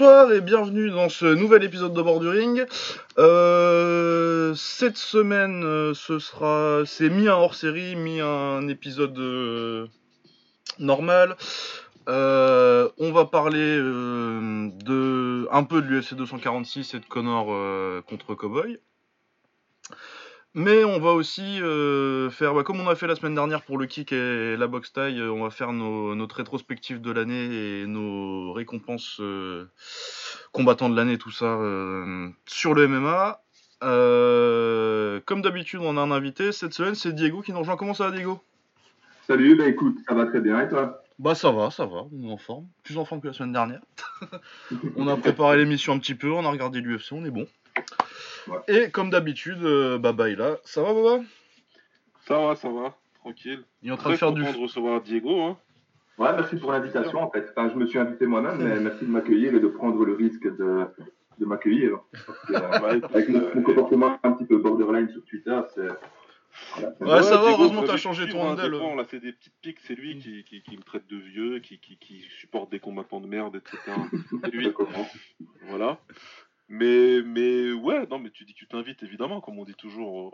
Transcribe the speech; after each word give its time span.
Bonsoir 0.00 0.32
et 0.32 0.40
bienvenue 0.40 0.88
dans 0.88 1.10
ce 1.10 1.26
nouvel 1.26 1.62
épisode 1.62 1.92
de 1.92 2.00
Bord. 2.00 2.22
Euh, 3.18 4.54
cette 4.54 4.96
semaine, 4.96 5.62
euh, 5.62 5.92
c'est 6.86 7.10
mi 7.10 7.28
un 7.28 7.34
hors 7.34 7.54
série, 7.54 7.96
mi 7.96 8.18
un 8.18 8.66
épisode 8.68 9.18
euh, 9.18 9.88
normal. 10.78 11.36
On 12.06 13.12
va 13.12 13.26
parler 13.26 13.76
de 13.76 15.46
un 15.52 15.64
peu 15.64 15.82
de 15.82 15.86
l'UFC 15.86 16.14
246 16.14 16.94
et 16.94 17.00
de 17.00 17.04
Connor 17.04 18.02
contre 18.06 18.34
Cowboy. 18.34 18.78
Mais 20.54 20.82
on 20.82 20.98
va 20.98 21.12
aussi 21.12 21.62
euh, 21.62 22.28
faire, 22.28 22.54
bah, 22.54 22.64
comme 22.64 22.80
on 22.80 22.88
a 22.88 22.96
fait 22.96 23.06
la 23.06 23.14
semaine 23.14 23.36
dernière 23.36 23.62
pour 23.62 23.78
le 23.78 23.86
kick 23.86 24.12
et 24.12 24.56
la 24.56 24.66
boxe 24.66 24.92
taille, 24.92 25.20
euh, 25.20 25.30
on 25.30 25.44
va 25.44 25.50
faire 25.50 25.72
nos, 25.72 26.16
notre 26.16 26.36
rétrospective 26.36 27.00
de 27.00 27.12
l'année 27.12 27.82
et 27.82 27.86
nos 27.86 28.52
récompenses 28.52 29.18
euh, 29.20 29.70
combattants 30.50 30.88
de 30.88 30.96
l'année, 30.96 31.18
tout 31.18 31.30
ça, 31.30 31.44
euh, 31.44 32.28
sur 32.46 32.74
le 32.74 32.88
MMA. 32.88 33.40
Comme 35.24 35.42
d'habitude, 35.42 35.80
on 35.82 35.96
a 35.96 36.00
un 36.00 36.10
invité. 36.10 36.50
Cette 36.50 36.72
semaine, 36.72 36.96
c'est 36.96 37.12
Diego 37.12 37.42
qui 37.42 37.52
nous 37.52 37.60
rejoint. 37.60 37.76
Comment 37.76 37.94
ça 37.94 38.10
va, 38.10 38.16
Diego? 38.16 38.40
Salut, 39.28 39.54
bah 39.54 39.68
écoute, 39.68 39.98
ça 40.08 40.14
va 40.14 40.26
très 40.26 40.40
bien 40.40 40.60
et 40.60 40.68
toi? 40.68 41.04
Bah 41.20 41.36
ça 41.36 41.52
va, 41.52 41.70
ça 41.70 41.86
va, 41.86 42.06
on 42.12 42.28
est 42.28 42.32
en 42.32 42.38
forme. 42.38 42.66
Plus 42.82 42.98
en 42.98 43.04
forme 43.04 43.20
que 43.20 43.28
la 43.28 43.32
semaine 43.32 43.52
dernière. 43.52 43.82
on 44.96 45.06
a 45.06 45.16
préparé 45.16 45.58
l'émission 45.58 45.92
un 45.92 45.98
petit 45.98 46.16
peu, 46.16 46.32
on 46.32 46.44
a 46.44 46.50
regardé 46.50 46.80
l'UFC, 46.80 47.12
on 47.12 47.24
est 47.24 47.30
bon. 47.30 47.46
Ouais. 48.48 48.58
Et 48.68 48.90
comme 48.90 49.10
d'habitude, 49.10 49.62
euh, 49.62 49.98
Baba 49.98 50.28
est 50.30 50.36
là. 50.36 50.56
Ça 50.64 50.82
va, 50.82 50.92
Baba? 50.94 51.22
Ça 52.26 52.38
va, 52.38 52.56
ça 52.56 52.68
va, 52.68 52.96
tranquille. 53.20 53.62
Il 53.82 53.88
est 53.88 53.92
en 53.92 53.96
train 53.96 54.10
de 54.10 54.16
faire 54.16 54.32
du... 54.32 54.42
content 54.42 54.56
de 54.58 54.62
recevoir 54.62 55.00
Diego. 55.02 55.42
Hein. 55.42 55.56
Ouais, 56.18 56.32
merci 56.34 56.56
pour 56.56 56.72
l'invitation 56.72 57.22
en 57.22 57.30
fait. 57.30 57.46
Enfin, 57.50 57.70
je 57.72 57.76
me 57.78 57.86
suis 57.86 57.98
invité 57.98 58.26
moi-même, 58.26 58.58
mais 58.58 58.78
merci 58.78 59.04
de 59.06 59.10
m'accueillir 59.10 59.54
et 59.54 59.60
de 59.60 59.68
prendre 59.68 60.04
le 60.04 60.14
risque 60.14 60.44
de, 60.44 60.84
de 61.38 61.46
m'accueillir. 61.46 61.98
Euh, 62.50 63.00
avec 63.02 63.28
mon, 63.30 63.40
euh, 63.40 63.50
mon 63.54 63.62
comportement 63.62 64.18
un 64.22 64.32
petit 64.32 64.44
peu 64.44 64.58
borderline 64.58 65.08
sur 65.08 65.24
Twitter, 65.24 65.58
c'est. 65.74 65.88
Voilà, 66.76 66.92
c'est- 66.98 67.04
Ouais, 67.04 67.22
ça 67.22 67.36
va, 67.38 67.50
heureusement, 67.52 67.84
t'as 67.84 67.96
changé 67.96 68.28
ton 68.28 68.42
hein, 68.44 68.52
handle. 68.52 68.74
on 68.74 68.98
a 68.98 69.04
fait 69.04 69.20
des 69.20 69.32
petites 69.32 69.54
piques, 69.62 69.78
c'est 69.86 69.94
lui 69.94 70.18
qui, 70.18 70.44
qui, 70.44 70.62
qui 70.62 70.76
me 70.76 70.82
traite 70.82 71.06
de 71.08 71.16
vieux, 71.16 71.60
qui, 71.60 71.78
qui, 71.78 71.96
qui 71.96 72.20
supporte 72.38 72.70
des 72.70 72.80
combattants 72.80 73.20
de 73.20 73.26
merde, 73.26 73.56
etc. 73.56 73.78
C'est 74.44 74.52
lui, 74.52 74.70
voilà. 75.68 75.98
Mais, 76.72 77.20
mais 77.24 77.72
ouais, 77.72 78.06
non, 78.06 78.20
mais 78.20 78.30
tu 78.30 78.44
dis 78.44 78.54
que 78.54 78.58
tu 78.60 78.66
t'invites 78.68 79.02
évidemment, 79.02 79.40
comme 79.40 79.58
on 79.58 79.64
dit 79.64 79.74
toujours, 79.74 80.28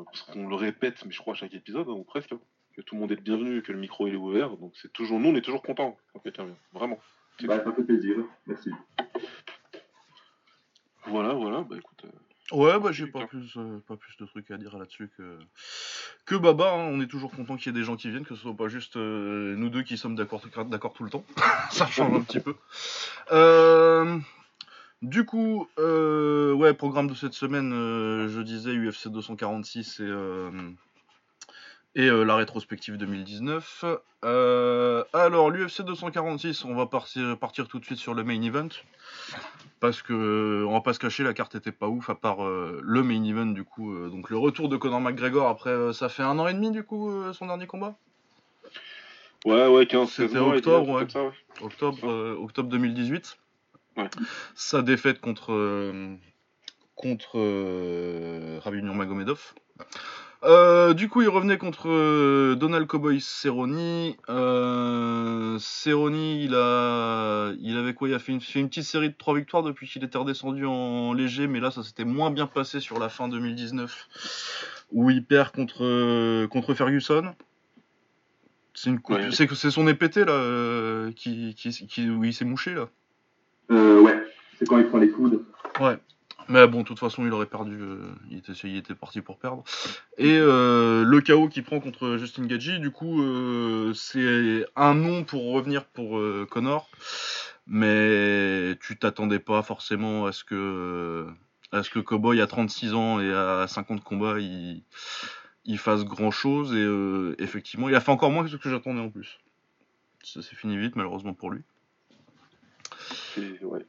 euh, 0.00 0.04
parce 0.06 0.22
qu'on 0.22 0.48
le 0.48 0.54
répète, 0.54 1.04
mais 1.04 1.12
je 1.12 1.18
crois 1.18 1.34
à 1.34 1.36
chaque 1.36 1.52
épisode, 1.52 1.86
hein, 1.88 1.92
ou 1.92 2.02
presque, 2.02 2.32
hein, 2.32 2.40
que 2.74 2.80
tout 2.80 2.94
le 2.94 3.02
monde 3.02 3.12
est 3.12 3.16
le 3.16 3.20
bienvenu, 3.20 3.60
que 3.62 3.72
le 3.72 3.78
micro 3.78 4.06
il 4.08 4.14
est 4.14 4.16
ouvert, 4.16 4.56
donc 4.56 4.72
c'est 4.80 4.90
toujours, 4.92 5.20
nous 5.20 5.28
on 5.28 5.34
est 5.36 5.42
toujours 5.42 5.62
contents 5.62 5.98
quand 6.14 6.20
quelqu'un 6.20 6.44
vient, 6.46 6.56
vraiment. 6.72 6.98
Bah, 7.44 7.62
ça 7.62 7.72
fait 7.72 7.84
plaisir, 7.84 8.16
merci. 8.46 8.70
Voilà, 11.06 11.34
voilà, 11.34 11.60
bah 11.62 11.76
écoute. 11.76 12.04
euh, 12.06 12.56
Ouais, 12.56 12.78
bah 12.80 12.92
j'ai 12.92 13.06
pas 13.06 13.26
plus, 13.26 13.56
euh, 13.56 13.78
pas 13.86 13.96
plus 13.96 14.16
de 14.18 14.24
trucs 14.26 14.50
à 14.50 14.56
dire 14.56 14.76
là-dessus 14.78 15.10
que, 15.16 15.38
que 16.26 16.34
Baba. 16.36 16.72
hein. 16.72 16.88
On 16.92 17.00
est 17.00 17.06
toujours 17.06 17.30
content 17.32 17.56
qu'il 17.56 17.66
y 17.72 17.76
ait 17.76 17.78
des 17.78 17.84
gens 17.84 17.96
qui 17.96 18.08
viennent, 18.10 18.24
que 18.24 18.34
ce 18.34 18.42
soit 18.42 18.56
pas 18.56 18.68
juste 18.68 18.96
euh, 18.96 19.54
nous 19.56 19.68
deux 19.70 19.82
qui 19.82 19.96
sommes 19.96 20.14
d'accord 20.16 20.42
d'accord 20.66 20.92
tout 20.92 21.04
le 21.04 21.10
temps. 21.10 21.24
Ça 21.70 21.86
change 21.86 22.14
un 22.14 22.20
petit 22.22 22.40
peu. 22.40 22.54
Du 25.02 25.26
coup, 25.26 25.68
euh, 25.80 26.52
ouais, 26.52 26.74
programme 26.74 27.08
de 27.08 27.14
cette 27.14 27.32
semaine, 27.32 27.72
euh, 27.72 28.28
je 28.28 28.40
disais 28.40 28.70
UFC 28.70 29.08
246 29.08 29.98
et, 29.98 30.04
euh, 30.04 30.50
et 31.96 32.06
la 32.08 32.36
rétrospective 32.36 32.96
2019. 32.98 33.84
Euh, 34.24 35.02
alors, 35.12 35.50
l'UFC 35.50 35.82
246, 35.82 36.64
on 36.64 36.76
va 36.76 36.86
partir, 36.86 37.36
partir 37.36 37.66
tout 37.66 37.80
de 37.80 37.84
suite 37.84 37.98
sur 37.98 38.14
le 38.14 38.22
main 38.22 38.40
event. 38.42 38.68
Parce 39.80 40.02
que, 40.02 40.64
on 40.68 40.72
va 40.72 40.80
pas 40.82 40.92
se 40.92 41.00
cacher, 41.00 41.24
la 41.24 41.34
carte 41.34 41.56
était 41.56 41.72
pas 41.72 41.88
ouf, 41.88 42.08
à 42.08 42.14
part 42.14 42.44
le 42.44 43.02
main 43.02 43.24
event, 43.24 43.46
du 43.46 43.64
coup. 43.64 44.08
donc, 44.08 44.30
le 44.30 44.38
retour 44.38 44.68
de 44.68 44.76
Conor 44.76 45.00
McGregor 45.00 45.48
après, 45.48 45.92
ça 45.92 46.08
fait 46.08 46.22
un 46.22 46.38
an 46.38 46.46
et 46.46 46.54
demi, 46.54 46.70
du 46.70 46.84
coup, 46.84 47.10
son 47.32 47.46
dernier 47.46 47.66
combat? 47.66 47.96
Ouais, 49.44 49.66
ouais, 49.66 49.84
15, 49.84 50.08
C'était 50.08 50.34
16 50.34 50.40
mois, 50.40 50.54
et 50.54 50.58
octobre, 50.58 50.88
ouais. 50.90 51.00
comme 51.00 51.10
ça, 51.10 51.24
ouais. 51.24 51.32
octobre, 51.60 52.36
octobre 52.40 52.68
2018. 52.68 53.38
Ouais. 53.96 54.08
Sa 54.54 54.82
défaite 54.82 55.20
contre, 55.20 55.52
euh, 55.52 56.14
contre 56.94 57.32
euh, 57.38 58.58
Rabib 58.62 58.84
Nurmagomedov. 58.84 59.54
Euh, 60.44 60.92
du 60.92 61.08
coup, 61.08 61.22
il 61.22 61.28
revenait 61.28 61.56
contre 61.58 61.88
euh, 61.88 62.56
Donald 62.56 62.86
Cowboy 62.88 63.20
Cerrone. 63.20 64.14
Euh, 64.28 65.56
Cerrone, 65.60 66.16
il 66.16 66.54
a, 66.54 67.52
il 67.60 67.76
avait 67.76 67.94
quoi? 67.94 68.08
Il 68.08 68.14
a 68.14 68.18
fait 68.18 68.32
une, 68.32 68.40
fait 68.40 68.58
une 68.58 68.68
petite 68.68 68.84
série 68.84 69.10
de 69.10 69.14
trois 69.16 69.36
victoires 69.36 69.62
depuis 69.62 69.86
qu'il 69.86 70.02
était 70.02 70.18
redescendu 70.18 70.66
en 70.66 71.12
léger, 71.12 71.46
mais 71.46 71.60
là, 71.60 71.70
ça 71.70 71.82
s'était 71.84 72.04
moins 72.04 72.30
bien 72.32 72.46
passé 72.48 72.80
sur 72.80 72.98
la 72.98 73.08
fin 73.08 73.28
2019, 73.28 74.08
où 74.90 75.10
il 75.10 75.24
perd 75.24 75.52
contre, 75.52 76.46
contre 76.46 76.74
Ferguson. 76.74 77.34
C'est 78.74 78.90
une 78.90 79.00
Ouais. 79.08 79.30
c'est 79.32 79.70
son 79.70 79.86
épété 79.86 80.24
là, 80.24 81.10
qui, 81.14 81.54
qui, 81.54 81.70
qui- 81.86 82.08
où 82.10 82.24
il 82.24 82.34
s'est 82.34 82.44
mouché 82.46 82.74
là. 82.74 82.88
Euh, 83.70 84.00
ouais, 84.00 84.16
c'est 84.58 84.66
quand 84.66 84.78
il 84.78 84.86
prend 84.86 84.98
les 84.98 85.10
coudes. 85.10 85.44
Ouais. 85.80 85.96
Mais 86.48 86.66
bon, 86.66 86.80
de 86.80 86.84
toute 86.84 86.98
façon, 86.98 87.24
il 87.24 87.32
aurait 87.32 87.46
perdu. 87.46 87.78
euh, 87.80 87.98
il, 88.30 88.76
était, 88.76 88.94
parti 88.94 89.20
pour 89.20 89.38
perdre. 89.38 89.62
Et 90.18 90.38
euh, 90.38 91.04
le 91.04 91.20
chaos 91.20 91.48
qu'il 91.48 91.62
prend 91.62 91.80
contre 91.80 92.16
Justin 92.18 92.46
Gaggi, 92.46 92.80
du 92.80 92.90
coup, 92.90 93.22
c'est 93.94 94.66
un 94.76 94.94
nom 94.94 95.24
pour 95.24 95.52
revenir 95.52 95.84
pour 95.84 96.20
Connor. 96.50 96.90
Mais 97.68 98.76
tu 98.80 98.98
t'attendais 98.98 99.38
pas 99.38 99.62
forcément 99.62 100.26
à 100.26 100.32
ce 100.32 100.42
que 100.42 101.26
à 101.70 101.82
ce 101.82 101.90
que 101.90 102.00
Cowboy 102.00 102.40
à 102.40 102.46
36 102.46 102.92
ans 102.92 103.20
et 103.20 103.32
à 103.32 103.66
50 103.66 104.02
combats, 104.02 104.38
il, 104.40 105.78
fasse 105.78 106.04
grand 106.04 106.32
chose. 106.32 106.74
Et 106.74 107.42
effectivement, 107.42 107.88
il 107.88 107.94
a 107.94 108.00
fait 108.00 108.10
encore 108.10 108.32
moins 108.32 108.42
que 108.42 108.50
ce 108.50 108.56
que 108.56 108.68
j'attendais 108.68 109.00
en 109.00 109.10
plus. 109.10 109.38
Ça 110.24 110.42
s'est 110.42 110.56
fini 110.56 110.76
vite, 110.76 110.96
malheureusement 110.96 111.34
pour 111.34 111.50
lui. 111.50 111.62
Ouais. 113.38 113.86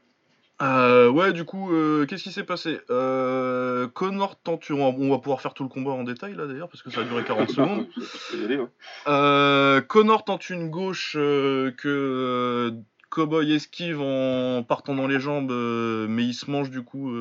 Euh, 0.62 1.10
ouais, 1.10 1.34
du 1.34 1.46
coup, 1.46 1.74
euh, 1.74 2.06
qu'est-ce 2.06 2.24
qui 2.24 2.32
s'est 2.32 2.44
passé? 2.44 2.80
Euh, 2.90 3.88
Connor 3.88 4.40
tente, 4.40 4.70
on 4.70 4.78
va, 4.78 4.98
on 4.98 5.10
va 5.10 5.18
pouvoir 5.18 5.42
faire 5.42 5.54
tout 5.54 5.64
le 5.64 5.70
combat 5.70 5.92
en 5.92 6.04
détail 6.04 6.36
là 6.36 6.46
d'ailleurs, 6.46 6.70
parce 6.70 6.84
que 6.84 6.90
ça 6.90 7.02
a 7.02 7.04
duré 7.04 7.24
40 7.24 7.50
secondes. 7.50 7.88
Aller, 8.34 8.58
ouais. 8.58 9.82
Connor 9.88 10.24
tente 10.24 10.50
une 10.50 10.70
gauche 10.70 11.16
euh, 11.18 11.72
que 11.72 12.74
Cowboy 13.10 13.54
esquive 13.54 14.00
en 14.02 14.64
partant 14.64 14.96
dans 14.96 15.08
les 15.08 15.20
jambes, 15.20 15.52
mais 15.52 16.24
il 16.24 16.34
se 16.34 16.50
mange 16.50 16.70
du 16.70 16.84
coup. 16.84 17.14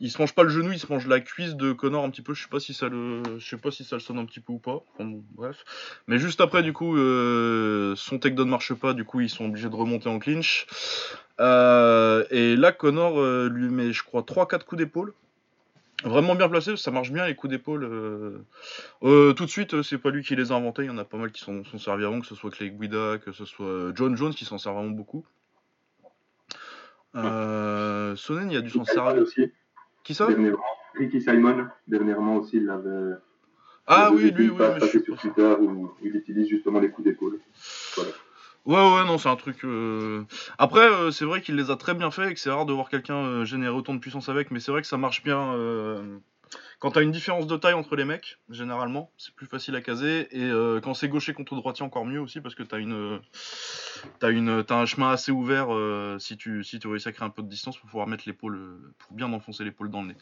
Il 0.00 0.10
se 0.10 0.18
mange 0.20 0.34
pas 0.34 0.42
le 0.42 0.48
genou, 0.48 0.72
il 0.72 0.78
se 0.78 0.92
mange 0.92 1.06
la 1.06 1.20
cuisse 1.20 1.54
de 1.54 1.72
Connor 1.72 2.04
un 2.04 2.10
petit 2.10 2.22
peu. 2.22 2.34
Je 2.34 2.42
sais 2.42 2.48
pas 2.48 2.60
si 2.60 2.74
ça 2.74 2.88
le, 2.88 3.22
je 3.38 3.48
sais 3.48 3.56
pas 3.56 3.70
si 3.70 3.84
ça 3.84 3.96
le 3.96 4.00
sonne 4.00 4.18
un 4.18 4.24
petit 4.24 4.40
peu 4.40 4.52
ou 4.52 4.58
pas. 4.58 4.82
Enfin, 4.94 5.04
bon, 5.04 5.24
bref. 5.32 5.64
Mais 6.08 6.18
juste 6.18 6.40
après, 6.40 6.62
du 6.62 6.72
coup, 6.72 6.96
euh, 6.96 7.94
son 7.96 8.18
takedown 8.18 8.48
marche 8.48 8.74
pas. 8.74 8.92
Du 8.92 9.04
coup, 9.04 9.20
ils 9.20 9.30
sont 9.30 9.46
obligés 9.46 9.68
de 9.68 9.76
remonter 9.76 10.08
en 10.08 10.18
clinch. 10.18 10.66
Euh, 11.40 12.24
et 12.30 12.56
là, 12.56 12.72
Connor 12.72 13.20
euh, 13.20 13.48
lui 13.48 13.68
met, 13.68 13.92
je 13.92 14.02
crois, 14.02 14.22
3-4 14.22 14.64
coups 14.64 14.78
d'épaule. 14.78 15.14
Vraiment 16.02 16.34
bien 16.34 16.48
placé, 16.48 16.76
ça 16.76 16.90
marche 16.90 17.10
bien 17.12 17.26
les 17.26 17.34
coups 17.34 17.52
d'épaule. 17.52 17.84
euh. 17.84 19.32
Tout 19.32 19.44
de 19.44 19.50
suite, 19.50 19.80
c'est 19.82 19.96
pas 19.96 20.10
lui 20.10 20.22
qui 20.22 20.36
les 20.36 20.52
a 20.52 20.56
inventés. 20.56 20.82
Il 20.82 20.86
y 20.86 20.90
en 20.90 20.98
a 20.98 21.04
pas 21.04 21.16
mal 21.16 21.30
qui 21.30 21.40
s'en 21.40 21.64
sont 21.64 21.78
servis 21.78 22.04
avant, 22.04 22.20
que 22.20 22.26
ce 22.26 22.34
soit 22.34 22.50
Clay 22.50 22.70
Guida, 22.70 23.18
que 23.18 23.32
ce 23.32 23.44
soit 23.44 23.92
John 23.94 24.16
Jones 24.16 24.34
qui 24.34 24.44
s'en 24.44 24.58
sert 24.58 24.74
vraiment 24.74 24.90
beaucoup. 24.90 25.24
Sonnen, 27.14 28.50
il 28.50 28.56
a 28.56 28.60
dû 28.60 28.70
s'en 28.70 28.84
servir. 28.84 29.22
aussi, 29.22 29.52
Qui 30.04 30.14
ça? 30.14 30.28
Ricky 30.96 31.20
Simon, 31.20 31.66
dernièrement 31.88 32.36
aussi, 32.36 32.58
il 32.58 32.70
avait. 32.70 33.14
Ah 33.86 34.10
oui, 34.12 34.30
lui, 34.30 34.48
oui, 34.50 34.56
mais 34.58 34.86
je 34.86 34.98
sur 35.00 35.18
Twitter 35.18 35.54
où 35.60 35.90
il 36.02 36.14
utilise 36.14 36.48
justement 36.48 36.78
les 36.78 36.90
coups 36.90 37.08
d'épaule. 37.08 37.40
Voilà. 37.96 38.10
Ouais, 38.66 38.96
ouais, 38.96 39.06
non, 39.06 39.18
c'est 39.18 39.28
un 39.28 39.36
truc. 39.36 39.62
euh, 39.64 40.22
Après, 40.56 40.80
euh, 40.88 41.10
c'est 41.10 41.26
vrai 41.26 41.42
qu'il 41.42 41.56
les 41.56 41.70
a 41.70 41.76
très 41.76 41.92
bien 41.94 42.10
fait 42.10 42.30
et 42.30 42.34
que 42.34 42.40
c'est 42.40 42.50
rare 42.50 42.64
de 42.64 42.72
voir 42.72 42.88
quelqu'un 42.88 43.16
euh, 43.16 43.44
générer 43.44 43.74
autant 43.74 43.92
de 43.92 43.98
puissance 43.98 44.30
avec, 44.30 44.50
mais 44.50 44.60
c'est 44.60 44.72
vrai 44.72 44.80
que 44.80 44.86
ça 44.86 44.96
marche 44.96 45.22
bien. 45.22 45.52
Quand 46.78 46.90
t'as 46.92 47.02
une 47.02 47.12
différence 47.12 47.46
de 47.46 47.56
taille 47.56 47.74
entre 47.74 47.96
les 47.96 48.04
mecs, 48.04 48.38
généralement, 48.50 49.10
c'est 49.16 49.34
plus 49.34 49.46
facile 49.46 49.74
à 49.76 49.80
caser. 49.80 50.28
Et 50.32 50.42
euh, 50.42 50.80
quand 50.80 50.94
c'est 50.94 51.08
gaucher 51.08 51.32
contre 51.32 51.54
droitier, 51.54 51.84
encore 51.84 52.04
mieux 52.04 52.20
aussi, 52.20 52.40
parce 52.40 52.54
que 52.54 52.62
t'as 52.62 52.78
une, 52.78 53.20
t'as 54.18 54.30
une, 54.30 54.64
un 54.68 54.86
chemin 54.86 55.10
assez 55.10 55.32
ouvert 55.32 55.74
euh, 55.74 56.18
si 56.18 56.36
tu, 56.36 56.62
si 56.62 56.78
tu 56.78 56.88
réussis 56.88 57.08
à 57.08 57.12
créer 57.12 57.26
un 57.26 57.30
peu 57.30 57.42
de 57.42 57.48
distance 57.48 57.78
pour 57.78 57.88
pouvoir 57.88 58.06
mettre 58.06 58.24
l'épaule, 58.26 58.78
pour 58.98 59.16
bien 59.16 59.32
enfoncer 59.32 59.64
l'épaule 59.64 59.90
dans 59.90 60.02
le 60.02 60.08
nez. 60.08 60.16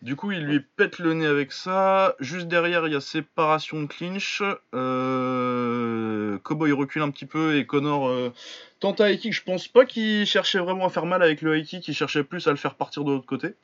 Du 0.00 0.14
coup, 0.14 0.30
il 0.30 0.44
lui 0.44 0.60
pète 0.60 1.00
le 1.00 1.12
nez 1.12 1.26
avec 1.26 1.50
ça. 1.50 2.14
Juste 2.20 2.46
derrière, 2.46 2.86
il 2.86 2.92
y 2.92 2.96
a 2.96 3.00
séparation 3.00 3.82
de 3.82 3.86
clinch. 3.86 4.42
Euh... 4.72 6.38
Cowboy 6.38 6.70
recule 6.70 7.02
un 7.02 7.10
petit 7.10 7.26
peu 7.26 7.56
et 7.56 7.66
Connor 7.66 8.08
euh, 8.08 8.32
tente 8.78 9.00
un. 9.00 9.12
Je 9.12 9.42
pense 9.42 9.66
pas 9.66 9.84
qu'il 9.84 10.24
cherchait 10.24 10.60
vraiment 10.60 10.86
à 10.86 10.88
faire 10.88 11.06
mal 11.06 11.22
avec 11.22 11.42
le 11.42 11.58
high 11.58 11.66
kick. 11.66 11.88
Il 11.88 11.94
cherchait 11.94 12.22
plus 12.22 12.46
à 12.46 12.50
le 12.50 12.56
faire 12.56 12.76
partir 12.76 13.02
de 13.02 13.10
l'autre 13.10 13.26
côté. 13.26 13.54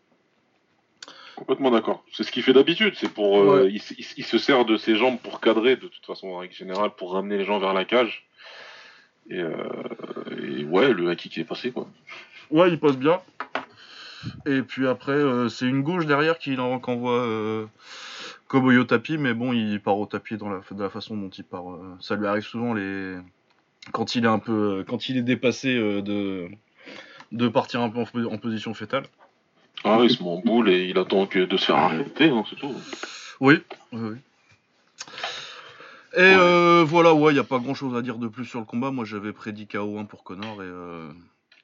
Complètement 1.37 1.71
d'accord. 1.71 2.05
C'est 2.13 2.23
ce 2.23 2.31
qu'il 2.31 2.43
fait 2.43 2.53
d'habitude. 2.53 2.95
C'est 2.97 3.13
pour, 3.13 3.39
euh, 3.39 3.65
Ouais. 3.65 3.73
il, 4.17 4.25
se 4.25 4.39
sert 4.39 4.65
de 4.65 4.77
ses 4.77 4.97
jambes 4.97 5.19
pour 5.19 5.41
cadrer, 5.41 5.77
de 5.77 5.89
toute 5.89 6.07
façon, 6.07 6.29
en 6.29 6.39
règle 6.39 6.55
générale, 6.55 6.91
pour 6.97 7.13
ramener 7.13 7.39
les 7.39 7.45
gens 7.45 7.59
vers 7.59 7.75
la 7.75 7.85
cage. 7.85 8.27
Et, 9.31 9.41
euh, 9.41 9.55
et 10.43 10.65
ouais, 10.65 10.93
le 10.93 11.09
haki 11.11 11.29
qui 11.31 11.41
est 11.41 11.45
passé, 11.45 11.73
quoi. 11.73 11.89
Ouais, 12.51 12.71
il 12.71 12.79
passe 12.79 12.97
bien. 12.97 13.21
Et 14.47 14.63
puis 14.63 14.87
après, 14.87 15.13
euh, 15.13 15.49
c'est 15.49 15.67
une 15.67 15.83
gauche 15.83 16.07
derrière 16.07 16.39
qui 16.39 16.57
en- 16.59 16.79
qu'envoie 16.79 17.21
euh, 17.21 17.67
Cowboy 18.49 18.77
au 18.79 18.85
tapis, 18.85 19.19
mais 19.19 19.35
bon, 19.35 19.53
il 19.53 19.81
part 19.81 19.99
au 19.99 20.07
tapis 20.07 20.37
dans 20.37 20.49
la, 20.49 20.61
de 20.71 20.83
la 20.83 20.91
façon 20.91 21.17
dont 21.17 21.31
il 21.31 21.45
part. 21.45 21.65
ça 22.01 22.15
lui 22.17 22.27
arrive 22.27 22.43
souvent 22.45 22.75
les 22.75 23.17
quand 23.93 24.15
il 24.15 24.25
est 24.25 24.29
un 24.29 24.39
peu, 24.39 24.85
quand 24.87 25.09
il 25.09 25.17
est 25.19 25.23
dépassé 25.23 25.75
de 25.75 26.49
de 27.33 27.49
partir 27.49 27.81
un 27.81 27.91
peu 27.91 27.99
en, 28.01 28.33
en 28.33 28.39
position 28.39 28.73
fétale. 28.73 29.05
Ah, 29.83 29.99
il 30.03 30.11
se 30.11 30.23
met 30.23 30.29
en 30.29 30.39
boule 30.39 30.71
et 30.71 30.85
il 30.89 30.99
attend 30.99 31.27
que 31.27 31.41
de 31.41 31.57
se 31.57 31.67
faire 31.67 31.77
arrêter, 31.77 32.31
hein, 32.31 32.45
c'est 32.49 32.57
tout. 32.57 32.75
Oui, 33.41 33.63
oui, 33.93 34.01
oui. 34.13 34.19
Et 36.17 36.21
euh, 36.21 36.85
voilà, 36.87 37.13
ouais, 37.13 37.33
il 37.33 37.35
n'y 37.35 37.41
a 37.41 37.45
pas 37.45 37.59
grand 37.59 37.75
chose 37.75 37.97
à 37.97 38.03
dire 38.03 38.19
de 38.19 38.29
plus 38.29 38.45
sur 38.45 38.61
le 38.61 38.67
combat. 38.67 38.93
Moi, 38.93 39.05
j'avais 39.05 39.33
prédit 39.33 39.67
KO1 39.67 40.07
pour 40.07 40.23
Connor 40.23 40.63
et, 40.63 40.67
euh, 40.67 41.11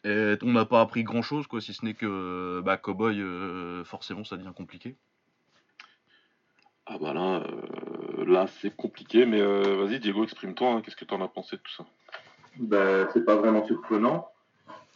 et 0.04 0.36
on 0.42 0.52
n'a 0.52 0.64
pas 0.64 0.80
appris 0.80 1.04
grand 1.04 1.22
chose, 1.22 1.46
quoi, 1.46 1.60
si 1.60 1.72
ce 1.72 1.84
n'est 1.84 1.94
que 1.94 2.60
bah, 2.64 2.76
Cowboy, 2.76 3.20
euh, 3.20 3.84
forcément, 3.84 4.24
ça 4.24 4.36
devient 4.36 4.52
compliqué. 4.54 4.96
Ah 6.92 6.98
bah 7.00 7.12
là, 7.12 7.44
euh, 7.46 8.24
là 8.26 8.46
c'est 8.60 8.74
compliqué, 8.74 9.24
mais 9.24 9.40
euh, 9.40 9.76
vas-y 9.76 10.00
Diego, 10.00 10.24
exprime-toi, 10.24 10.72
hein, 10.72 10.82
qu'est-ce 10.82 10.96
que 10.96 11.04
t'en 11.04 11.22
as 11.22 11.28
pensé 11.28 11.56
de 11.56 11.62
tout 11.62 11.72
ça? 11.72 11.84
Ben, 12.58 13.06
c'est 13.12 13.24
pas 13.24 13.36
vraiment 13.36 13.64
surprenant. 13.64 14.28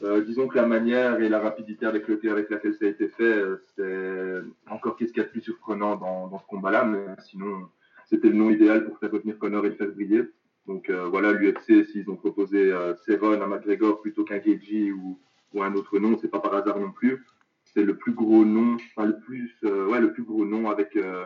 Euh, 0.02 0.22
disons 0.22 0.48
que 0.48 0.56
la 0.56 0.66
manière 0.66 1.20
et 1.20 1.28
la 1.28 1.38
rapidité 1.38 1.86
avec, 1.86 2.08
lequel, 2.08 2.30
avec 2.30 2.50
laquelle 2.50 2.74
ça 2.74 2.84
a 2.84 2.88
été 2.88 3.08
fait, 3.08 3.22
euh, 3.22 3.56
c'est 3.76 4.70
encore 4.72 4.96
qu'est-ce 4.96 5.12
qu'il 5.12 5.22
y 5.22 5.24
a 5.24 5.28
de 5.28 5.32
plus 5.32 5.40
surprenant 5.40 5.96
dans, 5.96 6.28
dans 6.28 6.38
ce 6.38 6.46
combat-là, 6.46 6.84
mais 6.84 7.06
sinon, 7.28 7.68
c'était 8.06 8.28
le 8.28 8.34
nom 8.34 8.50
idéal 8.50 8.84
pour 8.84 8.98
faire 8.98 9.10
revenir 9.10 9.38
Connor 9.38 9.64
et 9.66 9.70
le 9.70 9.76
faire 9.76 9.88
briller. 9.92 10.24
Donc 10.66 10.88
euh, 10.88 11.06
voilà, 11.06 11.32
l'UFC, 11.32 11.86
s'ils 11.86 12.08
ont 12.10 12.16
proposé 12.16 12.72
euh, 12.72 12.94
Sevon 13.06 13.40
à 13.40 13.46
McGregor 13.46 14.00
plutôt 14.00 14.24
qu'un 14.24 14.40
Geji 14.40 14.92
ou, 14.92 15.18
ou 15.52 15.62
un 15.62 15.74
autre 15.74 15.98
nom, 15.98 16.18
c'est 16.20 16.28
pas 16.28 16.40
par 16.40 16.54
hasard 16.54 16.78
non 16.80 16.90
plus. 16.90 17.24
C'est 17.64 17.82
le 17.82 17.96
plus 17.96 18.12
gros 18.12 18.44
nom, 18.44 18.76
enfin 18.96 19.06
le 19.06 19.18
plus, 19.18 19.54
euh, 19.64 19.86
ouais, 19.86 20.00
le 20.00 20.12
plus 20.12 20.22
gros 20.22 20.44
nom 20.44 20.70
avec 20.70 20.96
euh, 20.96 21.24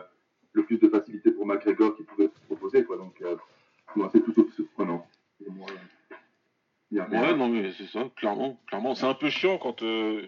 le 0.53 0.63
plus 0.63 0.77
de 0.77 0.89
facilité 0.89 1.31
pour 1.31 1.45
McGregor 1.45 1.95
qui 1.95 2.03
pouvait 2.03 2.27
se 2.27 2.45
proposer, 2.47 2.83
quoi. 2.83 2.97
Donc, 2.97 3.23
moi, 3.95 4.09
c'est 4.11 4.21
aussi 4.27 4.51
surprenant. 4.55 5.07
Et 5.45 5.49
moi, 5.49 5.67
euh, 5.69 5.73
il 6.11 6.15
y 6.91 6.99
a 6.99 7.05
rien. 7.05 7.21
Ouais, 7.21 7.35
non 7.35 7.49
mais 7.49 7.71
c'est 7.77 7.87
ça, 7.87 8.09
clairement, 8.15 8.59
clairement. 8.67 8.95
C'est 8.95 9.05
un 9.05 9.13
peu 9.13 9.29
chiant 9.29 9.57
quand... 9.57 9.83
euh, 9.83 10.27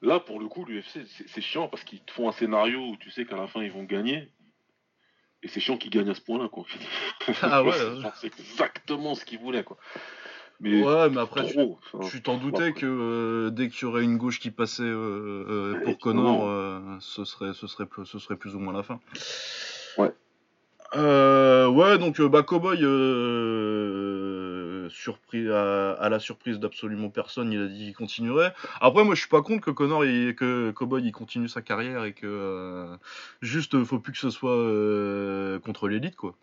Là, 0.00 0.20
pour 0.20 0.38
le 0.38 0.46
coup, 0.46 0.64
l'UFC, 0.64 1.00
c'est 1.26 1.40
chiant 1.40 1.66
parce 1.66 1.82
qu'ils 1.82 2.00
te 2.04 2.12
font 2.12 2.28
un 2.28 2.32
scénario 2.32 2.78
où 2.90 2.96
tu 2.98 3.10
sais 3.10 3.24
qu'à 3.24 3.34
la 3.36 3.48
fin, 3.48 3.62
ils 3.62 3.72
vont 3.72 3.82
gagner. 3.82 4.28
Et 5.42 5.48
c'est 5.48 5.58
chiant 5.58 5.76
qu'ils 5.76 5.90
gagnent 5.90 6.10
à 6.10 6.14
ce 6.14 6.20
point-là, 6.20 6.48
quoi. 6.48 6.64
Ah 7.42 7.64
ouais, 7.64 7.72
C'est 7.72 8.00
genre, 8.00 8.12
C'est 8.16 8.26
exactement 8.28 9.16
ce 9.16 9.24
qu'ils 9.24 9.40
voulaient, 9.40 9.64
quoi. 9.64 9.76
Mais 10.60 10.82
Ouais, 10.82 11.10
mais 11.10 11.20
après, 11.20 11.46
tu, 11.46 11.54
trop. 11.54 11.78
enfin, 11.92 12.08
tu 12.08 12.22
t'en 12.22 12.36
doutais 12.38 12.72
que 12.72 12.86
euh, 12.86 13.50
dès 13.50 13.68
qu'il 13.70 13.82
y 13.82 13.84
aurait 13.86 14.02
une 14.04 14.18
gauche 14.18 14.38
qui 14.40 14.50
passait 14.52 14.82
euh, 14.84 15.74
euh, 15.76 15.80
pour. 15.84 15.98
Connor, 15.98 16.46
euh, 16.48 16.80
ce, 17.00 17.24
serait, 17.24 17.54
ce, 17.54 17.66
serait, 17.66 17.86
plus- 17.86 18.06
ce 18.06 18.18
serait 18.20 18.36
plus 18.36 18.54
ou 18.54 18.58
moins 18.60 18.72
la 18.72 18.82
fin. 18.84 19.00
Ouais. 19.98 20.12
Euh, 20.96 21.68
ouais, 21.68 21.98
donc 21.98 22.20
bah, 22.22 22.42
Cowboy, 22.42 22.78
euh, 22.82 24.17
surpris 24.88 25.48
à, 25.50 25.92
à 25.92 26.08
la 26.08 26.18
surprise 26.18 26.58
d'absolument 26.58 27.10
personne, 27.10 27.52
il 27.52 27.60
a 27.62 27.66
dit 27.66 27.84
qu'il 27.86 27.94
continuerait. 27.96 28.52
Après, 28.80 29.04
moi, 29.04 29.14
je 29.14 29.20
suis 29.20 29.28
pas 29.28 29.42
contre 29.42 29.60
que 29.64 29.70
Connor, 29.70 30.04
il- 30.04 30.34
que 30.34 30.70
Cowboy, 30.72 31.02
il 31.04 31.12
continue 31.12 31.48
sa 31.48 31.62
carrière 31.62 32.04
et 32.04 32.12
que 32.12 32.26
euh, 32.26 32.96
juste, 33.42 33.74
euh, 33.74 33.84
faut 33.84 33.98
plus 33.98 34.12
que 34.12 34.18
ce 34.18 34.30
soit 34.30 34.56
euh, 34.56 35.58
contre 35.60 35.88
l'élite, 35.88 36.16
quoi. 36.16 36.34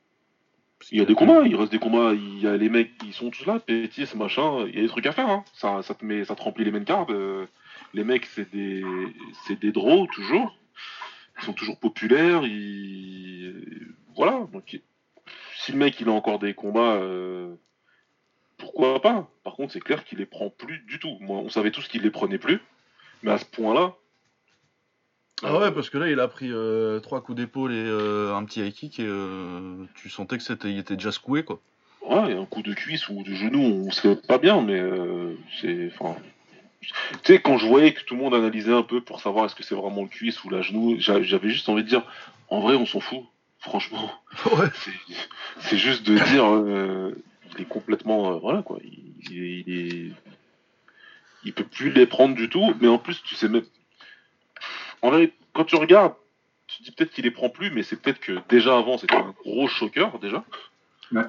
Parce 0.80 0.92
Il 0.92 0.98
y 0.98 1.02
a 1.02 1.06
des 1.06 1.16
combats, 1.16 1.44
il 1.46 1.56
reste 1.56 1.72
des 1.72 1.80
combats, 1.80 2.14
il 2.14 2.40
y 2.40 2.48
a 2.48 2.58
les 2.58 2.68
mecs 2.70 2.98
qui 2.98 3.14
sont 3.14 3.30
tous 3.30 3.46
là, 3.46 3.60
Pétis, 3.60 4.10
machin, 4.16 4.66
il 4.68 4.76
y 4.76 4.80
a 4.80 4.82
des 4.82 4.88
trucs 4.90 5.06
à 5.06 5.14
faire, 5.14 5.30
hein. 5.30 5.46
ça, 5.54 5.82
ça, 5.84 5.94
te 5.96 6.04
met, 6.04 6.26
ça 6.26 6.36
te 6.36 6.42
remplit 6.42 6.66
les 6.66 6.72
main 6.72 6.84
cards. 6.84 7.08
euh, 7.12 7.46
les 7.94 8.04
mecs, 8.04 8.26
c'est 8.26 8.52
des, 8.52 8.84
c'est 9.48 9.60
des 9.60 9.72
draws, 9.72 10.08
toujours. 10.12 10.58
Ils 11.40 11.46
sont 11.46 11.54
toujours 11.54 11.80
populaires, 11.80 12.44
ils... 12.44 13.94
Voilà, 14.16 14.48
donc 14.54 14.80
si 15.58 15.72
le 15.72 15.78
mec 15.78 16.00
il 16.00 16.10
a 16.10 16.12
encore 16.12 16.40
des 16.40 16.54
combats, 16.54 16.96
euh, 16.96 17.56
pourquoi 18.58 19.02
pas? 19.02 19.28
Par 19.44 19.54
contre, 19.56 19.74
c'est 19.74 19.80
clair 19.80 20.04
qu'il 20.06 20.18
les 20.20 20.26
prend 20.26 20.50
plus 20.50 20.80
du 20.80 21.00
tout. 21.00 21.18
Moi, 21.22 21.38
on 21.40 21.50
savait 21.50 21.72
tous 21.72 21.88
qu'il 21.88 22.02
les 22.02 22.12
prenait 22.12 22.38
plus, 22.38 22.60
mais 23.24 23.32
à 23.32 23.38
ce 23.38 23.46
point-là... 23.46 23.94
Ah 25.44 25.60
ouais, 25.60 25.72
parce 25.72 25.90
que 25.90 25.98
là, 25.98 26.10
il 26.10 26.20
a 26.22 26.28
pris 26.30 26.50
euh, 26.52 27.00
trois 27.02 27.22
coups 27.22 27.38
d'épaule 27.38 27.74
et 27.74 27.84
euh, 27.86 28.34
un 28.34 28.46
petit 28.46 28.62
high 28.66 28.74
kick 28.74 29.00
et 29.02 29.06
euh, 29.06 29.84
tu 29.96 30.10
sentais 30.10 30.38
que 30.38 30.44
c'était, 30.44 30.70
il 30.72 30.80
était 30.80 30.96
déjà 30.96 31.12
secoué, 31.12 31.44
quoi. 31.44 31.60
Ouais, 32.08 32.34
un 32.34 32.46
coup 32.46 32.62
de 32.62 32.74
cuisse 32.74 33.10
ou 33.10 33.22
de 33.22 33.34
genou, 33.34 33.60
on 33.88 33.92
sait 33.92 34.16
pas 34.16 34.38
bien, 34.38 34.62
mais 34.62 34.82
c'est. 35.60 35.92
Enfin. 35.94 36.16
Tu 36.82 36.92
sais, 37.34 37.42
quand 37.42 37.58
je 37.58 37.66
voyais 37.66 37.94
que 37.94 38.04
tout 38.04 38.16
le 38.16 38.22
monde 38.22 38.36
analysait 38.36 38.72
un 38.72 38.84
peu 38.84 39.02
pour 39.02 39.20
savoir 39.20 39.46
est-ce 39.46 39.56
que 39.56 39.64
c'est 39.64 39.74
vraiment 39.76 40.04
le 40.04 40.08
cuisse 40.08 40.44
ou 40.44 40.50
la 40.52 40.62
genou, 40.62 40.96
j'a- 41.00 41.24
j'avais 41.24 41.50
juste 41.50 41.68
envie 41.68 41.84
de 41.84 41.90
dire, 41.90 42.04
en 42.50 42.60
vrai, 42.62 42.76
on 42.76 42.86
s'en 42.86 43.00
fout. 43.00 43.24
Franchement, 43.60 44.12
Ouais. 44.56 44.68
c'est- 44.76 45.16
c'est 45.62 45.78
juste 45.78 46.06
de 46.06 46.16
dire, 46.30 46.46
euh, 46.46 47.12
il 47.58 47.62
est 47.64 47.68
complètement, 47.68 48.34
euh, 48.34 48.40
voilà 48.40 48.62
quoi, 48.62 48.80
il, 48.84 49.14
il 49.32 49.44
est, 49.44 49.64
il 49.68 49.78
est- 50.08 50.12
il 51.44 51.54
peut 51.54 51.64
plus 51.66 51.92
les 51.92 52.06
prendre 52.08 52.34
du 52.36 52.50
tout, 52.50 52.74
mais 52.82 52.88
en 52.88 52.98
plus, 52.98 53.22
tu 53.24 53.36
sais 53.36 53.48
même, 53.48 53.64
en 55.02 55.10
vrai, 55.12 55.32
quand 55.54 55.64
tu 55.66 55.76
regardes, 55.76 56.14
tu 56.68 56.80
te 56.80 56.84
dis 56.84 56.92
peut-être 56.92 57.12
qu'il 57.12 57.24
les 57.26 57.32
prend 57.32 57.50
plus, 57.50 57.70
mais 57.70 57.84
c'est 57.84 58.02
peut-être 58.02 58.20
que 58.20 58.40
déjà 58.50 58.76
avant, 58.78 58.98
c'était 58.98 59.16
un 59.16 59.36
gros 59.44 59.68
choqueur 59.68 60.18
déjà. 60.20 60.44
Ouais. 61.12 61.22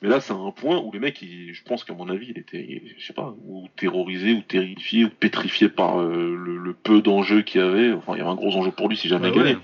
Mais 0.00 0.08
là, 0.08 0.20
c'est 0.20 0.32
un 0.32 0.52
point 0.52 0.78
où 0.78 0.92
les 0.92 1.00
mecs, 1.00 1.18
je 1.24 1.62
pense 1.64 1.82
qu'à 1.82 1.92
mon 1.92 2.08
avis, 2.08 2.28
il 2.30 2.38
était, 2.38 2.84
je 2.96 3.04
sais 3.04 3.12
pas, 3.12 3.34
ou 3.46 3.66
terrorisé, 3.74 4.32
ou 4.34 4.42
terrifié, 4.42 5.06
ou 5.06 5.10
pétrifié 5.10 5.68
par 5.68 6.00
euh, 6.00 6.36
le, 6.36 6.56
le 6.58 6.72
peu 6.72 7.02
d'enjeux 7.02 7.42
qu'il 7.42 7.60
y 7.60 7.64
avait. 7.64 7.92
Enfin, 7.92 8.12
il 8.14 8.18
y 8.18 8.20
avait 8.20 8.30
un 8.30 8.36
gros 8.36 8.54
enjeu 8.56 8.70
pour 8.70 8.88
lui 8.88 8.96
si 8.96 9.08
jamais 9.08 9.30
il 9.30 9.34
gagnait. 9.34 9.54
ouais. 9.56 9.62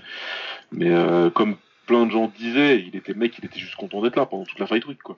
Mais 0.73 0.89
euh, 0.89 1.29
comme 1.29 1.55
plein 1.85 2.05
de 2.05 2.11
gens 2.11 2.27
disaient, 2.37 2.81
il 2.85 2.97
était 2.97 3.13
mec, 3.13 3.37
il 3.39 3.45
était 3.45 3.59
juste 3.59 3.75
content 3.77 4.01
d'être 4.01 4.17
là 4.17 4.25
pendant 4.25 4.43
toute 4.43 4.59
la 4.59 4.67
fight 4.67 4.85
week, 4.87 5.01
quoi. 5.01 5.15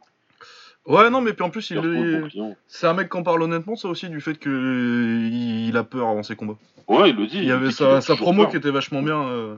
Ouais, 0.88 1.10
non, 1.10 1.20
mais 1.22 1.34
puis 1.34 1.44
en 1.44 1.50
plus, 1.50 1.70
il, 1.70 1.78
est- 1.78 2.42
c'est 2.68 2.88
un 2.88 2.94
mec 2.94 3.10
qui 3.12 3.18
en 3.18 3.24
parle 3.24 3.44
honnêtement, 3.44 3.76
ça 3.76 3.90
aussi, 3.90 4.10
du 4.10 4.22
fait 4.22 4.36
que 4.36 5.20
il 5.30 5.76
a 5.76 5.84
peur 5.84 6.08
avant 6.08 6.24
ses 6.24 6.36
combats. 6.36 6.56
Ouais, 6.88 7.10
il 7.10 7.16
le 7.18 7.28
dit. 7.28 7.38
Il 7.40 7.44
y 7.46 7.52
avait 7.52 7.72
sa, 7.72 8.00
promo 8.16 8.44
peur. 8.44 8.52
qui 8.52 8.58
était 8.58 8.72
vachement 8.72 9.02
bien 9.02 9.22
euh, 9.28 9.56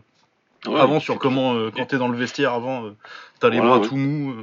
Ouais, 0.67 0.79
avant 0.79 0.99
sur 0.99 1.19
comment, 1.19 1.53
euh, 1.53 1.69
quand 1.73 1.85
t'es 1.85 1.97
dans 1.99 2.07
le 2.09 2.17
vestiaire 2.17 2.53
avant, 2.53 2.85
euh, 2.85 2.89
t'as 3.39 3.49
les 3.49 3.57
Voilà, 3.59 3.73
bras 3.75 3.81
ouais. 3.81 3.87
tout 3.87 3.95
mous. 3.95 4.33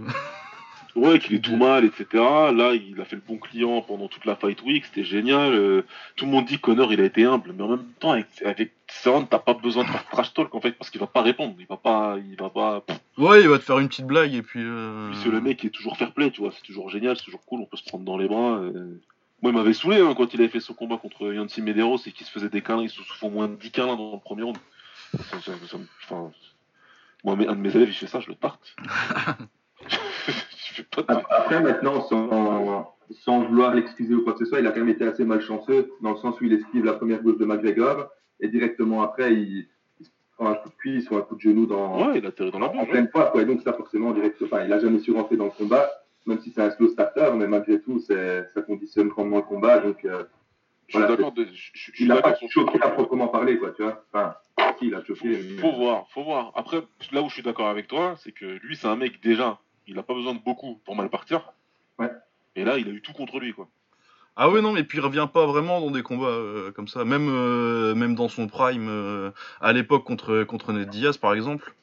Ouais, 0.97 1.19
qu'il 1.19 1.35
est 1.37 1.41
tout 1.41 1.57
mal, 1.57 1.85
etc. 1.85 2.07
Là, 2.13 2.73
il 2.75 2.99
a 3.01 3.05
fait 3.05 3.17
le 3.17 3.23
bon 3.27 3.37
client 3.37 3.83
pendant 3.83 4.09
toute 4.09 4.25
la 4.25 4.35
fight 4.35 4.61
week, 4.63 4.87
c'était 4.87 5.05
génial. 5.05 5.53
euh, 5.53 5.83
tout 6.17 6.25
le 6.25 6.31
monde 6.31 6.47
dit 6.47 6.59
Connor, 6.59 6.93
il 6.93 7.01
a 7.01 7.05
été 7.05 7.25
humble, 7.25 7.53
mais 7.57 7.63
en 7.63 7.69
même 7.69 7.85
temps, 8.01 8.13
avec, 8.13 8.27
avec 8.45 8.73
Cerrone, 8.89 9.27
t'as 9.29 9.39
pas 9.39 9.53
besoin 9.55 9.85
de 9.85 9.89
faire 9.91 10.07
trash 10.09 10.33
talk 10.33 10.55
en 10.55 10.61
fait, 10.61 10.73
parce 10.73 10.89
qu'il 10.91 11.01
va 11.01 11.07
pas 11.07 11.21
répondre, 11.23 11.55
il 11.59 11.67
va 11.67 11.77
pas, 11.77 12.17
il 12.19 12.35
va 12.37 12.49
pas. 12.51 12.83
Ouais, 13.19 13.43
il 13.43 13.49
va 13.49 13.59
te 13.59 13.65
faire 13.65 13.79
une 13.79 13.89
petite 13.89 14.07
blague 14.07 14.35
et 14.35 14.43
puis. 14.43 14.61
euh, 14.65 15.13
Puis 15.21 15.31
le 15.31 15.41
mec 15.43 15.59
qui 15.59 15.67
est 15.67 15.71
toujours 15.71 15.97
fair 15.99 16.13
play, 16.13 16.31
tu 16.31 16.41
vois, 16.41 16.51
c'est 16.53 16.63
toujours 16.63 16.89
génial, 16.89 17.17
c'est 17.17 17.25
toujours 17.25 17.45
cool, 17.45 17.61
on 17.61 17.67
peut 17.67 17.77
se 17.77 17.85
prendre 17.85 18.05
dans 18.05 18.17
les 18.17 18.27
bras. 18.27 18.57
euh. 18.57 18.99
Moi, 19.43 19.53
il 19.53 19.55
m'avait 19.59 19.75
saoulé 19.75 20.01
hein, 20.01 20.15
quand 20.17 20.33
il 20.33 20.41
avait 20.41 20.49
fait 20.49 20.61
son 20.61 20.73
combat 20.73 20.97
contre 20.97 21.31
Yancy 21.31 21.61
Medeiros 21.61 21.99
et 22.07 22.11
qu'il 22.13 22.25
se 22.25 22.33
faisait 22.33 22.49
des 22.49 22.63
câlins, 22.63 22.83
il 22.85 22.89
se 22.89 23.03
souffle 23.03 23.27
au 23.27 23.31
moins 23.31 23.49
10 23.49 23.71
câlins 23.71 23.97
dans 23.97 24.13
le 24.15 24.19
premier 24.21 24.45
round. 24.45 24.57
Ça- 25.13 25.41
ça- 25.43 25.53
ça 25.69 25.77
me- 25.77 25.87
enfin, 26.05 26.33
moi, 27.23 27.35
un 27.47 27.55
de 27.55 27.61
mes 27.61 27.77
élèves, 27.77 27.91
il 27.91 27.95
fait 27.95 28.07
ça, 28.07 28.21
je 28.21 28.29
le 28.29 28.35
tarte. 28.35 28.75
pas 30.93 31.03
de... 31.03 31.21
Après, 31.31 31.61
maintenant, 31.61 32.03
sans, 32.03 32.95
sans 33.11 33.45
vouloir 33.45 33.75
l'excuser 33.75 34.15
ou 34.15 34.23
quoi 34.25 34.33
que 34.35 34.41
ce 34.41 34.45
soit, 34.47 34.61
il 34.61 34.67
a 34.67 34.71
quand 34.71 34.81
même 34.81 34.89
été 34.89 35.05
assez 35.07 35.25
malchanceux, 35.25 35.93
dans 36.01 36.11
le 36.13 36.17
sens 36.17 36.41
où 36.41 36.45
il 36.45 36.53
esquive 36.53 36.85
la 36.85 36.95
première 36.95 37.23
gauche 37.23 37.39
de 37.39 37.45
McGregor, 37.45 38.09
et 38.41 38.49
directement 38.49 39.03
après, 39.03 39.33
il, 39.35 39.69
il 40.01 40.07
se 40.07 40.11
prend 40.37 40.49
un 40.51 40.55
coup 40.55 40.69
de 40.69 40.75
cuisse 40.75 41.11
ou 41.11 41.17
un 41.17 41.23
coup 41.23 41.37
de 41.37 41.41
genou 41.41 41.67
dans, 41.67 42.09
Ouais, 42.09 42.19
il 42.19 42.23
la 42.23 42.31
en 42.67 42.87
pleine 42.87 43.09
fois. 43.09 43.27
Quoi. 43.31 43.43
Et 43.43 43.45
donc, 43.45 43.63
ça, 43.63 43.73
forcément, 43.73 44.13
direct, 44.13 44.41
enfin, 44.43 44.65
il 44.65 44.73
a 44.73 44.79
jamais 44.79 44.99
su 44.99 45.13
rentrer 45.13 45.37
dans 45.37 45.45
le 45.47 45.51
combat, 45.51 45.89
même 46.27 46.41
si 46.41 46.51
c'est 46.51 46.61
un 46.63 46.71
slow 46.71 46.89
starter, 46.89 47.31
mais 47.37 47.47
malgré 47.47 47.81
tout, 47.81 48.01
ça 48.01 48.63
conditionne 48.67 49.09
grandement 49.09 49.37
le 49.37 49.43
combat. 49.43 49.79
Donc, 49.79 50.05
euh, 50.05 50.25
Je 50.89 50.99
suis 50.99 51.07
d'accord, 51.07 51.33
il 51.99 52.09
n'a 52.09 52.21
pas 52.21 52.35
choqué 52.49 52.79
à 52.83 52.91
proprement 52.91 53.29
parler, 53.29 53.59
quoi, 53.59 53.71
tu 53.71 53.83
vois. 53.83 54.05
Enfin, 54.13 54.35
si, 54.79 54.87
il 54.89 54.95
a 54.95 55.03
choqué. 55.05 55.29
mais- 55.29 55.59
Faut 55.61 55.73
voir, 55.73 56.07
faut 56.11 56.23
voir. 56.25 56.53
Après, 56.55 56.83
là 57.13 57.23
où 57.23 57.29
je 57.29 57.35
suis 57.35 57.43
d'accord 57.43 57.69
avec 57.69 57.87
toi, 57.87 58.15
c'est 58.19 58.33
que 58.33 58.45
lui, 58.45 58.77
c'est 58.77 58.89
un 58.89 58.97
mec 58.97 59.21
déjà, 59.23 59.59
il 59.87 59.99
a 59.99 60.03
pas 60.03 60.15
besoin 60.15 60.35
de 60.35 60.41
beaucoup 60.41 60.81
pour 60.85 60.97
mal 60.97 61.09
partir. 61.09 61.53
Ouais. 61.99 62.11
Et 62.55 62.65
là, 62.65 62.79
il 62.79 62.89
a 62.89 62.91
eu 62.91 63.03
tout 63.03 63.13
contre 63.13 63.39
lui, 63.39 63.53
quoi. 63.53 63.69
Ah 64.37 64.51
oui, 64.51 64.61
non, 64.61 64.73
mais 64.73 64.85
puis 64.85 64.99
il 64.99 65.01
revient 65.01 65.29
pas 65.33 65.47
vraiment 65.47 65.81
dans 65.81 65.91
des 65.91 66.03
combats 66.03 66.27
euh, 66.27 66.71
comme 66.73 66.89
ça. 66.89 67.05
Même, 67.05 67.29
euh, 67.31 67.95
même 67.95 68.15
dans 68.15 68.29
son 68.29 68.49
prime, 68.49 68.89
euh, 68.89 69.31
à 69.61 69.73
l'époque 69.73 70.05
contre, 70.05 70.45
contre 70.45 70.73
Ned 70.73 70.91
Diaz, 70.91 71.17
par 71.17 71.33
exemple, 71.33 71.75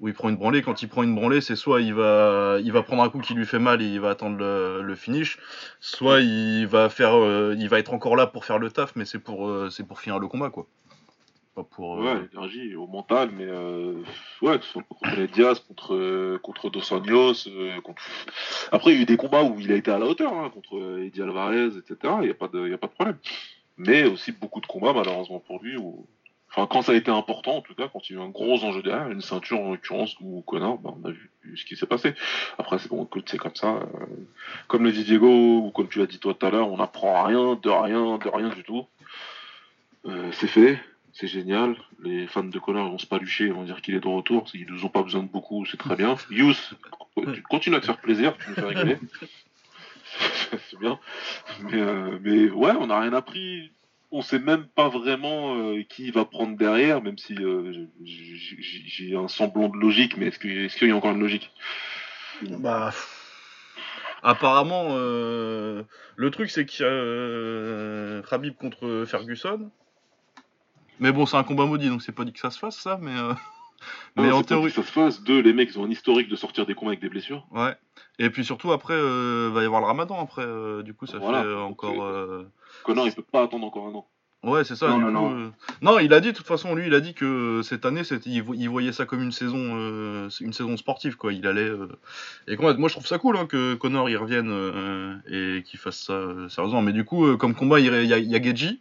où 0.00 0.08
il 0.08 0.14
prend 0.14 0.30
une 0.30 0.36
branlée. 0.36 0.62
Quand 0.62 0.82
il 0.82 0.88
prend 0.88 1.02
une 1.02 1.14
branlée, 1.14 1.40
c'est 1.40 1.56
soit 1.56 1.82
il 1.82 1.94
va, 1.94 2.58
il 2.62 2.72
va 2.72 2.82
prendre 2.82 3.02
un 3.02 3.10
coup 3.10 3.20
qui 3.20 3.34
lui 3.34 3.44
fait 3.44 3.58
mal 3.58 3.82
et 3.82 3.86
il 3.86 4.00
va 4.00 4.10
attendre 4.10 4.38
le, 4.38 4.82
le 4.82 4.94
finish, 4.94 5.38
soit 5.80 6.20
il 6.20 6.66
va, 6.66 6.88
faire, 6.88 7.14
euh, 7.14 7.54
il 7.58 7.68
va 7.68 7.78
être 7.78 7.92
encore 7.92 8.16
là 8.16 8.26
pour 8.26 8.44
faire 8.44 8.58
le 8.58 8.70
taf, 8.70 8.96
mais 8.96 9.04
c'est 9.04 9.18
pour, 9.18 9.48
euh, 9.48 9.68
c'est 9.70 9.86
pour 9.86 10.00
finir 10.00 10.18
le 10.18 10.28
combat, 10.28 10.50
quoi. 10.50 10.66
Pour. 11.64 11.98
euh, 12.00 12.14
Ouais, 12.14 12.28
l'énergie 12.32 12.74
au 12.76 12.86
mental, 12.86 13.30
mais 13.32 13.46
euh, 13.46 13.94
ouais, 14.42 14.58
contre 14.88 15.16
les 15.16 15.26
Diaz, 15.28 15.60
contre, 15.60 15.94
euh, 15.94 16.38
contre 16.42 16.70
Dos 16.70 16.92
Anjos, 16.92 17.48
contre... 17.82 18.02
Après, 18.72 18.92
il 18.92 18.96
y 18.96 18.98
a 18.98 19.02
eu 19.02 19.06
des 19.06 19.16
combats 19.16 19.42
où 19.42 19.58
il 19.60 19.70
a 19.72 19.76
été 19.76 19.90
à 19.90 19.98
la 19.98 20.06
hauteur, 20.06 20.32
hein, 20.32 20.50
contre 20.50 20.98
Eddie 21.00 21.22
Alvarez, 21.22 21.76
etc. 21.78 22.14
Il 22.20 22.24
n'y 22.26 22.30
a, 22.30 22.34
pas 22.34 22.48
de- 22.48 22.72
a 22.72 22.78
pas 22.78 22.86
de 22.86 22.92
problème. 22.92 23.18
Mais 23.76 24.04
aussi 24.04 24.32
beaucoup 24.32 24.60
de 24.60 24.66
combats, 24.66 24.92
malheureusement 24.92 25.40
pour 25.40 25.62
lui, 25.62 25.76
où... 25.76 26.06
Enfin, 26.52 26.66
quand 26.66 26.82
ça 26.82 26.90
a 26.90 26.96
été 26.96 27.12
important, 27.12 27.58
en 27.58 27.60
tout 27.60 27.76
cas, 27.76 27.88
quand 27.92 28.10
il 28.10 28.16
y 28.16 28.18
a 28.18 28.20
eu 28.20 28.24
un 28.24 28.28
gros 28.28 28.64
enjeu 28.64 28.82
derrière, 28.82 29.08
une 29.08 29.20
ceinture 29.20 29.60
en 29.60 29.70
l'occurrence, 29.70 30.16
ou 30.20 30.42
Connor, 30.42 30.78
bah, 30.78 30.92
on 31.00 31.08
a 31.08 31.12
vu 31.12 31.30
ce 31.54 31.64
qui 31.64 31.76
s'est 31.76 31.86
passé. 31.86 32.12
Après, 32.58 32.80
c'est 32.80 32.88
bon, 32.88 33.04
écoute, 33.04 33.28
c'est 33.30 33.38
comme 33.38 33.54
ça. 33.54 33.78
comme 34.66 34.82
le 34.82 34.90
dit 34.90 35.04
Diego, 35.04 35.28
ou 35.28 35.70
comme 35.70 35.88
tu 35.88 36.00
l'as 36.00 36.06
dit 36.06 36.18
toi 36.18 36.34
tout 36.34 36.44
à 36.44 36.50
l'heure, 36.50 36.68
on 36.72 36.78
n'apprend 36.78 37.22
rien, 37.22 37.54
de 37.54 37.70
rien, 37.70 38.18
de 38.18 38.28
rien 38.28 38.48
du 38.48 38.64
tout. 38.64 38.84
C'est 40.32 40.48
fait, 40.48 40.80
c'est 41.12 41.26
génial. 41.26 41.76
Les 42.02 42.26
fans 42.26 42.44
de 42.44 42.58
Connor 42.58 42.90
vont 42.90 42.98
se 42.98 43.06
palucher, 43.06 43.44
ils 43.46 43.52
vont 43.52 43.64
dire 43.64 43.80
qu'il 43.82 43.94
est 43.94 44.00
de 44.00 44.08
retour. 44.08 44.46
Ils 44.54 44.66
nous 44.66 44.84
ont 44.84 44.88
pas 44.88 45.02
besoin 45.02 45.22
de 45.22 45.28
beaucoup, 45.28 45.64
c'est 45.66 45.76
très 45.76 45.96
bien. 45.96 46.16
Yous, 46.30 46.54
tu 47.34 47.42
continues 47.42 47.76
à 47.76 47.80
te 47.80 47.86
faire 47.86 47.98
plaisir, 48.00 48.36
tu 48.38 48.48
nous 48.50 48.54
fais 48.54 48.66
rigoler. 48.66 48.98
c'est 50.70 50.78
bien. 50.80 50.98
Mais, 51.62 51.80
euh, 51.80 52.18
mais 52.22 52.50
ouais, 52.50 52.72
on 52.78 52.88
n'a 52.88 52.98
rien 53.00 53.12
appris. 53.12 53.70
On 54.12 54.22
sait 54.22 54.40
même 54.40 54.66
pas 54.66 54.88
vraiment 54.88 55.54
euh, 55.56 55.82
qui 55.88 56.06
il 56.06 56.12
va 56.12 56.24
prendre 56.24 56.56
derrière, 56.56 57.00
même 57.00 57.16
si 57.16 57.34
euh, 57.38 57.86
j'ai- 58.04 59.14
un 59.14 59.28
semblant 59.28 59.68
de 59.68 59.76
logique, 59.76 60.16
mais 60.16 60.26
est-ce 60.26 60.38
que- 60.40 60.48
est-ce 60.48 60.76
qu'il 60.76 60.88
y 60.88 60.90
a 60.90 60.96
encore 60.96 61.12
une 61.12 61.20
logique? 61.20 61.52
Bah. 62.42 62.92
Apparemment, 64.22 64.88
euh, 64.90 65.84
le 66.16 66.30
truc 66.30 66.50
c'est 66.50 66.66
qu'il 66.66 66.84
y 66.84 66.88
a 66.88 66.90
euh, 66.90 68.22
Khabib 68.28 68.54
contre 68.56 69.04
Ferguson. 69.06 69.70
Mais 71.00 71.10
bon, 71.12 71.26
c'est 71.26 71.36
un 71.36 71.44
combat 71.44 71.66
maudit, 71.66 71.88
donc 71.88 72.02
c'est 72.02 72.12
pas 72.12 72.24
dit 72.24 72.32
que 72.32 72.38
ça 72.38 72.50
se 72.50 72.58
fasse 72.58 72.76
ça, 72.78 72.98
mais. 73.00 73.16
euh, 73.16 73.32
mais 74.16 74.30
en 74.30 74.42
pas 74.42 74.48
théorie. 74.48 74.70
que 74.70 74.80
ça 74.82 74.86
se 74.86 74.92
fasse. 74.92 75.22
Deux, 75.22 75.40
les 75.40 75.52
mecs 75.52 75.70
ils 75.70 75.78
ont 75.78 75.84
un 75.86 75.90
historique 75.90 76.28
de 76.28 76.36
sortir 76.36 76.66
des 76.66 76.74
combats 76.74 76.90
avec 76.90 77.00
des 77.00 77.08
blessures. 77.08 77.46
Ouais. 77.50 77.74
Et 78.18 78.28
puis 78.30 78.44
surtout 78.44 78.70
après, 78.72 78.94
euh, 78.94 79.50
va 79.52 79.62
y 79.62 79.64
avoir 79.64 79.80
le 79.80 79.86
Ramadan 79.86 80.20
après, 80.22 80.42
euh, 80.44 80.82
du 80.82 80.92
coup 80.94 81.06
ça 81.06 81.18
Voilà, 81.18 81.42
fait 81.42 81.54
encore. 81.54 82.02
euh, 82.04 82.46
Connor 82.84 83.06
il 83.06 83.12
peut 83.14 83.22
pas 83.22 83.42
attendre 83.42 83.66
encore 83.66 83.86
un 83.88 83.94
an. 83.94 84.06
Ouais, 84.42 84.64
c'est 84.64 84.74
ça. 84.76 84.88
Non, 84.88 84.98
non, 84.98 85.28
coup, 85.28 85.34
non. 85.34 85.52
non, 85.82 85.98
il 85.98 86.14
a 86.14 86.20
dit 86.20 86.32
de 86.32 86.36
toute 86.36 86.46
façon, 86.46 86.74
lui, 86.74 86.86
il 86.86 86.94
a 86.94 87.00
dit 87.00 87.12
que 87.12 87.60
cette 87.62 87.84
année, 87.84 88.00
il, 88.24 88.42
vo- 88.42 88.54
il 88.54 88.68
voyait 88.68 88.92
ça 88.92 89.04
comme 89.04 89.22
une 89.22 89.32
saison, 89.32 89.58
une 90.40 90.52
saison 90.54 90.78
sportive, 90.78 91.16
quoi. 91.16 91.32
Il 91.34 91.46
allait. 91.46 91.70
Et 92.48 92.56
comment- 92.56 92.72
moi, 92.78 92.88
je 92.88 92.94
trouve 92.94 93.06
ça 93.06 93.18
cool 93.18 93.36
hein, 93.36 93.44
que 93.46 93.74
Connor 93.74 94.08
il 94.08 94.16
revienne 94.16 95.20
et 95.30 95.62
qu'il 95.64 95.78
fasse 95.78 96.04
ça 96.04 96.18
sérieusement. 96.48 96.80
Mais 96.80 96.92
du 96.94 97.04
coup, 97.04 97.36
comme 97.36 97.54
combat, 97.54 97.80
il 97.80 97.86
y 97.86 98.14
a, 98.14 98.18
y 98.18 98.22
y 98.34 98.42
Geji. 98.44 98.80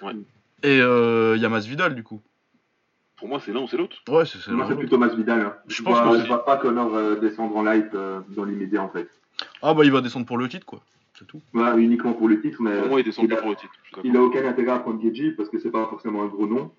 Ouais. 0.00 0.12
Et 0.62 0.80
euh, 0.80 1.34
il 1.36 1.42
y 1.42 1.44
a 1.44 1.48
Masvidal, 1.48 1.94
du 1.94 2.02
coup. 2.02 2.20
Pour 3.16 3.28
moi, 3.28 3.40
c'est 3.44 3.52
l'un 3.52 3.60
ou 3.62 3.68
c'est 3.68 3.76
l'autre. 3.76 3.96
Ouais, 4.08 4.24
c'est 4.26 4.46
Moi, 4.52 4.66
c'est 4.68 4.76
plutôt 4.76 4.98
Masvidal. 4.98 5.40
Hein. 5.40 5.54
Je 5.66 5.76
Je, 5.76 5.82
pense 5.82 6.00
vois, 6.00 6.16
que 6.16 6.22
je 6.22 6.26
vois 6.28 6.44
pas 6.44 6.56
Connor 6.56 6.94
euh, 6.94 7.16
descendre 7.16 7.56
en 7.56 7.62
light 7.62 7.92
euh, 7.94 8.20
dans 8.28 8.44
l'immédiat, 8.44 8.82
en 8.82 8.88
fait. 8.88 9.08
Ah 9.62 9.74
bah, 9.74 9.84
il 9.84 9.90
va 9.92 10.00
descendre 10.00 10.26
pour 10.26 10.38
le 10.38 10.48
titre, 10.48 10.66
quoi. 10.66 10.80
C'est 11.18 11.26
tout. 11.26 11.40
Ouais, 11.52 11.76
uniquement 11.82 12.12
pour 12.12 12.28
le 12.28 12.40
titre, 12.40 12.58
mais 12.62 12.78
Pour 12.80 12.88
moi, 12.90 13.00
il 13.00 13.04
descend 13.04 13.24
il 13.24 13.32
a, 13.32 13.36
pour 13.36 13.50
le 13.50 13.56
titre. 13.56 13.72
il 14.04 14.16
a 14.16 14.22
aucun 14.22 14.46
intérêt 14.46 14.70
à 14.70 14.78
prendre 14.78 15.02
Geji 15.02 15.32
parce 15.32 15.48
que 15.48 15.58
c'est 15.58 15.70
pas 15.72 15.86
forcément 15.86 16.22
un 16.22 16.26
gros 16.28 16.46
nom 16.46 16.70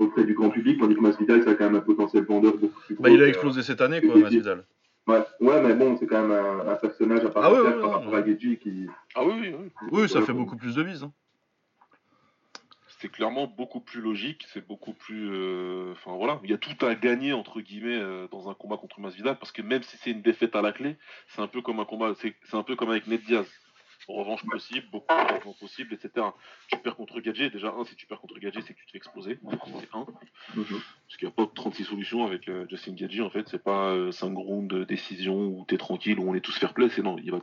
auprès 0.00 0.24
du 0.24 0.34
grand 0.34 0.50
public, 0.50 0.80
tandis 0.80 0.96
que 0.96 1.00
Masvidal, 1.00 1.44
c'est 1.44 1.56
quand 1.56 1.64
même 1.66 1.76
un 1.76 1.80
potentiel 1.80 2.24
vendeur 2.24 2.56
beaucoup 2.56 2.80
plus 2.80 2.96
gros. 2.96 3.04
Bah, 3.04 3.10
il 3.10 3.22
a 3.22 3.28
explosé 3.28 3.62
cette 3.62 3.80
année, 3.80 4.00
quoi. 4.02 4.16
Masvidal. 4.16 4.64
Ouais. 5.06 5.22
ouais, 5.40 5.62
mais 5.62 5.74
bon, 5.74 5.96
c'est 6.00 6.06
quand 6.06 6.26
même 6.26 6.32
un, 6.32 6.72
un 6.72 6.74
personnage 6.74 7.24
à 7.24 7.28
part 7.28 7.44
Ah 7.44 7.52
ouais, 7.52 7.58
entière 7.60 7.76
ouais, 7.76 7.82
par 7.82 7.90
rapport 7.92 8.14
à 8.16 8.24
Geji 8.26 8.58
qui. 8.58 8.86
Ah 9.14 9.20
oui, 9.24 9.32
oui, 9.40 9.54
oui. 9.56 9.88
Oui, 9.92 10.08
ça 10.08 10.22
fait 10.22 10.32
beaucoup 10.32 10.56
plus 10.56 10.74
de 10.74 10.82
bise. 10.82 11.04
hein. 11.04 11.12
C'est 13.04 13.10
clairement 13.10 13.46
beaucoup 13.46 13.80
plus 13.80 14.00
logique, 14.00 14.46
c'est 14.54 14.66
beaucoup 14.66 14.94
plus. 14.94 15.28
euh, 15.30 15.92
Enfin 15.92 16.12
voilà, 16.16 16.40
il 16.42 16.48
y 16.48 16.54
a 16.54 16.56
tout 16.56 16.86
à 16.86 16.94
gagner 16.94 17.34
entre 17.34 17.60
guillemets 17.60 17.98
euh, 17.98 18.28
dans 18.28 18.48
un 18.48 18.54
combat 18.54 18.78
contre 18.78 18.98
Masvidal 18.98 19.38
parce 19.38 19.52
que 19.52 19.60
même 19.60 19.82
si 19.82 19.98
c'est 19.98 20.10
une 20.10 20.22
défaite 20.22 20.56
à 20.56 20.62
la 20.62 20.72
clé, 20.72 20.96
c'est 21.28 21.42
un 21.42 21.46
peu 21.46 21.60
comme 21.60 21.80
un 21.80 21.84
combat, 21.84 22.14
c'est 22.18 22.34
un 22.54 22.62
peu 22.62 22.76
comme 22.76 22.88
avec 22.88 23.06
Ned 23.06 23.20
Diaz. 23.24 23.46
Revanche 24.08 24.42
possible, 24.46 24.86
beaucoup 24.90 25.14
de 25.14 25.34
revanche 25.34 25.58
possible, 25.60 25.92
etc. 25.92 26.28
Tu 26.70 26.78
perds 26.78 26.96
contre 26.96 27.20
Gadget, 27.20 27.52
déjà 27.52 27.74
un, 27.78 27.84
si 27.84 27.94
tu 27.94 28.06
perds 28.06 28.20
contre 28.20 28.38
Gadget, 28.38 28.64
c'est 28.66 28.72
que 28.72 28.78
tu 28.78 28.86
te 28.86 28.92
fais 28.92 28.96
exploser. 28.98 29.38
C'est 29.80 29.88
un. 29.94 30.06
Parce 30.54 31.16
qu'il 31.18 31.28
n'y 31.28 31.32
a 31.32 31.36
pas 31.36 31.46
36 31.54 31.84
solutions 31.84 32.24
avec 32.24 32.48
euh, 32.48 32.64
Justin 32.70 32.94
Gadget 32.94 33.20
en 33.20 33.28
fait, 33.30 33.46
c'est 33.50 33.62
pas 33.62 33.90
euh, 33.90 34.12
5 34.12 34.34
rounds 34.34 34.74
de 34.74 34.84
décision 34.84 35.36
où 35.48 35.66
t'es 35.68 35.76
tranquille, 35.76 36.18
où 36.18 36.30
on 36.30 36.34
est 36.34 36.40
tous 36.40 36.56
fair 36.58 36.72
play, 36.72 36.88
c'est 36.88 37.02
non, 37.02 37.16
il 37.22 37.30
va 37.30 37.40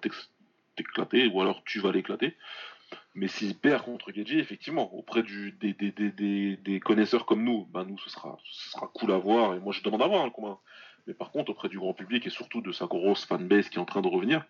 t'éclater, 0.75 1.27
ou 1.27 1.39
alors 1.39 1.63
tu 1.65 1.79
vas 1.79 1.91
l'éclater. 1.91 2.35
Mais 3.13 3.27
s'il 3.27 3.57
perd 3.57 3.83
contre 3.83 4.11
Gadget, 4.11 4.39
effectivement, 4.39 4.93
auprès 4.93 5.23
du, 5.23 5.51
des, 5.53 5.73
des, 5.73 5.91
des, 5.91 6.11
des, 6.11 6.57
des 6.57 6.79
connaisseurs 6.79 7.25
comme 7.25 7.43
nous, 7.43 7.65
bah 7.65 7.85
nous 7.87 7.97
ce 7.99 8.09
sera, 8.09 8.37
ce 8.43 8.71
sera 8.71 8.89
cool 8.93 9.11
à 9.11 9.17
voir, 9.17 9.55
et 9.55 9.59
moi 9.59 9.73
je 9.73 9.83
demande 9.83 10.01
à 10.01 10.07
voir 10.07 10.21
hein, 10.21 10.25
le 10.25 10.31
combat. 10.31 10.59
Mais 11.07 11.13
par 11.13 11.31
contre, 11.31 11.51
auprès 11.51 11.67
du 11.67 11.79
grand 11.79 11.93
public 11.93 12.25
et 12.27 12.29
surtout 12.29 12.61
de 12.61 12.71
sa 12.71 12.85
grosse 12.85 13.25
fanbase 13.25 13.69
qui 13.69 13.77
est 13.77 13.81
en 13.81 13.85
train 13.85 14.01
de 14.01 14.07
revenir, 14.07 14.45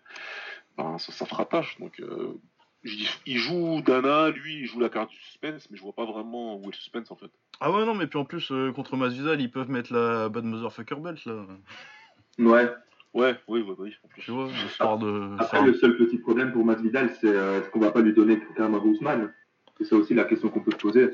ben, 0.76 0.98
ça, 0.98 1.12
ça 1.12 1.26
fera 1.26 1.46
tâche. 1.46 1.78
Donc, 1.80 1.98
euh, 2.00 2.38
il 2.84 3.38
joue 3.38 3.80
Dana, 3.80 4.30
lui, 4.30 4.60
il 4.60 4.66
joue 4.66 4.80
la 4.80 4.88
carte 4.88 5.10
du 5.10 5.16
suspense, 5.16 5.70
mais 5.70 5.76
je 5.76 5.82
vois 5.82 5.94
pas 5.94 6.04
vraiment 6.04 6.56
où 6.56 6.64
est 6.64 6.66
le 6.66 6.72
suspense 6.72 7.10
en 7.10 7.16
fait. 7.16 7.30
Ah 7.60 7.70
ouais, 7.70 7.84
non, 7.84 7.94
mais 7.94 8.06
puis 8.06 8.18
en 8.18 8.24
plus, 8.24 8.50
euh, 8.52 8.72
contre 8.72 8.96
Masvidal, 8.96 9.40
ils 9.40 9.50
peuvent 9.50 9.70
mettre 9.70 9.92
la 9.92 10.28
Bad 10.28 10.44
Motherfucker 10.44 10.96
Belt, 10.96 11.24
là. 11.24 11.46
Ouais. 12.38 12.68
Ouais, 13.14 13.36
oui, 13.48 13.62
oui, 13.66 13.74
oui. 13.78 13.94
En 14.04 14.08
plus. 14.08 14.22
Tu 14.22 14.30
vois, 14.30 14.48
histoire 14.66 14.98
de 14.98 15.36
Après, 15.38 15.62
le 15.64 15.74
seul 15.74 15.96
petit 15.96 16.18
problème 16.18 16.52
pour 16.52 16.64
Masvidal, 16.64 17.10
c'est 17.20 17.26
euh, 17.28 17.60
est-ce 17.60 17.68
qu'on 17.70 17.80
va 17.80 17.90
pas 17.90 18.00
lui 18.00 18.14
donner 18.14 18.40
un 18.58 18.72
Ousmane 18.72 19.32
C'est 19.78 19.84
ça 19.84 19.96
aussi 19.96 20.14
la 20.14 20.24
question 20.24 20.48
qu'on 20.48 20.60
peut 20.60 20.70
se 20.72 20.76
poser. 20.76 21.08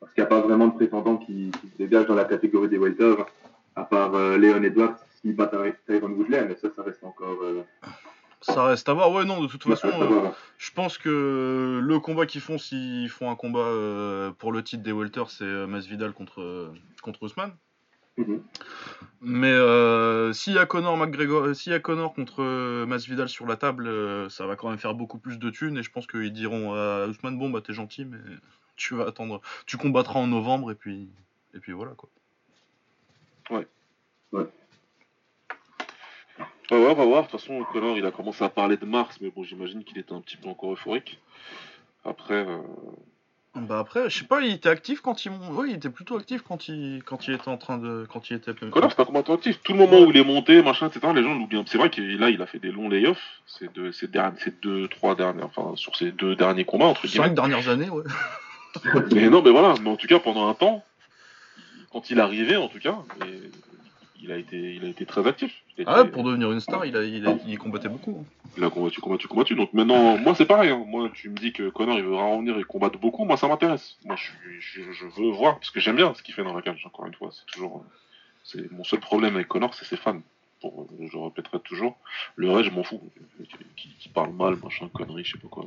Parce 0.00 0.12
qu'il 0.12 0.22
n'y 0.22 0.26
a 0.26 0.28
pas 0.28 0.40
vraiment 0.40 0.66
de 0.68 0.74
prétendant 0.74 1.16
qui, 1.16 1.50
qui 1.60 1.68
se 1.68 1.76
dégage 1.78 2.06
dans 2.06 2.14
la 2.16 2.24
catégorie 2.24 2.68
des 2.68 2.78
welters, 2.78 3.24
à 3.76 3.84
part 3.84 4.14
euh, 4.14 4.36
Léon 4.38 4.62
Edwards, 4.62 4.96
s'il 5.20 5.34
bat 5.36 5.46
Ty- 5.46 5.72
Tyron 5.86 6.10
Woodley, 6.10 6.44
mais 6.48 6.56
ça, 6.56 6.68
ça 6.74 6.82
reste 6.82 7.02
encore. 7.04 7.38
Euh, 7.42 7.62
Ça 8.42 8.64
reste 8.64 8.88
à 8.88 8.92
voir. 8.94 9.10
Ouais, 9.12 9.24
non, 9.24 9.40
de 9.40 9.46
toute 9.46 9.62
façon, 9.62 9.88
euh, 9.88 10.28
je 10.58 10.70
pense 10.72 10.98
que 10.98 11.80
le 11.82 11.98
combat 12.00 12.26
qu'ils 12.26 12.40
font, 12.42 12.58
s'ils 12.58 13.08
font 13.08 13.30
un 13.30 13.34
combat 13.36 13.60
euh, 13.60 14.30
pour 14.32 14.52
le 14.52 14.62
titre 14.62 14.82
des 14.82 14.92
welters, 14.92 15.30
c'est 15.30 15.44
euh, 15.44 15.66
Masvidal 15.66 16.12
contre, 16.12 16.40
euh, 16.42 16.68
contre 17.02 17.22
Ousmane. 17.22 17.52
Mhm. 18.16 18.42
Mais 19.20 19.52
euh, 19.52 20.32
s'il 20.32 20.54
y 20.54 20.58
a 20.58 20.66
Connor 20.66 20.96
McGregor, 20.96 21.54
s'il 21.54 21.72
y 21.72 21.74
a 21.74 21.80
Connor 21.80 22.14
contre 22.14 22.42
euh, 22.42 22.86
Masvidal 22.86 23.28
sur 23.28 23.46
la 23.46 23.56
table, 23.56 23.86
euh, 23.88 24.28
ça 24.28 24.46
va 24.46 24.56
quand 24.56 24.68
même 24.68 24.78
faire 24.78 24.94
beaucoup 24.94 25.18
plus 25.18 25.38
de 25.38 25.50
thunes 25.50 25.78
et 25.78 25.82
je 25.82 25.90
pense 25.90 26.06
qu'ils 26.06 26.32
diront 26.32 26.74
à 26.74 27.06
Ousmane 27.06 27.38
bon 27.38 27.50
bah 27.50 27.60
t'es 27.60 27.72
gentil 27.72 28.04
mais 28.04 28.18
tu 28.76 28.94
vas 28.94 29.06
attendre, 29.06 29.40
tu 29.66 29.76
combattras 29.78 30.20
en 30.20 30.26
novembre 30.26 30.70
et 30.70 30.74
puis 30.74 31.08
et 31.54 31.58
puis 31.60 31.72
voilà 31.72 31.92
quoi. 31.92 32.08
Ah 36.68 36.74
ouais, 36.74 36.88
on 36.88 36.94
va 36.94 37.04
voir. 37.04 37.26
De 37.26 37.30
toute 37.30 37.40
façon, 37.40 37.62
Connor, 37.72 37.96
il 37.96 38.04
a 38.06 38.10
commencé 38.10 38.42
à 38.42 38.48
parler 38.48 38.76
de 38.76 38.84
mars, 38.84 39.18
mais 39.20 39.30
bon, 39.30 39.44
j'imagine 39.44 39.84
qu'il 39.84 39.98
était 39.98 40.12
un 40.12 40.20
petit 40.20 40.36
peu 40.36 40.48
encore 40.48 40.72
euphorique. 40.72 41.20
Après, 42.04 42.44
euh, 42.44 42.58
Bah 43.56 43.78
après 43.78 44.10
je 44.10 44.18
sais 44.18 44.24
pas 44.26 44.40
il 44.42 44.52
était 44.52 44.68
actif 44.68 45.00
quand 45.00 45.24
il 45.24 45.30
mon- 45.32 45.50
oui 45.52 45.68
il 45.70 45.76
était 45.76 45.88
plutôt 45.88 46.16
actif 46.16 46.42
quand 46.46 46.68
il 46.68 47.02
quand 47.04 47.26
il 47.26 47.34
était 47.34 47.48
en 47.48 47.56
train 47.56 47.78
de 47.78 48.06
quand 48.12 48.28
il 48.28 48.36
était 48.36 48.52
Connor, 48.54 48.92
c'est 48.92 49.00
un 49.00 49.04
combattant 49.06 49.34
actif. 49.34 49.60
Tout 49.62 49.72
le 49.72 49.78
moment 49.78 50.00
où 50.00 50.10
il 50.10 50.16
est 50.16 50.24
monté, 50.24 50.62
machin, 50.62 50.88
etc., 50.88 51.06
les 51.14 51.22
gens 51.22 51.34
l'oublient. 51.34 51.62
C'est 51.66 51.78
vrai 51.78 51.88
que 51.90 52.00
là, 52.00 52.28
il 52.28 52.42
a 52.42 52.46
fait 52.46 52.58
des 52.58 52.70
longs 52.70 52.88
layoffs. 52.88 53.40
Ces 53.46 53.68
deux, 53.68 53.92
ces 53.92 54.08
derniers, 54.08 54.38
ces 54.44 54.50
deux, 54.62 54.88
trois 54.88 55.14
derniers, 55.14 55.42
enfin, 55.42 55.72
sur 55.76 55.96
ces 55.96 56.12
deux 56.12 56.36
derniers 56.36 56.64
combats, 56.66 56.84
entre 56.86 57.06
guillemets. 57.06 57.28
cinq 57.28 57.34
dernières 57.34 57.68
années 57.68 57.88
ouais. 57.88 58.04
Mais 59.14 59.30
non, 59.30 59.40
mais 59.42 59.50
voilà. 59.50 59.74
Mais 59.82 59.88
en 59.88 59.96
tout 59.96 60.06
cas, 60.06 60.18
pendant 60.18 60.48
un 60.48 60.54
temps, 60.54 60.84
quand 61.92 62.10
il 62.10 62.20
arrivait, 62.20 62.56
en 62.56 62.68
tout 62.68 62.78
cas, 62.78 62.98
et 63.26 63.40
il 64.26 64.32
a 64.32 64.36
été, 64.38 64.56
il 64.74 64.84
a 64.84 64.88
été 64.88 65.06
très 65.06 65.26
actif. 65.26 65.52
Ah, 65.86 66.04
pour 66.04 66.24
devenir 66.24 66.50
une 66.52 66.60
star, 66.60 66.84
il, 66.84 66.96
a, 66.96 67.02
il, 67.04 67.26
a- 67.26 67.38
il 67.46 67.58
combattait 67.58 67.88
beaucoup. 67.88 68.18
hein. 68.20 68.24
Il 68.58 68.64
a 68.64 68.70
combattu, 68.70 69.00
combattu, 69.00 69.28
combattu. 69.28 69.54
Donc 69.54 69.72
maintenant, 69.72 70.18
moi 70.18 70.34
c'est 70.34 70.46
pareil. 70.46 70.70
hein. 70.70 70.84
Moi, 70.86 71.08
tu 71.14 71.30
me 71.30 71.36
dis 71.36 71.52
que 71.52 71.68
Connor 71.68 71.96
il 71.98 72.04
veut 72.04 72.14
revenir 72.16 72.58
et 72.58 72.64
combattre 72.64 72.98
beaucoup. 72.98 73.24
Moi, 73.24 73.36
ça 73.36 73.46
m'intéresse. 73.48 73.96
Moi, 74.04 74.16
je, 74.16 74.80
je 74.92 75.04
veux 75.06 75.30
voir 75.30 75.54
parce 75.58 75.70
que 75.70 75.80
j'aime 75.80 75.96
bien 75.96 76.12
ce 76.14 76.22
qu'il 76.22 76.34
fait 76.34 76.42
dans 76.44 76.54
la 76.54 76.62
cage. 76.62 76.82
Encore 76.86 77.06
une 77.06 77.14
fois, 77.14 77.30
c'est 77.32 77.46
toujours. 77.46 77.84
C'est 78.44 78.70
mon 78.72 78.84
seul 78.84 79.00
problème 79.00 79.34
avec 79.36 79.48
Connor, 79.48 79.74
c'est 79.74 79.84
ses 79.84 79.96
fans. 79.96 80.20
Pour, 80.60 80.86
je 81.00 81.16
répéterai 81.18 81.60
toujours. 81.60 81.96
Le 82.36 82.50
reste, 82.50 82.70
je 82.70 82.74
m'en 82.74 82.82
fous. 82.82 83.02
Qui, 83.76 83.88
qui 83.98 84.08
parle 84.08 84.32
mal, 84.32 84.56
machin, 84.62 84.88
connerie, 84.92 85.24
je 85.24 85.32
sais 85.32 85.38
pas 85.38 85.48
quoi. 85.48 85.66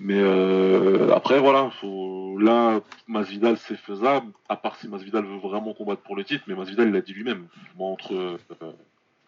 Mais 0.00 0.18
euh, 0.18 1.12
après, 1.14 1.38
voilà, 1.38 1.70
faut... 1.80 2.36
là, 2.38 2.80
Masvidal, 3.06 3.56
c'est 3.58 3.76
faisable, 3.76 4.32
à 4.48 4.56
part 4.56 4.76
si 4.76 4.88
Masvidal 4.88 5.24
veut 5.24 5.38
vraiment 5.38 5.74
combattre 5.74 6.02
pour 6.02 6.16
le 6.16 6.24
titre, 6.24 6.44
mais 6.48 6.54
Masvidal, 6.54 6.88
il 6.88 6.92
l'a 6.92 7.00
dit 7.02 7.12
lui-même. 7.12 7.46
Moi, 7.76 7.88
entre, 7.88 8.14
euh, 8.14 8.36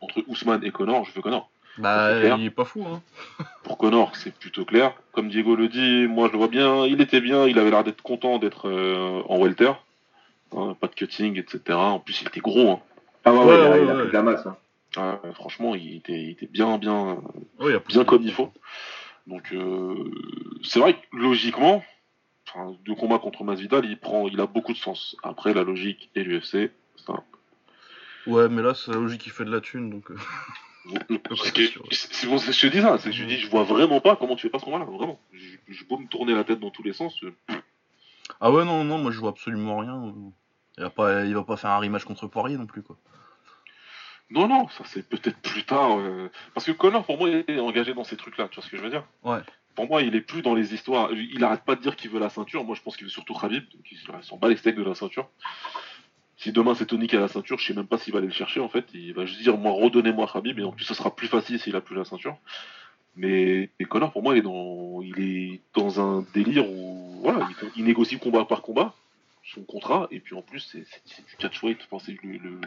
entre 0.00 0.22
Ousmane 0.26 0.64
et 0.64 0.70
Connor, 0.70 1.04
je 1.04 1.12
veux 1.12 1.22
Connor. 1.22 1.48
Bah, 1.78 2.24
il 2.36 2.44
est 2.46 2.50
pas 2.50 2.64
fou, 2.64 2.84
hein. 2.86 3.02
Pour 3.64 3.78
Connor, 3.78 4.14
c'est 4.16 4.32
plutôt 4.34 4.64
clair. 4.64 4.94
Comme 5.12 5.28
Diego 5.28 5.56
le 5.56 5.68
dit, 5.68 6.06
moi 6.08 6.28
je 6.28 6.32
le 6.32 6.38
vois 6.38 6.46
bien, 6.48 6.86
il 6.86 7.00
était 7.00 7.20
bien, 7.20 7.46
il 7.46 7.58
avait 7.58 7.70
l'air 7.70 7.82
d'être 7.82 8.02
content 8.02 8.38
d'être 8.38 8.68
euh, 8.68 9.22
en 9.28 9.38
welter. 9.40 9.72
Hein, 10.56 10.76
pas 10.80 10.86
de 10.86 10.94
cutting, 10.94 11.36
etc. 11.36 11.60
En 11.76 11.98
plus, 11.98 12.20
il 12.22 12.28
était 12.28 12.38
gros. 12.40 12.70
hein. 12.70 12.80
Ah 13.24 13.32
ouais, 13.32 13.38
ouais, 13.40 13.44
Ouais, 13.46 13.56
il 13.56 13.60
a, 13.64 13.70
ouais, 13.70 13.82
il 13.82 13.90
a 13.90 13.94
ouais. 13.94 13.98
pris 14.02 14.08
de 14.08 14.12
la 14.12 14.22
masse. 14.22 14.46
hein. 14.46 14.56
Ah, 14.96 15.18
franchement, 15.34 15.74
il 15.74 15.96
était, 15.96 16.12
il 16.12 16.30
était 16.30 16.46
bien, 16.46 16.78
bien, 16.78 17.16
Ouais, 17.58 17.70
il 17.70 17.74
a 17.74 17.80
bien 17.80 18.04
comme 18.04 18.22
il 18.22 18.32
faut. 18.32 18.52
Donc, 19.26 19.52
euh, 19.52 20.10
c'est 20.62 20.78
vrai 20.80 20.94
que 20.94 21.16
logiquement, 21.16 21.82
enfin, 22.48 22.76
de 22.84 22.92
combat 22.92 23.18
contre 23.18 23.42
Masvidal, 23.44 23.84
il 23.86 23.98
prend, 23.98 24.28
il 24.28 24.40
a 24.40 24.46
beaucoup 24.46 24.72
de 24.72 24.78
sens. 24.78 25.16
Après, 25.22 25.54
la 25.54 25.62
logique 25.64 26.10
et 26.14 26.24
l'UFC, 26.24 26.70
ça. 27.06 27.14
Ouais, 28.26 28.48
mais 28.48 28.62
là, 28.62 28.74
c'est 28.74 28.90
la 28.90 28.98
logique 28.98 29.22
qui 29.22 29.30
fait 29.30 29.44
de 29.44 29.50
la 29.50 29.60
thune, 29.60 29.90
donc. 29.90 30.10
euh, 30.10 30.16
C'est 31.90 32.12
c'est 32.12 32.26
bon, 32.26 32.36
c'est 32.36 32.52
je 32.52 32.66
dis 32.68 32.82
ça, 32.82 32.98
c'est 32.98 33.08
que 33.08 33.16
je 33.16 33.24
dis, 33.24 33.38
je 33.38 33.48
vois 33.48 33.64
vraiment 33.64 34.02
pas 34.02 34.16
comment 34.16 34.36
tu 34.36 34.42
fais 34.42 34.50
pas 34.50 34.58
ce 34.58 34.66
combat-là, 34.66 34.84
vraiment. 34.84 35.18
Je, 35.32 35.56
je 35.68 35.84
peux 35.84 35.96
me 35.96 36.06
tourner 36.08 36.34
la 36.34 36.44
tête 36.44 36.60
dans 36.60 36.70
tous 36.70 36.82
les 36.82 36.92
sens. 36.92 37.14
euh, 37.24 37.32
Ah 38.40 38.52
ouais, 38.52 38.66
non, 38.66 38.84
non, 38.84 38.98
moi 38.98 39.10
je 39.10 39.18
vois 39.18 39.30
absolument 39.30 39.78
rien. 39.78 40.12
Il 40.76 40.82
va 40.82 40.90
pas, 40.90 41.24
il 41.24 41.34
va 41.34 41.42
pas 41.44 41.56
faire 41.56 41.70
un 41.70 41.78
rematch 41.78 42.04
contre 42.04 42.26
Poirier 42.26 42.58
non 42.58 42.66
plus, 42.66 42.82
quoi. 42.82 42.98
Non, 44.30 44.48
non, 44.48 44.68
ça 44.68 44.84
c'est 44.86 45.08
peut-être 45.08 45.38
plus 45.40 45.64
tard. 45.64 45.98
euh, 45.98 46.30
Parce 46.54 46.66
que 46.66 46.72
Connor, 46.72 47.04
pour 47.04 47.18
moi, 47.18 47.28
il 47.30 47.44
est 47.46 47.58
engagé 47.60 47.94
dans 47.94 48.04
ces 48.04 48.16
trucs-là, 48.16 48.48
tu 48.48 48.56
vois 48.56 48.64
ce 48.64 48.70
que 48.70 48.76
je 48.76 48.82
veux 48.82 48.90
dire? 48.90 49.04
Ouais. 49.22 49.38
Pour 49.74 49.86
moi, 49.88 50.02
il 50.02 50.14
est 50.14 50.20
plus 50.20 50.40
dans 50.42 50.54
les 50.54 50.72
histoires. 50.72 51.10
Il 51.12 51.42
arrête 51.44 51.64
pas 51.64 51.74
de 51.74 51.80
dire 51.80 51.96
qu'il 51.96 52.10
veut 52.10 52.20
la 52.20 52.30
ceinture. 52.30 52.64
Moi, 52.64 52.74
je 52.76 52.80
pense 52.82 52.96
qu'il 52.96 53.04
veut 53.06 53.10
surtout 53.10 53.34
Khabib. 53.34 53.64
Donc, 53.70 53.90
il 53.90 53.98
s'en 54.22 54.36
bat 54.36 54.48
les 54.48 54.56
steaks 54.56 54.76
de 54.76 54.82
la 54.84 54.94
ceinture. 54.94 55.28
Si 56.36 56.52
demain 56.52 56.74
c'est 56.74 56.86
Tony 56.86 57.06
qui 57.06 57.16
a 57.16 57.20
la 57.20 57.28
ceinture, 57.28 57.58
je 57.58 57.66
sais 57.66 57.74
même 57.74 57.86
pas 57.86 57.96
s'il 57.98 58.12
va 58.12 58.18
aller 58.18 58.26
le 58.28 58.32
chercher 58.34 58.60
en 58.60 58.68
fait. 58.68 58.86
Il 58.92 59.14
va 59.14 59.24
juste 59.24 59.40
dire 59.40 59.56
moi 59.56 59.72
redonnez-moi 59.72 60.28
Khabib 60.32 60.58
et 60.58 60.64
en 60.64 60.72
plus 60.72 60.84
ce 60.84 60.92
sera 60.92 61.14
plus 61.14 61.28
facile 61.28 61.58
s'il 61.60 61.74
a 61.76 61.80
plus 61.80 61.94
la 61.96 62.04
ceinture. 62.04 62.36
Mais 63.16 63.70
et 63.78 63.84
Connor 63.84 64.12
pour 64.12 64.22
moi 64.22 64.34
il 64.34 64.38
est 64.38 64.42
dans 64.42 65.00
il 65.00 65.20
est 65.20 65.60
dans 65.74 66.00
un 66.00 66.26
délire 66.34 66.68
où 66.68 67.20
voilà 67.22 67.48
il, 67.62 67.70
il 67.76 67.84
négocie 67.84 68.18
combat 68.18 68.44
par 68.44 68.62
combat 68.62 68.94
son 69.44 69.62
contrat 69.62 70.08
et 70.10 70.18
puis 70.18 70.34
en 70.34 70.42
plus 70.42 70.60
c'est 70.72 70.80
du 70.80 71.36
catchweight. 71.38 71.78
Enfin, 71.90 72.04
c'est 72.04 72.16
le, 72.24 72.32
le- 72.38 72.60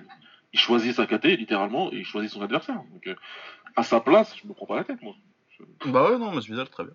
il 0.54 0.60
choisit 0.60 0.94
sa 0.96 1.06
KT 1.06 1.26
littéralement 1.38 1.92
et 1.92 1.98
il 1.98 2.06
choisit 2.06 2.32
son 2.32 2.42
adversaire. 2.42 2.82
Donc 2.92 3.06
euh, 3.08 3.16
à 3.76 3.84
sa 3.84 4.00
place 4.00 4.36
je 4.42 4.48
me 4.48 4.54
prends 4.54 4.66
pas 4.66 4.78
la 4.78 4.84
tête 4.84 5.02
moi. 5.02 5.14
Bah 5.86 6.12
ouais, 6.12 6.18
non, 6.18 6.32
Masvidal, 6.32 6.70
très 6.70 6.84
bien. 6.84 6.94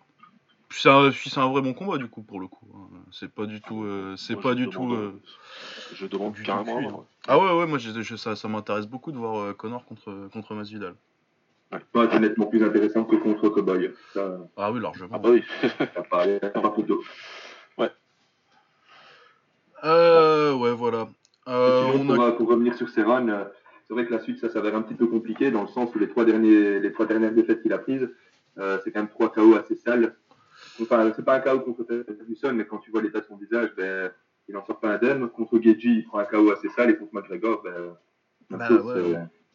Puis 0.69 0.81
c'est 0.83 0.89
un, 0.89 1.11
c'est 1.13 1.39
un 1.39 1.49
vrai 1.51 1.61
bon 1.61 1.75
combat, 1.75 1.99
du 1.99 2.09
coup, 2.09 2.23
pour 2.23 2.41
le 2.41 2.47
coup. 2.49 2.67
hein. 2.75 2.99
C'est 3.11 3.31
pas 3.33 3.45
du 3.47 3.61
tout. 3.61 3.83
euh, 3.85 4.15
c'est 4.17 4.35
Moi, 4.35 4.43
pas 4.43 4.51
je 4.53 4.55
du 4.57 4.67
demande, 4.69 4.89
tout. 4.91 4.95
euh, 4.95 5.21
euh, 5.23 5.95
Je 5.95 6.07
demande 6.07 6.33
du 6.33 6.43
carrément. 6.43 6.79
à 6.79 6.81
voir. 6.81 7.05
Ah 7.29 7.39
ouais, 7.39 7.59
ouais, 7.61 7.67
moi 7.67 7.79
je- 7.79 8.17
ça, 8.17 8.37
ça 8.37 8.49
m'intéresse 8.49 8.87
beaucoup 8.87 9.13
de 9.13 9.19
voir 9.19 9.37
euh, 9.39 9.53
Connor 9.53 9.85
contre, 9.85 10.29
contre 10.33 10.55
Masvidal. 10.55 10.95
Ouais, 11.73 12.07
c'est 12.11 12.21
nettement 12.21 12.47
plus 12.47 12.63
intéressant 12.65 13.05
que 13.05 13.17
contre 13.17 13.49
Cowboy. 13.49 13.91
Ça, 14.15 14.39
Ah 14.57 14.71
oui, 14.73 14.81
largement. 14.81 15.11
Ah 15.15 15.19
bah 15.19 15.31
oui. 15.31 15.43
pas, 16.11 16.25
photo. 16.75 17.03
Euh, 19.85 20.55
ouais, 20.55 20.73
voilà. 20.73 21.09
Euh, 21.49 21.93
Sinon, 21.93 22.03
on 22.13 22.15
pour, 22.17 22.25
a... 22.25 22.29
euh, 22.29 22.33
pour 22.33 22.49
revenir 22.49 22.75
sur 22.75 22.89
ses 22.89 23.03
runs, 23.03 23.29
euh, 23.29 23.45
c'est 23.87 23.95
vrai 23.95 24.07
que 24.07 24.13
la 24.13 24.21
suite, 24.21 24.39
ça 24.39 24.49
s'avère 24.49 24.75
un 24.77 24.83
petit 24.83 24.95
peu 24.95 25.07
compliqué 25.07 25.51
dans 25.51 25.63
le 25.63 25.69
sens 25.69 25.95
où 25.95 25.99
les 25.99 26.09
trois, 26.09 26.25
derniers, 26.25 26.79
les 26.81 26.93
trois 26.93 27.07
dernières 27.07 27.33
défaites 27.33 27.63
qu'il 27.63 27.73
a 27.73 27.79
prises, 27.79 28.09
euh, 28.59 28.79
c'est 28.85 28.93
quand 28.93 29.01
même 29.01 29.09
trois 29.11 29.31
KO 29.33 29.55
assez 29.57 29.77
sales. 29.77 30.15
Enfin, 30.81 31.13
c'est 31.17 31.25
pas 31.25 31.37
un 31.37 31.41
KO 31.41 31.61
contre 31.61 31.85
Ferguson, 31.85 32.53
mais 32.55 32.65
quand 32.67 32.79
tu 32.79 32.91
vois 32.91 33.03
l'état 33.03 33.21
de 33.21 33.25
son 33.27 33.37
visage, 33.37 33.71
ben, 33.77 34.11
il 34.49 34.57
en 34.57 34.65
sort 34.65 34.79
pas 34.81 34.95
indemne. 34.95 35.29
Contre 35.29 35.59
Geji, 35.61 35.97
il 35.99 36.05
prend 36.05 36.19
un 36.19 36.25
KO 36.25 36.51
assez 36.53 36.69
sale, 36.71 36.91
et 36.91 36.97
contre 36.97 37.15
McGregor, 37.15 37.63
ben, 37.63 37.97
Bah, 38.51 38.71
ouais, 38.71 39.03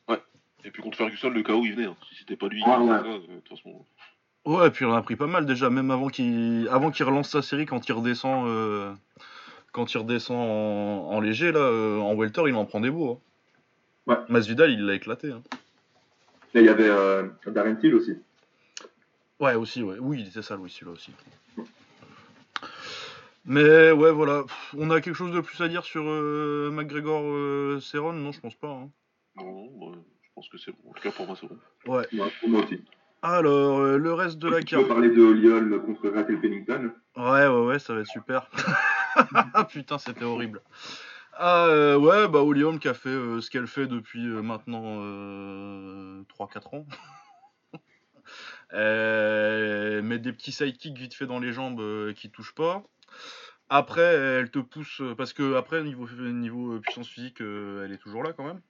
ouais. 0.10 0.17
Et 0.65 0.72
puis 0.72 0.82
contre 0.82 0.98
Ferguson 0.98 1.29
le 1.29 1.44
KO 1.44 1.62
il 1.63 1.75
venait. 1.75 1.86
hein. 1.88 1.96
Si 2.10 2.15
c'était 2.15 2.36
pas 2.36 2.48
lui 2.50 2.62
faisait 2.62 2.75
ouais. 2.77 3.20
de 3.20 3.39
toute 3.41 3.58
façon. 3.58 3.86
Ouais, 4.45 4.67
et 4.67 4.71
puis 4.71 4.86
on 4.86 4.93
a 4.93 5.02
pris 5.02 5.15
pas 5.15 5.28
mal 5.28 5.45
déjà, 5.45 5.69
même 5.69 5.91
avant 5.91 6.08
qu'il 6.08 6.67
avant 6.71 6.89
qu'il 6.91 7.06
relance 7.06 7.30
sa 7.30 7.41
série, 7.41 7.65
quand 7.65 7.88
il 7.88 7.91
redescend, 7.93 8.47
euh, 8.47 8.91
quand 9.71 9.93
il 9.93 9.97
redescend 9.99 10.38
en, 10.38 11.10
en 11.15 11.19
léger, 11.21 11.51
là, 11.51 11.60
euh, 11.60 11.99
en 11.99 12.13
welter, 12.15 12.43
il 12.47 12.56
en 12.56 12.65
prend 12.65 12.80
des 12.80 12.89
beaux. 12.91 13.12
hein. 14.08 14.13
Ouais. 14.13 14.17
Masvidal, 14.30 14.71
il 14.71 14.86
l'a 14.86 14.93
éclaté. 14.95 15.32
hein. 15.32 15.41
Il 16.53 16.63
y 16.63 16.69
avait 16.69 16.89
euh, 16.89 17.27
Darren 17.45 17.75
Till 17.75 17.93
aussi. 17.93 18.13
Ouais, 19.39 19.53
aussi, 19.56 19.84
ouais. 19.84 19.97
Oui, 19.99 20.21
il 20.21 20.27
était 20.27 20.41
sale, 20.41 20.60
oui, 20.60 20.69
celui-là 20.69 20.93
aussi. 20.93 21.12
Mais 23.45 23.91
ouais, 23.91 24.12
voilà. 24.12 24.43
Pff, 24.43 24.75
On 24.77 24.89
a 24.89 24.99
quelque 25.01 25.15
chose 25.15 25.32
de 25.32 25.39
plus 25.41 25.62
à 25.62 25.67
dire 25.67 25.84
sur 25.84 26.03
euh, 26.06 26.69
McGregor 26.71 27.21
euh, 27.25 27.80
Cerrone? 27.80 28.21
Non, 28.23 28.32
je 28.32 28.39
pense 28.41 28.56
pas. 28.56 28.69
hein. 28.69 28.89
Non, 29.38 29.69
je 29.93 30.30
pense 30.36 30.49
que 30.49 30.58
c'est 30.58 30.71
bon. 30.71 30.89
En 30.89 30.93
tout 30.93 31.01
cas 31.03 31.12
pour 31.12 31.27
moi 31.27 31.36
c'est 31.39 31.47
bon. 31.47 31.58
Ouais. 31.86 32.08
Ouais, 32.13 32.32
pour 32.39 32.49
moi 32.49 32.63
aussi. 32.63 32.82
Alors, 33.21 33.80
euh, 33.80 33.97
le 33.97 34.13
reste 34.13 34.38
de 34.39 34.49
la 34.49 34.60
tu 34.60 34.65
carte. 34.65 34.84
peux 34.84 34.88
parler 34.89 35.10
de 35.10 35.21
Oliol 35.21 35.82
contre 35.86 36.10
Raquel 36.10 36.39
Pennington? 36.39 36.91
Ouais, 37.15 37.47
ouais, 37.47 37.65
ouais, 37.65 37.80
ça 37.80 37.93
va 37.93 38.01
être 38.01 38.08
super. 38.08 38.49
Putain, 39.69 39.97
c'était 39.97 40.25
horrible. 40.25 40.62
Ah, 41.39 41.67
euh, 41.67 41.97
ouais, 41.97 42.27
bah, 42.27 42.41
Olium 42.41 42.80
qui 42.80 42.88
a 42.88 42.95
fait 42.95 43.10
euh, 43.10 43.41
ce 43.41 43.51
qu'elle 43.51 43.67
fait 43.67 43.86
depuis 43.86 44.25
euh, 44.25 44.41
maintenant 44.41 45.01
euh, 45.01 46.23
3-4 46.36 46.75
ans. 46.75 46.86
Elle 48.71 50.01
met 50.01 50.17
des 50.17 50.34
petits 50.34 50.51
sidekicks 50.51 50.97
vite 50.97 51.13
fait 51.13 51.27
dans 51.27 51.39
les 51.39 51.53
jambes 51.53 52.13
qui 52.13 52.32
touchent 52.32 52.56
pas. 52.56 52.84
Après, 53.69 54.01
elle 54.01 54.51
te 54.51 54.60
pousse, 54.60 55.01
parce 55.17 55.32
que 55.34 55.56
après, 55.56 55.84
niveau, 55.84 56.80
puissance 56.80 57.08
physique, 57.08 57.39
elle 57.39 57.91
est 57.93 58.01
toujours 58.01 58.23
là 58.23 58.34
quand 58.34 58.43
même. 58.43 58.62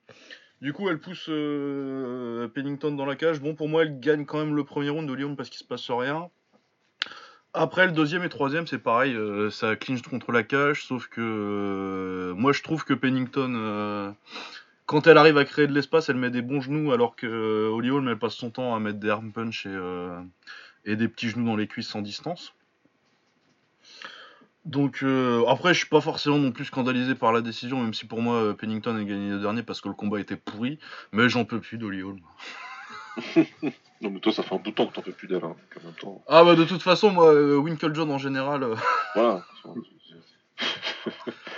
Du 0.60 0.72
coup, 0.72 0.88
elle 0.88 1.00
pousse 1.00 1.26
Pennington 2.54 2.92
dans 2.92 3.06
la 3.06 3.16
cage. 3.16 3.40
Bon, 3.40 3.56
pour 3.56 3.68
moi, 3.68 3.82
elle 3.82 3.98
gagne 3.98 4.24
quand 4.24 4.38
même 4.38 4.54
le 4.54 4.64
premier 4.64 4.90
round 4.90 5.08
de 5.08 5.14
Lyon 5.14 5.34
parce 5.34 5.50
qu'il 5.50 5.58
se 5.58 5.64
passe 5.64 5.90
rien. 5.90 6.30
Après, 7.60 7.86
le 7.86 7.92
deuxième 7.92 8.22
et 8.22 8.28
troisième, 8.28 8.68
c'est 8.68 8.78
pareil, 8.78 9.16
euh, 9.16 9.50
ça 9.50 9.74
clinche 9.74 10.02
contre 10.02 10.30
la 10.30 10.44
cage, 10.44 10.84
sauf 10.84 11.08
que 11.08 11.20
euh, 11.20 12.32
moi 12.34 12.52
je 12.52 12.62
trouve 12.62 12.84
que 12.84 12.94
Pennington, 12.94 13.52
euh, 13.56 14.12
quand 14.86 15.08
elle 15.08 15.18
arrive 15.18 15.36
à 15.38 15.44
créer 15.44 15.66
de 15.66 15.72
l'espace, 15.72 16.08
elle 16.08 16.18
met 16.18 16.30
des 16.30 16.40
bons 16.40 16.60
genoux, 16.60 16.92
alors 16.92 17.16
que 17.16 17.66
Holly 17.66 17.90
Holm, 17.90 18.06
elle 18.06 18.18
passe 18.18 18.34
son 18.34 18.50
temps 18.50 18.76
à 18.76 18.78
mettre 18.78 19.00
des 19.00 19.10
arm 19.10 19.32
punch 19.32 19.66
et, 19.66 20.94
des 20.94 21.08
petits 21.08 21.30
genoux 21.30 21.46
dans 21.46 21.56
les 21.56 21.66
cuisses 21.66 21.88
sans 21.88 22.00
distance. 22.00 22.54
Donc 24.64 25.04
après, 25.48 25.74
je 25.74 25.78
suis 25.80 25.88
pas 25.88 26.00
forcément 26.00 26.38
non 26.38 26.52
plus 26.52 26.66
scandalisé 26.66 27.16
par 27.16 27.32
la 27.32 27.40
décision, 27.40 27.82
même 27.82 27.92
si 27.92 28.06
pour 28.06 28.22
moi 28.22 28.56
Pennington 28.56 28.94
a 28.94 29.02
gagné 29.02 29.30
le 29.30 29.40
dernier 29.40 29.64
parce 29.64 29.80
que 29.80 29.88
le 29.88 29.94
combat 29.94 30.20
était 30.20 30.36
pourri, 30.36 30.78
mais 31.10 31.28
j'en 31.28 31.44
peux 31.44 31.58
plus 31.58 31.76
d'Holly 31.76 32.02
Holm. 32.02 32.20
Non 34.00 34.10
mais 34.10 34.20
toi 34.20 34.32
ça 34.32 34.42
fait 34.42 34.54
un 34.54 34.58
bout 34.58 34.70
de 34.70 34.74
temps 34.76 34.86
que 34.86 34.94
t'en 34.94 35.02
fais 35.02 35.12
plus 35.12 35.26
d'elle. 35.28 35.44
Hein. 35.44 35.56
En 35.80 35.84
même 35.84 35.94
temps, 35.94 36.24
Ah 36.28 36.44
bah 36.44 36.54
de 36.54 36.64
toute 36.64 36.82
façon, 36.82 37.10
moi, 37.10 37.32
euh, 37.34 37.56
Winklejohn 37.56 38.10
en 38.10 38.18
général. 38.18 38.62
euh, 38.62 38.74
voilà. 39.14 39.44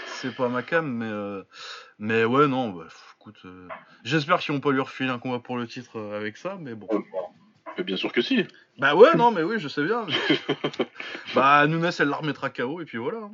c'est 0.06 0.34
pas 0.34 0.48
ma 0.48 0.62
cam, 0.62 0.86
mais, 0.90 1.06
euh, 1.06 1.42
mais 1.98 2.24
ouais, 2.24 2.46
non, 2.48 2.70
bah, 2.70 2.86
écoute, 3.20 3.38
euh, 3.44 3.68
j'espère 4.04 4.38
qu'ils 4.40 4.54
vont 4.54 4.60
pas 4.60 4.70
lui 4.72 4.80
refiler 4.80 5.10
un 5.10 5.18
combat 5.18 5.38
pour 5.38 5.56
le 5.56 5.66
titre 5.66 6.00
avec 6.14 6.36
ça, 6.36 6.56
mais 6.60 6.74
bon. 6.74 6.88
Mais 7.78 7.84
bien 7.84 7.96
sûr 7.96 8.12
que 8.12 8.20
si. 8.22 8.44
Bah 8.78 8.94
ouais, 8.94 9.14
non, 9.16 9.30
mais 9.30 9.42
oui, 9.42 9.56
je 9.58 9.68
sais 9.68 9.84
bien. 9.84 10.06
mais- 10.06 10.38
bah, 11.34 11.66
Nunes, 11.66 11.90
elle 11.98 12.08
la 12.08 12.16
remettra 12.16 12.50
KO, 12.50 12.80
et 12.80 12.84
puis 12.84 12.98
voilà. 12.98 13.18
hein. 13.18 13.32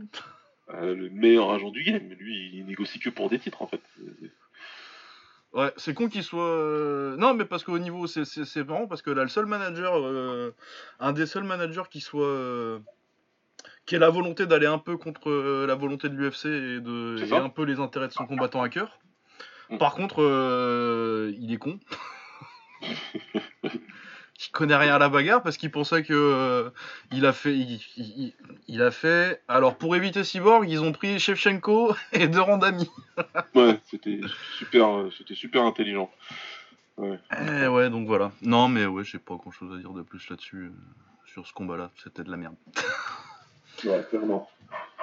Le 0.83 1.09
meilleur 1.11 1.53
agent 1.53 1.71
du 1.71 1.85
game. 1.85 2.09
Lui 2.19 2.51
il 2.55 2.67
négocie 2.67 2.99
que 2.99 3.09
pour 3.09 3.31
des 3.31 3.39
titres 3.39 3.63
en 3.63 3.69
fait. 3.69 3.81
Ouais, 5.57 5.73
c'est 5.77 5.95
con 5.95 6.09
qu'il 6.09 6.23
soit. 6.23 6.43
euh, 6.45 7.17
Non, 7.17 7.35
mais 7.35 7.45
parce 7.47 7.65
qu'au 7.65 7.79
niveau. 7.79 8.07
C'est 8.07 8.25
c'est- 8.25 8.45
c'est 8.45 8.63
marrant, 8.63 8.87
parce 8.87 9.03
que 9.03 9.11
là, 9.11 9.23
le 9.23 9.29
seul 9.29 9.47
manager. 9.47 9.95
euh, 9.97 10.55
Un 11.01 11.13
des 11.13 11.27
seuls 11.27 11.45
managers 11.45 11.85
qui 11.91 12.01
soit. 12.01 12.27
euh, 12.27 12.79
Qui 13.87 13.95
ait 13.95 13.99
la 13.99 14.11
volonté 14.11 14.47
d'aller 14.47 14.67
un 14.67 14.79
peu 14.79 14.97
contre 14.97 15.31
la 15.67 15.75
volonté 15.75 16.09
de 16.09 16.15
l'UFC 16.15 16.47
et, 16.47 16.81
de... 16.81 17.17
Et 17.25 17.33
un 17.33 17.49
peu 17.49 17.63
les 17.65 17.79
intérêts 17.81 18.09
de 18.09 18.13
son 18.13 18.27
combattant 18.27 18.61
à 18.63 18.69
cœur. 18.69 18.99
Mm. 19.71 19.79
Par 19.79 19.95
contre, 19.95 20.19
il 21.39 21.53
est 21.53 21.57
con. 21.57 21.79
il 24.39 24.51
connaît 24.53 24.77
rien 24.77 24.95
à 24.95 24.99
la 24.99 25.09
bagarre 25.09 25.43
parce 25.43 25.57
qu'il 25.57 25.71
pensait 25.71 26.03
que 26.03 26.13
euh, 26.15 26.71
il 27.13 27.25
a 27.27 27.33
fait 27.33 27.55
il, 27.55 27.81
il- 27.97 28.35
il 28.69 28.83
a 28.83 28.91
fait 28.91 29.43
alors 29.49 29.77
pour 29.77 29.97
éviter 29.97 30.25
Cyborg 30.25 30.69
ils 30.69 30.83
ont 30.83 30.93
pris 30.93 31.19
Shevchenko 31.19 31.95
et 32.13 32.29
deux 32.29 32.41
Randami 32.41 32.91
Ouais, 33.55 33.79
c'était 33.91 34.21
super, 34.59 34.89
euh, 34.99 35.11
c'était 35.17 35.35
super 35.35 35.63
intelligent. 35.65 36.11
Eh 36.99 37.67
ouais 37.69 37.91
donc 37.91 38.07
voilà 38.07 38.33
non 38.43 38.69
mais 38.69 38.87
ouais 38.87 39.05
j'ai 39.05 39.19
pas 39.19 39.35
grand 39.37 39.51
chose 39.51 39.75
à 39.75 39.79
dire 39.79 39.91
de 39.93 40.03
plus 40.03 40.29
là-dessus 40.31 40.65
euh, 40.67 40.71
sur 41.27 41.47
ce 41.47 41.53
combat 41.53 41.77
là 41.77 41.91
c'était 42.03 42.23
de 42.25 42.31
la 42.31 42.37
merde 42.37 42.55
Ouais, 43.85 44.03
clairement. 44.09 44.49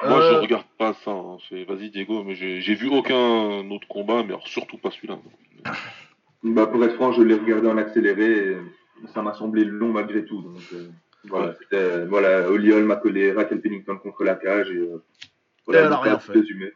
Moi 0.03 0.19
je 0.21 0.33
regarde 0.33 0.65
pas 0.79 0.93
ça. 1.05 1.11
hein. 1.11 1.37
C'est- 1.47 1.63
Vas-y 1.65 1.91
Diego, 1.91 2.23
mais 2.23 2.33
j'ai 2.33 2.59
j'ai 2.59 2.73
vu 2.73 2.87
aucun 2.89 3.69
autre 3.69 3.87
combat, 3.87 4.23
mais 4.23 4.29
alors 4.29 4.47
surtout 4.47 4.79
pas 4.79 4.89
celui-là. 4.89 5.17
Bah, 6.41 6.65
pour 6.65 6.83
être 6.83 6.95
franc, 6.95 7.11
je 7.11 7.21
l'ai 7.21 7.35
regardé 7.35 7.67
en 7.67 7.77
accéléré 7.77 8.25
et 8.31 8.57
ça 9.13 9.21
m'a 9.21 9.33
semblé 9.33 9.65
long 9.65 9.91
malgré 9.91 10.25
tout. 10.25 10.41
Donc, 10.41 10.61
euh, 10.73 10.89
voilà, 11.25 11.55
c'était, 11.59 12.05
voilà, 12.05 12.49
Holm 12.49 12.85
m'a 12.85 12.95
collé 12.95 13.31
Raquel 13.31 13.61
Pennington 13.61 13.97
contre 13.97 14.23
la 14.23 14.35
cage 14.35 14.71
et, 14.71 14.77
euh, 14.77 15.03
voilà, 15.65 15.81
Et 15.81 15.85
elle 15.85 15.93
a 15.93 15.99
rien 15.99 16.19
fait. 16.19 16.33
résumer. 16.33 16.73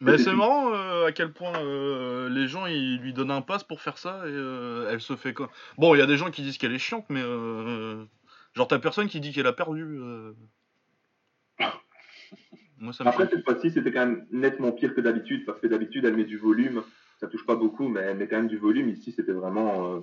mais 0.00 0.18
c'est 0.18 0.30
tout. 0.30 0.36
marrant 0.36 0.72
euh, 0.72 1.06
à 1.06 1.12
quel 1.12 1.32
point 1.32 1.52
les 2.28 2.48
gens 2.48 2.66
ils 2.66 2.98
lui 2.98 3.12
donnent 3.12 3.30
un 3.30 3.42
pass 3.42 3.64
pour 3.64 3.80
faire 3.82 3.98
ça 3.98 4.22
et 4.26 4.90
elle 4.90 5.00
se 5.00 5.16
fait 5.16 5.34
quoi 5.34 5.50
bon 5.78 5.94
il 5.94 5.98
y 5.98 6.02
a 6.02 6.06
des 6.06 6.16
gens 6.16 6.30
qui 6.30 6.42
disent 6.42 6.58
qu'elle 6.58 6.74
est 6.74 6.78
chiante 6.78 7.06
mais 7.10 7.22
genre 8.54 8.68
t'as 8.68 8.78
personne 8.78 9.08
qui 9.08 9.20
dit 9.20 9.32
qu'elle 9.32 9.46
a 9.46 9.52
perdu 9.52 9.84
moi 12.78 12.92
ça 12.92 13.04
Après, 13.06 13.28
cette 13.28 13.44
fois-ci, 13.44 13.70
c'était 13.70 13.92
quand 13.92 14.06
même 14.06 14.26
nettement 14.30 14.72
pire 14.72 14.94
que 14.94 15.00
d'habitude 15.00 15.44
parce 15.44 15.60
que 15.60 15.66
d'habitude, 15.66 16.04
elle 16.04 16.16
met 16.16 16.24
du 16.24 16.38
volume. 16.38 16.82
Ça 17.18 17.28
touche 17.28 17.46
pas 17.46 17.56
beaucoup, 17.56 17.88
mais 17.88 18.00
elle 18.00 18.16
met 18.18 18.28
quand 18.28 18.36
même 18.36 18.48
du 18.48 18.58
volume. 18.58 18.88
Ici, 18.88 19.12
c'était 19.12 19.32
vraiment. 19.32 19.94
euh, 19.94 20.00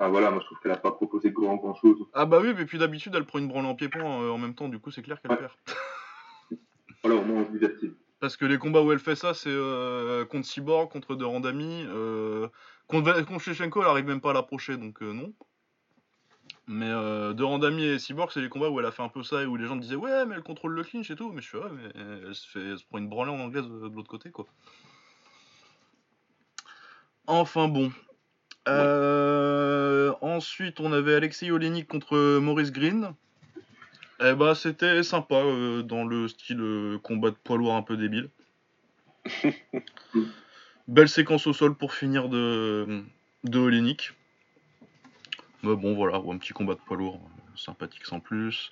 Enfin, 0.00 0.10
voilà, 0.10 0.32
moi 0.32 0.40
je 0.40 0.46
trouve 0.46 0.58
qu'elle 0.60 0.72
a 0.72 0.76
pas 0.76 0.90
proposé 0.90 1.30
grand 1.30 1.54
grand 1.54 1.74
chose. 1.76 2.04
Ah 2.14 2.26
bah 2.26 2.40
oui, 2.42 2.52
mais 2.56 2.64
puis 2.64 2.78
d'habitude 2.78 3.14
elle 3.14 3.24
prend 3.24 3.38
une 3.38 3.46
branle 3.46 3.64
en 3.66 3.76
pied-point 3.76 4.22
euh, 4.22 4.30
en 4.30 4.38
même 4.38 4.54
temps, 4.56 4.68
du 4.68 4.80
coup 4.80 4.90
c'est 4.90 5.02
clair 5.02 5.20
qu'elle 5.22 5.30
Ouais. 5.30 5.36
perd. 5.38 5.52
Voilà, 7.04 7.20
au 7.20 7.24
moins 7.24 7.42
on 7.42 7.46
se 7.46 7.50
divertit. 7.52 7.92
Parce 8.18 8.36
que 8.36 8.44
les 8.44 8.58
combats 8.58 8.82
où 8.82 8.90
elle 8.90 8.98
fait 8.98 9.14
ça, 9.14 9.34
c'est 9.34 9.50
euh, 9.50 10.24
contre 10.24 10.46
Cyborg, 10.48 10.90
contre 10.90 11.14
De 11.14 11.24
Randami, 11.24 11.84
euh, 11.86 12.48
contre, 12.88 13.24
contre 13.24 13.40
Shevchenko, 13.42 13.82
elle 13.82 13.88
arrive 13.88 14.06
même 14.06 14.20
pas 14.20 14.30
à 14.30 14.32
l'approcher, 14.32 14.76
donc 14.78 15.00
euh, 15.02 15.12
non. 15.12 15.32
Mais 16.66 16.88
De 16.88 17.42
Randami 17.42 17.84
et 17.84 17.98
Cyborg, 18.00 18.30
c'est 18.32 18.40
les 18.40 18.48
combats 18.48 18.70
où 18.70 18.80
elle 18.80 18.86
a 18.86 18.90
fait 18.92 19.02
un 19.02 19.08
peu 19.08 19.22
ça 19.22 19.42
et 19.42 19.46
où 19.46 19.54
les 19.56 19.66
gens 19.66 19.76
disaient 19.76 19.94
ouais, 19.96 20.26
mais 20.26 20.34
elle 20.34 20.42
contrôle 20.42 20.72
le 20.72 20.82
clinch 20.82 21.10
et 21.10 21.14
tout. 21.16 21.30
Mais 21.30 21.40
je 21.42 21.46
suis 21.48 21.58
ouais, 21.58 21.70
mais 21.72 21.90
elle 22.26 22.34
se, 22.34 22.48
fait, 22.48 22.60
elle 22.70 22.78
se 22.78 22.84
prend 22.86 22.98
une 22.98 23.08
branlée 23.08 23.30
en 23.30 23.38
anglaise 23.38 23.68
de 23.68 23.94
l'autre 23.94 24.08
côté, 24.08 24.30
quoi. 24.30 24.46
Enfin 27.26 27.68
bon. 27.68 27.92
Euh, 28.68 30.12
ensuite, 30.20 30.80
on 30.80 30.92
avait 30.92 31.14
Alexei 31.14 31.50
Olenik 31.50 31.86
contre 31.88 32.38
Maurice 32.38 32.72
Green. 32.72 33.14
Eh 34.20 34.34
bah, 34.34 34.54
c'était 34.54 35.02
sympa 35.02 35.34
euh, 35.34 35.82
dans 35.82 36.04
le 36.04 36.28
style 36.28 36.60
euh, 36.60 36.98
combat 36.98 37.30
de 37.30 37.36
poids 37.42 37.56
lourd 37.56 37.74
un 37.74 37.82
peu 37.82 37.96
débile. 37.96 38.30
Belle 40.88 41.08
séquence 41.08 41.46
au 41.46 41.52
sol 41.52 41.74
pour 41.74 41.94
finir 41.94 42.28
de, 42.28 43.02
de 43.44 43.58
Olenik. 43.58 44.12
Mais 45.62 45.74
bon, 45.74 45.94
voilà, 45.94 46.18
un 46.18 46.38
petit 46.38 46.52
combat 46.52 46.74
de 46.74 46.80
poids 46.80 46.96
lourd, 46.96 47.20
sympathique 47.56 48.04
sans 48.04 48.20
plus. 48.20 48.70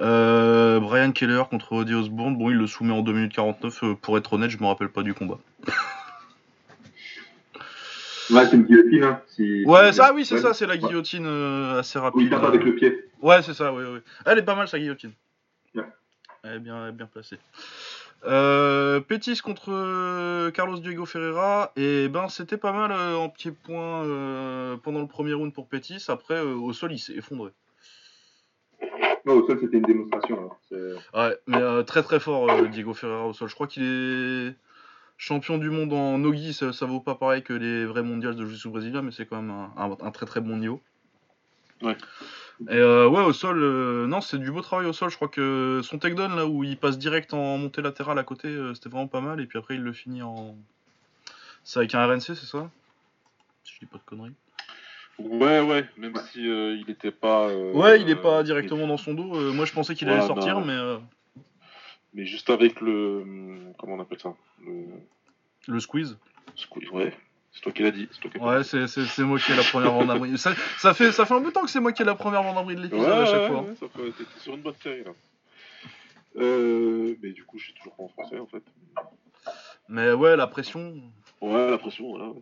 Euh, 0.00 0.80
Brian 0.80 1.12
Keller 1.12 1.44
contre 1.48 1.72
Odie 1.72 1.94
Osbourne, 1.94 2.36
bon, 2.36 2.50
il 2.50 2.56
le 2.56 2.66
soumet 2.66 2.92
en 2.92 3.02
2 3.02 3.12
minutes 3.12 3.32
49. 3.32 3.84
euh, 3.84 3.94
pour 3.94 4.18
être 4.18 4.32
honnête, 4.32 4.50
je 4.50 4.58
me 4.58 4.66
rappelle 4.66 4.90
pas 4.90 5.02
du 5.02 5.14
combat. 5.14 5.38
Ouais, 8.30 8.46
c'est 8.46 8.56
une 8.56 8.62
guillotine. 8.64 9.04
Hein, 9.04 9.20
si... 9.26 9.64
Ouais, 9.66 9.92
ça, 9.92 10.12
oui, 10.14 10.24
c'est 10.24 10.36
Ouais. 10.36 10.40
ça, 10.40 10.54
c'est 10.54 10.66
la 10.66 10.76
guillotine 10.76 11.26
euh, 11.26 11.80
assez 11.80 11.98
Oui, 11.98 12.04
rapide. 12.04 12.20
il 12.22 12.30
tape 12.30 12.44
avec 12.44 12.64
le 12.64 12.74
pied. 12.74 13.04
Ouais, 13.20 13.42
c'est 13.42 13.54
ça, 13.54 13.72
oui, 13.72 13.82
oui. 13.86 13.98
Elle 14.24 14.38
est 14.38 14.42
pas 14.42 14.54
mal, 14.54 14.66
sa 14.68 14.78
guillotine. 14.78 15.12
Ouais. 15.74 15.82
Elle 16.42 16.56
est 16.56 16.58
bien, 16.60 16.82
elle 16.84 16.88
est 16.90 16.96
bien 16.96 17.06
placée. 17.06 17.38
Euh, 18.26 19.00
Pétis 19.00 19.40
contre 19.42 19.70
euh, 19.70 20.50
Carlos 20.50 20.78
Diego 20.78 21.04
Ferreira, 21.04 21.72
et 21.76 22.08
ben 22.08 22.28
c'était 22.28 22.56
pas 22.56 22.72
mal 22.72 22.90
euh, 22.90 23.16
en 23.16 23.28
pied 23.28 23.50
point 23.50 24.02
euh, 24.04 24.76
pendant 24.78 25.00
le 25.00 25.06
premier 25.06 25.34
round 25.34 25.52
pour 25.52 25.68
Pétis. 25.68 26.02
Après, 26.08 26.36
euh, 26.36 26.54
au 26.54 26.72
sol, 26.72 26.92
il 26.92 26.98
s'est 26.98 27.12
effondré. 27.14 27.50
Non, 29.26 29.34
au 29.34 29.46
sol, 29.46 29.58
c'était 29.60 29.76
une 29.76 29.82
démonstration. 29.84 30.50
hein. 30.72 30.76
Ouais, 31.14 31.36
mais 31.46 31.58
euh, 31.58 31.82
très 31.82 32.02
très 32.02 32.18
fort 32.20 32.50
euh, 32.50 32.66
Diego 32.68 32.94
Ferreira 32.94 33.26
au 33.26 33.32
sol. 33.34 33.48
Je 33.48 33.54
crois 33.54 33.66
qu'il 33.66 33.82
est 33.82 34.54
champion 35.16 35.58
du 35.58 35.70
monde 35.70 35.92
en 35.92 36.18
nogi. 36.18 36.52
Ça, 36.54 36.72
ça 36.72 36.86
vaut 36.86 37.00
pas 37.00 37.14
pareil 37.14 37.42
que 37.42 37.52
les 37.52 37.84
vrais 37.86 38.02
mondiales 38.02 38.36
de 38.36 38.44
jiu-jitsu 38.46 38.68
brésilien, 38.70 39.02
mais 39.02 39.12
c'est 39.12 39.26
quand 39.26 39.40
même 39.40 39.50
un, 39.50 39.72
un- 39.76 39.96
un 40.06 40.10
très 40.10 40.26
très 40.26 40.40
bon 40.40 40.56
niveau. 40.56 40.80
Ouais. 41.82 41.96
Et 42.68 42.76
euh, 42.76 43.08
ouais, 43.08 43.22
au 43.22 43.32
sol, 43.32 43.58
euh, 43.62 44.06
non, 44.06 44.20
c'est 44.20 44.38
du 44.38 44.50
beau 44.50 44.60
travail 44.62 44.86
au 44.86 44.92
sol. 44.92 45.10
Je 45.10 45.16
crois 45.16 45.28
que 45.28 45.80
son 45.82 45.98
takedown 45.98 46.34
là 46.36 46.46
où 46.46 46.62
il 46.64 46.76
passe 46.76 46.98
direct 46.98 47.34
en 47.34 47.58
montée 47.58 47.82
latérale 47.82 48.18
à 48.18 48.24
côté, 48.24 48.48
euh, 48.48 48.74
c'était 48.74 48.88
vraiment 48.88 49.08
pas 49.08 49.20
mal. 49.20 49.40
Et 49.40 49.46
puis 49.46 49.58
après, 49.58 49.74
il 49.74 49.82
le 49.82 49.92
finit 49.92 50.22
en. 50.22 50.54
C'est 51.64 51.80
avec 51.80 51.94
un 51.94 52.06
RNC, 52.06 52.20
c'est 52.20 52.46
ça? 52.46 52.70
Si 53.64 53.74
je 53.74 53.78
dis 53.80 53.86
pas 53.86 53.98
de 53.98 54.02
conneries. 54.04 54.34
Ouais, 55.18 55.60
ouais, 55.60 55.88
même 55.96 56.14
Ouais. 56.14 56.20
si 56.32 56.42
il 56.42 56.84
était 56.88 57.10
pas. 57.10 57.48
Ouais, 57.48 58.00
il 58.00 58.08
est 58.10 58.16
pas 58.16 58.42
directement 58.42 58.86
dans 58.86 58.96
son 58.98 59.14
dos. 59.14 59.52
Moi, 59.52 59.64
je 59.64 59.72
pensais 59.72 59.94
qu'il 59.94 60.08
Ouais, 60.08 60.14
allait 60.14 60.26
sortir, 60.26 60.56
bah, 60.60 60.64
mais 60.66 60.72
euh, 60.74 60.98
Mais 62.14 62.24
juste 62.26 62.48
avec 62.50 62.80
le. 62.80 63.24
Comment 63.78 63.94
on 63.94 64.00
appelle 64.00 64.20
ça? 64.20 64.34
Le. 64.64 64.84
le 65.68 65.80
squeeze. 65.80 66.16
squeeze, 66.54 66.88
Ouais, 66.90 67.12
c'est 67.52 67.60
toi 67.60 67.72
qui 67.72 67.82
l'as 67.82 67.90
dit. 67.90 68.08
c'est 68.12 68.20
toi 68.20 68.30
qui 68.30 68.38
l'as 68.38 68.44
Ouais, 68.44 68.64
c'est, 68.64 69.22
moi 69.24 69.38
qui 69.38 69.52
ai 69.52 69.56
la 69.56 69.62
première 69.64 69.92
vendabrie. 69.92 70.38
Ça, 70.38 70.52
ça, 70.78 70.94
fait, 70.94 71.10
ça 71.12 71.26
fait 71.26 71.34
un 71.34 71.40
bout 71.40 71.48
de 71.48 71.52
temps 71.52 71.62
que 71.64 71.70
c'est 71.70 71.80
moi 71.80 71.92
qui 71.92 72.02
ai 72.02 72.04
la 72.04 72.14
première 72.14 72.42
vendabrie 72.42 72.76
de 72.76 72.80
Ouais, 72.82 72.86
l'épisode 72.88 73.10
à 73.10 73.26
chaque 73.26 73.40
ouais, 73.42 73.48
fois. 73.48 73.60
ouais, 73.62 73.74
ça 73.80 73.86
peut- 73.88 74.12
sur 74.38 74.54
une 74.54 74.62
bonne 74.62 74.74
série 74.82 75.04
là. 75.04 75.10
Euh, 76.36 77.16
mais 77.22 77.30
du 77.30 77.44
coup, 77.44 77.58
je 77.58 77.64
suis 77.64 77.74
toujours 77.74 77.94
pas 77.94 78.02
en 78.04 78.08
français 78.08 78.38
en 78.38 78.46
fait. 78.46 78.62
Mais 79.88 80.12
ouais, 80.12 80.36
la 80.36 80.46
pression. 80.46 80.94
Ouais, 81.40 81.70
la 81.70 81.78
pression, 81.78 82.08
voilà. 82.10 82.32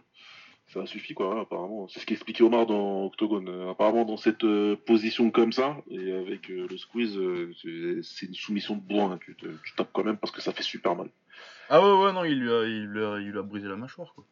Ça 0.73 0.87
suffit 0.87 1.13
quoi, 1.13 1.35
hein, 1.35 1.41
apparemment. 1.43 1.87
C'est 1.89 2.01
ce 2.01 2.07
qu'expliquait 2.07 2.43
Omar 2.43 2.65
dans 2.67 3.05
Octogone. 3.05 3.49
Euh, 3.49 3.71
apparemment, 3.71 4.05
dans 4.07 4.17
cette 4.17 4.43
euh, 4.45 4.75
position 4.87 5.31
comme 5.31 5.53
ça, 5.53 5.77
et 5.91 6.13
avec 6.13 6.51
euh, 6.51 6.67
le 6.71 6.77
squeeze, 6.79 7.17
euh, 7.19 7.53
c'est- 8.03 8.27
une 8.27 8.35
soumission 8.35 8.77
de 8.77 8.81
bois. 8.81 9.05
hein. 9.05 9.19
Tu, 9.25 9.35
te- 9.35 9.47
tu 9.65 9.75
tapes 9.77 9.91
quand 9.93 10.05
même 10.05 10.17
parce 10.17 10.31
que 10.33 10.41
ça 10.41 10.53
fait 10.53 10.63
super 10.63 10.97
mal. 10.97 11.09
Ah 11.69 11.81
ouais, 11.83 12.05
ouais, 12.07 12.13
non, 12.15 12.25
il 12.25 12.39
lui 12.41 12.51
a, 12.53 12.65
il 12.65 12.87
lui 12.87 13.05
a, 13.05 13.19
il 13.19 13.31
lui 13.31 13.39
a 13.39 13.43
brisé 13.43 13.69
la 13.69 13.77
mâchoire, 13.77 14.15
quoi. 14.15 14.25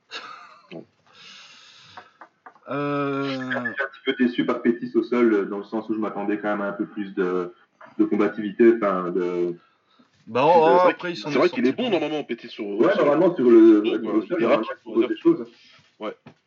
Euh... 2.69 3.25
Je 3.25 3.33
suis 3.35 3.43
un 3.59 3.73
petit 3.73 4.01
peu 4.05 4.15
déçu 4.19 4.45
par 4.47 4.63
Pétis 4.63 4.93
au 4.95 5.03
sol, 5.03 5.49
dans 5.49 5.59
le 5.59 5.65
sens 5.65 5.89
où 5.89 5.95
je 5.95 5.99
m'attendais 5.99 6.39
quand 6.39 6.49
même 6.49 6.61
à 6.61 6.69
un 6.69 6.73
peu 6.73 6.87
plus 6.87 7.15
de, 7.15 7.53
de 7.99 8.05
combativité. 8.05 8.75
Enfin, 8.77 9.11
de... 9.11 9.55
Bah, 10.27 10.45
oh, 10.47 10.53
C'est 10.53 10.71
vrai 10.85 10.91
après, 10.93 10.95
qu'il- 11.09 11.11
il 11.11 11.17
s'en 11.23 11.31
C'est 11.31 11.39
vrai 11.39 11.49
qu'il 11.51 11.67
est 11.67 11.73
bon 11.73 11.91
normalement, 11.91 12.23
pété 12.23 12.47
sur. 12.49 12.65
Ouais, 12.67 12.93
sur- 12.93 13.05
normalement, 13.05 13.35
sur 13.35 13.51
le, 13.51 13.81
Ouais, 13.81 13.99
il 14.03 14.39
il 14.39 14.47
va 14.47 15.09
des 15.09 15.17
choses. 15.17 15.45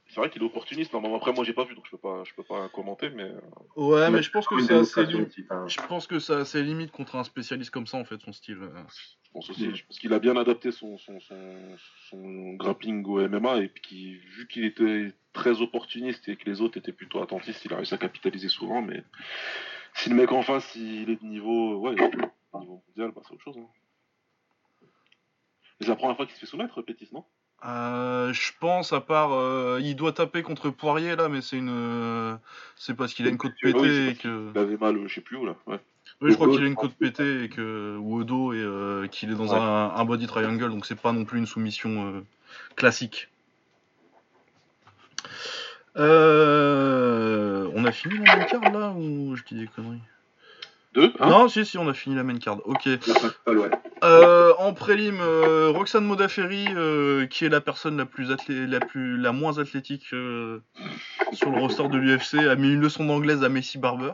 C'est 0.07 0.19
vrai 0.19 0.29
qu'il 0.29 0.41
est 0.41 0.45
opportuniste 0.45 0.93
normalement. 0.93 1.17
Après, 1.17 1.33
moi 1.33 1.43
j'ai 1.43 1.53
pas 1.53 1.63
vu 1.63 1.73
donc 1.75 1.85
je 1.85 1.91
peux 1.91 1.97
pas, 1.97 2.23
je 2.23 2.33
peux 2.35 2.43
pas 2.43 2.69
commenter, 2.69 3.09
mais. 3.09 3.23
euh, 3.23 3.39
Ouais, 3.75 4.09
mais 4.11 4.21
je 4.21 4.29
pense 4.31 4.47
que 4.47 4.59
c'est 4.59 4.73
assez 4.73 5.05
démonstration 5.05 5.19
lim- 5.19 5.27
aussi, 5.27 5.45
enfin. 5.49 5.67
Je 5.67 5.87
pense 5.87 6.07
que 6.07 6.19
c'est 6.19 6.33
assez 6.33 6.61
limite 6.61 6.91
contre 6.91 7.15
un 7.15 7.23
spécialiste 7.23 7.71
comme 7.71 7.87
ça, 7.87 7.97
en 7.97 8.05
fait, 8.05 8.19
son 8.21 8.31
style. 8.33 8.57
euh. 8.61 8.83
Je 9.23 9.31
pense 9.33 9.49
aussi, 9.49 9.75
je 9.75 9.83
pense 9.85 9.97
qu'il 9.97 10.13
a 10.13 10.19
bien 10.19 10.37
adapté 10.37 10.71
son, 10.71 10.97
son, 10.99 11.19
son, 11.19 11.75
son 12.09 12.53
grappling 12.53 13.03
au 13.05 13.19
MMA 13.27 13.57
et 13.61 13.67
puis 13.69 14.19
vu 14.19 14.47
qu'il 14.47 14.63
était 14.65 15.11
très 15.33 15.61
opportuniste 15.61 16.29
et 16.29 16.35
que 16.35 16.45
les 16.47 16.61
autres 16.61 16.77
étaient 16.77 16.91
plutôt 16.91 17.19
attentistes, 17.21 17.65
il 17.65 17.73
a 17.73 17.77
réussi 17.77 17.95
à 17.95 17.97
capitaliser 17.97 18.49
souvent. 18.49 18.83
Mais 18.83 19.03
si 19.95 20.09
le 20.09 20.15
mec 20.15 20.31
en 20.31 20.43
face 20.43 20.75
il 20.75 21.09
est 21.09 21.19
de 21.19 21.25
niveau, 21.25 21.77
ouais, 21.77 21.95
niveau 21.95 22.83
mondial, 22.87 23.11
bah, 23.15 23.21
c'est 23.25 23.33
autre 23.33 23.43
chose. 23.43 23.57
Hein. 23.57 23.67
C'est 25.81 25.87
la 25.87 25.95
première 25.95 26.15
fois 26.15 26.25
qu'il 26.27 26.35
se 26.35 26.39
fait 26.39 26.45
soumettre, 26.45 26.81
Pétis, 26.83 27.09
non? 27.11 27.25
Euh, 27.65 28.34
je 28.34 28.52
pense, 28.60 28.91
à 28.91 28.99
part, 28.99 29.32
euh, 29.32 29.80
il 29.82 29.95
doit 29.95 30.12
taper 30.12 30.43
contre 30.43 30.69
Poirier 30.69 31.15
là, 31.15 31.30
mais 31.30 31.41
c'est 31.41 31.58
une, 31.58 31.69
euh, 31.69 32.36
c'est 32.76 32.93
parce 32.93 33.13
qu'il 33.13 33.26
a 33.26 33.30
une 33.30 33.38
côte 33.38 33.54
Oui, 33.63 33.71
pétée 33.71 34.10
et 34.10 34.15
que, 34.15 34.52
Il 34.54 34.60
avait 34.60 34.76
mal, 34.76 34.99
je 35.08 35.13
sais 35.13 35.21
plus 35.21 35.38
où 35.38 35.45
là. 35.45 35.56
Ouais. 35.67 35.80
oui, 36.21 36.32
je 36.32 36.36
crois 36.36 36.49
qu'il 36.49 36.63
a 36.63 36.67
une 36.67 36.76
côte 36.76 36.95
pétée 36.95 37.45
et 37.45 37.49
que 37.49 37.95
ou 37.97 38.15
au 38.15 38.23
dos 38.26 38.52
et 38.54 39.08
qu'il 39.10 39.32
est 39.32 39.36
dans 39.36 39.54
Ouais. 39.54 39.60
un, 39.60 39.95
un 39.95 40.06
body 40.06 40.28
triangle, 40.28 40.69
donc 40.69 40.86
c'est 40.86 40.99
pas 40.99 41.13
non 41.13 41.23
plus 41.23 41.39
une 41.39 41.45
soumission 41.45 42.26
classique. 42.76 43.30
On 45.95 47.86
a 47.86 47.91
fini 47.91 48.17
la 48.17 48.43
card 48.43 48.71
là 48.71 48.91
ou 48.91 49.36
je 49.36 49.43
dis 49.43 49.56
des 49.56 49.67
conneries? 49.67 50.02
Deux 50.93 51.12
hein 51.19 51.29
Non, 51.29 51.47
si, 51.47 51.65
si, 51.65 51.77
on 51.77 51.88
a 51.88 51.93
fini 51.93 52.15
la 52.15 52.23
main 52.23 52.38
card. 52.38 52.60
Ok. 52.65 52.88
Euh, 54.03 54.53
en 54.60 54.73
prélim, 54.73 55.17
euh, 55.21 55.69
Roxane 55.69 56.06
Modafferi, 56.06 56.65
euh, 56.75 57.25
qui 57.25 57.45
est 57.45 57.49
la 57.49 57.62
personne 57.62 57.97
la 57.97 58.06
plus 58.06 58.32
athlé- 58.32 58.67
la 58.67 58.79
plus 58.79 59.17
la 59.17 59.32
moins 59.32 59.58
athlétique 59.60 60.06
sur 60.06 60.15
le 60.17 61.60
roster 61.60 61.88
de 61.88 61.97
l'UFC, 61.97 62.36
a 62.47 62.56
mis 62.56 62.73
une 62.73 62.82
leçon 62.82 63.06
d'anglaise 63.06 63.43
à 63.43 63.49
Messi 63.49 63.77
Barber. 63.77 64.12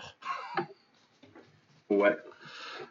Ouais. 1.89 2.15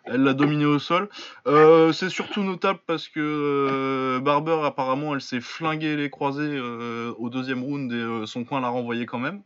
Elle 0.04 0.22
l'a 0.24 0.34
dominé 0.34 0.64
au 0.64 0.78
sol. 0.78 1.08
C'est 1.46 2.10
surtout 2.10 2.42
notable 2.42 2.80
parce 2.86 3.08
que 3.08 4.18
Barber, 4.22 4.58
apparemment, 4.64 5.14
elle 5.14 5.20
s'est 5.20 5.40
flinguée 5.40 5.96
les 5.96 6.10
croisés 6.10 6.58
au 6.60 7.28
deuxième 7.30 7.62
round 7.62 7.92
et 7.92 8.26
son 8.26 8.44
coin 8.44 8.60
l'a 8.60 8.68
renvoyé 8.68 9.06
quand 9.06 9.18
même. 9.18 9.42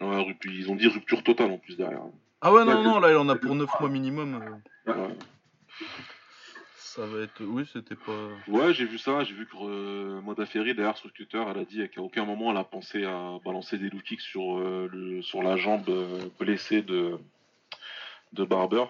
Ouais, 0.00 0.36
Ils 0.46 0.70
ont 0.70 0.74
dit 0.74 0.88
rupture 0.88 1.22
totale 1.22 1.52
en 1.52 1.58
plus 1.58 1.76
derrière. 1.76 2.02
Ah 2.44 2.52
ouais, 2.52 2.64
non, 2.64 2.82
non, 2.82 2.98
là, 2.98 3.08
elle 3.10 3.16
en 3.18 3.28
a 3.28 3.36
pour 3.36 3.54
9 3.54 3.70
mois 3.80 3.88
minimum. 3.88 4.60
euh, 4.88 4.92
Ouais. 4.92 5.16
ça 6.76 7.06
va 7.06 7.20
être. 7.22 7.40
Oui, 7.44 7.64
c'était 7.72 7.94
pas. 7.94 8.28
Ouais, 8.48 8.74
j'ai 8.74 8.84
vu 8.84 8.98
ça, 8.98 9.22
j'ai 9.22 9.32
vu 9.32 9.46
que 9.46 9.56
euh, 9.56 10.20
Moda 10.22 10.44
Ferry, 10.44 10.74
derrière 10.74 10.96
sur 10.96 11.12
Twitter, 11.12 11.42
elle 11.48 11.58
a 11.58 11.64
dit 11.64 11.88
qu'à 11.88 12.02
aucun 12.02 12.24
moment 12.24 12.50
elle 12.50 12.56
a 12.56 12.64
pensé 12.64 13.04
à 13.04 13.38
balancer 13.44 13.78
des 13.78 13.90
low 13.90 14.00
kicks 14.00 14.20
sur, 14.20 14.58
euh, 14.58 14.88
le, 14.92 15.22
sur 15.22 15.42
la 15.44 15.56
jambe 15.56 15.88
euh, 15.88 16.28
blessée 16.40 16.82
de, 16.82 17.16
de 18.32 18.44
Barber. 18.44 18.84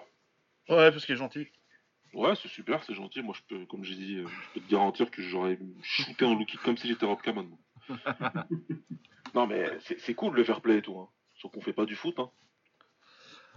Ouais, 0.67 0.91
parce 0.91 1.05
qu'elle 1.05 1.15
est 1.17 1.19
gentille. 1.19 1.47
Ouais, 2.15 2.33
c'est 2.35 2.47
super, 2.47 2.83
c'est 2.83 2.95
gentil. 2.95 3.21
Moi, 3.21 3.35
je 3.37 3.55
peux, 3.55 3.65
comme 3.67 3.83
j'ai 3.83 3.95
dit, 3.95 4.17
je 4.17 4.53
peux 4.53 4.61
te 4.61 4.71
garantir 4.71 5.11
que 5.11 5.21
j'aurais 5.21 5.59
shooté 5.83 6.25
un 6.25 6.33
low 6.33 6.45
kick 6.45 6.61
comme 6.63 6.77
si 6.77 6.87
j'étais 6.87 7.05
Rob 7.05 7.19
moi. 7.35 7.45
non, 9.35 9.45
mais 9.45 9.69
c'est 9.81 9.99
c'est 9.99 10.13
cool 10.15 10.35
le 10.35 10.43
fair 10.43 10.61
play 10.61 10.77
et 10.77 10.81
tout. 10.81 10.97
Hein. 10.97 11.07
Sauf 11.35 11.51
qu'on 11.51 11.61
fait 11.61 11.73
pas 11.73 11.85
du 11.85 11.95
foot. 11.95 12.17
Hein. 12.17 12.29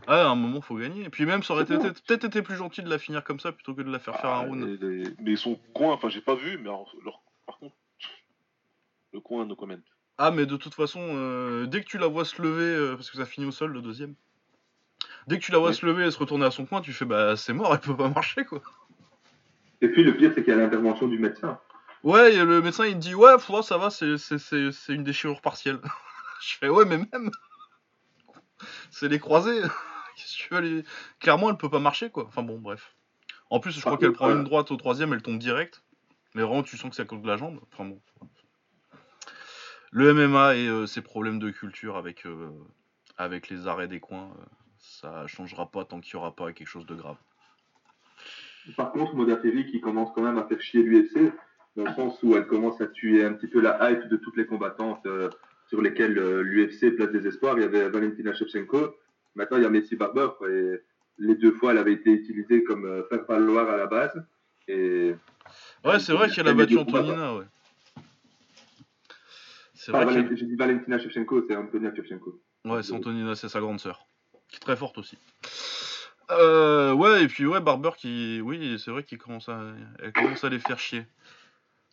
Ah, 0.06 0.26
à 0.26 0.28
un 0.28 0.34
moment, 0.36 0.60
faut 0.60 0.76
gagner. 0.76 1.04
Et 1.04 1.10
puis 1.10 1.26
même, 1.26 1.42
ça 1.42 1.54
aurait 1.54 1.64
peut-être 1.64 2.24
été 2.24 2.42
plus 2.42 2.56
gentil 2.56 2.82
de 2.82 2.88
la 2.88 2.98
finir 2.98 3.24
comme 3.24 3.40
ça 3.40 3.52
plutôt 3.52 3.74
que 3.74 3.82
de 3.82 3.90
la 3.90 3.98
faire 3.98 4.16
faire 4.16 4.30
un 4.30 4.40
Ah, 4.40 4.44
round. 4.44 4.78
les- 4.80 5.04
mais 5.20 5.36
son 5.36 5.56
coin, 5.74 5.92
enfin, 5.94 6.08
j'ai 6.08 6.20
pas 6.20 6.34
vu, 6.34 6.58
mais 6.58 6.68
alors, 6.68 6.94
leur- 7.04 7.22
par 7.44 7.58
contre, 7.58 7.74
le 9.12 9.20
coin, 9.20 9.46
no 9.46 9.56
comment. 9.56 9.76
Ah, 10.18 10.30
mais 10.30 10.46
de 10.46 10.56
toute 10.56 10.74
façon, 10.74 11.00
euh, 11.02 11.66
dès 11.66 11.80
que 11.82 11.86
tu 11.86 11.98
la 11.98 12.06
vois 12.06 12.24
se 12.24 12.40
lever, 12.40 12.62
euh, 12.64 12.94
parce 12.96 13.10
que 13.10 13.16
ça 13.16 13.26
finit 13.26 13.46
au 13.46 13.50
sol 13.50 13.72
le 13.72 13.82
deuxième, 13.82 14.14
dès 15.26 15.38
que 15.38 15.44
tu 15.44 15.52
la 15.52 15.58
vois 15.58 15.72
se 15.72 15.84
lever 15.84 16.06
et 16.06 16.10
se 16.10 16.18
retourner 16.18 16.46
à 16.46 16.50
son 16.50 16.66
coin, 16.66 16.80
tu 16.80 16.92
fais 16.92 17.04
bah 17.04 17.36
c'est 17.36 17.52
mort, 17.52 17.74
elle 17.74 17.80
peut 17.80 17.96
pas 17.96 18.08
marcher 18.08 18.44
quoi. 18.44 18.62
Et 19.82 19.88
puis, 19.88 20.04
le 20.04 20.16
pire, 20.16 20.32
c'est 20.34 20.42
qu'il 20.42 20.54
y 20.54 20.56
a 20.56 20.60
l'intervention 20.60 21.06
du 21.06 21.18
médecin. 21.18 21.60
Ouais, 22.02 22.34
et 22.34 22.44
le 22.44 22.62
médecin 22.62 22.86
il 22.86 22.98
dit 22.98 23.14
ouais, 23.14 23.38
faudra, 23.38 23.62
ça 23.62 23.76
va, 23.76 23.90
c'est 23.90 24.14
une 24.88 25.04
déchirure 25.04 25.40
partielle. 25.42 25.80
Je 26.40 26.54
fais 26.54 26.68
ouais, 26.68 26.84
mais 26.84 26.98
même. 26.98 27.30
C'est 28.90 29.08
les 29.08 29.18
croisés. 29.18 29.60
Qu'est-ce 30.16 30.36
que 30.36 30.42
tu 30.42 30.54
veux 30.54 30.60
les... 30.60 30.84
Clairement, 31.20 31.50
elle 31.50 31.56
peut 31.56 31.70
pas 31.70 31.78
marcher, 31.78 32.10
quoi. 32.10 32.24
Enfin 32.26 32.42
bon, 32.42 32.58
bref. 32.58 32.94
En 33.50 33.60
plus, 33.60 33.72
je 33.72 33.80
crois 33.80 33.96
qu'elle 33.98 34.12
prend 34.12 34.30
une 34.30 34.44
droite 34.44 34.70
au 34.70 34.76
troisième, 34.76 35.12
elle 35.12 35.22
tombe 35.22 35.38
direct. 35.38 35.82
Mais 36.34 36.42
vraiment, 36.42 36.62
tu 36.62 36.76
sens 36.76 36.90
que 36.90 36.96
c'est 36.96 37.02
à 37.02 37.06
cause 37.06 37.22
de 37.22 37.28
la 37.28 37.36
jambe. 37.36 37.60
Enfin 37.72 37.84
bon. 37.84 38.00
Le 39.92 40.12
MMA 40.12 40.56
et 40.56 40.68
euh, 40.68 40.86
ses 40.86 41.00
problèmes 41.00 41.38
de 41.38 41.50
culture 41.50 41.96
avec, 41.96 42.26
euh, 42.26 42.50
avec 43.16 43.48
les 43.48 43.66
arrêts 43.66 43.88
des 43.88 44.00
coins, 44.00 44.30
euh, 44.38 44.44
ça 44.78 45.26
changera 45.26 45.70
pas 45.70 45.84
tant 45.84 46.00
qu'il 46.00 46.14
y 46.14 46.16
aura 46.16 46.34
pas 46.34 46.52
quelque 46.52 46.68
chose 46.68 46.86
de 46.86 46.94
grave. 46.94 47.16
Par 48.76 48.92
contre, 48.92 49.14
Modafferi 49.14 49.66
qui 49.70 49.80
commence 49.80 50.10
quand 50.14 50.22
même 50.22 50.38
à 50.38 50.44
faire 50.44 50.60
chier 50.60 50.82
l'UFC, 50.82 51.32
dans 51.76 51.84
le 51.84 51.92
sens 51.92 52.18
où 52.22 52.34
elle 52.34 52.46
commence 52.46 52.80
à 52.80 52.86
tuer 52.86 53.24
un 53.24 53.34
petit 53.34 53.46
peu 53.46 53.60
la 53.60 53.90
hype 53.90 54.08
de 54.08 54.16
toutes 54.16 54.36
les 54.36 54.46
combattantes 54.46 55.04
euh, 55.06 55.30
sur 55.68 55.82
lesquelles 55.82 56.18
euh, 56.18 56.42
l'UFC 56.42 56.94
place 56.96 57.10
des 57.10 57.26
espoirs. 57.26 57.58
Il 57.58 57.62
y 57.62 57.64
avait 57.64 57.88
Valentina 57.88 58.32
Shevchenko, 58.34 58.94
maintenant 59.34 59.56
il 59.58 59.62
y 59.62 59.66
a 59.66 59.70
Messi 59.70 59.96
Barber, 59.96 60.28
quoi, 60.38 60.50
et 60.50 60.80
les 61.18 61.34
deux 61.36 61.52
fois 61.52 61.72
elle 61.72 61.78
avait 61.78 61.94
été 61.94 62.10
utilisée 62.12 62.62
comme 62.64 62.84
euh, 62.86 63.02
faire 63.08 63.24
valoir 63.26 63.68
à 63.70 63.76
la 63.76 63.86
base. 63.86 64.12
Et 64.68 65.14
Ouais, 65.84 65.98
c'est 66.00 66.12
vrai 66.12 66.28
qu'elle 66.30 66.48
a 66.48 66.54
battu 66.54 66.76
Antonina, 66.78 67.34
ouais. 67.36 67.44
C'est 69.74 69.92
vrai 69.92 70.04
Valen- 70.04 70.28
qu'elle- 70.28 70.36
j'ai 70.36 70.46
dit 70.46 70.56
Valentina 70.56 70.98
Shevchenko, 70.98 71.44
c'est 71.48 71.54
Antonia 71.56 71.94
Shevchenko. 71.94 72.40
Ouais, 72.64 72.82
c'est 72.82 72.92
Antonina, 72.92 73.34
c'est 73.34 73.48
sa 73.48 73.60
grande 73.60 73.78
sœur. 73.78 74.06
Qui 74.48 74.56
est 74.56 74.60
très 74.60 74.76
forte 74.76 74.98
aussi. 74.98 75.18
Euh, 76.30 76.92
ouais, 76.92 77.22
et 77.24 77.28
puis 77.28 77.46
ouais, 77.46 77.60
Barber 77.60 77.90
qui. 77.96 78.40
Oui, 78.42 78.78
c'est 78.84 78.90
vrai 78.90 79.04
qu'il 79.04 79.18
commence 79.18 79.48
à. 79.48 79.60
Elle 80.00 80.12
commence 80.12 80.42
à 80.42 80.48
les 80.48 80.58
faire 80.58 80.78
chier. 80.78 81.04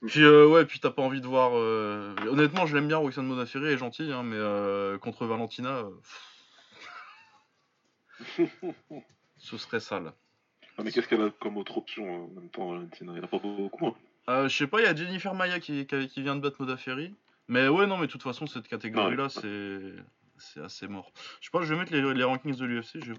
Puis 0.08 0.22
euh, 0.24 0.46
ouais, 0.48 0.66
puis 0.66 0.80
t'as 0.80 0.90
pas 0.92 1.02
envie 1.02 1.22
de 1.22 1.28
voir. 1.28 1.52
euh, 1.54 2.14
Honnêtement, 2.28 2.66
je 2.66 2.76
l'aime 2.76 2.88
bien, 2.88 2.98
Roxane 2.98 3.26
Modafferi, 3.26 3.66
elle 3.66 3.72
est 3.74 3.78
gentille, 3.78 4.12
hein, 4.12 4.24
mais 4.24 4.36
euh, 4.38 4.98
contre 4.98 5.26
Valentina. 5.26 5.70
euh, 5.80 5.90
pff, 8.20 8.40
Ce 9.38 9.58
serait 9.58 9.80
sale. 9.80 10.14
Ah, 10.78 10.84
mais 10.84 10.92
qu'est-ce 10.92 11.08
qu'elle 11.08 11.22
a 11.22 11.30
comme 11.30 11.58
autre 11.58 11.78
option 11.78 12.06
hein, 12.08 12.28
en 12.32 12.40
même 12.40 12.50
temps, 12.50 12.72
Valentina? 12.72 13.12
Il 13.14 13.16
n'y 13.16 13.22
en 13.22 13.24
a 13.26 13.28
pas 13.28 13.40
beaucoup. 13.40 13.88
hein. 13.88 13.96
Euh, 14.30 14.48
je 14.48 14.58
sais 14.58 14.68
pas, 14.68 14.80
il 14.80 14.86
y 14.86 14.88
a 14.88 14.96
Jennifer 14.96 15.34
Maya 15.34 15.60
qui, 15.60 15.86
qui, 15.86 16.08
qui 16.08 16.22
vient 16.22 16.36
de 16.36 16.42
battre 16.42 16.58
Modafferi. 16.62 17.14
Mais 17.48 17.68
ouais, 17.68 17.88
non, 17.88 17.98
mais 17.98 18.08
de 18.08 18.12
toute 18.12 18.24
façon, 18.24 18.48
cette 18.48 18.68
catégorie-là, 18.68 19.30
c'est. 19.30 19.94
C'est 20.38 20.62
assez 20.62 20.88
mort. 20.88 21.12
Je 21.40 21.46
sais 21.46 21.52
pas, 21.52 21.62
je 21.62 21.74
vais 21.74 21.80
mettre 21.80 21.94
les, 21.94 22.02
les 22.14 22.24
rankings 22.24 22.56
de 22.56 22.66
l'UFC. 22.66 22.98
Je... 23.06 23.14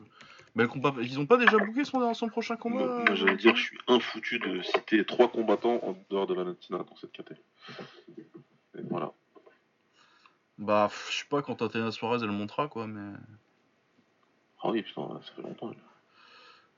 Mais 0.54 0.62
le 0.64 0.68
combat... 0.68 0.94
Ils 1.00 1.18
ont 1.18 1.26
pas 1.26 1.36
déjà 1.36 1.58
booké 1.58 1.84
son, 1.84 2.14
son 2.14 2.28
prochain 2.28 2.56
combat 2.56 2.86
moi, 2.86 3.14
j'allais 3.14 3.36
dire, 3.36 3.56
je 3.56 3.62
suis 3.62 3.78
infoutu 3.88 4.38
de 4.38 4.62
citer 4.62 5.04
trois 5.04 5.28
combattants 5.28 5.80
en 5.82 5.96
dehors 6.10 6.26
de 6.26 6.34
Valentina 6.34 6.78
dans 6.78 6.96
cette 6.96 7.12
catégorie. 7.12 7.42
Et 8.18 8.82
voilà. 8.88 9.12
Bah, 10.58 10.88
je 11.10 11.16
sais 11.18 11.24
pas, 11.28 11.42
quand 11.42 11.56
Tatiana 11.56 11.90
Suarez 11.90 12.18
elle 12.22 12.30
montera 12.30 12.68
quoi, 12.68 12.86
mais. 12.86 13.16
Ah 14.62 14.70
oui, 14.70 14.82
putain, 14.82 15.08
ça 15.24 15.32
fait 15.34 15.42
longtemps. 15.42 15.70
elle. 15.72 15.78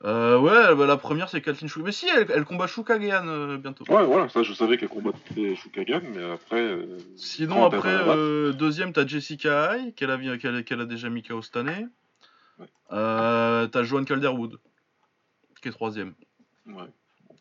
Euh, 0.07 0.39
ouais, 0.39 0.75
bah, 0.75 0.85
la 0.85 0.97
première 0.97 1.27
c'est 1.29 1.41
Kathleen 1.41 1.69
Chou. 1.69 1.81
Mais 1.83 1.91
si, 1.91 2.07
elle, 2.07 2.27
elle 2.31 2.45
combat 2.45 2.67
Shukagean 2.67 3.27
euh, 3.27 3.57
bientôt. 3.57 3.83
Ouais, 3.89 4.05
voilà, 4.05 4.29
ça 4.29 4.43
je 4.43 4.53
savais 4.53 4.77
qu'elle 4.77 4.89
combattait 4.89 5.55
Shukagan, 5.55 6.01
mais 6.13 6.23
après. 6.23 6.61
euh, 6.61 6.97
Sinon, 7.15 7.65
après, 7.65 8.03
deuxième, 8.53 8.93
t'as 8.93 9.05
Jessica 9.07 9.71
Hay, 9.71 9.93
qu'elle 9.93 10.11
a, 10.11 10.17
vi- 10.17 10.37
qu'elle 10.39 10.63
qu'elle 10.63 10.81
a 10.81 10.85
déjà 10.85 11.09
mis 11.09 11.23
KO 11.23 11.41
cette 11.41 11.57
année. 11.57 11.85
Ouais. 12.59 12.67
Euh, 12.91 13.67
t'as 13.67 13.83
Joan 13.83 14.05
Calderwood, 14.05 14.59
qui 15.61 15.67
est 15.67 15.71
troisième. 15.71 16.13
Ouais. 16.65 16.89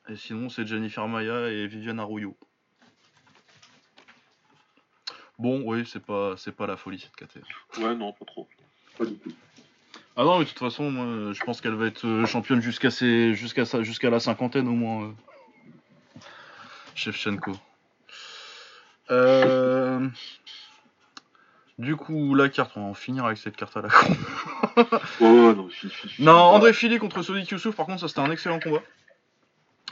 Et 0.09 0.17
sinon, 0.17 0.49
c'est 0.49 0.67
Jennifer 0.67 1.07
Maya 1.09 1.49
et 1.49 1.67
Viviane 1.67 1.99
Arroyo. 2.01 2.37
Bon, 5.39 5.63
oui, 5.65 5.85
c'est 5.87 6.03
pas, 6.05 6.35
c'est 6.37 6.53
pas 6.53 6.67
la 6.67 6.77
folie 6.77 6.99
cette 6.99 7.17
catégorie. 7.17 7.53
ouais, 7.79 7.95
non, 7.95 8.13
pas 8.13 8.25
trop. 8.25 8.49
Pas 8.97 9.05
du 9.05 9.17
tout. 9.17 9.33
Ah 10.17 10.25
non, 10.25 10.39
mais 10.39 10.45
de 10.45 10.49
toute 10.49 10.59
façon, 10.59 10.91
moi, 10.91 11.33
je 11.35 11.45
pense 11.45 11.61
qu'elle 11.61 11.75
va 11.75 11.87
être 11.87 12.07
euh, 12.07 12.25
championne 12.25 12.63
jusqu'à 12.63 12.91
ses, 12.91 13.35
jusqu'à 13.35 13.67
sa, 13.67 13.83
jusqu'à 13.83 14.09
la 14.09 14.19
cinquantaine 14.19 14.67
au 14.67 14.73
moins. 14.73 15.09
euh. 15.09 15.13
Shevchenko. 16.95 17.53
Euh, 19.11 20.09
Du 21.79 21.95
coup, 21.97 22.35
la 22.35 22.49
carte, 22.49 22.73
on 22.77 22.81
va 22.81 22.87
en 22.87 22.95
finir 22.95 23.27
avec 23.27 23.37
cette 23.37 23.57
carte 23.57 23.77
à 23.77 23.83
la 23.83 23.89
con. 23.89 24.87
Ouais, 25.21 25.55
non, 26.19 26.33
André 26.33 26.73
Philly 26.73 26.99
contre 26.99 27.23
Sonic 27.23 27.51
Youssouf, 27.51 27.77
par 27.77 27.85
contre, 27.85 28.01
ça 28.01 28.09
c'était 28.09 28.21
un 28.21 28.31
excellent 28.31 28.61
combat. 28.61 28.81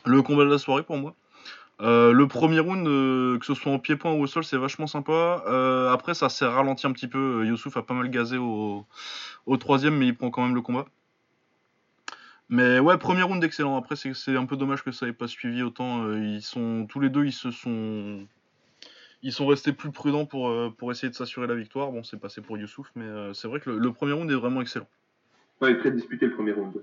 Le 0.07 0.23
combat 0.23 0.45
de 0.45 0.51
la 0.51 0.59
soirée 0.59 0.83
pour 0.83 0.97
moi. 0.97 1.15
Euh, 1.81 2.13
le 2.13 2.29
premier 2.29 2.61
round, 2.61 2.87
euh, 2.87 3.39
que 3.39 3.45
ce 3.45 3.55
soit 3.55 3.73
en 3.73 3.79
pied-point 3.79 4.13
ou 4.13 4.23
au 4.23 4.27
sol, 4.27 4.45
c'est 4.45 4.57
vachement 4.57 4.87
sympa. 4.87 5.43
Euh, 5.47 5.93
après, 5.93 6.15
ça 6.15 6.29
s'est 6.29 6.47
ralenti 6.47 6.87
un 6.87 6.93
petit 6.93 7.09
peu. 7.09 7.45
Youssouf 7.45 7.77
a 7.77 7.83
pas 7.83 7.95
mal 7.95 8.09
gazé 8.11 8.39
au, 8.39 8.87
au 9.47 9.57
troisième, 9.57 9.97
mais 9.97 10.07
il 10.07 10.17
prend 10.17 10.31
quand 10.31 10.43
même 10.43 10.55
le 10.55 10.63
combat. 10.63 10.87
Mais 12.49 12.79
ouais, 12.79 12.97
premier 12.97 13.23
round 13.23 13.43
excellent. 13.43 13.77
Après, 13.77 13.97
c'est 13.97 14.37
un 14.37 14.47
peu 14.47 14.57
dommage 14.57 14.85
que 14.85 14.93
ça 14.93 15.07
ait 15.07 15.13
pas 15.13 15.29
suivi 15.29 15.63
autant. 15.63 16.11
Ils 16.13 16.43
sont 16.43 16.87
tous 16.89 17.01
les 17.01 17.09
deux, 17.09 17.25
ils 17.25 17.33
se 17.33 17.51
sont, 17.51 18.27
ils 19.25 19.33
sont 19.33 19.47
restés 19.47 19.73
plus 19.73 19.91
prudents 19.91 20.27
pour 20.27 20.49
euh, 20.49 20.71
pour 20.71 20.93
essayer 20.93 21.09
de 21.09 21.15
s'assurer 21.15 21.49
la 21.49 21.57
victoire. 21.57 21.91
Bon, 21.91 22.05
c'est 22.05 22.21
passé 22.21 22.41
pour 22.41 22.57
Youssouf, 22.57 22.93
mais 22.95 23.07
euh, 23.07 23.33
c'est 23.33 23.49
vrai 23.49 23.59
que 23.59 23.71
le, 23.71 23.79
le 23.79 23.93
premier 23.93 24.13
round 24.13 24.31
est 24.31 24.35
vraiment 24.35 24.61
excellent. 24.61 24.87
Ouais, 25.61 25.71
il 25.71 25.77
est 25.77 25.79
très 25.79 25.91
disputé 25.91 26.27
le 26.27 26.35
premier 26.35 26.53
round. 26.53 26.75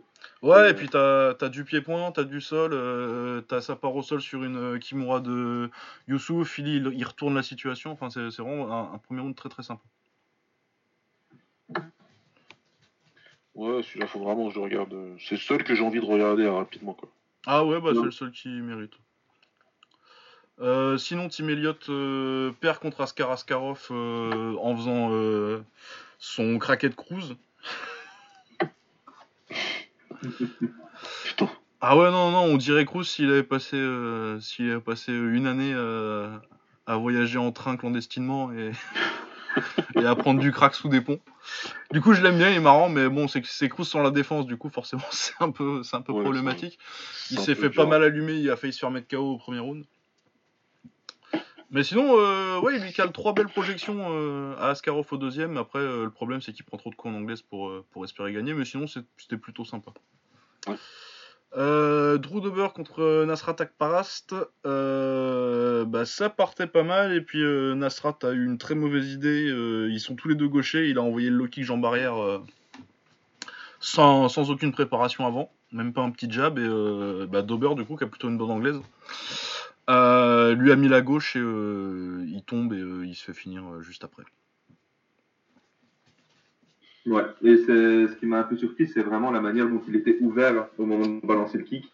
Ouais, 0.41 0.55
Euh, 0.55 0.69
et 0.69 0.73
puis 0.73 0.89
t'as 0.89 1.35
as 1.39 1.49
du 1.49 1.63
pied-point, 1.63 2.11
t'as 2.11 2.23
du 2.23 2.41
sol, 2.41 2.71
euh, 2.73 3.41
t'as 3.41 3.61
sa 3.61 3.75
part 3.75 3.95
au 3.95 4.01
sol 4.01 4.21
sur 4.21 4.43
une 4.43 4.79
Kimura 4.79 5.19
de 5.19 5.69
Youssouf, 6.07 6.49
Philly 6.49 6.77
il, 6.77 6.91
il 6.93 7.03
retourne 7.03 7.35
la 7.35 7.43
situation, 7.43 7.91
enfin 7.91 8.09
c'est 8.09 8.41
vraiment 8.41 8.71
un, 8.73 8.93
un 8.95 8.97
premier 8.97 9.21
round 9.21 9.35
très 9.35 9.49
très 9.49 9.63
sympa. 9.63 9.83
Ouais, 13.53 13.83
celui-là, 13.83 14.07
faut 14.07 14.19
vraiment 14.19 14.47
que 14.47 14.53
je 14.53 14.59
regarde. 14.59 14.95
C'est 15.19 15.35
le 15.35 15.41
seul 15.41 15.63
que 15.63 15.75
j'ai 15.75 15.83
envie 15.83 15.99
de 15.99 16.05
regarder 16.05 16.43
euh, 16.43 16.53
rapidement, 16.53 16.93
quoi. 16.93 17.09
Ah 17.45 17.65
ouais, 17.65 17.81
bah 17.81 17.91
c'est 17.93 18.01
le 18.01 18.11
seul 18.11 18.31
qui 18.31 18.49
mérite. 18.49 18.93
Euh, 20.61 20.97
sinon, 20.97 21.27
Tim 21.29 21.47
Elliott 21.47 21.89
euh, 21.89 22.51
perd 22.59 22.79
contre 22.79 23.01
Askar 23.01 23.31
Askarov 23.31 23.87
euh, 23.91 24.55
en 24.61 24.75
faisant 24.75 25.09
son 26.19 26.59
craquette 26.59 26.95
cruise. 26.95 27.35
Putain. 31.25 31.49
Ah 31.81 31.97
ouais, 31.97 32.11
non, 32.11 32.29
non, 32.29 32.43
on 32.43 32.57
dirait 32.57 32.85
Cruz 32.85 33.05
s'il 33.05 33.31
avait 33.31 33.41
passé, 33.41 33.75
s'il 34.39 34.69
avait 34.69 34.79
passé 34.79 35.11
une 35.11 35.47
année 35.47 35.73
à 36.85 36.95
voyager 36.97 37.39
en 37.39 37.51
train 37.51 37.75
clandestinement 37.75 38.51
et, 38.51 38.71
et 39.99 40.05
à 40.05 40.15
prendre 40.15 40.39
du 40.39 40.51
crack 40.51 40.75
sous 40.75 40.89
des 40.89 41.01
ponts. 41.01 41.19
Du 41.91 42.01
coup, 42.01 42.13
je 42.13 42.21
l'aime 42.21 42.37
bien, 42.37 42.51
il 42.51 42.57
est 42.57 42.61
marrant, 42.61 42.87
mais 42.89 43.09
bon, 43.09 43.27
c'est 43.27 43.69
Cruz 43.69 43.85
sans 43.85 44.03
la 44.03 44.11
défense, 44.11 44.45
du 44.45 44.57
coup, 44.57 44.69
forcément, 44.69 45.01
c'est 45.11 45.33
un 45.39 45.49
peu, 45.49 45.81
c'est 45.81 45.95
un 45.95 46.01
peu 46.01 46.13
Ouais, 46.13 46.21
problématique. 46.21 46.77
Il 47.31 47.39
s'est 47.39 47.55
fait 47.55 47.69
dur. 47.69 47.83
pas 47.83 47.89
mal 47.89 48.03
allumer, 48.03 48.33
il 48.33 48.49
a 48.51 48.55
failli 48.55 48.73
se 48.73 48.79
faire 48.79 48.91
mettre 48.91 49.07
KO 49.07 49.33
au 49.33 49.37
premier 49.37 49.59
round. 49.59 49.85
Mais 51.71 51.83
sinon, 51.83 52.17
euh, 52.17 52.59
ouais, 52.59 52.75
il 52.75 52.83
lui 52.83 52.91
cale 52.91 53.13
trois 53.13 53.33
belles 53.33 53.47
projections 53.47 54.07
euh, 54.09 54.55
à 54.57 54.71
Askarov 54.71 55.07
au 55.11 55.17
deuxième. 55.17 55.55
Après, 55.55 55.79
euh, 55.79 56.03
le 56.03 56.09
problème, 56.09 56.41
c'est 56.41 56.51
qu'il 56.51 56.65
prend 56.65 56.75
trop 56.75 56.89
de 56.89 56.95
coups 56.95 57.13
en 57.13 57.17
anglaise 57.17 57.41
pour, 57.41 57.69
euh, 57.69 57.85
pour 57.91 58.03
espérer 58.03 58.33
gagner. 58.33 58.53
Mais 58.53 58.65
sinon, 58.65 58.87
c'était 58.87 59.37
plutôt 59.37 59.63
sympa. 59.63 59.91
Ouais. 60.67 60.75
Drew 61.53 62.41
Dober 62.41 62.67
contre 62.75 63.23
Nasrat 63.25 63.55
Akparast. 63.59 64.35
Bah, 64.65 66.05
ça 66.05 66.29
partait 66.29 66.67
pas 66.67 66.83
mal. 66.83 67.13
Et 67.13 67.21
puis, 67.21 67.41
Nasrat 67.41 68.19
a 68.23 68.31
eu 68.31 68.45
une 68.45 68.57
très 68.57 68.75
mauvaise 68.75 69.09
idée. 69.13 69.45
ils 69.89 69.99
sont 69.99 70.15
tous 70.15 70.27
les 70.27 70.35
deux 70.35 70.49
gauchers. 70.49 70.89
Il 70.89 70.97
a 70.97 71.01
envoyé 71.01 71.29
le 71.29 71.37
low 71.37 71.47
kick 71.47 71.63
jambe 71.63 71.85
arrière 71.85 72.15
sans, 73.79 74.27
sans 74.27 74.51
aucune 74.51 74.73
préparation 74.73 75.25
avant. 75.25 75.51
Même 75.71 75.93
pas 75.93 76.01
un 76.01 76.11
petit 76.11 76.29
jab. 76.29 76.59
Et 76.59 77.27
bah, 77.27 77.41
Dober, 77.41 77.75
du 77.75 77.85
coup, 77.85 77.95
qui 77.95 78.03
a 78.03 78.07
plutôt 78.07 78.27
une 78.27 78.37
bonne 78.37 78.51
anglaise. 78.51 78.81
Euh, 79.91 80.55
lui 80.55 80.71
a 80.71 80.75
mis 80.75 80.87
la 80.87 81.01
gauche 81.01 81.35
et 81.35 81.39
euh, 81.39 82.25
il 82.27 82.43
tombe 82.43 82.73
et 82.73 82.79
euh, 82.79 83.05
il 83.05 83.15
se 83.15 83.25
fait 83.25 83.33
finir 83.33 83.81
juste 83.81 84.03
après. 84.03 84.23
Ouais, 87.05 87.25
et 87.43 87.57
c'est 87.57 88.07
ce 88.07 88.15
qui 88.17 88.25
m'a 88.25 88.39
un 88.39 88.43
peu 88.43 88.55
surpris, 88.55 88.87
c'est 88.87 89.01
vraiment 89.01 89.31
la 89.31 89.41
manière 89.41 89.67
dont 89.67 89.81
il 89.87 89.95
était 89.95 90.17
ouvert 90.21 90.67
au 90.77 90.85
moment 90.85 91.07
de 91.07 91.25
balancer 91.25 91.57
le 91.57 91.63
kick. 91.63 91.91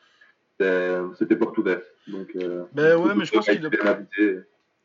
C'était 0.59 1.35
porte 1.35 1.57
ouverte. 1.57 1.83
Donc, 2.07 2.35
Ben 2.73 2.97
ouais, 2.97 3.15
mais 3.15 3.25
je 3.25 3.31
pense 3.31 3.45
qu'il 3.45 3.65
avisé. 3.65 4.41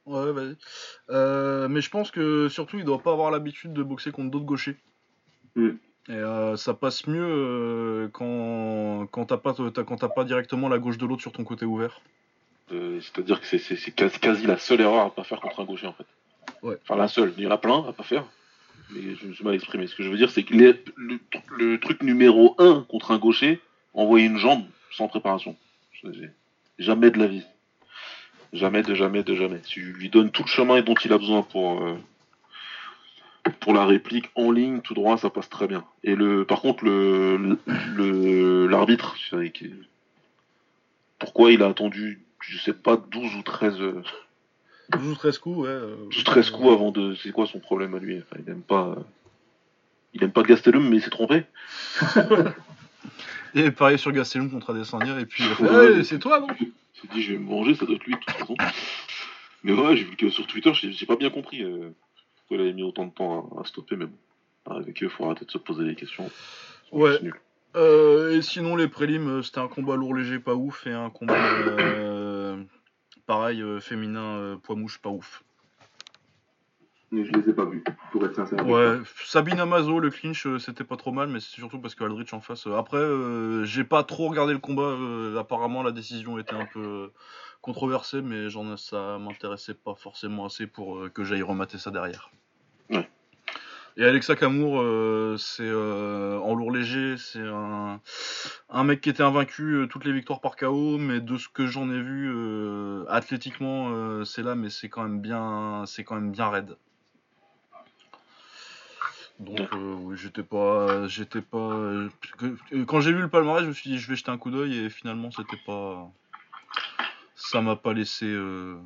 Ouais, 0.06 0.32
vas-y. 0.32 1.68
Mais 1.68 1.80
je 1.80 1.90
pense 1.90 2.10
que 2.10 2.48
surtout, 2.48 2.78
il 2.78 2.84
doit 2.84 3.02
pas 3.02 3.12
avoir 3.12 3.30
l'habitude 3.30 3.72
de 3.72 3.82
boxer 3.82 4.10
contre 4.10 4.30
d'autres 4.30 4.44
gauchers. 4.44 4.76
Mm. 5.56 5.70
Et 6.08 6.14
euh, 6.14 6.56
ça 6.56 6.74
passe 6.74 7.06
mieux 7.06 7.24
euh, 7.24 8.08
quand, 8.08 9.06
quand 9.12 9.26
t'as 9.26 9.36
pas, 9.36 9.54
quand 9.54 9.96
t'as 9.96 10.08
pas 10.08 10.24
directement 10.24 10.68
la 10.68 10.78
gauche 10.78 10.98
de 10.98 11.06
l'autre 11.06 11.22
sur 11.22 11.32
ton 11.32 11.44
côté 11.44 11.64
ouvert. 11.64 12.00
Euh, 12.72 13.00
C'est-à-dire 13.00 13.40
que 13.40 13.46
c'est- 13.58 13.90
quasi, 13.94 14.18
quasi 14.18 14.46
la 14.46 14.58
seule 14.58 14.80
erreur 14.80 15.06
à 15.06 15.14
pas 15.14 15.24
faire 15.24 15.40
contre 15.40 15.60
un 15.60 15.64
gaucher, 15.64 15.86
en 15.86 15.92
fait. 15.92 16.06
Ouais. 16.62 16.76
Enfin, 16.82 16.96
la 16.96 17.08
seule. 17.08 17.32
Il 17.36 17.44
y 17.44 17.46
en 17.46 17.50
a 17.50 17.58
plein 17.58 17.84
à 17.88 17.92
pas 17.92 18.02
faire. 18.02 18.24
Mais 18.90 19.14
je 19.14 19.26
me 19.26 19.32
suis 19.34 19.44
mal 19.44 19.54
exprimé. 19.54 19.86
Ce 19.86 19.94
que 19.94 20.02
je 20.02 20.08
veux 20.10 20.16
dire, 20.16 20.30
c'est 20.30 20.42
que 20.42 20.54
les- 20.54 20.82
le, 20.96 21.18
le 21.58 21.78
truc 21.80 22.02
numéro 22.02 22.54
un 22.58 22.84
contre 22.88 23.10
un 23.12 23.18
gaucher, 23.18 23.60
envoyer 23.94 24.26
une 24.26 24.38
jambe 24.38 24.64
sans 24.90 25.08
préparation. 25.08 25.56
Jamais 26.78 27.10
de 27.10 27.18
la 27.18 27.26
vie. 27.26 27.44
Jamais 28.52 28.82
de 28.82 28.94
jamais 28.94 29.22
de 29.22 29.34
jamais. 29.34 29.60
Tu 29.60 29.80
lui 29.92 30.08
donnes 30.10 30.30
tout 30.30 30.42
le 30.42 30.48
chemin 30.48 30.80
dont 30.82 30.94
il 30.94 31.12
a 31.12 31.18
besoin 31.18 31.42
pour, 31.42 31.82
euh, 31.82 31.96
pour 33.60 33.72
la 33.72 33.86
réplique 33.86 34.26
en 34.34 34.50
ligne 34.50 34.80
tout 34.80 34.94
droit, 34.94 35.16
ça 35.16 35.30
passe 35.30 35.48
très 35.48 35.66
bien. 35.66 35.84
Et 36.04 36.14
le, 36.14 36.44
par 36.44 36.60
contre, 36.60 36.84
le, 36.84 37.58
le, 37.96 38.66
l'arbitre, 38.66 39.16
pourquoi 41.18 41.52
il 41.52 41.62
a 41.62 41.68
attendu, 41.68 42.20
je 42.42 42.58
sais 42.58 42.72
pas, 42.72 42.96
12 42.96 43.36
ou 43.36 43.42
13 43.42 43.78
12 44.90 45.12
ou 45.12 45.14
13 45.14 45.38
coups, 45.38 45.58
ouais. 45.58 45.78
12 46.10 46.20
ou 46.20 46.24
13 46.24 46.50
coups 46.50 46.68
avant 46.72 46.90
de. 46.90 47.14
C'est 47.14 47.32
quoi 47.32 47.46
son 47.46 47.60
problème 47.60 47.94
à 47.94 47.98
lui? 47.98 48.18
Enfin, 48.18 48.42
Il 48.44 48.50
aime 48.50 48.62
pas. 48.62 48.96
Il 50.14 50.22
aime 50.22 50.32
pas 50.32 50.42
Gastelum, 50.42 50.88
mais 50.88 50.96
il 50.96 51.02
s'est 51.02 51.10
trompé. 51.10 51.44
et 53.54 53.70
pareil 53.70 53.98
sur 53.98 54.12
Gastelum 54.12 54.50
contre 54.50 54.70
Adesanya, 54.70 55.18
et 55.20 55.26
puis 55.26 55.44
il 55.44 56.04
c'est 56.04 56.18
toi, 56.18 56.40
non? 56.40 56.48
S'est 56.94 57.08
dit, 57.14 57.22
je 57.22 57.32
vais 57.32 57.38
me 57.38 57.48
venger, 57.48 57.74
ça 57.74 57.86
doit 57.86 57.94
être 57.94 58.04
lui 58.04 58.14
de 58.14 58.18
toute 58.18 58.30
façon. 58.30 58.54
Mais 59.64 59.72
ouais, 59.72 59.96
j'ai 59.96 60.04
vu 60.04 60.16
que 60.16 60.28
sur 60.28 60.46
Twitter, 60.46 60.72
j'ai 60.74 61.06
pas 61.06 61.16
bien 61.16 61.30
compris 61.30 61.62
euh, 61.62 61.94
pourquoi 62.36 62.56
il 62.58 62.60
avait 62.60 62.72
mis 62.72 62.82
autant 62.82 63.06
de 63.06 63.12
temps 63.12 63.48
à, 63.58 63.64
stopper, 63.64 63.96
mais 63.96 64.06
bon. 64.06 64.16
Avec 64.70 65.02
eux, 65.02 65.06
il 65.06 65.10
faudra 65.10 65.34
peut-être 65.34 65.50
se 65.50 65.58
poser 65.58 65.84
des 65.84 65.94
questions. 65.94 66.30
Ouais. 66.92 67.18
Euh, 67.74 68.36
et 68.36 68.42
sinon, 68.42 68.76
les 68.76 68.86
prélims, 68.86 69.28
euh, 69.28 69.42
c'était 69.42 69.58
un 69.58 69.68
combat 69.68 69.96
lourd 69.96 70.14
léger, 70.14 70.38
pas 70.38 70.54
ouf, 70.54 70.86
et 70.86 70.92
un 70.92 71.10
combat 71.10 71.34
pareil, 73.26 73.62
féminin, 73.80 74.58
poids 74.62 74.76
mouche, 74.76 75.00
pas 75.00 75.10
ouf. 75.10 75.42
Mais 77.10 77.26
je 77.26 77.32
les 77.32 77.50
ai 77.50 77.52
pas 77.52 77.66
vus, 77.66 77.84
pour 78.10 78.24
être 78.24 78.34
sincère. 78.34 78.66
Ouais, 78.66 78.98
Sabine 79.26 79.60
Amazo, 79.60 80.00
le 80.00 80.08
clinch, 80.08 80.46
c'était 80.58 80.84
pas 80.84 80.96
trop 80.96 81.12
mal, 81.12 81.28
mais 81.28 81.40
c'est 81.40 81.50
surtout 81.50 81.78
parce 81.78 81.94
qu'Aldrich 81.94 82.32
en 82.32 82.40
face. 82.40 82.66
après, 82.66 83.04
j'ai 83.64 83.84
pas 83.84 84.02
trop 84.02 84.28
regardé 84.28 84.54
le 84.54 84.58
combat. 84.58 84.96
apparemment, 85.38 85.82
la 85.82 85.92
décision 85.92 86.38
était 86.38 86.54
un 86.54 86.64
peu 86.64 87.10
controversé, 87.62 88.20
mais 88.20 88.50
j'en 88.50 88.76
ça 88.76 89.18
m'intéressait 89.18 89.74
pas 89.74 89.94
forcément 89.94 90.44
assez 90.44 90.66
pour 90.66 90.98
euh, 90.98 91.08
que 91.08 91.24
j'aille 91.24 91.42
remater 91.42 91.78
ça 91.78 91.90
derrière. 91.90 92.30
Et 93.96 94.04
Alexa 94.04 94.36
Kamour, 94.36 94.80
euh, 94.80 95.36
c'est 95.38 95.62
euh, 95.64 96.38
en 96.38 96.54
lourd 96.54 96.72
léger, 96.72 97.16
c'est 97.18 97.46
un, 97.46 98.00
un, 98.70 98.84
mec 98.84 99.00
qui 99.00 99.10
était 99.10 99.22
invaincu 99.22 99.86
toutes 99.90 100.04
les 100.04 100.12
victoires 100.12 100.40
par 100.40 100.56
KO, 100.56 100.98
mais 100.98 101.20
de 101.20 101.36
ce 101.36 101.48
que 101.48 101.66
j'en 101.66 101.90
ai 101.90 102.00
vu, 102.00 102.32
athlétiquement, 103.08 104.24
c'est 104.24 104.42
là, 104.42 104.54
mais 104.54 104.70
c'est 104.70 104.88
quand 104.88 105.02
même 105.02 105.20
bien, 105.20 105.84
c'est 105.86 106.04
quand 106.04 106.14
même 106.14 106.32
bien 106.32 106.48
raide. 106.48 106.76
Donc 109.38 109.60
oui, 109.74 110.16
j'étais 110.16 110.42
pas, 110.42 111.06
j'étais 111.08 111.42
pas. 111.42 111.90
quand 112.86 113.00
j'ai 113.00 113.12
vu 113.12 113.20
le 113.20 113.28
palmarès, 113.28 113.64
je 113.64 113.68
me 113.68 113.72
suis 113.74 113.90
dit 113.90 113.98
je 113.98 114.08
vais 114.08 114.16
jeter 114.16 114.30
un 114.30 114.38
coup 114.38 114.50
d'œil 114.50 114.78
et 114.78 114.90
finalement 114.90 115.30
c'était 115.30 115.60
pas 115.66 116.10
ça 117.34 117.60
m'a 117.60 117.76
pas 117.76 117.92
laissé 117.92 118.26
euh, 118.26 118.78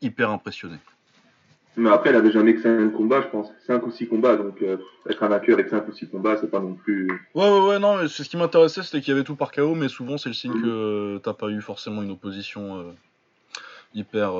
hyper 0.00 0.30
impressionné. 0.30 0.78
Mais 1.76 1.90
après, 1.90 2.10
elle 2.10 2.16
avait 2.16 2.32
jamais 2.32 2.54
que 2.54 2.62
5 2.62 2.92
combats, 2.92 3.22
je 3.22 3.28
pense. 3.28 3.52
5 3.66 3.86
ou 3.86 3.90
6 3.90 4.08
combats, 4.08 4.36
donc 4.36 4.62
euh, 4.62 4.78
être 5.08 5.22
un 5.22 5.28
vainqueur 5.28 5.54
avec 5.54 5.68
5 5.68 5.86
ou 5.86 5.92
6 5.92 6.08
combats, 6.08 6.36
c'est 6.40 6.50
pas 6.50 6.60
non 6.60 6.74
plus. 6.74 7.06
Ouais, 7.34 7.48
ouais, 7.48 7.68
ouais, 7.68 7.78
non, 7.78 7.98
mais 7.98 8.08
ce 8.08 8.22
qui 8.24 8.36
m'intéressait, 8.36 8.82
c'était 8.82 9.00
qu'il 9.00 9.12
y 9.12 9.16
avait 9.16 9.24
tout 9.24 9.36
par 9.36 9.52
KO, 9.52 9.74
mais 9.74 9.88
souvent, 9.88 10.18
c'est 10.18 10.28
le 10.28 10.34
signe 10.34 10.54
mhm. 10.54 10.62
que 10.62 10.68
euh, 10.68 11.18
t'as 11.18 11.34
pas 11.34 11.48
eu 11.48 11.60
forcément 11.60 12.02
une 12.02 12.10
opposition 12.10 12.94
hyper. 13.94 14.32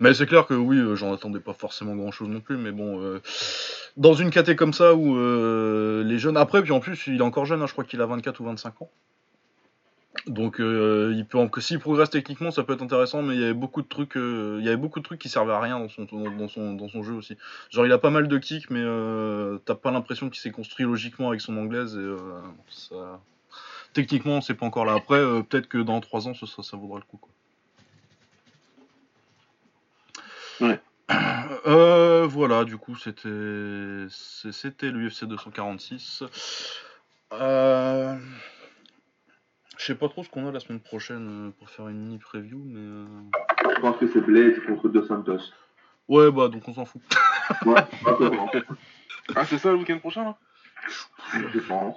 Mais 0.00 0.12
c'est 0.14 0.26
clair 0.26 0.46
que 0.46 0.54
oui, 0.54 0.78
j'en 0.96 1.14
attendais 1.14 1.40
pas 1.40 1.54
forcément 1.54 1.94
grand 1.94 2.10
chose 2.10 2.28
non 2.28 2.40
plus, 2.40 2.56
mais 2.56 2.72
bon. 2.72 3.20
Dans 3.96 4.14
une 4.14 4.30
caté 4.30 4.56
comme 4.56 4.72
ça 4.72 4.94
où 4.94 5.16
les 6.02 6.18
jeunes. 6.18 6.36
Après, 6.36 6.62
puis 6.62 6.72
en 6.72 6.80
plus, 6.80 7.06
il 7.06 7.18
est 7.18 7.22
encore 7.22 7.46
jeune, 7.46 7.62
hein, 7.62 7.66
je 7.66 7.72
crois 7.72 7.84
qu'il 7.84 8.00
a 8.00 8.06
24 8.06 8.40
ou 8.40 8.44
25 8.44 8.82
ans. 8.82 8.90
Donc 10.26 10.60
euh, 10.60 11.12
il 11.16 11.24
peut 11.24 11.38
s'il 11.60 11.80
progresse 11.80 12.10
techniquement, 12.10 12.50
ça 12.50 12.62
peut 12.62 12.74
être 12.74 12.82
intéressant, 12.82 13.22
mais 13.22 13.34
il 13.34 13.40
y 13.40 13.44
avait 13.44 13.54
beaucoup 13.54 13.82
de 13.82 13.88
trucs, 13.88 14.16
euh, 14.16 14.58
il 14.60 14.64
y 14.64 14.68
avait 14.68 14.76
beaucoup 14.76 15.00
de 15.00 15.04
trucs 15.04 15.18
qui 15.20 15.28
servaient 15.28 15.54
à 15.54 15.60
rien 15.60 15.78
dans 15.78 15.88
son, 15.88 16.04
dans, 16.04 16.48
son, 16.48 16.74
dans 16.74 16.88
son 16.88 17.02
jeu 17.02 17.14
aussi. 17.14 17.36
Genre 17.70 17.86
il 17.86 17.92
a 17.92 17.98
pas 17.98 18.10
mal 18.10 18.28
de 18.28 18.38
kicks, 18.38 18.70
mais 18.70 18.82
euh, 18.82 19.58
t'as 19.64 19.74
pas 19.74 19.90
l'impression 19.90 20.28
qu'il 20.28 20.40
s'est 20.40 20.50
construit 20.50 20.84
logiquement 20.84 21.28
avec 21.28 21.40
son 21.40 21.56
anglaise 21.56 21.96
et 21.96 22.16
ça... 22.68 23.20
techniquement 23.94 24.40
c'est 24.42 24.54
pas 24.54 24.66
encore 24.66 24.84
là. 24.84 24.94
Après 24.94 25.18
peut-être 25.44 25.66
que 25.66 25.78
dans 25.78 26.00
3 26.00 26.28
ans 26.28 26.34
ça, 26.34 26.46
ça 26.46 26.76
vaudra 26.76 26.98
le 26.98 27.04
coup. 27.04 27.18
Quoi. 30.60 30.68
Ouais. 30.68 30.80
voilà, 32.28 32.64
du 32.64 32.76
coup 32.76 32.96
c'était 32.96 34.06
c'était 34.08 34.90
l'UFC 34.90 35.24
246. 35.24 36.22
Euh... 37.32 38.16
Je 39.82 39.88
sais 39.88 39.94
pas 39.96 40.08
trop 40.08 40.22
ce 40.22 40.28
qu'on 40.30 40.46
a 40.46 40.52
la 40.52 40.60
semaine 40.60 40.78
prochaine 40.78 41.48
euh, 41.48 41.50
pour 41.58 41.68
faire 41.68 41.88
une 41.88 41.98
mini 41.98 42.18
preview, 42.18 42.62
mais. 42.64 42.78
Euh, 42.78 43.04
Je 43.74 43.80
pense 43.80 43.96
que 43.96 44.06
c'est 44.06 44.20
Blade 44.20 44.64
contre 44.64 44.88
Dos 44.88 45.04
Santos. 45.06 45.40
Ouais, 46.06 46.30
bah 46.30 46.46
donc 46.46 46.68
on 46.68 46.72
s'en 46.74 46.84
fout. 46.84 47.02
ouais, 47.66 47.84
Ah, 49.34 49.44
c'est 49.44 49.58
ça 49.58 49.72
le 49.72 49.78
week-end 49.78 49.98
prochain 49.98 50.22
là? 50.22 50.38
Je 51.52 51.58
pense. 51.58 51.96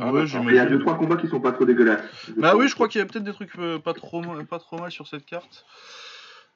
Ah 0.00 0.12
ouais, 0.12 0.24
il 0.24 0.54
y 0.54 0.58
a 0.58 0.66
2-3 0.66 0.98
combats 0.98 1.16
qui 1.16 1.28
sont 1.28 1.40
pas 1.40 1.52
trop 1.52 1.64
dégueulasses. 1.64 2.02
Bah 2.36 2.56
oui, 2.56 2.66
je 2.66 2.74
crois 2.74 2.88
qu'il 2.88 2.98
y 2.98 3.02
a 3.02 3.06
peut-être 3.06 3.22
des 3.22 3.32
trucs 3.32 3.56
euh, 3.60 3.78
pas, 3.78 3.94
trop, 3.94 4.22
pas 4.48 4.58
trop 4.58 4.78
mal 4.78 4.90
sur 4.90 5.06
cette 5.06 5.24
carte. 5.24 5.64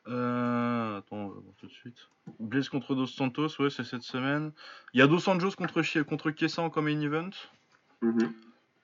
Euh, 0.09 0.99
attends, 0.99 1.17
on 1.17 1.29
va 1.29 1.35
voir 1.35 1.55
tout 1.57 1.67
de 1.69 1.73
suite. 1.73 2.09
Blaze 2.41 2.69
contre 2.69 2.97
Dos 2.97 3.07
Santos, 3.07 3.61
ouais, 3.61 3.71
c'est 3.71 3.85
cette 3.85 4.03
semaine. 4.03 4.51
Il 4.93 4.99
y 4.99 5.03
a 5.03 5.07
Dos 5.07 5.29
Anjos 5.29 5.53
contre, 5.53 6.03
contre 6.03 6.31
Kessa 6.33 6.63
en 6.63 6.71
comme 6.71 6.87
main 6.87 7.01
event. 7.01 7.31
Mm 8.03 8.27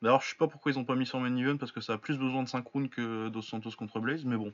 D'ailleurs, 0.02 0.22
je 0.22 0.30
sais 0.30 0.36
pas 0.36 0.48
pourquoi 0.48 0.72
ils 0.72 0.78
ont 0.78 0.84
pas 0.84 0.94
mis 0.94 1.06
sur 1.06 1.20
main 1.20 1.34
event 1.36 1.56
parce 1.56 1.72
que 1.72 1.80
ça 1.80 1.94
a 1.94 1.98
plus 1.98 2.18
besoin 2.18 2.42
de 2.42 2.48
5 2.48 2.66
rounds 2.66 2.90
que 2.90 3.28
Dos 3.28 3.42
Santos 3.42 3.72
contre 3.76 4.00
Blaze, 4.00 4.24
mais 4.24 4.36
bon. 4.36 4.52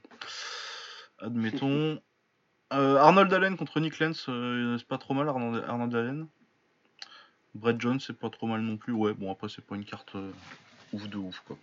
Admettons. 1.18 2.00
Euh, 2.72 2.96
Arnold 2.96 3.32
Allen 3.32 3.56
contre 3.56 3.78
Nick 3.78 4.00
Lance, 4.00 4.26
euh, 4.28 4.76
c'est 4.76 4.88
pas 4.88 4.98
trop 4.98 5.14
mal 5.14 5.28
Arnold, 5.28 5.94
Allen. 5.94 6.26
Brett 7.54 7.80
Jones, 7.80 8.00
c'est 8.00 8.18
pas 8.18 8.28
trop 8.28 8.48
mal 8.48 8.60
non 8.60 8.76
plus. 8.76 8.92
Ouais, 8.92 9.14
bon, 9.14 9.30
après, 9.30 9.48
c'est 9.48 9.64
pas 9.64 9.76
une 9.76 9.84
carte 9.84 10.16
euh, 10.16 10.32
ouf 10.92 11.08
de 11.08 11.16
ouf, 11.16 11.40
quoi. 11.46 11.56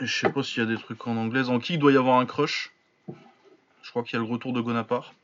Je 0.00 0.06
sais 0.06 0.30
pas 0.30 0.42
s'il 0.42 0.62
y 0.62 0.66
a 0.66 0.68
des 0.68 0.76
trucs 0.76 1.06
en 1.06 1.16
anglais. 1.16 1.48
En 1.48 1.58
qui 1.58 1.74
il 1.74 1.78
doit 1.78 1.92
y 1.92 1.96
avoir 1.96 2.18
un 2.18 2.26
crush 2.26 2.72
Je 3.82 3.90
crois 3.90 4.02
qu'il 4.02 4.14
y 4.14 4.16
a 4.16 4.24
le 4.24 4.30
retour 4.30 4.52
de 4.52 4.60
Gonapar. 4.60 5.14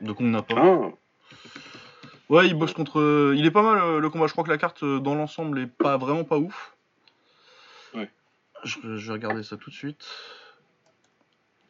De 0.00 0.12
Kongnapar. 0.12 0.58
Ah. 0.58 0.90
Ouais, 2.30 2.46
il 2.46 2.54
boxe 2.54 2.72
contre. 2.72 3.00
Euh, 3.00 3.34
il 3.36 3.44
est 3.44 3.50
pas 3.50 3.62
mal 3.62 3.78
euh, 3.82 3.98
le 3.98 4.08
combat. 4.08 4.28
Je 4.28 4.32
crois 4.32 4.44
que 4.44 4.50
la 4.50 4.56
carte 4.56 4.84
euh, 4.84 5.00
dans 5.00 5.16
l'ensemble 5.16 5.58
est 5.58 5.66
pas 5.66 5.96
vraiment 5.96 6.22
pas 6.22 6.38
ouf. 6.38 6.76
Ouais. 7.92 8.08
Je, 8.62 8.78
vais 8.86 9.12
regarder 9.12 9.42
ça 9.42 9.56
tout 9.56 9.68
de 9.68 9.74
suite. 9.74 10.06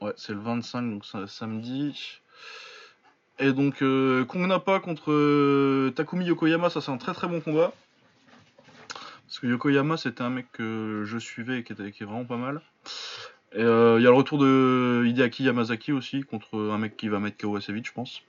Ouais, 0.02 0.12
c'est 0.16 0.34
le 0.34 0.40
25, 0.40 0.82
donc 0.82 1.04
samedi. 1.28 2.20
Et 3.38 3.54
donc, 3.54 3.78
Kong 3.78 4.46
Napa 4.46 4.80
contre 4.80 5.90
Takumi 5.92 6.26
Yokoyama, 6.26 6.68
ça 6.68 6.82
c'est 6.82 6.90
un 6.90 6.98
très 6.98 7.14
très 7.14 7.26
bon 7.26 7.40
combat. 7.40 7.72
Parce 9.26 9.38
que 9.38 9.46
Yokoyama, 9.46 9.96
c'était 9.96 10.22
un 10.22 10.28
mec 10.28 10.52
que 10.52 11.04
je 11.06 11.16
suivais 11.16 11.60
et 11.60 11.64
qui, 11.64 11.72
était, 11.72 11.90
qui 11.90 12.02
est 12.02 12.06
vraiment 12.06 12.26
pas 12.26 12.36
mal. 12.36 12.60
Et 13.52 13.60
il 13.60 14.02
y 14.02 14.06
a 14.06 14.10
le 14.10 14.12
retour 14.12 14.36
de 14.36 15.04
Hideaki 15.06 15.44
Yamazaki 15.44 15.92
aussi, 15.92 16.22
contre 16.22 16.58
un 16.58 16.76
mec 16.76 16.98
qui 16.98 17.08
va 17.08 17.18
mettre 17.18 17.38
KO 17.38 17.56
assez 17.56 17.72
vite, 17.72 17.86
je 17.86 17.92
pense 17.92 18.22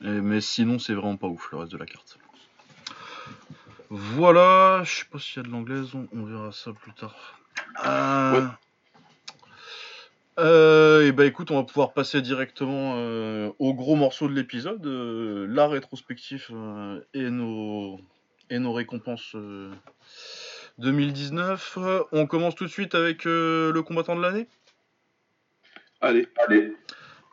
mais 0.00 0.40
sinon, 0.40 0.78
c'est 0.78 0.94
vraiment 0.94 1.16
pas 1.16 1.26
ouf 1.26 1.50
le 1.52 1.58
reste 1.58 1.72
de 1.72 1.78
la 1.78 1.86
carte. 1.86 2.18
Voilà, 3.90 4.82
je 4.84 4.96
sais 4.96 5.04
pas 5.10 5.18
s'il 5.18 5.36
y 5.36 5.40
a 5.40 5.42
de 5.44 5.52
l'anglaise, 5.52 5.90
on, 5.94 6.24
verra 6.24 6.50
ça 6.50 6.72
plus 6.72 6.92
tard. 6.92 7.38
Euh, 7.84 8.46
euh, 10.38 11.06
et 11.06 11.12
bah 11.12 11.24
écoute, 11.24 11.50
on 11.52 11.56
va 11.56 11.62
pouvoir 11.62 11.92
passer 11.92 12.20
directement 12.20 12.94
euh, 12.96 13.50
au 13.58 13.74
gros 13.74 13.94
morceau 13.94 14.28
de 14.28 14.34
l'épisode, 14.34 14.84
la 14.84 15.68
rétrospective 15.68 16.48
et, 17.14 17.30
nos, 17.30 18.00
et 18.50 18.58
nos 18.58 18.72
récompenses 18.72 19.36
2019. 20.78 21.78
On 22.10 22.26
commence 22.26 22.56
tout 22.56 22.64
de 22.64 22.70
suite 22.70 22.96
avec 22.96 23.24
le 23.24 23.80
combattant 23.82 24.16
de 24.16 24.22
l'année? 24.22 24.48
Allez, 26.00 26.26
allez. 26.44 26.72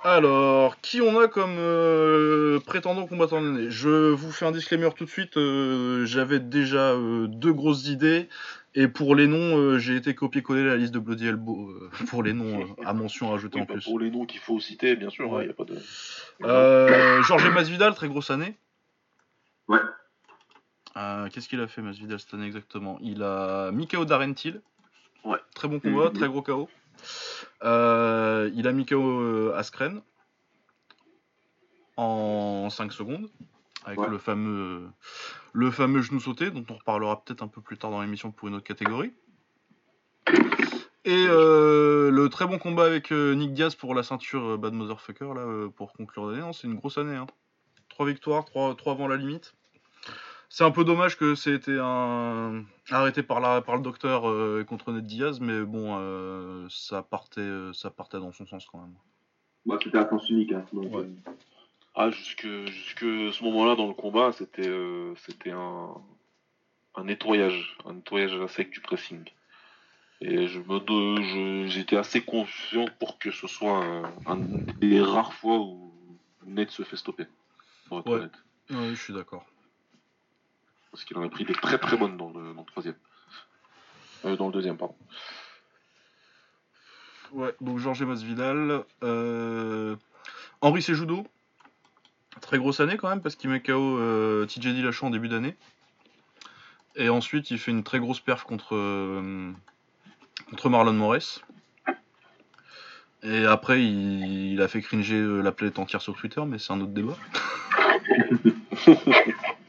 Alors, 0.03 0.81
qui 0.81 0.99
on 0.99 1.17
a 1.17 1.29
comme 1.29 1.55
euh, 1.57 2.59
prétendant 2.59 3.07
combattant 3.07 3.41
de 3.41 3.47
l'année 3.47 3.71
Je 3.71 4.11
vous 4.11 4.33
fais 4.33 4.45
un 4.45 4.51
disclaimer 4.51 4.89
tout 4.95 5.05
de 5.05 5.09
suite. 5.09 5.37
Euh, 5.37 6.05
j'avais 6.05 6.41
déjà 6.41 6.91
euh, 6.91 7.27
deux 7.27 7.53
grosses 7.53 7.87
idées. 7.87 8.27
Et 8.75 8.89
pour 8.89 9.15
les 9.15 9.27
noms, 9.27 9.77
j'ai 9.77 9.95
été 9.95 10.15
copier-coller 10.15 10.65
la 10.65 10.75
liste 10.75 10.93
de 10.93 10.99
Bloody 10.99 11.27
Elbow 11.27 11.71
pour 12.07 12.23
les 12.23 12.33
noms 12.33 12.75
à 12.83 12.93
mention 12.93 13.29
rajoutée 13.29 13.61
en 13.61 13.65
plus. 13.65 13.83
Pour 13.83 13.99
les 13.99 14.09
noms 14.09 14.25
qu'il 14.25 14.39
faut 14.39 14.59
citer, 14.59 14.95
bien 14.95 15.11
sûr, 15.11 15.25
il 15.41 15.45
n'y 15.45 15.51
a 15.51 15.53
pas 15.53 15.63
de. 15.63 15.77
Georges 17.21 17.49
Masvidal, 17.49 17.93
très 17.93 18.07
grosse 18.07 18.31
année. 18.31 18.57
Ouais. 19.67 19.79
Qu'est-ce 21.31 21.47
qu'il 21.47 21.61
a 21.61 21.67
fait 21.67 21.83
Masvidal 21.83 22.19
cette 22.19 22.33
année 22.33 22.47
exactement? 22.47 22.97
Il 23.01 23.21
a 23.21 23.71
Mikao 23.71 24.05
Darentil. 24.05 24.59
Ouais. 25.23 25.37
Très 25.53 25.67
bon 25.67 25.79
combat, 25.79 26.09
mm-hmm. 26.09 26.13
très 26.17 26.27
gros 26.27 26.41
KO. 26.41 26.67
Euh, 27.63 28.49
il 28.55 28.67
a 28.67 28.73
mis 28.73 28.85
KO 28.85 29.21
euh, 29.21 29.53
Askren 29.55 30.01
en 31.95 32.69
5 32.69 32.91
secondes 32.91 33.29
avec 33.85 33.99
le 34.07 34.17
fameux 34.17 34.89
le 35.51 35.71
fameux 35.71 36.01
genou 36.01 36.19
sauté 36.19 36.49
dont 36.51 36.65
on 36.69 36.75
reparlera 36.75 37.23
peut-être 37.23 37.43
un 37.43 37.47
peu 37.47 37.61
plus 37.61 37.77
tard 37.77 37.91
dans 37.91 38.01
l'émission 38.01 38.31
pour 38.31 38.47
une 38.47 38.55
autre 38.55 38.65
catégorie. 38.65 39.13
Et 41.05 41.25
euh, 41.27 42.09
le 42.09 42.29
très 42.29 42.47
bon 42.47 42.57
combat 42.57 42.85
avec 42.85 43.11
Nick 43.11 43.53
Diaz 43.53 43.75
pour 43.75 43.93
la 43.93 44.03
ceinture 44.03 44.57
Bad 44.57 44.73
Motherfucker, 44.73 45.33
là, 45.33 45.69
pour 45.75 45.91
conclure 45.93 46.27
l'année, 46.31 46.49
c'est 46.53 46.67
une 46.67 46.75
grosse 46.75 46.97
année. 46.97 47.15
Hein. 47.15 47.27
Trois 47.89 48.07
victoires, 48.07 48.45
trois, 48.45 48.73
trois 48.75 48.93
avant 48.93 49.07
la 49.07 49.17
limite. 49.17 49.53
C'est 50.55 50.63
un 50.63 50.69
peu 50.69 50.83
dommage 50.83 51.17
que 51.17 51.33
un... 51.79 52.63
arrêté 52.91 53.23
par, 53.23 53.39
la, 53.39 53.61
par 53.61 53.75
le 53.75 53.81
docteur 53.81 54.29
euh, 54.29 54.63
contre 54.63 54.91
Ned 54.91 55.03
Diaz, 55.03 55.39
mais 55.39 55.63
bon, 55.63 55.97
euh, 55.97 56.67
ça, 56.69 57.01
partait, 57.01 57.41
euh, 57.41 57.73
ça 57.73 57.89
partait 57.89 58.19
dans 58.19 58.31
son 58.31 58.45
sens 58.45 58.67
quand 58.67 58.77
même. 58.77 58.93
Bah, 59.65 59.79
C'était 59.83 59.97
un 59.97 60.07
sens 60.07 60.29
unique. 60.29 60.51
Hein, 60.51 60.63
donc, 60.71 60.93
Ouais. 60.93 61.05
euh, 61.05 61.31
Ah, 61.95 62.11
jusque, 62.11 62.45
jusque 62.67 62.99
ce 62.99 63.43
moment-là 63.45 63.75
dans 63.75 63.87
le 63.87 63.95
combat, 63.95 64.31
c'était 64.31 64.67
euh, 64.67 65.15
c'était 65.15 65.49
un, 65.49 65.95
un 66.93 67.03
nettoyage, 67.03 67.75
un 67.85 67.93
nettoyage 67.93 68.33
à 68.33 68.37
la 68.37 68.47
sec 68.47 68.69
du 68.69 68.79
pressing. 68.79 69.23
Et 70.21 70.45
je 70.45 70.59
me 70.59 71.67
j'étais 71.67 71.97
assez 71.97 72.21
confiant 72.21 72.85
pour 72.99 73.17
que 73.17 73.31
ce 73.31 73.47
soit 73.47 73.83
un, 73.83 74.03
un 74.27 74.37
des 74.79 75.01
rares 75.01 75.33
fois 75.33 75.57
où 75.57 75.91
Ned 76.45 76.69
se 76.69 76.83
fait 76.83 76.95
stopper. 76.95 77.25
Pour 77.87 78.01
être 78.01 78.07
Ouais. 78.07 78.19
honnête. 78.19 78.43
Oui, 78.69 78.89
je 78.89 79.01
suis 79.01 79.13
d'accord. 79.13 79.47
Parce 80.93 81.05
qu'il 81.05 81.17
en 81.17 81.23
a 81.23 81.29
pris 81.29 81.43
des 81.43 81.55
très 81.55 81.79
très 81.79 81.97
bonnes 81.97 82.17
dans 82.17 82.29
le, 82.29 82.53
dans 82.53 82.61
le 82.61 82.67
troisième. 82.67 82.93
Euh, 84.25 84.35
dans 84.35 84.45
le 84.45 84.53
deuxième, 84.53 84.77
pardon. 84.77 84.95
Ouais, 87.31 87.55
donc 87.61 87.79
Georges 87.79 88.03
Masvidal. 88.03 88.83
Euh... 89.01 89.95
Henri 90.61 90.83
Sejudo. 90.83 91.25
Très 92.41 92.59
grosse 92.59 92.79
année 92.79 92.95
quand 92.97 93.09
même, 93.09 93.21
parce 93.21 93.35
qu'il 93.35 93.49
met 93.49 93.59
KO 93.59 93.97
euh, 93.97 94.45
TJ 94.45 94.67
Dillashaw 94.67 95.07
en 95.07 95.09
début 95.09 95.29
d'année. 95.29 95.55
Et 96.95 97.09
ensuite, 97.09 97.49
il 97.49 97.57
fait 97.57 97.71
une 97.71 97.83
très 97.83 97.99
grosse 97.99 98.19
perf 98.19 98.43
contre, 98.43 98.75
euh, 98.75 99.51
contre 100.51 100.69
Marlon 100.69 100.93
Moraes. 100.93 101.41
Et 103.23 103.45
après, 103.45 103.83
il, 103.83 104.51
il 104.53 104.61
a 104.61 104.67
fait 104.67 104.81
cringer 104.81 105.19
la 105.41 105.51
planète 105.51 105.79
entière 105.79 106.03
sur 106.03 106.15
Twitter, 106.15 106.43
mais 106.45 106.59
c'est 106.59 106.71
un 106.71 106.81
autre 106.81 106.91
débat. 106.91 107.17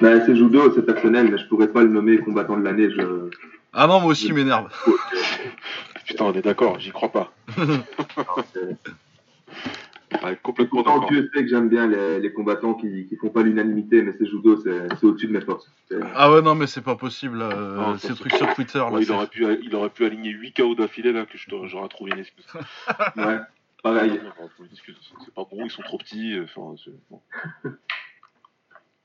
bah, 0.00 0.24
c'est 0.26 0.36
judo, 0.36 0.72
c'est 0.74 0.84
personnel, 0.86 1.30
mais 1.30 1.38
je 1.38 1.46
pourrais 1.46 1.68
pas 1.68 1.82
le 1.82 1.88
nommer 1.88 2.18
combattant 2.18 2.56
de 2.56 2.62
l'année. 2.64 2.90
Je... 2.90 3.30
Ah 3.72 3.86
non, 3.86 4.00
moi 4.00 4.10
aussi, 4.12 4.26
il 4.28 4.34
m'énerve. 4.34 4.70
Putain, 6.06 6.26
on 6.26 6.32
est 6.34 6.42
d'accord, 6.42 6.78
j'y 6.78 6.90
crois 6.90 7.10
pas. 7.12 7.32
Ouais, 10.22 10.38
complètement 10.42 10.82
d'accord. 10.82 11.08
Dieu 11.10 11.28
sait 11.34 11.42
que 11.42 11.48
j'aime 11.48 11.68
bien 11.68 11.88
les, 11.88 12.20
les 12.20 12.32
combattants 12.32 12.74
qui, 12.74 13.06
qui 13.08 13.16
font 13.16 13.30
pas 13.30 13.42
l'unanimité, 13.42 14.00
mais 14.00 14.12
c'est 14.16 14.26
judo, 14.26 14.56
c'est 14.62 14.86
c'est 14.98 15.04
au-dessus 15.06 15.26
de 15.26 15.32
mes 15.32 15.40
forces. 15.40 15.68
Ah 16.14 16.30
ouais, 16.32 16.40
non, 16.40 16.54
mais 16.54 16.66
c'est 16.68 16.82
pas 16.82 16.94
possible, 16.94 17.42
euh, 17.42 17.76
Non, 17.76 17.98
ces 17.98 18.14
trucs 18.14 18.32
sur 18.32 18.54
Twitter. 18.54 18.78
Là, 18.78 18.90
Ouais, 18.90 19.02
il, 19.02 19.10
aurait 19.10 19.26
pu, 19.26 19.44
il 19.62 19.74
aurait 19.74 19.90
pu 19.90 20.04
aligner 20.06 20.30
8 20.30 20.52
KO 20.56 20.74
d'affilée 20.76 21.12
là 21.12 21.26
que 21.26 21.36
je 21.36 21.46
j'aurais 21.66 21.88
trouvé 21.88 22.12
une 22.12 22.20
excuse. 22.20 22.46
Ouais, 23.16 23.38
pareil. 23.82 24.20
C'est- 24.86 25.34
pas 25.34 25.42
bon, 25.50 25.64
ils 25.64 25.70
sont 25.70 25.82
trop 25.82 25.98
petits. 25.98 26.38
euh, 26.38 26.44
Enfin, 26.44 26.76
c'est- 26.82 26.92
bon. 27.10 27.20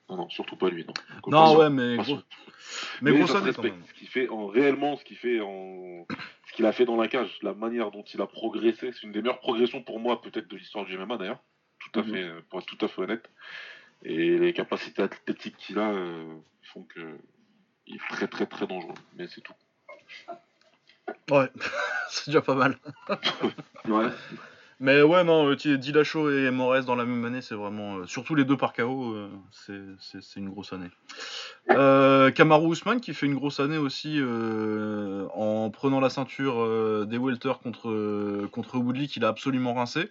Non, 0.10 0.16
non, 0.18 0.30
surtout 0.30 0.56
pas 0.56 0.70
lui. 0.70 0.86
Non, 0.86 0.94
Non, 1.28 1.58
ouais, 1.58 1.70
mais 1.70 1.98
gros, 1.98 2.16
mais 3.02 3.12
Mais 3.12 3.18
grosse 3.18 3.32
ça 3.32 3.40
respecte. 3.40 3.76
Ce 3.88 3.94
qu'il 3.94 4.08
fait 4.08 4.28
en 4.30 4.48
réellement, 4.48 4.98
ce 4.98 5.04
qu'il 5.06 5.18
fait 5.18 5.40
en, 5.40 6.06
ce 6.48 6.54
qu'il 6.54 6.66
a 6.66 6.72
fait 6.72 6.86
dans 6.86 6.96
la 6.98 7.08
cage, 7.08 7.38
la 7.44 7.54
manière 7.54 7.92
dont 7.92 8.04
il 8.04 8.20
a 8.22 8.26
progressé, 8.28 8.92
c'est 8.92 9.04
une 9.04 9.12
des 9.12 9.22
meilleures 9.22 9.40
progressions 9.40 9.84
pour 9.84 10.00
moi, 10.00 10.22
peut-être 10.22 10.48
de 10.48 10.58
l'histoire 10.58 10.86
du 10.86 10.98
MMA 10.98 11.18
d'ailleurs. 11.18 11.44
Tout 11.80 12.00
à 12.00 12.04
Mhm. 12.04 12.14
fait, 12.14 12.24
euh, 12.24 12.42
pour 12.50 12.60
être 12.60 12.66
tout 12.66 12.84
à 12.84 12.88
fait 12.88 13.02
honnête. 13.02 13.30
Et 14.04 14.38
les 14.38 14.54
capacités 14.54 15.02
athlétiques 15.02 15.58
qu'il 15.58 15.78
a 15.78 15.92
euh, 15.92 16.26
font 16.74 16.84
que 16.84 17.18
il 17.86 17.96
est 17.96 18.10
très 18.10 18.28
très 18.28 18.46
très 18.48 18.66
dangereux. 18.66 18.94
Mais 19.16 19.28
c'est 19.28 19.42
tout. 19.42 19.54
Ouais, 21.30 21.50
c'est 22.10 22.28
déjà 22.28 22.42
pas 22.42 22.56
mal. 22.56 22.78
Ouais. 23.88 24.08
Mais 24.82 25.02
ouais, 25.02 25.26
non, 25.26 25.50
euh, 25.50 25.56
Dillashaw 25.56 26.30
et 26.32 26.52
Moraes 26.52 26.84
dans 26.84 26.96
la 26.96 27.04
même 27.04 27.26
année, 27.26 27.42
c'est 27.42 27.56
vraiment. 27.56 27.98
euh, 27.98 28.06
surtout 28.06 28.34
les 28.34 28.46
deux 28.46 28.56
par 28.56 28.72
KO, 28.74 29.14
euh, 29.14 29.30
c'est- 29.52 30.40
une 30.40 30.50
grosse 30.50 30.72
année. 30.72 30.90
Euh, 31.72 32.32
Kamaru 32.32 32.72
Usman 32.72 33.02
qui 33.02 33.14
fait 33.14 33.26
une 33.26 33.36
grosse 33.36 33.60
année 33.60 33.78
aussi 33.78 34.22
en 35.36 35.70
prenant 35.70 36.00
la 36.00 36.10
ceinture 36.10 37.06
des 37.06 37.18
welter 37.18 37.54
contre, 37.62 38.48
contre 38.52 38.78
Woodley 38.78 39.08
qu'il 39.08 39.26
a 39.26 39.28
absolument 39.28 39.74
rincé. 39.74 40.10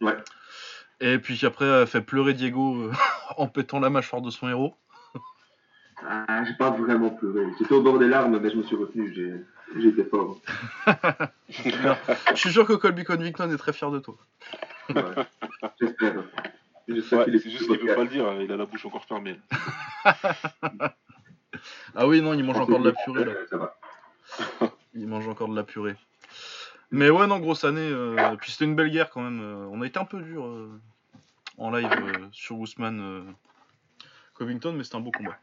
Ouais. 0.00 0.16
Et 1.00 1.18
puis 1.18 1.38
après 1.44 1.68
a 1.68 1.86
fait 1.86 2.00
pleurer 2.00 2.32
Diego 2.34 2.90
en 3.36 3.46
pétant 3.48 3.80
la 3.80 3.90
mâchoire 3.90 4.22
de 4.22 4.30
son 4.30 4.48
héros. 4.48 4.74
Ah, 6.06 6.44
j'ai 6.44 6.54
pas 6.54 6.70
vraiment 6.70 7.10
pleuré. 7.10 7.46
J'étais 7.58 7.74
au 7.74 7.82
bord 7.82 7.98
des 7.98 8.08
larmes, 8.08 8.38
mais 8.38 8.50
je 8.50 8.56
me 8.56 8.62
suis 8.62 8.76
retenu. 8.76 9.44
Été 9.76 10.04
fort. 10.04 10.40
Je 11.48 12.34
suis 12.36 12.52
sûr 12.52 12.66
que 12.66 12.72
Colby 12.74 13.04
Covington 13.04 13.50
est 13.50 13.56
très 13.58 13.72
fier 13.72 13.90
de 13.90 13.98
toi. 13.98 14.16
Ouais. 14.94 15.02
J'espère. 15.80 16.24
J'espère 16.88 17.18
Ouais, 17.18 17.24
qu'il 17.26 17.34
est 17.34 17.38
c'est 17.40 17.50
juste 17.50 17.66
qu'il 17.68 17.86
veut 17.86 17.94
pas 17.94 18.02
le 18.04 18.08
dire, 18.08 18.26
hein, 18.26 18.38
il 18.40 18.50
a 18.50 18.56
la 18.56 18.64
bouche 18.64 18.86
encore 18.86 19.04
fermée. 19.04 19.38
Ah 21.94 22.06
oui, 22.06 22.22
non, 22.22 22.34
il 22.34 22.44
mange 22.44 22.58
encore 22.58 22.78
de 22.78 22.88
la 22.90 22.94
purée 23.04 23.24
là. 23.24 23.32
Ça 23.50 23.56
va. 23.56 23.74
Il 24.94 25.06
mange 25.08 25.26
encore 25.26 25.48
de 25.48 25.56
la 25.56 25.64
purée. 25.64 25.96
Mais 26.90 27.10
ouais, 27.10 27.26
non, 27.26 27.38
grosse 27.40 27.64
année. 27.64 27.80
euh, 27.90 28.36
puis 28.36 28.52
c'était 28.52 28.64
une 28.64 28.76
belle 28.76 28.90
guerre 28.90 29.10
quand 29.10 29.22
même. 29.22 29.40
euh, 29.40 29.66
on 29.70 29.82
a 29.82 29.86
été 29.86 29.98
un 29.98 30.04
peu 30.04 30.20
dur 30.20 30.44
euh, 30.44 30.70
en 31.56 31.70
live 31.70 31.88
euh, 31.90 32.26
sur 32.32 32.58
Ousmane 32.58 33.00
euh, 33.00 33.22
Covington, 34.34 34.72
mais 34.72 34.84
c'était 34.84 34.96
un 34.96 35.00
beau 35.00 35.10
combat. 35.10 35.36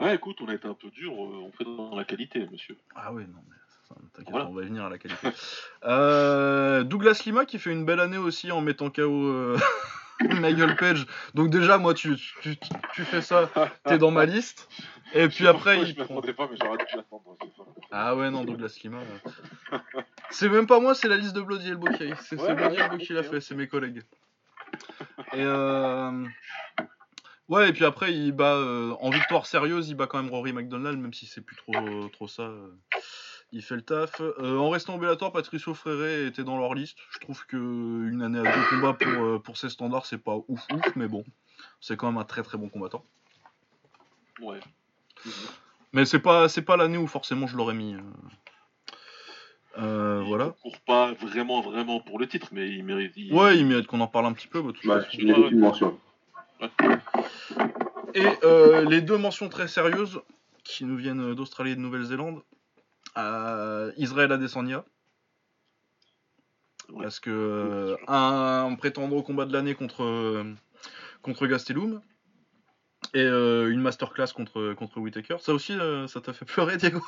Ah 0.00 0.14
écoute, 0.14 0.38
on 0.40 0.48
a 0.48 0.54
été 0.54 0.68
un 0.68 0.74
peu 0.74 0.90
dur, 0.90 1.12
euh, 1.12 1.42
on 1.42 1.52
fait 1.52 1.64
dans 1.64 1.96
la 1.96 2.04
qualité, 2.04 2.46
monsieur. 2.52 2.76
Ah 2.94 3.12
oui, 3.12 3.24
non, 3.26 3.40
mais 3.48 3.96
t'inquiète, 4.14 4.30
Voilà. 4.30 4.46
on 4.46 4.52
va 4.54 4.62
y 4.62 4.66
venir 4.66 4.84
à 4.84 4.90
la 4.90 4.98
qualité. 4.98 5.28
Euh, 5.84 6.82
Douglas 6.84 7.22
Lima 7.24 7.44
qui 7.46 7.58
fait 7.58 7.70
une 7.72 7.84
belle 7.84 8.00
année 8.00 8.18
aussi 8.18 8.50
en 8.52 8.60
mettant 8.60 8.90
KO 8.90 9.02
euh, 9.28 9.56
Nigel 10.40 10.76
Page. 10.76 11.06
Donc 11.34 11.50
déjà, 11.50 11.78
moi, 11.78 11.94
tu, 11.94 12.16
tu, 12.42 12.56
tu 12.94 13.04
fais 13.04 13.22
ça, 13.22 13.48
t'es 13.84 13.98
dans 13.98 14.10
ma 14.10 14.24
liste. 14.26 14.68
Et 15.14 15.28
puis 15.28 15.46
après, 15.46 15.80
il 15.82 15.94
prend... 15.94 16.14
m'attendais 16.16 16.34
pas, 16.34 16.48
mais 16.50 16.56
j'aurais 16.60 16.76
dû 16.78 16.84
l'attendre. 16.96 17.36
c'est 17.40 17.56
ça. 17.56 17.62
Ah 17.90 18.14
ouais, 18.14 18.30
non, 18.30 18.44
Douglas 18.44 18.78
Lima. 18.84 18.98
euh. 18.98 19.78
C'est 20.30 20.48
même 20.48 20.66
pas 20.66 20.80
moi, 20.80 20.94
c'est 20.94 21.08
la 21.08 21.16
liste 21.16 21.34
de 21.34 21.40
Bloody 21.40 21.68
Elbow 21.70 21.86
qui, 21.96 22.10
c'est 22.20 22.38
Ouais, 22.40 22.54
Bloody 22.54 22.76
Elbow 22.76 22.98
qui 22.98 23.12
l'a 23.14 23.22
fait, 23.22 23.40
c'est 23.40 23.54
mes 23.54 23.66
collègues. 23.68 24.02
Et 25.32 25.36
euh... 25.42 26.24
Ouais, 27.48 27.70
et 27.70 27.72
puis 27.72 27.84
après, 27.86 28.12
il 28.12 28.32
bat 28.32 28.56
euh, 28.56 28.94
en 29.00 29.08
victoire 29.10 29.46
sérieuse, 29.46 29.88
il 29.88 29.94
bat 29.94 30.06
quand 30.06 30.22
même 30.22 30.30
Rory 30.30 30.52
McDonald, 30.52 30.98
même 30.98 31.14
si 31.14 31.24
c'est 31.26 31.40
plus 31.40 31.56
trop, 31.56 32.08
trop 32.12 32.28
ça. 32.28 32.42
euh, 32.42 32.68
Il 33.52 33.62
fait 33.62 33.76
le 33.76 33.80
taf. 33.82 34.20
Euh, 34.20 34.58
en 34.58 34.68
restant 34.68 34.96
au 34.96 34.98
Bellator, 34.98 35.32
Patricio 35.32 35.72
Fréré 35.72 36.26
était 36.26 36.44
dans 36.44 36.58
leur 36.58 36.74
liste. 36.74 36.98
Je 37.10 37.18
trouve 37.20 37.46
que 37.46 37.56
une 37.56 38.20
année 38.22 38.38
à 38.38 38.42
deux 38.42 38.64
combats 38.68 38.92
pour, 38.92 39.24
euh, 39.24 39.38
pour 39.38 39.56
ses 39.56 39.70
standards, 39.70 40.04
c'est 40.04 40.18
pas 40.22 40.36
ouf 40.48 40.60
ouf, 40.72 40.94
mais 40.96 41.08
bon, 41.08 41.24
c'est 41.80 41.96
quand 41.96 42.08
même 42.08 42.18
un 42.20 42.24
très 42.24 42.42
très 42.42 42.58
bon 42.58 42.68
combattant. 42.68 43.02
Ouais. 44.42 44.60
Mais 45.94 46.04
c'est 46.04 46.18
pas 46.20 46.48
c'est 46.50 46.60
pas 46.62 46.76
l'année 46.76 46.98
où 46.98 47.06
forcément 47.06 47.46
je 47.46 47.56
l'aurais 47.56 47.72
mis. 47.74 47.94
euh. 47.94 48.00
Euh, 49.78 50.20
Il 50.22 50.28
voilà. 50.28 50.44
ne 50.46 50.50
court 50.50 50.78
pas 50.86 51.12
vraiment, 51.14 51.60
vraiment 51.62 52.00
pour 52.00 52.18
le 52.18 52.26
titre, 52.28 52.48
mais 52.52 52.68
il 52.68 52.84
mérite. 52.84 53.12
il- 53.16 53.32
Ouais, 53.32 53.56
il 53.56 53.64
mérite 53.64 53.86
qu'on 53.86 54.00
en 54.00 54.06
parle 54.06 54.26
un 54.26 54.32
petit 54.34 54.48
peu. 54.48 54.60
bah, 54.60 54.72
toute 54.74 54.84
Ouais, 54.84 55.00
façon. 55.02 55.48
une 55.48 55.58
mention. 55.60 55.98
Et 58.18 58.26
euh, 58.44 58.84
les 58.88 59.00
deux 59.00 59.16
mentions 59.16 59.48
très 59.48 59.68
sérieuses 59.68 60.20
qui 60.64 60.84
nous 60.84 60.96
viennent 60.96 61.34
d'Australie 61.34 61.72
et 61.72 61.76
de 61.76 61.80
Nouvelle-Zélande. 61.80 62.42
Euh, 63.16 63.92
Israël 63.96 64.30
Adesanya. 64.32 64.84
Ouais. 66.90 67.02
Parce 67.02 67.20
que 67.20 67.30
euh, 67.30 67.96
un 68.06 68.74
prétendant 68.76 69.16
au 69.16 69.22
combat 69.22 69.44
de 69.44 69.52
l'année 69.52 69.74
contre, 69.74 70.02
euh, 70.04 70.44
contre 71.22 71.46
Gastelum. 71.46 72.00
Et 73.14 73.22
euh, 73.22 73.70
une 73.70 73.80
masterclass 73.80 74.32
contre, 74.34 74.74
contre 74.74 74.98
Whitaker. 74.98 75.36
Ça 75.38 75.54
aussi, 75.54 75.72
euh, 75.72 76.06
ça 76.08 76.20
t'a 76.20 76.32
fait 76.32 76.44
pleurer, 76.44 76.76
Diego? 76.76 77.00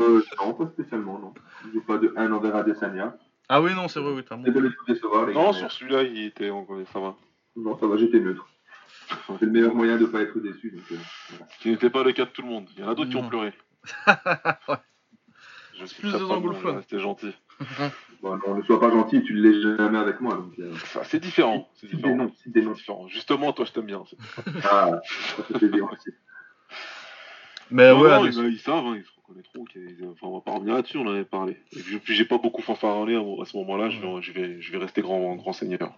Euh, 0.00 0.22
non, 0.40 0.54
pas 0.54 0.66
spécialement, 0.72 1.18
non. 1.18 1.34
J'ai 1.72 1.80
pas 1.80 1.98
de 1.98 2.12
haine 2.16 2.32
envers 2.32 2.56
Adesanya. 2.56 3.16
Ah 3.48 3.60
oui, 3.60 3.74
non, 3.74 3.86
c'est 3.86 4.00
vrai, 4.00 4.12
oui, 4.12 4.24
t'as 4.24 4.36
bon. 4.36 4.42
Désolé 4.42 4.70
de 4.70 4.74
vous 4.74 4.92
décevoir, 4.92 5.26
les 5.26 5.34
Non, 5.34 5.52
gars. 5.52 5.58
sur 5.58 5.70
celui-là, 5.70 6.02
il 6.02 6.24
était. 6.24 6.50
Ça 6.92 6.98
va. 7.00 7.16
Non, 7.54 7.78
ça 7.78 7.86
va, 7.86 7.96
j'étais 7.96 8.18
neutre. 8.18 8.48
C'est 9.38 9.46
le 9.46 9.50
meilleur 9.52 9.74
moyen 9.74 9.96
de 9.98 10.06
pas 10.06 10.20
être 10.22 10.38
déçu. 10.40 10.70
Donc, 10.70 10.82
euh, 10.92 10.96
voilà. 11.30 11.46
Ce 11.52 11.58
qui 11.62 11.70
n'était 11.70 11.90
pas 11.90 12.02
le 12.02 12.12
cas 12.12 12.24
de 12.24 12.30
tout 12.30 12.42
le 12.42 12.48
monde. 12.48 12.68
Il 12.76 12.82
y 12.82 12.84
en 12.84 12.88
a 12.90 12.94
d'autres 12.94 13.10
qui 13.10 13.16
ont 13.16 13.28
pleuré. 13.28 13.52
Ouais. 14.68 14.76
Je 15.80 15.86
suis 15.86 16.02
Plus 16.02 16.12
de 16.12 16.18
anglophone. 16.24 16.80
C'était 16.82 17.00
gentil. 17.00 17.32
Bon, 18.22 18.38
non, 18.46 18.54
ne 18.56 18.62
sois 18.62 18.78
pas 18.78 18.88
gentil, 18.90 19.20
tu 19.24 19.34
ne 19.34 19.40
l'es 19.42 19.76
jamais 19.76 19.98
avec 19.98 20.20
moi. 20.20 20.34
Donc, 20.36 20.52
euh, 20.60 20.72
C'est 21.02 21.18
différent. 21.18 21.68
C'est 21.74 21.88
différent. 21.88 23.08
Justement, 23.08 23.52
toi, 23.52 23.64
je 23.64 23.72
t'aime 23.72 23.86
bien. 23.86 24.04
Ah, 24.62 25.00
ça 25.36 25.42
fait 25.42 25.58
plaisir 25.58 25.90
aussi. 25.90 26.10
Mais 27.72 27.90
Non, 27.90 28.00
ouais, 28.00 28.10
non, 28.10 28.26
ils, 28.26 28.52
ils 28.52 28.58
savent, 28.60 28.86
hein, 28.86 28.96
ils 28.96 29.04
se 29.04 29.10
reconnaîtront. 29.16 29.64
qu'ils- 29.64 30.06
Enfin, 30.12 30.26
on 30.28 30.34
va 30.34 30.40
pas 30.40 30.52
revenir 30.52 30.74
là-dessus, 30.74 30.98
on 30.98 31.06
en 31.06 31.14
avait 31.14 31.24
parlé. 31.24 31.56
Et 31.72 31.80
puis, 31.98 32.14
j'ai 32.14 32.24
pas 32.24 32.38
beaucoup 32.38 32.62
fanfaronnné 32.62 33.16
à, 33.16 33.42
à 33.42 33.44
ce 33.44 33.56
moment-là, 33.56 33.90
je, 33.90 33.98
vais, 34.00 34.22
je, 34.22 34.32
vais, 34.32 34.60
je 34.60 34.70
vais 34.72 34.78
rester 34.78 35.00
grand, 35.02 35.34
grand 35.34 35.52
seigneur. 35.52 35.92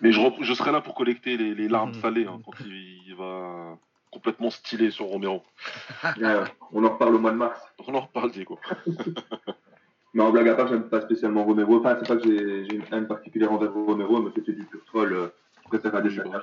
Mais 0.00 0.12
je, 0.12 0.54
serai 0.54 0.72
là 0.72 0.80
pour 0.80 0.94
collecter 0.94 1.36
les, 1.36 1.54
les 1.54 1.68
larmes 1.68 1.90
Mhm. 1.94 2.00
salées 2.00 2.26
hein, 2.26 2.40
quand 2.44 2.52
il, 2.64 3.02
il 3.06 3.14
va, 3.16 3.76
complètement 4.10 4.50
stylé 4.50 4.90
sur 4.90 5.06
Romero. 5.06 5.42
Euh, 6.22 6.44
on 6.72 6.84
en 6.84 6.90
reparle 6.90 7.14
au 7.14 7.18
mois 7.18 7.30
de 7.32 7.36
mars. 7.36 7.60
On 7.86 7.94
en 7.94 8.00
reparle, 8.00 8.30
Diego. 8.30 8.58
Mais 10.14 10.22
en 10.22 10.30
blague 10.32 10.48
à 10.48 10.54
part, 10.54 10.68
j'aime 10.68 10.88
pas 10.88 11.00
spécialement 11.02 11.44
Romero. 11.44 11.78
Enfin, 11.78 11.96
c'est 12.00 12.08
pas 12.08 12.16
que 12.16 12.24
j'ai 12.64 12.74
une 12.74 12.82
haine 12.90 13.06
particulière 13.06 13.52
envers 13.52 13.72
Romero, 13.72 14.20
mais 14.20 14.30
c'était 14.34 14.52
du 14.52 14.64
pur 14.64 14.80
troll. 14.86 15.12
euh, 15.12 15.28
Je 15.62 15.68
préfère 15.68 15.94
Adesanya. 15.94 16.42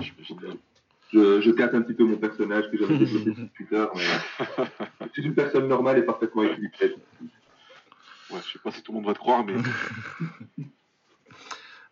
J'imagine 0.00 0.36
bien. 0.36 0.50
Je, 1.12 1.40
je 1.40 1.50
casse 1.52 1.72
un 1.72 1.80
petit 1.80 1.94
peu 1.94 2.04
mon 2.04 2.18
personnage 2.18 2.70
que 2.70 2.76
j'avais 2.76 2.98
développé 2.98 3.34
sur 3.34 3.48
Twitter. 3.56 3.86
Mais... 3.94 4.02
Je 5.06 5.12
suis 5.12 5.22
une 5.24 5.34
personne 5.34 5.66
normale 5.66 5.96
et 5.98 6.02
parfaitement 6.02 6.42
équilibrée. 6.42 6.94
Ouais, 8.30 8.40
je 8.46 8.52
sais 8.52 8.58
pas 8.62 8.70
si 8.70 8.82
tout 8.82 8.92
le 8.92 8.96
monde 8.98 9.06
va 9.06 9.14
te 9.14 9.18
croire, 9.18 9.42
mais 9.46 9.54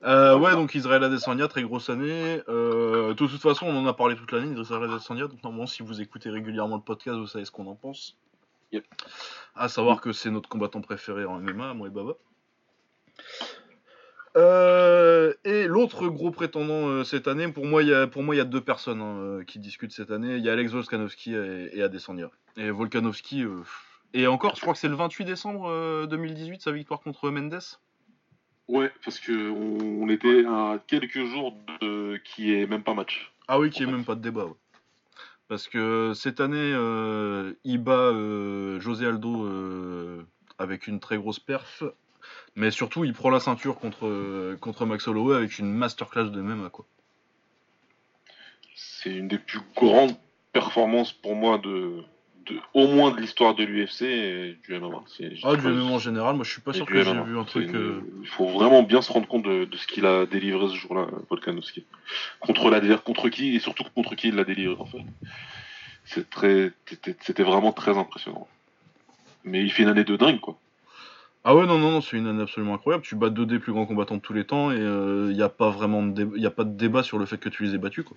Euh, 0.04 0.38
ouais, 0.38 0.52
donc 0.52 0.74
Israël 0.74 1.02
Adesanya, 1.02 1.48
très 1.48 1.62
grosse 1.62 1.88
année. 1.88 2.42
Euh, 2.48 3.08
de 3.08 3.14
toute 3.14 3.40
façon, 3.40 3.66
on 3.66 3.76
en 3.76 3.86
a 3.86 3.94
parlé 3.94 4.14
toute 4.16 4.32
l'année 4.32 4.54
d'Israël 4.54 4.90
Adesanya. 4.90 5.26
Donc 5.26 5.42
normalement, 5.42 5.66
si 5.66 5.82
vous 5.82 6.00
écoutez 6.00 6.30
régulièrement 6.30 6.76
le 6.76 6.82
podcast, 6.82 7.16
vous 7.16 7.26
savez 7.26 7.44
ce 7.44 7.50
qu'on 7.50 7.66
en 7.66 7.74
pense. 7.74 8.16
Yep. 8.72 8.84
À 9.54 9.68
savoir 9.68 10.00
que 10.00 10.12
c'est 10.12 10.30
notre 10.30 10.48
combattant 10.48 10.80
préféré 10.80 11.24
en 11.24 11.40
MMA, 11.40 11.74
moi 11.74 11.88
et 11.88 11.90
Baba. 11.90 12.12
Euh, 14.36 15.32
et 15.44 15.66
l'autre 15.66 16.08
gros 16.08 16.30
prétendant 16.30 16.88
euh, 16.88 17.04
cette 17.04 17.26
année, 17.26 17.48
pour 17.48 17.64
moi, 17.64 17.82
il 17.82 17.88
y 17.88 17.94
a, 17.94 18.06
pour 18.06 18.22
moi, 18.22 18.34
il 18.34 18.38
y 18.38 18.42
a 18.42 18.44
deux 18.44 18.60
personnes 18.60 19.00
hein, 19.00 19.44
qui 19.46 19.58
discutent 19.58 19.92
cette 19.92 20.10
année. 20.10 20.36
Il 20.36 20.44
y 20.44 20.50
a 20.50 20.52
Alex 20.52 20.72
Volkanovski 20.72 21.34
et, 21.34 21.70
et 21.72 21.82
Adesanya. 21.82 22.30
Et 22.58 22.70
Volkanovski, 22.70 23.44
euh, 23.44 23.62
et 24.12 24.26
encore, 24.26 24.56
je 24.56 24.60
crois 24.60 24.72
que 24.72 24.78
c'est 24.78 24.88
le 24.88 24.94
28 24.94 25.24
décembre 25.24 25.68
euh, 25.68 26.06
2018, 26.06 26.62
sa 26.62 26.72
victoire 26.72 27.00
contre 27.00 27.30
Mendes. 27.30 27.60
Ouais, 28.68 28.90
parce 29.04 29.18
que 29.18 29.50
on, 29.50 30.04
on 30.04 30.08
était 30.08 30.44
à 30.46 30.78
quelques 30.86 31.24
jours 31.24 31.54
de 31.80 32.20
qui 32.24 32.54
est 32.54 32.66
même 32.66 32.82
pas 32.82 32.94
match. 32.94 33.32
Ah 33.48 33.58
oui, 33.58 33.70
qui 33.70 33.82
est 33.82 33.86
même 33.86 34.04
pas 34.04 34.14
de 34.14 34.20
débat. 34.20 34.46
ouais. 34.46 34.54
Parce 35.48 35.68
que 35.68 36.12
cette 36.14 36.40
année, 36.40 36.72
euh, 36.74 37.52
il 37.62 37.78
bat 37.78 37.92
euh, 37.92 38.80
José 38.80 39.06
Aldo 39.06 39.44
euh, 39.44 40.26
avec 40.58 40.88
une 40.88 40.98
très 40.98 41.16
grosse 41.16 41.38
perf. 41.38 41.84
Mais 42.56 42.70
surtout, 42.70 43.04
il 43.04 43.12
prend 43.12 43.30
la 43.30 43.38
ceinture 43.38 43.78
contre, 43.78 44.56
contre 44.60 44.86
Max 44.86 45.06
Holloway 45.06 45.36
avec 45.36 45.58
une 45.58 45.72
masterclass 45.72 46.30
de 46.30 46.40
MMA. 46.40 46.70
Quoi. 46.70 46.86
C'est 48.74 49.10
une 49.10 49.28
des 49.28 49.38
plus 49.38 49.60
grandes 49.76 50.16
performances 50.52 51.12
pour 51.12 51.36
moi 51.36 51.58
de, 51.58 52.02
de 52.46 52.56
au 52.74 52.86
moins 52.88 53.10
de 53.10 53.20
l'histoire 53.20 53.54
de 53.54 53.64
l'UFC 53.64 54.02
et 54.02 54.56
du 54.64 54.74
MMA. 54.78 55.02
Ah, 55.44 55.56
du 55.56 55.66
MMA 55.66 55.82
en 55.92 55.98
général, 55.98 56.36
moi 56.36 56.44
je 56.44 56.50
suis 56.52 56.60
pas 56.60 56.72
sûr 56.72 56.86
que 56.86 56.92
j'ai 57.02 57.22
vu 57.24 57.38
un 57.38 57.44
truc. 57.44 57.68
une- 57.68 57.76
euh, 57.76 58.00
Il 58.22 58.28
faut 58.28 58.46
vraiment 58.48 58.82
bien 58.82 59.02
se 59.02 59.12
rendre 59.12 59.26
compte 59.28 59.44
de, 59.44 59.64
de 59.64 59.76
ce 59.76 59.86
qu'il 59.86 60.06
a 60.06 60.26
délivré 60.26 60.68
ce 60.68 60.74
jour-là, 60.74 61.06
Volkanovski. 61.30 61.84
Contre 62.40 62.70
l'adversaire, 62.70 63.02
contre 63.04 63.28
qui 63.28 63.54
et 63.56 63.58
surtout 63.60 63.84
contre 63.94 64.14
qui 64.14 64.28
il 64.28 64.34
l'a 64.36 64.44
délivré 64.44 64.76
en 64.78 64.84
fait. 64.86 64.98
C'est 66.04 66.30
très, 66.30 66.72
c'était 66.86 67.16
c'était 67.20 67.42
vraiment 67.42 67.72
très 67.72 67.96
impressionnant. 67.98 68.46
Mais 69.44 69.62
il 69.62 69.70
fait 69.70 69.82
une 69.82 69.88
année 69.88 70.04
de 70.04 70.16
dingue 70.16 70.40
quoi. 70.40 70.56
Ah 71.48 71.54
ouais, 71.54 71.64
non, 71.66 71.78
non, 71.78 71.92
non, 71.92 72.00
c'est 72.00 72.16
une 72.16 72.26
année 72.26 72.42
absolument 72.42 72.74
incroyable. 72.74 73.04
Tu 73.04 73.14
bats 73.14 73.30
deux 73.30 73.46
des 73.46 73.60
plus 73.60 73.72
grands 73.72 73.86
combattants 73.86 74.16
de 74.16 74.20
tous 74.20 74.32
les 74.32 74.44
temps 74.44 74.72
et 74.72 74.78
il 74.78 75.34
n'y 75.36 75.42
a 75.42 75.48
pas 75.48 75.70
vraiment 75.70 76.02
de, 76.04 76.24
dé- 76.24 76.40
y 76.40 76.46
a 76.46 76.50
pas 76.50 76.64
de 76.64 76.76
débat 76.76 77.04
sur 77.04 77.18
le 77.18 77.26
fait 77.26 77.36
que 77.38 77.48
tu 77.48 77.62
les 77.62 77.74
aies 77.74 77.78
battus. 77.78 78.04
Quoi. 78.04 78.16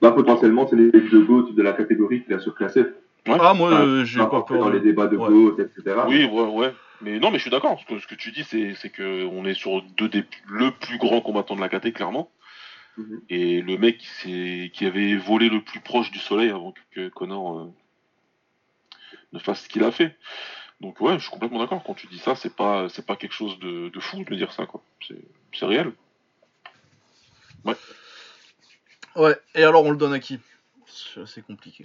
Bah, 0.00 0.12
potentiellement, 0.12 0.66
c'est 0.66 0.76
les 0.76 0.90
deux 0.92 1.24
GOAT 1.24 1.52
de 1.52 1.62
la 1.62 1.72
catégorie 1.74 2.22
qu'il 2.24 2.32
a 2.34 2.38
surclassé. 2.38 2.84
Ouais. 3.26 3.38
Ah, 3.40 3.54
moi 3.54 3.68
Enfin, 3.72 3.84
euh, 3.84 4.04
j'ai 4.04 4.18
Pas 4.18 4.26
pas 4.26 4.36
rentrer 4.38 4.54
peur. 4.56 4.64
dans 4.64 4.70
de- 4.70 4.76
les 4.76 4.80
débats 4.82 5.06
de 5.08 5.16
Ouais. 5.16 5.28
GOAT, 5.28 5.56
etc. 5.60 5.96
Oui, 6.08 6.24
ouais, 6.24 6.42
ouais. 6.48 6.74
Mais 7.02 7.18
non, 7.18 7.30
mais 7.30 7.38
je 7.38 7.42
suis 7.42 7.50
d'accord. 7.50 7.78
Ce 7.80 7.84
que, 7.86 8.00
ce 8.00 8.06
que 8.06 8.14
tu 8.14 8.32
dis, 8.32 8.44
c'est, 8.44 8.74
c'est 8.74 8.90
que 8.90 9.24
on 9.26 9.44
est 9.44 9.54
sur 9.54 9.82
deux 9.82 10.08
des 10.08 10.24
le 10.46 10.70
plus 10.70 10.98
grand 10.98 11.20
combattant 11.20 11.54
de 11.56 11.60
la 11.60 11.68
KT, 11.68 11.92
clairement. 11.92 12.30
Mhm. 12.96 13.20
Et 13.28 13.60
le 13.60 13.76
mec 13.76 13.98
qui, 13.98 14.06
s'est- 14.06 14.70
qui 14.72 14.86
avait 14.86 15.16
volé 15.16 15.48
le 15.50 15.60
plus 15.60 15.80
proche 15.80 16.10
du 16.10 16.18
soleil 16.18 16.48
avant 16.50 16.72
que 16.92 17.08
Connor 17.08 17.58
euh, 17.58 17.72
ne 19.32 19.38
fasse 19.38 19.64
ce 19.64 19.68
qu'il 19.68 19.84
a 19.84 19.90
fait. 19.90 20.16
Donc 20.80 21.00
ouais, 21.00 21.14
je 21.14 21.22
suis 21.22 21.30
complètement 21.30 21.58
d'accord. 21.58 21.82
Quand 21.84 21.94
tu 21.94 22.06
dis 22.06 22.18
ça, 22.18 22.34
c'est 22.34 22.54
pas, 22.54 22.88
c'est 22.88 23.04
pas 23.04 23.16
quelque 23.16 23.32
chose 23.34 23.58
de, 23.58 23.88
de 23.90 24.00
fou 24.00 24.24
de 24.24 24.34
dire 24.34 24.52
ça, 24.52 24.64
quoi. 24.66 24.82
C'est, 25.06 25.16
c'est 25.52 25.66
réel. 25.66 25.92
Ouais, 29.16 29.34
et 29.54 29.64
alors 29.64 29.84
on 29.84 29.90
le 29.90 29.96
donne 29.96 30.12
à 30.12 30.18
qui? 30.20 30.38
C'est 30.86 31.20
assez 31.22 31.40
compliqué. 31.42 31.84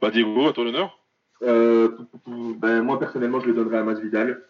Bah 0.00 0.10
Diego, 0.10 0.48
à 0.48 0.52
toi 0.52 0.64
l'honneur. 0.64 0.98
Euh, 1.42 1.96
ben, 2.26 2.82
moi, 2.82 2.98
personnellement, 2.98 3.40
je 3.40 3.46
le 3.46 3.54
donnerais 3.54 3.78
à 3.78 3.84
Masvidal. 3.84 4.42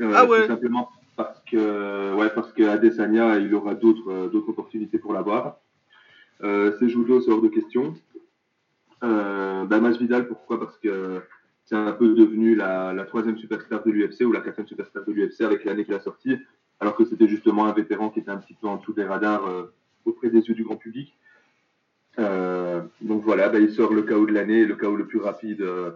Euh, 0.00 0.12
Ah 0.14 0.26
ouais. 0.26 0.42
Tout 0.42 0.48
simplement 0.48 0.90
parce 1.16 1.40
que, 1.44 2.14
ouais, 2.14 2.30
parce 2.30 2.52
que 2.52 2.62
Adesanya, 2.64 3.38
il 3.38 3.54
aura 3.54 3.74
d'autres 3.74 4.10
euh, 4.10 4.28
d'autres 4.28 4.48
opportunités 4.50 4.98
pour 4.98 5.12
l'avoir. 5.12 5.58
Euh, 6.42 6.72
c'est 6.78 6.88
judo, 6.88 7.20
c'est 7.20 7.30
hors 7.30 7.42
de 7.42 7.48
question. 7.48 7.94
Euh, 9.02 9.64
ben, 9.64 9.80
Masvidal, 9.80 10.26
pourquoi? 10.26 10.58
Parce 10.58 10.76
que 10.78 11.22
c'est 11.64 11.76
un 11.76 11.92
peu 11.92 12.14
devenu 12.14 12.54
la, 12.54 12.92
la 12.92 13.04
troisième 13.04 13.38
superstar 13.38 13.82
de 13.84 13.90
l'UFC 13.90 14.22
ou 14.22 14.32
la 14.32 14.40
quatrième 14.40 14.68
superstar 14.68 15.04
de 15.04 15.12
l'UFC 15.12 15.42
avec 15.42 15.64
l'année 15.64 15.84
qu'il 15.84 15.94
a 15.94 16.00
sorti, 16.00 16.36
alors 16.80 16.94
que 16.94 17.04
c'était 17.04 17.28
justement 17.28 17.66
un 17.66 17.72
vétéran 17.72 18.10
qui 18.10 18.20
était 18.20 18.30
un 18.30 18.36
petit 18.36 18.54
peu 18.54 18.66
en 18.66 18.76
dessous 18.76 18.92
des 18.92 19.04
radars 19.04 19.46
euh, 19.46 19.72
auprès 20.04 20.28
des 20.30 20.40
yeux 20.40 20.54
du 20.54 20.64
grand 20.64 20.76
public. 20.76 21.14
Euh, 22.18 22.82
donc 23.00 23.22
voilà, 23.22 23.48
bah, 23.48 23.58
il 23.58 23.72
sort 23.72 23.92
le 23.92 24.02
KO 24.02 24.26
de 24.26 24.32
l'année, 24.32 24.64
le 24.64 24.76
KO 24.76 24.94
le 24.96 25.06
plus 25.06 25.18
rapide 25.20 25.62
euh, 25.62 25.90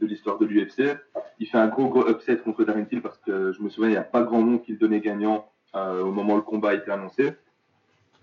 de 0.00 0.06
l'histoire 0.06 0.38
de 0.38 0.46
l'UFC. 0.46 0.96
Il 1.38 1.46
fait 1.46 1.58
un 1.58 1.68
gros 1.68 1.88
gros 1.88 2.08
upset 2.08 2.38
contre 2.38 2.64
Darren 2.64 2.84
Till 2.86 3.02
parce 3.02 3.18
que 3.18 3.52
je 3.52 3.62
me 3.62 3.68
souviens, 3.68 3.90
il 3.90 3.92
n'y 3.92 3.98
a 3.98 4.02
pas 4.02 4.22
grand 4.22 4.40
monde 4.40 4.62
qui 4.62 4.72
le 4.72 4.78
donnait 4.78 5.00
gagnant 5.00 5.50
euh, 5.74 6.02
au 6.02 6.12
moment 6.12 6.34
où 6.34 6.36
le 6.36 6.42
combat 6.42 6.70
a 6.70 6.74
été 6.74 6.90
annoncé. 6.90 7.32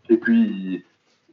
Et 0.10 0.18
puis, 0.18 0.42
il, 0.42 0.84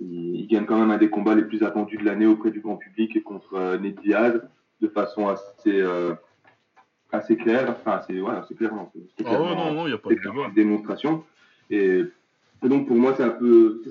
il- 0.00 0.40
il 0.40 0.46
gagne 0.48 0.64
quand 0.66 0.78
même 0.78 0.90
un 0.90 0.98
des 0.98 1.08
combats 1.10 1.34
les 1.34 1.44
plus 1.44 1.62
attendus 1.62 1.96
de 1.96 2.04
l'année 2.04 2.26
auprès 2.26 2.50
du 2.50 2.60
grand 2.60 2.76
public 2.76 3.14
et 3.16 3.22
contre 3.22 3.54
euh, 3.54 3.78
Ned 3.78 3.94
Diaz 4.02 4.42
de 4.80 4.88
façon 4.88 5.28
assez, 5.28 5.80
euh, 5.80 6.14
assez 7.12 7.36
claire. 7.36 7.70
Enfin, 7.70 7.92
assez, 7.98 8.20
ouais, 8.20 8.32
assez 8.34 8.54
claire, 8.54 8.74
non, 8.74 8.90
Ah 8.94 9.22
clairement- 9.22 9.54
non, 9.54 9.72
non, 9.72 9.86
il 9.86 9.90
n'y 9.90 9.94
a 9.94 9.98
pas 9.98 10.10
de 10.10 10.14
débat. 10.16 10.50
démonstration. 10.54 11.24
Et, 11.70 12.02
et 12.64 12.68
donc 12.68 12.86
pour 12.88 12.96
moi, 12.96 13.14
c'est 13.16 13.22
un 13.22 13.30
peu, 13.30 13.82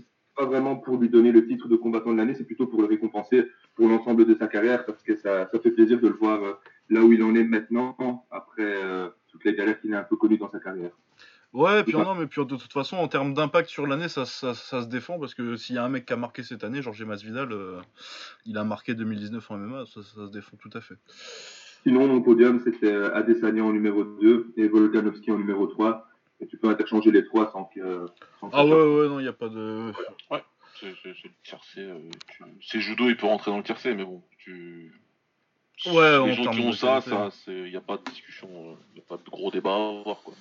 pas 0.41 0.47
vraiment 0.47 0.75
pour 0.75 0.97
lui 0.97 1.07
donner 1.07 1.31
le 1.31 1.45
titre 1.45 1.67
de 1.67 1.75
combattant 1.75 2.11
de 2.11 2.17
l'année, 2.17 2.33
c'est 2.33 2.45
plutôt 2.45 2.65
pour 2.65 2.81
le 2.81 2.87
récompenser 2.87 3.47
pour 3.75 3.87
l'ensemble 3.87 4.25
de 4.25 4.33
sa 4.33 4.47
carrière, 4.47 4.85
parce 4.85 5.03
que 5.03 5.15
ça, 5.15 5.47
ça 5.51 5.59
fait 5.59 5.69
plaisir 5.69 6.01
de 6.01 6.07
le 6.07 6.15
voir 6.15 6.43
euh, 6.43 6.53
là 6.89 7.01
où 7.01 7.13
il 7.13 7.21
en 7.21 7.35
est 7.35 7.43
maintenant, 7.43 8.25
après 8.31 8.63
euh, 8.63 9.09
toutes 9.27 9.43
les 9.45 9.53
galères 9.53 9.79
qu'il 9.79 9.93
a 9.93 9.99
un 9.99 10.03
peu 10.03 10.15
connues 10.15 10.39
dans 10.39 10.49
sa 10.49 10.59
carrière. 10.59 10.91
Ouais, 11.53 11.83
puis 11.83 11.93
non, 11.93 12.15
mais 12.15 12.25
puis 12.25 12.43
de 12.43 12.55
toute 12.55 12.73
façon, 12.73 12.97
en 12.97 13.07
termes 13.07 13.33
d'impact 13.33 13.69
sur 13.69 13.85
l'année, 13.85 14.07
ça, 14.07 14.25
ça, 14.25 14.55
ça 14.55 14.81
se 14.81 14.87
défend 14.87 15.19
parce 15.19 15.35
que 15.35 15.57
s'il 15.57 15.75
y 15.75 15.77
a 15.77 15.83
un 15.83 15.89
mec 15.89 16.05
qui 16.05 16.13
a 16.13 16.15
marqué 16.17 16.41
cette 16.43 16.63
année, 16.63 16.81
Georges 16.81 17.03
Masvidal, 17.03 17.51
euh, 17.51 17.79
il 18.45 18.57
a 18.57 18.63
marqué 18.63 18.95
2019 18.95 19.51
en 19.51 19.57
MMA, 19.57 19.85
ça, 19.85 20.01
ça 20.01 20.25
se 20.25 20.31
défend 20.31 20.57
tout 20.57 20.69
à 20.73 20.81
fait. 20.81 20.95
Sinon, 21.83 22.07
mon 22.07 22.21
podium, 22.21 22.61
c'était 22.63 22.93
euh, 22.93 23.13
Adesanya 23.15 23.63
en 23.63 23.73
numéro 23.73 24.03
2 24.03 24.53
et 24.57 24.67
Volkanovski 24.67 25.29
en 25.31 25.37
numéro 25.37 25.67
3. 25.67 26.07
Et 26.41 26.47
tu 26.47 26.57
peux 26.57 26.69
interchanger 26.69 27.11
les 27.11 27.23
trois 27.25 27.51
sans 27.51 27.65
que. 27.65 28.05
sans 28.39 28.49
que 28.49 28.55
Ah 28.55 28.65
ouais, 28.65 28.71
ouais, 28.71 29.07
non, 29.07 29.19
il 29.19 29.23
n'y 29.23 29.27
a 29.29 29.33
pas 29.33 29.49
de. 29.49 29.93
C'est, 30.79 30.93
c'est- 31.03 31.13
c'est 31.21 31.27
le 31.27 31.33
tiercé. 31.43 31.81
euh, 31.81 31.99
tu- 32.29 32.43
c'est 32.61 32.79
judo, 32.79 33.07
il 33.07 33.15
peut 33.15 33.27
rentrer 33.27 33.51
dans 33.51 33.57
le 33.57 33.63
tiercé, 33.63 33.93
mais 33.93 34.03
bon, 34.03 34.23
tu. 34.39 34.91
Ouais, 35.85 36.17
en 36.17 36.25
les 36.25 36.33
gens 36.33 36.49
qui 36.51 36.59
ont 36.61 36.71
ça, 36.73 37.01
qualité. 37.01 37.09
ça, 37.11 37.29
c'est, 37.45 37.69
y 37.69 37.77
a 37.77 37.81
pas 37.81 37.97
de 37.97 38.03
discussion, 38.03 38.77
il 38.93 38.97
y 38.97 39.01
a 39.01 39.05
pas 39.07 39.17
de 39.17 39.29
gros 39.29 39.51
débat 39.51 39.71
à 39.71 39.99
avoir, 39.99 40.21
quoi. 40.23 40.33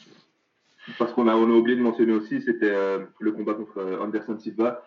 Parce 0.99 1.13
qu'on 1.13 1.29
a, 1.29 1.35
on 1.35 1.45
a 1.45 1.53
oublié 1.55 1.77
de 1.77 1.83
mentionner 1.83 2.13
aussi, 2.13 2.41
c'était 2.41 2.71
euh, 2.71 3.05
le 3.19 3.33
combat 3.33 3.55
contre 3.55 3.79
euh, 3.79 4.01
Anderson 4.01 4.39
Silva. 4.39 4.83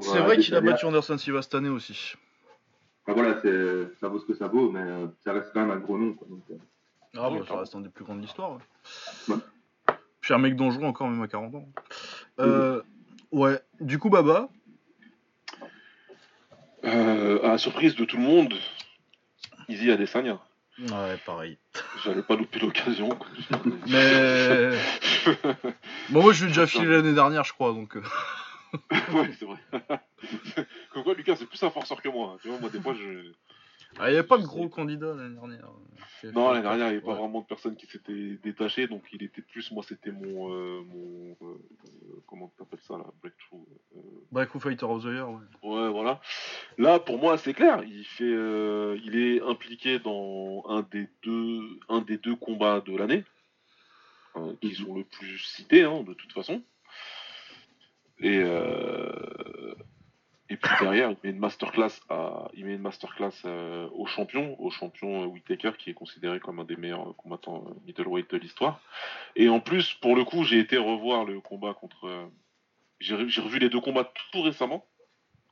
C'est 0.00 0.16
euh, 0.18 0.22
vrai 0.22 0.38
qu'il 0.38 0.54
a 0.54 0.60
battu 0.62 0.86
Anderson 0.86 1.18
Silva 1.18 1.42
cette 1.42 1.54
année 1.54 1.68
aussi. 1.68 2.14
Enfin, 3.06 3.20
voilà, 3.20 3.40
c'est, 3.42 3.94
ça 4.00 4.08
vaut 4.08 4.18
ce 4.18 4.24
que 4.26 4.34
ça 4.34 4.48
vaut, 4.48 4.70
mais 4.70 4.80
euh, 4.80 5.06
ça 5.24 5.32
reste 5.32 5.50
quand 5.52 5.60
même 5.60 5.70
un 5.70 5.78
gros 5.80 5.98
nom. 5.98 6.14
Quoi, 6.14 6.26
donc, 6.28 6.42
euh. 6.50 6.54
Ah 7.18 7.30
Ouais, 7.30 7.38
bah, 7.40 7.44
ça 7.46 7.58
reste 7.58 7.74
un 7.74 7.80
des 7.80 7.88
plus 7.90 8.04
grands 8.04 8.16
de 8.16 8.22
l'histoire. 8.22 8.58
Ouais. 9.28 9.36
Puis 10.26 10.34
un 10.34 10.38
mec 10.38 10.56
dangereux 10.56 10.82
encore, 10.82 11.06
même 11.08 11.22
à 11.22 11.28
40 11.28 11.54
ans. 11.54 11.68
Euh, 12.40 12.82
ouais, 13.30 13.60
du 13.80 14.00
coup, 14.00 14.10
Baba, 14.10 14.48
Euh, 16.82 17.40
à 17.44 17.50
la 17.50 17.58
surprise 17.58 17.94
de 17.94 18.04
tout 18.04 18.16
le 18.16 18.24
monde, 18.24 18.52
Easy 19.68 19.88
Adesanya. 19.88 20.40
Ouais, 20.80 21.16
pareil. 21.24 21.58
J'allais 22.02 22.22
pas 22.22 22.34
louper 22.34 22.58
l'occasion. 22.58 23.16
Mais. 23.86 24.70
bon, 26.10 26.22
moi, 26.22 26.32
je 26.32 26.40
lui 26.40 26.46
ai 26.46 26.54
déjà 26.54 26.66
filé 26.66 26.86
l'année 26.86 27.14
dernière, 27.14 27.44
je 27.44 27.52
crois, 27.52 27.72
donc. 27.72 27.96
euh, 27.96 28.02
ouais, 29.12 29.30
c'est 29.38 29.44
vrai. 29.44 29.58
Comme 30.92 31.04
quoi, 31.04 31.14
Lucas, 31.14 31.36
c'est 31.36 31.46
plus 31.48 31.62
un 31.62 31.70
forceur 31.70 32.02
que 32.02 32.08
moi. 32.08 32.32
hein. 32.34 32.38
Tu 32.42 32.48
vois, 32.48 32.58
moi, 32.58 32.68
des 32.68 32.80
fois, 32.80 32.94
je. 32.94 33.30
Ah, 33.98 34.08
il 34.08 34.12
n'y 34.12 34.18
avait 34.18 34.26
pas 34.26 34.36
de 34.38 34.44
gros 34.44 34.68
candidats 34.68 35.14
l'année 35.14 35.34
dernière. 35.34 35.70
Non, 36.34 36.50
l'année 36.50 36.62
dernière, 36.62 36.86
il 36.88 36.90
n'y 36.90 36.96
avait 36.96 37.06
pas 37.06 37.14
vraiment 37.14 37.40
de 37.40 37.46
personnes 37.46 37.76
qui 37.76 37.86
s'étaient 37.86 38.38
détachées, 38.42 38.86
donc 38.88 39.02
il 39.12 39.22
était 39.22 39.42
plus. 39.42 39.70
Moi, 39.70 39.84
c'était 39.86 40.10
mon. 40.10 40.52
euh, 40.52 40.82
mon 40.82 41.30
euh, 41.42 41.44
euh, 41.44 42.22
comment 42.26 42.52
t'appelles 42.58 42.80
ça, 42.86 42.98
là 42.98 43.04
Breakthrough. 43.22 43.64
euh, 43.96 44.00
Breakthrough 44.32 44.60
Fighter 44.60 44.84
of 44.86 45.02
the 45.02 45.06
Year, 45.06 45.30
ouais. 45.30 45.40
Ouais, 45.62 45.88
voilà. 45.90 46.20
Là, 46.78 46.98
pour 46.98 47.18
moi, 47.18 47.38
c'est 47.38 47.54
clair. 47.54 47.82
Il 47.84 48.04
fait, 48.04 48.24
euh, 48.24 48.98
il 49.04 49.16
est 49.16 49.40
impliqué 49.42 49.98
dans 49.98 50.64
un 50.68 50.82
des 50.82 51.08
deux, 51.22 51.60
un 51.88 52.00
des 52.00 52.18
deux 52.18 52.36
combats 52.36 52.80
de 52.80 52.96
l'année, 52.96 53.24
euh, 54.36 54.52
qui 54.60 54.74
sont 54.74 54.94
le 54.94 55.04
plus 55.04 55.38
cités, 55.38 55.84
hein, 55.84 56.02
de 56.02 56.12
toute 56.14 56.32
façon. 56.32 56.62
Et 58.20 58.38
euh, 58.42 59.12
Et 60.48 60.56
puis 60.56 60.70
derrière, 60.80 61.10
il 61.10 61.16
met 61.24 61.30
une 61.30 61.40
masterclass 61.40 62.00
à, 62.08 62.48
il 62.54 62.64
met 62.66 62.74
une 62.74 62.82
masterclass 62.82 63.32
euh, 63.44 63.88
au 63.92 64.06
champion, 64.06 64.54
au 64.60 64.70
champion 64.70 65.24
euh, 65.24 65.26
Whittaker 65.26 65.72
qui 65.76 65.90
est 65.90 65.94
considéré 65.94 66.38
comme 66.38 66.60
un 66.60 66.64
des 66.64 66.76
meilleurs 66.76 67.16
combattants 67.16 67.64
euh, 67.66 67.74
middleweight 67.84 68.30
de 68.30 68.36
l'histoire. 68.36 68.80
Et 69.34 69.48
en 69.48 69.58
plus, 69.58 69.94
pour 69.94 70.14
le 70.14 70.24
coup, 70.24 70.44
j'ai 70.44 70.60
été 70.60 70.76
revoir 70.76 71.24
le 71.24 71.40
combat 71.40 71.74
contre, 71.74 72.06
euh, 72.06 72.26
j'ai 73.00 73.16
re- 73.16 73.28
j'ai 73.28 73.40
revu 73.40 73.58
les 73.58 73.68
deux 73.68 73.80
combats 73.80 74.12
tout 74.30 74.42
récemment, 74.42 74.86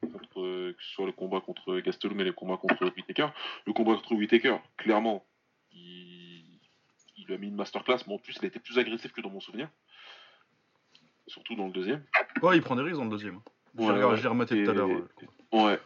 contre, 0.01 0.41
euh, 0.41 0.73
que 0.73 0.83
ce 0.83 0.93
soit 0.93 1.07
le 1.07 1.13
combat 1.13 1.41
contre 1.41 1.81
Gastelum 1.81 2.21
et 2.21 2.25
le 2.25 2.33
combat 2.33 2.57
contre 2.57 2.85
Whittaker. 2.85 3.29
Le 3.67 3.73
combat 3.73 3.95
contre 3.95 4.15
Whittaker, 4.15 4.59
clairement, 4.77 5.27
il, 5.73 6.61
il 7.17 7.33
a 7.33 7.37
mis 7.37 7.49
une 7.49 7.57
masterclass, 7.57 8.05
mais 8.07 8.15
en 8.15 8.19
plus, 8.19 8.37
il 8.39 8.45
a 8.45 8.49
été 8.49 8.61
plus 8.61 8.79
agressif 8.79 9.13
que 9.13 9.21
dans 9.21 9.31
mon 9.31 9.41
souvenir. 9.41 9.69
Surtout 11.27 11.57
dans 11.57 11.67
le 11.67 11.73
deuxième. 11.73 12.05
Ouais, 12.43 12.57
il 12.57 12.63
prend 12.63 12.77
des 12.77 12.83
risques 12.83 12.99
dans 12.99 13.05
le 13.07 13.11
deuxième. 13.11 13.41
Ouais, 13.77 13.87
ouais. 13.87 14.17
je 14.17 14.23
l'ai 14.23 14.29
rematé 14.29 14.63
tout 14.63 14.71
à 14.71 14.73
Et- 14.73 14.77
l'heure. 14.77 14.89
Ouais. 15.53 15.79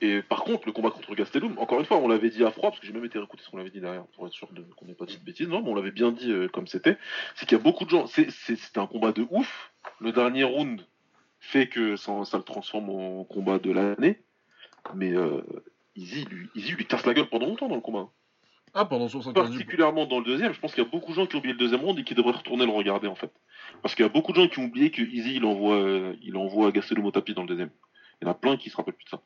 Et 0.00 0.22
par 0.22 0.44
contre, 0.44 0.66
le 0.66 0.72
combat 0.72 0.90
contre 0.90 1.14
Gastelum, 1.14 1.58
encore 1.58 1.80
une 1.80 1.86
fois, 1.86 1.96
on 1.96 2.06
l'avait 2.06 2.30
dit 2.30 2.44
à 2.44 2.50
froid, 2.52 2.70
parce 2.70 2.80
que 2.80 2.86
j'ai 2.86 2.92
même 2.92 3.04
été 3.04 3.18
réécouter 3.18 3.42
ce 3.42 3.50
qu'on 3.50 3.58
avait 3.58 3.70
dit 3.70 3.80
derrière, 3.80 4.04
pour 4.06 4.26
être 4.26 4.32
sûr 4.32 4.48
qu'on 4.76 4.86
n'ait 4.86 4.94
pas 4.94 5.06
dit 5.06 5.18
de 5.18 5.24
bêtises. 5.24 5.48
Non, 5.48 5.60
mais 5.60 5.70
on 5.70 5.74
l'avait 5.74 5.90
bien 5.90 6.12
dit 6.12 6.30
euh, 6.30 6.48
comme 6.48 6.68
c'était. 6.68 6.96
C'est 7.34 7.46
qu'il 7.46 7.58
y 7.58 7.60
a 7.60 7.64
beaucoup 7.64 7.84
de 7.84 7.90
gens. 7.90 8.06
C'était 8.06 8.78
un 8.78 8.86
combat 8.86 9.12
de 9.12 9.26
ouf. 9.30 9.72
Le 10.00 10.12
dernier 10.12 10.44
round 10.44 10.86
fait 11.40 11.68
que 11.68 11.96
ça, 11.96 12.24
ça 12.24 12.36
le 12.36 12.44
transforme 12.44 12.90
en 12.90 13.24
combat 13.24 13.58
de 13.58 13.72
l'année. 13.72 14.20
Mais 14.94 15.12
euh, 15.12 15.42
Izzy, 15.96 16.24
lui, 16.26 16.48
Izzy 16.54 16.72
lui 16.72 16.86
casse 16.86 17.04
la 17.04 17.14
gueule 17.14 17.28
pendant 17.28 17.46
longtemps 17.46 17.68
dans 17.68 17.74
le 17.74 17.80
combat. 17.80 18.08
Ah, 18.74 18.84
pendant 18.84 19.08
75 19.08 19.50
du 19.50 19.56
Particulièrement 19.56 20.06
dans 20.06 20.18
le 20.18 20.24
deuxième, 20.24 20.52
je 20.52 20.60
pense 20.60 20.74
qu'il 20.74 20.84
y 20.84 20.86
a 20.86 20.90
beaucoup 20.90 21.10
de 21.10 21.16
gens 21.16 21.26
qui 21.26 21.36
ont 21.36 21.38
oublié 21.38 21.54
le 21.54 21.58
deuxième 21.58 21.80
round 21.80 21.98
et 21.98 22.04
qui 22.04 22.14
devraient 22.14 22.32
retourner 22.32 22.66
le 22.66 22.72
regarder 22.72 23.08
en 23.08 23.14
fait. 23.14 23.32
Parce 23.82 23.94
qu'il 23.94 24.04
y 24.04 24.08
a 24.08 24.12
beaucoup 24.12 24.32
de 24.32 24.40
gens 24.40 24.48
qui 24.48 24.58
ont 24.58 24.64
oublié 24.64 24.90
que 24.90 25.02
Izzy 25.02 25.36
il 25.36 25.44
envoie, 25.44 25.76
euh, 25.76 26.14
il 26.22 26.36
envoie 26.36 26.72
Gastelum 26.72 27.06
au 27.06 27.10
tapis 27.10 27.34
dans 27.34 27.42
le 27.42 27.48
deuxième. 27.48 27.70
Il 28.20 28.24
y 28.24 28.28
en 28.28 28.32
a 28.32 28.34
plein 28.34 28.56
qui 28.56 28.70
se 28.70 28.76
rappellent 28.76 28.94
plus 28.94 29.04
de 29.04 29.10
ça. 29.10 29.22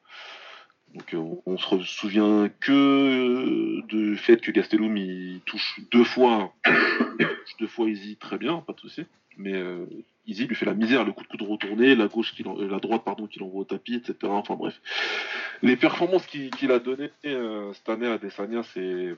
Donc 0.94 1.14
euh, 1.14 1.24
on, 1.46 1.56
se 1.56 1.82
souvient 1.82 2.50
que 2.60 2.72
euh, 2.72 3.82
du 3.88 4.16
fait 4.16 4.40
que 4.40 4.50
Gastelum 4.50 4.96
il 4.96 5.40
touche 5.46 5.80
deux 5.90 6.04
fois, 6.04 6.54
deux 7.60 7.66
fois 7.66 7.88
Izzy 7.88 8.16
très 8.16 8.36
bien, 8.36 8.58
pas 8.58 8.74
de 8.74 8.80
souci. 8.80 9.04
Mais 9.38 9.54
euh, 9.54 9.86
Izzy 10.26 10.46
lui 10.46 10.54
fait 10.54 10.66
la 10.66 10.74
misère, 10.74 11.04
le 11.04 11.12
coup 11.12 11.22
de 11.22 11.28
coude 11.28 11.42
retourné, 11.42 11.94
la 11.94 12.08
gauche 12.08 12.34
euh, 12.44 12.68
la 12.68 12.78
droite 12.78 13.02
pardon 13.04 13.26
qu'il 13.26 13.42
envoie 13.42 13.62
au 13.62 13.64
tapis, 13.64 13.94
etc. 13.94 14.16
Enfin 14.24 14.54
bref, 14.54 14.78
les 15.62 15.76
performances 15.76 16.26
qu'il 16.26 16.70
a 16.70 16.78
données 16.78 17.10
cette 17.22 17.88
année 17.88 18.08
à 18.08 18.18
Desania, 18.18 18.62
c'est 18.62 19.14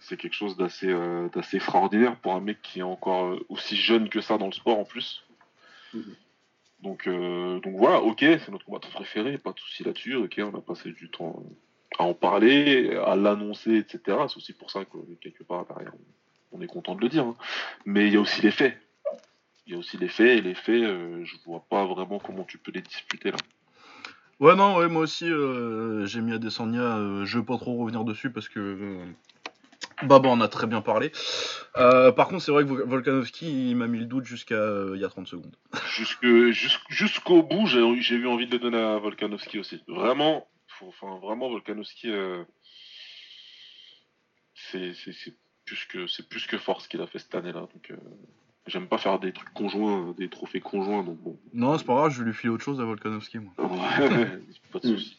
c'est 0.00 0.16
quelque 0.16 0.34
chose 0.34 0.56
d'assez 0.56 0.88
euh, 0.88 1.28
d'assez 1.28 1.56
extraordinaire 1.58 2.16
pour 2.16 2.34
un 2.34 2.40
mec 2.40 2.60
qui 2.62 2.80
est 2.80 2.82
encore 2.82 3.26
euh, 3.26 3.46
aussi 3.48 3.76
jeune 3.76 4.08
que 4.08 4.20
ça 4.20 4.38
dans 4.38 4.46
le 4.46 4.52
sport 4.52 4.78
en 4.78 4.84
plus. 4.84 5.24
Mhm. 5.94 6.16
Donc, 6.82 7.06
euh, 7.06 7.60
donc 7.60 7.76
voilà, 7.76 8.00
ok, 8.00 8.20
c'est 8.20 8.48
notre 8.48 8.64
combattant 8.64 8.88
préféré, 8.88 9.36
pas 9.36 9.52
de 9.52 9.58
souci 9.58 9.84
là-dessus, 9.84 10.14
ok, 10.14 10.40
on 10.42 10.56
a 10.56 10.62
passé 10.62 10.90
du 10.92 11.10
temps 11.10 11.42
à 11.98 12.04
en 12.04 12.14
parler, 12.14 12.96
à 13.04 13.16
l'annoncer, 13.16 13.76
etc. 13.76 14.00
C'est 14.28 14.36
aussi 14.38 14.54
pour 14.54 14.70
ça 14.70 14.86
que 14.86 14.96
quelque 15.20 15.42
part 15.44 15.66
derrière, 15.66 15.92
on, 16.52 16.58
on 16.58 16.62
est 16.62 16.66
content 16.66 16.94
de 16.94 17.02
le 17.02 17.10
dire. 17.10 17.24
hein. 17.24 17.36
Mais 17.84 18.06
il 18.06 18.14
y 18.14 18.16
a 18.16 18.20
aussi 18.20 18.40
les 18.40 18.50
faits. 18.50 18.78
Il 19.66 19.74
y 19.74 19.76
a 19.76 19.78
aussi 19.78 19.98
les 19.98 20.08
faits, 20.08 20.38
et 20.38 20.40
les 20.40 20.54
faits, 20.54 20.82
euh, 20.82 21.22
je 21.24 21.36
vois 21.44 21.64
pas 21.68 21.84
vraiment 21.84 22.18
comment 22.18 22.44
tu 22.44 22.56
peux 22.56 22.72
les 22.72 22.80
disputer 22.80 23.30
là. 23.30 23.36
Ouais, 24.40 24.56
non, 24.56 24.76
ouais, 24.78 24.88
moi 24.88 25.02
aussi, 25.02 25.30
euh, 25.30 26.06
j'ai 26.06 26.22
mis 26.22 26.32
Adesanya. 26.32 26.96
Euh, 26.96 27.26
je 27.26 27.38
veux 27.38 27.44
pas 27.44 27.58
trop 27.58 27.76
revenir 27.76 28.04
dessus 28.04 28.30
parce 28.30 28.48
que. 28.48 29.04
Euh, 30.02 30.06
Baba 30.06 30.28
en 30.28 30.40
a 30.40 30.48
très 30.48 30.66
bien 30.66 30.80
parlé. 30.80 31.12
Euh, 31.76 32.12
par 32.12 32.28
contre, 32.28 32.42
c'est 32.42 32.52
vrai 32.52 32.64
que 32.64 32.68
Vol- 32.68 32.86
Volkanovski, 32.86 33.74
m'a 33.74 33.86
mis 33.86 33.98
le 33.98 34.06
doute 34.06 34.24
jusqu'à 34.24 34.54
euh, 34.54 34.92
il 34.94 35.00
y 35.00 35.04
a 35.04 35.08
30 35.08 35.26
secondes. 35.26 35.54
Jusqu'au 36.88 37.42
bout, 37.42 37.66
j'ai 37.66 37.80
eu 38.14 38.26
envie 38.26 38.46
de 38.46 38.52
le 38.52 38.58
donner 38.58 38.78
à 38.78 38.98
Volkanovski 38.98 39.58
aussi. 39.58 39.82
Vraiment, 39.88 40.48
vraiment, 41.22 41.48
Volkanovski, 41.48 42.10
euh, 42.10 42.44
c'est 44.54 44.92
plus 45.64 45.84
que 45.86 46.06
c'est 46.06 46.28
plus 46.28 46.46
que 46.46 46.58
fort 46.58 46.86
qu'il 46.88 47.00
a 47.00 47.06
fait 47.06 47.18
cette 47.18 47.34
année-là. 47.34 47.68
J'aime 48.70 48.86
pas 48.86 48.98
faire 48.98 49.18
des 49.18 49.32
trucs 49.32 49.52
conjoints, 49.52 50.14
des 50.16 50.28
trophées 50.28 50.60
conjoints. 50.60 51.02
Donc 51.04 51.18
bon, 51.18 51.36
Non, 51.52 51.76
c'est 51.76 51.84
pas 51.86 51.94
grave, 51.94 52.12
je 52.12 52.20
vais 52.20 52.26
lui 52.30 52.34
filer 52.34 52.52
autre 52.52 52.64
chose 52.64 52.80
à 52.80 52.84
Volkanovski, 52.84 53.38
moi. 53.38 53.52
Ouais, 53.58 54.26
pas 54.72 54.78
de 54.78 54.86
souci. 54.96 55.16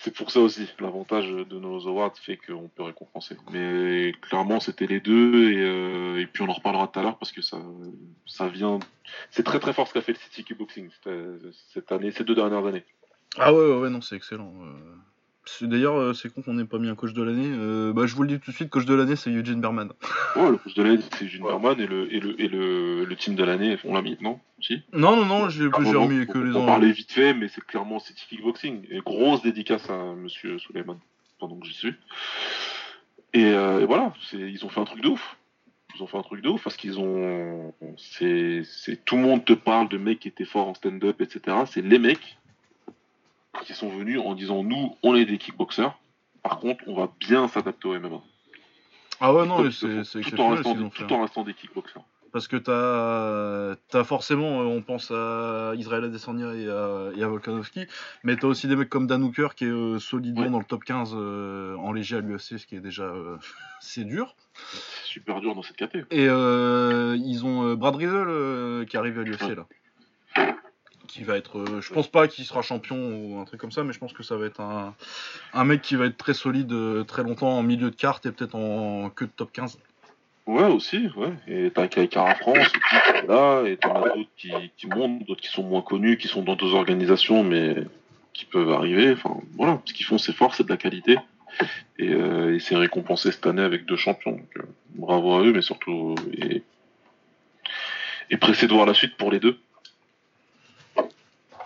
C'est 0.00 0.14
pour 0.14 0.30
ça 0.30 0.40
aussi. 0.40 0.68
L'avantage 0.80 1.28
de 1.28 1.58
nos 1.58 1.86
awards 1.86 2.16
fait 2.16 2.36
qu'on 2.36 2.68
peut 2.68 2.82
récompenser. 2.82 3.36
Mais 3.52 4.12
clairement, 4.22 4.58
c'était 4.60 4.86
les 4.86 5.00
deux. 5.00 5.52
Et, 5.52 5.60
euh, 5.60 6.20
et 6.20 6.26
puis, 6.26 6.42
on 6.42 6.48
en 6.48 6.52
reparlera 6.54 6.88
tout 6.88 6.98
à 6.98 7.02
l'heure 7.02 7.18
parce 7.18 7.32
que 7.32 7.42
ça, 7.42 7.58
ça 8.26 8.48
vient. 8.48 8.78
C'est 9.30 9.42
très 9.42 9.60
très 9.60 9.72
fort 9.72 9.86
ce 9.88 9.92
qu'a 9.94 10.00
fait 10.02 10.12
le 10.12 10.18
City 10.18 10.42
Kickboxing 10.44 10.88
cette, 11.04 11.54
cette 11.72 11.92
année, 11.92 12.10
ces 12.12 12.24
deux 12.24 12.34
dernières 12.34 12.64
années. 12.66 12.84
Ah 13.38 13.52
ouais, 13.52 13.60
ouais, 13.60 13.76
ouais, 13.82 13.90
non, 13.90 14.00
c'est 14.00 14.16
excellent. 14.16 14.52
euh. 14.62 14.94
D'ailleurs, 15.62 15.98
euh, 15.98 16.12
c'est 16.12 16.32
con 16.32 16.42
qu'on 16.42 16.54
n'ait 16.54 16.64
pas 16.64 16.78
mis 16.78 16.88
un 16.88 16.94
coach 16.94 17.12
de 17.12 17.22
l'année. 17.22 17.50
Euh, 17.50 17.92
bah, 17.92 18.06
je 18.06 18.14
vous 18.14 18.22
le 18.22 18.28
dis 18.28 18.38
tout 18.38 18.50
de 18.50 18.56
suite, 18.56 18.70
coach 18.70 18.84
de 18.84 18.94
l'année, 18.94 19.16
c'est 19.16 19.30
Eugene 19.30 19.60
Berman. 19.60 19.90
Ouais, 20.36 20.50
le 20.50 20.56
coach 20.56 20.74
de 20.74 20.82
l'année, 20.82 21.02
c'est 21.18 21.26
June 21.28 21.42
Berman 21.42 21.80
et 21.80 21.86
le, 21.86 22.12
et, 22.14 22.20
le, 22.20 22.40
et 22.40 22.48
le, 22.48 23.04
le 23.04 23.16
team 23.16 23.34
de 23.34 23.44
l'année, 23.44 23.78
on 23.84 23.94
l'a 23.94 24.02
mis, 24.02 24.16
non? 24.20 24.38
Si? 24.60 24.82
Non, 24.92 25.16
non, 25.16 25.24
non, 25.24 25.48
j'ai 25.48 25.66
remis 25.66 26.26
que 26.26 26.38
les 26.38 26.54
On 26.56 26.66
parlait 26.66 26.92
vite 26.92 27.12
fait, 27.12 27.34
mais 27.34 27.48
c'est 27.48 27.64
clairement 27.64 27.98
City 27.98 28.24
Kickboxing. 28.28 28.86
Et 28.90 29.00
grosse 29.00 29.42
dédicace 29.42 29.88
à 29.88 30.14
monsieur 30.14 30.58
Suleiman 30.58 30.98
pendant 31.38 31.56
que 31.56 31.66
j'y 31.66 31.74
suis. 31.74 31.94
Et, 33.32 33.46
euh, 33.46 33.80
et 33.80 33.86
voilà, 33.86 34.12
ils 34.32 34.64
ont 34.64 34.68
fait 34.68 34.80
un 34.80 34.84
truc 34.84 35.02
de 35.02 35.08
ouf. 35.08 35.36
Ils 35.96 36.02
ont 36.02 36.06
fait 36.06 36.18
un 36.18 36.22
truc 36.22 36.42
de 36.42 36.48
ouf 36.48 36.62
parce 36.62 36.76
qu'ils 36.76 37.00
ont. 37.00 37.74
C'est, 37.96 38.62
c'est 38.64 39.04
tout 39.04 39.16
le 39.16 39.22
monde 39.22 39.44
te 39.44 39.54
parle 39.54 39.88
de 39.88 39.98
mecs 39.98 40.20
qui 40.20 40.28
étaient 40.28 40.44
forts 40.44 40.68
en 40.68 40.74
stand-up, 40.74 41.20
etc. 41.20 41.56
C'est 41.66 41.82
les 41.82 41.98
mecs 41.98 42.38
qui 43.64 43.74
sont 43.74 43.88
venus 43.90 44.20
en 44.20 44.34
disant 44.34 44.62
nous, 44.62 44.96
on 45.02 45.14
est 45.14 45.24
des 45.24 45.38
kickboxers. 45.38 45.92
Par 46.42 46.58
contre, 46.58 46.82
on 46.86 46.94
va 46.94 47.10
bien 47.20 47.48
s'adapter 47.48 47.88
au 47.88 47.98
MMA. 47.98 48.20
Ah 49.20 49.34
ouais, 49.34 49.46
non, 49.46 49.70
c'est 49.70 50.20
tout, 50.22 50.40
en 50.40 50.48
restant, 50.50 50.74
des, 50.74 50.88
tout 50.90 51.12
en 51.12 51.20
restant 51.22 51.44
des 51.44 51.52
kickboxers. 51.52 52.02
Parce 52.32 52.46
que 52.46 52.56
t'as 52.56 53.98
as 54.00 54.04
forcément, 54.04 54.60
euh, 54.60 54.64
on 54.64 54.82
pense 54.82 55.10
à 55.10 55.72
Israël 55.76 56.04
Adesanya 56.04 56.54
et 56.54 56.68
à, 56.68 57.10
et 57.16 57.22
à 57.24 57.28
Volkanovski, 57.28 57.86
mais 58.22 58.36
t'as 58.36 58.46
aussi 58.46 58.68
des 58.68 58.76
mecs 58.76 58.88
comme 58.88 59.08
Dan 59.08 59.22
Hooker 59.24 59.48
qui 59.56 59.64
est 59.64 59.68
euh, 59.68 59.98
solidement 59.98 60.42
Ouais. 60.42 60.48
dans 60.50 60.60
le 60.60 60.64
top 60.64 60.84
15 60.84 61.12
euh, 61.14 61.74
en 61.76 61.92
léger 61.92 62.16
à 62.16 62.20
l'UFC, 62.20 62.56
ce 62.58 62.66
qui 62.66 62.76
est 62.76 62.80
déjà 62.80 63.02
euh, 63.02 63.36
c'est 63.80 64.04
dur. 64.04 64.36
Super 65.04 65.40
dur 65.40 65.54
dans 65.56 65.62
cette 65.62 65.76
caté. 65.76 66.04
Et 66.12 66.24
ils 66.26 67.42
ont 67.44 67.74
Brad 67.74 67.96
Riddle 67.96 68.86
qui 68.88 68.96
arrive 68.96 69.18
à 69.18 69.22
l'UFC 69.22 69.42
Ouais. 69.42 69.54
là. 69.56 69.66
Qui 71.10 71.24
va 71.24 71.36
être. 71.36 71.58
euh, 71.58 71.80
je 71.80 71.92
pense 71.92 72.06
pas 72.06 72.28
qu'il 72.28 72.44
sera 72.44 72.62
champion 72.62 72.96
ou 72.96 73.40
un 73.40 73.44
truc 73.44 73.60
comme 73.60 73.72
ça, 73.72 73.82
mais 73.82 73.92
je 73.92 73.98
pense 73.98 74.12
que 74.12 74.22
ça 74.22 74.36
va 74.36 74.46
être 74.46 74.60
un, 74.60 75.64
mec 75.64 75.82
qui 75.82 75.96
va 75.96 76.06
être 76.06 76.16
très 76.16 76.34
solide 76.34 76.72
euh, 76.72 77.02
très 77.02 77.24
longtemps 77.24 77.58
en 77.58 77.64
milieu 77.64 77.90
de 77.90 77.96
carte 77.96 78.26
et 78.26 78.30
peut-être 78.30 78.54
en 78.54 79.10
queue 79.10 79.26
de 79.26 79.32
top 79.32 79.50
15. 79.52 79.78
Ouais, 80.46 80.64
aussi, 80.64 81.08
ouais. 81.16 81.32
Et 81.48 81.70
t'as 81.70 81.88
Kaikara 81.88 82.36
France 82.36 82.58
aussi, 82.58 82.72
qui 82.72 83.16
est 83.16 83.26
là, 83.26 83.64
et 83.64 83.76
t'en 83.76 83.94
as 84.02 84.10
d'autres 84.10 84.30
qui, 84.36 84.86
montent, 84.86 85.26
d'autres 85.26 85.40
qui 85.40 85.48
sont 85.48 85.64
moins 85.64 85.82
connus, 85.82 86.16
qui 86.16 86.28
sont 86.28 86.42
dans 86.42 86.56
deux 86.56 86.74
organisations, 86.74 87.42
mais 87.42 87.76
qui 88.32 88.44
peuvent 88.44 88.70
arriver. 88.70 89.12
Enfin, 89.12 89.36
voilà, 89.56 89.80
ce 89.84 89.92
qu'ils 89.92 90.06
font, 90.06 90.18
c'est 90.18 90.32
fort, 90.32 90.54
c'est 90.54 90.64
de 90.64 90.68
la 90.68 90.76
qualité. 90.76 91.18
Et, 91.98 92.08
euh, 92.08 92.54
et 92.54 92.60
c'est 92.60 92.76
récompensé 92.76 93.32
cette 93.32 93.46
année 93.46 93.62
avec 93.62 93.84
deux 93.84 93.96
champions. 93.96 94.40
Euh, 94.56 94.62
bravo 94.94 95.34
à 95.34 95.42
eux, 95.42 95.52
mais 95.52 95.62
surtout. 95.62 96.14
Et, 96.32 96.62
et 98.30 98.36
pressé 98.36 98.66
de 98.66 98.72
voir 98.72 98.86
la 98.86 98.94
suite 98.94 99.16
pour 99.16 99.30
les 99.30 99.40
deux. 99.40 99.58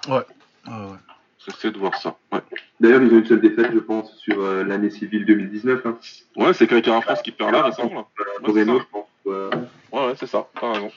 Ah 0.08 0.24
ouais. 0.66 0.96
Pressé 1.46 1.70
de 1.70 1.78
voir 1.78 1.94
ça. 1.96 2.16
Ouais, 2.32 2.40
D'ailleurs, 2.80 3.02
ils 3.02 3.12
ont 3.12 3.18
une 3.18 3.26
seule 3.26 3.40
défaite, 3.42 3.70
je 3.74 3.78
pense, 3.78 4.16
sur 4.16 4.40
euh, 4.40 4.64
l'année 4.64 4.88
civile 4.90 5.26
2019. 5.26 5.84
Hein. 5.84 5.98
ouais 6.36 6.54
c'est 6.54 6.66
Kaikara 6.66 7.02
France 7.02 7.20
qui 7.22 7.32
perd 7.32 7.52
là 7.52 7.62
récemment, 7.64 7.94
là. 7.94 8.06
Euh, 8.20 8.52
Ouais, 8.52 8.64
c'est 8.64 8.66
je 8.66 8.84
pense. 8.90 9.06
euh, 9.26 9.50
Ouais, 9.92 10.06
ouais, 10.06 10.14
c'est 10.16 10.26
ça, 10.26 10.48
t'as 10.58 10.72
raison. 10.72 10.90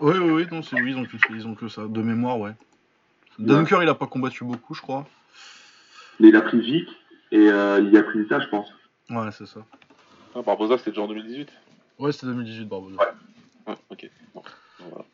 Oui, 0.00 0.14
oui, 0.18 0.30
oui, 0.30 0.46
non, 0.52 0.62
c'est 0.62 0.76
oui, 0.80 0.90
ils 0.90 0.96
ont, 0.98 1.04
que, 1.06 1.16
ils 1.30 1.46
ont 1.46 1.54
que 1.54 1.68
ça. 1.68 1.86
De 1.86 2.02
mémoire, 2.02 2.38
ouais. 2.38 2.52
Ouais. 3.38 3.54
Hooker, 3.54 3.82
il 3.82 3.88
a 3.88 3.94
pas 3.94 4.06
combattu 4.06 4.44
beaucoup, 4.44 4.74
je 4.74 4.82
crois. 4.82 5.06
mais 6.20 6.28
il 6.28 6.36
a 6.36 6.42
pris 6.42 6.60
Vic 6.60 6.88
et 7.32 7.48
euh, 7.50 7.80
il 7.80 7.90
y 7.92 7.96
a 7.98 8.02
pris 8.02 8.18
Lita, 8.18 8.40
je 8.40 8.48
pense. 8.48 8.68
Ouais, 9.08 9.30
c'est 9.32 9.46
ça. 9.46 9.60
Ah, 10.34 10.42
Barbosa, 10.42 10.76
c'était 10.78 10.90
déjà 10.90 11.02
en 11.02 11.08
2018 11.08 11.48
Ouais, 11.98 12.12
c'était 12.12 12.26
2018, 12.26 12.66
Barbosa. 12.68 12.96
Ouais, 13.66 13.74
ok. 13.90 14.10
Bon, 14.34 14.42
voilà. 14.80 15.04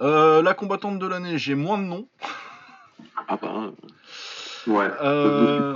Euh, 0.00 0.42
la 0.42 0.54
combattante 0.54 0.98
de 0.98 1.06
l'année, 1.06 1.38
j'ai 1.38 1.54
moins 1.54 1.78
de 1.78 1.84
noms. 1.84 2.08
Ah 3.28 3.36
bah, 3.40 3.72
Ouais. 4.66 4.90
Euh, 5.00 5.74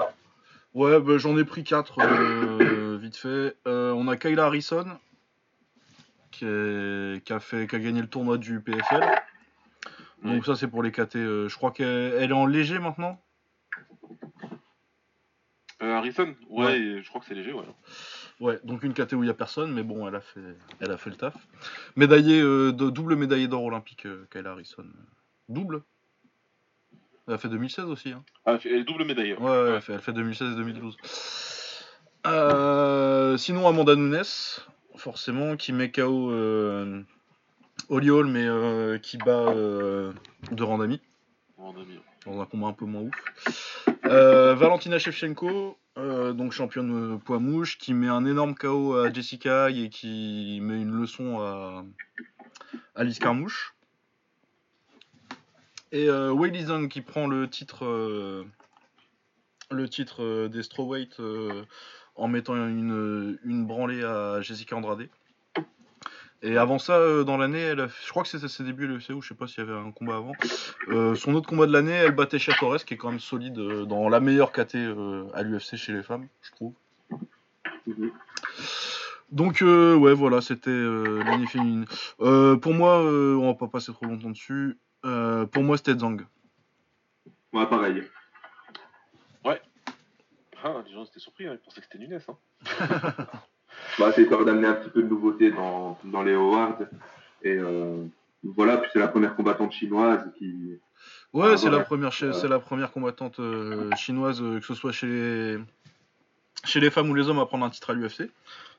ouais, 0.74 1.00
bah, 1.00 1.18
j'en 1.18 1.36
ai 1.38 1.44
pris 1.44 1.62
4 1.64 2.00
vite 2.98 3.16
fait. 3.16 3.56
Euh, 3.66 3.92
on 3.92 4.08
a 4.08 4.16
Kayla 4.16 4.46
Harrison 4.46 4.86
qui, 6.30 6.44
est- 6.46 7.24
qui 7.24 7.32
a 7.32 7.40
fait, 7.40 7.66
qui 7.66 7.76
a 7.76 7.78
gagné 7.78 8.00
le 8.00 8.08
tournoi 8.08 8.38
du 8.38 8.60
PFL. 8.60 9.04
Donc 10.24 10.44
ça 10.44 10.56
c'est 10.56 10.66
pour 10.68 10.82
les 10.82 10.90
KT. 10.90 11.16
euh, 11.16 11.48
je 11.48 11.56
crois 11.56 11.70
qu'elle 11.70 12.12
elle 12.18 12.30
est 12.30 12.34
en 12.34 12.46
léger 12.46 12.78
maintenant. 12.80 13.20
Euh, 15.80 15.94
Harrison? 15.94 16.34
Ouais, 16.50 17.00
je 17.02 17.08
crois 17.08 17.20
que 17.20 17.26
c'est 17.28 17.34
léger, 17.34 17.52
ouais. 17.52 17.64
Ouais, 18.40 18.60
donc 18.64 18.84
une 18.84 18.94
KT 18.94 19.14
où 19.14 19.24
il 19.24 19.26
y 19.26 19.30
a 19.30 19.34
personne, 19.34 19.72
mais 19.72 19.82
bon, 19.82 20.06
elle 20.06 20.14
a 20.14 20.20
fait, 20.20 20.40
elle 20.80 20.92
a 20.92 20.96
fait 20.96 21.10
le 21.10 21.16
taf. 21.16 21.34
Médaillé, 21.96 22.40
euh, 22.40 22.70
de- 22.72 22.88
double 22.90 23.16
médaillé 23.16 23.48
d'or 23.48 23.64
olympique, 23.64 24.06
euh, 24.06 24.26
Kayla 24.30 24.50
Harrison. 24.52 24.84
Double 25.48 25.82
Elle 27.26 27.34
a 27.34 27.38
fait 27.38 27.48
2016 27.48 27.86
aussi. 27.86 28.12
Hein. 28.12 28.24
Ah, 28.46 28.56
elle, 28.64 28.72
est 28.72 28.84
double 28.84 29.04
médaille. 29.04 29.34
Ouais, 29.34 29.44
ouais, 29.50 29.70
elle, 29.74 29.80
fait, 29.82 29.92
elle 29.94 30.00
fait 30.00 30.12
2016 30.12 30.52
et 30.52 30.56
2012. 30.56 30.96
Euh, 32.26 33.36
sinon, 33.36 33.66
Amanda 33.66 33.96
Nunes, 33.96 34.22
forcément, 34.96 35.56
qui 35.56 35.72
met 35.72 35.90
KO 35.90 36.30
euh, 36.30 37.02
Holly 37.88 38.10
Hall, 38.10 38.26
mais 38.28 38.44
euh, 38.46 38.98
qui 38.98 39.18
bat 39.18 39.52
de 39.54 40.62
Randami 40.62 41.00
Mon 41.58 41.70
ami. 41.70 41.98
dans 42.24 42.40
un 42.40 42.46
combat 42.46 42.68
un 42.68 42.72
peu 42.72 42.84
moins 42.84 43.02
ouf. 43.02 43.84
Valentina 44.04 44.98
Shevchenko, 44.98 45.76
euh, 45.98 46.32
donc 46.32 46.52
championne 46.52 47.14
euh, 47.14 47.18
poids 47.18 47.40
mouche, 47.40 47.78
qui 47.78 47.92
met 47.92 48.08
un 48.08 48.24
énorme 48.24 48.54
KO 48.54 48.96
à 48.96 49.12
Jessica 49.12 49.70
et 49.70 49.88
qui 49.88 50.60
met 50.62 50.80
une 50.80 50.92
leçon 50.92 51.40
à 51.40 51.84
Alice 52.94 53.18
Carmouche. 53.18 53.74
Et 55.90 56.08
euh, 56.08 56.88
qui 56.88 57.00
prend 57.00 57.26
le 57.26 57.48
titre, 57.48 57.84
euh, 57.84 58.44
le 59.70 59.88
titre 59.88 60.48
des 60.48 60.62
strawweight 60.62 61.20
en 62.14 62.28
mettant 62.28 62.54
une 62.54 63.66
branlée 63.66 64.04
à 64.04 64.40
Jessica 64.40 64.76
Andrade. 64.76 65.08
Et 66.42 66.56
avant 66.56 66.78
ça, 66.78 66.94
euh, 66.94 67.24
dans 67.24 67.36
l'année, 67.36 67.60
elle 67.60 67.80
a- 67.80 67.88
je 67.88 68.10
crois 68.10 68.22
que 68.22 68.28
c'était 68.28 68.46
ses 68.48 68.62
débuts 68.62 68.84
à 68.84 68.88
l'UFC 68.88 69.10
ou 69.12 69.20
je 69.22 69.28
sais 69.28 69.34
pas 69.34 69.46
s'il 69.48 69.64
y 69.64 69.68
avait 69.68 69.76
un 69.78 69.90
combat 69.90 70.16
avant. 70.16 70.32
Euh, 70.88 71.14
son 71.16 71.34
autre 71.34 71.48
combat 71.48 71.66
de 71.66 71.72
l'année, 71.72 71.92
elle 71.92 72.12
battait 72.14 72.38
Chia 72.38 72.54
Torres, 72.54 72.84
qui 72.84 72.94
est 72.94 72.96
quand 72.96 73.10
même 73.10 73.18
solide 73.20 73.58
euh, 73.58 73.84
dans 73.84 74.08
la 74.08 74.20
meilleure 74.20 74.52
KT 74.52 74.76
euh, 74.76 75.24
à 75.34 75.42
l'UFC 75.42 75.76
chez 75.76 75.92
les 75.92 76.02
femmes, 76.02 76.28
je 76.42 76.50
trouve. 76.52 76.74
Donc 79.30 79.62
euh, 79.62 79.94
ouais, 79.96 80.14
voilà, 80.14 80.40
c'était 80.40 80.70
euh, 80.70 81.22
l'année 81.24 81.46
féminine. 81.46 81.84
Euh, 82.20 82.56
pour 82.56 82.72
moi, 82.72 83.02
euh, 83.02 83.34
on 83.34 83.46
va 83.48 83.54
pas 83.54 83.66
passer 83.68 83.92
trop 83.92 84.06
longtemps 84.06 84.30
dessus. 84.30 84.78
Euh, 85.04 85.44
pour 85.46 85.62
moi, 85.64 85.76
c'était 85.76 85.98
Zhang. 85.98 86.24
Ouais, 87.52 87.66
pareil. 87.66 88.04
Ah, 90.64 90.82
les 90.84 90.92
gens 90.92 91.04
étaient 91.04 91.20
surpris, 91.20 91.46
hein, 91.46 91.52
ils 91.54 91.58
pensaient 91.58 91.80
que 91.80 91.86
c'était 91.90 91.98
Nunes. 92.04 92.18
Hein. 92.28 92.36
Bah, 93.98 94.12
c'est 94.14 94.22
histoire 94.22 94.44
d'amener 94.44 94.68
un 94.68 94.74
petit 94.74 94.90
peu 94.90 95.02
de 95.02 95.08
nouveauté 95.08 95.50
dans, 95.50 95.98
dans 96.04 96.22
les 96.22 96.34
awards. 96.34 96.78
Et 97.42 97.56
euh, 97.56 98.04
voilà, 98.44 98.76
puis 98.78 98.90
c'est 98.92 98.98
la 98.98 99.08
première 99.08 99.34
combattante 99.36 99.72
chinoise 99.72 100.24
qui. 100.38 100.78
Ouais, 101.32 101.48
Ah, 101.52 101.56
c'est 101.56 101.62
voilà. 101.68 101.78
la 101.78 101.84
première, 101.84 102.12
c'est 102.12 102.48
la 102.48 102.58
première 102.58 102.90
combattante 102.92 103.38
euh, 103.40 103.90
chinoise, 103.96 104.40
euh, 104.42 104.60
que 104.60 104.66
ce 104.66 104.74
soit 104.74 104.92
chez 104.92 105.06
les, 105.06 105.58
chez 106.64 106.80
les 106.80 106.90
femmes 106.90 107.10
ou 107.10 107.14
les 107.14 107.28
hommes, 107.28 107.38
à 107.38 107.46
prendre 107.46 107.64
un 107.66 107.70
titre 107.70 107.90
à 107.90 107.94
l'UFC. 107.94 108.30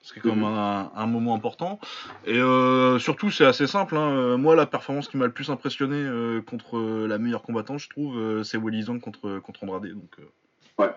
Ce 0.01 0.13
qui 0.13 0.19
est 0.19 0.21
quand 0.21 0.29
même 0.29 0.39
Mhm. 0.39 0.45
un, 0.45 0.91
un 0.95 1.05
moment 1.07 1.35
important. 1.35 1.77
Et 2.25 2.37
euh, 2.39 2.97
surtout, 2.99 3.29
c'est 3.31 3.45
assez 3.45 3.67
simple. 3.67 3.97
hein. 3.97 4.11
Euh, 4.11 4.37
Moi, 4.37 4.55
la 4.55 4.65
performance 4.65 5.09
qui 5.09 5.17
m'a 5.17 5.25
le 5.25 5.33
plus 5.33 5.49
impressionné 5.49 5.97
euh, 5.97 6.41
contre 6.41 6.77
euh, 6.77 7.05
la 7.07 7.17
meilleure 7.17 7.41
combattante, 7.43 7.79
je 7.79 7.89
trouve, 7.89 8.17
euh, 8.17 8.43
c'est 8.43 8.57
Willy 8.57 8.83
Zhang 8.83 8.99
contre, 9.01 9.39
contre 9.39 9.63
Andrade. 9.65 9.87
Donc, 9.87 10.15
euh, 10.19 10.87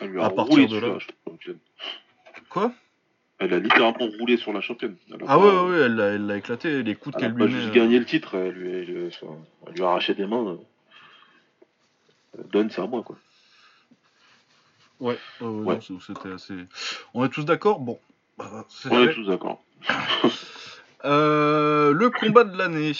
Elle 0.00 0.08
lui 0.10 0.20
À 0.20 0.30
partir 0.30 0.66
de 0.66 0.76
là. 0.78 0.98
championne. 1.24 1.58
Quoi? 2.48 2.72
Elle 3.42 3.54
a 3.54 3.58
littéralement 3.58 4.06
roulé 4.18 4.36
sur 4.36 4.52
la 4.52 4.60
championne. 4.60 4.96
Elle 5.08 5.14
a 5.22 5.26
Ah 5.26 5.26
pas- 5.26 5.38
ouais, 5.38 5.50
ouais, 5.50 5.70
ouais, 5.70 5.80
elle 5.86 5.94
l'a 5.96 6.04
elle 6.08 6.26
l'a 6.26 6.36
éclaté. 6.36 6.82
Les 6.82 6.94
coups 6.94 7.16
Elle 7.18 7.24
a 7.24 7.28
qu'elle 7.28 7.36
lui 7.38 7.44
met. 7.44 7.50
juste 7.50 7.68
euh, 7.70 7.72
gagné 7.72 7.98
le 7.98 8.04
titre, 8.04 8.34
elle 8.36 8.52
lui, 8.52 8.70
elle 8.70 9.10
elle 9.74 9.82
a 9.82 9.86
arraché 9.88 10.14
des 10.14 10.26
mains. 10.26 10.46
euh. 10.46 12.42
Donne, 12.52 12.70
c'est 12.70 12.82
à 12.82 12.86
moi, 12.86 13.02
quoi. 13.02 13.16
Ouais, 15.00 15.18
euh, 15.40 15.46
Ouais. 15.46 15.78
non, 15.88 15.98
c'était 16.00 16.30
assez. 16.32 16.54
On 17.14 17.24
est 17.24 17.30
tous 17.30 17.44
d'accord? 17.44 17.80
Bon. 17.80 17.98
bah, 18.38 18.66
c'est 18.68 18.90
On 18.92 19.02
est 19.02 19.14
tous 19.14 19.26
d'accord. 19.26 19.62
Euh, 21.06 21.92
le 21.94 22.10
combat 22.10 22.44
de 22.44 22.54
l'année. 22.58 22.92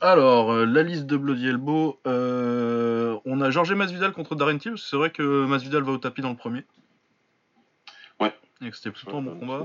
Alors, 0.00 0.52
euh, 0.52 0.64
la 0.66 0.84
liste 0.84 1.04
de 1.06 1.16
Bloody 1.16 1.48
Elbow. 1.48 1.98
on 2.04 3.40
a 3.40 3.50
Jorge 3.50 3.72
Masvidal 3.72 4.12
contre 4.12 4.36
Darren 4.36 4.56
Till. 4.58 4.74
C'est 4.78 4.94
vrai 4.94 5.10
que 5.10 5.46
Masvidal 5.46 5.82
va 5.82 5.90
au 5.90 5.98
tapis 5.98 6.22
dans 6.22 6.30
le 6.30 6.36
premier. 6.36 6.64
Et 8.62 8.70
que 8.70 8.76
c'était 8.76 8.90
plutôt 8.90 9.16
un 9.16 9.22
bon 9.22 9.38
combat. 9.38 9.64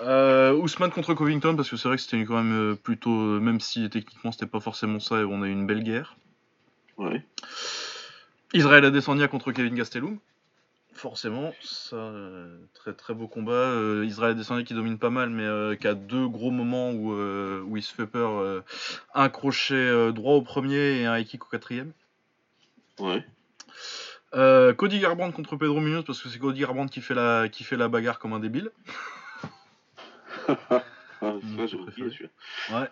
Euh, 0.00 0.52
Ousmane 0.52 0.90
contre 0.90 1.14
Covington, 1.14 1.56
parce 1.56 1.70
que 1.70 1.76
c'est 1.76 1.88
vrai 1.88 1.96
que 1.96 2.02
c'était 2.02 2.22
quand 2.24 2.42
même 2.42 2.52
euh, 2.52 2.74
plutôt. 2.74 3.10
euh, 3.10 3.40
Même 3.40 3.58
si 3.60 3.88
techniquement 3.90 4.32
c'était 4.32 4.46
pas 4.46 4.60
forcément 4.60 5.00
ça, 5.00 5.20
et 5.20 5.24
on 5.24 5.42
a 5.42 5.46
eu 5.46 5.50
une 5.52 5.66
belle 5.66 5.82
guerre. 5.82 6.16
Ouais. 6.98 7.24
Israël 8.52 8.84
Adesanya 8.84 9.28
contre 9.28 9.52
Kevin 9.52 9.74
Gastelum. 9.74 10.18
Forcément, 10.92 11.52
ça, 11.62 11.96
euh, 11.96 12.56
très 12.74 12.94
très 12.94 13.12
beau 13.12 13.28
combat. 13.28 13.52
Euh, 13.52 14.04
Israël 14.06 14.32
Adesanya 14.32 14.62
qui 14.62 14.72
domine 14.72 14.98
pas 14.98 15.10
mal, 15.10 15.28
mais 15.30 15.76
qui 15.78 15.86
a 15.88 15.94
deux 15.94 16.26
gros 16.28 16.50
moments 16.50 16.90
où, 16.90 17.12
où 17.12 17.76
il 17.76 17.82
se 17.82 17.92
fait 17.94 18.06
peur. 18.06 18.62
un 19.14 19.28
crochet 19.28 20.12
droit 20.12 20.34
au 20.34 20.42
premier 20.42 21.00
et 21.00 21.06
un 21.06 21.18
high 21.18 21.26
kick 21.26 21.44
au 21.44 21.48
quatrième. 21.48 21.92
Ouais. 22.98 23.24
Euh, 24.36 24.74
Cody 24.74 25.00
Garbrandt 25.00 25.34
contre 25.34 25.56
Pedro 25.56 25.80
Munoz 25.80 26.04
parce 26.04 26.22
que 26.22 26.28
c'est 26.28 26.38
Cody 26.38 26.60
Garbrandt 26.60 26.92
qui 26.92 27.00
fait 27.00 27.14
la 27.14 27.48
qui 27.48 27.64
fait 27.64 27.76
la 27.76 27.88
bagarre 27.88 28.18
comme 28.18 28.32
un 28.32 28.40
débile. 28.40 28.70
Ouais. 31.22 32.88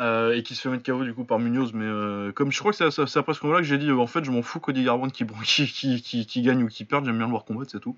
Euh, 0.00 0.32
et 0.32 0.42
qui 0.42 0.56
se 0.56 0.62
fait 0.62 0.68
mettre 0.70 0.82
KO 0.82 1.04
du 1.04 1.14
coup 1.14 1.24
par 1.24 1.38
Munoz, 1.38 1.72
mais 1.72 1.84
euh, 1.84 2.32
comme 2.32 2.50
je 2.50 2.58
crois 2.58 2.72
que 2.72 2.90
c'est 2.90 3.16
après 3.16 3.34
ce 3.34 3.40
combat-là 3.40 3.60
que 3.60 3.66
j'ai 3.66 3.78
dit 3.78 3.92
en 3.92 4.06
fait 4.06 4.24
je 4.24 4.30
m'en 4.30 4.42
fous 4.42 4.58
Cody 4.58 4.82
Garbrandt 4.82 5.12
qui, 5.14 5.24
qui, 5.44 5.66
qui, 5.66 6.02
qui, 6.02 6.26
qui 6.26 6.42
gagne 6.42 6.64
ou 6.64 6.68
qui 6.68 6.84
perde, 6.84 7.04
j'aime 7.04 7.18
bien 7.18 7.26
le 7.26 7.30
voir 7.30 7.44
combattre, 7.44 7.70
c'est 7.70 7.80
tout. 7.80 7.96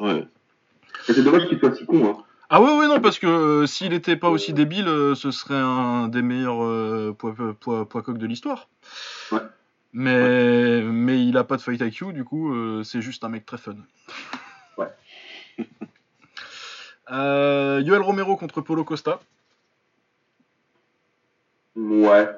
Ouais. 0.00 0.26
Et 1.08 1.12
c'est 1.12 1.22
dommage 1.22 1.46
qu'il 1.48 1.58
soit 1.58 1.74
si 1.74 1.84
con. 1.86 2.10
Hein. 2.10 2.24
Ah 2.48 2.60
ouais 2.60 2.76
ouais 2.76 2.88
non 2.88 3.00
parce 3.00 3.20
que 3.20 3.28
euh, 3.28 3.66
s'il 3.66 3.92
était 3.92 4.16
pas 4.16 4.28
aussi 4.28 4.52
débile, 4.52 4.88
euh, 4.88 5.14
ce 5.14 5.30
serait 5.30 5.54
un 5.54 6.08
des 6.08 6.22
meilleurs 6.22 6.64
euh, 6.64 7.14
poids, 7.16 7.34
poids, 7.60 7.88
poids 7.88 8.02
coq 8.02 8.18
de 8.18 8.26
l'histoire. 8.26 8.68
Ouais. 9.30 9.38
Mais 9.92 10.82
mais 10.82 11.24
il 11.24 11.36
a 11.36 11.44
pas 11.44 11.56
de 11.56 11.62
fight 11.62 11.80
IQ 11.80 12.12
du 12.12 12.24
coup 12.24 12.54
euh, 12.54 12.84
c'est 12.84 13.02
juste 13.02 13.24
un 13.24 13.28
mec 13.28 13.44
très 13.44 13.58
fun. 13.58 13.74
Ouais. 14.78 14.86
euh, 17.10 17.82
Yoel 17.84 18.00
Romero 18.02 18.36
contre 18.36 18.60
Polo 18.60 18.84
Costa. 18.84 19.20
Ouais. 21.76 22.28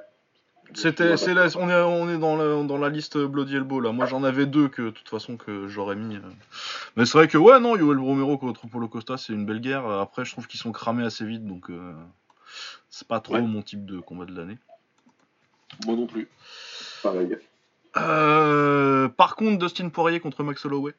C'était, 0.74 1.18
c'est 1.18 1.34
la- 1.34 1.48
on 1.59 1.68
est, 1.68 1.74
on 1.82 2.09
est 2.09 2.16
dans, 2.18 2.36
la, 2.36 2.62
dans 2.64 2.78
la 2.78 2.88
liste 2.88 3.18
Bloody 3.18 3.57
Elbow 3.57 3.80
là. 3.80 3.92
Moi 3.92 4.07
j'en 4.07 4.24
avais 4.24 4.46
deux 4.46 4.68
que 4.68 4.80
de 4.82 4.90
toute 4.90 5.09
façon 5.09 5.36
que 5.36 5.68
j'aurais 5.68 5.96
mis. 5.96 6.16
euh. 6.16 6.20
Mais 6.96 7.05
c'est 7.05 7.18
vrai 7.18 7.28
que 7.28 7.36
ouais 7.36 7.61
non, 7.61 7.76
Yoel 7.76 7.98
Romero 7.98 8.38
contre 8.38 8.66
Polo 8.68 8.88
Costa 8.88 9.18
c'est 9.18 9.34
une 9.34 9.44
belle 9.44 9.61
guerre. 9.61 9.86
Après 9.86 10.24
je 10.24 10.32
trouve 10.32 10.46
qu'ils 10.46 10.61
sont 10.61 10.72
cramés 10.72 11.05
assez 11.05 11.26
vite 11.26 11.46
donc 11.46 11.68
euh, 11.68 11.92
c'est 12.88 13.07
pas 13.07 13.20
trop 13.20 13.34
Ouais. 13.34 13.42
mon 13.42 13.61
type 13.61 13.84
de 13.84 14.00
combat 14.00 14.24
de 14.24 14.34
l'année. 14.34 14.57
Moi 15.84 15.96
non 15.96 16.07
plus. 16.07 16.28
Pareil. 17.03 17.36
Euh, 17.96 19.09
par 19.09 19.36
contre 19.36 19.59
Dustin 19.59 19.88
Poirier 19.88 20.20
contre 20.20 20.42
Max 20.42 20.64
Holloway. 20.64 20.94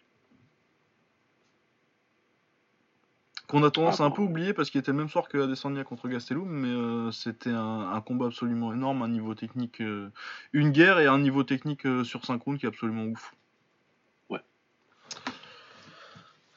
Qu'on 3.48 3.64
a 3.64 3.72
tendance 3.72 4.02
à 4.02 4.06
un 4.06 4.12
peu 4.12 4.22
oublier 4.22 4.54
parce 4.54 4.70
qu'il 4.70 4.80
était 4.80 4.92
le 4.92 4.98
même 4.98 5.10
soir 5.10 5.28
que 5.28 5.38
Adesanya 5.38 5.84
contre 5.84 6.08
Gastelum, 6.08 6.48
mais 6.48 6.70
euh, 6.70 7.12
c'était 7.12 7.52
un, 7.52 7.92
un 7.92 8.02
combat 8.02 8.28
absolument 8.28 8.74
énorme, 8.74 9.04
un 9.04 9.10
niveau 9.10 9.36
technique, 9.36 9.82
euh, 9.82 10.10
une 10.54 10.72
guerre 10.72 11.00
et 11.00 11.08
un 11.08 11.20
niveau 11.20 11.44
technique 11.44 11.86
sur 12.04 12.26
5 12.26 12.42
rounds 12.42 12.60
qui 12.60 12.66
est 12.66 12.70
absolument 12.70 13.04
ouf. 13.04 13.36
Ouais. 14.30 14.40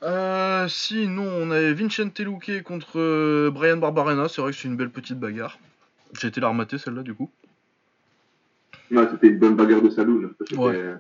Euh, 0.02 0.68
sinon, 0.68 1.24
on 1.26 1.50
avait 1.50 1.74
Vincente 1.74 2.18
Luque 2.20 2.62
contre 2.62 3.50
Brian 3.50 3.76
Barbarena, 3.76 4.28
c'est 4.28 4.40
vrai 4.40 4.52
que 4.52 4.56
c'est 4.56 4.68
une 4.68 4.76
belle 4.76 4.90
petite 4.90 5.18
bagarre. 5.18 5.58
J'ai 6.18 6.28
été 6.28 6.40
la 6.40 6.48
remater 6.48 6.78
celle-là 6.78 7.02
du 7.02 7.14
coup. 7.14 7.30
Non, 8.90 9.08
c'était 9.10 9.28
une 9.28 9.38
bonne 9.38 9.56
bagarre 9.56 9.82
de 9.82 9.90
saloon. 9.90 10.30
Ouais. 10.52 10.94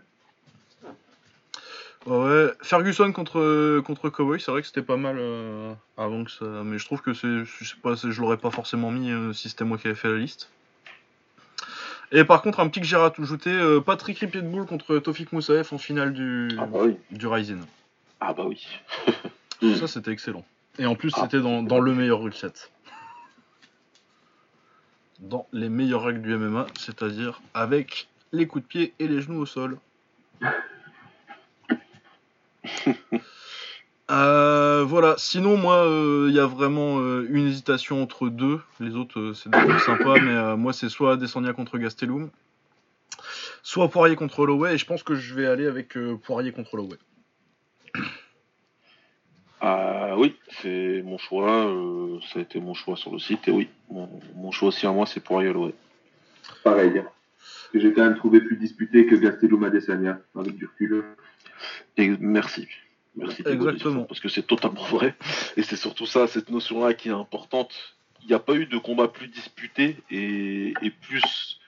Ouais, 2.06 2.16
ouais. 2.16 2.52
Ferguson 2.62 3.12
contre, 3.12 3.80
contre 3.80 4.08
Cowboy, 4.10 4.40
c'est 4.40 4.50
vrai 4.50 4.60
que 4.60 4.66
c'était 4.68 4.82
pas 4.82 4.96
mal 4.96 5.16
euh, 5.18 5.72
avant 5.96 6.24
que 6.24 6.30
ça. 6.30 6.44
Mais 6.64 6.78
je 6.78 6.84
trouve 6.84 7.02
que 7.02 7.12
c'est. 7.14 7.44
Je 7.44 7.64
sais 7.64 7.76
pas, 7.82 7.96
c'est- 7.96 8.12
je 8.12 8.20
l'aurais 8.20 8.36
pas 8.36 8.50
forcément 8.50 8.90
mis 8.92 9.10
euh, 9.10 9.32
si 9.32 9.48
c'était 9.48 9.64
moi 9.64 9.76
qui 9.76 9.88
avais 9.88 9.96
fait 9.96 10.08
la 10.08 10.18
liste. 10.18 10.50
Et 12.12 12.22
par 12.22 12.42
contre, 12.42 12.60
un 12.60 12.68
petit 12.68 12.80
que 12.80 12.86
j'ai 12.86 12.96
rajouté, 12.96 13.50
euh, 13.50 13.80
Patrick 13.80 14.18
Pitbull 14.30 14.66
contre 14.66 14.98
Tofik 14.98 15.32
Moussaef 15.32 15.72
en 15.72 15.78
finale 15.78 16.12
du, 16.12 16.48
Ah 16.60 16.66
bah 16.66 16.78
oui. 16.84 16.96
du 17.10 17.26
Ryzen. 17.26 17.64
Ah 18.20 18.32
bah 18.32 18.44
oui. 18.46 18.64
Ça, 19.76 19.88
c'était 19.88 20.12
excellent. 20.12 20.44
Et 20.78 20.86
en 20.86 20.94
plus, 20.94 21.12
Ah, 21.16 21.22
c'était 21.22 21.40
dans, 21.40 21.80
le 21.80 21.94
meilleur 21.94 22.20
rule 22.20 22.34
set. 22.34 22.70
Dans 25.20 25.46
les 25.52 25.68
meilleures 25.68 26.04
règles 26.04 26.22
du 26.22 26.36
MMA, 26.36 26.66
c'est-à-dire 26.78 27.40
avec 27.54 28.08
les 28.32 28.46
coups 28.46 28.64
de 28.64 28.68
pied 28.68 28.94
et 28.98 29.08
les 29.08 29.20
genoux 29.20 29.40
au 29.40 29.46
sol. 29.46 29.78
Euh, 34.08 34.84
voilà, 34.86 35.16
sinon 35.18 35.56
moi 35.56 35.84
il 36.28 36.32
y 36.32 36.38
a 36.38 36.46
vraiment 36.46 37.00
euh, 37.00 37.26
une 37.28 37.48
hésitation 37.48 38.00
entre 38.00 38.28
deux, 38.28 38.60
les 38.78 38.94
autres 38.94 39.18
euh, 39.18 39.34
c'est 39.34 39.50
des 39.50 39.58
trucs 39.58 39.80
sympas, 39.80 40.20
mais 40.20 40.30
euh, 40.30 40.56
moi 40.56 40.72
c'est 40.72 40.88
soit 40.88 41.16
Descendia 41.16 41.52
contre 41.52 41.76
Gastelum, 41.76 42.30
soit 43.64 43.88
Poirier 43.88 44.14
contre 44.14 44.38
Holloway, 44.38 44.74
et 44.74 44.78
je 44.78 44.86
pense 44.86 45.02
que 45.02 45.16
je 45.16 45.34
vais 45.34 45.46
aller 45.46 45.66
avec 45.66 45.96
euh, 45.96 46.16
Poirier 46.22 46.52
contre 46.52 46.74
Holloway. 46.74 46.98
Ah 49.68 50.14
oui, 50.16 50.36
c'est 50.62 51.02
mon 51.02 51.18
choix. 51.18 51.66
euh, 51.66 52.20
ça 52.32 52.38
a 52.38 52.42
été 52.42 52.60
mon 52.60 52.72
choix 52.74 52.96
sur 52.96 53.10
le 53.12 53.18
site. 53.18 53.48
Et 53.48 53.50
oui, 53.50 53.68
mon, 53.90 54.08
mon 54.36 54.52
choix 54.52 54.68
aussi 54.68 54.86
à 54.86 54.92
moi, 54.92 55.06
c'est 55.06 55.18
pour 55.18 55.36
Holloway. 55.38 55.74
Pareil. 56.62 57.02
que 57.72 57.80
j'ai 57.80 57.92
quand 57.92 58.04
même 58.04 58.14
trouvé 58.16 58.40
plus 58.40 58.56
disputé 58.58 59.06
que 59.06 59.16
Gastelum 59.16 59.64
Adesanya, 59.64 60.20
avec 60.38 60.54
du 60.56 60.66
recul. 60.66 61.04
Et 61.96 62.08
merci. 62.20 62.68
Merci 63.16 63.42
Exactement. 63.44 64.02
ça, 64.02 64.06
parce 64.06 64.20
que 64.20 64.28
c'est 64.28 64.46
totalement 64.46 64.84
vrai. 64.84 65.16
Et 65.56 65.64
c'est 65.64 65.74
surtout 65.74 66.06
ça, 66.06 66.28
cette 66.28 66.48
notion-là 66.50 66.94
qui 66.94 67.08
est 67.08 67.12
importante. 67.12 67.74
Il 68.22 68.28
n'y 68.28 68.34
a 68.34 68.38
pas 68.38 68.54
eu 68.54 68.66
de 68.66 68.78
combat 68.78 69.08
plus 69.08 69.26
disputé 69.26 69.96
et, 70.12 70.74
et 70.80 70.90
plus 70.90 71.58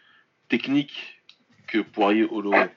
technique 0.48 1.20
que 1.66 1.78
Poirier 1.78 2.26
Holloway. 2.30 2.70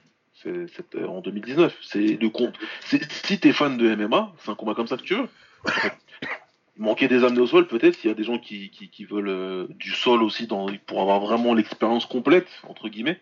Euh, 0.45 0.67
en 1.07 1.21
2019. 1.21 1.77
C'est 1.81 2.19
le 2.19 2.29
compte. 2.29 2.57
Si 2.81 3.39
t'es 3.39 3.51
fan 3.51 3.77
de 3.77 3.95
MMA, 3.95 4.33
c'est 4.39 4.51
un 4.51 4.55
combat 4.55 4.73
comme 4.73 4.87
ça 4.87 4.97
que 4.97 5.03
tu 5.03 5.15
veux. 5.15 5.29
Il 6.77 6.83
manquait 6.83 7.07
des 7.07 7.23
amenés 7.23 7.41
au 7.41 7.47
sol, 7.47 7.67
peut-être. 7.67 8.03
Il 8.03 8.07
y 8.07 8.11
a 8.11 8.13
des 8.13 8.23
gens 8.23 8.39
qui, 8.39 8.69
qui, 8.69 9.05
veulent 9.05 9.29
euh, 9.29 9.67
du 9.69 9.91
sol 9.91 10.23
aussi 10.23 10.47
pour 10.87 11.01
avoir 11.01 11.19
vraiment 11.19 11.53
l'expérience 11.53 12.05
complète, 12.05 12.47
entre 12.67 12.89
guillemets. 12.89 13.19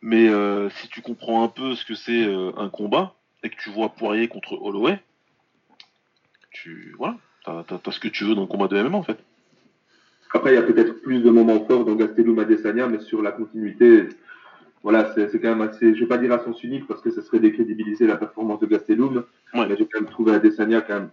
Mais 0.00 0.28
euh, 0.28 0.70
si 0.70 0.88
tu 0.88 1.00
comprends 1.00 1.44
un 1.44 1.48
peu 1.48 1.74
ce 1.74 1.84
que 1.84 1.94
c'est 1.94 2.24
un 2.24 2.68
combat 2.68 3.14
et 3.42 3.50
que 3.50 3.56
tu 3.56 3.70
vois 3.70 3.90
Poirier 3.90 4.28
contre 4.28 4.54
Holloway, 4.60 4.98
tu 6.50 6.94
voilà, 6.98 7.16
t'as- 7.44 7.64
t'as 7.64 7.90
ce 7.90 8.00
que 8.00 8.08
tu 8.08 8.24
veux 8.24 8.34
dans 8.34 8.42
le 8.42 8.46
combat 8.46 8.68
de 8.68 8.76
MMA 8.76 8.98
en 8.98 9.02
fait. 9.02 9.18
Après, 10.34 10.52
il 10.52 10.54
y 10.56 10.58
a 10.58 10.62
peut-être 10.62 11.00
plus 11.00 11.20
de 11.20 11.30
moments 11.30 11.64
forts 11.64 11.84
dans 11.84 11.94
Gastelum 11.94 12.38
Adesanya, 12.40 12.88
mais 12.88 12.98
sur 12.98 13.22
la 13.22 13.30
continuité, 13.30 14.08
voilà, 14.84 15.12
c'est 15.14 15.40
quand 15.40 15.48
même 15.48 15.62
assez, 15.62 15.94
je 15.94 16.00
vais 16.00 16.06
pas 16.06 16.18
dire 16.18 16.30
à 16.32 16.38
sens 16.38 16.62
unique 16.62 16.86
parce 16.86 17.00
que 17.00 17.10
ça 17.10 17.22
serait 17.22 17.40
décrédibiliser 17.40 18.06
la 18.06 18.16
performance 18.16 18.60
de 18.60 18.66
Gastelum, 18.66 19.24
Ouais. 19.54 19.66
mais 19.66 19.76
j'ai 19.78 19.86
quand 19.86 20.00
même 20.00 20.10
trouvé 20.10 20.34
Adesanya 20.34 20.82
quand 20.82 20.94
même 20.94 21.08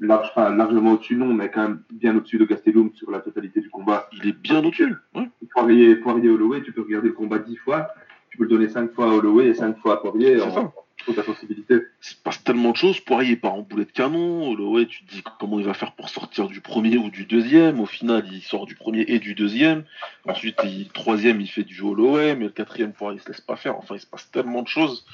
large, 0.00 0.32
largement 0.36 0.94
au-dessus, 0.94 1.14
non, 1.14 1.32
mais 1.32 1.48
quand 1.48 1.62
même 1.62 1.82
bien 1.92 2.16
au-dessus 2.16 2.38
de 2.38 2.44
Gastelum 2.44 2.90
sur 2.94 3.12
la 3.12 3.20
totalité 3.20 3.60
du 3.60 3.70
combat. 3.70 4.08
Il 4.12 4.28
est 4.28 4.36
bien 4.36 4.58
au-dessus. 4.58 4.92
Ouais. 5.14 5.30
Poirier, 5.52 5.94
Poirier 5.96 6.30
Holloway, 6.30 6.62
tu 6.62 6.72
peux 6.72 6.82
regarder 6.82 7.08
le 7.08 7.14
combat 7.14 7.38
dix 7.38 7.56
fois, 7.56 7.88
tu 8.32 8.38
peux 8.38 8.44
le 8.44 8.48
donner 8.50 8.68
cinq 8.70 8.92
fois 8.94 9.04
à 9.04 9.08
Holloway 9.14 9.48
et 9.48 9.54
cinq 9.54 9.76
fois 9.78 9.92
à 9.94 9.96
Poirier 9.98 10.40
en, 10.40 10.72
en 11.06 11.12
ta 11.12 11.22
sensibilité. 11.22 11.74
Il 11.74 12.06
se 12.08 12.14
passe 12.14 12.42
tellement 12.42 12.70
de 12.70 12.76
choses. 12.76 12.98
Poirier 13.00 13.36
part 13.36 13.52
en 13.52 13.60
boulet 13.60 13.84
de 13.84 13.90
canon. 13.92 14.48
Holloway, 14.50 14.86
tu 14.86 15.04
te 15.04 15.10
dis 15.12 15.22
comment 15.38 15.58
il 15.60 15.66
va 15.66 15.74
faire 15.74 15.92
pour 15.92 16.08
sortir 16.08 16.46
du 16.48 16.62
premier 16.62 16.96
ou 16.96 17.10
du 17.10 17.26
deuxième. 17.26 17.78
Au 17.78 17.84
final, 17.84 18.24
il 18.32 18.40
sort 18.40 18.64
du 18.64 18.74
premier 18.74 19.04
et 19.06 19.18
du 19.18 19.34
deuxième. 19.34 19.84
Ensuite, 20.26 20.56
il, 20.64 20.88
troisième, 20.88 21.42
il 21.42 21.46
fait 21.46 21.64
du 21.64 21.82
Holloway, 21.82 22.34
mais 22.34 22.44
le 22.46 22.50
quatrième, 22.50 22.92
Poirier 22.94 23.18
se 23.20 23.28
laisse 23.28 23.42
pas 23.42 23.56
faire. 23.56 23.76
Enfin, 23.76 23.96
il 23.96 24.00
se 24.00 24.06
passe 24.06 24.30
tellement 24.30 24.62
de 24.62 24.68
choses. 24.68 25.04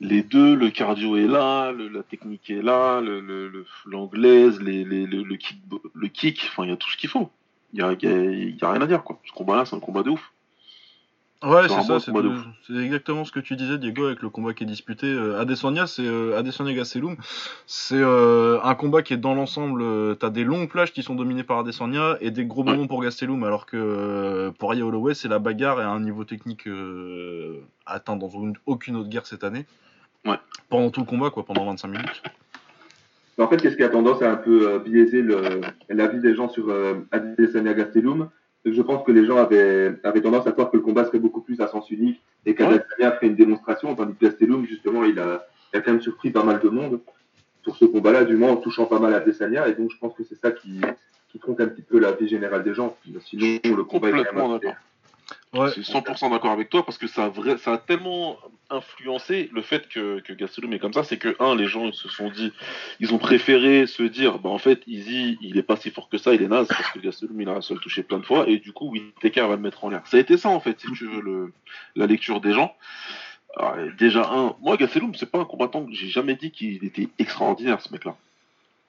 Les 0.00 0.22
deux, 0.24 0.56
le 0.56 0.70
cardio 0.70 1.16
est 1.16 1.28
là, 1.28 1.70
le- 1.70 1.88
la 1.88 2.02
technique 2.02 2.50
est 2.50 2.62
là, 2.62 3.00
le- 3.00 3.20
le- 3.20 3.48
le- 3.48 3.66
l'anglaise, 3.86 4.60
les, 4.60 4.82
les- 4.84 5.06
le, 5.06 5.22
le 5.22 5.36
kick, 5.36 5.58
le 5.94 6.08
kick. 6.08 6.44
Enfin, 6.48 6.64
il 6.64 6.70
y 6.70 6.72
a 6.72 6.76
tout 6.76 6.90
ce 6.90 6.96
qu'il 6.96 7.08
faut. 7.10 7.30
Il 7.72 7.78
y 7.78 7.82
a, 7.82 7.92
il 7.92 8.08
y 8.08 8.12
a- 8.12 8.24
il 8.24 8.56
y 8.56 8.64
a 8.64 8.70
rien 8.72 8.80
à 8.82 8.86
dire, 8.88 9.04
quoi. 9.04 9.20
Ce 9.24 9.32
combat-là, 9.32 9.64
c'est 9.64 9.76
un 9.76 9.80
combat 9.80 10.02
de 10.02 10.10
ouf. 10.10 10.32
Ouais, 11.44 11.68
C'est 11.68 11.82
ça, 11.82 12.00
c'est 12.00 12.10
de 12.10 12.82
exactement 12.82 13.24
ce 13.24 13.30
que 13.30 13.38
tu 13.38 13.54
disais, 13.54 13.78
Diego, 13.78 14.06
avec 14.06 14.22
le 14.22 14.28
combat 14.28 14.54
qui 14.54 14.64
est 14.64 14.66
disputé. 14.66 15.06
Euh, 15.06 15.38
Adesanya, 15.40 15.86
c'est 15.86 16.04
euh, 16.04 16.36
Adesanya 16.36 16.72
Gastelum, 16.74 17.16
c'est 17.64 17.94
euh, 18.00 18.58
un 18.64 18.74
combat 18.74 19.02
qui 19.02 19.14
est 19.14 19.18
dans 19.18 19.34
l'ensemble. 19.34 19.82
euh, 19.82 20.14
T'as 20.16 20.30
des 20.30 20.42
longues 20.42 20.68
plages 20.68 20.92
qui 20.92 21.04
sont 21.04 21.14
dominées 21.14 21.44
par 21.44 21.60
Adesanya 21.60 22.16
et 22.20 22.32
des 22.32 22.44
gros 22.44 22.64
moments 22.64 22.88
pour 22.88 23.00
Gastelum, 23.04 23.44
alors 23.44 23.66
que 23.66 23.76
euh, 23.76 24.50
Poirier 24.50 24.82
Holloway, 24.82 25.14
c'est 25.14 25.28
la 25.28 25.38
bagarre 25.38 25.80
et 25.80 25.84
un 25.84 26.00
niveau 26.00 26.24
technique 26.24 26.68
atteint 27.86 28.16
dans 28.16 28.28
une- 28.30 28.54
aucune 28.66 28.96
autre 28.96 29.08
guerre 29.08 29.26
cette 29.26 29.44
année. 29.44 29.64
Ouais. 30.26 30.38
Pendant 30.68 30.90
tout 30.90 31.00
le 31.00 31.06
combat, 31.06 31.30
quoi, 31.30 31.44
pendant 31.44 31.64
25 31.66 31.86
minutes. 31.86 32.22
En 33.38 33.46
fait, 33.46 33.58
qu'est-ce 33.62 33.76
qui 33.76 33.84
a 33.84 33.88
tendance 33.88 34.20
à 34.22 34.32
un 34.32 34.36
peu 34.36 34.80
biaiser 34.80 35.22
le- 35.22 35.60
l'avis 35.88 36.18
des 36.18 36.34
gens 36.34 36.48
sur 36.48 36.74
Adesanya 37.12 37.74
Gastelum 37.74 38.28
je 38.72 38.82
pense 38.82 39.04
que 39.04 39.12
les 39.12 39.24
gens 39.24 39.36
avaient, 39.36 39.94
avaient 40.04 40.20
tendance 40.20 40.46
à 40.46 40.52
croire 40.52 40.70
que 40.70 40.76
le 40.76 40.82
combat 40.82 41.04
serait 41.04 41.18
beaucoup 41.18 41.40
plus 41.40 41.60
à 41.60 41.68
sens 41.68 41.90
unique 41.90 42.20
et 42.46 42.54
qu'Adesanya 42.54 43.12
ferait 43.12 43.26
une 43.26 43.36
démonstration, 43.36 43.94
tandis 43.94 44.14
que 44.14 44.26
Gastelum, 44.26 44.66
justement, 44.66 45.04
il 45.04 45.18
a, 45.18 45.46
il 45.72 45.78
a 45.78 45.80
quand 45.82 45.92
même 45.92 46.00
surpris 46.00 46.30
pas 46.30 46.44
mal 46.44 46.60
de 46.60 46.68
monde 46.68 47.00
sur 47.62 47.76
ce 47.76 47.84
combat-là, 47.84 48.24
du 48.24 48.36
moins 48.36 48.52
en 48.52 48.56
touchant 48.56 48.86
pas 48.86 48.98
mal 48.98 49.14
Adesanya, 49.14 49.68
et 49.68 49.74
donc 49.74 49.90
je 49.90 49.98
pense 49.98 50.14
que 50.14 50.24
c'est 50.24 50.40
ça 50.40 50.50
qui, 50.50 50.80
qui 51.30 51.38
trompe 51.38 51.60
un 51.60 51.66
petit 51.66 51.82
peu 51.82 51.98
la 51.98 52.12
vie 52.12 52.28
générale 52.28 52.62
des 52.62 52.74
gens. 52.74 52.96
Sinon, 53.24 53.58
le 53.64 53.84
combat 53.84 54.08
est 54.08 54.24
quand 54.24 54.58
même... 54.58 54.72
Ouais, 55.54 55.68
Je 55.68 55.80
suis 55.80 55.92
100% 55.92 56.30
d'accord 56.30 56.50
avec 56.50 56.68
toi 56.68 56.84
parce 56.84 56.98
que 56.98 57.06
ça 57.06 57.24
a, 57.24 57.56
ça 57.56 57.72
a 57.72 57.78
tellement 57.78 58.36
influencé 58.68 59.48
le 59.52 59.62
fait 59.62 59.88
que, 59.88 60.20
que 60.20 60.34
Gastelum 60.34 60.72
est 60.74 60.78
comme 60.78 60.92
ça, 60.92 61.04
c'est 61.04 61.16
que, 61.16 61.34
un, 61.40 61.56
les 61.56 61.66
gens 61.66 61.90
se 61.90 62.08
sont 62.10 62.28
dit, 62.28 62.52
ils 63.00 63.14
ont 63.14 63.18
préféré 63.18 63.86
se 63.86 64.02
dire, 64.02 64.40
bah 64.40 64.50
en 64.50 64.58
fait, 64.58 64.82
Easy, 64.86 65.38
il 65.40 65.56
est 65.56 65.62
pas 65.62 65.76
si 65.76 65.90
fort 65.90 66.10
que 66.10 66.18
ça, 66.18 66.34
il 66.34 66.42
est 66.42 66.48
naze 66.48 66.68
parce 66.68 66.90
que 66.90 66.98
Gastelum 66.98 67.40
il 67.40 67.48
a 67.48 67.62
seul 67.62 67.80
touché 67.80 68.02
plein 68.02 68.18
de 68.18 68.26
fois 68.26 68.46
et 68.46 68.58
du 68.58 68.72
coup, 68.72 68.90
Whittaker 68.90 69.46
va 69.48 69.56
le 69.56 69.62
mettre 69.62 69.84
en 69.84 69.88
l'air. 69.88 70.02
Ça 70.06 70.18
a 70.18 70.20
été 70.20 70.36
ça 70.36 70.50
en 70.50 70.60
fait, 70.60 70.78
si 70.80 70.92
tu 70.92 71.06
veux, 71.06 71.22
le, 71.22 71.52
la 71.96 72.06
lecture 72.06 72.42
des 72.42 72.52
gens. 72.52 72.74
Alors, 73.56 73.76
déjà, 73.98 74.28
un, 74.30 74.54
moi, 74.60 74.76
Gastelum, 74.76 75.14
c'est 75.14 75.30
pas 75.30 75.38
un 75.38 75.46
combattant 75.46 75.86
que 75.86 75.94
j'ai 75.94 76.08
jamais 76.08 76.34
dit 76.34 76.50
qu'il 76.50 76.84
était 76.84 77.08
extraordinaire, 77.18 77.80
ce 77.80 77.90
mec-là. 77.90 78.16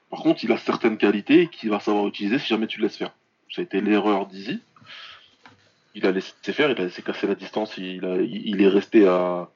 Par 0.10 0.20
contre, 0.20 0.44
il 0.44 0.52
a 0.52 0.58
certaines 0.58 0.98
qualités 0.98 1.48
qu'il 1.48 1.70
va 1.70 1.80
savoir 1.80 2.06
utiliser 2.08 2.38
si 2.38 2.48
jamais 2.48 2.68
tu 2.68 2.80
le 2.80 2.88
laisses 2.88 2.98
faire. 2.98 3.14
Ça 3.50 3.62
a 3.62 3.64
été 3.64 3.80
l'erreur 3.80 4.26
d'Easy 4.26 4.60
il 6.00 6.06
a 6.06 6.12
laissé 6.12 6.54
faire, 6.54 6.72
il 6.72 6.80
a 6.80 6.86
laissé 6.86 7.02
casser 7.02 7.28
la 7.28 7.36
distance, 7.36 7.78
il, 7.78 8.62
est 8.62 8.68
resté 8.68 9.06
à, 9.06 9.50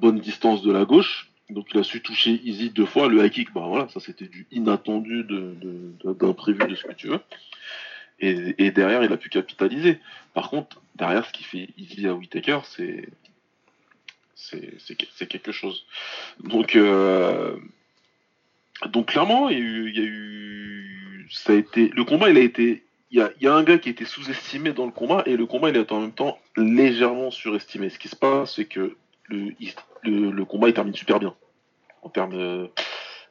bonne 0.00 0.20
distance 0.20 0.62
de 0.62 0.70
la 0.70 0.84
gauche. 0.84 1.30
Donc 1.48 1.68
il 1.72 1.80
a 1.80 1.82
su 1.82 2.02
toucher 2.02 2.38
Easy 2.44 2.68
deux 2.68 2.84
fois. 2.84 3.08
Le 3.08 3.24
high 3.24 3.30
kick, 3.30 3.54
bah 3.54 3.64
voilà, 3.66 3.88
ça 3.88 4.00
c'était 4.00 4.26
du 4.26 4.46
inattendu, 4.52 5.24
d'imprévu, 6.04 6.58
de 6.58 6.74
ce 6.74 6.84
que 6.84 6.92
tu 6.92 7.08
veux. 7.08 7.20
Et, 8.20 8.70
derrière, 8.70 9.02
il 9.02 9.12
a 9.12 9.16
pu 9.16 9.30
capitaliser. 9.30 9.98
Par 10.34 10.50
contre, 10.50 10.82
derrière, 10.96 11.24
ce 11.24 11.32
qui 11.32 11.44
fait 11.44 11.68
Easy 11.78 12.06
à 12.06 12.14
Whitaker, 12.14 12.60
c'est 12.64 13.08
c'est, 14.34 14.74
c'est, 14.78 14.94
que- 14.94 15.06
c'est 15.14 15.26
quelque 15.26 15.52
chose. 15.52 15.86
Donc, 16.40 16.76
euh, 16.76 17.56
clairement, 19.06 19.48
il 19.48 19.96
y 19.96 20.00
a 20.00 20.04
eu, 20.04 21.26
ça 21.30 21.52
a 21.52 21.56
été, 21.56 21.88
le 21.88 22.04
combat, 22.04 22.30
il 22.30 22.36
a 22.36 22.42
été 22.42 22.82
y 23.16 23.20
a, 23.20 23.30
il 23.40 23.44
y 23.44 23.48
a 23.48 23.54
un 23.54 23.62
gars 23.62 23.78
qui 23.78 23.88
a 23.88 23.92
été 23.92 24.04
sous-estimé 24.04 24.72
dans 24.72 24.84
le 24.84 24.92
combat 24.92 25.22
et 25.24 25.36
le 25.36 25.46
combat 25.46 25.70
il 25.70 25.76
est 25.76 25.90
en 25.92 26.00
même 26.00 26.12
temps 26.12 26.38
légèrement 26.56 27.30
surestimé. 27.30 27.88
Ce 27.88 27.98
qui 27.98 28.08
se 28.08 28.16
passe, 28.16 28.56
c'est 28.56 28.66
que 28.66 28.96
le, 29.24 29.52
il- 29.60 29.72
le, 30.02 30.30
le 30.30 30.44
combat 30.44 30.68
il 30.68 30.74
termine 30.74 30.94
super 30.94 31.18
bien 31.18 31.34
en 32.02 32.10
termes 32.10 32.34
euh, 32.34 32.66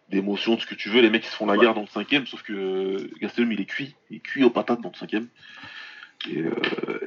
d'émotion, 0.09 0.55
de 0.55 0.61
ce 0.61 0.65
que 0.65 0.75
tu 0.75 0.89
veux. 0.89 1.01
Les 1.01 1.09
mecs 1.09 1.23
ils 1.25 1.29
se 1.29 1.35
font 1.35 1.45
la 1.45 1.53
Ouais. 1.53 1.59
guerre 1.59 1.73
dans 1.75 1.81
le 1.81 1.87
cinquième, 1.87 2.25
sauf 2.25 2.41
que 2.43 3.09
Gastelum 3.21 3.51
il 3.51 3.61
est 3.61 3.65
cuit, 3.65 3.95
il 4.09 4.17
est 4.17 4.19
cuit 4.19 4.43
aux 4.43 4.49
patates 4.49 4.81
dans 4.81 4.91
le 4.91 4.97
cinquième. 4.97 5.27
Et, 6.29 6.39
euh, 6.39 6.51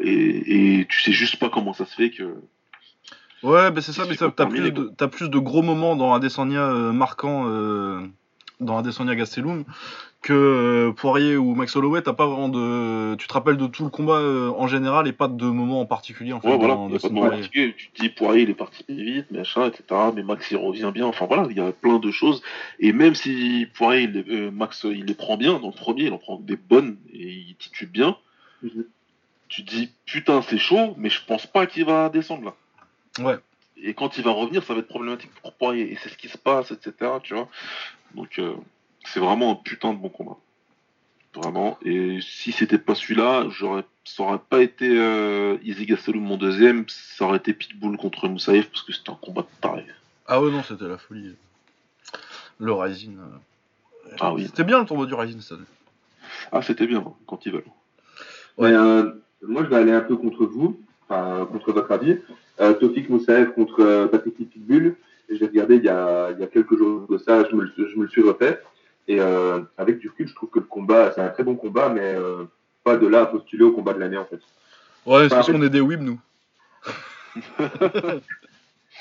et, 0.03 0.79
et 0.81 0.87
tu 0.87 1.03
sais 1.03 1.13
juste 1.13 1.37
pas 1.39 1.51
comment 1.51 1.73
ça 1.73 1.85
se 1.85 1.95
fait 1.97 2.11
que. 2.11 2.37
Ouais, 3.43 3.71
bah 3.71 3.81
c'est 3.81 3.93
ça, 3.93 4.05
mais 4.09 4.17
t'as 4.17 4.31
plus, 4.47 4.71
de, 4.71 5.07
plus 5.07 5.31
de 5.31 5.39
gros 5.39 5.63
moments 5.63 5.97
dans 5.97 6.13
Adesanya 6.13 6.61
euh, 6.71 6.93
marquants 6.93 7.47
euh, 7.49 8.07
dans 8.61 8.79
Adesanya 8.79 9.15
Gastelum 9.15 9.65
que 10.23 10.33
euh, 10.33 10.93
Poirier 10.93 11.37
ou 11.37 11.55
Max 11.55 11.75
Holloway. 11.75 12.03
T'as 12.03 12.13
pas 12.13 12.27
vraiment 12.27 12.49
de. 12.49 13.15
Tu 13.17 13.27
te 13.27 13.33
rappelles 13.33 13.57
de 13.57 13.67
tout 13.67 13.85
le 13.85 13.91
combat 13.91 14.19
euh, 14.19 14.51
en 14.51 14.67
général 14.67 15.09
et 15.09 15.13
pas 15.13 15.29
de 15.29 15.45
moments 15.47 15.81
en 15.81 15.87
particulier 15.87 16.33
en 16.33 16.41
fait. 16.41 16.49
Ouais, 16.49 16.59
voilà, 16.59 16.75
dans 16.75 16.89
il 16.89 16.93
y 16.93 16.97
a 16.97 16.99
pas 17.01 17.09
Dustin 17.09 17.09
de 17.09 17.15
moment 17.15 17.27
Poirier. 17.27 17.43
particulier. 17.43 17.75
Tu 17.77 17.91
te 17.91 18.03
dis 18.03 18.09
Poirier 18.11 18.43
il 18.43 18.51
est 18.51 18.55
parti 18.55 18.85
vite, 18.89 19.31
machin, 19.31 19.67
etc. 19.67 19.83
Mais 20.15 20.23
Max 20.23 20.51
il 20.51 20.57
revient 20.59 20.91
bien. 20.93 21.07
Enfin 21.07 21.27
voilà, 21.27 21.47
il 21.51 21.57
y 21.57 21.61
a 21.61 21.73
plein 21.73 21.99
de 21.99 22.11
choses. 22.11 22.43
Et 22.79 22.93
même 22.93 23.15
si 23.15 23.67
Poirier, 23.75 24.03
il 24.03 24.25
euh, 24.29 24.51
Max 24.51 24.85
il 24.85 25.07
les 25.07 25.15
prend 25.15 25.37
bien, 25.37 25.59
dans 25.59 25.69
le 25.69 25.73
premier, 25.73 26.05
il 26.05 26.13
en 26.13 26.19
prend 26.19 26.39
des 26.39 26.57
bonnes 26.57 26.99
et 27.13 27.29
il 27.29 27.57
titube 27.57 27.91
bien. 27.91 28.17
Mhm. 28.63 28.85
Tu 29.49 29.65
te 29.65 29.75
dis 29.75 29.91
putain 30.05 30.43
c'est 30.43 30.59
chaud, 30.59 30.95
mais 30.99 31.09
je 31.09 31.21
pense 31.27 31.47
pas 31.47 31.67
qu'il 31.67 31.87
va 31.87 32.09
descendre 32.11 32.45
là. 32.45 33.25
Ouais. 33.25 33.39
Et 33.83 33.95
quand 33.95 34.19
il 34.19 34.25
va 34.25 34.33
revenir, 34.33 34.63
ça 34.63 34.75
va 34.75 34.81
être 34.81 34.89
problématique 34.89 35.31
pour 35.43 35.55
Poirier. 35.55 35.91
Et 35.91 35.97
c'est 36.03 36.11
ce 36.11 36.19
qui 36.19 36.29
se 36.29 36.37
passe, 36.37 36.71
etc. 36.71 37.13
Tu 37.23 37.33
vois. 37.33 37.49
Donc 38.15 38.39
euh, 38.39 38.55
c'est 39.05 39.21
vraiment 39.21 39.53
un 39.53 39.55
putain 39.55 39.93
de 39.95 39.99
bon 39.99 40.09
combat. 40.09 40.37
Vraiment. 41.35 41.79
Et 41.85 42.19
si 42.23 42.51
c'était 42.51 42.79
pas 42.79 42.97
celui-là, 42.97 43.47
j'aurais, 43.51 43.85
ça 44.05 44.25
aurait 44.25 44.41
pas 44.51 44.63
été 44.63 44.89
euh, 44.89 45.59
Easy 45.63 45.87
Gastelum 45.87 46.23
mon 46.23 46.37
deuxième, 46.37 46.85
ça 46.89 47.25
aurait 47.27 47.37
été 47.37 47.55
Pitbull 47.55 47.97
contre 47.99 48.27
Moussaïef 48.29 48.69
parce 48.69 48.83
que 48.83 48.93
c'était 48.93 49.11
un 49.11 49.19
combat 49.21 49.43
de 49.43 49.47
taré. 49.61 49.87
Ah 50.27 50.43
ouais, 50.43 50.51
non, 50.51 50.63
c'était 50.65 50.89
la 50.89 50.99
folie. 50.99 51.37
Le 52.59 52.73
Rising. 52.73 53.17
euh, 53.17 54.17
Ah 54.21 54.35
oui. 54.35 54.47
C'était 54.47 54.65
bien 54.65 54.81
le 54.81 54.87
tournoi 54.87 55.07
du 55.07 55.15
Rising 55.15 55.41
cette 55.41 55.53
année. 55.59 55.67
Ah, 56.51 56.63
c'était 56.63 56.87
bien 56.87 57.05
quand 57.27 57.47
ils 57.47 57.53
veulent. 57.53 57.65
Ouais, 58.59 58.73
euh, 58.73 59.13
moi, 59.43 59.63
je 59.65 59.69
vais 59.69 59.77
aller 59.77 59.93
un 59.93 60.01
peu 60.01 60.17
contre 60.17 60.45
vous, 60.47 60.81
enfin, 61.09 61.47
contre 61.51 61.73
votre 61.73 61.91
avis. 61.93 62.19
Euh, 62.61 62.75
Tofik 62.75 63.09
Moussaev 63.09 63.53
contre 63.53 63.81
euh, 63.83 64.07
Patrick 64.09 64.37
Pitbull. 64.37 64.97
Et 65.31 65.37
J'ai 65.37 65.47
regardé 65.47 65.77
il 65.77 65.85
y, 65.85 65.89
a, 65.89 66.31
il 66.33 66.41
y 66.41 66.43
a 66.43 66.47
quelques 66.49 66.77
jours 66.77 67.07
de 67.09 67.17
ça, 67.19 67.45
je 67.49 67.55
me, 67.57 67.63
le- 67.63 67.89
je 67.89 67.97
me 67.97 68.03
le 68.03 68.09
suis 68.09 68.23
refait. 68.23 68.61
Et 69.09 69.21
euh, 69.21 69.61
avec 69.79 69.99
du 69.99 70.09
recul, 70.09 70.29
je 70.29 70.35
trouve 70.35 70.51
que 70.51 70.59
le 70.59 70.67
combat, 70.67 71.13
c'est 71.15 71.21
un 71.21 71.29
très 71.29 71.43
bon 71.45 71.57
combat, 71.57 71.89
mais 71.89 72.03
euh, 72.15 72.45
pas 72.85 72.97
de 72.97 73.07
là 73.07 73.23
à 73.23 73.27
postuler 73.27 73.65
au 73.65 73.73
combat 73.73 73.95
de 73.95 74.01
l'année, 74.01 74.17
en 74.19 74.25
fait. 74.27 74.41
Ouais, 75.07 75.23
c'est 75.25 75.31
parce 75.31 75.51
qu'on 75.51 75.63
est 75.63 75.71
des 75.71 75.81
weebs, 75.81 76.03
nous. 76.03 76.21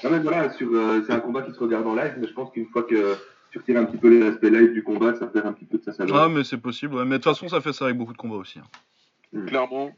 Non, 0.04 0.12
mais 0.12 0.20
voilà, 0.20 0.50
euh, 0.62 1.04
c'est 1.06 1.12
un 1.12 1.20
combat 1.20 1.42
qui 1.42 1.52
se 1.52 1.60
regarde 1.60 1.86
en 1.86 1.96
live, 1.96 2.14
mais 2.20 2.28
je 2.28 2.34
pense 2.34 2.52
qu'une 2.52 2.68
fois 2.68 2.84
que 2.84 3.16
tu 3.52 3.58
retires 3.58 3.78
un 3.80 3.86
petit 3.86 3.98
peu 3.98 4.18
l'aspect 4.18 4.50
live 4.50 4.72
du 4.72 4.82
combat, 4.84 5.14
ça 5.16 5.28
perd 5.28 5.48
un 5.48 5.52
petit 5.52 5.66
peu 5.66 5.78
de 5.80 5.84
sa 5.84 5.92
saveur. 5.92 6.16
Ah, 6.16 6.30
mais 6.30 6.44
c'est 6.46 6.58
possible, 6.60 6.96
ouais. 6.96 7.04
Mais 7.04 7.18
de 7.18 7.24
toute 7.24 7.34
façon, 7.34 7.50
ça 7.50 7.60
fait 7.60 7.74
ça 7.74 7.86
avec 7.86 7.98
beaucoup 7.98 8.14
de 8.14 8.18
combats 8.18 8.36
aussi. 8.36 8.60
hein. 8.60 9.46
Clairement, 9.48 9.92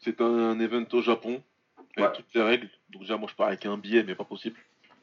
c'est 0.00 0.20
un, 0.20 0.58
event 0.60 0.84
au 0.92 1.00
Japon. 1.00 1.40
avec 1.96 2.10
Ouais. 2.10 2.16
toutes 2.16 2.34
les 2.34 2.42
règles. 2.42 2.68
Donc 2.90 3.02
déjà, 3.02 3.16
moi, 3.16 3.28
je 3.30 3.36
pars 3.36 3.46
avec 3.46 3.64
un 3.64 3.78
billet, 3.78 4.04
mais 4.06 4.14
pas 4.14 4.24
possible. 4.24 4.56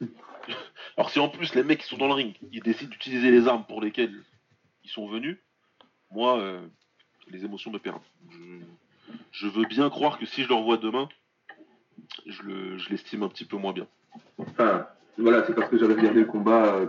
Alors 0.96 1.10
si 1.10 1.18
en 1.18 1.28
plus 1.28 1.54
les 1.54 1.62
mecs 1.64 1.80
qui 1.80 1.86
sont 1.88 1.96
dans 1.96 2.06
le 2.06 2.14
ring, 2.14 2.34
ils 2.52 2.62
décident 2.62 2.90
d'utiliser 2.90 3.30
les 3.30 3.48
armes 3.48 3.64
pour 3.66 3.80
lesquelles 3.80 4.14
ils 4.84 4.90
sont 4.90 5.08
venus, 5.08 5.38
moi, 6.12 6.38
euh, 6.38 6.60
les 7.28 7.44
émotions 7.44 7.70
me 7.72 7.78
perdent. 7.78 8.00
Je, 8.30 8.38
je 9.32 9.48
veux 9.48 9.64
bien 9.64 9.90
croire 9.90 10.18
que 10.18 10.26
si 10.26 10.44
je 10.44 10.48
le 10.48 10.54
revois 10.54 10.76
demain, 10.76 11.08
je 12.26 12.42
le- 12.42 12.76
l'estime 12.90 13.22
un 13.24 13.28
petit 13.28 13.44
peu 13.44 13.56
moins 13.56 13.72
bien. 13.72 13.86
Enfin, 14.38 14.86
voilà, 15.18 15.44
c'est 15.46 15.54
parce 15.54 15.68
que 15.68 15.78
j'avais 15.78 15.94
regardé 15.94 16.20
le 16.20 16.26
combat 16.26 16.74
euh, 16.76 16.86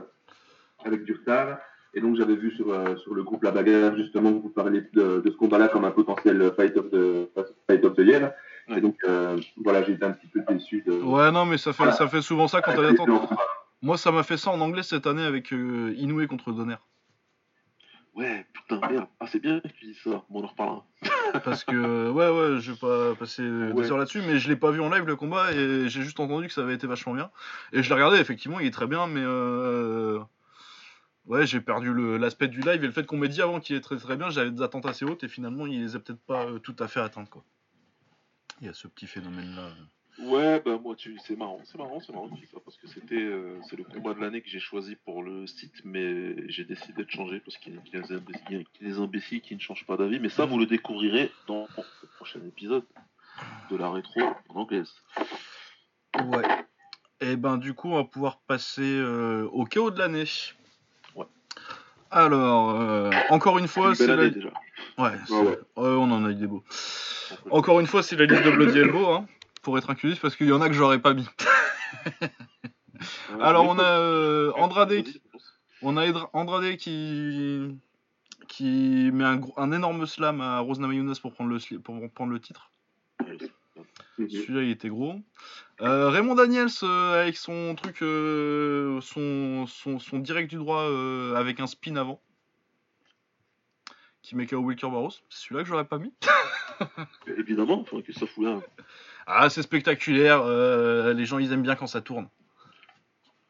avec 0.84 1.04
du 1.06 1.14
retard. 1.14 1.58
Et 1.96 2.02
donc, 2.02 2.18
j'avais 2.18 2.36
vu 2.36 2.52
sur, 2.58 2.70
euh, 2.72 2.98
sur 2.98 3.14
le 3.14 3.24
groupe 3.24 3.44
La 3.44 3.52
Bagarre, 3.52 3.96
justement, 3.96 4.34
que 4.34 4.40
vous 4.42 4.50
parliez 4.50 4.82
de, 4.94 5.22
de 5.22 5.32
ce 5.32 5.36
combat-là 5.38 5.70
comme 5.70 5.86
un 5.86 5.92
potentiel 5.92 6.52
fight 6.58 6.76
of 6.78 6.92
the, 6.92 7.30
fight 7.68 7.84
of 7.86 7.96
the 7.96 8.00
year. 8.00 8.34
Ouais. 8.68 8.78
Et 8.78 8.82
donc, 8.82 8.98
euh, 9.06 9.40
voilà, 9.64 9.82
j'ai 9.84 9.94
été 9.94 10.04
un 10.04 10.12
petit 10.12 10.28
peu 10.28 10.42
déçu 10.50 10.84
de. 10.86 10.92
Ouais, 10.92 11.32
non, 11.32 11.46
mais 11.46 11.58
ça 11.58 11.72
fait, 11.72 11.78
Voilà. 11.84 11.94
ça 11.94 12.08
fait 12.10 12.22
souvent 12.22 12.48
ça 12.50 12.62
quand 12.62 12.74
t'as 12.74 12.92
Moi, 13.86 14.00
ça 14.00 14.12
m'a 14.12 14.24
fait 14.24 14.38
ça 14.38 14.50
en 14.50 14.60
anglais 14.62 14.82
cette 14.82 15.06
année 15.06 15.22
avec 15.22 15.54
euh, 15.54 15.94
Inoue 15.98 16.26
contre 16.26 16.52
Donner. 16.52 16.78
Ouais, 18.16 18.44
putain, 18.52 18.80
merde. 18.90 19.08
Ah, 19.20 19.28
c'est 19.28 19.38
bien 19.40 19.60
que 19.60 19.68
tu 19.68 19.86
dis 19.86 20.00
ça. 20.04 20.26
Bon, 20.28 20.40
on 20.40 20.44
en 20.44 20.48
reparlera. 20.48 20.88
Parce 21.44 21.64
que, 21.64 22.10
ouais, 22.10 22.30
ouais, 22.30 22.60
je 22.62 22.72
vais 22.72 22.78
pas 22.80 23.14
passer 23.14 23.44
Ouais. 23.48 23.74
des 23.74 23.92
heures 23.92 24.00
là-dessus, 24.00 24.24
mais 24.24 24.40
je 24.40 24.50
l'ai 24.50 24.56
pas 24.56 24.72
vu 24.72 24.82
en 24.82 24.90
live 24.90 25.06
le 25.06 25.16
combat 25.16 25.52
et 25.54 25.88
j'ai 25.88 26.02
juste 26.02 26.20
entendu 26.20 26.48
que 26.48 26.54
ça 26.54 26.62
avait 26.62 26.74
été 26.74 26.88
vachement 26.88 27.14
bien. 27.14 27.30
Et 27.74 27.84
je 27.84 27.90
l'ai 27.90 27.94
regardé, 27.94 28.18
effectivement, 28.18 28.60
il 28.60 28.66
est 28.66 28.72
très 28.72 28.88
bien, 28.88 29.06
mais 29.06 29.22
euh... 29.24 30.20
ouais, 31.28 31.46
j'ai 31.46 31.62
perdu 31.62 31.94
l'aspect 32.18 32.48
du 32.48 32.62
live 32.62 32.84
et 32.84 32.88
le 32.88 32.92
fait 32.92 33.06
qu'on 33.06 33.18
m'ait 33.18 33.30
dit 33.30 33.44
avant 33.44 33.60
qu'il 33.60 33.76
est 33.76 33.82
très 33.82 33.98
très 33.98 34.18
bien, 34.18 34.32
j'avais 34.32 34.50
des 34.50 34.64
attentes 34.64 34.88
assez 34.88 35.06
hautes 35.06 35.24
et 35.24 35.28
finalement, 35.28 35.68
il 35.68 35.80
les 35.84 35.96
a 35.96 36.00
peut-être 36.00 36.26
pas 36.26 36.48
euh, 36.48 36.58
tout 36.58 36.76
à 36.80 36.88
fait 36.88 37.02
atteintes, 37.02 37.30
quoi. 37.30 37.44
Il 38.62 38.66
y 38.66 38.70
a 38.72 38.74
ce 38.74 38.88
petit 38.88 39.06
phénomène-là. 39.06 39.70
Ouais, 40.20 40.62
bah 40.66 40.80
moi, 40.82 40.96
tu... 40.96 41.18
c'est 41.26 41.36
marrant, 41.36 41.60
c'est 41.66 41.78
marrant, 41.78 42.00
c'est 42.00 42.14
marrant 42.14 42.30
ça, 42.52 42.58
parce 42.64 42.78
que 42.78 42.88
c'était 42.88 43.16
euh, 43.16 43.60
c'est 43.70 43.76
le 43.76 43.84
combat 43.84 44.14
de 44.14 44.22
l'année 44.22 44.42
que 44.42 44.48
j'ai 44.50 44.60
choisi 44.60 44.96
pour 44.96 45.22
le 45.24 45.46
site, 45.46 45.82
mais 45.84 46.50
j'ai 46.50 46.64
décidé 46.64 47.04
de 47.04 47.10
changer 47.10 47.42
parce 47.42 47.58
qu'il 47.58 47.74
y 47.76 47.78
a 47.78 48.00
y 48.00 48.02
des 48.02 48.14
imbéciles- 48.14 48.66
il 48.80 48.88
y 48.88 48.90
a 48.90 48.94
des 48.94 49.00
imbéciles 49.00 49.42
qui 49.42 49.56
ne 49.56 49.60
changent 49.60 49.86
pas 49.86 49.98
d'avis, 49.98 50.20
mais 50.20 50.30
ça, 50.30 50.46
vous 50.46 50.58
le 50.58 50.66
découvrirez 50.66 51.32
dans 51.48 51.68
le 51.78 52.08
prochain 52.16 52.40
épisode 52.48 52.86
de 53.70 53.76
la 53.76 53.90
rétro 53.92 54.22
en 54.50 54.62
anglaise. 54.62 54.94
Ouais. 56.24 56.44
Et 57.20 57.36
ben, 57.36 57.58
du 57.58 57.74
coup, 57.74 57.90
on 57.90 57.96
va 57.96 58.04
pouvoir 58.06 58.40
passer 58.48 58.82
euh, 58.84 59.48
au 59.52 59.66
chaos 59.66 59.92
de 59.92 60.00
l'année. 60.00 60.26
Ouais. 61.16 61.26
Alors, 62.10 62.80
euh, 62.80 63.12
encore 63.30 63.58
une 63.58 63.68
fois, 63.68 63.96
c'est 63.96 64.08
la... 64.08 64.30
déjà. 64.30 64.52
Ouais, 64.98 65.12
c'est- 65.28 65.34
ouais. 65.34 65.58
on 65.76 66.10
en 66.12 66.26
a 66.26 66.30
eu 66.30 66.36
des 66.36 66.48
beaux. 66.48 66.64
Encore 67.52 67.80
une 67.82 67.88
fois, 67.88 68.02
c'est 68.04 68.16
la 68.16 68.26
liste 68.26 68.44
de 68.44 68.52
Bloody 68.52 68.80
Elbow, 68.80 69.08
hein, 69.08 69.26
pour 69.66 69.78
être 69.80 69.90
inclusif, 69.90 70.22
parce 70.22 70.36
qu'il 70.36 70.48
y 70.48 70.52
en 70.54 70.62
a 70.62 70.68
que 70.70 70.76
j'aurais 70.76 71.02
pas 71.02 71.14
mis. 71.14 71.28
Alors, 73.42 73.66
on 73.68 73.78
a 73.80 74.00
euh, 74.00 74.52
Andrade, 74.56 75.04
qui- 75.04 75.22
on 75.82 75.98
a 75.98 76.06
Andrade 76.34 76.78
qui 76.78 77.76
qui 78.48 79.10
met 79.12 79.24
un, 79.26 79.42
un 79.58 79.72
énorme 79.72 80.06
slam 80.06 80.40
à 80.40 80.60
Rose 80.60 80.80
Namajunas 80.80 81.18
pour 81.20 81.34
prendre 81.34 81.50
le 81.50 81.80
pour 81.80 82.10
prendre 82.12 82.32
le 82.32 82.40
titre. 82.40 82.70
Celui-là, 84.18 84.62
il 84.62 84.70
était 84.70 84.88
gros. 84.90 85.16
Euh, 85.82 86.10
Raymond 86.10 86.36
Daniels 86.36 86.70
euh, 86.84 87.22
avec 87.24 87.36
son 87.36 87.76
truc, 87.76 88.02
euh, 88.02 89.02
son, 89.02 89.66
son, 89.68 90.00
son 90.00 90.20
direct 90.20 90.50
du 90.50 90.56
droit 90.58 90.84
avec 91.36 91.60
un 91.60 91.68
spin 91.68 91.96
avant. 91.98 92.22
Qui 94.22 94.36
met 94.36 94.46
KO 94.48 94.58
Wilker 94.58 94.90
Barros. 94.90 95.12
C'est 95.30 95.44
celui-là 95.48 95.64
que 95.64 95.68
j'aurais 95.70 95.86
pas 95.86 95.98
mis. 95.98 96.14
Évidemment, 97.38 97.82
enfin, 97.82 98.02
que 98.02 98.14
ça 98.14 98.26
fout 98.26 98.46
là. 98.46 98.60
Ah, 99.28 99.50
c'est 99.50 99.62
spectaculaire. 99.64 100.42
euh, 100.44 101.14
les 101.14 101.26
gens, 101.26 101.40
ils 101.40 101.52
aiment 101.52 101.64
bien 101.64 101.76
quand 101.76 101.88
ça 101.88 102.02
tourne. 102.02 102.28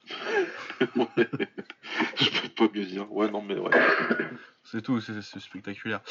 Je 0.79 0.85
peux 2.41 2.49
pas 2.67 2.67
mieux 2.73 2.85
dire. 2.85 3.11
Ouais, 3.11 3.29
non, 3.29 3.41
mais 3.41 3.57
ouais. 3.57 3.71
C'est 4.63 4.81
tout, 4.81 4.99
c'est 5.01 5.21
c'est 5.21 5.39
spectaculaire. 5.39 6.01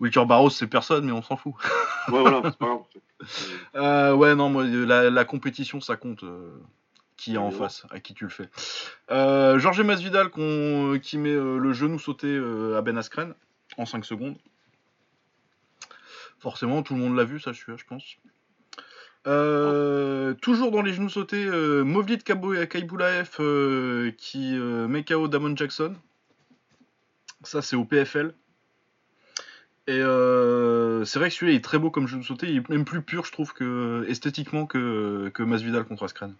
Wilker 0.00 0.24
Barros, 0.26 0.50
c'est 0.50 0.66
personne, 0.66 1.04
mais 1.04 1.12
on 1.12 1.22
s'en 1.22 1.36
fout. 1.36 1.54
Ouais, 2.08 2.20
voilà, 2.20 2.40
c'est 2.44 2.58
pas 2.58 2.66
grave. 2.66 2.80
Euh, 3.74 4.14
ouais, 4.14 4.36
non, 4.36 4.48
moi, 4.48 4.64
la, 4.64 5.10
la 5.10 5.24
compétition, 5.24 5.80
ça 5.80 5.96
compte. 5.96 6.22
euh, 6.22 6.56
qui 7.16 7.34
est 7.34 7.38
en 7.38 7.50
face, 7.50 7.84
à 7.90 7.98
qui 7.98 8.14
tu 8.14 8.22
le 8.22 8.30
fais. 8.30 8.48
Euh, 9.10 9.58
Jorge 9.58 9.80
Masvidal 9.80 10.30
qu'on- 10.30 11.00
qui 11.02 11.18
met 11.18 11.32
le 11.34 11.72
genou 11.72 11.98
sauté 11.98 12.40
à 12.76 12.80
Ben 12.80 12.96
Askren 12.96 13.34
en 13.76 13.86
5 13.86 14.04
secondes. 14.04 14.36
Forcément, 16.38 16.84
tout 16.84 16.94
le 16.94 17.00
monde 17.00 17.16
l'a 17.16 17.24
vu, 17.24 17.40
ça, 17.40 17.52
celui-là, 17.52 17.76
je 17.76 17.84
pense. 17.86 18.04
Euh, 19.26 20.34
toujours 20.34 20.70
dans 20.70 20.82
les 20.82 20.92
genoux 20.92 21.08
sautés, 21.08 21.44
euh, 21.44 21.82
Movlid 21.82 22.22
Kaibulaev 22.22 23.30
euh, 23.40 24.10
qui 24.16 24.56
euh, 24.56 24.86
met 24.88 25.04
KO 25.04 25.28
Damon 25.28 25.54
Jackson. 25.56 25.94
Ça, 27.42 27.62
c'est 27.62 27.76
au 27.76 27.84
PFL. 27.84 28.34
Et 29.86 30.00
c'est 31.06 31.18
vrai 31.18 31.30
que 31.30 31.34
celui-là 31.34 31.56
est 31.56 31.64
très 31.64 31.78
beau 31.78 31.90
comme 31.90 32.06
genou 32.06 32.22
sauté. 32.22 32.48
Il 32.48 32.56
est 32.58 32.68
même 32.68 32.84
plus 32.84 33.00
pur, 33.00 33.24
je 33.24 33.32
trouve, 33.32 33.54
que 33.54 34.04
esthétiquement 34.08 34.66
que, 34.66 35.30
que 35.32 35.42
Masvidal 35.42 35.84
contre 35.84 36.04
Askren. 36.04 36.34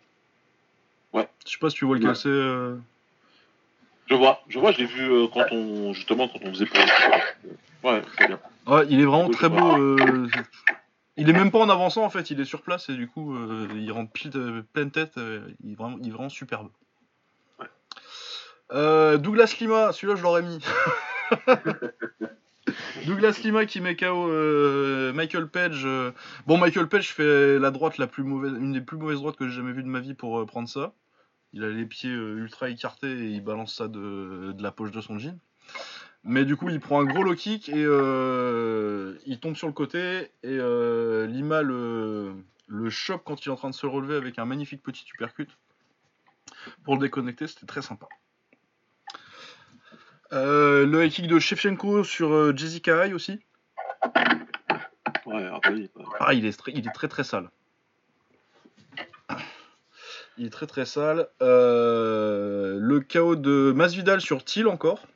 Ouais. 1.14 1.26
Je 1.46 1.52
sais 1.52 1.58
pas 1.58 1.70
si 1.70 1.76
tu 1.76 1.86
vois 1.86 1.96
lequel 1.96 2.10
Ouais. 2.10 2.14
c'est. 2.14 2.28
Je 2.28 4.14
vois, 4.14 4.42
je 4.48 4.58
vois, 4.58 4.72
je 4.72 4.78
l'ai 4.78 4.84
vu 4.86 5.08
quand 5.32 5.44
on, 5.50 5.94
justement, 5.94 6.28
quand 6.28 6.40
on 6.42 6.50
faisait 6.52 6.66
pour 6.66 6.78
Ouais, 7.84 8.02
c'est 8.18 8.26
bien. 8.26 8.38
Ouais, 8.66 8.86
il 8.90 9.00
est 9.00 9.04
vraiment 9.04 9.30
très 9.30 9.48
beau. 9.48 9.96
Il 11.18 11.28
est 11.28 11.32
même 11.32 11.50
pas 11.50 11.58
en 11.58 11.68
avançant 11.68 12.04
en 12.04 12.10
fait, 12.10 12.30
il 12.30 12.40
est 12.40 12.44
sur 12.44 12.62
place 12.62 12.88
et 12.88 12.94
du 12.94 13.08
coup 13.08 13.34
euh, 13.34 13.68
il 13.74 13.90
rentre 13.92 14.12
pile 14.12 14.30
de- 14.30 14.64
pleine 14.72 14.90
tête. 14.90 15.18
euh, 15.18 15.46
il, 15.64 15.72
est 15.72 15.74
vraiment, 15.74 15.98
il 16.00 16.08
est 16.08 16.12
vraiment 16.12 16.28
superbe. 16.28 16.68
Ouais. 17.58 17.66
Euh, 18.72 19.18
Douglas 19.18 19.56
Lima, 19.60 19.92
celui-là 19.92 20.14
je 20.16 20.22
l'aurais 20.22 20.42
mis. 20.42 20.58
Douglas 23.06 23.40
Lima 23.42 23.66
qui 23.66 23.80
met 23.80 23.96
KO 23.96 24.28
Michael 25.12 25.48
Page. 25.48 25.86
Bon, 26.46 26.56
Michael 26.58 26.88
Page 26.88 27.12
fait 27.12 27.58
la 27.58 27.70
droite 27.70 27.98
la 27.98 28.06
plus 28.06 28.22
mauvaise, 28.22 28.52
une 28.52 28.72
des 28.72 28.80
plus 28.80 28.96
mauvaises 28.96 29.18
droites 29.18 29.36
que 29.36 29.48
j'ai 29.48 29.56
jamais 29.56 29.72
vues 29.72 29.82
de 29.82 29.88
ma 29.88 30.00
vie 30.00 30.14
pour 30.14 30.44
prendre 30.46 30.68
ça. 30.68 30.92
Il 31.52 31.64
a 31.64 31.70
les 31.70 31.86
pieds 31.86 32.10
ultra 32.10 32.68
écartés 32.68 33.10
et 33.10 33.28
il 33.30 33.42
balance 33.42 33.74
ça 33.74 33.88
de, 33.88 34.52
de 34.52 34.62
la 34.62 34.70
poche 34.70 34.90
de 34.90 35.00
son 35.00 35.18
jean. 35.18 35.38
Mais 36.24 36.44
du 36.44 36.56
coup, 36.56 36.68
il 36.68 36.80
prend 36.80 37.00
un 37.00 37.04
gros 37.04 37.22
low 37.22 37.34
kick 37.34 37.68
et 37.68 37.74
euh, 37.76 39.16
il 39.24 39.38
tombe 39.40 39.56
sur 39.56 39.66
le 39.66 39.72
côté. 39.72 40.30
Et 40.42 40.58
euh, 40.58 41.26
Lima 41.26 41.62
le, 41.62 42.34
le 42.66 42.90
chope 42.90 43.22
quand 43.24 43.44
il 43.44 43.48
est 43.48 43.52
en 43.52 43.56
train 43.56 43.70
de 43.70 43.74
se 43.74 43.86
relever 43.86 44.16
avec 44.16 44.38
un 44.38 44.44
magnifique 44.44 44.82
petit 44.82 45.04
uppercut. 45.14 45.48
Pour 46.84 46.94
le 46.94 47.00
déconnecter, 47.00 47.46
c'était 47.46 47.66
très 47.66 47.82
sympa. 47.82 48.08
Euh, 50.32 50.86
le 50.86 51.04
high 51.04 51.10
kick 51.10 51.26
de 51.28 51.38
Shevchenko 51.38 52.04
sur 52.04 52.56
Jessica 52.56 53.06
Eye 53.06 53.14
aussi. 53.14 53.40
Ouais, 55.24 55.48
ah 55.50 55.70
oui. 55.70 55.90
il 56.32 56.46
est, 56.46 56.62
il 56.68 56.86
est 56.86 56.92
très 56.92 57.08
très 57.08 57.24
sale. 57.24 57.48
Il 60.36 60.46
est 60.46 60.50
très 60.50 60.66
très 60.66 60.84
sale. 60.84 61.28
Le 61.40 62.98
KO 63.00 63.36
de 63.36 63.72
Masvidal 63.74 64.20
sur 64.20 64.44
Thiel 64.44 64.68
encore. 64.68 65.06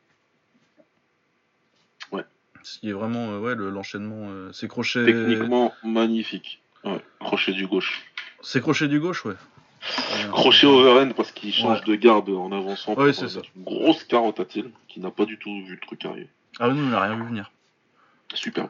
Ce 2.63 2.79
qui 2.79 2.89
est 2.89 2.93
vraiment 2.93 3.33
euh, 3.33 3.39
ouais, 3.41 3.55
l'enchaînement. 3.57 4.29
euh, 4.31 4.51
c'est 4.53 4.69
crochet. 4.69 5.05
Techniquement 5.05 5.73
magnifique. 5.85 6.61
Ouais, 6.85 7.01
crochet 7.21 7.53
du 7.53 7.67
gauche. 7.67 8.03
C'est 8.41 8.61
crochet 8.61 8.89
du 8.89 9.01
gauche, 9.01 9.25
ouais. 9.25 9.35
Crochet 10.31 10.67
overhand 10.67 11.13
parce 11.15 11.33
qu'il 11.33 11.53
change 11.53 11.81
Ouais. 11.81 11.85
de 11.87 11.95
garde 11.97 12.29
en 12.31 12.53
avançant. 12.53 12.95
Ouais, 12.95 13.13
c'est 13.13 13.25
euh, 13.25 13.29
ça. 13.29 13.41
Une 13.57 13.65
grosse 13.65 14.05
carotte 14.05 14.39
à 14.41 14.45
Thiel 14.45 14.71
qui 14.89 15.01
n'a 15.01 15.11
pas 15.11 15.25
du 15.25 15.39
tout 15.39 15.51
vu 15.65 15.73
le 15.75 15.81
truc 15.81 16.05
arriver. 16.05 16.29
Ah 16.61 16.69
non, 16.69 16.75
il 16.77 16.89
n'a 16.91 17.01
rien 17.01 17.17
vu 17.17 17.25
venir. 17.25 17.51
Super. 18.35 18.69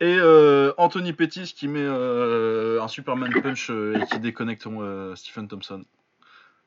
Et 0.00 0.16
euh, 0.18 0.72
Anthony 0.78 1.12
Pettis 1.12 1.54
qui 1.56 1.68
met 1.68 1.78
euh, 1.80 2.82
un 2.82 2.88
Superman 2.88 3.32
Punch 3.42 3.70
euh, 3.70 4.00
et 4.00 4.06
qui 4.06 4.18
déconnecte 4.18 4.66
euh, 4.66 5.14
Stephen 5.14 5.46
Thompson. 5.46 5.84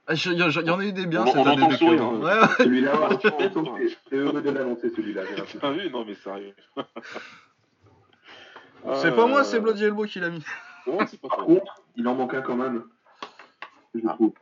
Ah, 0.07 0.13
Il 0.13 0.33
y, 0.33 0.35
y 0.37 0.69
en 0.69 0.79
a 0.79 0.85
eu 0.85 0.93
des 0.93 1.05
biens 1.07 1.23
On- 1.23 1.25
cette 1.27 1.35
on 1.37 1.45
année 1.47 1.63
entend 1.63 1.67
de 1.67 1.71
le 1.71 1.77
sourire, 1.77 2.03
hein. 2.03 2.19
Ouais, 2.19 2.39
ouais. 2.39 2.47
Celui-là, 2.59 2.91
Ah, 3.09 3.15
t'es 4.09 4.15
heureux 4.17 4.41
de 4.41 4.49
l'annoncer, 4.51 4.89
celui-là. 4.95 5.23
j'ai 5.25 5.35
l'impression. 5.35 5.59
Ah 5.63 5.71
oui, 5.71 5.89
non 5.91 6.05
mais 6.05 6.15
sérieux. 6.15 6.53
C'est 9.01 9.15
pas 9.15 9.25
moi, 9.25 9.39
Euh, 9.39 9.43
c'est 9.43 9.59
Bloody 9.59 9.83
Elbow 9.85 10.05
qui 10.05 10.19
l'a 10.19 10.29
mis. 10.29 10.43
C'est 11.07 11.19
pas 11.19 11.27
Par 11.29 11.45
contre, 11.45 11.81
il 11.95 12.07
en 12.07 12.13
manque 12.13 12.35
un 12.35 12.41
quand 12.41 12.55
même. 12.55 12.83
Je 13.95 14.01
Ah. 14.07 14.13
trouve. 14.13 14.33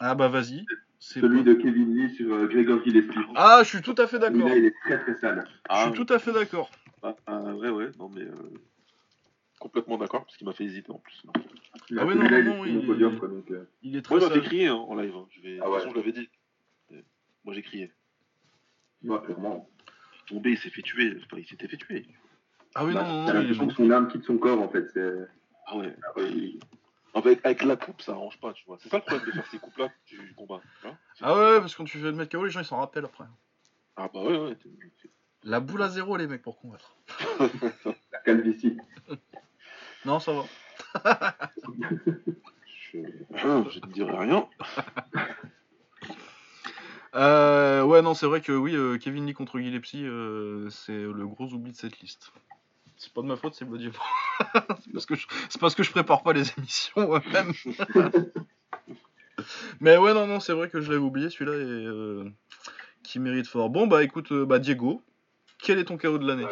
Ah 0.00 0.14
bah 0.14 0.28
vas-y. 0.28 0.64
C'est 0.98 1.20
Celui 1.20 1.42
de 1.42 1.52
Kevin 1.54 1.94
Lee 1.94 2.14
sur 2.14 2.32
euh, 2.34 2.46
Gregor 2.46 2.82
Gillespie. 2.84 3.18
Ah, 3.34 3.60
je 3.62 3.68
suis 3.68 3.82
tout 3.82 3.94
à 3.98 4.06
fait 4.06 4.18
d'accord. 4.18 4.38
Celui-là, 4.40 4.56
il 4.56 4.64
est 4.66 4.74
très 4.84 4.98
très 5.00 5.14
sale. 5.16 5.44
Je 5.46 5.52
Ah, 5.68 5.90
suis 5.92 6.04
tout 6.04 6.10
à 6.12 6.18
fait 6.18 6.32
d'accord. 6.32 6.70
ah, 7.02 7.14
ah, 7.26 7.40
ouais, 7.54 7.68
ouais, 7.68 7.90
non 7.98 8.08
mais. 8.08 8.22
euh, 8.22 8.32
Complètement 9.62 9.96
d'accord, 9.96 10.24
parce 10.24 10.36
qu'il 10.36 10.44
m'a 10.44 10.52
fait 10.52 10.64
hésiter 10.64 10.90
en 10.90 10.98
plus. 10.98 11.22
Là, 11.90 12.02
Ah 12.02 12.04
oui, 12.04 12.14
celui-là, 12.14 12.42
non, 12.42 12.56
non, 12.56 12.64
il 12.64 12.74
il- 12.80 12.84
podium, 12.86 13.16
quoi, 13.20 13.28
donc, 13.28 13.48
euh, 13.52 13.64
Il 13.84 13.94
est 13.96 14.02
très 14.02 14.16
Moi, 14.16 14.20
il 14.20 14.28
m'a 14.28 14.34
sale. 14.34 14.42
fait 14.42 14.46
crier 14.48 14.66
hein, 14.66 14.74
en 14.74 14.94
live. 14.96 15.14
hein. 15.14 15.26
Je 15.30 15.40
vais... 15.40 15.50
Ah 15.50 15.52
De 15.52 15.60
toute 15.60 15.70
ouais. 15.72 15.78
façon, 15.78 15.90
je 15.90 15.96
l'avais 15.96 16.12
dit. 16.12 16.28
Moi, 17.44 17.54
j'ai 17.54 17.62
crié. 17.62 17.92
ouais, 19.04 19.20
clairement. 19.24 19.70
Tombé, 20.26 20.50
il 20.50 20.58
s'est 20.58 20.70
fait 20.70 20.82
tuer. 20.82 21.16
Enfin, 21.24 21.36
il 21.38 21.46
s'était 21.46 21.68
fait 21.68 21.76
tuer. 21.76 22.06
Ah 22.74 22.84
oui, 22.84 22.92
Bah, 22.92 23.02
non, 23.04 23.08
non, 23.08 23.14
non, 23.22 23.28
il 23.30 23.34
l'impression 23.34 23.66
que 23.68 23.74
son 23.74 23.90
âme 23.92 24.08
quitte 24.08 24.24
son 24.24 24.36
corps, 24.38 24.60
en 24.60 24.68
fait. 24.68 24.88
c'est- 24.92 25.28
Ah 25.66 25.76
ouais. 25.76 25.94
Ah 26.02 26.18
ouais, 26.18 26.28
il- 26.28 26.60
Avec, 27.14 27.38
avec 27.44 27.62
la 27.62 27.76
coupe, 27.76 28.02
ça 28.02 28.12
arrange 28.12 28.40
pas, 28.40 28.52
tu 28.54 28.64
vois. 28.66 28.78
C'est 28.82 28.88
ça 28.88 28.96
le 28.96 29.02
problème 29.04 29.26
de 29.26 29.30
faire 29.32 29.46
ces 29.46 29.58
coupes-là 29.58 29.90
du 30.08 30.34
combat. 30.34 30.60
Ah 31.20 31.34
ouais, 31.36 31.60
parce 31.60 31.72
que 31.72 31.76
quand 31.78 31.84
tu 31.84 31.98
fais 31.98 32.04
le 32.10 32.12
mettre 32.12 32.36
KO, 32.36 32.44
les 32.44 32.50
gens 32.50 32.60
ils 32.60 32.64
s'en 32.66 32.78
rappellent 32.78 33.04
après. 33.04 33.26
Ah 33.96 34.10
bah 34.12 34.24
ouais, 34.24 34.38
ouais. 34.38 34.56
t'es- 34.56 34.70
La 35.44 35.60
boule 35.60 35.82
à 35.82 35.88
zéro, 35.88 36.16
les 36.16 36.26
mecs, 36.26 36.42
pour 36.42 36.58
combattre. 36.60 36.96
La 38.12 38.18
calvitie. 38.24 38.76
Non, 40.04 40.18
ça 40.18 40.32
va. 40.32 40.44
Je... 42.92 42.98
Ah, 43.36 43.64
je 43.70 43.78
ne 43.80 43.92
dirai 43.92 44.16
rien. 44.18 44.48
Euh, 47.14 47.82
ouais, 47.82 48.02
non, 48.02 48.14
c'est 48.14 48.26
vrai 48.26 48.40
que 48.40 48.52
oui, 48.52 48.74
euh, 48.74 48.98
Kevin 48.98 49.26
Lee 49.26 49.34
contre 49.34 49.58
Gillespie, 49.58 50.04
euh, 50.04 50.70
c'est 50.70 50.92
le 50.92 51.26
gros 51.26 51.46
oubli 51.52 51.72
de 51.72 51.76
cette 51.76 52.00
liste. 52.00 52.32
C'est 52.96 53.12
pas 53.12 53.20
de 53.20 53.26
ma 53.26 53.36
faute, 53.36 53.54
c'est 53.54 53.64
Bloody 53.64 53.90
c'est 54.54 54.92
parce 54.92 55.06
que 55.06 55.14
je, 55.14 55.26
c'est 55.48 55.60
parce 55.60 55.74
que 55.74 55.82
je 55.82 55.90
prépare 55.90 56.22
pas 56.22 56.32
les 56.32 56.52
émissions 56.56 57.06
moi-même. 57.06 57.52
Mais 59.80 59.96
ouais, 59.96 60.14
non, 60.14 60.26
non, 60.26 60.40
c'est 60.40 60.52
vrai 60.52 60.68
que 60.68 60.80
je 60.80 60.90
l'avais 60.90 61.02
oublié 61.02 61.28
celui-là 61.28 61.54
et 61.54 61.86
euh, 61.86 62.30
qui 63.02 63.18
mérite 63.18 63.46
fort. 63.46 63.70
Bon, 63.70 63.86
bah 63.86 64.02
écoute, 64.04 64.32
bah 64.32 64.58
Diego, 64.58 65.02
quel 65.58 65.78
est 65.78 65.84
ton 65.84 65.98
KO 65.98 66.18
de 66.18 66.26
l'année? 66.26 66.46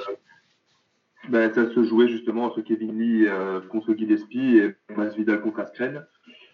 Ben, 1.29 1.53
ça 1.53 1.69
se 1.71 1.83
jouait 1.85 2.09
justement 2.09 2.45
entre 2.45 2.61
Kevin 2.63 2.99
Lee 2.99 3.27
euh, 3.29 3.61
contre 3.61 3.95
Gillespie 3.95 4.59
et 4.59 4.75
Masvidal 4.95 5.41
contre 5.43 5.61
Askren. 5.61 6.07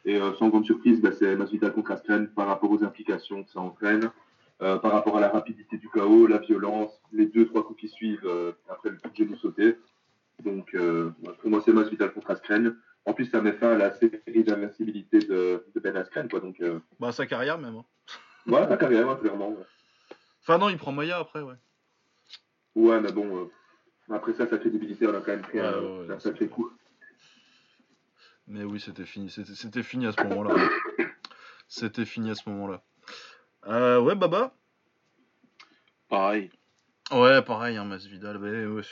Et 0.05 0.17
euh, 0.21 0.35
sans 0.35 0.49
grande 0.49 0.65
surprise, 0.65 1.01
ben, 1.01 1.13
c'est 1.13 1.37
Masvidal 1.37 1.73
contre 1.73 1.93
Askren 1.93 2.29
par 2.29 2.47
rapport 2.49 2.71
aux 2.71 2.83
implications 2.85 3.45
que 3.45 3.51
ça 3.51 3.61
entraîne, 3.61 4.11
euh, 4.63 4.77
par 4.79 4.93
rapport 4.93 5.17
à 5.17 5.21
la 5.21 5.29
rapidité 5.29 5.79
du 5.79 5.89
KO, 5.89 6.27
la 6.27 6.39
violence, 6.39 6.91
les 7.13 7.27
deux 7.27 7.47
trois 7.47 7.65
coups 7.67 7.81
qui 7.81 7.89
suivent 7.89 8.27
euh, 8.27 8.53
après 8.69 8.91
le 8.91 8.97
coup 8.97 9.09
de 9.09 9.17
genou 9.17 9.37
sauté. 9.37 9.77
Donc 10.45 10.75
euh, 10.75 11.11
pour 11.41 11.51
moi 11.51 11.63
c'est 11.65 11.73
Masvidal 11.73 12.13
contre 12.13 12.31
Askren. 12.33 12.77
En 13.05 13.13
plus 13.15 13.27
ça 13.27 13.41
met 13.41 13.53
fin 13.53 13.71
à 13.73 13.77
la 13.79 13.95
série 13.95 14.45
d'invincibilité 14.45 15.21
de, 15.21 15.65
de 15.75 15.81
Ben 15.81 15.97
Askren 15.97 16.29
quoi. 16.29 16.41
Donc 16.41 16.61
euh, 16.61 16.81
Bah 17.01 17.13
sa 17.13 17.25
carrière 17.27 17.59
même. 17.59 17.77
hein. 17.77 17.85
la 18.69 18.77
carrière 18.77 19.09
hein, 19.09 19.17
clairement. 19.21 19.51
ouais. 19.51 19.65
Enfin 20.43 20.59
non, 20.59 20.69
il 20.69 20.77
prend 20.77 20.93
Maya 20.93 21.19
après, 21.19 21.41
ouais. 21.43 21.55
Ouais 22.75 23.01
mais 23.01 23.13
bon 23.13 23.49
après 24.11 24.33
ça 24.35 24.47
sa 24.49 24.59
crédibilité 24.59 25.07
on 25.07 25.15
a 25.15 25.21
quand 25.21 25.33
même 25.33 25.43
pris 25.43 25.61
Ouais, 25.61 25.67
un, 25.67 25.81
ouais, 25.81 26.07
ouais, 26.07 26.15
un 26.15 26.21
sacré 26.21 26.49
coup. 26.49 26.71
Mais 28.49 28.63
oui, 28.63 28.79
c'était 28.79 29.05
fini, 29.07 29.29
c'était 29.29 29.55
c'était 29.55 29.83
fini 29.83 30.07
à 30.07 30.13
ce 30.13 30.23
moment-là. 30.23 30.55
C'était 31.69 32.05
fini 32.05 32.31
à 32.31 32.37
ce 32.37 32.49
moment-là. 32.49 32.81
Euh, 33.67 33.99
ouais, 34.01 34.15
Baba? 34.15 34.55
Pareil. 36.09 36.51
Ouais, 37.11 37.43
pareil, 37.43 37.77
hein, 37.77 37.85
Masvidal. 37.85 38.39
bah, 38.39 38.47
ouais, 38.49 38.83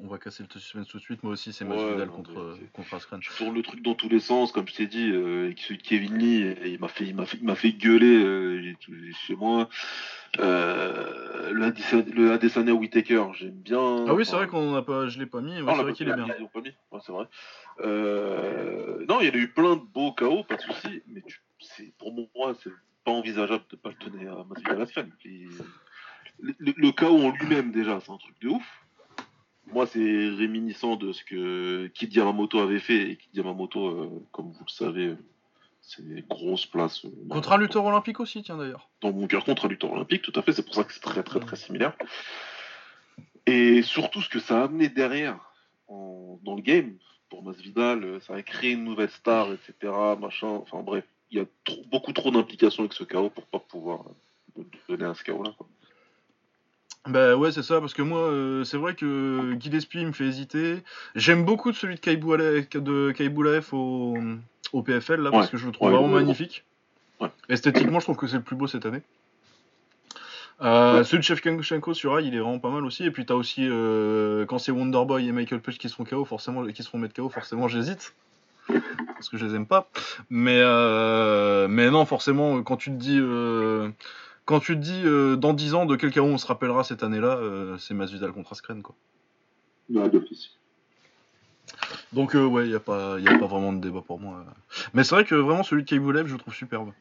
on 0.00 0.08
va 0.08 0.18
casser 0.18 0.42
le 0.42 0.60
suspense 0.60 0.88
tout 0.88 0.98
de 0.98 1.02
suite. 1.02 1.22
Moi 1.22 1.32
aussi, 1.34 1.52
c'est 1.52 1.64
Ouais, 1.64 1.74
Masvidal 1.76 2.08
non, 2.08 2.12
contre, 2.14 2.38
euh, 2.40 2.56
contre 2.72 2.94
Askren. 2.94 3.20
Je 3.22 3.30
tourne 3.36 3.54
le 3.54 3.62
truc 3.62 3.82
dans 3.82 3.94
tous 3.94 4.08
les 4.08 4.20
sens, 4.20 4.50
comme 4.52 4.66
je 4.68 4.74
t'ai 4.74 4.86
dit, 4.86 5.10
euh, 5.12 5.52
Kevin 5.84 6.18
Lee, 6.18 6.54
il 6.64 6.78
m'a 6.80 6.88
fait, 6.88 7.04
il 7.06 7.14
m'a 7.14 7.24
fait, 7.26 7.38
il 7.38 7.44
m'a 7.44 7.54
fait 7.54 7.72
gueuler 7.72 8.22
euh, 8.24 8.74
chez 9.26 9.36
moi. 9.36 9.68
Euh, 10.40 11.52
le, 11.52 11.64
Adesanya- 11.66 12.12
le 12.12 12.32
Adesanya 12.32 12.72
Whitaker, 12.74 13.26
j'aime 13.34 13.50
bien. 13.60 14.06
Ah 14.08 14.14
oui, 14.14 14.24
c'est 14.24 14.34
vrai 14.36 14.46
qu'on 14.48 14.74
a 14.74 14.82
pas, 14.82 15.08
je 15.08 15.18
l'ai 15.18 15.26
pas 15.26 15.40
mis. 15.40 15.60
ouais, 15.60 15.64
Ah, 15.68 15.72
c'est 15.72 15.76
l'a 15.78 15.82
vrai 15.84 15.92
qu'il 15.92 16.08
est 16.08 16.14
bien. 16.14 16.26
ils 16.36 16.40
l'ont 16.40 16.48
pas 16.48 16.60
mis. 16.60 16.72
Ouais, 16.90 17.00
c'est 17.04 17.12
vrai. 17.12 17.26
Non, 19.08 19.20
il 19.20 19.26
y 19.26 19.30
a 19.30 19.36
eu 19.36 19.48
plein 19.48 19.76
de 19.76 19.82
beaux 19.82 20.12
KO, 20.12 20.44
pas 20.44 20.56
de 20.56 20.62
souci, 20.62 21.02
mais 21.06 21.22
tu- 21.22 21.40
c'est, 21.60 21.92
pour 21.98 22.12
moi, 22.34 22.54
c'est 22.62 22.70
pas 23.04 23.12
envisageable 23.12 23.64
de 23.70 23.76
pas 23.76 23.90
le 23.90 24.10
donner 24.10 24.26
à 24.28 24.44
Masvidal 24.48 24.82
Askren. 24.82 25.10
Le, 26.40 26.54
le- 26.58 26.74
le 26.76 26.92
KO 26.92 27.06
en 27.26 27.30
lui-même, 27.30 27.70
déjà, 27.72 28.00
c'est 28.00 28.10
un 28.10 28.16
truc 28.16 28.34
de 28.40 28.48
ouf. 28.48 28.81
Moi, 29.72 29.86
c'est 29.86 29.98
réminiscent 29.98 30.96
de 30.96 31.12
ce 31.12 31.24
que 31.24 31.86
Kid 31.94 32.14
Yamamoto 32.14 32.58
avait 32.58 32.78
fait, 32.78 33.10
et 33.12 33.16
Kid 33.16 33.34
Yamamoto, 33.34 33.86
euh, 33.88 34.08
comme 34.30 34.50
vous 34.52 34.64
le 34.66 34.70
savez, 34.70 35.14
c'est 35.80 36.02
une 36.02 36.20
grosse 36.22 36.66
place. 36.66 37.04
euh, 37.04 37.08
Contre 37.30 37.52
un 37.52 37.58
lutteur 37.58 37.84
olympique 37.84 38.20
aussi, 38.20 38.42
tiens 38.42 38.56
d'ailleurs. 38.56 38.88
dans 39.00 39.12
mon 39.12 39.26
cœur 39.26 39.44
contre 39.44 39.64
un 39.66 39.68
lutteur 39.68 39.92
olympique, 39.92 40.22
tout 40.22 40.32
à 40.36 40.42
fait. 40.42 40.52
C'est 40.52 40.64
pour 40.64 40.74
ça 40.74 40.84
que 40.84 40.92
c'est 40.92 41.00
très 41.00 41.22
très 41.22 41.40
très 41.40 41.56
similaire. 41.56 41.94
Et 43.46 43.82
surtout 43.82 44.20
ce 44.22 44.28
que 44.28 44.38
ça 44.38 44.60
a 44.60 44.64
amené 44.64 44.88
derrière 44.88 45.38
en- 45.88 46.38
dans 46.44 46.54
le 46.54 46.62
game 46.62 46.94
pour 47.28 47.42
Masvidal, 47.42 48.04
euh, 48.04 48.20
ça 48.20 48.34
a 48.34 48.42
créé 48.42 48.72
une 48.72 48.84
nouvelle 48.84 49.10
star, 49.10 49.48
etc. 49.52 49.92
Machin. 50.20 50.46
Enfin 50.48 50.82
bref, 50.82 51.04
il 51.30 51.38
y 51.38 51.40
a 51.40 51.46
trop- 51.64 51.82
beaucoup 51.90 52.12
trop 52.12 52.30
d'implications 52.30 52.82
avec 52.84 52.92
ce 52.92 53.04
KO 53.04 53.30
pour 53.30 53.46
pas 53.46 53.58
pouvoir 53.58 54.04
euh, 54.58 54.62
donner 54.88 55.04
à 55.06 55.14
ce 55.14 55.24
KO 55.24 55.42
là. 55.42 55.52
Quoi. 55.56 55.66
Bah 57.08 57.36
ouais, 57.36 57.50
c'est 57.50 57.64
ça, 57.64 57.80
parce 57.80 57.94
que 57.94 58.02
moi, 58.02 58.20
euh, 58.20 58.62
c'est 58.62 58.76
vrai 58.76 58.94
que 58.94 59.56
Gillespie 59.58 60.04
me 60.04 60.12
fait 60.12 60.24
hésiter. 60.24 60.84
J'aime 61.16 61.44
beaucoup 61.44 61.72
celui 61.72 61.96
de 61.96 62.00
Kaiboulaef, 62.00 62.70
de 62.74 63.74
au, 63.74 64.18
au 64.72 64.82
PFL, 64.82 65.20
là, 65.20 65.32
parce 65.32 65.50
que 65.50 65.56
je 65.56 65.66
le 65.66 65.72
trouve 65.72 65.88
ouais, 65.88 65.94
vraiment 65.94 66.12
ouais, 66.12 66.20
magnifique. 66.20 66.64
Esthétiquement, 67.48 67.98
je 67.98 68.04
trouve 68.04 68.16
que 68.16 68.28
c'est 68.28 68.36
le 68.36 68.42
plus 68.42 68.54
beau 68.54 68.68
cette 68.68 68.86
année. 68.86 69.02
Euh, 70.60 71.02
Celui 71.02 71.18
de 71.18 71.24
Shevchenko 71.24 71.92
sur 71.92 72.12
Rai, 72.14 72.24
il 72.24 72.36
est 72.36 72.38
vraiment 72.38 72.60
pas 72.60 72.70
mal 72.70 72.84
aussi. 72.84 73.04
Et 73.04 73.10
puis 73.10 73.26
t'as 73.26 73.34
aussi, 73.34 73.66
euh, 73.68 74.46
quand 74.46 74.58
c'est 74.58 74.70
Wonderboy 74.70 75.26
et 75.26 75.32
Michael 75.32 75.60
Page 75.60 75.78
qui 75.78 75.88
se 75.88 75.96
font 75.96 76.04
KO, 76.04 76.24
forcément, 76.24 76.64
qui 76.66 76.84
se 76.84 76.88
font 76.88 76.98
mettre 76.98 77.14
KO, 77.14 77.28
forcément 77.28 77.66
j'hésite. 77.66 78.14
Parce 78.68 79.28
que 79.28 79.36
je 79.38 79.44
les 79.44 79.56
aime 79.56 79.66
pas. 79.66 79.90
Mais, 80.30 80.62
mais 81.68 81.90
non, 81.90 82.04
forcément, 82.06 82.62
quand 82.62 82.76
tu 82.76 82.90
te 82.90 82.96
dis... 82.96 83.20
quand 84.52 84.60
tu 84.60 84.74
te 84.74 84.80
dis 84.80 85.00
euh, 85.06 85.36
dans 85.36 85.54
10 85.54 85.72
ans 85.72 85.86
de 85.86 85.96
quel 85.96 86.12
KO 86.12 86.20
on 86.20 86.36
se 86.36 86.46
rappellera 86.46 86.84
cette 86.84 87.02
année-là, 87.02 87.38
euh, 87.38 87.78
c'est 87.78 87.94
Masvidal 87.94 88.32
contre 88.32 88.52
Askren 88.52 88.82
quoi. 88.82 88.94
Ouais, 89.88 90.10
d'office. 90.10 90.50
Donc 92.12 92.36
euh, 92.36 92.44
ouais, 92.44 92.66
il 92.66 92.70
y 92.70 92.74
a 92.74 92.80
pas 92.80 93.18
y 93.18 93.28
a 93.28 93.38
pas 93.38 93.46
vraiment 93.46 93.72
de 93.72 93.80
débat 93.80 94.02
pour 94.06 94.20
moi. 94.20 94.44
Mais 94.92 95.04
c'est 95.04 95.14
vrai 95.14 95.24
que 95.24 95.34
vraiment 95.34 95.62
celui 95.62 95.84
de 95.84 95.88
Kaibulev, 95.88 96.26
je 96.26 96.34
le 96.34 96.38
trouve 96.38 96.52
superbe. 96.52 96.92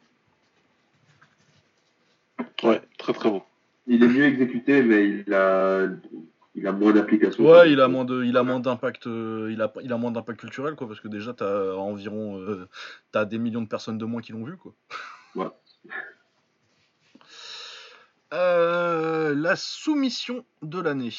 Ouais, 2.64 2.82
très 2.98 3.12
très 3.12 3.30
beau. 3.30 3.44
Il 3.86 4.02
est 4.02 4.08
mieux 4.08 4.24
exécuté, 4.24 4.82
mais 4.82 5.10
il 5.10 5.34
a, 5.34 5.88
il 6.56 6.66
a 6.66 6.72
moins 6.72 6.94
d'application. 6.94 7.44
Ouais, 7.44 7.70
il 7.70 7.82
a 7.82 7.90
moins 7.90 8.06
de 8.06 8.24
il 8.24 8.38
a 8.38 8.44
moins 8.44 8.62
d'impact 8.62 9.08
euh, 9.08 9.50
il 9.52 9.62
a 9.62 9.74
il 9.84 9.92
a 9.92 9.98
moins 9.98 10.12
d'impact 10.12 10.40
culturel 10.40 10.76
quoi 10.76 10.88
parce 10.88 11.02
que 11.02 11.10
déjà 11.10 11.34
t'as 11.34 11.74
environ 11.74 12.40
euh, 12.40 12.70
t'as 13.12 13.26
des 13.26 13.40
millions 13.40 13.62
de 13.62 13.68
personnes 13.68 13.98
de 13.98 14.06
moins 14.06 14.22
qui 14.22 14.32
l'ont 14.32 14.46
vu 14.46 14.56
quoi. 14.56 14.74
Ouais. 15.36 15.50
Euh, 18.34 19.36
la 19.36 19.56
soumission 19.56 20.46
de 20.62 20.80
l'année. 20.80 21.14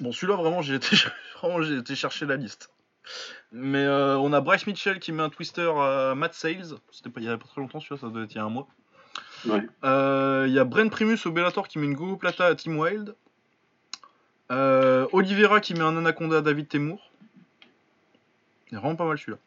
Bon, 0.00 0.12
celui-là, 0.12 0.36
vraiment, 0.36 0.62
j'ai 0.62 0.74
été, 0.74 0.96
été 1.78 1.94
chercher 1.96 2.26
la 2.26 2.36
liste. 2.36 2.70
Mais 3.50 3.84
euh, 3.84 4.16
on 4.18 4.32
a 4.32 4.40
Bryce 4.40 4.66
Mitchell 4.66 5.00
qui 5.00 5.12
met 5.12 5.22
un 5.22 5.30
twister 5.30 5.70
à 5.76 6.14
Matt 6.14 6.34
Sales. 6.34 6.76
C'était 6.92 7.10
pas, 7.10 7.20
il 7.20 7.26
y 7.26 7.28
avait 7.28 7.38
pas 7.38 7.48
très 7.48 7.60
longtemps, 7.60 7.80
celui-là, 7.80 8.00
ça 8.00 8.08
doit 8.08 8.22
être 8.22 8.32
il 8.32 8.36
y 8.36 8.40
a 8.40 8.44
un 8.44 8.50
mois. 8.50 8.68
Ouais. 9.46 9.66
Euh, 9.84 10.44
Il 10.46 10.52
y 10.52 10.58
a 10.58 10.64
Brent 10.64 10.90
Primus 10.90 11.18
au 11.24 11.32
Bellator 11.32 11.66
qui 11.66 11.78
met 11.78 11.86
une 11.86 11.94
Gogo 11.94 12.16
Plata 12.16 12.46
à 12.46 12.54
Team 12.54 12.78
Wild. 12.78 13.14
Oliveira 14.50 15.60
qui 15.60 15.74
met 15.74 15.80
un 15.80 15.96
Anaconda 15.96 16.38
à 16.38 16.40
David 16.40 16.68
Temur. 16.68 17.10
Il 18.70 18.76
est 18.76 18.80
vraiment 18.80 18.96
pas 18.96 19.06
mal 19.06 19.18
celui-là. 19.18 19.38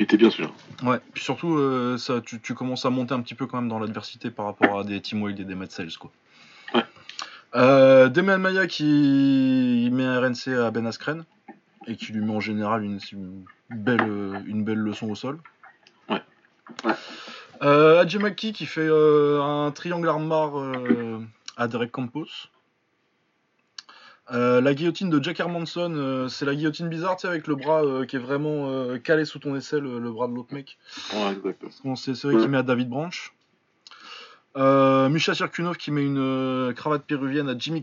Il 0.00 0.04
était 0.04 0.16
bien 0.16 0.30
celui-là. 0.30 0.50
Ouais, 0.82 0.98
puis 1.12 1.22
surtout, 1.22 1.58
euh, 1.58 1.98
ça, 1.98 2.22
tu, 2.22 2.40
tu 2.40 2.54
commences 2.54 2.86
à 2.86 2.90
monter 2.90 3.12
un 3.12 3.20
petit 3.20 3.34
peu 3.34 3.46
quand 3.46 3.60
même 3.60 3.68
dans 3.68 3.78
l'adversité 3.78 4.30
par 4.30 4.46
rapport 4.46 4.78
à 4.78 4.82
des 4.82 4.98
Team 5.02 5.22
Wild 5.22 5.38
et 5.38 5.44
des 5.44 5.54
Mad 5.54 5.70
Sales, 5.70 5.92
quoi. 5.98 6.10
Ouais. 6.72 6.84
Euh, 7.54 8.08
Demian 8.08 8.38
Maya 8.38 8.66
qui 8.66 9.90
met 9.92 10.04
un 10.04 10.18
RNC 10.18 10.54
à 10.58 10.70
Ben 10.70 10.86
Askren 10.86 11.26
et 11.86 11.96
qui 11.96 12.12
lui 12.12 12.24
met 12.24 12.34
en 12.34 12.40
général 12.40 12.82
une, 12.82 12.98
une 13.12 13.44
belle, 13.68 14.00
euh, 14.00 14.40
une 14.46 14.64
belle 14.64 14.78
leçon 14.78 15.10
au 15.10 15.14
sol. 15.14 15.38
Ouais. 16.08 16.22
Ouais. 16.82 16.94
Euh, 17.60 18.06
qui 18.06 18.64
fait 18.64 18.88
un 18.88 19.70
triangle 19.70 20.08
armbar 20.08 20.52
à 21.58 21.68
Derek 21.68 21.92
Campos. 21.92 22.48
Euh, 24.32 24.60
la 24.60 24.74
guillotine 24.74 25.10
de 25.10 25.22
Jack 25.22 25.40
Hermanson, 25.40 25.92
euh, 25.96 26.28
c'est 26.28 26.44
la 26.44 26.54
guillotine 26.54 26.88
bizarre, 26.88 27.16
tu 27.16 27.22
sais, 27.22 27.28
avec 27.28 27.48
le 27.48 27.56
bras 27.56 27.82
euh, 27.84 28.04
qui 28.04 28.16
est 28.16 28.20
vraiment 28.20 28.96
calé 28.98 29.24
sous 29.24 29.38
ton 29.40 29.56
aisselle, 29.56 29.82
le, 29.82 30.10
bras 30.12 30.28
de 30.28 30.34
l'autre 30.34 30.54
mec. 30.54 30.78
Ouais, 31.14 31.32
exact. 31.32 31.62
Bon, 31.84 31.96
c'est 31.96 32.14
celui 32.14 32.40
qui 32.40 32.48
met 32.48 32.58
à 32.58 32.62
David 32.62 32.88
Branch. 32.88 33.32
Euh, 34.56 35.08
Misha 35.08 35.34
Sirkunov 35.34 35.76
qui 35.76 35.90
met 35.90 36.04
une 36.04 36.72
cravate 36.76 37.04
péruvienne 37.04 37.48
à 37.48 37.58
Jimmy. 37.58 37.82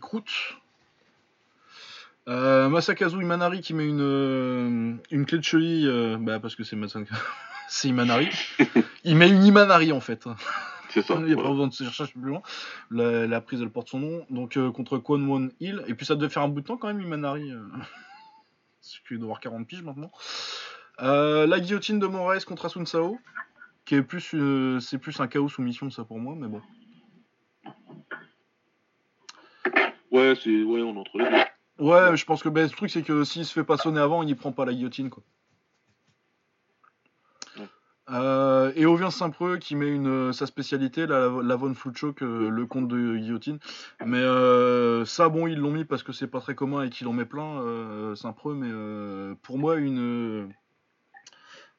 Euh, 2.29 2.67
Masakazu 2.67 3.21
Imanari 3.21 3.61
qui 3.61 3.73
met 3.73 3.87
une, 3.87 4.99
une 5.11 5.25
clé 5.25 5.37
de 5.37 5.43
cheville, 5.43 6.17
bah, 6.19 6.39
parce 6.39 6.55
que 6.55 6.63
c'est 6.63 6.75
Masaka- 6.75 7.07
c'est 7.69 7.87
Imanari. 7.89 8.29
Il 9.03 9.15
met 9.15 9.29
une 9.29 9.43
Imanari 9.43 9.91
en 9.91 10.01
fait. 10.01 10.27
C'est 10.97 11.13
ça. 11.13 11.15
Il 11.19 11.25
n'y 11.25 11.33
a 11.33 11.35
pas 11.35 11.49
besoin 11.49 11.67
de 11.67 11.73
se 11.73 11.83
chercher 11.83 12.13
plus 12.13 12.29
loin. 12.29 12.41
La, 12.91 13.27
la 13.27 13.41
prise 13.41 13.61
elle 13.61 13.69
porte 13.69 13.89
son 13.89 13.99
nom. 13.99 14.25
Donc 14.29 14.57
euh, 14.57 14.71
contre 14.71 14.97
Kwon 14.97 15.21
Won 15.27 15.49
Hill. 15.59 15.83
Et 15.87 15.93
puis 15.93 16.05
ça 16.05 16.15
devait 16.15 16.29
faire 16.29 16.43
un 16.43 16.47
bout 16.47 16.61
de 16.61 16.65
temps 16.65 16.77
quand 16.77 16.87
même 16.87 17.01
Imanari. 17.01 17.51
Euh... 17.51 17.63
C'est 18.81 19.03
qu'il 19.07 19.17
doit 19.17 19.25
avoir 19.25 19.39
40 19.39 19.67
piges 19.67 19.83
maintenant. 19.83 20.11
Euh, 21.01 21.45
la 21.45 21.59
guillotine 21.59 21.99
de 21.99 22.07
Moraes 22.07 22.45
contre 22.45 22.65
Asun 22.65 22.85
Sao. 22.85 23.19
Qui 23.85 23.95
est 23.95 24.01
plus, 24.01 24.31
euh, 24.33 24.81
c'est 24.81 24.97
plus 24.97 25.17
un 25.21 25.27
chaos 25.27 25.47
soumission 25.47 25.89
ça 25.89 26.03
pour 26.03 26.19
moi, 26.19 26.35
mais 26.37 26.47
bon. 26.47 26.61
Ouais, 30.11 30.33
c'est 30.43 30.63
ouais, 30.63 30.81
on 30.81 30.93
est 30.93 30.99
entre 30.99 31.17
les 31.17 31.29
deux. 31.29 31.85
Ouais, 31.85 32.17
je 32.17 32.25
pense 32.25 32.43
que 32.43 32.49
ben, 32.49 32.63
le 32.63 32.69
truc 32.69 32.89
c'est 32.89 33.01
que 33.01 33.23
s'il 33.23 33.45
se 33.45 33.53
fait 33.53 33.63
pas 33.63 33.77
sonner 33.77 34.01
avant, 34.01 34.23
il 34.23 34.35
prend 34.35 34.51
pas 34.51 34.65
la 34.65 34.73
guillotine 34.73 35.09
quoi. 35.09 35.23
Euh, 38.09 38.71
et 38.75 38.85
Ovien 38.85 39.11
Saint-Preux 39.11 39.57
qui 39.57 39.75
met 39.75 39.89
une, 39.89 40.31
sa 40.31 40.45
spécialité, 40.45 41.05
la, 41.07 41.29
la 41.43 41.55
Von 41.57 41.73
Flutchoke, 41.73 42.21
euh, 42.23 42.49
le 42.49 42.65
compte 42.65 42.87
de 42.87 43.17
guillotine. 43.17 43.59
Mais 44.05 44.19
euh, 44.19 45.03
ça, 45.03 45.27
bon, 45.27 45.45
ils 45.45 45.57
l'ont 45.57 45.71
mis 45.71 45.83
parce 45.83 46.03
que 46.03 46.13
c'est 46.13 46.27
pas 46.27 46.39
très 46.39 46.55
commun 46.55 46.83
et 46.83 46.89
qu'il 46.89 47.07
en 47.07 47.13
met 47.13 47.25
plein, 47.25 47.59
euh, 47.61 48.15
Saint-Preux. 48.15 48.55
Mais 48.55 48.69
euh, 48.71 49.35
pour 49.41 49.57
moi, 49.57 49.75
une, 49.75 50.49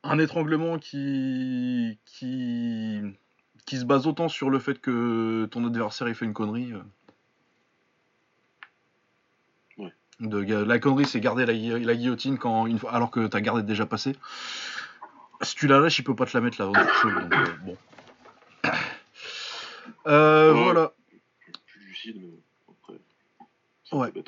un 0.03 0.19
étranglement 0.19 0.79
qui, 0.79 1.99
qui, 2.05 3.01
qui 3.65 3.79
se 3.79 3.87
base 3.87 4.07
autant 4.07 4.29
sur 4.29 4.51
le 4.51 4.59
fait 4.59 4.81
que 4.83 5.47
ton 5.51 5.67
adversaire 5.67 6.09
il 6.09 6.15
fait 6.15 6.27
une 6.27 6.35
connerie. 6.35 6.73
euh. 6.75 6.83
Ouais. 9.79 9.93
De, 10.21 10.43
ga- 10.43 10.65
la 10.67 10.79
connerie, 10.79 11.07
c'est 11.07 11.21
garder 11.21 11.47
la, 11.47 11.55
gui- 11.55 11.83
la 11.85 11.95
guillotine 11.97 12.37
quand, 12.37 12.67
une 12.67 12.79
alors 12.91 13.11
que 13.11 13.27
ta 13.27 13.41
garde 13.41 13.61
est 13.61 13.63
déjà 13.63 13.87
passée. 13.87 14.15
Si 15.43 15.55
tu 15.55 15.67
la 15.69 15.79
lâches, 15.81 15.99
il 15.99 16.05
peut 16.05 16.17
pas 16.17 16.27
te 16.27 16.37
la 16.37 16.41
mettre 16.41 16.61
la 16.61 16.67
donc 16.67 17.33
euh, 17.33 17.47
bon. 17.65 17.77
Euh, 20.07 20.53
Ouais. 20.53 20.63
Voilà. 20.65 20.93
Plus 21.67 21.81
lucide, 21.87 22.17
mais 22.21 22.31
après. 22.69 22.99
Ouais. 23.93 24.13
ouais. 24.15 24.25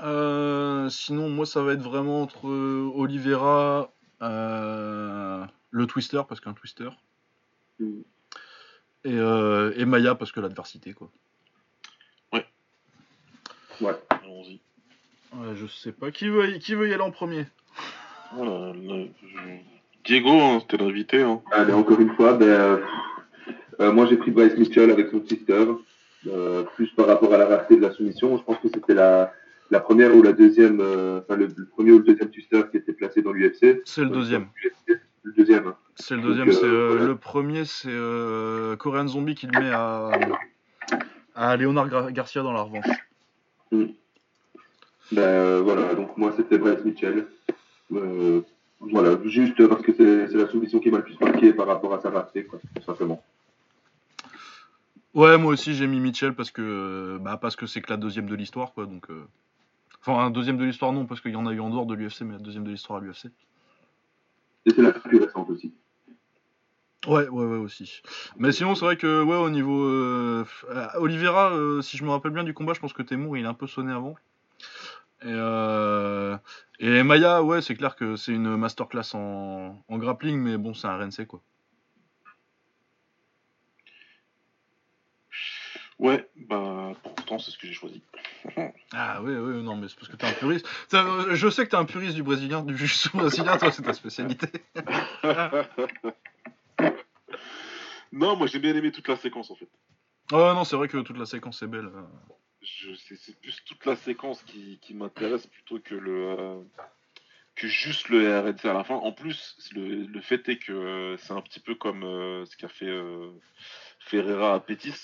Euh, 0.00 0.88
sinon, 0.90 1.28
moi, 1.28 1.44
ça 1.46 1.62
va 1.62 1.72
être 1.72 1.80
vraiment 1.82 2.22
entre 2.22 2.48
euh, 2.48 2.90
Oliveira, 2.94 3.92
euh, 4.22 5.44
le 5.70 5.86
Twister, 5.86 6.22
parce 6.28 6.40
qu'un 6.40 6.52
Twister, 6.54 6.90
Mm. 7.80 8.00
et, 9.04 9.14
euh, 9.18 9.72
et 9.76 9.84
Maya, 9.84 10.14
parce 10.14 10.30
que 10.32 10.40
l'adversité, 10.40 10.94
quoi. 10.94 11.10
Allons-y. 14.10 14.60
Ouais, 15.32 15.54
je 15.54 15.66
sais 15.66 15.92
pas. 15.92 16.10
Qui 16.10 16.28
veut, 16.28 16.48
y- 16.56 16.58
qui 16.58 16.74
veut 16.74 16.88
y 16.88 16.94
aller 16.94 17.02
en 17.02 17.12
premier? 17.12 17.46
Voilà, 18.34 18.72
je- 18.74 19.08
Diego, 20.04 20.30
hein, 20.30 20.58
c'était 20.60 20.82
l'invité. 20.82 21.22
Hein. 21.22 21.40
Allez, 21.52 21.72
encore 21.72 22.00
une 22.00 22.14
fois, 22.14 22.34
ben, 22.34 22.46
euh, 22.46 22.78
euh, 23.80 23.92
moi 23.92 24.06
j'ai 24.06 24.16
pris 24.16 24.30
Bryce 24.30 24.56
Mitchell 24.56 24.90
avec 24.90 25.08
son 25.10 25.24
sister, 25.26 25.66
euh, 26.26 26.62
plus 26.76 26.88
par 26.92 27.06
rapport 27.06 27.32
à 27.34 27.38
la 27.38 27.46
rareté 27.46 27.76
de 27.76 27.82
la 27.82 27.90
soumission. 27.92 28.36
Je 28.38 28.42
pense 28.42 28.58
que 28.58 28.68
c'était 28.72 28.94
la, 28.94 29.32
la 29.70 29.80
première 29.80 30.14
ou 30.16 30.22
la 30.22 30.32
deuxième, 30.32 30.80
euh, 30.80 31.20
enfin 31.20 31.36
le, 31.36 31.48
le 31.54 31.66
premier 31.66 31.92
ou 31.92 31.98
le 31.98 32.04
deuxième 32.04 32.30
twister 32.30 32.62
qui 32.70 32.76
était 32.78 32.92
placé 32.92 33.22
dans 33.22 33.32
l'UFC. 33.32 33.82
C'est 33.84 34.02
le 34.02 34.10
deuxième. 34.10 34.46
Le 35.24 35.32
deuxième. 35.32 35.66
hein. 35.68 35.76
C'est 35.96 36.14
le 36.16 36.22
deuxième. 36.22 36.52
c'est 36.52 36.64
euh, 36.64 36.88
voilà. 36.92 37.04
le 37.06 37.16
premier, 37.16 37.64
c'est 37.64 37.88
euh, 37.90 38.76
Korean 38.76 39.06
Zombie 39.08 39.34
qui 39.34 39.46
le 39.46 39.60
met 39.60 39.70
à, 39.70 40.10
à 41.34 41.56
Leonard 41.56 41.88
Gar- 41.88 42.12
Garcia 42.12 42.42
dans 42.42 42.52
la 42.52 42.62
revanche. 42.62 42.86
Ben, 43.70 45.22
euh, 45.22 45.60
voilà, 45.62 45.94
donc 45.94 46.16
moi 46.16 46.32
c'était 46.36 46.58
Bryce 46.58 46.84
Mitchell. 46.84 47.26
Euh, 47.92 48.42
voilà, 48.80 49.18
juste 49.24 49.66
parce 49.66 49.82
que 49.82 49.92
c'est 49.92 50.36
la 50.36 50.48
soumission 50.48 50.78
qui 50.78 50.90
m'a 50.90 50.98
le 50.98 51.04
plus 51.04 51.18
marqué 51.20 51.52
par 51.52 51.66
rapport 51.66 51.94
à 51.94 52.00
sa 52.00 52.10
rareté, 52.10 52.44
quoi, 52.44 52.60
tout 52.74 52.82
simplement. 52.82 53.22
Ouais, 55.14 55.36
moi 55.38 55.52
aussi 55.52 55.74
j'ai 55.74 55.86
mis 55.86 56.00
Mitchell 56.00 56.34
parce 56.34 56.50
que 56.50 57.18
bah 57.20 57.38
parce 57.40 57.56
que 57.56 57.66
c'est 57.66 57.80
que 57.80 57.90
la 57.90 57.96
deuxième 57.96 58.28
de 58.28 58.34
l'histoire, 58.36 58.72
quoi. 58.72 58.86
Donc, 58.86 59.10
euh, 59.10 59.26
enfin 60.00 60.24
un 60.24 60.30
deuxième 60.30 60.58
de 60.58 60.64
l'histoire 60.64 60.92
non, 60.92 61.06
parce 61.06 61.20
qu'il 61.20 61.32
y 61.32 61.36
en 61.36 61.46
a 61.46 61.52
eu 61.52 61.60
en 61.60 61.70
dehors 61.70 61.86
de 61.86 61.94
l'UFC, 61.94 62.20
mais 62.22 62.34
la 62.34 62.38
deuxième 62.38 62.64
de 62.64 62.70
l'histoire 62.70 63.00
à 63.00 63.02
l'UFC. 63.02 63.26
Et 64.66 64.70
c'est 64.70 64.82
la 64.82 64.92
plus 64.92 65.18
récente 65.18 65.48
aussi. 65.50 65.72
Ouais, 67.06 67.28
ouais, 67.28 67.44
ouais 67.46 67.58
aussi. 67.58 68.02
Mais 68.36 68.52
sinon, 68.52 68.74
c'est 68.74 68.84
vrai 68.84 68.96
que 68.96 69.22
ouais, 69.22 69.36
au 69.36 69.50
niveau 69.50 69.84
euh, 69.84 70.44
Oliveira, 70.96 71.52
euh, 71.52 71.80
si 71.80 71.96
je 71.96 72.04
me 72.04 72.10
rappelle 72.10 72.32
bien 72.32 72.44
du 72.44 72.54
combat, 72.54 72.74
je 72.74 72.80
pense 72.80 72.92
que 72.92 73.02
Temur 73.02 73.36
il 73.36 73.46
a 73.46 73.48
un 73.48 73.54
peu 73.54 73.66
sonné 73.66 73.92
avant. 73.92 74.14
Et, 75.22 75.26
euh, 75.26 76.36
et 76.78 77.02
Maya, 77.02 77.42
ouais, 77.42 77.60
c'est 77.60 77.74
clair 77.74 77.96
que 77.96 78.14
c'est 78.16 78.32
une 78.32 78.56
masterclass 78.56 79.14
en, 79.14 79.82
en 79.88 79.98
grappling, 79.98 80.38
mais 80.38 80.56
bon, 80.56 80.74
c'est 80.74 80.86
un 80.86 80.96
RNC 80.96 81.26
quoi. 81.26 81.40
Ouais, 85.98 86.28
bah 86.36 86.92
pourtant 87.02 87.40
c'est 87.40 87.50
ce 87.50 87.58
que 87.58 87.66
j'ai 87.66 87.72
choisi. 87.72 88.02
Ah 88.94 89.20
ouais, 89.20 89.36
ouais, 89.36 89.60
non, 89.62 89.76
mais 89.76 89.86
c'est 89.88 89.96
parce 89.96 90.08
que 90.08 90.16
t'es 90.16 90.26
un 90.26 90.32
puriste. 90.32 90.66
Euh, 90.94 91.34
Je 91.34 91.50
sais 91.50 91.66
que 91.66 91.70
t'es 91.70 91.76
un 91.76 91.84
puriste 91.84 92.14
du 92.14 92.22
brésilien, 92.22 92.62
du 92.62 92.74
jiu 92.74 92.88
brésilien, 93.12 93.58
toi, 93.58 93.70
c'est 93.70 93.82
ta 93.82 93.92
spécialité. 93.92 94.46
non, 98.12 98.36
moi 98.36 98.46
j'ai 98.46 98.58
bien 98.60 98.74
aimé 98.74 98.90
toute 98.90 99.06
la 99.08 99.16
séquence 99.16 99.50
en 99.50 99.56
fait. 99.56 99.68
Oh 100.32 100.52
non, 100.54 100.64
c'est 100.64 100.76
vrai 100.76 100.88
que 100.88 100.96
toute 100.98 101.18
la 101.18 101.26
séquence 101.26 101.60
est 101.62 101.66
belle. 101.66 101.90
C'est 102.62 103.40
plus 103.40 103.62
toute 103.64 103.86
la 103.86 103.96
séquence 103.96 104.42
qui, 104.42 104.94
m'intéresse 104.94 105.46
plutôt 105.46 105.78
que 105.78 105.94
le 105.94 106.30
euh, 106.30 106.60
que 107.54 107.68
juste 107.68 108.08
le 108.08 108.40
RNC 108.40 108.64
à 108.68 108.72
la 108.72 108.84
fin. 108.84 108.96
En 108.96 109.12
plus, 109.12 109.56
le, 109.74 110.20
fait 110.20 110.48
est 110.48 110.58
que 110.58 110.72
euh, 110.72 111.16
c'est 111.18 111.32
un 111.32 111.40
petit 111.40 111.60
peu 111.60 111.74
comme 111.74 112.04
euh, 112.04 112.44
ce 112.46 112.56
qu'a 112.56 112.68
fait 112.68 112.92
Ferreira 114.00 114.54
à 114.54 114.60
Pétis. 114.60 114.94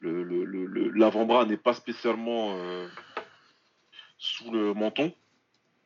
L'avant-bras 0.00 1.44
n'est 1.44 1.56
pas 1.56 1.74
spécialement 1.74 2.56
sous 4.16 4.50
le 4.52 4.72
menton, 4.72 5.12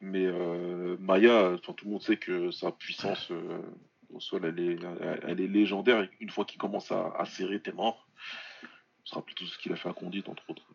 mais 0.01 0.27
Maya, 0.99 1.57
tout 1.63 1.75
le 1.85 1.91
monde 1.91 2.03
sait 2.03 2.19
que 2.19 2.51
sa 2.51 2.73
puissance 2.73 3.33
au 4.11 4.21
sol, 4.21 4.45
elle 4.45 5.41
est, 5.41 5.49
légendaire. 5.49 6.07
Une 6.21 6.29
fois 6.29 6.45
qu'il 6.45 6.59
commence 6.59 6.93
à, 6.93 7.15
à 7.17 7.25
serrer, 7.25 7.61
t'es 7.61 7.73
mort. 7.73 8.07
Ce 9.05 9.13
sera 9.13 9.25
plutôt 9.25 9.47
ce 9.47 9.57
qu'il 9.57 9.73
a 9.73 9.77
fait 9.77 9.89
à 9.89 9.95
Condit, 9.95 10.25
entre 10.27 10.51
autres. 10.51 10.67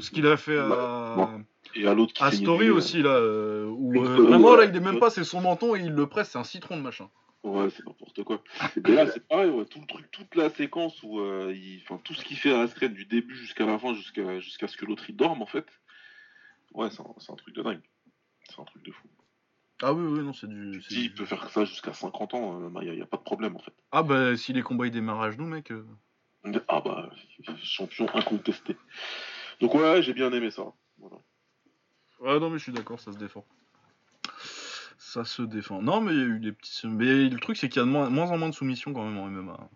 Ce 0.00 0.10
qu'il 0.10 0.26
a 0.26 0.36
fait 0.36 0.58
à. 0.58 1.30
Et 1.74 1.86
à 1.86 1.94
l'autre 1.94 2.14
qui 2.14 2.22
à 2.22 2.30
Story 2.30 2.70
aussi, 2.70 3.02
là, 3.02 3.10
euh, 3.10 3.66
où 3.66 3.94
euh, 4.02 4.22
vraiment, 4.22 4.56
là, 4.56 4.64
il 4.64 4.74
est 4.74 4.80
même 4.80 4.98
pas, 4.98 5.10
c'est 5.10 5.24
son 5.24 5.40
menton 5.40 5.76
et 5.76 5.80
il 5.80 5.92
le 5.92 6.06
presse, 6.06 6.30
c'est 6.30 6.38
un 6.38 6.44
citron 6.44 6.76
de 6.76 6.82
machin. 6.82 7.10
Ouais, 7.44 7.68
c'est 7.70 7.84
n'importe 7.86 8.24
quoi. 8.24 8.42
Et 8.76 8.90
là, 8.90 9.06
c'est 9.06 9.26
pareil, 9.28 9.50
ouais, 9.50 9.64
tout 9.66 9.80
le 9.80 9.86
truc, 9.86 10.10
toute 10.10 10.34
la 10.34 10.50
séquence 10.50 11.02
où, 11.02 11.20
euh, 11.20 11.52
il, 11.54 11.82
enfin, 11.84 12.00
tout 12.02 12.14
ce 12.14 12.24
qu'il 12.24 12.36
fait 12.36 12.52
à 12.52 12.60
Askren 12.62 12.92
du 12.92 13.04
début 13.04 13.36
jusqu'à 13.36 13.66
la 13.66 13.78
fin, 13.78 13.94
jusqu'à 13.94 14.40
jusqu'à 14.40 14.66
ce 14.66 14.76
que 14.76 14.86
l'autre 14.86 15.04
il 15.08 15.16
dorme, 15.16 15.42
en 15.42 15.46
fait. 15.46 15.66
Ouais, 16.74 16.90
c'est 16.90 17.00
un, 17.00 17.04
un 17.32 17.36
truc 17.36 17.54
de 17.54 17.62
dingue. 17.62 17.82
C'est 18.44 18.60
un 18.60 18.64
truc 18.64 18.82
de 18.84 18.90
fou. 18.90 19.06
Ah 19.82 19.92
oui, 19.92 20.04
oui, 20.04 20.24
non, 20.24 20.32
c'est 20.32 20.48
du. 20.48 20.82
Si 20.82 21.04
il 21.04 21.14
peut 21.14 21.26
faire 21.26 21.48
ça 21.50 21.64
jusqu'à 21.64 21.92
50 21.92 22.34
ans, 22.34 22.60
euh, 22.60 22.68
Maya, 22.68 22.94
y 22.94 23.02
a 23.02 23.06
pas 23.06 23.18
de 23.18 23.22
problème, 23.22 23.54
en 23.56 23.60
fait. 23.60 23.74
Ah 23.92 24.02
bah, 24.02 24.36
si 24.36 24.52
les 24.52 24.62
combats 24.62 24.86
ils 24.86 24.90
démarrent 24.92 25.22
à 25.22 25.30
genoux, 25.30 25.46
mec. 25.46 25.70
euh. 25.70 25.86
Ah 26.66 26.80
bah, 26.80 27.10
champion 27.62 28.08
incontesté. 28.14 28.76
Donc 29.60 29.74
ouais, 29.74 30.02
j'ai 30.02 30.14
bien 30.14 30.32
aimé 30.32 30.50
ça. 30.50 30.64
Voilà. 30.98 31.16
Ouais, 32.20 32.40
non, 32.40 32.50
mais 32.50 32.58
je 32.58 32.64
suis 32.64 32.72
d'accord, 32.72 33.00
ça 33.00 33.12
se 33.12 33.18
défend. 33.18 33.44
Ça 34.98 35.24
se 35.24 35.42
défend. 35.42 35.80
Non, 35.82 36.00
mais 36.00 36.12
il 36.12 36.18
y 36.18 36.22
a 36.22 36.26
eu 36.26 36.40
des 36.40 36.52
petits. 36.52 36.86
Mais 36.86 37.28
le 37.28 37.38
truc, 37.38 37.56
c'est 37.56 37.68
qu'il 37.68 37.80
y 37.80 37.82
a 37.82 37.86
de 37.86 37.90
moins, 37.90 38.10
moins 38.10 38.30
en 38.30 38.38
moins 38.38 38.48
de 38.48 38.54
soumissions 38.54 38.92
quand 38.92 39.04
même 39.04 39.18
en 39.18 39.26
MMA. 39.26 39.70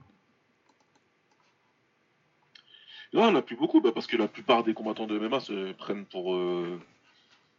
Non, 3.15 3.25
il 3.27 3.31
n'y 3.31 3.33
en 3.33 3.35
a 3.37 3.43
plus 3.43 3.57
beaucoup, 3.57 3.81
bah, 3.81 3.93
parce 3.93 4.07
que 4.07 4.17
la 4.17 4.29
plupart 4.29 4.65
des 4.65 4.75
combattants 4.75 5.07
de 5.07 5.19
MMA 5.19 5.41
se 5.41 5.73
prennent 5.73 6.07
pour, 6.07 6.35
euh, 6.35 6.81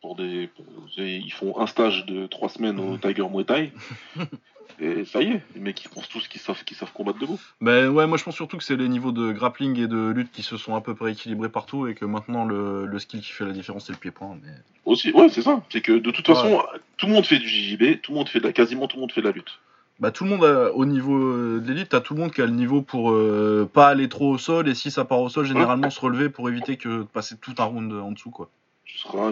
pour 0.03 0.15
des. 0.15 0.47
pour- 0.47 0.65
ils 0.97 1.31
font 1.34 1.59
un 1.59 1.65
stage 1.65 2.05
de 2.05 2.27
trois 2.27 2.49
semaines 2.49 2.80
au 2.80 2.97
Tiger 3.01 3.25
Muay 3.27 3.45
Thai. 3.45 3.71
et 4.80 5.05
ça 5.05 5.21
y 5.21 5.31
est, 5.31 5.41
les 5.55 5.61
mecs 5.61 5.84
ils 5.84 5.88
pensent 5.89 6.09
tous 6.09 6.27
qu'ils 6.27 6.41
savent, 6.41 6.63
qu'ils 6.65 6.75
savent 6.75 6.91
combattre 6.91 7.19
debout. 7.19 7.39
Ben 7.61 7.88
ouais, 7.88 8.05
moi 8.05 8.17
je 8.17 8.23
pense 8.23 8.35
surtout 8.35 8.57
que 8.57 8.63
c'est 8.63 8.75
les 8.75 8.89
niveaux 8.89 9.11
de 9.13 9.31
grappling 9.31 9.80
et 9.80 9.88
de 9.88 10.09
lutte 10.11 10.31
qui 10.31 10.43
se 10.43 10.57
sont 10.57 10.75
à 10.75 10.81
peu 10.81 10.93
près 10.93 11.13
équilibrés 11.13 11.49
partout 11.49 11.88
et 11.88 11.95
que 11.95 12.05
maintenant 12.05 12.43
le, 12.43 12.85
le 12.85 12.99
skill 12.99 13.21
qui 13.21 13.31
fait 13.31 13.45
la 13.45 13.53
différence 13.53 13.85
c'est 13.88 13.93
le 13.93 13.97
pied-point. 13.99 14.38
Mais... 14.43 14.49
Aussi, 14.85 15.11
ouais, 15.13 15.30
c'est 15.30 15.41
ça. 15.41 15.63
C'est 15.71 15.81
que 15.81 15.93
de 15.93 16.11
toute 16.11 16.27
Ouais. 16.27 16.35
façon, 16.35 16.61
tout 16.97 17.05
le 17.07 17.13
monde 17.13 17.25
fait 17.25 17.39
du 17.39 17.47
JJB, 17.47 18.01
tout 18.01 18.11
le 18.11 18.17
monde 18.17 18.27
fait 18.30 18.39
de 18.39 18.45
la, 18.45 18.51
quasiment 18.53 18.88
tout 18.88 18.97
le 18.97 19.01
monde 19.01 19.11
fait 19.13 19.21
de 19.21 19.27
la 19.27 19.31
lutte. 19.34 19.59
Bah 19.99 20.11
tout 20.11 20.23
le 20.25 20.31
monde 20.31 20.43
a, 20.43 20.73
au 20.73 20.85
niveau 20.85 21.15
euh, 21.15 21.61
de 21.63 21.67
l'élite, 21.71 21.89
t'as 21.89 22.01
tout 22.01 22.15
le 22.15 22.19
monde 22.19 22.31
qui 22.34 22.41
a 22.41 22.45
le 22.45 22.51
niveau 22.51 22.81
pour 22.81 23.11
euh, 23.11 23.69
pas 23.71 23.88
aller 23.88 24.09
trop 24.09 24.31
au 24.31 24.38
sol 24.39 24.67
et 24.67 24.73
si 24.75 24.91
ça 24.91 25.05
part 25.05 25.21
au 25.21 25.30
sol, 25.30 25.45
généralement 25.45 25.89
se 25.91 25.99
relever 26.01 26.30
pour 26.30 26.49
éviter 26.49 26.77
que 26.77 26.89
de 26.89 27.03
passer 27.03 27.38
tout 27.39 27.53
un 27.59 27.63
round 27.63 27.93
en 27.93 28.11
dessous 28.11 28.31
quoi. 28.31 28.49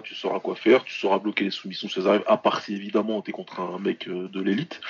Tu 0.04 0.16
sauras 0.16 0.40
quoi 0.40 0.56
faire, 0.56 0.84
tu 0.84 0.94
sauras 0.94 1.20
bloquer 1.20 1.46
les 1.46 1.52
soumissions 1.52 1.88
si 1.88 2.00
elles 2.00 2.08
arrivent, 2.08 2.24
à 2.28 2.38
part 2.38 2.62
si 2.62 2.74
évidemment 2.74 3.22
t'es 3.22 3.32
contre 3.32 3.62
un 3.62 3.80
mec 3.80 4.08
euh, 4.08 4.28
de 4.28 4.42
l'élite. 4.42 4.82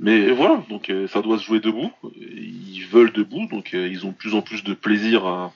Mais 0.00 0.30
voilà, 0.30 0.62
donc 0.68 0.90
euh, 0.90 1.08
ça 1.08 1.22
doit 1.22 1.38
se 1.38 1.44
jouer 1.44 1.60
debout. 1.60 1.90
Ils 2.14 2.86
veulent 2.90 3.12
debout, 3.12 3.46
donc 3.46 3.72
euh, 3.72 3.88
ils 3.88 4.04
ont 4.04 4.10
de 4.10 4.14
plus 4.14 4.34
en 4.34 4.42
plus 4.42 4.64
de 4.64 4.74
plaisir 4.74 5.26
à, 5.26 5.52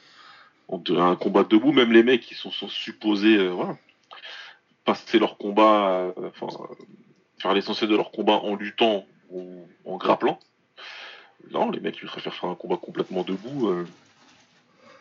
un 0.71 1.17
combat 1.17 1.45
debout. 1.45 1.73
Même 1.73 1.93
les 1.93 2.03
mecs 2.03 2.23
qui 2.23 2.35
sont, 2.35 2.51
supposés, 2.51 3.39
passer 4.87 5.19
leur 5.19 5.37
combat, 5.37 6.15
enfin, 6.41 6.47
faire 7.39 7.53
l'essentiel 7.53 7.91
de 7.91 7.97
leur 7.97 8.11
combat 8.11 8.37
en 8.37 8.55
luttant 8.55 9.05
ou 9.31 9.67
en 9.85 9.99
grapplant. 9.99 10.39
Non, 11.51 11.71
les 11.71 11.81
mecs 11.81 11.99
ils 12.01 12.07
préfèrent 12.07 12.35
faire 12.35 12.49
un 12.49 12.55
combat 12.55 12.79
complètement 12.79 13.23
debout. 13.23 13.85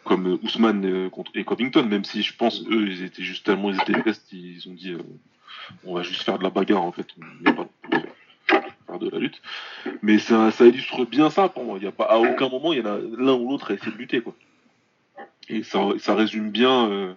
Comme 0.03 0.27
euh, 0.27 0.39
Ousmane 0.43 0.85
euh, 0.85 1.09
et 1.35 1.43
Covington, 1.43 1.83
même 1.83 2.05
si 2.05 2.23
je 2.23 2.35
pense 2.35 2.63
eux 2.69 2.87
ils 2.87 3.03
étaient 3.03 3.23
juste 3.23 3.45
tellement 3.45 3.71
ils 3.71 3.81
étaient 3.81 4.01
pestes, 4.01 4.31
ils 4.31 4.67
ont 4.67 4.73
dit 4.73 4.91
euh, 4.91 5.01
on 5.85 5.95
va 5.95 6.03
juste 6.03 6.23
faire 6.23 6.37
de 6.37 6.43
la 6.43 6.49
bagarre 6.49 6.83
en 6.83 6.91
fait, 6.91 7.07
on 7.19 7.51
va 7.51 7.53
pas 7.53 7.69
faire 8.87 8.99
de 8.99 9.09
la 9.09 9.19
lutte. 9.19 9.41
Mais 10.01 10.17
ça, 10.19 10.51
illustre 10.59 11.05
bien 11.05 11.29
ça 11.29 11.49
pour 11.49 11.63
moi. 11.63 11.77
Il 11.79 11.83
y 11.83 11.87
a 11.87 11.91
pas 11.91 12.05
à 12.05 12.17
aucun 12.17 12.49
moment 12.49 12.73
il 12.73 12.79
y 12.79 12.81
en 12.81 12.85
a 12.85 12.97
l'un 12.97 13.33
ou 13.33 13.49
l'autre 13.49 13.71
à 13.71 13.73
essayer 13.75 13.91
de 13.91 13.97
lutter 13.97 14.21
quoi. 14.21 14.35
Et 15.49 15.63
ça, 15.63 15.79
ça 15.97 16.15
résume 16.15 16.49
bien 16.49 17.15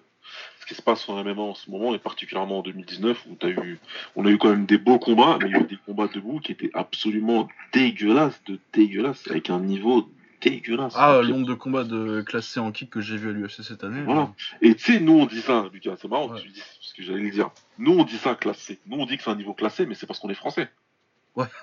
ce 0.65 0.67
qui 0.67 0.75
se 0.75 0.83
passe 0.83 1.07
en 1.11 1.23
MMA 1.23 1.43
en 1.43 1.55
ce 1.55 1.71
moment, 1.71 1.95
et 1.95 1.99
particulièrement 1.99 2.61
en 2.61 2.63
2019, 2.63 3.27
où 3.29 3.37
as 3.45 3.51
eu, 3.51 3.79
on 4.17 4.25
a 4.25 4.31
eu 4.31 4.39
quand 4.39 4.49
même 4.49 4.65
des 4.65 4.79
beaux 4.79 4.99
combats, 4.99 5.39
mais 5.41 5.49
il 5.49 5.53
y 5.53 5.57
a 5.57 5.61
eu 5.61 5.67
des 5.67 5.79
combats 5.85 6.09
debout 6.09 6.41
qui 6.41 6.53
étaient 6.53 6.71
absolument 6.73 7.49
dégueulasses, 7.75 8.43
de 8.47 8.59
dégueulasses, 8.73 9.29
avec 9.29 9.51
un 9.51 9.61
niveau 9.61 10.09
dégueulasse. 10.51 10.95
Ah, 10.97 11.21
le 11.23 11.29
nombre 11.29 11.47
de 11.47 11.55
combats 11.55 11.85
de 11.85 12.23
classés 12.23 12.61
en 12.61 12.73
kick 12.73 12.91
que 12.91 13.01
j'ai 13.01 13.17
vu 13.17 13.31
à 13.31 13.33
l'UFC 13.33 13.63
cette 13.63 13.85
année. 13.85 14.03
Voilà. 14.03 14.33
Et 14.61 14.75
tu 14.75 14.95
sais, 14.95 15.01
nous 15.01 15.15
on 15.15 15.27
dit 15.27 15.41
ça, 15.41 15.69
Lucas, 15.73 15.97
c'est 16.01 16.09
marrant 16.09 16.29
que 16.29 16.41
tu 16.41 16.49
dis 16.49 16.63
parce 16.81 16.93
que 16.93 17.03
j'allais 17.03 17.23
le 17.23 17.31
dire. 17.31 17.51
Nous 17.79 17.93
on 17.93 18.05
dit 18.05 18.19
ça 18.19 18.35
classé. 18.35 18.79
Nous 18.87 18.99
on 18.99 19.07
dit 19.07 19.17
que 19.17 19.23
c'est 19.23 19.31
un 19.31 19.37
niveau 19.37 19.55
classé, 19.55 19.87
mais 19.87 19.95
c'est 19.95 20.07
parce 20.07 20.19
qu'on 20.19 20.31
est 20.31 20.35
français. 20.35 20.69
Ouais. 21.37 21.47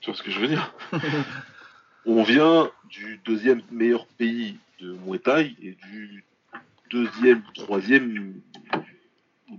Tu 0.00 0.10
vois 0.10 0.18
ce 0.18 0.22
que 0.22 0.30
je 0.30 0.38
veux 0.38 0.46
dire? 0.46 0.72
On 2.06 2.22
vient 2.22 2.70
du 2.88 3.20
deuxième 3.24 3.60
meilleur 3.72 4.06
pays 4.06 4.56
de 4.78 4.92
Muay 5.04 5.18
Thai 5.18 5.56
et 5.60 5.76
du 5.90 6.24
deuxième, 6.90 7.42
troisième, 7.54 8.40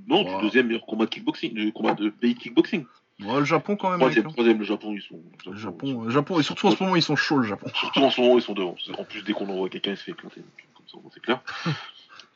non, 0.08 0.24
du 0.24 0.42
deuxième 0.42 0.68
meilleur 0.68 0.86
combat 0.86 1.04
de 1.06 1.10
kickboxing, 1.10 1.54
du 1.54 1.74
combat 1.74 1.94
de 1.96 2.10
pays 2.10 2.36
de 2.36 2.40
kickboxing. 2.40 2.86
Ouais, 3.24 3.40
le 3.40 3.46
Japon 3.46 3.76
quand 3.76 3.90
même. 3.90 4.00
Troisième, 4.00 4.32
troisième, 4.32 4.60
le 4.60 4.66
Japon, 4.66 4.94
ils 4.94 5.02
sont. 5.02 5.20
Le 5.50 5.58
Japon, 5.58 6.04
le 6.04 6.10
Japon, 6.12 6.40
et 6.40 6.44
surtout 6.44 6.68
en 6.68 6.72
ce 6.72 6.84
moment, 6.84 6.96
ils 6.96 7.02
sont 7.02 7.16
chauds, 7.16 7.38
le 7.38 7.48
Japon. 7.48 7.68
Surtout 7.74 8.02
en 8.02 8.12
ce 8.12 8.22
moment, 8.22 8.38
ils 8.38 8.44
sont 8.44 8.54
devant. 8.54 8.76
En 8.98 9.04
plus, 9.04 9.24
dès 9.24 9.34
qu'on 9.34 9.50
envoie 9.50 9.70
quelqu'un, 9.70 9.92
il 9.92 9.98
se 9.98 10.04
fait 10.04 10.12
éclater. 10.12 10.42
Comme 10.76 10.86
ça, 10.88 11.10
c'est 11.14 11.22
clair. 11.22 11.42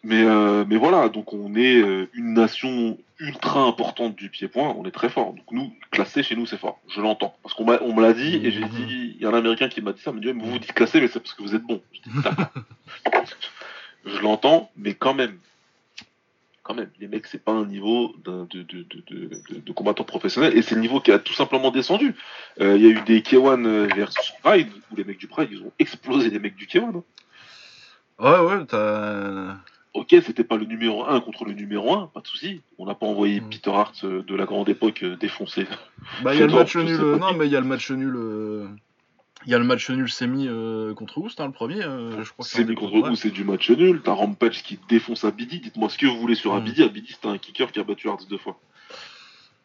mais, 0.04 0.24
euh, 0.24 0.66
mais 0.68 0.78
voilà, 0.78 1.10
donc 1.10 1.34
on 1.34 1.54
est 1.56 1.76
euh, 1.76 2.10
une 2.14 2.34
nation 2.34 2.98
ultra 3.20 3.62
importante 3.62 4.16
du 4.16 4.30
pied-point, 4.30 4.74
on 4.76 4.86
est 4.86 4.92
très 4.92 5.10
fort. 5.10 5.34
Donc 5.34 5.46
nous, 5.52 5.72
classé 5.92 6.24
chez 6.24 6.36
nous, 6.36 6.48
c'est 6.48 6.58
fort. 6.58 6.80
Je 6.88 7.00
l'entends. 7.00 7.36
Parce 7.44 7.54
qu'on 7.54 7.68
on 7.68 7.94
me 7.94 8.02
l'a 8.02 8.14
dit, 8.14 8.38
et 8.38 8.50
j'ai 8.50 8.66
dit, 8.66 9.16
il 9.16 9.22
y 9.22 9.26
a 9.26 9.30
un 9.30 9.36
Américain 9.36 9.70
qui 9.70 9.82
m'a 9.82 9.94
dit 9.94 10.02
ça, 10.02 10.12
m'a 10.12 10.20
dit, 10.20 10.32
vous 10.32 10.50
vous 10.50 10.60
dites 10.60 10.74
classé, 10.74 11.00
mais 11.00 11.08
c'est 11.08 11.20
parce 11.20 11.36
que 11.36 11.44
vous 11.44 11.54
êtes 11.54 11.64
bon. 11.64 11.80
Je 14.06 14.20
l'entends, 14.24 14.72
mais 14.76 14.96
quand 14.96 15.14
même, 15.14 15.38
quand 16.72 16.78
même, 16.78 16.90
les 17.02 17.10
mecs, 17.10 17.28
c'est 17.28 17.44
pas 17.44 17.52
un 17.52 17.66
niveau 17.66 18.16
de, 18.24 18.46
de, 18.46 18.64
de, 18.64 18.86
de, 19.60 19.72
combattant 19.74 20.06
professionnel, 20.06 20.58
et 20.58 20.62
c'est 20.62 20.76
le 20.76 20.82
niveau 20.82 21.02
qui 21.02 21.12
a 21.12 21.20
tout 21.20 21.34
simplement 21.34 21.70
descendu. 21.70 22.16
Euh, 22.62 22.78
il 22.78 22.84
y 22.84 22.86
a 22.86 22.90
eu 22.90 23.02
des 23.02 23.20
K1 23.20 23.94
versus 23.94 24.32
Pride, 24.42 24.70
où 24.90 24.96
les 24.96 25.04
mecs 25.04 25.18
du 25.18 25.28
Pride, 25.28 25.50
ils 25.52 25.62
ont 25.62 25.72
explosé 25.80 26.30
les 26.30 26.40
mecs 26.40 26.56
du 26.56 26.68
K1. 26.68 26.84
Hein. 26.84 27.04
Ouais, 28.20 28.40
ouais, 28.40 28.66
t'as. 28.68 29.58
Ok, 29.94 30.16
c'était 30.26 30.46
pas 30.46 30.56
le 30.56 30.64
numéro 30.64 31.06
1 31.06 31.20
contre 31.20 31.44
le 31.44 31.52
numéro 31.52 31.94
1, 31.94 32.08
pas 32.14 32.22
de 32.22 32.28
souci. 32.28 32.62
On 32.78 32.86
n'a 32.86 32.96
pas 32.96 33.06
envoyé 33.06 33.42
mm. 33.42 33.50
Peter 33.50 33.72
Hart 33.72 33.96
euh, 34.06 34.24
de 34.24 34.36
la 34.36 34.46
grande 34.46 34.70
époque 34.70 35.04
euh, 35.04 35.18
défoncer. 35.18 35.68
Bah, 36.24 36.34
il 36.34 36.40
y 36.40 36.44
a 36.44 36.48
le 36.48 36.54
match 36.54 36.78
nul. 36.78 37.02
Non, 37.20 37.34
mais 37.34 37.48
il 37.48 37.52
y 37.52 37.58
a 37.58 37.60
le 37.60 37.66
match 37.68 37.92
nul. 37.92 38.18
Il 39.46 39.52
y 39.52 39.56
a 39.56 39.58
le 39.58 39.64
match 39.64 39.90
nul 39.90 40.10
semi 40.10 40.48
euh, 40.48 40.94
contre 40.94 41.18
Oust, 41.18 41.40
hein, 41.40 41.48
le 41.48 41.52
premier. 41.52 41.82
Euh, 41.82 42.24
je 42.24 42.32
crois 42.32 42.46
semi 42.46 42.76
contre 42.76 42.94
Oust, 42.94 43.24
c'est 43.24 43.32
du 43.32 43.44
match 43.44 43.70
nul. 43.72 44.02
T'as 44.04 44.14
Rampage 44.14 44.64
qui 44.64 44.80
défonce 44.88 45.24
Abidi. 45.24 45.60
Dites-moi 45.60 45.90
ce 45.90 45.98
que 45.98 46.06
vous 46.06 46.20
voulez 46.20 46.36
sur 46.36 46.54
mm. 46.54 46.58
Abidi. 46.58 46.84
Abidi, 46.84 47.14
c'était 47.14 47.28
un 47.28 47.38
kicker 47.38 47.72
qui 47.72 47.80
a 47.80 47.84
battu 47.84 48.10
Hartz 48.10 48.28
deux 48.28 48.38
fois. 48.38 48.60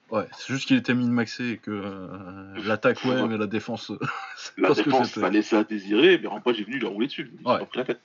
Ouais, 0.08 0.22
c'est 0.38 0.52
juste 0.52 0.68
qu'il 0.68 0.76
était 0.76 0.94
min-maxé 0.94 1.50
et 1.50 1.56
que 1.56 1.72
euh, 1.72 2.64
l'attaque, 2.64 3.04
ouais, 3.04 3.26
mais 3.26 3.36
la 3.36 3.48
défense. 3.48 3.90
la 4.56 4.72
défense, 4.72 5.10
ça 5.10 5.28
laissait 5.30 5.56
à 5.56 5.64
désirer, 5.64 6.16
mais 6.22 6.28
Rampage 6.28 6.60
est 6.60 6.64
venu 6.64 6.78
lui 6.78 6.86
rouler 6.86 7.08
dessus. 7.08 7.32
Ouais. 7.44 7.58
La 7.74 7.84
tête. 7.84 8.00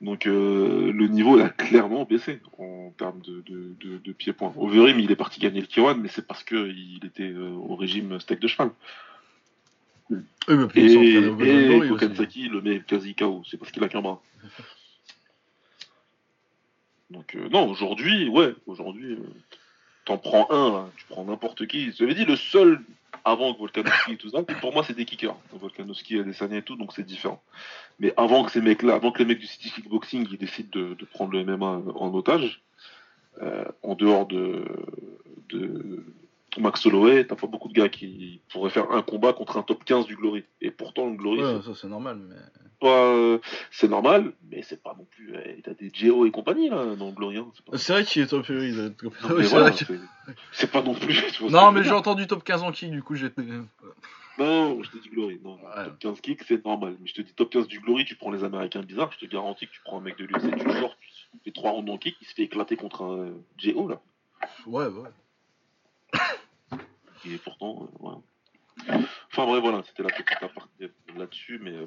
Donc 0.00 0.24
le 0.24 1.06
niveau 1.06 1.38
a 1.38 1.48
clairement 1.48 2.04
baissé 2.04 2.40
en 2.58 2.92
termes 2.98 3.20
de, 3.20 3.44
de, 3.46 3.98
de, 3.98 4.12
pied-point. 4.12 4.52
Overeem, 4.56 4.98
il 4.98 5.12
est 5.12 5.16
parti 5.16 5.38
gagner 5.38 5.60
le 5.60 5.68
Kiwan, 5.68 5.96
mais 6.00 6.08
c'est 6.08 6.26
parce 6.26 6.42
qu'il 6.42 7.00
était 7.04 7.32
au 7.32 7.76
régime 7.76 8.18
steak 8.18 8.40
de 8.40 8.48
cheval. 8.48 8.72
Oui, 10.10 10.18
et, 10.76 11.16
et 11.16 11.88
Kokensaki 11.88 12.48
le 12.48 12.60
met 12.60 12.80
quasi 12.80 13.14
KO, 13.14 13.42
c'est 13.50 13.56
parce 13.56 13.72
qu'il 13.72 13.82
a 13.82 13.88
qu'un 13.88 14.02
bras. 14.02 14.22
Donc 17.10 17.34
euh, 17.34 17.48
non, 17.48 17.68
aujourd'hui, 17.68 18.28
ouais, 18.28 18.54
aujourd'hui, 18.66 19.12
euh, 19.12 19.18
t'en 20.04 20.18
prends 20.18 20.48
un, 20.50 20.88
tu 20.96 21.04
prends 21.08 21.24
n'importe 21.24 21.66
qui. 21.66 21.92
J'avais 21.92 22.14
dit 22.14 22.24
le 22.24 22.36
seul 22.36 22.80
avant 23.24 23.54
que 23.54 23.58
Volkanovski 23.58 24.12
et 24.12 24.16
tout 24.16 24.30
ça, 24.30 24.42
pour 24.42 24.72
moi 24.72 24.84
c'est 24.84 24.94
des 24.94 25.04
kickers. 25.04 25.36
Volkanovski 25.52 26.18
a 26.18 26.22
des 26.22 26.56
et 26.56 26.62
tout, 26.62 26.76
donc 26.76 26.92
c'est 26.92 27.04
différent. 27.04 27.42
Mais 27.98 28.12
avant 28.16 28.44
que 28.44 28.52
ces 28.52 28.60
mecs-là, 28.60 28.94
avant 28.94 29.12
que 29.12 29.18
les 29.18 29.24
mecs 29.24 29.40
du 29.40 29.46
City 29.46 29.70
Kickboxing 29.70 30.28
ils 30.30 30.38
décident 30.38 30.68
de, 30.72 31.04
prendre 31.12 31.32
le 31.32 31.44
MMA 31.44 31.82
en 31.94 32.14
otage, 32.14 32.62
euh, 33.42 33.64
en 33.82 33.94
dehors 33.94 34.26
de, 34.26 34.64
de 35.48 36.04
Max 36.60 36.84
Holloway, 36.86 37.26
t'as 37.26 37.36
pas 37.36 37.46
beaucoup 37.46 37.68
de 37.68 37.74
gars 37.74 37.88
qui 37.88 38.40
pourraient 38.50 38.70
faire 38.70 38.90
un 38.90 39.02
combat 39.02 39.32
contre 39.32 39.56
un 39.56 39.62
top 39.62 39.84
15 39.84 40.06
du 40.06 40.16
Glory. 40.16 40.44
Et 40.60 40.70
pourtant, 40.70 41.06
le 41.06 41.16
Glory. 41.16 41.42
Ouais, 41.42 41.62
ça 41.62 41.72
c'est 41.74 41.88
normal, 41.88 42.18
mais. 42.28 42.36
Euh, 42.82 43.38
c'est 43.70 43.88
normal, 43.88 44.32
mais 44.50 44.62
c'est 44.62 44.82
pas 44.82 44.94
non 44.98 45.06
plus. 45.10 45.34
Eh, 45.44 45.62
t'as 45.62 45.74
des 45.74 45.90
Geo 45.92 46.26
et 46.26 46.30
compagnie 46.30 46.68
là 46.68 46.94
dans 46.94 47.06
le 47.06 47.12
Glory. 47.12 47.38
Hein, 47.38 47.46
c'est 47.74 47.92
vrai 47.92 48.04
qu'il 48.04 48.22
est 48.22 48.26
top 48.26 48.46
15. 48.46 48.92
C'est 50.52 50.70
pas 50.70 50.82
non 50.82 50.94
plus. 50.94 51.22
non, 51.48 51.70
mais 51.70 51.84
j'ai 51.84 51.92
entendu 51.92 52.26
top 52.26 52.42
15 52.42 52.64
en 52.64 52.72
kick, 52.72 52.90
du 52.90 53.02
coup 53.02 53.14
j'étais. 53.14 53.42
Non, 54.38 54.82
je 54.82 54.90
te 54.90 54.98
dis 54.98 55.08
Glory. 55.08 55.40
Non, 55.42 55.56
top 55.56 55.98
15 56.00 56.20
kick, 56.20 56.42
c'est 56.46 56.64
normal. 56.64 56.96
Mais 57.00 57.06
je 57.06 57.14
te 57.14 57.22
dis 57.22 57.32
top 57.32 57.50
15 57.50 57.68
du 57.68 57.80
Glory, 57.80 58.04
tu 58.04 58.16
prends 58.16 58.30
les 58.30 58.44
Américains 58.44 58.82
bizarres, 58.82 59.12
je 59.12 59.24
te 59.24 59.30
garantis 59.30 59.66
que 59.66 59.72
tu 59.72 59.80
prends 59.84 59.98
un 59.98 60.02
mec 60.02 60.18
de 60.18 60.24
l'UFC, 60.24 60.56
tu 60.58 60.64
le 60.64 60.72
sors, 60.72 60.96
tu 61.32 61.38
fais 61.44 61.52
3 61.52 61.70
rounds 61.70 61.90
en 61.90 61.96
kick, 61.96 62.16
il 62.20 62.26
se 62.26 62.34
fait 62.34 62.42
éclater 62.42 62.76
contre 62.76 63.02
un 63.04 63.30
Geo 63.56 63.88
là. 63.88 64.00
Ouais, 64.66 64.86
ouais 64.86 65.10
et 67.34 67.38
pourtant, 67.38 67.82
euh, 67.82 67.96
voilà. 68.00 68.18
Enfin 69.32 69.46
bref, 69.46 69.62
voilà, 69.62 69.82
c'était 69.84 70.02
la 70.02 70.10
petite 70.10 70.42
aparté 70.42 70.90
là-dessus, 71.16 71.58
mais 71.62 71.72
euh, 71.72 71.86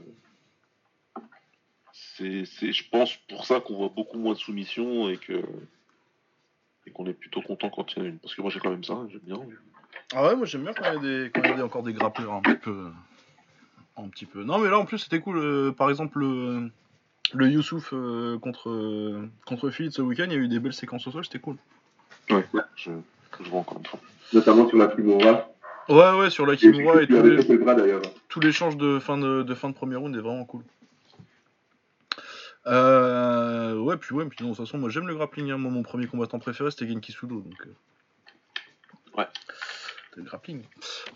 c'est, 1.94 2.72
je 2.72 2.90
pense, 2.90 3.16
pour 3.30 3.46
ça 3.46 3.60
qu'on 3.60 3.76
voit 3.76 3.90
beaucoup 3.90 4.18
moins 4.18 4.34
de 4.34 4.40
soumissions 4.40 5.10
et 5.10 5.18
que 5.18 5.44
et 6.88 6.92
qu'on 6.92 7.06
est 7.06 7.14
plutôt 7.14 7.42
content 7.42 7.70
quand 7.70 7.94
il 7.94 8.00
y 8.00 8.02
en 8.02 8.06
a 8.06 8.08
une. 8.08 8.20
Parce 8.20 8.34
que 8.34 8.42
moi 8.42 8.50
j'ai 8.50 8.60
quand 8.60 8.72
même 8.72 8.84
ça, 8.84 8.98
j'aime 9.12 9.22
bien. 9.22 9.40
Ah 10.14 10.28
ouais, 10.28 10.36
moi 10.36 10.46
j'aime 10.46 10.64
bien 10.64 10.74
quand 10.74 10.86
il 10.86 10.94
y 10.94 10.98
a, 10.98 11.00
des, 11.00 11.32
quand 11.32 11.44
il 11.44 11.58
y 11.58 11.62
a 11.62 11.66
encore 11.66 11.84
des 11.84 11.94
grappleurs 11.94 12.34
un 12.34 12.42
petit 12.42 12.56
peu. 12.56 12.92
Un 13.98 14.08
petit 14.08 14.26
peu. 14.26 14.44
Non 14.44 14.58
mais 14.58 14.70
là 14.70 14.80
en 14.80 14.86
plus 14.86 14.98
c'était 14.98 15.20
cool. 15.20 15.38
Euh, 15.38 15.72
par 15.72 15.90
exemple 15.90 16.20
le, 16.20 16.72
le 17.34 17.50
Youssouf 17.50 17.90
contre, 18.42 19.30
contre 19.46 19.70
Philippe 19.70 19.94
ce 19.94 20.02
week-end, 20.02 20.26
il 20.26 20.34
y 20.34 20.36
a 20.36 20.40
eu 20.40 20.48
des 20.48 20.60
belles 20.60 20.74
séquences 20.74 21.06
au 21.06 21.12
sol, 21.12 21.26
c'était 21.26 21.40
cool. 21.40 21.58
Ouais, 22.32 22.46
je, 22.76 22.92
je 23.42 23.52
encore 23.52 23.78
une 23.78 23.86
fois 23.86 24.00
notamment 24.34 24.68
sur 24.68 24.78
la 24.78 24.88
Kimura. 24.88 25.50
Ouais, 25.88 26.20
ouais, 26.20 26.30
sur 26.30 26.46
la 26.46 26.56
Kimura 26.56 27.02
et, 27.02 27.08
tout 28.28 28.40
l'échange 28.40 28.78
de 28.78 29.00
fin 29.00 29.18
de, 29.18 29.44
de, 29.44 29.56
fin 29.56 29.70
de 29.70 29.74
premier 29.74 29.96
round 29.96 30.16
est 30.16 30.22
vraiment 30.22 30.46
cool. 30.46 30.62
Euh, 32.68 33.76
ouais, 33.78 33.98
puis 33.98 34.14
ouais, 34.14 34.26
puis 34.26 34.44
de 34.44 34.50
toute 34.50 34.58
façon, 34.58 34.78
moi 34.78 34.90
j'aime 34.90 35.08
le 35.08 35.16
grappling. 35.16 35.50
Hein. 35.50 35.58
Moi, 35.58 35.72
mon 35.72 35.82
premier 35.82 36.06
combattant 36.06 36.38
préféré 36.38 36.70
c'était 36.70 36.88
Genki 36.88 37.12
Sudo. 37.12 37.40
Donc, 37.40 37.66
euh... 37.66 39.18
Ouais. 39.18 39.28
C'était 40.10 40.22
le 40.22 40.28
grappling. 40.28 40.62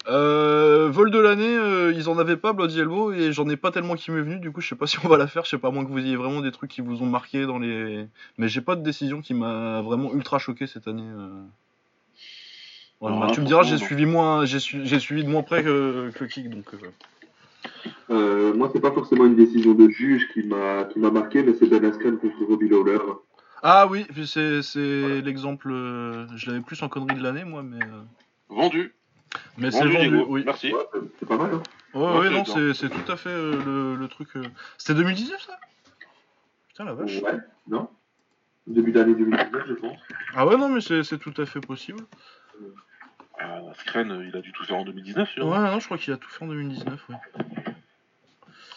Euh, 0.08 0.90
vol 0.90 1.12
de 1.12 1.20
l'année, 1.20 1.56
euh, 1.56 1.94
ils 1.94 2.10
en 2.10 2.18
avaient 2.18 2.38
pas, 2.38 2.54
Bloody 2.54 2.80
Elbow, 2.80 3.12
et 3.12 3.32
j'en 3.32 3.48
ai 3.50 3.58
pas 3.58 3.70
tellement 3.70 3.96
qui 3.96 4.10
m'est 4.10 4.22
venu. 4.22 4.40
Du 4.40 4.52
coup, 4.52 4.62
je 4.62 4.70
sais 4.70 4.76
pas 4.76 4.88
si 4.88 4.98
on 5.06 5.08
va 5.08 5.18
la 5.18 5.28
faire. 5.28 5.46
Je 5.46 5.52
sais 5.52 5.60
pas, 5.60 5.68
à 5.68 5.72
moins 5.72 5.86
que 5.86 5.92
vous 5.92 6.00
ayez 6.00 6.16
vraiment 6.16 6.42
des 6.42 6.52
trucs 6.52 6.72
qui 6.72 6.82
vous 6.82 7.04
ont 7.04 7.08
marqué 7.08 7.46
dans 7.46 7.60
les. 7.60 8.08
Mais 8.40 8.48
j'ai 8.48 8.62
pas 8.62 8.76
de 8.76 8.82
décision 8.82 9.22
qui 9.22 9.36
m'a 9.36 9.84
vraiment 9.84 10.12
ultra 10.16 10.40
choqué 10.40 10.66
cette 10.66 10.88
année. 10.88 11.08
Euh 11.08 11.44
tu 13.34 13.42
me 13.42 13.46
diras, 13.46 13.64
j'ai 13.64 13.78
suivi 13.78 14.06
moins, 14.06 14.46
j'ai 14.46 14.60
suivi 14.60 15.24
de 15.24 15.30
moins 15.30 15.44
près 15.44 15.64
que, 15.64 16.12
que 16.12 16.26
Kick, 16.26 16.50
donc. 16.50 16.66
Euh. 16.74 16.88
Euh, 18.10 18.54
moi, 18.54 18.70
c'est 18.74 18.82
pas 18.82 18.92
forcément 18.92 19.26
une 19.26 19.36
décision 19.36 19.74
de 19.74 19.90
juge 19.90 20.28
qui 20.34 20.44
m'a 20.44 20.86
qui 20.86 21.00
m'a 21.00 21.12
marqué, 21.12 21.44
mais 21.44 21.54
c'est 21.54 21.68
Ben 21.68 21.84
Askren 21.86 22.18
contre 22.18 22.44
Robbie 22.48 22.70
Lawler. 22.70 23.00
Ah 23.62 23.88
oui, 23.88 24.06
c'est 24.26 25.22
l'exemple. 25.22 25.72
Euh, 25.72 26.28
je 26.36 26.48
l'avais 26.48 26.62
plus 26.62 26.82
en 26.84 26.90
connerie 26.90 27.18
de 27.18 27.24
l'année, 27.24 27.44
moi, 27.44 27.64
mais. 27.64 27.80
Vendu. 28.50 28.94
Mais 29.58 29.72
c'est 29.72 29.86
vendu, 29.86 30.24
oui. 30.28 30.44
Merci. 30.46 30.74
c'est 31.20 31.26
pas 31.28 31.38
mal. 31.38 31.52
Hein. 31.54 31.64
Ouais, 31.94 32.20
ouais, 32.20 32.30
non, 32.30 32.44
c'est 32.46 32.90
tout 32.90 33.12
à 33.12 33.16
fait 33.16 33.34
le, 33.34 33.96
le, 33.96 34.08
truc. 34.08 34.30
C'était 34.78 34.96
2019, 34.96 35.42
ça? 35.42 35.58
Putain 36.70 36.86
la 36.86 36.94
vache. 36.94 37.22
Ouais, 37.22 37.38
non. 37.68 37.88
Début 38.68 38.92
d'année 38.92 39.14
2019, 39.16 39.64
je 39.68 39.74
pense. 39.74 39.98
Ah 40.36 40.46
ouais, 40.48 40.58
non, 40.58 40.70
mais 40.70 40.82
c'est 40.82 41.18
tout 41.18 41.34
à 41.38 41.46
fait 41.46 41.62
possible. 41.62 42.04
Ah, 43.40 43.62
Skren, 43.80 44.12
euh, 44.12 44.26
il 44.28 44.36
a 44.36 44.42
dû 44.42 44.52
tout 44.52 44.64
faire 44.64 44.78
en 44.78 44.86
2019, 44.86 45.38
Ouais, 45.38 45.44
non, 45.44 45.80
je 45.80 45.86
crois 45.86 45.98
qu'il 45.98 46.14
a 46.14 46.18
tout 46.18 46.30
fait 46.30 46.44
en 46.44 46.48
2019, 46.48 47.04
oui. 47.10 47.16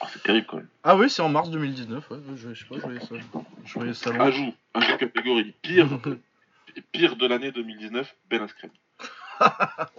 Ah, 0.01 0.07
c'est 0.13 0.23
terrible 0.23 0.47
quand 0.47 0.57
même. 0.59 0.69
Ah 0.85 0.97
oui, 0.97 1.09
c'est 1.09 1.23
en 1.23 1.29
mars 1.29 1.51
2019, 1.51 2.11
ouais. 2.11 2.19
Je, 2.37 2.55
sais 2.55 2.65
pas, 2.65 2.77
je 2.77 2.81
voyais 2.81 3.01
ça. 3.01 3.15
Je 3.65 3.75
voyais 3.75 3.95
ça. 3.95 4.11
Ajout, 4.23 4.55
ajout 4.75 4.97
catégorie. 4.99 5.55
Pire, 5.63 5.89
pire 6.93 7.17
de 7.17 7.27
l'année 7.27 7.53
2019, 7.53 8.15
Ben 8.31 8.43
Askren. 8.43 8.71
ah 9.41 9.91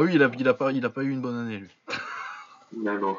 oui, 0.00 0.12
il 0.14 0.22
a, 0.22 0.30
il, 0.38 0.48
a 0.48 0.54
pas, 0.54 0.72
il 0.72 0.84
a 0.84 0.90
pas 0.90 1.02
eu 1.02 1.10
une 1.10 1.20
bonne 1.20 1.38
année, 1.38 1.58
lui. 1.58 1.70
non, 2.76 2.98
non. 2.98 3.16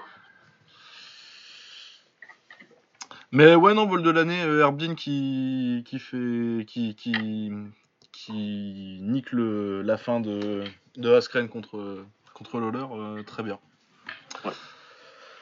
Mais 3.32 3.56
ouais, 3.56 3.74
non, 3.74 3.88
vol 3.88 4.04
de 4.04 4.12
l'année, 4.12 4.44
euh, 4.44 4.62
Herbin 4.62 4.96
qui, 4.96 5.84
qui 5.88 5.98
fait. 5.98 6.66
qui, 6.68 6.96
qui, 6.96 7.52
qui 8.26 9.00
nique 9.02 9.32
le, 9.34 9.82
la 9.82 9.98
fin 9.98 10.22
de, 10.22 10.64
de 10.96 11.14
Askren 11.14 11.50
contre, 11.50 12.06
contre 12.34 12.60
Lawler 12.60 12.86
euh, 12.92 13.24
très 13.24 13.44
bien. 13.44 13.60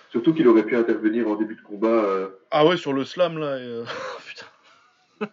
Surtout 0.10 0.34
qu'il 0.34 0.48
aurait 0.48 0.64
pu 0.64 0.76
intervenir 0.76 1.28
en 1.28 1.36
début 1.36 1.56
de 1.56 1.62
combat. 1.62 1.88
Euh. 1.88 2.30
Ah 2.50 2.66
ouais, 2.66 2.78
sur 2.78 2.94
le 2.94 3.06
slam 3.06 3.38
là. 3.38 3.58
Et, 3.60 3.62
euh, 3.62 3.86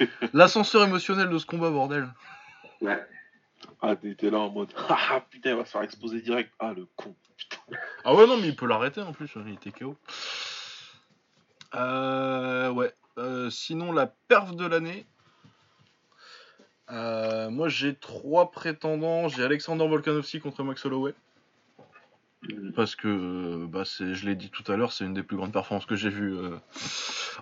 L'ascenseur 0.34 0.84
émotionnel 0.84 1.30
de 1.30 1.38
ce 1.38 1.46
combat, 1.46 1.70
bordel. 1.70 2.06
Ouais. 2.82 3.02
Ah, 3.80 3.96
t'étais 3.96 4.30
là 4.30 4.38
en 4.38 4.50
mode 4.50 4.72
Ah 4.88 4.98
ah, 5.12 5.20
putain, 5.30 5.50
il 5.50 5.56
va 5.56 5.64
se 5.64 5.70
faire 5.70 5.82
exposer 5.82 6.20
direct. 6.20 6.52
Ah, 6.58 6.74
le 6.76 6.86
con. 6.96 7.14
Putain. 7.36 7.78
Ah 8.04 8.14
ouais, 8.14 8.26
non, 8.26 8.36
mais 8.36 8.48
il 8.48 8.56
peut 8.56 8.66
l'arrêter 8.66 9.00
en 9.00 9.12
plus, 9.12 9.30
il 9.46 9.54
était 9.54 9.72
KO. 9.72 9.96
Euh, 11.74 12.70
ouais. 12.70 12.92
Euh, 13.16 13.48
sinon, 13.48 13.90
la 13.90 14.06
perf 14.06 14.54
de 14.54 14.66
l'année. 14.66 15.06
Euh, 16.90 17.50
moi, 17.50 17.68
j'ai 17.68 17.94
trois 17.94 18.50
prétendants. 18.50 19.28
J'ai 19.28 19.44
Alexander 19.44 19.86
Volkanovski 19.86 20.40
contre 20.40 20.62
Max 20.62 20.84
Holloway. 20.84 21.14
Parce 22.76 22.94
que, 22.94 23.08
euh, 23.08 23.66
bah, 23.66 23.82
je 23.84 24.24
l'ai 24.24 24.34
dit 24.36 24.48
tout 24.50 24.70
à 24.70 24.76
l'heure, 24.76 24.92
c'est 24.92 25.04
une 25.04 25.12
des 25.14 25.22
plus 25.22 25.36
grandes 25.36 25.52
performances 25.52 25.86
que 25.86 25.96
j'ai 25.96 26.08
vues 26.08 26.36
euh, 26.36 26.56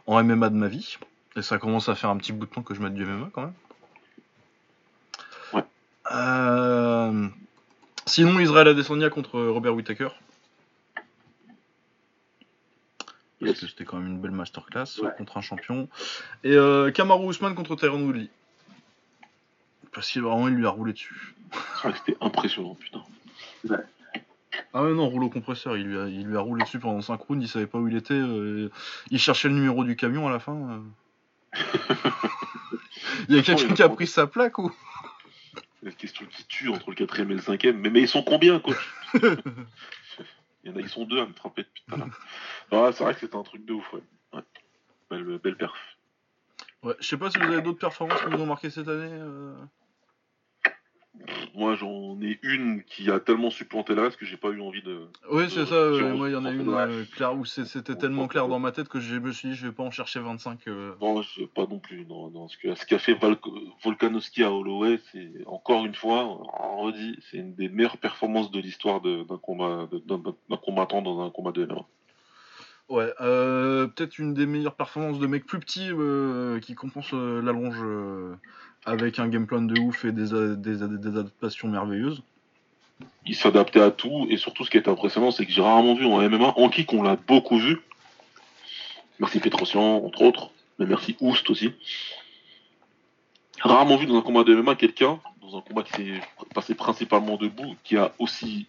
en 0.06 0.23
MMA 0.24 0.48
de 0.48 0.55
ma 0.56 0.68
vie. 0.68 0.97
Et 1.36 1.43
ça 1.43 1.59
commence 1.59 1.89
à 1.89 1.94
faire 1.94 2.10
un 2.10 2.16
petit 2.16 2.32
bout 2.32 2.47
de 2.47 2.51
temps 2.51 2.62
que 2.62 2.74
je 2.74 2.81
mette 2.81 2.94
du 2.94 3.05
MMA 3.05 3.28
quand 3.32 3.43
même. 3.43 3.52
Ouais. 5.52 5.64
Euh, 6.12 7.28
sinon, 8.06 8.40
Israël 8.40 8.68
Adesanya 8.68 9.10
contre 9.10 9.39
Robert 9.40 9.74
Whittaker. 9.74 10.09
Parce 13.39 13.60
que 13.60 13.66
c'était 13.66 13.85
quand 13.85 13.98
même 13.98 14.06
une 14.12 14.20
belle 14.20 14.31
masterclass 14.31 14.98
Ouais. 15.02 15.10
contre 15.18 15.36
un 15.36 15.43
champion. 15.43 15.89
Et 16.43 16.56
Kamaru 16.94 17.28
Usman 17.31 17.55
contre 17.55 17.77
Tyron 17.77 18.02
Woodley. 18.02 18.31
Parce 19.97 20.10
qu'il 20.10 20.20
vraiment 20.20 20.47
il 20.48 20.55
lui 20.55 20.66
a 20.66 20.68
roulé 20.68 20.93
dessus. 20.93 21.35
C'est 21.52 21.89
vrai 21.89 21.93
que 21.93 21.98
c'était 22.05 22.18
impressionnant, 22.20 22.74
putain. 22.74 23.02
Ah 24.74 24.82
ouais 24.82 24.93
non, 24.93 25.09
rouleau 25.09 25.31
compresseur, 25.31 25.78
il 25.78 25.85
lui 25.86 25.98
a, 25.98 26.06
il 26.06 26.27
lui 26.27 26.36
a 26.36 26.40
roulé 26.40 26.62
dessus 26.64 26.78
pendant 26.78 27.01
5 27.01 27.18
rounds, 27.18 27.43
il 27.43 27.48
savait 27.48 27.66
pas 27.66 27.78
où 27.78 27.89
il 27.89 27.97
était, 27.97 28.12
euh, 28.12 28.70
il 29.10 29.18
cherchait 29.18 29.48
le 29.48 29.55
numéro 29.55 29.85
du 29.85 29.97
camion 29.97 30.28
à 30.28 30.31
la 30.31 30.39
fin. 30.39 30.52
euh. 30.55 30.81
il 33.31 33.36
y 33.36 33.39
a 33.39 33.43
quelqu'un 33.43 33.73
qui 33.73 33.82
a 33.82 33.89
pris 33.89 34.06
sa 34.06 34.27
plaque 34.27 34.59
ou? 34.59 34.70
La 35.82 35.93
question 35.93 36.27
qui 36.27 36.44
tue 36.44 36.68
entre 36.68 36.90
le 36.90 36.97
quatrième 36.97 37.31
et 37.31 37.35
le 37.35 37.40
cinquième. 37.40 37.78
Mais, 37.78 37.89
mais 37.89 38.02
ils 38.02 38.09
sont 38.09 38.23
combien, 38.23 38.60
coach? 38.60 38.77
Il 39.14 40.70
y 40.70 40.70
en 40.70 40.77
a, 40.77 40.81
ils 40.81 40.89
sont 40.90 41.06
deux 41.06 41.20
à 41.20 41.27
me 41.27 41.32
frapper 41.32 41.62
depuis 41.62 41.85
tout 41.89 41.94
à 41.94 41.98
l'heure. 41.98 42.93
C'est 42.93 43.02
vrai 43.05 43.14
que 43.14 43.20
c'était 43.20 43.36
un 43.36 43.44
truc 43.44 43.64
de 43.64 43.73
ouf, 43.73 43.93
ouais. 43.94 44.02
ouais. 44.35 44.43
Belle, 45.09 45.39
belle 45.39 45.56
perf. 45.56 45.73
Ouais, 46.82 46.94
je 47.01 47.06
sais 47.06 47.16
pas 47.16 47.31
si 47.31 47.39
vous 47.39 47.44
avez 47.44 47.62
d'autres 47.62 47.78
performances 47.78 48.20
qui 48.20 48.31
vous 48.31 48.43
ont 48.43 48.47
marqué 48.47 48.68
cette 48.68 48.89
année. 48.89 49.09
euh. 49.10 49.55
Moi, 51.55 51.74
j'en 51.74 52.18
ai 52.20 52.38
une 52.43 52.82
qui 52.84 53.10
a 53.10 53.18
tellement 53.18 53.51
supplanté 53.51 53.94
le 53.94 54.02
reste 54.02 54.16
que 54.16 54.26
j'ai 54.26 54.36
pas 54.36 54.48
eu 54.51 54.60
envie 54.60 54.82
de. 54.82 55.06
Oui, 55.30 55.44
c'est 55.48 55.66
ça, 55.66 55.90
moi 56.14 56.28
il 56.28 56.32
y 56.32 56.36
en 56.36 56.44
a 56.44 56.51
une 56.51 56.68
euh, 56.68 57.05
claire 57.14 57.36
où 57.36 57.44
c'était 57.44 57.97
tellement 57.97 58.28
clair 58.28 58.48
dans 58.48 58.59
ma 58.59 58.72
tête 58.72 58.88
que 58.88 59.01
je 59.01 59.16
me 59.16 59.32
suis 59.32 59.51
dit 59.51 59.55
je 59.55 59.66
vais 59.66 59.72
pas 59.72 59.82
en 59.82 59.90
chercher 59.90 60.20
25. 60.20 60.60
euh. 60.68 60.93
Non, 61.01 61.22
je 61.22 61.44
pas 61.44 61.66
non 61.66 61.78
plus. 61.78 62.05
Non, 62.06 62.30
non. 62.30 62.48
Ce 62.48 62.86
qu'a 62.86 62.98
fait 62.98 63.18
Volkanovski 63.82 64.44
à 64.44 64.52
Holloway, 64.52 65.01
c'est 65.12 65.30
encore 65.47 65.84
une 65.86 65.94
fois, 65.94 66.24
on 66.60 66.82
redit, 66.82 67.18
c'est 67.30 67.38
une 67.38 67.55
des 67.55 67.68
meilleures 67.68 67.98
performances 67.98 68.51
de 68.51 68.60
l'histoire 68.60 69.01
d'un 69.01 69.24
combat, 69.40 69.88
d'un 70.06 70.56
combattant 70.56 71.02
dans 71.02 71.20
un 71.20 71.30
combat 71.30 71.52
de 71.52 71.64
MMA. 71.64 71.86
Ouais, 72.88 73.12
euh, 73.20 73.88
peut-être 73.88 74.18
une 74.18 74.32
des 74.32 74.47
meilleures 74.47 74.76
performances 74.76 75.18
de 75.18 75.26
mecs 75.26 75.44
plus 75.44 75.59
petits 75.59 75.90
euh, 75.90 76.60
qui 76.60 76.76
compensent 76.76 77.14
euh, 77.14 77.43
l'allonge 77.43 77.82
avec 78.86 79.18
un 79.18 79.28
game 79.28 79.46
plan 79.46 79.60
de 79.60 79.78
ouf 79.80 80.04
et 80.04 80.12
des, 80.12 80.32
a- 80.32 80.54
des, 80.54 80.82
adaptations 80.82 81.68
merveilleuses. 81.68 82.22
il 83.26 83.34
s'adaptait 83.34 83.80
à 83.80 83.90
tout 83.90 84.26
et 84.30 84.36
surtout 84.36 84.64
ce 84.64 84.70
qui 84.70 84.78
était 84.78 84.88
impressionnant 84.88 85.32
c'est 85.32 85.44
que 85.44 85.52
j'ai 85.52 85.60
rarement 85.60 85.94
vu 85.94 86.06
en 86.06 86.18
MMA 86.18 86.54
en 86.56 86.68
kick 86.68 86.92
on 86.92 87.02
l'a 87.02 87.16
beaucoup 87.16 87.58
vu. 87.58 87.78
Merci 89.18 89.40
Petrosian 89.40 90.04
entre 90.04 90.22
autres 90.22 90.50
mais 90.78 90.86
merci 90.86 91.16
Oust 91.20 91.50
aussi. 91.50 91.72
Rarement 93.60 93.96
vu 93.96 94.06
dans 94.06 94.16
un 94.16 94.22
combat 94.22 94.44
de 94.44 94.54
MMA 94.54 94.76
quelqu'un 94.76 95.18
dans 95.42 95.58
un 95.58 95.60
combat 95.60 95.82
qui 95.82 95.92
s'est 95.92 96.20
passé 96.54 96.74
principalement 96.74 97.36
debout 97.36 97.74
qui 97.82 97.96
a 97.96 98.12
aussi 98.18 98.66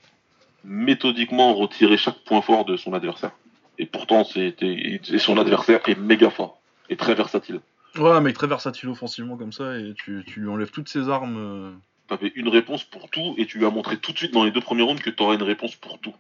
méthodiquement 0.64 1.54
retiré 1.54 1.96
chaque 1.98 2.20
point 2.26 2.42
fort 2.42 2.66
de 2.66 2.76
son 2.76 2.94
adversaire. 2.94 3.32
Et 3.78 3.86
pourtant 3.86 4.24
c'était 4.24 5.00
et 5.08 5.20
son 5.20 5.38
adversaire 5.38 5.80
est 5.88 5.98
méga 6.00 6.32
fort 6.32 6.60
et 6.90 6.96
très 6.96 7.14
versatile 7.14 7.62
Ouais, 7.98 8.22
mec 8.22 8.36
très 8.36 8.48
versatile 8.48 8.90
offensivement 8.90 9.38
comme 9.38 9.52
ça 9.52 9.78
et 9.78 9.94
tu, 9.96 10.24
tu 10.28 10.40
lui 10.42 10.50
enlèves 10.50 10.72
toutes 10.72 10.90
ses 10.90 11.10
armes. 11.10 11.38
euh. 11.38 11.72
T'avais 12.08 12.32
une 12.36 12.48
réponse 12.48 12.84
pour 12.84 13.10
tout 13.10 13.36
et 13.38 13.46
tu 13.46 13.58
lui 13.58 13.66
as 13.66 13.70
montré 13.70 13.98
tout 13.98 14.12
de 14.14 14.18
suite 14.18 14.34
dans 14.34 14.44
les 14.46 14.52
deux 14.52 14.62
premiers 14.62 14.84
rounds 14.84 15.02
que 15.04 15.10
tu 15.10 15.22
aurais 15.24 15.36
une 15.36 15.44
réponse 15.44 15.76
pour 15.76 16.00
tout. 16.00 16.14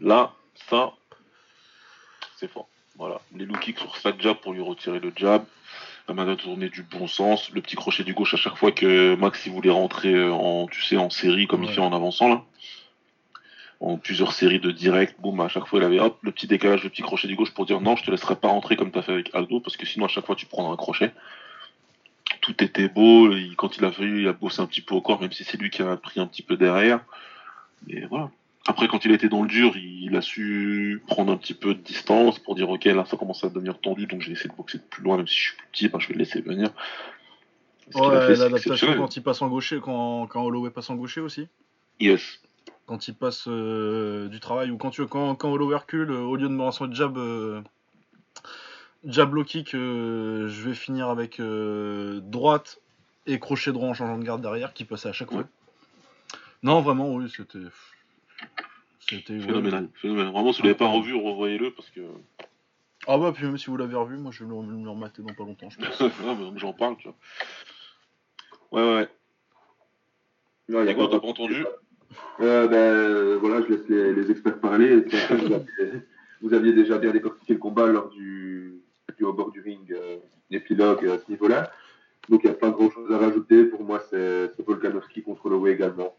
Là, 0.00 0.32
ça, 0.68 0.92
c'est 2.36 2.48
fort. 2.50 2.68
Voilà. 2.96 3.20
Les 3.34 3.46
low 3.46 3.54
kicks 3.56 3.78
sur 3.78 3.94
chaque 3.96 4.20
jab 4.20 4.36
pour 4.36 4.52
lui 4.52 4.60
retirer 4.60 5.00
le 5.00 5.12
jab. 5.16 5.44
La 6.08 6.14
main 6.14 6.24
de 6.26 6.34
tourner 6.34 6.68
du 6.68 6.82
bon 6.82 7.06
sens. 7.06 7.50
Le 7.52 7.60
petit 7.62 7.76
crochet 7.76 8.04
du 8.04 8.12
gauche 8.12 8.34
à 8.34 8.36
chaque 8.36 8.56
fois 8.56 8.70
que 8.72 9.14
Max 9.16 9.46
il 9.46 9.52
voulait 9.52 9.70
rentrer 9.70 10.12
euh, 10.14 10.32
en, 10.32 10.66
tu 10.66 10.82
sais, 10.82 10.96
en 10.96 11.10
série 11.10 11.46
comme 11.46 11.62
il 11.62 11.68
Ouais. 11.68 11.74
fait 11.74 11.80
en 11.80 11.92
avançant 11.92 12.28
là. 12.28 12.44
En 13.82 13.98
plusieurs 13.98 14.32
séries 14.32 14.60
de 14.60 14.70
direct, 14.70 15.16
boum, 15.20 15.40
à 15.40 15.48
chaque 15.48 15.66
fois 15.66 15.80
il 15.80 15.84
avait 15.84 15.98
hop, 15.98 16.16
le 16.22 16.30
petit 16.30 16.46
décalage, 16.46 16.84
le 16.84 16.88
petit 16.88 17.02
crochet 17.02 17.26
du 17.26 17.34
gauche 17.34 17.52
pour 17.52 17.66
dire 17.66 17.80
non, 17.80 17.96
je 17.96 18.04
te 18.04 18.10
laisserai 18.10 18.36
pas 18.36 18.48
rentrer 18.48 18.76
comme 18.76 18.92
t'as 18.92 19.02
fait 19.02 19.12
avec 19.12 19.34
Aldo 19.34 19.58
parce 19.60 19.76
que 19.76 19.84
sinon 19.84 20.06
à 20.06 20.08
chaque 20.08 20.24
fois 20.24 20.36
tu 20.36 20.46
prends 20.46 20.72
un 20.72 20.76
crochet 20.76 21.12
tout 22.42 22.62
était 22.62 22.88
beau. 22.88 23.32
il- 23.32 23.56
quand 23.56 23.76
il 23.78 23.84
a 23.84 23.92
fallu, 23.92 24.22
il 24.22 24.28
a 24.28 24.32
bossé 24.34 24.60
un 24.60 24.66
petit 24.66 24.82
peu 24.82 24.94
au 24.94 25.00
corps, 25.00 25.20
même 25.20 25.32
si 25.32 25.44
c'est 25.44 25.56
lui 25.56 25.70
qui 25.70 25.80
a 25.82 25.96
pris 25.96 26.20
un 26.20 26.26
petit 26.26 26.42
peu 26.42 26.56
derrière. 26.56 27.00
Et 27.88 28.04
voilà. 28.06 28.30
Après, 28.66 28.86
quand 28.86 29.04
il 29.04 29.12
était 29.12 29.28
dans 29.28 29.42
le 29.42 29.48
dur, 29.48 29.76
il, 29.76 30.14
a 30.14 30.22
su 30.22 31.02
prendre 31.06 31.32
un 31.32 31.36
petit 31.36 31.54
peu 31.54 31.74
de 31.74 31.80
distance 31.80 32.38
pour 32.38 32.54
dire 32.54 32.68
ok, 32.70 32.84
là 32.84 33.04
ça 33.04 33.16
commence 33.16 33.42
à 33.42 33.48
devenir 33.48 33.80
tendu, 33.80 34.06
donc 34.06 34.20
je 34.22 34.28
vais 34.28 34.34
essayer 34.34 34.50
de 34.50 34.54
boxer 34.54 34.78
de 34.78 34.84
plus 34.84 35.02
loin, 35.02 35.16
même 35.16 35.26
si 35.26 35.36
je 35.36 35.42
suis 35.42 35.56
plus 35.56 35.66
petit, 35.72 35.88
ben, 35.88 35.98
je 35.98 36.08
vais 36.08 36.14
le 36.14 36.18
laisser 36.20 36.40
venir. 36.42 36.68
Ouais, 37.94 38.36
l'adaptation 38.36 38.94
quand 38.96 39.16
il 39.16 39.22
passe 39.22 39.42
en 39.42 39.48
gaucher, 39.48 39.80
quand, 39.82 40.28
quand 40.28 40.44
Holloway 40.44 40.70
passe 40.70 40.90
en 40.90 40.94
gaucher 40.94 41.20
aussi. 41.20 41.48
Yes. 41.98 42.40
Quand 42.86 43.08
il 43.08 43.14
passe 43.14 43.44
euh, 43.48 44.28
du 44.28 44.40
travail 44.40 44.70
ou 44.70 44.76
quand, 44.76 44.90
tu, 44.90 45.06
quand, 45.06 45.34
quand 45.36 45.50
recule, 45.52 46.10
euh, 46.10 46.20
au 46.20 46.36
lieu 46.36 46.48
de 46.48 46.52
me 46.52 46.58
lancer 46.58 46.84
un 46.84 46.92
jab, 46.92 47.16
euh, 47.16 47.62
jab 49.04 49.32
low 49.34 49.44
kick, 49.44 49.74
euh, 49.74 50.48
je 50.48 50.68
vais 50.68 50.74
finir 50.74 51.08
avec 51.08 51.40
euh, 51.40 52.20
droite 52.22 52.80
et 53.26 53.38
crochet 53.38 53.72
droit 53.72 53.88
en 53.88 53.94
changeant 53.94 54.18
de 54.18 54.24
garde 54.24 54.42
derrière 54.42 54.72
qui 54.74 54.84
passait 54.84 55.08
à 55.08 55.12
chaque 55.12 55.30
fois. 55.30 55.40
Ouais. 55.42 55.46
Non, 56.64 56.80
vraiment, 56.80 57.12
oui, 57.14 57.32
c'était. 57.34 57.58
C'était. 59.00 59.34
ouais. 59.34 59.42
Phénoménal. 59.42 59.88
Phénoménal. 59.94 60.32
Vraiment, 60.32 60.52
si 60.52 60.60
vous 60.60 60.66
l'avez 60.66 60.78
pas 60.78 60.88
revu, 60.88 61.14
revoyez-le 61.14 61.72
parce 61.72 61.90
que. 61.90 62.00
Ah 63.06 63.18
bah, 63.18 63.32
puis 63.32 63.44
même 63.46 63.58
si 63.58 63.66
vous 63.66 63.76
l'avez 63.76 63.96
revu, 63.96 64.16
moi 64.16 64.30
je 64.30 64.44
vais 64.44 64.50
me 64.50 64.84
le 64.84 64.90
remater 64.90 65.22
dans 65.22 65.34
pas 65.34 65.42
longtemps, 65.44 65.70
je 65.70 65.78
pense. 65.78 66.00
Ah, 66.24 66.34
mais 66.38 66.58
J'en 66.58 66.72
parle, 66.72 66.96
tu 66.98 67.08
vois. 67.08 67.16
Ouais, 68.70 68.82
ouais, 68.88 68.94
ouais. 68.96 69.08
Non, 70.68 70.82
il 70.82 70.86
y 70.86 70.90
a 70.90 70.94
pas- 70.94 71.08
t'as 71.08 71.18
pas 71.18 71.26
entendu? 71.26 71.64
Ben, 72.38 73.36
voilà, 73.36 73.62
je 73.62 73.68
laisse 73.74 73.88
les, 73.88 74.12
les 74.14 74.30
experts 74.30 74.58
parler. 74.60 75.04
Vous 75.30 75.34
aviez, 75.52 75.66
vous 76.42 76.54
aviez 76.54 76.72
déjà 76.72 76.98
bien 76.98 77.10
décortiqué 77.12 77.52
le 77.54 77.58
combat 77.58 77.86
lors 77.86 78.08
du, 78.10 78.74
du 79.16 79.24
au 79.24 79.32
bord 79.32 79.50
du 79.52 79.60
ring, 79.60 79.92
euh, 79.92 80.16
l'épilogue 80.50 81.06
à 81.06 81.18
ce 81.18 81.30
niveau-là. 81.30 81.70
Donc 82.28 82.42
il 82.44 82.50
n'y 82.50 82.52
a 82.52 82.58
pas 82.58 82.70
grand-chose 82.70 83.10
à 83.12 83.18
rajouter. 83.18 83.64
Pour 83.64 83.84
moi, 83.84 84.00
c'est 84.10 84.50
Volkanovski 84.64 85.22
contre 85.22 85.46
Holloway 85.46 85.72
également. 85.72 86.16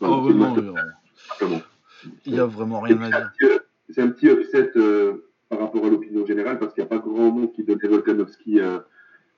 Oh, 0.00 0.20
non, 0.34 0.54
il 2.26 2.34
y 2.34 2.38
a- 2.40 2.44
vraiment 2.46 2.80
rien 2.80 2.96
à 3.12 3.20
dire. 3.40 3.60
C'est 3.90 4.02
un 4.02 4.08
petit 4.08 4.26
upset 4.28 4.70
euh, 4.76 5.28
par 5.48 5.60
rapport 5.60 5.84
à 5.84 5.88
l'opinion 5.90 6.24
générale 6.26 6.58
parce 6.58 6.72
qu'il 6.74 6.82
n'y 6.82 6.86
a 6.86 6.90
pas 6.90 6.98
grand 6.98 7.30
monde 7.30 7.52
qui 7.52 7.62
donnait 7.62 7.86
Volkanovski 7.88 8.58
euh, 8.60 8.78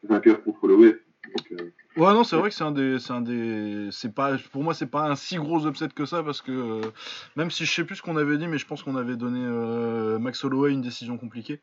vainqueur 0.04 0.42
contre 0.42 0.64
Holloway. 0.64 0.96
Donc, 1.26 1.52
euh, 1.60 1.72
Ouais, 1.96 2.12
non, 2.12 2.24
c'est 2.24 2.36
vrai 2.36 2.48
que 2.50 2.54
c'est 2.54 2.64
un 2.64 2.72
des, 2.72 2.98
c'est 2.98 3.12
un 3.12 3.20
des, 3.20 3.88
c'est 3.92 4.12
pas, 4.12 4.36
pour 4.50 4.64
moi, 4.64 4.74
c'est 4.74 4.86
pas 4.88 5.08
un 5.08 5.14
si 5.14 5.36
gros 5.36 5.66
upset 5.66 5.88
que 5.88 6.06
ça 6.06 6.22
parce 6.24 6.42
que 6.42 6.50
euh, 6.50 6.90
même 7.36 7.50
si 7.52 7.64
je 7.66 7.72
sais 7.72 7.84
plus 7.84 7.96
ce 7.96 8.02
qu'on 8.02 8.16
avait 8.16 8.36
dit, 8.36 8.48
mais 8.48 8.58
je 8.58 8.66
pense 8.66 8.82
qu'on 8.82 8.96
avait 8.96 9.16
donné 9.16 9.40
euh, 9.42 10.18
Max 10.18 10.42
Holloway 10.42 10.72
une 10.72 10.82
décision 10.82 11.16
compliquée. 11.18 11.60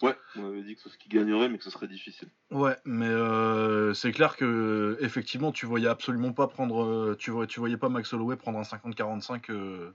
Ouais, 0.00 0.16
on 0.36 0.46
avait 0.46 0.62
dit 0.62 0.76
que 0.76 0.82
c'est 0.82 0.90
ce 0.90 0.98
qui 0.98 1.08
gagnerait, 1.08 1.48
mais 1.48 1.58
que 1.58 1.64
ce 1.64 1.70
serait 1.70 1.88
difficile. 1.88 2.28
Ouais, 2.52 2.76
mais 2.84 3.08
euh, 3.08 3.92
c'est 3.94 4.12
clair 4.12 4.36
que 4.36 4.96
effectivement, 5.00 5.50
tu 5.50 5.66
voyais 5.66 5.88
absolument 5.88 6.32
pas 6.32 6.46
prendre, 6.46 7.16
tu 7.18 7.32
voyais, 7.32 7.48
tu 7.48 7.58
voyais 7.58 7.76
pas 7.76 7.88
Max 7.88 8.12
Holloway 8.12 8.36
prendre 8.36 8.60
un 8.60 8.62
50-45 8.62 9.50
euh, 9.50 9.90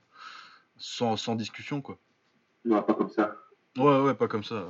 sans, 0.75 1.15
sans 1.15 1.35
discussion 1.35 1.81
quoi. 1.81 1.97
non, 2.65 2.83
pas 2.83 2.93
comme 2.93 3.07
ça. 3.07 3.37
Ouais, 3.77 3.99
ouais, 4.01 4.13
pas 4.13 4.27
comme 4.27 4.43
ça. 4.43 4.67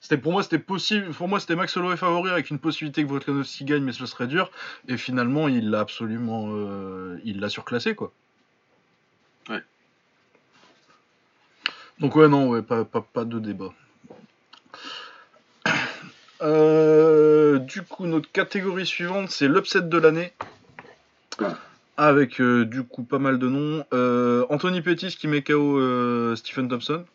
C'était 0.00 0.16
pour 0.16 0.32
moi, 0.32 0.42
c'était 0.42 0.58
possible. 0.58 1.10
Pour 1.10 1.28
moi, 1.28 1.40
c'était 1.40 1.56
Max 1.56 1.76
Holloway 1.76 1.96
favori 1.98 2.30
avec 2.30 2.48
une 2.48 2.58
possibilité 2.58 3.02
que 3.02 3.08
Volkanovski 3.08 3.64
gagne, 3.64 3.82
mais 3.82 3.92
ce 3.92 4.06
serait 4.06 4.26
dur. 4.26 4.50
Et 4.88 4.96
finalement, 4.96 5.48
il 5.48 5.68
l'a 5.68 5.80
absolument, 5.80 6.46
euh, 6.48 7.20
il 7.24 7.40
l'a 7.40 7.50
surclassé, 7.50 7.94
quoi. 7.94 8.12
Ouais. 9.50 9.62
Donc 11.98 12.16
ouais, 12.16 12.28
non, 12.28 12.48
ouais, 12.48 12.62
pas, 12.62 12.86
pas, 12.86 13.02
pas 13.02 13.24
de 13.24 13.38
débat. 13.38 13.72
Euh, 16.42 17.58
du 17.58 17.80
coup, 17.80 18.04
notre 18.04 18.30
catégorie 18.30 18.84
suivante, 18.84 19.30
c'est 19.30 19.48
l'upset 19.48 19.80
de 19.80 19.96
l'année. 19.96 20.34
Ouais. 21.40 21.48
Avec 21.96 22.42
euh, 22.42 22.66
du 22.66 22.84
coup 22.84 23.04
pas 23.04 23.18
mal 23.18 23.38
de 23.38 23.48
noms. 23.48 23.82
Anthony 24.50 24.82
Pettis 24.82 25.16
qui 25.16 25.28
met 25.28 25.42
KO 25.42 26.36
Stephen 26.36 26.68
Thompson. 26.68 27.06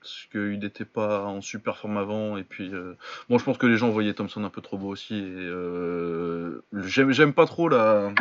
Parce 0.00 0.28
qu'il 0.30 0.60
n'était 0.60 0.84
pas 0.84 1.24
en 1.24 1.40
super 1.40 1.76
forme 1.76 1.96
avant. 1.96 2.36
Et 2.36 2.44
puis, 2.44 2.72
euh, 2.72 2.94
bon, 3.28 3.38
je 3.38 3.44
pense 3.44 3.58
que 3.58 3.66
les 3.66 3.76
gens 3.76 3.90
voyaient 3.90 4.14
Thompson 4.14 4.44
un 4.44 4.50
peu 4.50 4.60
trop 4.60 4.78
beau 4.78 4.88
aussi. 4.88 5.14
Et 5.14 5.24
euh, 5.24 6.62
j'aime, 6.72 7.32
pas 7.32 7.46
trop 7.46 7.68
la, 7.68 8.12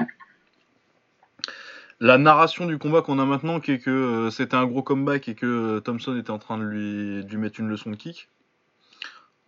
la 1.99 2.17
narration 2.17 2.65
du 2.65 2.77
combat 2.77 3.01
qu'on 3.01 3.19
a 3.19 3.25
maintenant, 3.25 3.59
qui 3.59 3.73
est 3.73 3.79
que 3.79 3.91
euh, 3.91 4.29
c'était 4.31 4.55
un 4.55 4.65
gros 4.65 4.81
comeback 4.81 5.29
et 5.29 5.35
que 5.35 5.79
Thompson 5.79 6.17
était 6.17 6.31
en 6.31 6.39
train 6.39 6.57
de 6.57 6.63
lui, 6.63 7.37
mettre 7.37 7.59
une 7.59 7.69
leçon 7.69 7.91
de 7.91 7.95
kick. 7.95 8.29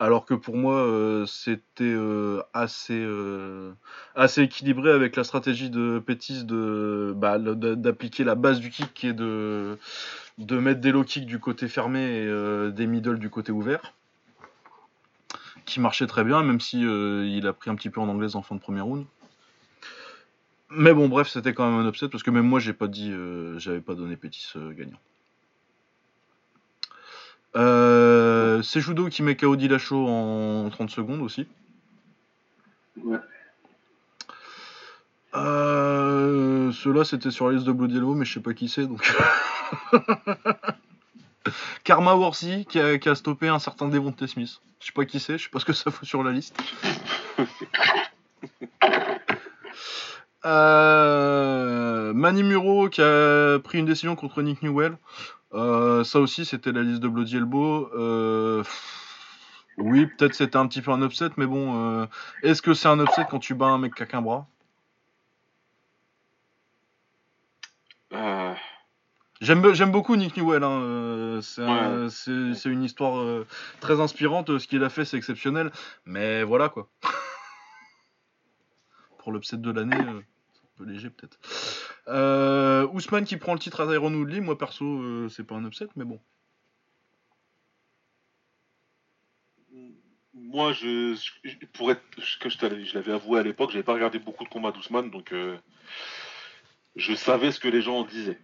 Alors 0.02 0.26
que 0.26 0.34
pour 0.34 0.56
moi, 0.56 1.26
c'était 1.28 1.98
assez, 2.54 3.06
assez 4.16 4.44
équilibré 4.44 4.92
avec 4.92 5.18
la 5.18 5.26
stratégie 5.26 5.70
de 5.70 6.00
Pétis 6.00 6.46
de, 6.46 7.14
bah, 7.18 7.38
le- 7.38 7.58
de- 7.58 7.76
d'appliquer 7.76 8.24
la 8.24 8.36
base 8.36 8.62
du 8.62 8.70
kick 8.70 9.04
est 9.04 9.12
de, 9.12 9.78
de 10.40 10.58
mettre 10.58 10.80
des 10.80 10.92
low 10.92 11.04
kicks 11.04 11.26
du 11.26 11.38
côté 11.40 11.68
fermé 11.68 12.00
et 12.00 12.26
euh, 12.26 12.72
des 12.72 12.88
middle 12.88 13.20
du 13.20 13.30
côté 13.30 13.52
ouvert. 13.52 13.94
Qui 15.66 15.80
marchait 15.82 16.08
très 16.08 16.24
bien, 16.24 16.42
même 16.42 16.62
si 16.62 16.84
euh, 16.86 17.28
il 17.28 17.46
a 17.46 17.54
pris 17.54 17.70
un 17.70 17.76
petit 17.76 17.90
peu 17.90 18.00
en 18.00 18.08
anglaise 18.08 18.36
en 18.36 18.42
fin 18.42 18.56
de 18.56 18.62
premier 18.62 18.82
round. 18.82 19.06
Mais 20.70 20.94
bon, 20.94 21.10
bref, 21.10 21.28
c'était 21.28 21.54
quand 21.54 21.70
même 21.70 21.86
un 21.86 21.90
upset 21.90 22.08
parce 22.08 22.24
que 22.24 22.32
même 22.32 22.48
moi, 22.48 22.60
j'ai 22.60 22.74
pas 22.74 22.88
dit, 22.88 23.12
euh, 23.12 23.60
j'avais 23.60 23.82
pas 23.82 23.96
donné 23.96 24.16
Pétis 24.16 24.54
gagnant. 24.56 25.00
C'est 28.64 28.82
Judo 28.82 29.10
qui 29.10 29.24
met 29.24 29.36
KO 29.36 29.56
Dillashaw 29.56 30.08
en 30.08 30.70
30 30.70 30.90
secondes 30.90 31.22
aussi. 31.22 31.48
Ouais. 33.04 33.18
Euh, 35.36 36.72
Ceux-là, 36.72 37.04
c'était 37.04 37.32
sur 37.32 37.48
la 37.48 37.54
liste 37.54 37.66
de 37.66 37.72
Bloody 37.72 37.96
Yellow, 37.96 38.16
mais 38.16 38.26
je 38.26 38.34
sais 38.34 38.40
pas 38.40 38.54
qui 38.54 38.70
c'est 38.70 38.86
donc. 38.86 39.12
Karma 41.84 42.14
Worthy 42.14 42.66
qui 42.66 42.80
a, 42.80 42.98
qui 42.98 43.10
a 43.10 43.16
stoppé 43.16 43.48
un 43.48 43.60
certain 43.60 43.88
Devontae 43.88 44.28
Smith. 44.28 44.62
Je 44.80 44.88
sais 44.88 44.92
pas 44.94 45.06
qui 45.06 45.20
c'est, 45.20 45.38
je 45.38 45.44
sais 45.44 45.50
pas 45.50 45.60
ce 45.60 45.66
que 45.66 45.74
ça 45.74 45.92
fout 45.92 46.08
sur 46.08 46.24
la 46.24 46.32
liste. 46.32 46.58
Euh, 50.46 52.14
Manny 52.14 52.44
Muro 52.44 52.88
qui 52.88 53.02
a 53.02 53.60
pris 53.60 53.80
une 53.80 53.86
décision 53.86 54.16
contre 54.16 54.42
Nick 54.42 54.64
Newell. 54.64 54.98
Euh, 55.54 56.04
ça 56.04 56.20
aussi, 56.20 56.46
c'était 56.46 56.72
la 56.72 56.82
liste 56.82 57.02
de 57.02 57.08
Bloody 57.08 57.38
Elbow. 57.38 57.90
Euh, 57.94 58.64
oui, 59.78 60.06
peut-être 60.06 60.36
c'était 60.36 60.58
un 60.58 60.68
petit 60.68 60.82
peu 60.82 60.92
un 60.92 61.02
upset, 61.02 61.30
mais 61.38 61.46
bon, 61.46 62.02
euh, 62.02 62.06
est-ce 62.44 62.62
que 62.62 62.74
c'est 62.74 62.88
un 62.88 63.00
upset 63.00 63.26
quand 63.30 63.40
tu 63.40 63.54
bats 63.54 63.68
un 63.68 63.78
mec 63.80 63.96
qui 63.96 64.04
a 64.04 64.06
qu'un 64.06 64.22
bras? 64.22 64.48
Euh, 68.14 68.54
J'aime 69.42 69.74
j'aime 69.74 69.92
beaucoup 69.92 70.16
Nick 70.18 70.36
Newell. 70.36 70.64
hein, 70.64 70.82
euh, 70.82 71.42
C'est 71.42 71.62
un- 71.64 72.04
Ouais. 72.04 72.10
c'est- 72.10 72.54
c'est 72.56 72.70
une 72.70 72.84
histoire 72.84 73.20
euh, 73.20 73.48
très 73.80 74.02
inspirante. 74.02 74.58
Ce 74.60 74.68
qu'il 74.68 74.84
a 74.84 74.90
fait, 74.90 75.06
c'est 75.06 75.16
exceptionnel. 75.18 75.72
Mais 76.06 76.44
voilà 76.44 76.68
quoi. 76.70 76.90
Pour 79.20 79.32
l'upset 79.32 79.58
de 79.58 79.72
l'année, 79.72 79.96
euh, 79.96 80.22
c'est 80.54 80.60
un 80.66 80.70
peu 80.78 80.84
léger 80.92 81.10
peut-être. 81.10 81.38
Euh, 82.10 82.86
Ousmane 82.88 83.24
qui 83.26 83.38
prend 83.38 83.54
le 83.54 83.60
titre 83.60 83.80
à 83.82 83.88
Tyron 83.88 84.14
Woodley. 84.14 84.42
Moi 84.42 84.58
perso, 84.58 85.30
c'est 85.30 85.44
pas 85.46 85.56
un 85.56 85.66
upset, 85.66 85.88
mais 85.96 86.04
bon. 86.06 86.20
Moi, 90.34 90.74
je, 90.74 91.16
je- 91.44 91.66
pour 91.74 91.92
être, 91.92 92.02
ce 92.18 92.38
que 92.40 92.50
je, 92.50 92.58
t'avais- 92.58 92.84
je 92.84 92.94
l'avais 92.96 93.12
avoué 93.14 93.40
à 93.40 93.44
l'époque, 93.44 93.72
j'avais 93.72 93.84
pas 93.84 93.94
regardé 93.94 94.20
beaucoup 94.20 94.44
de 94.44 94.50
combats 94.50 94.72
d'Ousmane, 94.72 95.12
donc 95.12 95.32
je 97.00 97.14
savais 97.16 97.52
ce 97.52 97.60
que 97.60 97.68
les 97.68 97.82
gens 97.82 98.00
en 98.00 98.04
disaient. 98.04 98.40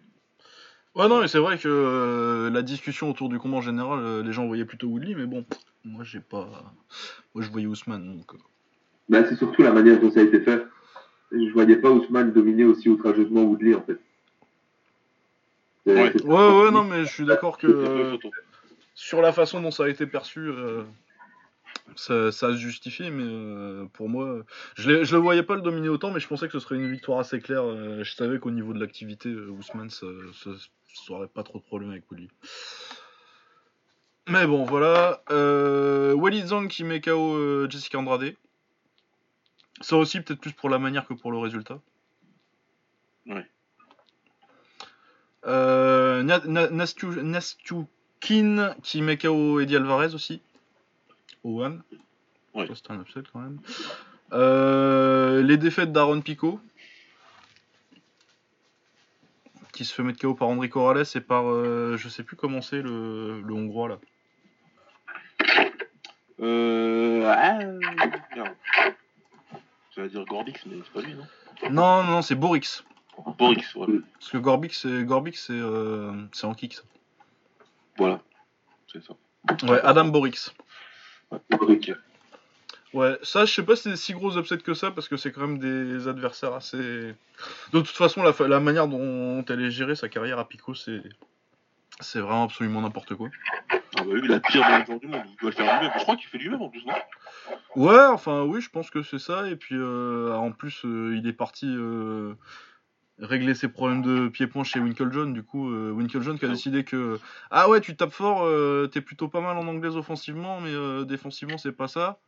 Ouais, 0.95 1.07
non, 1.09 1.19
mais 1.21 1.27
c'est 1.27 1.39
vrai 1.39 1.57
que 1.57 1.67
euh, 1.67 2.49
la 2.49 2.61
discussion 2.61 3.09
autour 3.09 3.27
du 3.29 3.37
combat 3.37 3.57
en 3.57 3.61
général, 3.61 3.99
euh, 3.99 4.23
les 4.23 4.31
gens 4.31 4.47
voyaient 4.47 4.65
plutôt 4.65 4.87
Woodley, 4.87 5.13
mais 5.13 5.25
bon, 5.25 5.45
moi 5.83 6.03
j'ai 6.03 6.21
pas. 6.21 6.73
Moi 7.33 7.43
je 7.43 7.49
voyais 7.51 7.67
Ousmane 7.67 8.17
donc. 8.17 8.33
euh. 8.33 8.37
Bah, 9.09 9.23
c'est 9.27 9.35
surtout 9.35 9.61
la 9.61 9.71
manière 9.71 9.99
dont 9.99 10.09
ça 10.09 10.21
a 10.21 10.23
été 10.23 10.39
fait. 10.39 10.65
Je 11.31 11.51
voyais 11.51 11.75
pas 11.75 11.91
Ousmane 11.91 12.31
dominer 12.31 12.63
aussi 12.63 12.89
outrageusement 12.89 13.43
Woodley, 13.43 13.75
en 13.75 13.81
fait. 13.81 13.99
Ouais. 15.85 16.13
Ouais, 16.23 16.63
ouais, 16.63 16.71
non, 16.71 16.83
mais 16.83 17.05
je 17.05 17.11
suis 17.11 17.25
d'accord 17.25 17.57
que. 17.57 17.67
Euh, 17.67 18.17
sur 18.95 19.21
la 19.21 19.33
façon 19.33 19.61
dont 19.61 19.71
ça 19.71 19.83
a 19.83 19.89
été 19.89 20.07
perçu, 20.07 20.39
euh, 20.39 20.83
ça, 21.95 22.31
ça 22.31 22.51
se 22.51 22.57
justifie, 22.57 23.09
mais 23.11 23.23
euh, 23.25 23.85
pour 23.93 24.09
moi, 24.09 24.39
je, 24.75 25.03
je 25.03 25.15
le 25.15 25.21
voyais 25.21 25.43
pas 25.43 25.55
le 25.55 25.61
dominer 25.61 25.89
autant, 25.89 26.11
mais 26.11 26.19
je 26.19 26.27
pensais 26.27 26.47
que 26.47 26.53
ce 26.53 26.59
serait 26.59 26.75
une 26.75 26.91
victoire 26.91 27.19
assez 27.19 27.39
claire. 27.39 27.63
euh, 27.63 28.03
je 28.03 28.13
savais 28.15 28.39
qu'au 28.39 28.51
niveau 28.51 28.73
de 28.73 28.79
l'activité, 28.79 29.29
euh, 29.29 29.49
Ousmane, 29.49 29.89
ça, 29.89 30.07
ça, 30.43 30.51
ça 30.93 31.13
aurait 31.13 31.27
pas 31.27 31.43
trop 31.43 31.59
de 31.59 31.63
problème 31.63 31.91
avec 31.91 32.09
Woodley. 32.11 32.27
Mais 34.27 34.47
bon, 34.47 34.63
voilà. 34.65 35.21
Euh, 35.29 36.13
Walid 36.13 36.47
Zhang 36.47 36.67
qui 36.67 36.83
met 36.83 36.99
KO 37.01 37.35
euh, 37.35 37.67
Jessica 37.69 37.99
Andrade. 37.99 38.33
Ça 39.81 39.97
aussi, 39.97 40.21
peut-être 40.21 40.39
plus 40.41 40.53
pour 40.53 40.69
la 40.69 40.79
manière 40.79 41.05
que 41.05 41.13
pour 41.13 41.31
le 41.31 41.37
résultat. 41.37 41.79
Ouais. 43.27 43.45
Euh, 45.45 46.23
Na- 46.23 46.39
Na- 46.45 46.69
Nastu- 46.69 47.21
Nastukin 47.21 48.73
qui 48.81 49.01
met 49.03 49.17
KO 49.17 49.59
Eddie 49.59 49.75
Alvarez 49.75 50.15
aussi. 50.15 50.41
One. 51.45 51.83
Ouais. 52.53 52.67
C'était 52.73 52.91
un 52.91 53.01
upset 53.01 53.21
quand 53.31 53.39
même. 53.39 53.59
Euh, 54.33 55.41
les 55.43 55.57
défaites 55.57 55.91
d'Aaron 55.91 56.21
Pico. 56.21 56.59
Qui 59.73 59.83
se 59.85 59.93
fait 59.93 60.03
mettre 60.03 60.19
KO 60.19 60.33
par 60.35 60.47
André 60.47 60.69
Corrales 60.69 61.03
et 61.15 61.21
par. 61.21 61.45
euh, 61.47 61.97
je 61.97 62.07
sais 62.07 62.23
plus 62.23 62.35
comment 62.37 62.61
c'est 62.61 62.81
le, 62.81 63.41
le 63.41 63.53
hongrois 63.53 63.89
là. 63.89 63.97
Euh... 66.41 67.23
Ah, 67.27 67.59
merde. 68.35 68.55
J'allais 69.95 70.09
dire 70.09 70.25
Gorbix, 70.25 70.65
mais 70.65 70.75
c'est 70.83 70.91
pas 70.91 71.01
lui, 71.01 71.13
non? 71.13 71.25
Non, 71.71 72.03
non, 72.03 72.21
c'est 72.21 72.35
Borix. 72.35 72.83
Borix, 73.37 73.63
voilà. 73.75 73.99
Parce 74.19 74.31
que 74.31 74.37
Gorbix, 74.37 74.81
c'est 74.81 75.03
Gorbix, 75.05 75.45
c'est 75.45 75.53
euh, 75.53 76.11
c'est 76.33 76.45
en 76.45 76.53
kick 76.53 76.73
ça. 76.73 76.83
Voilà. 77.97 78.21
C'est 78.91 79.01
ça. 79.03 79.13
Ouais, 79.63 79.79
Adam 79.83 80.05
Borix. 80.05 80.51
Ouais, 82.93 83.17
ça, 83.23 83.43
je 83.45 83.53
sais 83.53 83.63
pas 83.63 83.75
si 83.75 83.83
c'est 83.89 83.95
si 83.97 84.13
gros 84.13 84.37
upset 84.37 84.57
que 84.59 84.73
ça, 84.73 84.89
parce 84.91 85.09
que 85.09 85.17
c'est 85.17 85.31
quand 85.31 85.41
même 85.41 85.59
des 85.59 86.07
adversaires 86.07 86.53
assez. 86.53 86.77
De 86.77 87.13
toute 87.71 87.87
façon, 87.89 88.23
la, 88.23 88.31
fa- 88.31 88.47
la 88.47 88.59
manière 88.61 88.87
dont 88.87 89.43
elle 89.49 89.61
est 89.61 89.71
gérée, 89.71 89.95
sa 89.95 90.07
carrière 90.07 90.39
à 90.39 90.47
Pico, 90.47 90.73
c'est. 90.73 91.01
C'est 92.01 92.19
vraiment 92.19 92.43
absolument 92.43 92.81
n'importe 92.81 93.15
quoi. 93.15 93.29
Ah 93.71 93.77
bah 93.97 94.03
oui, 94.07 94.27
la 94.27 94.41
pire 94.41 94.61
manager 94.61 94.99
du 94.99 95.07
monde, 95.07 95.21
il 95.29 95.35
doit 95.37 95.49
le 95.51 95.55
faire 95.55 95.79
lui-même. 95.79 95.93
Je 95.97 96.03
crois 96.03 96.17
qu'il 96.17 96.27
fait 96.27 96.37
lui-même 96.37 96.61
en 96.61 96.67
plus, 96.69 96.85
non? 96.85 96.93
Ouais, 97.77 98.05
enfin, 98.07 98.43
oui, 98.43 98.59
je 98.59 98.69
pense 98.69 98.89
que 98.89 99.01
c'est 99.01 99.19
ça. 99.19 99.47
Et 99.47 99.55
puis, 99.55 99.75
euh, 99.77 100.33
en 100.33 100.51
plus, 100.51 100.83
euh, 100.83 101.15
il 101.17 101.25
est 101.25 101.33
parti 101.33 101.67
euh, 101.67 102.33
régler 103.19 103.53
ses 103.53 103.67
problèmes 103.67 104.01
de 104.01 104.27
pied-point 104.27 104.63
chez 104.63 104.79
Winklejohn. 104.79 105.33
Du 105.33 105.43
coup, 105.43 105.69
euh, 105.69 105.91
Winklejohn 105.91 106.37
qui 106.37 106.45
a 106.45 106.49
Ah 106.49 106.51
décidé 106.51 106.83
que. 106.83 107.19
Ah 107.51 107.69
ouais, 107.69 107.81
tu 107.81 107.95
tapes 107.95 108.11
fort, 108.11 108.43
euh, 108.45 108.87
t'es 108.87 109.01
plutôt 109.01 109.27
pas 109.27 109.41
mal 109.41 109.57
en 109.57 109.67
anglaise 109.67 109.95
offensivement, 109.97 110.59
mais 110.61 110.73
euh, 110.73 111.05
défensivement, 111.05 111.57
c'est 111.57 111.71
pas 111.71 111.87
ça. 111.87 112.19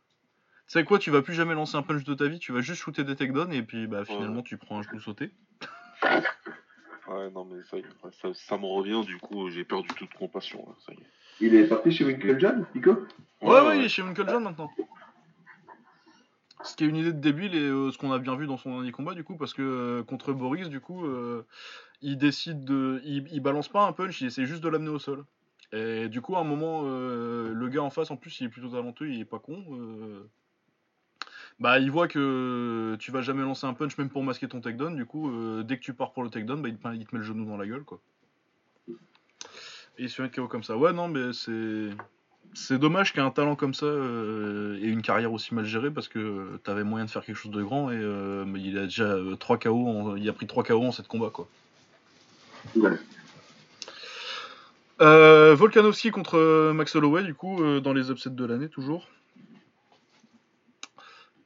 Tu 0.66 0.72
sais 0.72 0.84
quoi, 0.84 0.98
tu 0.98 1.10
vas 1.10 1.22
plus 1.22 1.34
jamais 1.34 1.54
lancer 1.54 1.76
un 1.76 1.82
punch 1.82 2.04
de 2.04 2.14
ta 2.14 2.26
vie, 2.26 2.38
tu 2.38 2.52
vas 2.52 2.60
juste 2.60 2.82
shooter 2.82 3.02
des 3.02 3.16
takedowns 3.16 3.52
et 3.54 3.62
puis 3.62 3.86
bah 3.86 4.04
finalement 4.04 4.42
tu 4.42 4.58
prends 4.58 4.78
un 4.78 4.82
genou 4.82 5.00
sauté. 5.00 5.32
Ouais, 7.08 7.30
non, 7.30 7.46
mais 7.46 7.62
ça, 7.64 7.78
y 7.78 7.80
est, 7.80 7.84
ouais, 8.04 8.10
ça, 8.20 8.28
ça 8.34 8.58
me 8.58 8.66
revient, 8.66 9.02
du 9.06 9.16
coup, 9.16 9.48
j'ai 9.48 9.64
perdu 9.64 9.88
toute 9.96 10.12
compassion, 10.12 10.66
là, 10.68 10.74
ça 10.84 10.92
y 10.92 10.96
est. 10.96 11.06
Il 11.40 11.54
est 11.54 11.66
parti 11.66 11.90
chez 11.90 12.04
Winklejohn, 12.04 12.66
Pico? 12.70 13.06
Ouais, 13.40 13.60
ouais, 13.62 13.78
il 13.78 13.84
est 13.84 13.88
chez 13.88 14.02
Winklejohn 14.02 14.42
maintenant. 14.42 14.70
Ce 16.64 16.74
qui 16.74 16.84
est 16.84 16.88
une 16.88 16.96
idée 16.96 17.12
de 17.12 17.20
débile 17.20 17.54
et 17.54 17.60
euh, 17.60 17.92
ce 17.92 17.98
qu'on 17.98 18.10
a 18.10 18.18
bien 18.18 18.34
vu 18.34 18.46
dans 18.46 18.56
son 18.56 18.70
dernier 18.70 18.90
combat 18.90 19.14
du 19.14 19.22
coup, 19.22 19.36
parce 19.36 19.54
que 19.54 19.62
euh, 19.62 20.02
contre 20.02 20.32
Boris, 20.32 20.68
du 20.68 20.80
coup, 20.80 21.06
euh, 21.06 21.46
il 22.02 22.18
décide 22.18 22.64
de. 22.64 23.00
Il, 23.04 23.28
il 23.30 23.40
balance 23.40 23.68
pas 23.68 23.86
un 23.86 23.92
punch, 23.92 24.20
il 24.20 24.26
essaie 24.26 24.44
juste 24.44 24.62
de 24.62 24.68
l'amener 24.68 24.90
au 24.90 24.98
sol. 24.98 25.24
Et 25.72 26.08
du 26.08 26.20
coup, 26.20 26.34
à 26.34 26.40
un 26.40 26.44
moment, 26.44 26.82
le 26.82 27.68
gars 27.68 27.82
en 27.82 27.90
face, 27.90 28.10
en 28.10 28.16
plus, 28.16 28.40
il 28.40 28.46
est 28.46 28.48
plutôt 28.48 28.70
talentueux, 28.70 29.10
il 29.10 29.20
est 29.20 29.26
pas 29.26 29.38
con. 29.38 29.62
Bah, 31.60 31.78
il 31.78 31.90
voit 31.90 32.08
que 32.08 32.96
tu 32.98 33.10
vas 33.10 33.20
jamais 33.20 33.42
lancer 33.42 33.66
un 33.66 33.74
punch 33.74 33.98
même 33.98 34.08
pour 34.08 34.22
masquer 34.22 34.48
ton 34.48 34.62
takedown. 34.62 34.96
Du 34.96 35.04
coup, 35.04 35.30
dès 35.64 35.76
que 35.76 35.82
tu 35.82 35.92
pars 35.92 36.12
pour 36.12 36.22
le 36.22 36.30
takedown, 36.30 36.62
bah, 36.62 36.70
il, 36.70 36.78
te, 36.78 36.88
il 36.94 37.06
te 37.06 37.14
met 37.14 37.18
le 37.18 37.22
genou 37.22 37.44
dans 37.44 37.58
la 37.58 37.66
gueule, 37.66 37.84
quoi. 37.84 38.00
Et 39.98 40.04
il 40.04 40.10
se 40.10 40.22
met 40.22 40.30
KO 40.30 40.48
comme 40.48 40.62
ça. 40.62 40.76
Ouais, 40.78 40.94
non, 40.94 41.08
mais 41.08 41.34
c'est. 41.34 41.90
C'est 42.54 42.78
dommage 42.78 43.12
qu'un 43.12 43.30
talent 43.30 43.54
comme 43.56 43.74
ça 43.74 43.86
euh, 43.86 44.76
ait 44.82 44.88
une 44.88 45.02
carrière 45.02 45.32
aussi 45.32 45.54
mal 45.54 45.64
gérée 45.64 45.90
parce 45.90 46.08
que 46.08 46.56
t'avais 46.64 46.82
moyen 46.82 47.04
de 47.04 47.10
faire 47.10 47.24
quelque 47.24 47.36
chose 47.36 47.52
de 47.52 47.62
grand 47.62 47.90
et 47.90 47.96
euh, 47.96 48.44
mais 48.44 48.60
il 48.60 48.76
a 48.78 48.82
déjà 48.84 49.04
euh, 49.04 49.36
3 49.36 49.58
KO, 49.58 49.86
en- 49.86 50.16
il 50.16 50.28
a 50.28 50.32
pris 50.32 50.46
3 50.46 50.64
KO 50.64 50.84
en 50.84 50.92
7 50.92 51.06
combats 51.06 51.30
quoi. 51.30 51.48
Ouais. 52.74 52.90
Euh, 55.00 55.54
Volkanovski 55.54 56.10
contre 56.10 56.36
euh, 56.36 56.72
Max 56.72 56.96
Holloway 56.96 57.22
du 57.22 57.34
coup 57.34 57.62
euh, 57.62 57.80
dans 57.80 57.92
les 57.92 58.10
upsets 58.10 58.30
de 58.30 58.44
l'année 58.44 58.68
toujours. 58.68 59.08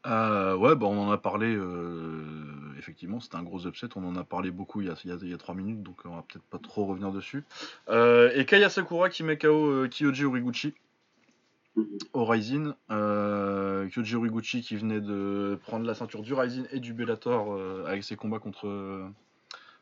Euh, 0.06 0.56
ouais 0.56 0.74
bah 0.74 0.86
on 0.86 0.98
en 0.98 1.10
a 1.12 1.18
parlé 1.18 1.54
euh, 1.54 2.22
effectivement, 2.78 3.20
c'était 3.20 3.36
un 3.36 3.42
gros 3.42 3.66
upset. 3.66 3.88
On 3.96 4.04
en 4.04 4.16
a 4.16 4.24
parlé 4.24 4.50
beaucoup 4.50 4.80
il 4.80 4.88
y 4.88 4.90
a, 4.90 4.94
il 5.04 5.30
y 5.30 5.34
a, 5.34 5.38
3 5.38 5.54
minutes, 5.54 5.82
donc 5.82 5.98
on 6.04 6.16
va 6.16 6.24
peut-être 6.26 6.44
pas 6.44 6.58
trop 6.58 6.86
revenir 6.86 7.12
dessus. 7.12 7.44
Euh, 7.88 8.30
et 8.34 8.44
Kaya 8.46 8.70
Sakura 8.70 9.08
qui 9.10 9.22
met 9.22 9.36
KO 9.38 9.66
euh, 9.66 9.88
Kyoji 9.88 10.24
Origuchi. 10.24 10.74
Au 12.12 12.24
Rising. 12.24 12.72
Euh, 12.90 13.88
Kyoji 13.88 14.16
Origuchi 14.16 14.60
qui 14.62 14.76
venait 14.76 15.00
de 15.00 15.58
prendre 15.62 15.86
la 15.86 15.94
ceinture 15.94 16.22
du 16.22 16.34
Rising 16.34 16.66
et 16.70 16.80
du 16.80 16.92
Bellator 16.92 17.52
euh, 17.54 17.84
avec 17.86 18.04
ses 18.04 18.16
combats 18.16 18.38
contre. 18.38 18.66
euh, 18.68 19.06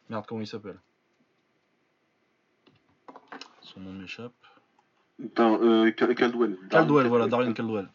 Merde, 0.08 0.24
comment 0.28 0.40
il 0.40 0.46
s'appelle? 0.46 0.78
Son 3.62 3.80
nom 3.80 3.92
m'échappe. 3.92 4.32
Euh, 5.38 5.90
Cal- 5.92 6.14
Caldwell. 6.14 6.56
Caldwell, 6.70 7.06
voilà, 7.06 7.26
Darian 7.28 7.52
Caldwell. 7.52 7.88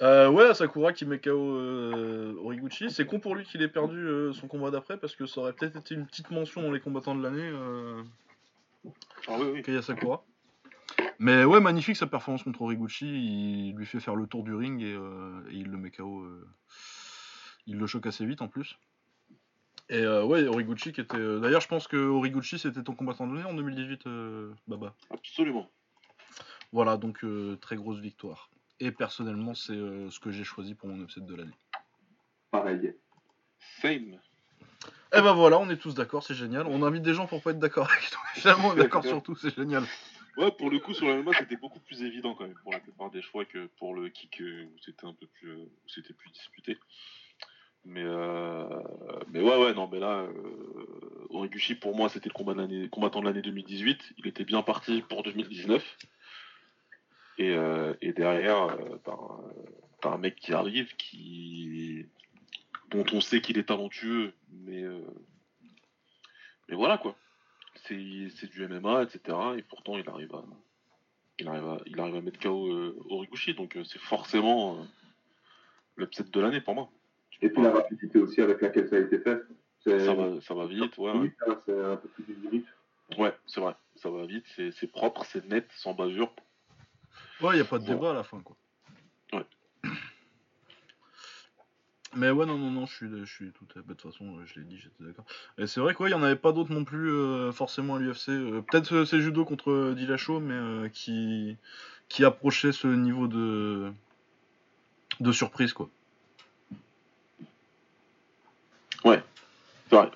Euh, 0.00 0.28
ouais, 0.30 0.52
Sakura 0.54 0.92
qui 0.92 1.04
met 1.06 1.18
KO 1.20 1.30
euh, 1.30 2.34
Origuchi. 2.42 2.90
C'est 2.90 3.06
con 3.06 3.20
pour 3.20 3.34
lui 3.36 3.44
qu'il 3.44 3.62
ait 3.62 3.68
perdu 3.68 3.98
euh, 3.98 4.32
son 4.32 4.48
combat 4.48 4.70
d'après 4.70 4.96
parce 4.96 5.14
que 5.14 5.26
ça 5.26 5.40
aurait 5.40 5.52
peut-être 5.52 5.76
été 5.76 5.94
une 5.94 6.06
petite 6.06 6.30
mention 6.30 6.62
dans 6.62 6.72
les 6.72 6.80
combattants 6.80 7.14
de 7.14 7.22
l'année, 7.22 7.48
euh, 7.52 8.02
Ah 9.28 9.36
oui, 9.38 9.46
oui. 9.54 9.62
Kaya 9.62 9.80
Sakura. 9.82 10.24
Mais 11.22 11.44
ouais, 11.44 11.60
magnifique 11.60 11.96
sa 11.96 12.08
performance 12.08 12.42
contre 12.42 12.62
Origuchi. 12.62 13.06
Il 13.06 13.76
lui 13.76 13.86
fait 13.86 14.00
faire 14.00 14.16
le 14.16 14.26
tour 14.26 14.42
du 14.42 14.52
ring 14.56 14.82
et, 14.82 14.92
euh, 14.92 15.40
et 15.50 15.54
il 15.54 15.68
le 15.68 15.78
met 15.78 15.92
KO. 15.92 16.22
euh, 16.24 16.44
il 17.68 17.78
le 17.78 17.86
choque 17.86 18.06
assez 18.06 18.26
vite 18.26 18.42
en 18.42 18.48
plus. 18.48 18.76
Et 19.88 20.00
euh, 20.00 20.24
ouais, 20.24 20.44
Origuchi 20.48 20.92
qui 20.92 21.00
était. 21.00 21.38
D'ailleurs, 21.38 21.60
je 21.60 21.68
pense 21.68 21.86
que 21.86 21.96
Origuchi 21.96 22.58
c'était 22.58 22.82
ton 22.82 22.96
combattant 22.96 23.28
de 23.28 23.36
l'année 23.36 23.48
en 23.48 23.54
2018, 23.54 24.06
euh, 24.08 24.52
Baba? 24.66 24.94
Absolument. 25.10 25.70
Voilà, 26.72 26.96
donc 26.96 27.24
très 27.60 27.76
grosse 27.76 28.00
victoire. 28.00 28.50
Et 28.80 28.90
personnellement, 28.90 29.54
c'est 29.54 29.74
ce 29.76 30.18
que 30.18 30.32
j'ai 30.32 30.42
choisi 30.42 30.74
pour 30.74 30.88
mon 30.88 31.00
upset 31.04 31.20
de 31.20 31.36
l'année. 31.36 31.54
Pareil. 32.50 32.96
Same. 33.80 34.18
Et 35.14 35.20
ben 35.20 35.34
voilà, 35.34 35.60
on 35.60 35.70
est 35.70 35.76
tous 35.76 35.94
d'accord, 35.94 36.24
c'est 36.24 36.34
génial. 36.34 36.66
On 36.66 36.82
invite 36.82 37.02
des 37.02 37.14
gens 37.14 37.26
pour 37.26 37.42
pas 37.42 37.50
être 37.52 37.60
d'accord 37.60 37.88
avec 37.88 38.10
nous. 38.10 38.18
Finalement, 38.40 38.68
on 38.70 38.72
est 38.74 38.80
d'accord 38.80 39.04
sur 39.04 39.22
tout, 39.22 39.36
c'est 39.36 39.54
génial. 39.54 39.84
Ouais, 40.36 40.50
pour 40.52 40.70
le 40.70 40.78
coup, 40.78 40.94
sur 40.94 41.06
la 41.08 41.16
MMA, 41.16 41.32
c'était 41.38 41.56
beaucoup 41.56 41.80
plus 41.80 42.02
évident 42.02 42.34
quand 42.34 42.46
même 42.46 42.56
pour 42.62 42.72
la 42.72 42.80
plupart 42.80 43.10
des 43.10 43.20
choix 43.20 43.44
que 43.44 43.66
pour 43.78 43.94
le 43.94 44.08
kick 44.08 44.40
euh, 44.40 44.64
où 44.64 44.78
c'était 44.78 45.06
un 45.06 45.12
peu 45.12 45.26
plus, 45.26 45.50
euh, 45.50 45.64
où 45.64 45.88
c'était 45.88 46.14
plus 46.14 46.30
disputé. 46.30 46.78
Mais, 47.84 48.02
euh, 48.04 48.68
mais 49.28 49.40
ouais, 49.40 49.58
ouais, 49.58 49.74
non, 49.74 49.88
mais 49.90 49.98
là, 49.98 50.20
euh, 50.20 51.26
Origuchi, 51.30 51.74
pour 51.74 51.96
moi, 51.96 52.08
c'était 52.08 52.28
le 52.28 52.34
combat 52.34 52.54
de 52.54 52.60
l'année, 52.60 52.88
combattant 52.88 53.20
de 53.20 53.26
l'année 53.26 53.42
2018. 53.42 54.14
Il 54.18 54.26
était 54.26 54.44
bien 54.44 54.62
parti 54.62 55.02
pour 55.02 55.22
2019. 55.22 55.98
Et, 57.38 57.50
euh, 57.50 57.94
et 58.00 58.12
derrière, 58.12 58.64
euh, 58.64 58.98
t'as 60.00 60.10
un, 60.10 60.18
mec 60.18 60.36
qui 60.36 60.52
arrive, 60.52 60.94
qui 60.96 62.06
dont 62.90 63.04
on 63.12 63.20
sait 63.20 63.40
qu'il 63.40 63.58
est 63.58 63.64
talentueux, 63.68 64.34
mais, 64.50 64.84
mais 66.68 66.76
voilà 66.76 66.98
quoi 66.98 67.16
c'est 67.86 68.28
c'est 68.36 68.50
du 68.50 68.66
MMA, 68.66 69.02
etc. 69.02 69.36
Et 69.56 69.62
pourtant, 69.62 69.96
il 69.96 70.08
arrive 70.08 70.34
à, 70.34 70.44
il 71.38 71.48
arrive 71.48 71.68
à, 71.68 71.78
il 71.86 72.00
arrive 72.00 72.16
à 72.16 72.20
mettre 72.20 72.40
KO 72.40 72.66
euh, 72.68 72.96
Origuchi. 73.10 73.54
Donc, 73.54 73.76
euh, 73.76 73.84
c'est 73.84 74.00
forcément 74.00 74.76
euh, 74.76 74.84
l'upset 75.96 76.24
de 76.24 76.40
l'année 76.40 76.60
pour 76.60 76.74
moi. 76.74 76.90
Et 77.40 77.50
puis 77.50 77.62
la 77.62 77.72
rapidité 77.72 78.18
aussi 78.18 78.40
avec 78.40 78.60
laquelle 78.60 78.88
ça 78.88 78.96
a 78.96 79.00
été 79.00 79.18
fait. 79.18 79.42
C'est 79.80 79.98
Ça 80.06 80.14
va, 80.14 80.40
ça 80.40 80.54
va 80.54 80.66
vite, 80.66 80.96
ouais. 80.98 81.32
C'est 81.66 81.84
un 81.84 81.96
peu 81.96 82.08
plus 82.08 82.24
d'une 82.24 82.38
minute. 82.38 82.66
Ouais, 83.18 83.34
c'est 83.46 83.60
vrai. 83.60 83.74
Ça 83.96 84.10
va 84.10 84.24
vite, 84.26 84.44
c'est 84.54 84.70
c'est 84.72 84.86
propre, 84.86 85.24
c'est 85.24 85.44
net, 85.48 85.66
sans 85.74 85.92
bavure. 85.92 86.32
Ouais, 87.40 87.58
y 87.58 87.60
a 87.60 87.64
pas 87.64 87.78
de 87.78 87.84
débat 87.84 88.12
à 88.12 88.14
la 88.14 88.22
fin, 88.22 88.40
quoi. 88.40 88.56
Ouais. 89.32 89.44
Mais 92.14 92.30
ouais, 92.30 92.44
non, 92.44 92.58
non, 92.58 92.70
non, 92.70 92.84
je 92.86 92.94
suis, 92.94 93.06
je 93.08 93.24
suis 93.24 93.50
tout 93.52 93.64
à 93.70 93.74
fait. 93.74 93.88
De 93.88 93.94
toute 93.94 94.12
façon, 94.12 94.36
euh, 94.36 94.42
je 94.46 94.60
l'ai 94.60 94.66
dit, 94.66 94.76
j'étais 94.76 95.02
d'accord. 95.02 95.24
Et 95.56 95.66
c'est 95.66 95.80
vrai 95.80 95.94
quoi, 95.94 96.08
il 96.08 96.12
y 96.12 96.14
en 96.14 96.22
avait 96.22 96.36
pas 96.36 96.52
d'autres 96.52 96.72
non 96.72 96.84
plus, 96.84 97.10
euh, 97.10 97.52
forcément 97.52 97.96
à 97.96 97.98
l'UFC. 97.98 98.28
Euh, 98.28 98.60
Peut-être 98.60 98.94
euh, 98.94 99.04
c'est 99.06 99.20
judo 99.20 99.44
contre 99.44 99.94
Dillashaw, 99.96 100.40
mais 100.40 100.54
euh, 100.54 100.88
qui, 100.88 101.56
qui 102.08 102.24
approchait 102.24 102.72
ce 102.72 102.86
niveau 102.86 103.28
de, 103.28 103.90
de 105.20 105.32
surprise, 105.32 105.72
quoi. 105.72 105.88
C'est 109.92 109.98
vrai. 109.98 110.10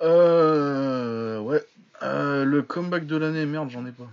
Euh, 0.00 1.38
ouais. 1.40 1.62
Le 2.00 2.62
comeback 2.62 3.06
de 3.06 3.16
l'année, 3.16 3.44
merde, 3.44 3.68
j'en 3.68 3.84
ai 3.84 3.92
pas. 3.92 4.08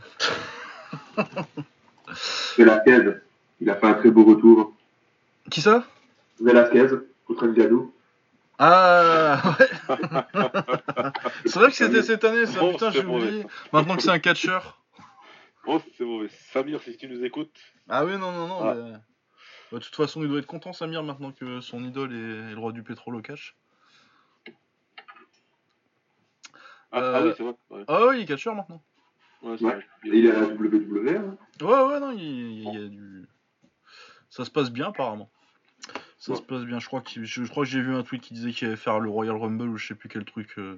Velasquez, 2.58 3.14
il 3.62 3.70
a 3.70 3.76
fait 3.76 3.88
un 3.88 3.94
très 3.94 4.12
beau 4.12 4.26
retour. 4.26 4.74
Qui 5.50 5.62
ça? 5.62 5.86
Velasquez 6.42 6.88
contre 7.26 7.48
Ngannou. 7.48 7.94
Ah 8.58 9.42
ouais 9.60 9.68
C'est 11.46 11.60
vrai 11.60 11.70
que 11.70 11.76
c'était 11.76 12.04
cette 12.04 12.24
année, 12.26 12.46
ça, 12.46 12.60
Bon, 12.60 12.72
putain, 12.72 12.92
c'est 12.92 12.98
j'ai 13.00 13.04
mauvais. 13.04 13.28
oublié. 13.28 13.46
Maintenant 13.72 13.96
que 13.96 14.02
c'est 14.04 14.10
un 14.10 14.20
catcheur. 14.20 14.82
Oh, 15.66 15.82
c'est 15.98 16.04
mauvais. 16.04 16.28
Samir, 16.52 16.82
si 16.82 16.98
tu 16.98 17.08
nous 17.08 17.24
écoutes, 17.24 17.58
Ah 17.88 18.04
oui, 18.06 18.14
non, 18.18 18.32
non, 18.32 18.48
non. 18.48 18.60
Ah. 18.70 18.74
mais- 18.76 18.92
Bah, 19.72 19.78
de 19.78 19.84
toute 19.84 19.96
façon, 19.96 20.22
il 20.24 20.28
doit 20.30 20.40
être 20.40 20.46
content, 20.48 20.74
Samir, 20.74 21.04
maintenant 21.04 21.32
que 21.32 21.62
son 21.62 21.84
idole 21.84 22.12
est, 22.14 22.52
le 22.54 22.58
roi 22.60 22.72
du 22.72 22.84
pétrole 22.84 23.16
au 23.16 23.22
cash. 23.22 23.56
Ah, 26.92 27.00
Euh, 27.00 27.14
ah 27.16 27.22
oui, 27.24 27.34
c'est 27.38 27.44
vrai. 27.44 27.54
Ouais, 27.70 27.84
Ah 27.88 28.06
oui, 28.08 28.18
il 28.18 28.22
est 28.24 28.26
catcheur 28.26 28.56
maintenant. 28.56 28.82
ouais, 29.44 29.56
c'est 29.58 29.66
Ouais. 29.66 29.74
vrai. 29.76 29.86
Et 30.06 30.18
il 30.18 30.26
est 30.26 30.32
à 30.32 30.40
la 30.40 30.48
WWE. 30.48 31.16
hein. 31.16 31.38
Ouais, 31.62 31.84
ouais, 31.94 32.00
non, 32.00 32.12
il, 32.12 32.20
il 32.24 32.64
y 32.74 32.78
a 32.78 32.88
du. 32.88 33.28
Ça 34.30 34.44
se 34.44 34.50
passe 34.52 34.72
bien, 34.72 34.88
apparemment. 34.90 35.30
Ça 36.20 36.32
Ouais. 36.34 36.38
se 36.38 36.44
passe 36.44 36.64
bien. 36.64 36.80
Je 36.80 36.86
crois, 36.88 37.02
qu'il- 37.02 37.26
je, 37.26 37.44
je 37.44 37.50
crois 37.50 37.64
que 37.64 37.70
j'ai 37.70 37.82
vu 37.82 37.96
un 37.96 38.04
tweet 38.04 38.22
qui 38.22 38.34
disait 38.34 38.52
qu'il 38.52 38.68
allait 38.68 38.76
faire 38.78 39.00
le 39.00 39.10
Royal 39.10 39.36
Rumble 39.38 39.70
ou 39.70 39.78
je 39.78 39.88
sais 39.88 39.96
plus 39.96 40.10
quel 40.10 40.26
truc. 40.26 40.54
euh, 40.58 40.78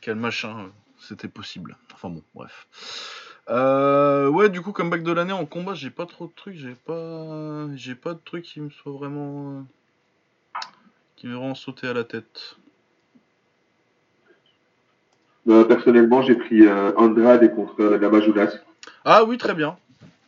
Quel 0.00 0.14
machin. 0.14 0.60
euh, 0.60 0.68
C'était 1.00 1.28
possible. 1.28 1.76
Enfin 1.94 2.08
bon, 2.08 2.22
bref. 2.34 2.66
Euh, 3.50 4.28
ouais, 4.28 4.48
du 4.48 4.60
coup, 4.60 4.72
comeback 4.72 5.02
de 5.02 5.12
l'année 5.12 5.32
en 5.32 5.44
combat, 5.46 5.74
j'ai 5.74 5.90
pas 5.90 6.06
trop 6.06 6.26
de 6.26 6.32
trucs. 6.34 6.54
J'ai 6.56 6.74
pas, 6.74 7.66
j'ai 7.74 7.94
pas 7.94 8.14
de 8.14 8.20
trucs 8.24 8.44
qui 8.44 8.60
me 8.60 8.70
soient 8.70 8.92
vraiment, 8.92 9.64
qui 11.16 11.26
m'aient 11.26 11.34
vraiment 11.34 11.54
sauté 11.54 11.86
à 11.88 11.92
la 11.94 12.04
tête. 12.04 12.56
Personnellement, 15.46 16.20
j'ai 16.22 16.34
pris 16.34 16.68
Andrade 16.96 17.54
contre 17.54 17.80
euh, 17.80 17.98
Namajunas. 17.98 18.52
Ah 19.04 19.24
oui, 19.24 19.38
très 19.38 19.54
bien, 19.54 19.78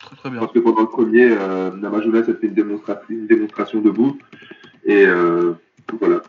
très 0.01 0.16
très 0.16 0.31
bien. 0.31 0.40
Parce 0.40 0.52
que 0.52 0.59
pendant 0.59 0.81
le 0.82 0.89
premier, 0.89 1.31
euh, 1.31 1.70
Namajunas 1.72 2.20
a 2.20 2.35
fait 2.35 2.47
une, 2.48 2.55
démonstra- 2.55 3.01
une 3.09 3.27
démonstration 3.27 3.81
debout. 3.81 4.18
Et 4.85 5.06
euh, 5.06 5.52
voilà. 6.01 6.22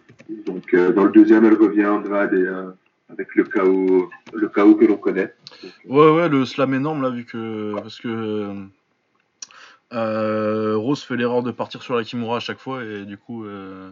Donc 0.46 0.74
euh, 0.74 0.92
dans 0.94 1.04
le 1.06 1.12
deuxième, 1.12 1.46
elle 1.46 1.56
revient 1.56 1.86
Andrade 1.86 2.34
et, 2.34 2.38
euh, 2.38 2.70
avec 3.10 3.34
le 3.36 3.44
chaos, 3.44 4.10
le 4.34 4.48
chaos 4.50 4.76
que 4.76 4.86
l'on 4.86 4.98
connaît. 4.98 5.34
Donc, 5.64 5.72
Ouais, 5.86 6.12
ouais, 6.12 6.30
le 6.30 6.46
slam 6.46 6.74
énorme 6.74 7.02
là, 7.02 7.10
vu 7.10 7.26
que. 7.26 7.74
Parce 7.76 8.00
que. 8.00 8.54
Rose 9.94 11.04
fait 11.04 11.18
l'erreur 11.18 11.44
de 11.44 11.52
partir 11.52 11.82
sur 11.82 11.96
la 11.96 12.04
Kimura 12.04 12.38
à 12.38 12.40
chaque 12.40 12.60
fois, 12.60 12.84
et 12.84 13.06
du 13.06 13.18
coup. 13.18 13.46
euh, 13.46 13.90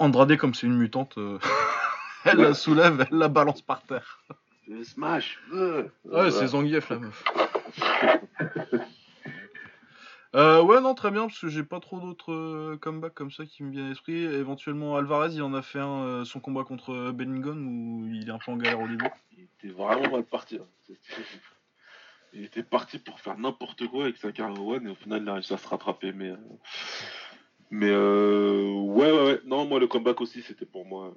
Andrade, 0.00 0.36
comme 0.36 0.54
c'est 0.54 0.66
une 0.66 0.76
mutante, 0.76 1.16
euh, 1.18 1.38
elle 2.24 2.38
la 2.38 2.52
soulève, 2.54 3.06
elle 3.10 3.18
la 3.18 3.28
balance 3.28 3.62
par 3.62 3.82
terre. 3.82 4.20
Smash 4.82 5.38
euh, 5.52 5.82
Ouais, 5.82 5.90
voilà. 6.04 6.30
c'est 6.32 6.48
Zangief 6.48 6.88
la 6.90 6.98
meuf. 6.98 7.22
Euh, 10.34 10.60
ouais, 10.64 10.80
non, 10.80 10.94
très 10.94 11.12
bien, 11.12 11.28
parce 11.28 11.38
que 11.38 11.46
j'ai 11.48 11.62
pas 11.62 11.78
trop 11.78 12.00
d'autres 12.00 12.32
euh, 12.32 12.76
comebacks 12.76 13.14
comme 13.14 13.30
ça 13.30 13.46
qui 13.46 13.62
me 13.62 13.70
viennent 13.70 13.86
à 13.86 13.88
l'esprit. 13.90 14.24
Éventuellement, 14.24 14.96
Alvarez, 14.96 15.32
il 15.32 15.42
en 15.42 15.54
a 15.54 15.62
fait 15.62 15.78
un, 15.78 16.02
euh, 16.02 16.24
son 16.24 16.40
combat 16.40 16.64
contre 16.64 16.92
euh, 16.92 17.12
Bellingham, 17.12 17.64
où 17.68 18.08
il 18.08 18.28
est 18.28 18.32
un 18.32 18.38
peu 18.38 18.50
en 18.50 18.56
galère 18.56 18.80
au 18.80 18.88
début. 18.88 19.06
Il 19.38 19.44
était 19.44 19.68
vraiment 19.72 20.10
mal 20.10 20.24
parti. 20.24 20.56
hein. 20.56 20.94
Il 22.32 22.42
était 22.42 22.64
parti 22.64 22.98
pour 22.98 23.20
faire 23.20 23.38
n'importe 23.38 23.86
quoi 23.86 24.04
avec 24.04 24.16
sa 24.16 24.28
One 24.28 24.88
et 24.88 24.90
au 24.90 24.96
final 24.96 25.22
il 25.22 25.28
a 25.28 25.34
réussi 25.34 25.54
à 25.54 25.56
se 25.56 25.68
rattraper. 25.68 26.12
Mais, 26.12 26.32
mais 27.70 27.94
ouais, 27.94 29.12
ouais, 29.12 29.24
ouais. 29.26 29.40
Non, 29.44 29.66
moi 29.66 29.78
le 29.78 29.86
comeback 29.86 30.20
aussi 30.20 30.42
c'était 30.42 30.66
pour 30.66 30.84
moi. 30.84 31.14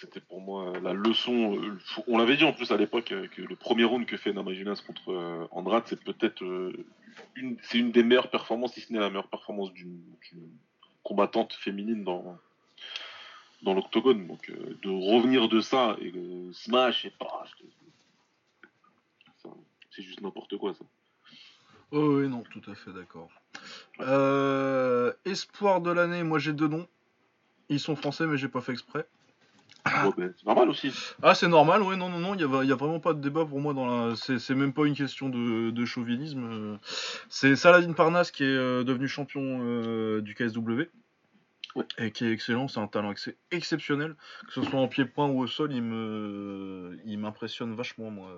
C'était 0.00 0.20
pour 0.20 0.40
moi 0.40 0.72
la 0.80 0.94
leçon. 0.94 1.56
euh, 1.56 1.78
On 2.06 2.16
l'avait 2.16 2.38
dit 2.38 2.44
en 2.44 2.54
plus 2.54 2.70
à 2.72 2.78
l'époque 2.78 3.12
euh, 3.12 3.28
que 3.28 3.42
le 3.42 3.54
premier 3.54 3.84
round 3.84 4.06
que 4.06 4.16
fait 4.16 4.32
Namajunas 4.32 4.82
contre 4.86 5.12
euh, 5.12 5.46
Andrade, 5.50 5.82
c'est 5.86 6.02
peut-être 6.02 6.42
une, 7.36 7.58
une 7.74 7.92
des 7.92 8.02
meilleures 8.02 8.30
performances, 8.30 8.72
si 8.72 8.80
ce 8.80 8.92
n'est 8.94 8.98
la 8.98 9.10
meilleure 9.10 9.28
performance 9.28 9.70
d'une 9.74 10.00
combattante 11.02 11.52
féminine 11.52 12.02
dans, 12.02 12.38
dans 13.62 13.74
l'octogone. 13.74 14.26
Donc 14.26 14.50
de 14.50 14.88
revenir 14.88 15.48
de 15.50 15.60
ça 15.60 15.96
et 16.00 16.12
euh, 16.16 16.50
smash 16.52 17.04
et 17.04 17.10
pas. 17.10 17.44
C'est 19.90 20.02
juste 20.02 20.22
n'importe 20.22 20.56
quoi 20.56 20.72
ça. 20.72 20.84
Oh 21.90 22.20
oui, 22.20 22.28
non, 22.28 22.42
tout 22.50 22.62
à 22.70 22.74
fait 22.74 22.92
d'accord. 22.92 23.28
Espoir 25.26 25.82
de 25.82 25.90
l'année, 25.90 26.22
moi 26.22 26.38
j'ai 26.38 26.54
deux 26.54 26.68
noms. 26.68 26.86
Ils 27.68 27.80
sont 27.80 27.96
français, 27.96 28.26
mais 28.26 28.38
j'ai 28.38 28.48
pas 28.48 28.62
fait 28.62 28.72
exprès. 28.72 29.06
Bon, 30.04 30.12
ben, 30.16 30.32
c'est 30.36 30.46
normal 30.46 30.68
aussi. 30.68 30.92
Ah, 31.22 31.34
c'est 31.34 31.48
normal, 31.48 31.82
ouais, 31.82 31.96
non, 31.96 32.08
non, 32.08 32.18
non, 32.18 32.34
il 32.34 32.38
n'y 32.46 32.72
a, 32.72 32.76
vraiment 32.76 33.00
pas 33.00 33.14
de 33.14 33.20
débat 33.20 33.44
pour 33.44 33.60
moi 33.60 33.72
dans 33.74 33.86
la. 34.08 34.14
C'est 34.16 34.54
même 34.54 34.72
pas 34.72 34.84
une 34.86 34.94
question 34.94 35.28
de, 35.28 35.70
de 35.70 35.84
chauvinisme. 35.84 36.44
euh. 36.44 36.76
C'est 37.28 37.56
Saladin 37.56 37.92
Parnasse 37.92 38.30
qui 38.30 38.44
est 38.44 38.46
euh, 38.46 38.84
devenu 38.84 39.08
champion 39.08 39.60
euh, 39.62 40.20
du 40.20 40.34
KSW. 40.34 40.82
Ouais. 41.76 41.84
Et 41.98 42.10
qui 42.10 42.24
est 42.26 42.32
excellent, 42.32 42.66
c'est 42.68 42.80
un 42.80 42.88
talent 42.88 43.12
ex- 43.12 43.30
exceptionnel. 43.52 44.16
Que 44.48 44.52
ce 44.54 44.62
soit 44.62 44.80
en 44.80 44.88
pied-point 44.88 45.28
ou 45.28 45.40
au 45.40 45.46
sol, 45.46 45.72
il 45.72 45.82
me 45.82 46.98
il 47.04 47.18
m'impressionne 47.18 47.74
vachement, 47.74 48.10
moi. 48.10 48.28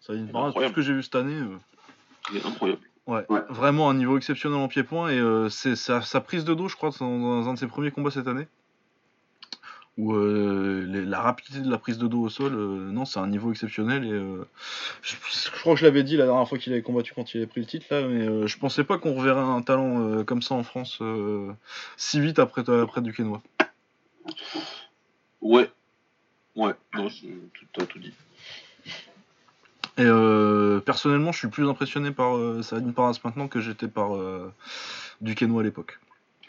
Saladin 0.00 0.26
est 0.28 0.32
Parnasse, 0.32 0.54
tout 0.54 0.62
ce 0.62 0.72
que 0.72 0.82
j'ai 0.82 0.92
vu 0.92 1.02
cette 1.02 1.14
année. 1.16 1.34
euh, 1.34 1.56
Il 2.30 2.36
est 2.38 2.46
incroyable. 2.46 2.80
Ouais, 3.06 3.24
Ouais. 3.28 3.40
vraiment 3.50 3.90
un 3.90 3.94
niveau 3.94 4.16
exceptionnel 4.16 4.58
en 4.58 4.68
pied-point 4.68 5.10
et 5.10 5.18
euh, 5.18 5.48
c'est 5.50 5.76
sa, 5.76 6.00
sa 6.00 6.20
prise 6.22 6.44
de 6.44 6.54
dos, 6.54 6.68
je 6.68 6.76
crois, 6.76 6.90
dans 7.00 7.48
un 7.48 7.54
de 7.54 7.58
ses 7.58 7.66
premiers 7.66 7.90
combats 7.90 8.10
cette 8.10 8.28
année. 8.28 8.46
Où 9.96 10.12
euh, 10.12 10.84
les- 10.88 11.04
la 11.04 11.20
rapidité 11.20 11.60
de 11.60 11.70
la 11.70 11.78
prise 11.78 11.98
de 11.98 12.08
dos 12.08 12.22
au 12.22 12.28
sol, 12.28 12.52
euh, 12.52 12.90
non, 12.90 13.04
c'est 13.04 13.20
un 13.20 13.28
niveau 13.28 13.52
exceptionnel 13.52 14.04
et 14.04 14.10
euh, 14.10 14.44
je, 15.02 15.14
je 15.14 15.50
crois 15.60 15.74
que 15.74 15.80
je 15.80 15.84
l'avais 15.84 16.02
dit 16.02 16.16
la 16.16 16.24
dernière 16.26 16.48
fois 16.48 16.58
qu'il 16.58 16.72
avait 16.72 16.82
combattu 16.82 17.12
quand 17.14 17.32
il 17.32 17.36
avait 17.38 17.46
pris 17.46 17.60
le 17.60 17.66
titre 17.66 17.86
là, 17.90 18.02
mais 18.02 18.48
je 18.48 18.58
pensais 18.58 18.82
pas 18.82 18.98
qu'on 18.98 19.14
reverrait 19.14 19.40
un 19.40 19.62
talent 19.62 20.24
comme 20.24 20.42
ça 20.42 20.56
en 20.56 20.64
France 20.64 21.00
si 21.96 22.20
vite 22.20 22.40
après 22.40 22.68
après 22.68 23.02
du 23.02 23.12
Quénois. 23.12 23.40
Ouais. 25.40 25.70
Ouais, 26.56 26.72
non, 26.94 27.08
t'as 27.72 27.86
tout 27.86 27.98
dit. 28.00 28.12
Et 29.96 30.08
personnellement, 30.84 31.30
je 31.30 31.38
suis 31.38 31.48
plus 31.48 31.68
impressionné 31.68 32.10
par 32.10 32.36
Saladin 32.64 32.90
Parnasse 32.90 33.22
maintenant 33.22 33.46
que 33.46 33.60
j'étais 33.60 33.86
par 33.88 34.10
du 35.20 35.34
à 35.34 35.62
l'époque. 35.62 36.00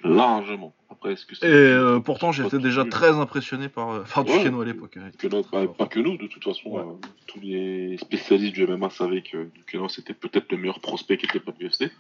Largement. 0.07 0.73
Après, 0.89 1.13
est-ce 1.13 1.25
que 1.25 1.33
Et 1.45 1.49
euh, 1.49 1.99
pourtant, 1.99 2.31
j'étais 2.31 2.59
déjà 2.59 2.85
très 2.85 3.11
impressionné 3.11 3.69
par, 3.69 3.91
euh, 3.91 4.03
par 4.13 4.25
Ouais. 4.25 4.39
À 4.45 4.63
l'époque. 4.65 4.97
ouais. 4.97 5.11
que 5.17 5.27
notre- 5.27 5.49
bah, 5.51 5.65
pas 5.77 5.87
que 5.87 5.99
nous, 5.99 6.17
de 6.17 6.27
toute 6.27 6.43
façon. 6.43 6.69
Ouais. 6.69 6.81
euh, 6.81 7.07
tous 7.27 7.39
les 7.41 7.97
spécialistes 7.97 8.53
du 8.53 8.65
MMA 8.67 8.89
savaient 8.89 9.21
que 9.21 9.45
Duquesne 9.53 9.89
c'était 9.89 10.13
peut-être 10.13 10.51
le 10.51 10.57
meilleur 10.57 10.79
prospect 10.79 11.17
qui 11.17 11.25
était 11.25 11.39
pas 11.39 11.51
de 11.51 11.57
l'UFC. 11.63 11.91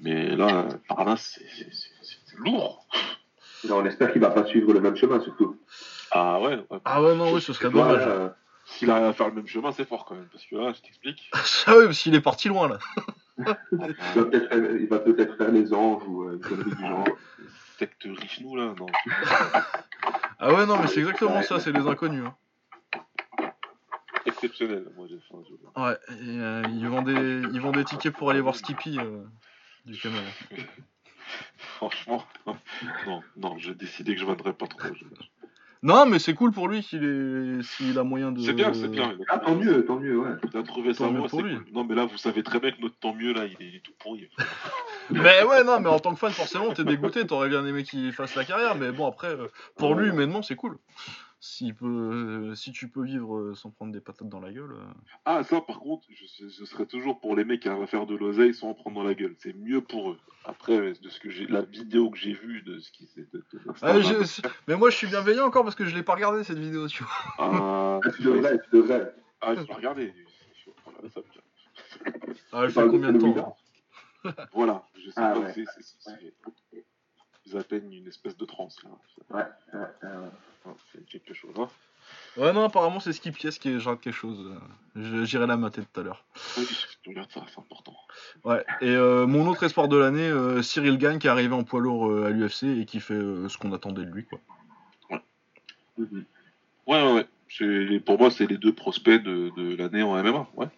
Mais 0.00 0.34
là, 0.36 0.68
par 0.88 1.04
là, 1.04 1.16
c'est 1.16 1.40
c'est- 1.56 1.68
c'est- 1.72 2.18
c'est 2.26 2.38
lourd. 2.38 2.86
Non, 3.68 3.78
on 3.78 3.84
espère 3.84 4.12
qu'il 4.12 4.22
va 4.22 4.30
pas 4.30 4.46
suivre 4.46 4.72
le 4.72 4.80
même 4.80 4.96
chemin, 4.96 5.20
surtout. 5.20 5.56
Ah 6.10 6.40
ouais, 6.40 6.56
ouais. 6.70 6.78
Ah 6.84 7.02
ouais, 7.02 7.14
non, 7.14 7.32
oui, 7.32 7.40
ce 7.42 7.52
serait 7.52 7.70
dommage. 7.70 8.02
euh, 8.06 8.28
S'il 8.64 8.88
arrive 8.90 9.04
à 9.06 9.12
faire 9.12 9.28
le 9.28 9.34
même 9.34 9.46
chemin, 9.48 9.72
c'est 9.72 9.86
fort 9.86 10.04
quand 10.04 10.14
même. 10.14 10.28
Parce 10.32 10.44
que 10.46 10.54
là, 10.56 10.72
je 10.74 10.80
t'explique. 10.80 11.30
Ah 11.66 11.74
oui, 11.76 11.86
parce 11.86 11.98
qu'il 12.02 12.14
est 12.14 12.20
parti 12.20 12.48
loin 12.48 12.68
là. 12.68 12.78
Il 13.72 13.78
va 13.78 14.24
peut-être 14.24 14.48
faire, 14.48 14.76
il 14.76 14.88
va 14.88 14.98
peut-être 14.98 15.36
faire 15.36 15.50
les 15.50 15.72
anges 15.72 16.02
ou 16.06 16.24
euh, 16.24 16.38
du 16.38 16.86
genre. 16.86 17.04
Secte 17.78 18.02
riche 18.04 18.40
nous 18.40 18.56
là, 18.56 18.74
non. 18.78 18.86
Ah 20.38 20.52
ouais, 20.54 20.66
non, 20.66 20.78
mais 20.78 20.86
c'est 20.86 21.00
exactement 21.00 21.42
ça, 21.42 21.60
c'est 21.60 21.72
les 21.72 21.86
inconnus. 21.86 22.24
hein. 22.26 22.34
Exceptionnel, 24.26 24.86
moi 24.96 25.06
j'ai 25.08 25.18
je- 25.18 25.80
Ouais, 25.80 25.98
et, 26.08 26.38
euh, 26.40 26.62
ils, 26.68 26.86
vendent 26.88 27.06
des, 27.06 27.42
ils 27.54 27.60
vendent 27.60 27.76
des 27.76 27.84
tickets 27.84 28.14
pour 28.14 28.30
aller 28.30 28.40
voir 28.40 28.54
Skippy 28.54 28.98
euh, 28.98 29.24
du 29.86 29.98
Quénois. 29.98 30.20
Franchement, 31.56 32.24
non, 33.06 33.22
non, 33.36 33.58
j'ai 33.58 33.74
décidé 33.74 34.14
que 34.14 34.20
je 34.20 34.26
vendrais 34.26 34.52
pas 34.52 34.66
trop. 34.66 34.94
je- 34.94 35.04
Non, 35.82 36.04
mais 36.04 36.18
c'est 36.18 36.34
cool 36.34 36.52
pour 36.52 36.68
lui 36.68 36.82
qu'il 36.82 37.02
ait, 37.04 37.62
s'il 37.62 37.98
a 37.98 38.04
moyen 38.04 38.32
de. 38.32 38.40
C'est 38.40 38.52
bien, 38.52 38.74
c'est 38.74 38.88
bien. 38.88 39.16
Ah, 39.28 39.38
tant 39.38 39.54
mieux, 39.54 39.84
tant 39.86 39.98
mieux, 39.98 40.18
ouais. 40.18 40.32
Il 40.52 40.58
a 40.58 40.62
trouvé 40.62 40.92
ça, 40.92 41.04
Tant 41.04 41.10
mieux 41.12 41.20
moi, 41.20 41.28
pour 41.28 41.40
lui. 41.42 41.56
cool. 41.56 41.64
Non, 41.72 41.84
mais 41.84 41.94
là, 41.94 42.04
vous 42.04 42.18
savez 42.18 42.42
très 42.42 42.60
bien 42.60 42.70
que 42.72 42.82
notre 42.82 42.96
tant 42.98 43.14
mieux, 43.14 43.32
là, 43.32 43.46
il 43.46 43.52
est, 43.52 43.68
il 43.70 43.76
est 43.76 43.80
tout 43.80 43.92
pourri. 43.98 44.28
Mais 45.10 45.42
ouais, 45.42 45.64
non, 45.64 45.80
mais 45.80 45.88
en 45.88 45.98
tant 45.98 46.12
que 46.12 46.20
fan, 46.20 46.30
forcément, 46.30 46.72
t'es 46.72 46.84
dégoûté, 46.84 47.26
t'aurais 47.26 47.48
bien 47.48 47.66
aimé 47.66 47.82
qu'il 47.82 48.12
fasse 48.12 48.36
la 48.36 48.44
carrière, 48.44 48.76
mais 48.76 48.92
bon, 48.92 49.08
après, 49.08 49.26
euh, 49.28 49.48
pour 49.76 49.96
lui, 49.96 50.08
humainement, 50.08 50.40
c'est 50.42 50.54
cool. 50.54 50.76
Peut, 51.78 51.86
euh, 51.86 52.54
si 52.54 52.70
tu 52.70 52.88
peux 52.90 53.02
vivre 53.02 53.36
euh, 53.38 53.54
sans 53.54 53.70
prendre 53.70 53.92
des 53.92 54.00
patates 54.00 54.28
dans 54.28 54.40
la 54.40 54.52
gueule. 54.52 54.72
euh. 54.72 54.84
Ah, 55.24 55.42
ça, 55.42 55.62
par 55.62 55.78
contre, 55.80 56.06
je, 56.10 56.26
je 56.48 56.64
serais 56.66 56.84
toujours 56.84 57.18
pour 57.18 57.34
les 57.34 57.44
mecs 57.44 57.62
qui 57.62 57.68
arrivent 57.68 57.82
à 57.82 57.86
faire 57.86 58.04
de 58.06 58.14
l'oseille 58.14 58.52
sans 58.52 58.68
en 58.70 58.74
prendre 58.74 58.96
dans 58.96 59.02
la 59.02 59.14
gueule. 59.14 59.34
C'est 59.38 59.54
mieux 59.54 59.80
pour 59.80 60.10
eux. 60.10 60.18
Après, 60.44 60.92
de 60.92 61.08
ce 61.08 61.18
que 61.18 61.30
j'ai, 61.30 61.46
la 61.46 61.62
vidéo 61.62 62.10
que 62.10 62.18
j'ai 62.18 62.34
vue 62.34 62.60
de 62.62 62.78
ce 62.80 62.90
qui 62.92 63.06
s'est. 63.06 63.26
Ah, 63.80 64.00
je- 64.00 64.42
Mais 64.68 64.76
moi, 64.76 64.90
je 64.90 64.96
suis 64.96 65.06
bienveillant 65.06 65.46
encore 65.46 65.64
parce 65.64 65.74
que 65.76 65.86
je 65.86 65.94
l'ai 65.94 66.02
pas 66.02 66.14
regardé 66.14 66.44
cette 66.44 66.58
vidéo, 66.58 66.86
tu 66.88 67.04
vois. 67.04 67.12
Ah, 67.38 68.00
tu 68.16 68.22
devrais, 68.22 68.58
tu 68.60 68.70
devrais. 68.76 69.14
ah, 69.40 69.54
je 69.54 69.60
ça, 69.64 71.22
putain. 71.22 71.40
Ah, 72.52 72.62
elle 72.64 72.70
fait 72.70 72.86
combien 72.88 73.12
de 73.12 73.18
temps 73.18 73.56
hein 74.24 74.34
Voilà, 74.52 74.84
je 74.94 75.06
sais 75.10 75.12
Ah, 75.16 75.32
pas, 75.32 75.40
ouais. 75.40 75.52
c'est, 75.54 75.64
c'est, 75.64 75.82
c'est- 75.82 76.34
c'est- 76.70 76.84
Ils 77.46 77.56
atteignent 77.56 77.92
une 77.92 78.08
espèce 78.08 78.36
de 78.36 78.44
transe, 78.44 78.82
là. 78.84 78.90
Ouais, 79.30 79.44
ouais, 79.72 79.80
ouais. 80.02 80.28
C'est 80.92 81.04
quelque 81.06 81.34
chose, 81.34 81.54
hein. 81.58 81.68
Ouais, 82.36 82.52
non, 82.52 82.64
apparemment, 82.64 83.00
c'est 83.00 83.12
Skippy 83.12 83.48
qui 83.58 83.68
est 83.68 83.78
genre 83.80 83.98
quelque 83.98 84.14
chose. 84.14 84.56
euh, 84.96 85.24
J'irai 85.24 85.46
la 85.46 85.56
mater 85.56 85.82
tout 85.82 86.00
à 86.00 86.02
l'heure. 86.02 86.24
Oui, 86.56 86.64
ça, 86.66 87.44
c'est 87.48 87.58
important. 87.58 87.96
Ouais, 88.44 88.64
et 88.80 88.88
euh, 88.88 89.26
mon 89.26 89.46
autre 89.48 89.62
espoir 89.64 89.88
de 89.88 89.96
l'année, 89.96 90.28
euh, 90.28 90.62
Cyril 90.62 90.98
Gagne, 90.98 91.18
qui 91.18 91.26
est 91.26 91.30
arrivé 91.30 91.54
en 91.54 91.62
poids 91.64 91.80
lourd 91.80 92.08
euh, 92.08 92.26
à 92.26 92.30
l'UFC 92.30 92.64
et 92.80 92.84
qui 92.84 93.00
fait 93.00 93.14
ce 93.14 93.56
qu'on 93.58 93.72
attendait 93.72 94.04
de 94.04 94.10
lui, 94.10 94.24
quoi. 94.24 94.40
Mhm. 95.98 96.24
Ouais, 96.86 97.02
ouais, 97.02 97.12
ouais. 97.12 97.98
Pour 98.00 98.18
moi, 98.18 98.30
c'est 98.30 98.46
les 98.46 98.58
deux 98.58 98.72
prospects 98.72 99.22
de, 99.22 99.50
de 99.56 99.76
l'année 99.76 100.02
en 100.02 100.16
MMA. 100.16 100.48
Ouais. 100.54 100.68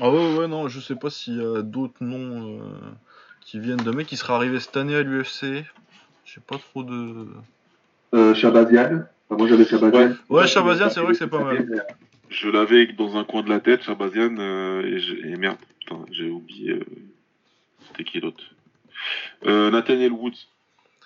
Ah 0.00 0.10
ouais, 0.10 0.36
ouais, 0.36 0.48
non, 0.48 0.68
je 0.68 0.80
sais 0.80 0.96
pas 0.96 1.10
s'il 1.10 1.36
y 1.38 1.44
a 1.44 1.62
d'autres 1.62 2.02
noms 2.04 2.60
qui 3.40 3.58
viennent 3.58 3.78
de 3.82 3.90
mecs 3.90 4.06
qui 4.06 4.16
seraient 4.16 4.34
arrivés 4.34 4.60
cette 4.60 4.76
année 4.76 4.94
à 4.94 5.02
l'UFC. 5.02 5.64
J'ai 6.24 6.40
pas 6.40 6.58
trop 6.58 6.82
de. 6.84 7.26
Euh, 8.14 8.34
Shabazian. 8.34 9.04
Enfin, 9.28 9.38
moi, 9.38 9.48
j'avais 9.48 9.64
Shabazian. 9.64 10.14
Ouais, 10.28 10.46
Shabazian, 10.46 10.88
c'est 10.90 11.00
vrai 11.00 11.12
que 11.12 11.18
c'est 11.18 11.28
pas 11.28 11.42
mal. 11.44 11.66
Mais, 11.68 11.76
Je 12.30 12.48
l'avais 12.48 12.86
dans 12.86 13.16
un 13.16 13.24
coin 13.24 13.42
de 13.42 13.48
la 13.50 13.60
tête, 13.60 13.82
Shabazian, 13.82 14.36
euh, 14.38 14.98
et, 15.24 15.36
merde, 15.36 15.58
putain, 15.80 16.04
j'ai 16.10 16.28
oublié. 16.30 16.72
euh, 16.72 16.84
C'était 17.88 18.04
qui 18.04 18.20
l'autre? 18.20 18.42
Euh, 19.46 19.70
Nathaniel 19.70 20.12
Woods. 20.12 20.32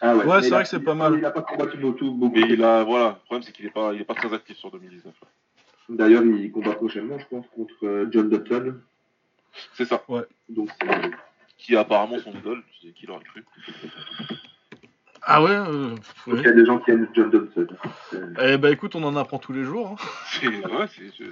Ah 0.00 0.16
ouais, 0.16 0.24
Ouais, 0.24 0.42
c'est 0.42 0.50
vrai 0.50 0.62
que 0.64 0.68
c'est 0.68 0.80
pas 0.80 0.94
mal. 0.94 1.14
Il 1.16 1.24
a 1.24 1.30
pas 1.30 1.42
combattu 1.42 1.76
beaucoup. 1.76 2.10
beaucoup. 2.10 2.34
Mais 2.34 2.42
il 2.48 2.64
a, 2.64 2.82
voilà, 2.82 3.08
le 3.20 3.24
problème 3.24 3.42
c'est 3.42 3.52
qu'il 3.52 3.66
est 3.66 3.70
pas, 3.70 3.92
il 3.94 4.00
est 4.00 4.04
pas 4.04 4.14
très 4.14 4.32
actif 4.34 4.56
sur 4.56 4.70
2019. 4.72 5.14
là. 5.22 5.28
D'ailleurs, 5.88 6.24
il 6.24 6.50
combat 6.50 6.72
prochainement, 6.74 7.18
je 7.18 7.26
pense, 7.26 7.44
contre 7.54 8.08
John 8.10 8.28
Dutton. 8.28 8.80
C'est 9.74 9.84
ça, 9.84 10.02
Donc, 10.48 10.70
c'est- 10.80 11.10
qui 11.58 11.74
est 11.74 11.76
apparemment 11.76 12.18
son 12.18 12.32
idole, 12.32 12.62
c'est 12.82 12.92
qui 12.92 13.06
l'aurait 13.06 13.22
cru. 13.24 13.44
Ah 15.24 15.42
ouais, 15.42 15.50
euh, 15.50 15.90
ouais. 16.26 16.38
il 16.38 16.42
y 16.42 16.46
a 16.48 16.52
des 16.52 16.64
gens 16.66 16.78
qui 16.80 16.90
aiment 16.90 17.08
John. 17.14 17.48
C'est- 17.54 18.18
Eh 18.40 18.56
bah 18.58 18.70
écoute, 18.70 18.94
on 18.96 19.02
en 19.04 19.14
apprend 19.16 19.38
tous 19.38 19.52
les 19.52 19.64
jours. 19.64 19.90
hein. 19.90 19.96
C'est, 20.32 20.48
ouais, 20.48 20.86
c'est, 20.88 21.26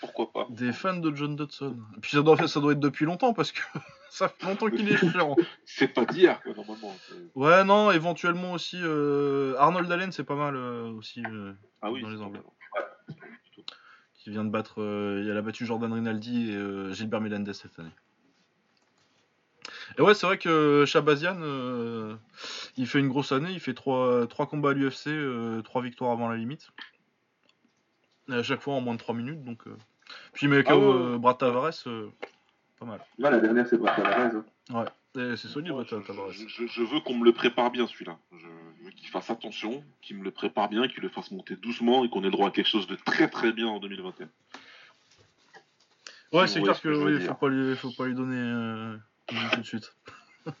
pourquoi 0.00 0.32
pas. 0.32 0.46
Des 0.50 0.72
fans 0.72 0.96
de 0.96 1.14
John 1.14 1.36
Dodson. 1.36 1.76
Et 1.96 2.00
puis 2.00 2.12
ça 2.12 2.22
doit, 2.22 2.48
ça 2.48 2.60
doit 2.60 2.72
être 2.72 2.80
depuis 2.80 3.04
longtemps 3.04 3.32
parce 3.34 3.52
que 3.52 3.60
ça 4.10 4.28
fait 4.28 4.46
longtemps 4.46 4.68
qu'il 4.70 4.88
est 4.90 4.96
chiant. 4.96 5.36
C'est 5.66 5.88
pas 5.88 6.04
d'hier, 6.06 6.40
quoi, 6.42 6.52
normalement. 6.54 6.94
c'est- 7.08 7.14
Ouais, 7.34 7.64
non, 7.64 7.90
éventuellement 7.90 8.52
aussi. 8.52 8.78
euh, 8.82 9.54
Arnold 9.58 9.90
Allen, 9.92 10.10
c'est 10.12 10.24
pas 10.24 10.36
mal 10.36 10.56
euh, 10.56 10.88
aussi. 10.92 11.22
euh, 11.26 11.52
Ah 11.82 11.90
oui, 11.92 12.00
Dans 12.02 12.08
les 12.10 12.20
Anglais. 12.22 12.40
qui 14.14 14.30
vient 14.30 14.44
de 14.44 14.50
battre. 14.50 14.80
euh, 14.80 15.22
il 15.22 15.30
a 15.36 15.42
battu 15.42 15.66
Jordan 15.66 15.92
Rinaldi 15.92 16.50
et 16.50 16.56
euh, 16.56 16.92
Gilbert 16.94 17.20
Melendez 17.20 17.52
cette 17.52 17.78
année. 17.78 17.90
Et 19.98 20.02
ouais, 20.02 20.14
c'est 20.14 20.26
vrai 20.26 20.38
que 20.38 20.84
Shabazian, 20.86 21.36
euh, 21.40 22.14
il 22.76 22.86
fait 22.86 22.98
une 23.00 23.08
grosse 23.08 23.32
année. 23.32 23.50
Il 23.52 23.60
fait 23.60 23.74
trois, 23.74 24.26
trois 24.26 24.46
combats 24.46 24.70
à 24.70 24.72
l'UFC, 24.74 25.08
euh, 25.08 25.62
trois 25.62 25.82
victoires 25.82 26.10
avant 26.12 26.28
la 26.28 26.36
limite. 26.36 26.70
Et 28.28 28.34
à 28.34 28.42
chaque 28.42 28.60
fois 28.62 28.74
en 28.74 28.80
moins 28.80 28.94
de 28.94 28.98
3 28.98 29.14
minutes. 29.14 29.44
Donc, 29.44 29.66
euh. 29.66 29.76
Puis, 30.32 30.48
mais 30.48 30.62
Ah 30.66 30.76
ouais, 30.78 30.82
euh, 30.84 31.18
Brad 31.18 31.36
Tavares, 31.38 31.72
euh, 31.86 32.08
pas 32.78 32.86
mal. 32.86 33.00
Ouais, 33.18 33.30
la 33.30 33.38
dernière, 33.40 33.66
c'est 33.66 33.76
Brad 33.76 33.94
Tavares. 33.96 34.42
hein. 34.72 34.84
Et 35.16 35.36
c'est 35.36 35.48
solide, 35.48 35.72
Brad 35.72 35.86
je, 35.88 35.96
Tavares. 35.96 36.30
je- 36.32 36.82
veux 36.82 37.00
qu'on 37.00 37.14
me 37.14 37.24
le 37.24 37.32
prépare 37.32 37.70
bien 37.70 37.86
celui-là. 37.86 38.16
Je 38.32 38.46
veux 38.84 38.90
qu'il 38.90 39.08
fasse 39.08 39.30
attention, 39.30 39.84
qu'il 40.02 40.16
me 40.18 40.24
le 40.24 40.30
prépare 40.30 40.68
bien, 40.68 40.88
qu'il 40.88 41.02
le 41.02 41.08
fasse 41.08 41.30
monter 41.30 41.54
doucement 41.56 42.04
et 42.04 42.08
qu'on 42.10 42.20
ait 42.22 42.24
le 42.26 42.30
droit 42.32 42.48
à 42.48 42.50
quelque 42.50 42.68
chose 42.68 42.86
de 42.86 42.96
très 42.96 43.28
très 43.28 43.52
bien 43.52 43.66
en 43.68 43.78
2021. 43.78 44.28
Ouais, 46.32 46.48
c'est 46.48 46.60
clair 46.62 46.80
que 46.80 46.88
que 46.88 46.94
oui, 46.94 47.20
faut 47.24 47.34
pas 47.34 47.48
lui, 47.48 47.76
faut 47.76 47.92
pas 47.92 48.06
lui 48.06 48.14
donner 48.14 48.36
euh, 48.40 48.96
tout 49.26 49.60
de 49.60 49.62
suite. 49.62 49.94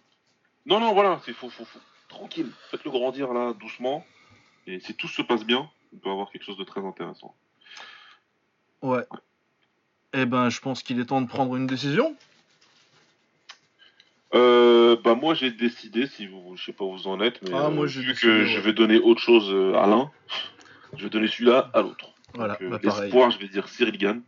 Non, 0.66 0.80
non, 0.80 0.94
voilà, 0.94 1.20
il 1.28 1.34
faut, 1.34 1.50
faut- 1.50 1.66
faut- 1.66 1.78
tranquille. 2.08 2.50
Faites-le 2.70 2.90
grandir 2.90 3.34
là, 3.34 3.52
doucement. 3.52 4.06
Et 4.66 4.80
si 4.80 4.94
tout 4.94 5.08
se 5.08 5.20
passe 5.20 5.44
bien, 5.44 5.68
on 5.92 5.98
peut 5.98 6.08
avoir 6.10 6.30
quelque 6.30 6.44
chose 6.44 6.56
de 6.56 6.64
très 6.64 6.80
intéressant. 6.82 7.34
Ouais. 8.80 9.04
Eh 10.14 10.24
ben, 10.24 10.48
je 10.48 10.60
pense 10.60 10.82
qu'il 10.82 10.98
est 11.00 11.04
temps 11.04 11.20
de 11.20 11.26
prendre 11.28 11.54
une 11.56 11.66
décision. 11.66 12.16
Euh, 14.34 14.96
bah 15.04 15.14
moi 15.14 15.34
j'ai 15.34 15.50
décidé, 15.50 16.06
si 16.06 16.26
vous, 16.26 16.56
je 16.56 16.64
sais 16.64 16.72
pas 16.72 16.84
où 16.84 16.92
vous 16.92 17.06
en 17.08 17.20
êtes, 17.20 17.42
mais 17.42 17.50
Ah, 17.52 17.66
euh, 17.66 17.70
moi, 17.70 17.84
vu 17.86 18.14
que 18.14 18.26
ouais. 18.42 18.46
je 18.46 18.58
vais 18.58 18.72
donner 18.72 18.98
autre 18.98 19.20
chose 19.20 19.50
euh, 19.52 19.74
à 19.74 19.86
l'un, 19.86 20.10
je 20.96 21.04
vais 21.04 21.10
donner 21.10 21.28
celui-là 21.28 21.70
à 21.74 21.82
l'autre. 21.82 22.14
Voilà, 22.34 22.54
Donc, 22.54 22.62
euh, 22.62 22.70
bah, 22.70 22.80
l'espoir, 22.82 23.30
je 23.30 23.38
vais 23.38 23.48
dire 23.48 23.68
Cyril 23.68 23.98
Gann. 23.98 24.22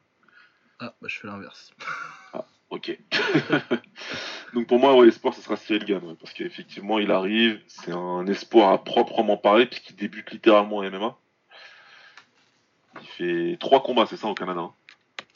Ah, 0.81 0.95
bah, 1.01 1.09
je 1.09 1.19
fais 1.19 1.27
l'inverse. 1.27 1.73
Ok. 2.71 2.99
Donc 4.55 4.67
pour 4.67 4.79
moi, 4.79 4.97
ouais, 4.97 5.07
l'espoir, 5.07 5.35
ce 5.35 5.41
sera 5.41 5.57
Cyril 5.57 5.85
Gann, 5.85 6.05
ouais, 6.05 6.15
parce 6.21 6.33
qu'effectivement, 6.33 6.99
il 6.99 7.11
arrive, 7.11 7.61
c'est 7.69 7.93
un 7.93 8.27
espoir 8.27 8.73
à 8.73 8.83
proprement 8.83 9.37
parler, 9.37 9.67
puisqu'il 9.67 9.97
débute 9.97 10.31
littéralement 10.33 10.79
en 10.79 10.83
MMA. 10.91 11.17
Il 13.03 13.07
fait 13.09 13.57
trois 13.61 13.83
combats, 13.83 14.07
c'est 14.07 14.17
ça, 14.17 14.27
au 14.29 14.35
Canada 14.35 14.61
hein? 14.61 14.73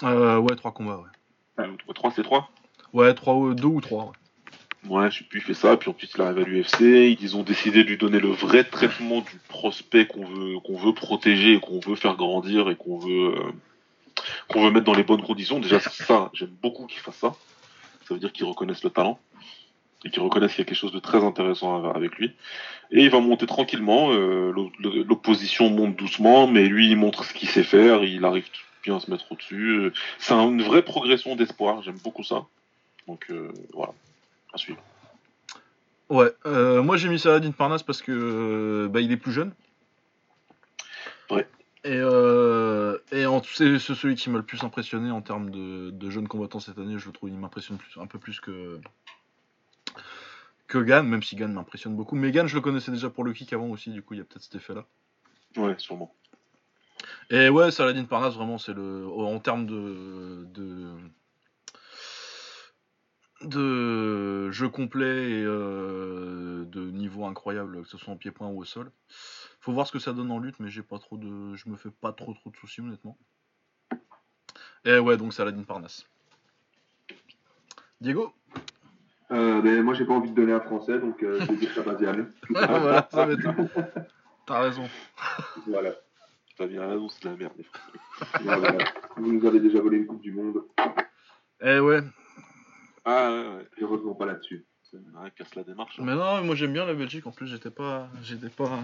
Euh, 0.03 0.39
ouais, 0.39 0.57
trois 0.57 0.73
combats, 0.73 0.99
ouais. 1.59 1.67
Trois- 1.95 2.11
c'est 2.11 2.23
trois? 2.23 2.51
Ouais, 2.93 3.13
trois, 3.15 3.35
ou- 3.35 3.55
deux 3.55 3.67
ou 3.67 3.81
trois, 3.81 4.07
ouais. 4.07 4.89
Ouais, 4.89 5.11
je 5.11 5.19
sais 5.19 5.25
plus, 5.25 5.41
il 5.41 5.45
fait 5.45 5.53
ça, 5.55 5.77
puis 5.77 5.91
ensuite 5.91 6.11
il 6.15 6.23
arrive 6.23 6.39
à 6.39 6.43
l'UFC. 6.43 7.15
Ils 7.21 7.37
ont 7.37 7.43
décidé 7.43 7.85
de 7.85 7.89
lui 7.91 7.99
donner 7.99 8.19
le 8.19 8.31
vrai 8.31 8.65
traitement 8.65 9.21
du 9.21 9.39
prospect 9.49 10.07
qu'on 10.07 10.25
veut, 10.25 10.59
qu'on 10.61 10.79
veut 10.79 10.95
protéger, 10.95 11.55
et 11.55 11.61
qu'on 11.61 11.81
veut 11.81 11.97
faire 11.97 12.17
grandir 12.17 12.71
et 12.71 12.77
qu'on 12.77 12.99
veut, 12.99 13.35
euh, 13.37 13.53
qu'on 14.49 14.63
veut 14.65 14.71
mettre 14.71 14.87
dans 14.87 14.95
les 14.95 15.03
bonnes 15.05 15.23
conditions. 15.23 15.61
Déjà, 15.61 15.81
c'est 15.81 16.03
ça, 16.05 16.31
j'aime 16.33 16.55
beaucoup 16.63 16.87
qu'ils 16.87 17.01
fassent 17.01 17.17
ça. 17.17 17.35
Ça 18.07 18.15
veut 18.15 18.21
dire 18.21 18.33
qu'ils 18.33 18.47
reconnaissent 18.47 18.85
le 18.85 18.91
talent 18.91 19.19
et 20.05 20.11
qu'ils 20.11 20.23
reconnaissent 20.23 20.53
qu'il 20.55 20.61
y 20.61 20.63
a 20.63 20.65
quelque 20.67 20.77
chose 20.79 20.93
de 20.93 20.99
très 20.99 21.23
intéressant 21.25 21.85
avec 21.91 22.17
lui. 22.17 22.33
Et 22.91 23.05
il 23.05 23.11
va 23.11 23.21
monter 23.21 23.47
tranquillement. 23.47 24.11
euh, 24.13 24.51
l'o- 24.53 24.73
l'o- 24.81 25.05
L'opposition 25.05 25.71
monte 25.71 25.95
doucement, 25.97 26.47
mais 26.47 26.67
lui, 26.67 26.89
il 26.91 26.97
montre 26.97 27.25
ce 27.25 27.33
qu'il 27.35 27.49
sait 27.49 27.63
faire. 27.63 28.03
Il 28.03 28.25
arrive 28.25 28.47
bien 28.83 28.97
à 28.97 29.01
se 29.01 29.11
mettre 29.11 29.31
au-dessus. 29.31 29.93
C'est 30.19 30.33
un- 30.35 30.49
une 30.49 30.63
vraie 30.63 30.83
progression 30.83 31.37
d'espoir. 31.37 31.83
J'aime 31.83 31.99
beaucoup 32.03 32.25
ça. 32.25 32.47
Donc 33.07 33.27
euh, 33.31 33.53
voilà, 33.75 33.93
à 34.53 34.59
suivre. 34.59 34.81
Ouais, 36.09 36.33
euh, 36.47 36.83
moi 36.83 36.97
j'ai 36.97 37.09
mis 37.09 37.19
Saladin 37.21 37.53
Parnasse 37.53 37.83
parce 37.85 38.03
que 38.03 38.11
euh, 38.11 38.89
bah, 38.89 39.01
il 39.01 39.13
est 39.13 39.17
plus 39.17 39.33
jeune. 39.33 39.53
Ouais. 41.31 41.47
Et, 41.83 41.97
euh, 41.97 42.99
et 43.11 43.25
en- 43.25 43.43
c'est 43.43 43.79
c'est 43.79 43.95
celui 43.95 44.15
qui 44.15 44.29
m'a 44.29 44.39
le 44.39 44.45
plus 44.45 44.63
impressionné 44.65 45.11
en 45.11 45.23
termes 45.23 45.51
de, 45.51 45.91
de 45.91 46.11
jeunes 46.11 46.29
combattants 46.29 46.61
cette 46.61 46.79
année. 46.79 46.99
Je 46.99 47.07
le 47.07 47.13
trouve, 47.13 47.31
il 47.31 47.39
m'impressionne 47.39 47.79
un 47.97 48.07
peu 48.07 48.19
plus 48.19 48.41
que 48.41 48.79
que 50.67 50.79
Gann, 50.79 51.07
même 51.09 51.23
si 51.23 51.37
Gann 51.37 51.53
m'impressionne 51.53 51.97
beaucoup. 51.97 52.17
Mais 52.17 52.31
Gann, 52.33 52.47
je 52.47 52.55
le 52.55 52.61
connaissais 52.61 52.93
déjà 52.93 53.09
pour 53.11 53.25
le 53.25 53.33
kick 53.33 53.53
avant 53.53 53.69
aussi, 53.71 53.91
du 53.91 54.03
coup 54.03 54.15
il 54.15 54.19
y 54.19 54.21
a 54.21 54.25
peut-être 54.25 54.43
cet 54.43 54.55
effet-là. 54.57 54.85
Ouais, 55.57 55.75
sûrement. 55.79 56.15
Et 57.31 57.49
ouais, 57.49 57.71
Saladin 57.71 58.05
Parnasse, 58.05 58.35
vraiment, 58.35 58.59
c'est 58.59 58.75
le. 58.75 59.07
En 59.09 59.39
termes 59.41 59.67
de. 59.67 60.45
de. 60.53 60.93
de 63.43 64.51
jeu 64.51 64.69
complet 64.69 65.31
et 65.31 65.45
euh, 65.45 66.65
de 66.67 66.91
niveau 66.91 67.25
incroyable, 67.25 67.83
que 67.83 67.89
ce 67.89 67.97
soit 67.97 68.13
en 68.13 68.17
pied-point 68.17 68.49
ou 68.49 68.61
au 68.61 68.65
sol. 68.65 68.93
Faut 69.61 69.73
voir 69.73 69.87
ce 69.87 69.93
que 69.93 69.99
ça 69.99 70.13
donne 70.13 70.31
en 70.31 70.39
lutte, 70.39 70.59
mais 70.61 70.71
j'ai 70.71 70.83
pas 70.83 70.99
trop 70.99 71.17
de. 71.19 71.55
Je 71.55 71.69
me 71.69 71.77
fais 71.77 71.91
pas 71.91 72.13
trop 72.13 72.33
trop 72.35 72.51
de 72.51 72.57
soucis, 72.57 72.81
honnêtement. 72.81 73.17
Et 74.85 74.99
ouais, 74.99 75.17
donc 75.19 75.35
Saladin 75.35 75.63
Parnasse. 75.63 76.07
Diego 78.01 78.33
Euh, 79.31 79.61
mais 79.63 79.83
moi, 79.83 79.93
j'ai 79.93 80.07
pas 80.07 80.15
envie 80.15 80.31
de 80.31 80.35
donner 80.35 80.53
un 80.55 80.61
français, 80.61 80.99
donc 80.99 81.23
euh, 81.23 81.39
je 81.41 81.47
vais 81.47 81.57
dire 81.57 81.73
Chabazian. 81.75 82.27
Voilà, 82.49 83.07
ça. 83.13 83.29
T'as 84.47 84.61
raison. 84.61 84.89
voilà. 85.67 85.93
T'as 86.57 86.67
bien 86.67 86.87
raison, 86.89 87.09
c'est 87.11 87.25
de 87.25 87.29
la 87.29 87.37
merde. 87.37 87.53
les 87.59 87.65
Français. 87.65 88.39
Voilà. 88.43 88.79
Vous 89.17 89.33
nous 89.33 89.47
avez 89.47 89.61
déjà 89.61 89.81
volé 89.81 89.99
une 89.99 90.07
Coupe 90.07 90.23
du 90.23 90.33
Monde. 90.33 90.65
Eh 91.61 91.79
ouais. 91.79 92.01
Ah 93.05 93.31
ouais, 93.31 93.87
ouais. 93.87 94.15
Pas 94.19 94.27
là-dessus. 94.27 94.65
Ouais, 94.93 95.31
casse 95.37 95.55
la 95.55 95.63
démarche. 95.63 95.99
hein. 96.01 96.03
Mais 96.05 96.15
non, 96.15 96.43
moi 96.45 96.55
j'aime 96.55 96.73
bien 96.73 96.85
la 96.85 96.95
Belgique. 96.95 97.27
En 97.27 97.31
plus, 97.31 97.47
j'étais 97.47 97.71
pas, 97.71 98.09
j'étais 98.23 98.49
pas, 98.49 98.81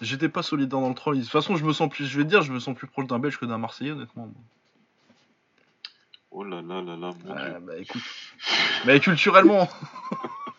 j'étais 0.00 0.28
pas 0.28 0.42
solidaire 0.42 0.80
dans 0.80 0.88
le 0.88 0.94
troll. 0.94 1.16
De 1.16 1.22
toute 1.22 1.30
façon, 1.30 1.56
je 1.56 1.64
me 1.64 1.72
sens 1.72 1.88
plus, 1.88 2.06
je 2.06 2.18
vais 2.18 2.24
te 2.24 2.28
dire, 2.30 2.42
je 2.42 2.52
me 2.52 2.60
sens 2.60 2.76
plus 2.76 2.86
proche 2.86 3.06
d'un 3.06 3.18
Belge 3.18 3.38
que 3.38 3.46
d'un 3.46 3.58
Marseillais, 3.58 3.92
honnêtement. 3.92 4.30
Oh 6.30 6.44
là 6.44 6.62
là 6.62 6.82
là 6.82 6.96
là, 6.96 7.10
mon 7.24 7.34
dieu. 7.34 7.54
Ah, 7.56 7.58
bah 7.60 7.78
écoute, 7.78 8.02
mais 8.84 9.00
culturellement, 9.00 9.68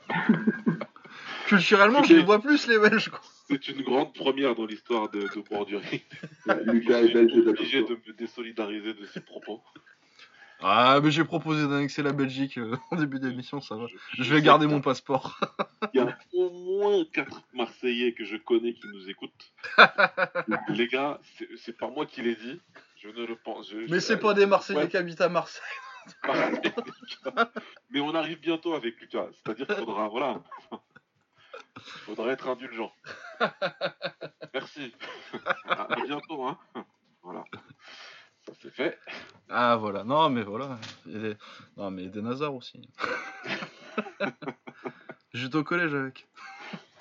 culturellement, 1.47 2.03
je 2.03 2.15
les 2.15 2.23
vois 2.23 2.41
plus 2.41 2.67
les 2.67 2.79
Belges. 2.79 3.09
Quoi. 3.09 3.21
C'est 3.49 3.67
une 3.69 3.81
grande 3.83 4.13
première 4.13 4.55
dans 4.55 4.65
l'histoire 4.65 5.09
de, 5.09 5.21
de 5.21 5.49
Bordurie. 5.49 6.03
Lucas 6.65 6.99
est 6.99 7.13
belge 7.13 7.31
obligé 7.47 7.83
de 7.83 7.99
me 8.07 8.13
désolidariser 8.13 8.93
de 8.93 9.05
ses 9.05 9.21
propos. 9.21 9.61
Ah, 10.61 10.99
mais 11.01 11.09
j'ai 11.11 11.23
proposé 11.23 11.67
d'annexer 11.67 12.03
la 12.03 12.11
Belgique 12.11 12.57
euh, 12.57 12.75
en 12.91 12.97
début 12.97 13.19
d'émission, 13.19 13.61
ça 13.61 13.75
va. 13.75 13.85
Je 14.17 14.33
vais 14.33 14.41
garder 14.41 14.67
mon 14.67 14.81
passeport. 14.81 15.39
Il 15.93 16.01
y 16.01 16.03
a 16.03 16.17
au 16.33 16.49
moins 16.51 17.05
4 17.13 17.43
Marseillais 17.53 18.13
que 18.13 18.25
je 18.25 18.35
connais 18.35 18.73
qui 18.73 18.87
nous 18.87 19.09
écoutent. 19.09 19.53
Les 20.69 20.87
gars, 20.87 21.19
c'est 21.57 21.77
pas 21.77 21.89
moi 21.89 22.05
qui 22.05 22.21
l'ai 22.21 22.35
dit. 22.35 22.59
Je 22.97 23.07
ne 23.09 23.25
le 23.25 23.35
pense. 23.37 23.69
je- 23.71 23.89
Mais 23.89 24.01
c'est 24.01 24.17
pas 24.19 24.33
des 24.33 24.45
Marseillais 24.45 24.79
Ouais. 24.81 24.89
qui 24.89 24.97
habitent 24.97 25.21
à 25.21 25.29
Marseille. 25.29 25.63
Mais 27.89 27.99
on 28.01 28.13
arrive 28.15 28.39
bientôt 28.39 28.73
avec 28.73 28.99
Lucas. 28.99 29.27
C'est-à-dire 29.33 29.67
qu'il 29.67 29.75
faudra, 29.77 30.07
voilà. 30.09 30.41
Il 30.73 31.81
faudra 32.05 32.27
être 32.31 32.47
indulgent. 32.49 32.91
Merci. 34.53 34.93
À 35.67 35.93
à 35.93 35.95
bientôt, 36.05 36.43
hein. 36.45 36.57
Voilà. 37.23 37.43
Ça 38.49 38.55
c'est 38.61 38.73
fait. 38.73 38.97
Ah 39.49 39.75
voilà, 39.77 40.03
non 40.03 40.29
mais 40.29 40.43
voilà. 40.43 40.77
Il 41.05 41.13
y 41.13 41.15
a 41.15 41.19
des- 41.19 41.37
Non 41.77 41.91
mais 41.91 42.07
des 42.07 42.21
Nazars 42.21 42.53
aussi. 42.55 42.81
J'étais 45.33 45.55
au 45.57 45.63
collège 45.63 45.93
avec. 45.93 46.27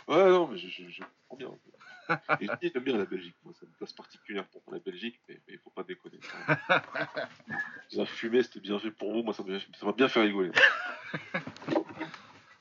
Ouais, 0.06 0.28
non, 0.30 0.46
mais 0.48 0.58
je, 0.58 0.68
je, 0.68 0.88
je 0.90 1.02
comprends 1.28 1.36
bien. 1.36 1.50
Et 2.40 2.46
je 2.46 2.52
dis, 2.62 2.70
j'aime 2.72 2.82
bien 2.84 2.96
la 2.96 3.04
Belgique. 3.04 3.36
Moi, 3.44 3.52
c'est 3.58 3.66
une 3.66 3.72
place 3.72 3.92
particulière 3.92 4.46
pour 4.46 4.62
la 4.72 4.78
Belgique, 4.78 5.20
mais 5.28 5.38
il 5.48 5.58
faut 5.58 5.68
pas 5.70 5.82
déconner. 5.82 6.18
La 7.92 8.06
fumée, 8.06 8.42
c'était 8.42 8.60
bien 8.60 8.78
fait 8.78 8.90
pour 8.90 9.12
vous. 9.12 9.22
Moi, 9.22 9.34
ça 9.34 9.42
m'a 9.82 9.92
bien 9.92 10.08
fait 10.08 10.20
rigoler. 10.22 10.50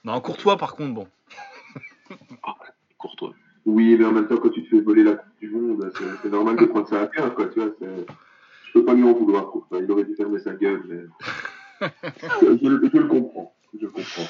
Non, 0.04 0.20
Courtois 0.22 0.58
par 0.58 0.76
contre, 0.76 0.94
bon. 0.94 1.08
Courtois. 2.98 3.34
Oui, 3.66 3.96
mais 3.98 4.06
en 4.06 4.12
même 4.12 4.28
temps, 4.28 4.38
quand 4.38 4.50
tu 4.50 4.64
te 4.64 4.70
fais 4.70 4.82
voler 4.82 5.04
la 5.04 5.16
Coupe 5.16 5.40
du 5.40 5.50
Monde, 5.50 5.92
c'est 6.22 6.30
normal 6.30 6.56
de 6.58 6.66
prendre 6.66 6.88
ça 6.88 7.02
à 7.04 7.08
cœur, 7.08 7.34
quoi. 7.36 7.48
Tu 7.48 7.60
vois, 7.60 7.72
peux 8.80 8.86
pas 8.86 8.94
lui 8.94 9.04
en 9.04 9.14
vouloir. 9.14 9.50
Quoi. 9.52 9.68
Enfin, 9.70 9.84
il 9.84 9.92
aurait 9.92 10.04
dû 10.06 10.16
fermer 10.16 10.40
sa 10.40 10.54
gueule, 10.54 10.82
mais 10.88 11.00
je, 12.42 12.68
le- 12.68 12.90
je 12.94 12.98
le 12.98 13.08
comprends. 13.08 13.56
Je 13.74 13.86
le 13.86 13.92
comprends. 13.92 14.28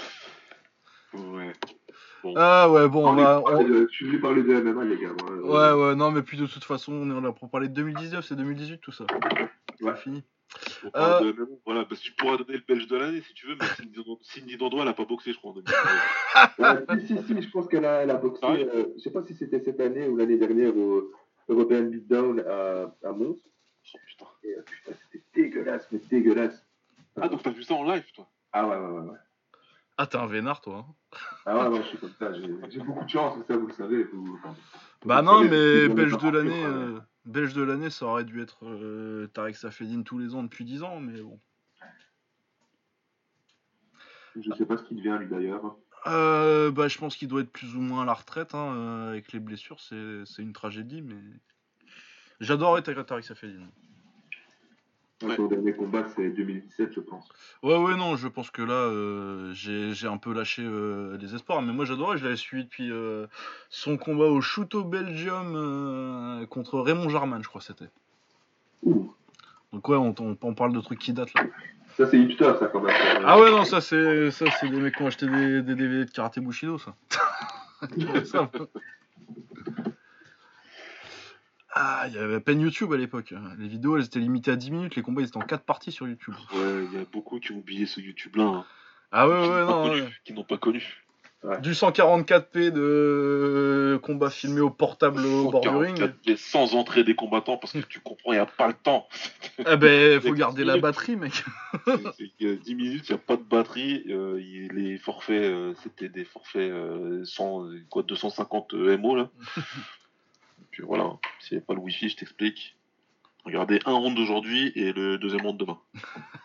Ouais. 1.33 1.53
Ah 2.35 2.69
ouais, 2.69 2.87
bon, 2.89 3.07
on 3.09 3.13
va. 3.15 3.41
on- 3.45 3.63
de- 3.63 3.87
Je 3.89 3.95
suis 3.95 4.07
venu 4.07 4.19
parler 4.19 4.43
de 4.43 4.53
MMA, 4.61 4.83
les 4.85 4.97
gars. 4.97 5.13
moi. 5.21 5.73
Ouais, 5.75 5.81
ouais, 5.89 5.95
non, 5.95 6.11
mais 6.11 6.21
puis 6.21 6.37
de 6.37 6.45
toute 6.45 6.63
façon, 6.63 6.93
on 6.93 7.17
est 7.17 7.21
là 7.21 7.31
pour 7.31 7.49
parler 7.49 7.69
de 7.69 7.73
2019, 7.73 8.25
c'est 8.25 8.35
2018 8.35 8.79
tout 8.81 8.91
ça. 8.91 9.05
Ouais. 9.05 9.47
C'est 9.95 9.97
fini. 9.97 10.23
On 10.83 10.89
Euh. 10.99 11.19
de 11.21 11.31
MMA. 11.33 11.45
Voilà, 11.65 11.85
parce 11.85 12.01
que 12.01 12.05
tu 12.05 12.13
pourras 12.13 12.37
donner 12.37 12.53
le 12.53 12.63
belge 12.67 12.87
de 12.87 12.97
l'année 12.97 13.21
si 13.21 13.33
tu 13.33 13.47
veux, 13.47 13.55
mais 13.59 13.65
Cindy 13.77 14.03
Cindy 14.21 14.57
Dandois, 14.57 14.81
elle 14.83 14.87
a 14.89 14.93
pas 14.93 15.05
boxé, 15.05 15.31
je 15.31 15.37
crois, 15.37 15.51
en 15.51 15.55
2019. 15.55 15.77
Ouais, 16.59 16.99
si, 17.01 17.07
si, 17.07 17.23
si, 17.23 17.41
je 17.41 17.51
pense 17.51 17.67
qu'elle 17.67 17.85
a, 17.85 18.01
elle 18.03 18.09
a 18.11 18.15
boxé. 18.15 18.41
Ah 18.43 18.51
ouais 18.51 18.67
euh, 18.73 18.85
je 18.97 19.01
sais 19.03 19.11
pas 19.11 19.23
si 19.23 19.33
c'était 19.35 19.61
cette 19.63 19.79
année 19.79 20.07
ou 20.07 20.17
l'année 20.17 20.37
dernière 20.37 20.75
au 20.75 21.11
European 21.49 21.83
Beatdown 21.83 22.39
à, 22.41 22.93
à 23.07 23.11
Mons. 23.13 23.37
Oh 23.93 23.97
putain. 24.05 24.25
Et 24.43 24.53
euh, 24.53 24.61
putain, 24.63 24.91
c'était 25.11 25.23
dégueulasse, 25.33 25.87
mais 25.91 25.99
dégueulasse. 26.09 26.65
Ah, 27.19 27.27
donc 27.29 27.41
t'as 27.43 27.51
vu 27.51 27.63
ça 27.63 27.73
en 27.73 27.83
live, 27.83 28.05
toi? 28.13 28.29
Ah 28.53 28.67
ouais, 28.67 28.75
ouais, 28.77 28.87
ouais. 28.99 29.09
ouais. 29.11 29.17
Ah, 29.97 30.05
t'es 30.05 30.17
un 30.17 30.27
vénard, 30.27 30.61
toi. 30.61 30.85
hein. 30.87 31.17
Ah 31.45 31.57
ouais, 31.57 31.67
ouais, 31.77 31.83
je 31.83 31.87
suis 31.87 31.97
comme 31.97 32.13
ça. 32.19 32.31
J'ai 32.33 32.47
j'ai 32.69 32.79
beaucoup 32.79 33.03
de 33.03 33.09
chance, 33.09 33.43
ça, 33.47 33.57
vous 33.57 33.67
le 33.67 33.73
savez. 33.73 34.03
Vous, 34.03 34.39
Bah 35.05 35.21
vous 35.21 35.25
non, 35.25 35.37
savez, 35.43 35.49
mais 35.49 35.87
vous 35.87 35.95
Belge 35.95 36.17
de 36.17 36.29
l'année, 36.29 36.65
euh, 36.65 36.99
Belge 37.25 37.53
de 37.53 37.63
l'année, 37.63 37.89
ça 37.89 38.05
aurait 38.05 38.25
dû 38.25 38.41
être 38.41 38.65
euh, 38.65 39.27
Tarek 39.33 39.55
Safedine 39.55 40.03
tous 40.03 40.19
les 40.19 40.35
ans 40.35 40.43
depuis 40.43 40.65
10 40.65 40.83
ans, 40.83 40.99
mais 40.99 41.19
bon. 41.21 41.39
Je 44.39 44.53
sais 44.53 44.65
pas 44.65 44.77
ce 44.77 44.83
qu'il 44.83 44.97
devient, 44.97 45.17
lui, 45.19 45.27
d'ailleurs. 45.27 45.77
Euh, 46.05 46.69
bah, 46.71 46.87
je 46.87 46.97
pense 46.99 47.15
qu'il 47.15 47.27
doit 47.27 47.41
être 47.41 47.51
plus 47.51 47.75
ou 47.75 47.81
moins 47.81 48.03
à 48.03 48.05
la 48.05 48.13
retraite, 48.13 48.53
hein, 48.53 48.73
euh, 48.75 49.09
avec 49.09 49.31
les 49.33 49.39
blessures, 49.39 49.79
c'est 49.79 50.23
c'est 50.25 50.43
une 50.43 50.53
tragédie, 50.53 51.01
mais. 51.01 51.15
J'adorais 52.39 52.81
Tarek 52.81 53.05
Tarek 53.05 53.23
Safedine. 53.25 53.67
Ouais. 55.23 55.35
Son 55.35 55.47
dernier 55.47 55.73
combat, 55.73 56.05
c'est 56.15 56.29
2017, 56.29 56.93
je 56.93 56.99
pense. 56.99 57.27
Ouais, 57.63 57.75
ouais, 57.75 57.95
non, 57.95 58.15
je 58.17 58.27
pense 58.27 58.51
que 58.51 58.61
là, 58.61 58.73
euh, 58.73 59.51
j'ai 59.51 59.91
j'ai 59.95 60.07
un 60.07 60.17
peu 60.17 60.31
lâché 60.31 60.61
euh, 60.63 61.17
les 61.17 61.33
espoirs. 61.33 61.63
Mais 61.63 61.73
moi, 61.73 61.85
j'adorais, 61.85 62.17
je 62.19 62.23
l'avais 62.23 62.35
suivi 62.35 62.65
depuis 62.65 62.91
euh, 62.91 63.25
son 63.69 63.97
combat 63.97 64.25
au 64.25 64.41
Shoot 64.41 64.75
au 64.75 64.83
Belgium 64.83 65.53
euh, 65.55 66.45
contre 66.45 66.79
Raymond 66.79 67.09
Jarman, 67.09 67.41
je 67.41 67.47
crois 67.49 67.61
que 67.61 67.65
c'était. 67.67 67.89
Ouh, 68.83 69.11
Donc, 69.73 69.89
ouais, 69.89 69.97
on, 69.97 70.13
on- 70.19 70.37
on 70.39 70.53
parle 70.53 70.73
de 70.73 70.81
trucs 70.81 70.99
qui 70.99 71.13
datent 71.13 71.33
là. 71.33 71.45
ça, 71.97 72.05
c'est 72.05 72.19
hipster, 72.19 72.53
ça, 72.59 72.67
quand 72.67 72.81
même. 72.81 72.95
Ah, 73.25 73.39
ouais, 73.39 73.49
non, 73.49 73.65
ça, 73.65 73.81
c'est 73.81 74.29
ça 74.29 74.45
c'est 74.59 74.69
des 74.69 74.79
mecs 74.79 74.95
qui 74.95 75.01
ont 75.01 75.07
acheté 75.07 75.25
des, 75.25 75.63
des 75.63 75.73
DVD 75.73 76.05
de 76.05 76.11
Karaté 76.11 76.41
Bushido, 76.41 76.77
ça. 76.77 76.95
Ça, 78.25 78.51
Ah, 81.79 82.05
il 82.07 82.13
y 82.15 82.17
avait 82.17 82.35
à 82.35 82.39
peine 82.39 82.59
YouTube 82.59 82.91
à 82.93 82.97
l'époque. 82.97 83.33
Les 83.59 83.67
vidéos, 83.67 83.97
elles 83.97 84.05
étaient 84.05 84.19
limitées 84.19 84.51
à 84.51 84.55
10 84.55 84.71
minutes, 84.71 84.95
les 84.95 85.03
combats, 85.03 85.21
ils 85.21 85.27
étaient 85.27 85.37
en 85.37 85.41
4 85.41 85.63
parties 85.63 85.91
sur 85.91 86.07
YouTube. 86.07 86.33
Ouais, 86.53 86.85
il 86.91 86.97
y 86.97 87.01
a 87.01 87.05
beaucoup 87.11 87.39
qui 87.39 87.51
ont 87.51 87.57
oublié 87.57 87.85
ce 87.85 87.99
YouTube-là. 88.01 88.43
hein, 88.45 88.65
Ah, 89.11 89.27
ouais, 89.29 89.41
qui 89.43 89.49
ouais, 89.49 89.65
non. 89.65 89.83
connu, 89.83 90.01
ouais. 90.01 90.09
Qui 90.25 90.33
n'ont 90.33 90.43
pas 90.43 90.57
connu. 90.57 90.83
Du 91.61 91.73
144p 91.73 92.71
de 92.71 93.99
combat 94.01 94.31
filmé 94.31 94.59
au 94.59 94.71
portable 94.71 95.23
au 95.23 95.51
bord 95.51 95.61
du 95.61 95.69
ring. 95.69 95.95
144, 95.97 96.15
mais 96.27 96.35
sans 96.35 96.73
entrée 96.75 97.03
des 97.03 97.13
combattants, 97.15 97.57
parce 97.57 97.73
que 97.73 97.77
tu 97.79 97.99
comprends, 97.99 98.31
il 98.33 98.37
n'y 98.37 98.41
a 98.41 98.47
pas 98.47 98.67
le 98.67 98.73
temps. 98.73 99.07
Eh 99.59 99.77
ben, 99.77 100.19
faut 100.21 100.33
garder 100.33 100.63
la 100.63 100.73
minutes. 100.73 100.81
batterie, 100.83 101.15
mec. 101.15 101.43
Il 102.19 102.31
y 102.39 102.49
a 102.49 102.55
10 102.55 102.73
minutes, 102.75 103.05
il 103.09 103.11
n'y 103.13 103.15
a 103.15 103.21
pas 103.21 103.37
de 103.37 103.43
batterie. 103.43 104.03
euh, 104.09 104.41
il- 104.41 104.69
les 104.73 104.97
forfaits, 104.97 105.43
euh, 105.43 105.73
c'était 105.83 106.09
des 106.09 106.25
forfaits 106.25 106.71
euh, 106.71 107.23
100, 107.23 107.67
quoi, 107.91 108.01
250 108.01 108.73
MO 108.73 109.15
là. 109.15 109.29
Puis 110.77 110.85
voilà, 110.85 111.17
s'il 111.39 111.55
n'y 111.55 111.57
avait 111.57 111.65
pas 111.65 111.73
le 111.73 111.79
wifi, 111.79 112.07
je 112.07 112.17
t'explique. 112.17 112.77
Regardez 113.45 113.79
un 113.87 113.93
round 113.93 114.15
d'aujourd'hui 114.15 114.71
et 114.75 114.93
le 114.93 115.17
deuxième 115.17 115.41
round 115.41 115.57
demain. 115.59 115.79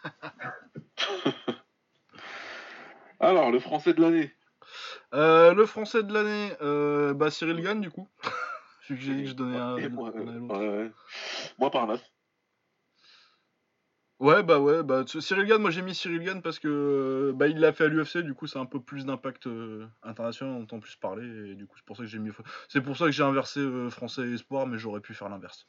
Alors, 3.21 3.51
le 3.51 3.61
français 3.61 3.93
de 3.93 4.01
l'année. 4.01 4.35
Euh, 5.13 5.53
le 5.53 5.67
français 5.67 6.03
de 6.03 6.15
l'année, 6.15 6.51
euh, 6.63 7.13
bah 7.13 7.31
Cyril 7.31 7.61
Gann 7.61 7.83
du 7.83 7.91
coup. 7.91 8.09
J'ai 8.89 8.97
dit 8.97 9.25
que 9.25 9.29
je 9.29 9.35
donnais 9.35 9.59
un. 9.59 9.77
Et 9.77 9.91
moi, 9.91 10.11
l'autre. 10.17 10.31
ouais, 10.31 10.69
ouais. 10.79 10.91
Moi, 11.59 11.71
Parnasse. 11.71 12.12
Ouais, 14.23 14.45
bah 14.45 14.61
ouais, 14.61 14.85
bah 14.85 15.03
Cyril 15.05 15.47
Gann, 15.47 15.61
moi 15.61 15.73
j'ai 15.73 15.83
mis 15.83 15.97
Cyril 15.97 16.23
Gann 16.23 16.43
parce 16.43 16.61
que 16.61 16.69
euh, 16.69 17.33
bah 17.33 17.49
il 17.49 17.59
l'a 17.59 17.73
fait 17.73 17.87
à 17.87 17.89
l'UFC, 17.89 18.19
du 18.19 18.35
coup 18.35 18.47
c'est 18.47 18.61
un 18.61 18.67
peu 18.67 18.81
plus 18.81 19.05
d'impact 19.05 19.49
euh, 19.49 19.85
international, 20.05 20.55
on 20.55 20.63
entend 20.63 20.79
plus 20.79 20.95
parler, 20.95 21.51
et 21.51 21.55
du 21.57 21.67
coup 21.67 21.77
c'est 21.77 21.85
pour 21.85 21.97
ça 21.97 22.05
que 22.05 22.09
j'ai 22.09 22.21
mis. 22.21 22.31
C'est 22.69 22.83
pour 22.83 22.97
ça 22.97 23.07
que 23.07 23.11
j'ai 23.11 23.25
inversé 23.25 23.59
euh, 23.59 23.91
français 23.91 24.23
et 24.23 24.35
espoir, 24.35 24.69
mais 24.69 24.79
j'aurais 24.79 25.01
pu 25.01 25.13
faire 25.13 25.29
l'inverse. 25.29 25.67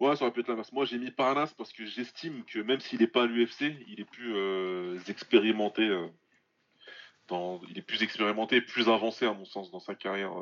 Ouais, 0.00 0.16
ça 0.16 0.24
aurait 0.24 0.32
pu 0.32 0.40
être 0.40 0.48
l'inverse. 0.48 0.72
Moi, 0.72 0.84
j'ai 0.84 0.98
mis 0.98 1.12
Parnasse 1.12 1.54
parce 1.54 1.72
que 1.72 1.86
j'estime 1.86 2.42
que 2.44 2.58
même 2.58 2.80
s'il 2.80 2.98
n'est 2.98 3.06
pas 3.06 3.22
à 3.22 3.26
l'UFC, 3.26 3.76
il 3.86 4.00
est 4.00 4.10
plus 4.10 5.00
expérimenté. 5.08 5.88
dans... 7.28 7.60
Il 7.68 7.78
est 7.78 7.82
plus 7.82 8.02
expérimenté, 8.02 8.60
plus 8.60 8.88
avancé, 8.88 9.26
à 9.26 9.32
mon 9.32 9.44
sens, 9.44 9.70
dans 9.70 9.78
sa 9.78 9.94
carrière 9.94 10.32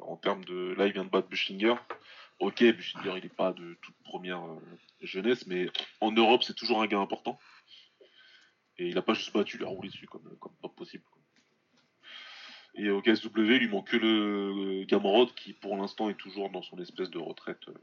en 0.00 0.16
termes 0.16 0.44
de. 0.44 0.74
Là, 0.78 0.86
il 0.86 0.92
vient 0.92 1.04
de 1.04 1.10
battre 1.10 1.28
Buchinger. 1.28 1.74
Ok, 2.38 2.62
Buchinger, 2.62 3.14
il 3.16 3.22
n'est 3.22 3.28
pas 3.28 3.52
de 3.52 3.74
toute 3.80 3.96
première 4.04 4.44
euh, 4.44 4.60
jeunesse, 5.00 5.46
mais 5.46 5.70
en 6.00 6.12
Europe, 6.12 6.42
c'est 6.42 6.54
toujours 6.54 6.82
un 6.82 6.86
gars 6.86 7.00
important. 7.00 7.38
Et 8.78 8.88
il 8.88 8.94
n'a 8.94 9.02
pas 9.02 9.14
juste 9.14 9.32
battu, 9.32 9.56
il 9.58 9.64
a 9.64 9.74
dessus 9.82 10.06
comme, 10.06 10.36
comme 10.38 10.54
pas 10.60 10.68
possible. 10.68 11.04
Et 12.74 12.90
au 12.90 13.00
KSW, 13.00 13.38
il 13.38 13.58
lui 13.58 13.68
manque 13.68 13.88
que 13.88 13.96
le 13.96 14.84
Gamrod 14.84 15.32
qui, 15.34 15.54
pour 15.54 15.76
l'instant, 15.76 16.10
est 16.10 16.14
toujours 16.14 16.50
dans 16.50 16.60
son 16.62 16.78
espèce 16.78 17.08
de 17.08 17.18
retraite 17.18 17.68
euh, 17.68 17.74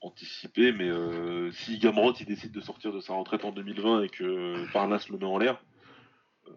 anticipée. 0.00 0.72
Mais 0.72 0.88
euh, 0.88 1.52
si 1.52 1.78
Gamrod 1.78 2.18
il 2.20 2.26
décide 2.26 2.52
de 2.52 2.60
sortir 2.62 2.90
de 2.92 3.00
sa 3.00 3.12
retraite 3.12 3.44
en 3.44 3.52
2020 3.52 4.04
et 4.04 4.08
que 4.08 4.72
Parnasse 4.72 5.10
le 5.10 5.18
met 5.18 5.26
en 5.26 5.36
l'air, 5.36 5.62
euh, 6.48 6.52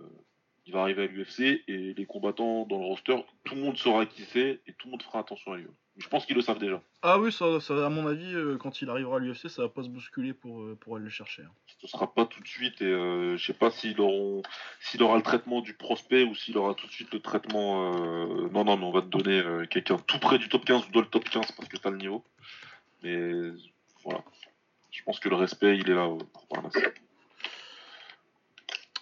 il 0.65 0.72
va 0.72 0.82
arriver 0.82 1.03
à 1.03 1.07
l'UFC 1.07 1.64
et 1.68 1.94
les 1.94 2.06
combattants 2.06 2.65
dans 2.65 2.80
le 2.80 2.86
roster, 2.86 3.18
tout 3.44 3.56
le 3.56 3.61
monde 3.61 3.78
saura 3.78 4.06
qui 4.06 4.24
c'est 4.24 4.61
et 4.65 4.74
tout 4.74 4.88
le 4.88 4.91
monde 4.91 5.03
fera 5.03 5.19
attention 5.19 5.52
à 5.52 5.57
lui. 5.57 5.68
Je 5.98 6.07
pense 6.10 6.26
qu'ils 6.26 6.36
le 6.36 6.41
savent 6.41 6.60
déjà. 6.60 6.80
Ah 7.02 7.18
oui, 7.19 7.32
ça, 7.32 7.60
ça, 7.60 7.86
à 7.86 7.90
mon 7.90 8.06
avis, 8.07 8.34
euh, 8.36 8.57
quand 8.57 8.82
il 8.82 8.90
arrivera 8.90 9.18
à 9.18 9.19
l'UFC, 9.19 9.49
ça 9.49 9.64
va 9.64 9.69
pas 9.69 9.82
se 9.84 9.90
bousculer 9.90 10.32
pour, 10.34 10.61
euh, 10.61 10.78
pour 10.80 10.95
aller 10.95 11.06
le 11.06 11.10
chercher. 11.10 11.41
hein. 11.41 11.52
Ce 11.80 11.88
sera 11.88 12.14
pas 12.14 12.26
tout 12.26 12.40
de 12.41 12.48
suite 12.48 12.82
et 12.82 12.86
euh, 12.86 13.36
je 13.38 13.45
sais 13.45 13.53
pas 13.53 13.72
s'il 13.72 13.99
aura 14.02 15.15
le 15.18 15.22
traitement 15.24 15.61
du 15.61 15.74
prospect 15.74 16.24
ou 16.24 16.36
s'il 16.36 16.57
aura 16.57 16.74
tout 16.76 16.88
de 16.88 16.91
suite 16.91 17.11
le 17.14 17.19
traitement 17.19 17.94
euh, 17.94 18.49
non 18.49 18.64
non 18.65 18.78
mais 18.78 18.86
on 18.86 18.91
va 18.91 19.02
te 19.02 19.07
donner 19.07 19.40
euh, 19.40 19.65
quelqu'un 19.68 19.98
tout 19.98 20.18
près 20.19 20.40
du 20.40 20.49
top 20.49 20.65
15 20.65 20.88
ou 20.88 20.91
dans 20.91 21.02
le 21.02 21.06
top 21.07 21.24
15 21.30 21.52
parce 21.52 21.69
que 21.69 21.78
t'as 21.78 21.91
le 21.91 21.98
niveau 21.98 22.24
mais 23.03 23.52
voilà 24.03 24.24
je 24.91 25.03
pense 25.03 25.19
que 25.19 25.30
le 25.30 25.36
respect 25.36 25.78
il 25.78 25.88
est 25.90 25.94
là 25.94 26.07
pour 26.34 26.48
Parnasse 26.48 26.74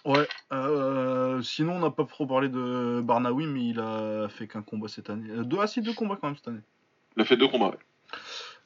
Ouais, 0.04 0.28
euh, 0.52 1.40
sinon 1.42 1.76
on 1.76 1.80
n'a 1.80 1.90
pas 1.90 2.04
trop 2.04 2.26
parlé 2.26 2.48
de 2.48 3.00
Barnaoui, 3.02 3.46
mais 3.46 3.66
il 3.70 3.80
a 3.80 4.28
fait 4.28 4.46
qu'un 4.46 4.62
combat 4.62 4.86
cette 4.86 5.10
année. 5.10 5.28
Deux, 5.44 5.56
ah 5.60 5.66
si, 5.66 5.80
deux 5.80 5.94
combats 5.94 6.16
quand 6.20 6.28
même 6.28 6.36
cette 6.36 6.46
année. 6.46 6.60
Il 7.16 7.22
a 7.22 7.24
fait 7.24 7.36
deux 7.36 7.48
combats 7.48 7.70
ouais. 7.70 7.78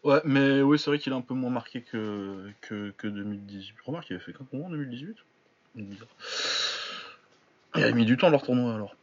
Ouais, 0.02 0.20
mais 0.24 0.62
oui, 0.62 0.78
c'est 0.78 0.90
vrai 0.90 0.98
qu'il 0.98 1.12
est 1.12 1.16
un 1.16 1.20
peu 1.20 1.35
moins 1.35 1.51
marqué 1.51 1.82
que, 1.82 2.51
que, 2.62 2.90
que 2.97 3.06
2018. 3.06 3.74
Remarque, 3.85 4.09
il 4.09 4.14
avait 4.14 4.24
fait 4.24 4.32
qu'un 4.32 4.44
combat 4.44 4.66
en 4.66 4.70
2018 4.70 5.16
C'est 5.77 5.82
bizarre. 5.82 6.09
Il 7.77 7.85
a 7.85 7.93
mis 7.93 8.06
du 8.06 8.16
temps 8.16 8.31
leur 8.31 8.43
tournoi 8.43 8.74
alors. 8.74 8.97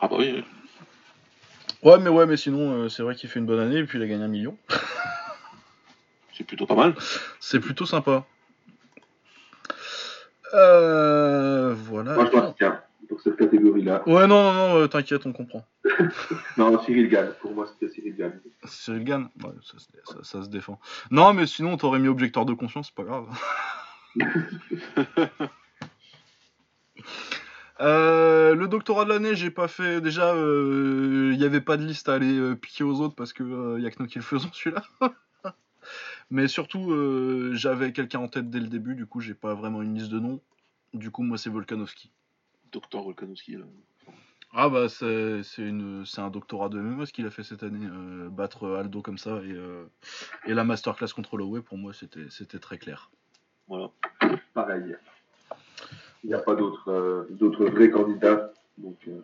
ah 0.00 0.08
bah 0.08 0.16
oui. 0.18 0.44
Ouais, 1.82 1.98
mais 1.98 2.10
ouais, 2.10 2.26
mais 2.26 2.36
sinon, 2.36 2.84
euh, 2.84 2.88
c'est 2.88 3.02
vrai 3.02 3.14
qu'il 3.14 3.28
fait 3.28 3.38
une 3.38 3.46
bonne 3.46 3.60
année 3.60 3.78
et 3.78 3.84
puis 3.84 3.98
il 3.98 4.02
a 4.02 4.06
gagné 4.06 4.24
un 4.24 4.28
million. 4.28 4.56
c'est 6.32 6.44
plutôt 6.44 6.66
pas 6.66 6.74
mal 6.74 6.94
C'est 7.40 7.60
plutôt 7.60 7.86
sympa. 7.86 8.24
Euh, 10.54 11.74
voilà. 11.74 12.14
Moi, 12.14 12.30
je 12.32 12.64
pour 13.08 13.20
cette 13.20 13.36
catégorie-là. 13.36 14.02
Ouais, 14.08 14.26
non, 14.26 14.42
non, 14.42 14.54
non, 14.54 14.76
euh, 14.80 14.86
t'inquiète, 14.88 15.24
on 15.26 15.32
comprend. 15.32 15.64
Non, 16.56 16.78
Cyril 16.82 17.08
Gann. 17.08 17.32
Pour 17.40 17.52
moi, 17.54 17.66
c'était 17.66 17.92
Cyril 17.92 18.16
Gann. 18.16 18.40
Cyril 18.64 19.04
Gann, 19.04 19.28
ouais, 19.44 19.50
ça, 19.62 19.78
se- 19.78 20.12
ça- 20.12 20.22
ça 20.24 20.42
se 20.42 20.48
défend. 20.48 20.78
Non, 21.10 21.32
mais 21.32 21.46
sinon, 21.46 21.76
t'aurais 21.76 21.98
mis 22.00 22.08
objecteur 22.08 22.44
de 22.44 22.52
conscience, 22.54 22.88
c'est 22.88 22.94
pas 22.94 23.04
grave. 23.04 23.26
Euh, 27.80 28.56
le 28.56 28.66
doctorat 28.66 29.04
de 29.04 29.10
l'année, 29.10 29.36
j'ai 29.36 29.52
pas 29.52 29.68
fait. 29.68 30.00
Déjà, 30.00 30.34
il 30.34 31.36
n'y 31.38 31.44
avait 31.44 31.60
pas 31.60 31.76
de 31.76 31.84
liste 31.84 32.08
à 32.08 32.14
aller 32.14 32.36
euh, 32.36 32.56
piquer 32.56 32.82
aux 32.82 33.00
autres 33.00 33.14
parce 33.14 33.32
que 33.32 33.44
euh, 33.44 33.78
y 33.78 33.86
a 33.86 33.90
que 33.90 34.02
nous 34.02 34.08
qui 34.08 34.18
le 34.18 34.24
faisons 34.24 34.48
celui-là. 34.52 34.82
Mais 36.30 36.48
surtout, 36.48 36.90
euh, 36.92 37.52
j'avais 37.54 37.92
quelqu'un 37.92 38.18
en 38.18 38.26
tête 38.28 38.50
dès 38.50 38.58
le 38.60 38.66
début, 38.66 38.96
du 38.96 39.06
coup, 39.06 39.20
j'ai 39.20 39.34
pas 39.34 39.54
vraiment 39.54 39.80
une 39.80 39.94
liste 39.94 40.10
de 40.10 40.18
noms. 40.18 40.40
Du 40.92 41.10
coup, 41.12 41.22
moi, 41.22 41.38
c'est 41.38 41.50
Volkanovski. 41.50 42.10
Docteur 42.72 43.02
Volkanovski 43.02 43.56
là. 43.56 43.64
Ah 44.54 44.68
bah 44.70 44.88
c'est 44.88 45.42
c'est 45.42 45.62
une 45.62 46.04
c'est 46.06 46.22
un 46.22 46.30
doctorat 46.30 46.70
de 46.70 46.78
MMA 46.80 47.04
ce 47.04 47.12
qu'il 47.12 47.26
a 47.26 47.30
fait 47.30 47.42
cette 47.42 47.62
année 47.62 47.86
euh, 47.86 48.30
battre 48.30 48.66
Aldo 48.78 49.02
comme 49.02 49.18
ça 49.18 49.42
et 49.44 49.52
euh, 49.52 49.84
et 50.46 50.54
la 50.54 50.64
masterclass 50.64 51.08
contre 51.14 51.34
Holloway 51.34 51.60
pour 51.60 51.76
moi 51.76 51.92
c'était 51.92 52.26
c'était 52.30 52.58
très 52.58 52.78
clair. 52.78 53.10
voilà 53.68 53.90
Pareil. 54.54 54.96
Il 56.24 56.28
n'y 56.28 56.34
a 56.34 56.38
pas 56.38 56.54
d'autres 56.54 56.90
euh, 56.90 57.26
d'autres 57.30 57.66
vrais 57.66 57.90
candidats. 57.90 58.52
Donc, 58.78 58.96
euh, 59.08 59.20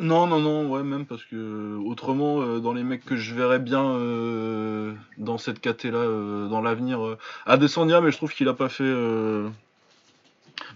Non 0.00 0.26
non 0.26 0.40
non 0.40 0.70
ouais 0.70 0.82
même 0.82 1.04
parce 1.06 1.24
que 1.24 1.76
autrement 1.76 2.40
euh, 2.40 2.58
dans 2.58 2.72
les 2.72 2.82
mecs 2.82 3.04
que 3.04 3.16
je 3.16 3.34
verrais 3.34 3.58
bien 3.58 3.84
euh, 3.84 4.94
dans 5.18 5.38
cette 5.38 5.60
caté 5.60 5.90
là 5.90 6.02
dans 6.48 6.62
l'avenir 6.62 7.04
euh, 7.04 7.18
Adesanya 7.44 8.00
mais 8.00 8.10
je 8.10 8.16
trouve 8.16 8.32
qu'il 8.32 8.48
a 8.48 8.54
pas 8.54 8.68
fait 8.70 8.84
euh, 8.84 9.48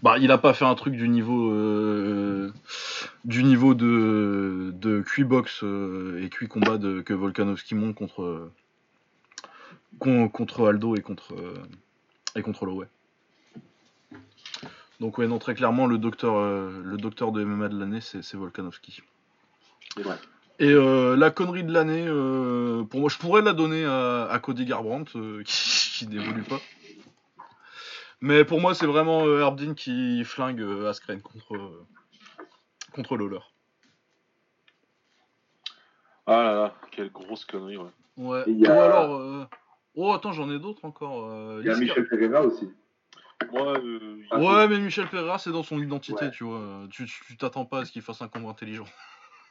bah 0.03 0.17
il 0.19 0.31
a 0.31 0.39
pas 0.39 0.55
fait 0.55 0.65
un 0.65 0.75
truc 0.75 0.95
du 0.95 1.09
niveau 1.09 1.51
euh, 1.53 2.53
du 3.25 3.45
niveau 3.45 3.75
de 3.75 4.73
de 4.75 5.01
QI 5.03 5.25
box 5.25 5.61
euh, 5.63 6.23
et 6.23 6.29
QI 6.31 6.49
combat 6.49 6.79
de, 6.79 7.01
que 7.03 7.13
Volkanovski 7.13 7.75
monte 7.75 7.95
contre 7.95 8.51
con- 9.99 10.29
contre 10.29 10.69
Aldo 10.69 10.97
et 10.97 11.03
contre 11.03 11.35
euh, 11.35 11.55
et 12.37 12.43
contre. 12.43 12.67
Donc 15.01 15.19
ouais 15.19 15.27
non 15.27 15.39
très 15.39 15.55
clairement 15.55 15.87
le 15.87 15.99
docteur 15.99 16.37
euh, 16.37 16.83
le 16.85 16.97
docteur 16.97 17.33
de 17.33 17.43
MMA 17.45 17.69
de 17.69 17.79
l'année 17.79 18.01
c'est 18.01 18.35
Volkanovski. 18.35 19.03
Et 20.59 20.71
euh, 20.73 21.17
la 21.17 21.31
connerie 21.31 21.65
de 21.65 21.73
l'année, 21.73 22.05
euh, 22.07 22.85
pour 22.85 23.01
moi, 23.01 23.09
je 23.09 23.17
pourrais 23.17 23.41
la 23.41 23.55
donner 23.55 23.87
à, 23.87 24.27
à 24.31 24.39
Cody 24.41 24.67
Garbrandt, 24.67 25.11
euh, 25.17 25.43
qui, 25.47 25.91
qui 25.97 26.07
n'évolue 26.07 26.43
pas. 26.43 26.61
Mais 28.21 28.45
pour 28.45 28.61
moi, 28.61 28.75
c'est 28.75 28.87
vraiment 28.87 29.25
euh, 29.27 29.41
Herb 29.41 29.57
Dean 29.59 29.75
qui 29.75 30.23
flingue 30.25 30.61
euh, 30.61 30.89
Askren 30.91 31.23
contre, 31.23 31.57
euh, 31.57 31.87
contre 32.93 33.17
Lawler. 33.17 33.41
ah 36.27 36.43
là 36.43 36.55
là 36.55 36.75
quelle 36.93 37.11
grosse 37.11 37.45
connerie 37.45 37.77
ouais 37.79 37.91
Ouais. 38.17 38.43
A- 38.67 38.77
Ou 38.77 38.81
alors. 38.81 39.15
euh, 39.17 39.47
Oh, 39.97 40.13
attends, 40.13 40.33
j'en 40.33 40.49
ai 40.51 40.59
d'autres 40.59 40.85
encore. 40.85 41.25
euh, 41.29 41.61
il 41.63 41.67
y 41.67 41.71
a 41.71 41.77
Michel 41.77 42.07
Pereira 42.07 42.43
aussi. 42.43 42.71
moi 43.53 43.77
euh, 43.79 44.23
Ouais, 44.33 44.69
mais 44.69 44.79
Michel 44.79 45.09
Pereira, 45.09 45.39
c'est 45.39 45.51
dans 45.51 45.63
son 45.65 45.81
identité, 45.83 46.27
Ouais. 46.27 46.31
tu 46.31 46.45
vois. 46.45 46.87
Tu 46.91 47.07
tu 47.07 47.37
t'attends 47.37 47.65
pas 47.65 47.81
à 47.81 47.85
ce 47.85 47.91
qu'il 47.93 48.03
fasse 48.03 48.23
un 48.23 48.29
combat 48.29 48.51
intelligent. 48.51 48.85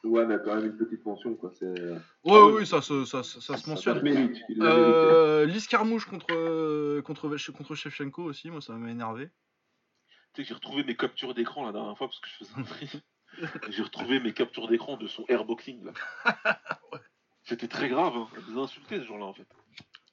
Ouais, 0.04 0.26
mais 0.26 0.36
quand 0.44 0.56
même 0.56 0.66
une 0.68 0.78
petite 0.78 1.06
mention, 1.06 1.36
quoi. 1.36 1.52
C'est... 1.54 1.66
Ouais, 1.66 1.98
Ah 2.28 2.46
ouais. 2.46 2.54
oui, 2.60 2.66
ça, 2.68 2.82
se- 2.82 3.04
ça, 3.06 3.22
ça 3.24 3.42
se 3.42 3.42
Ça 3.42 3.58
se 3.58 3.70
mentionne. 3.70 4.02
mérite. 4.02 4.38
Il. 4.50 4.64
Euh, 4.64 5.46
Liz 5.46 5.68
Carmouche 5.68 6.06
contre, 6.06 6.28
euh, 6.32 7.02
contre, 7.02 7.28
contre 7.52 7.76
Shevchenko 7.76 8.24
aussi, 8.24 8.50
moi 8.50 8.62
ça 8.62 8.74
m'a 8.74 8.90
énervé. 8.90 9.30
Tu 10.34 10.38
sais 10.38 10.42
que 10.44 10.48
j'ai 10.48 10.54
retrouvé 10.54 10.84
mes 10.84 10.96
captures 10.96 11.34
d'écran 11.34 11.66
la 11.66 11.72
dernière 11.74 11.98
fois 11.98 12.08
parce 12.08 12.20
que 12.20 12.30
je 12.30 12.36
faisais 12.46 12.54
un 12.58 12.64
tri. 12.64 12.90
J'ai 13.70 13.84
retrouvé 13.84 14.20
mes 14.20 14.34
captures 14.34 14.68
d'écran 14.68 14.98
de 14.98 15.08
son 15.08 15.24
airboxing 15.28 15.84
là. 15.86 15.94
C'était 17.44 17.68
très 17.68 17.88
grave, 17.90 18.14
hein. 18.16 18.28
Elle 18.36 18.54
nous 18.54 18.60
a 18.60 18.64
insulté 18.64 19.00
ce 19.00 19.06
jour-là 19.06 19.26
en 19.26 19.34
fait. 19.34 19.48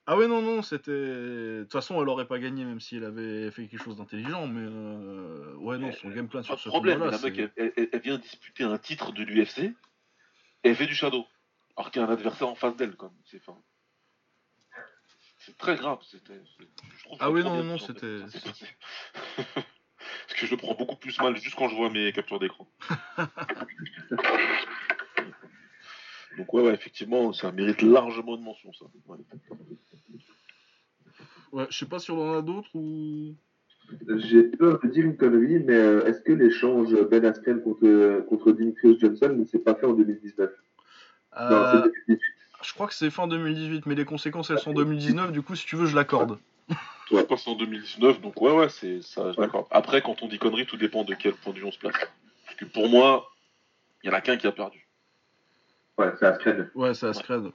Ah 0.07 0.17
ouais 0.17 0.29
non 0.29 0.41
non 0.41 0.63
c'était 0.63 0.91
de 0.93 1.63
toute 1.63 1.73
façon 1.73 2.01
elle 2.01 2.09
aurait 2.09 2.29
pas 2.29 2.39
gagné 2.39 2.65
même 2.65 2.81
si 2.81 2.97
elle 2.97 3.05
avait 3.05 3.51
fait 3.51 3.67
quelque 3.67 3.83
chose 3.83 3.97
d'intelligent 3.97 4.47
mais 4.47 4.63
euh... 4.65 5.55
ouais 5.57 5.79
non 5.79 5.91
son 5.93 6.09
game 6.11 6.29
plan 6.29 6.41
Pas 6.41 6.45
sur 6.47 6.61
ce 6.61 6.69
problème, 6.69 6.99
combat 7.01 7.11
la 7.11 7.17
là 7.17 7.23
mec 7.23 7.39
elle, 7.57 7.73
elle- 7.77 7.89
elle 7.93 8.01
vient 8.01 8.19
disputer 8.19 8.63
un 8.65 8.79
titre 8.79 9.13
de 9.13 9.25
l'UFC 9.25 9.59
et 9.59 9.75
elle 10.63 10.77
fait 10.77 10.87
du 10.87 10.95
shadow. 10.95 11.27
Alors 11.77 11.91
qu'il 11.91 12.01
y 12.01 12.05
a 12.05 12.09
un 12.09 12.13
adversaire 12.13 12.49
en 12.49 12.55
face 12.55 12.77
d'elle 12.77 12.97
quoi. 12.97 13.13
C'est 13.25 13.41
enfin, 13.47 13.59
C'est 15.39 15.57
très 15.59 15.77
grave. 15.77 15.99
C'était. 16.03 16.41
Ah 17.21 17.31
oui, 17.31 17.45
non, 17.45 17.63
non, 17.63 17.79
c'était-. 17.79 18.21
Parce 19.37 20.41
que 20.41 20.47
je 20.47 20.51
le 20.53 20.57
prends 20.57 20.75
beaucoup 20.75 20.97
plus 20.97 21.19
mal 21.21 21.37
juste 21.37 21.57
quand 21.57 21.69
je 21.69 21.77
vois 21.77 21.91
mes 21.91 22.11
captures 22.13 22.39
d'écran. 22.39 22.67
Donc 26.37 26.53
ouais, 26.53 26.63
ouais, 26.63 26.75
effectivement, 26.75 27.33
ça 27.33 27.53
mérite 27.53 27.83
largement 27.83 28.37
une 28.37 28.43
mention 28.43 28.73
ça. 28.73 28.87
Ouais. 29.07 29.17
ouais 31.53 31.67
je 31.71 31.79
sais 31.79 31.87
pas 31.87 31.99
si 31.99 32.11
on 32.11 32.21
en 32.21 32.39
a 32.39 32.43
d'autres 32.43 32.69
ou 32.75 33.35
J'ai 34.17 34.45
peur 34.45 34.81
de 34.83 34.89
dire 34.89 35.05
une 35.05 35.17
connerie, 35.17 35.61
mais 35.61 35.75
euh, 35.75 36.07
est-ce 36.07 36.21
que 36.21 36.33
l'échange 36.33 36.95
Ben 37.11 37.25
Askren 37.25 37.63
contre, 37.63 38.21
contre 38.29 38.53
Dimitrios 38.53 38.99
Johnson 38.99 39.35
ne 39.39 39.45
s'est 39.45 39.59
pas 39.59 39.75
fait 39.75 39.87
en 39.87 39.93
2019 39.95 40.51
Non, 40.51 41.37
Euh, 41.41 41.73
c'est 41.73 41.83
2018. 42.07 42.21
Je 42.63 42.73
crois 42.73 42.87
que 42.87 42.95
c'est 42.95 43.11
fin 43.11 43.29
2018, 43.29 43.87
mais 43.87 43.95
les 43.95 44.05
conséquences 44.05 44.51
elles 44.51 44.59
sont 44.59 44.71
en 44.71 44.75
2019, 44.75 45.31
du 45.33 45.43
coup 45.43 45.55
si 45.55 45.67
tu 45.67 45.77
veux 45.77 45.87
je 45.87 45.95
l'accorde. 45.95 46.39
Toi, 47.09 47.27
pas 47.27 47.37
c'est 47.37 47.49
en 47.49 47.55
2019, 47.55 48.21
donc 48.21 48.41
ouais, 48.43 48.51
ouais, 48.51 48.69
c'est 48.69 49.01
ça, 49.03 49.31
je 49.33 49.41
l'accorde. 49.41 49.67
Après, 49.71 50.03
quand 50.03 50.23
on 50.23 50.29
dit 50.29 50.39
connerie, 50.39 50.67
tout 50.67 50.77
dépend 50.77 51.05
de 51.05 51.15
quel 51.15 51.35
point 51.35 51.53
de 51.53 51.59
vue 51.59 51.65
on 51.65 51.71
se 51.71 51.79
place. 51.79 51.95
Parce 52.45 52.57
que 52.57 52.65
pour 52.65 52.89
moi, 52.89 53.31
il 54.03 54.09
y 54.09 54.11
en 54.11 54.17
a 54.17 54.21
qu'un 54.21 54.37
qui 54.37 54.49
a 54.49 54.53
perdu. 54.53 54.86
Ouais, 55.99 56.13
c'est 56.19 56.27
Askren. 56.27 56.71
Ouais, 56.75 56.95
c'est 56.95 57.07
Askren. 57.07 57.53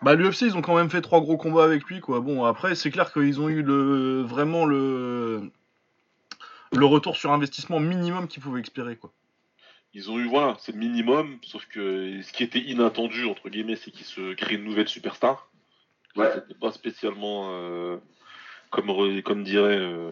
Bah 0.00 0.14
l'UFC 0.14 0.42
ils 0.42 0.56
ont 0.56 0.62
quand 0.62 0.76
même 0.76 0.90
fait 0.90 1.00
trois 1.00 1.20
gros 1.20 1.36
combats 1.36 1.64
avec 1.64 1.84
lui 1.84 2.00
quoi. 2.00 2.20
Bon 2.20 2.44
après 2.44 2.76
c'est 2.76 2.90
clair 2.90 3.12
qu'ils 3.12 3.40
ont 3.40 3.48
eu 3.48 3.62
le 3.62 4.22
vraiment 4.22 4.64
le 4.64 5.50
le 6.72 6.86
retour 6.86 7.16
sur 7.16 7.32
investissement 7.32 7.80
minimum 7.80 8.28
qu'ils 8.28 8.42
pouvaient 8.42 8.60
espérer 8.60 8.96
quoi. 8.96 9.12
Ils 9.94 10.10
ont 10.10 10.18
eu, 10.18 10.28
voilà, 10.28 10.56
c'est 10.60 10.72
le 10.72 10.78
minimum, 10.78 11.38
sauf 11.42 11.64
que 11.66 12.20
ce 12.20 12.32
qui 12.32 12.42
était 12.42 12.60
inattendu, 12.60 13.24
entre 13.24 13.48
guillemets, 13.48 13.76
c'est 13.76 13.90
qu'ils 13.90 14.06
se 14.06 14.34
créent 14.34 14.56
une 14.56 14.64
nouvelle 14.64 14.88
superstar. 14.88 15.50
Ouais. 16.14 16.30
C'était 16.34 16.54
pas 16.54 16.72
spécialement, 16.72 17.48
euh, 17.52 17.96
comme, 18.70 19.22
comme 19.22 19.44
dirait, 19.44 19.78
euh, 19.78 20.10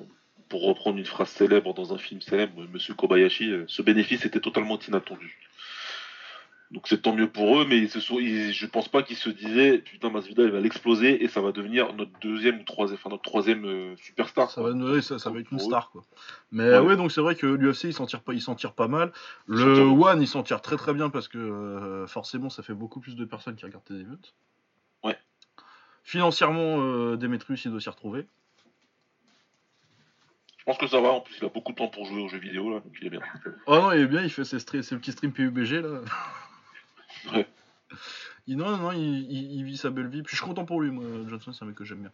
pour 0.48 0.64
reprendre 0.64 0.98
une 0.98 1.04
phrase 1.04 1.28
célèbre 1.28 1.74
dans 1.74 1.92
un 1.92 1.98
film 1.98 2.22
célèbre, 2.22 2.66
Monsieur 2.72 2.94
Kobayashi, 2.94 3.50
euh, 3.50 3.64
ce 3.68 3.82
bénéfice 3.82 4.24
était 4.24 4.40
totalement 4.40 4.78
inattendu. 4.78 5.36
Donc 6.72 6.88
c'est 6.88 7.00
tant 7.02 7.14
mieux 7.14 7.30
pour 7.30 7.60
eux, 7.60 7.64
mais 7.68 7.78
ils 7.78 7.88
se 7.88 8.00
sont, 8.00 8.18
ils- 8.18 8.52
je 8.52 8.66
pense 8.66 8.88
pas 8.88 9.04
qu'ils 9.04 9.16
se 9.16 9.30
disaient, 9.30 9.78
putain, 9.78 10.10
Masvidal 10.10 10.46
il 10.46 10.50
va 10.52 10.58
l'exploser 10.60 11.22
et 11.22 11.28
ça 11.28 11.40
va 11.40 11.52
devenir 11.52 11.92
notre 11.94 12.10
deuxième 12.20 12.58
ou 12.60 12.64
troisième, 12.64 12.98
enfin 12.98 13.10
notre 13.10 13.22
troisième 13.22 13.64
euh, 13.64 13.96
superstar. 13.98 14.50
Ça 14.50 14.62
va, 14.62 14.70
ouais, 14.72 15.00
ça, 15.00 15.20
ça 15.20 15.30
va 15.30 15.38
être 15.38 15.52
une 15.52 15.60
star 15.60 15.90
quoi. 15.90 16.02
Mais 16.50 16.68
Ouais. 16.70 16.78
ouais, 16.80 16.96
donc 16.96 17.12
c'est 17.12 17.20
vrai 17.20 17.36
que 17.36 17.46
l'UFC 17.46 17.84
il 17.84 17.92
s'en 17.94 18.06
tire 18.06 18.20
pas, 18.22 18.32
il 18.34 18.40
s'en 18.42 18.56
tire 18.56 18.72
pas 18.72 18.88
mal. 18.88 19.12
Le. 19.46 19.78
One 19.80 20.20
il 20.20 20.26
s'en 20.26 20.42
tire 20.42 20.60
très 20.60 20.76
très 20.76 20.92
bien 20.92 21.08
parce 21.08 21.28
que 21.28 21.38
euh, 21.38 22.06
forcément 22.08 22.50
ça 22.50 22.64
fait 22.64 22.74
beaucoup 22.74 22.98
plus 22.98 23.14
de 23.14 23.24
personnes 23.24 23.54
qui 23.54 23.64
regardent 23.64 23.84
tes 23.84 23.94
events. 23.94 24.34
Ouais. 25.04 25.16
Financièrement, 26.02 26.80
euh, 26.80 27.16
Demetrius 27.16 27.64
il 27.64 27.70
doit 27.70 27.80
s'y 27.80 27.90
retrouver. 27.90 28.26
Je 30.58 30.64
pense 30.64 30.78
que 30.78 30.88
ça 30.88 31.00
va, 31.00 31.10
en 31.10 31.20
plus 31.20 31.36
il 31.40 31.44
a 31.44 31.48
beaucoup 31.48 31.70
de 31.70 31.76
temps 31.76 31.86
pour 31.86 32.06
jouer 32.06 32.20
aux 32.22 32.28
jeux 32.28 32.38
vidéo 32.40 32.70
là, 32.70 32.80
donc 32.80 32.92
il 33.00 33.06
est 33.06 33.10
bien. 33.10 33.20
Oh 33.68 33.76
non, 33.76 33.92
il 33.92 34.00
est 34.00 34.06
bien, 34.08 34.22
il 34.22 34.30
fait 34.30 34.44
ses, 34.44 34.58
ses 34.58 34.96
petits 34.96 35.12
streams 35.12 35.30
PUBG 35.32 35.80
là. 35.80 36.00
Ouais. 37.32 37.46
Il, 38.46 38.56
non, 38.56 38.76
non, 38.76 38.92
il, 38.92 39.30
il- 39.30 39.52
il 39.58 39.64
vit 39.64 39.76
sa 39.76 39.90
belle 39.90 40.08
vie. 40.08 40.22
Puis 40.22 40.36
je 40.36 40.40
suis 40.42 40.46
content 40.46 40.64
pour 40.64 40.80
lui, 40.80 40.90
moi. 40.90 41.04
Johnson, 41.28 41.52
c'est 41.52 41.64
un 41.64 41.68
mec 41.68 41.76
que 41.76 41.84
j'aime 41.84 41.98
bien. 42.00 42.10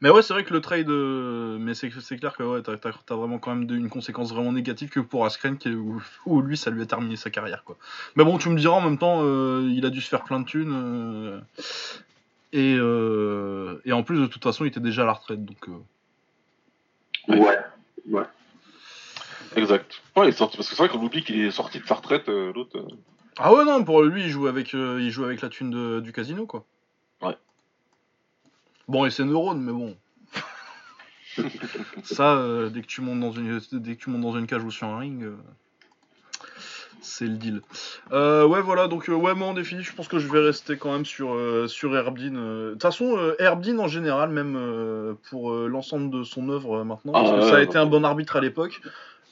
Mais 0.00 0.10
ouais, 0.10 0.22
c'est 0.22 0.34
vrai 0.34 0.44
que 0.44 0.52
le 0.52 0.60
trade. 0.60 0.90
euh, 0.90 1.56
mais 1.58 1.72
c'est 1.74 1.88
clair 2.18 2.36
que 2.36 2.42
ouais, 2.42 2.62
t'as 2.62 2.76
t'as 2.76 3.14
vraiment 3.14 3.38
quand 3.38 3.54
même 3.54 3.66
de- 3.66 3.76
une 3.76 3.88
conséquence 3.88 4.32
vraiment 4.32 4.52
négative 4.52 4.90
que 4.90 5.00
pour 5.00 5.24
Askren, 5.24 5.56
qui 5.56 5.68
est- 5.68 5.74
où, 5.74 6.02
où 6.26 6.40
lui, 6.42 6.56
ça 6.56 6.70
lui 6.70 6.82
a 6.82 6.86
terminé 6.86 7.16
sa 7.16 7.30
carrière, 7.30 7.62
quoi. 7.64 7.76
Mais 8.16 8.24
bon, 8.24 8.36
tu 8.38 8.48
me 8.50 8.56
diras 8.58 8.74
en 8.76 8.80
même 8.82 8.98
temps, 8.98 9.20
euh, 9.22 9.68
il 9.72 9.86
a 9.86 9.90
dû 9.90 10.00
se 10.00 10.08
faire 10.08 10.24
plein 10.24 10.40
de 10.40 10.44
thunes. 10.46 10.72
euh, 10.74 11.40
et, 12.52 12.76
euh, 12.78 13.80
et 13.84 13.92
en 13.92 14.02
plus, 14.02 14.18
de 14.20 14.26
toute 14.26 14.42
façon, 14.42 14.64
il 14.64 14.68
était 14.68 14.80
déjà 14.80 15.02
à 15.02 15.06
la 15.06 15.12
retraite, 15.12 15.44
donc. 15.44 15.68
euh, 15.68 15.72
Ouais. 17.28 17.38
Ouais. 17.38 17.58
Ouais. 18.06 18.24
Exact. 19.56 20.02
Ouais, 20.16 20.26
il 20.26 20.28
est 20.30 20.32
sorti, 20.32 20.56
parce 20.56 20.68
que 20.68 20.74
c'est 20.74 20.82
vrai 20.82 20.88
qu'on 20.90 21.02
oublie 21.04 21.22
qu'il 21.22 21.40
est 21.40 21.50
sorti 21.50 21.78
de 21.80 21.86
sa 21.86 21.94
retraite, 21.94 22.28
euh, 22.28 22.52
l'autre. 22.52 22.84
Ah 23.38 23.52
ouais, 23.52 23.64
non, 23.64 23.82
pour 23.84 24.02
lui, 24.02 24.22
il 24.24 24.28
joue 24.30 24.46
avec, 24.46 24.74
euh, 24.74 24.98
il 25.00 25.10
joue 25.10 25.24
avec 25.24 25.40
la 25.40 25.48
thune 25.48 25.70
de- 25.70 26.00
du 26.00 26.12
casino, 26.12 26.46
quoi. 26.46 26.64
Ouais. 27.22 27.36
Bon, 28.86 29.04
et 29.06 29.10
c'est 29.10 29.24
neurones, 29.24 29.60
mais 29.60 29.72
bon. 29.72 29.96
Ça, 32.04 32.36
euh, 32.36 32.68
dès, 32.68 32.82
que 32.82 32.86
tu 32.86 33.00
montes 33.00 33.20
dans 33.20 33.32
une, 33.32 33.60
dès 33.72 33.96
que 33.96 34.00
tu 34.04 34.10
montes 34.10 34.20
dans 34.20 34.38
une 34.38 34.46
cage 34.46 34.62
ou 34.62 34.70
sur 34.70 34.86
un 34.86 34.98
ring, 34.98 35.22
euh, 35.24 35.34
c'est 37.00 37.26
le 37.26 37.36
deal. 37.36 37.62
Euh, 38.12 38.46
ouais, 38.46 38.62
voilà, 38.62 38.86
donc, 38.88 39.08
euh, 39.08 39.14
ouais, 39.14 39.34
moi, 39.34 39.48
en 39.48 39.54
définitive, 39.54 39.90
je 39.90 39.96
pense 39.96 40.06
que 40.08 40.18
je 40.18 40.28
vais 40.28 40.40
rester 40.40 40.76
quand 40.76 40.92
même 40.92 41.04
sur, 41.04 41.34
euh, 41.34 41.66
sur 41.66 41.94
Herbdin. 41.96 42.36
euh. 42.36 42.68
De 42.68 42.72
toute 42.74 42.82
façon, 42.82 43.16
euh, 43.18 43.78
en 43.78 43.88
général, 43.88 44.30
même 44.30 44.54
euh, 44.56 45.14
pour 45.30 45.50
euh, 45.52 45.66
l'ensemble 45.66 46.10
de 46.10 46.22
son 46.22 46.48
œuvre 46.50 46.78
euh, 46.80 46.84
maintenant, 46.84 47.12
Ah, 47.14 47.18
parce 47.18 47.30
que 47.30 47.36
ouais, 47.36 47.42
ça 47.42 47.54
a 47.56 47.58
ouais, 47.58 47.64
été 47.64 47.78
ouais. 47.78 47.84
un 47.84 47.86
bon 47.86 48.04
arbitre 48.04 48.36
à 48.36 48.40
l'époque, 48.40 48.80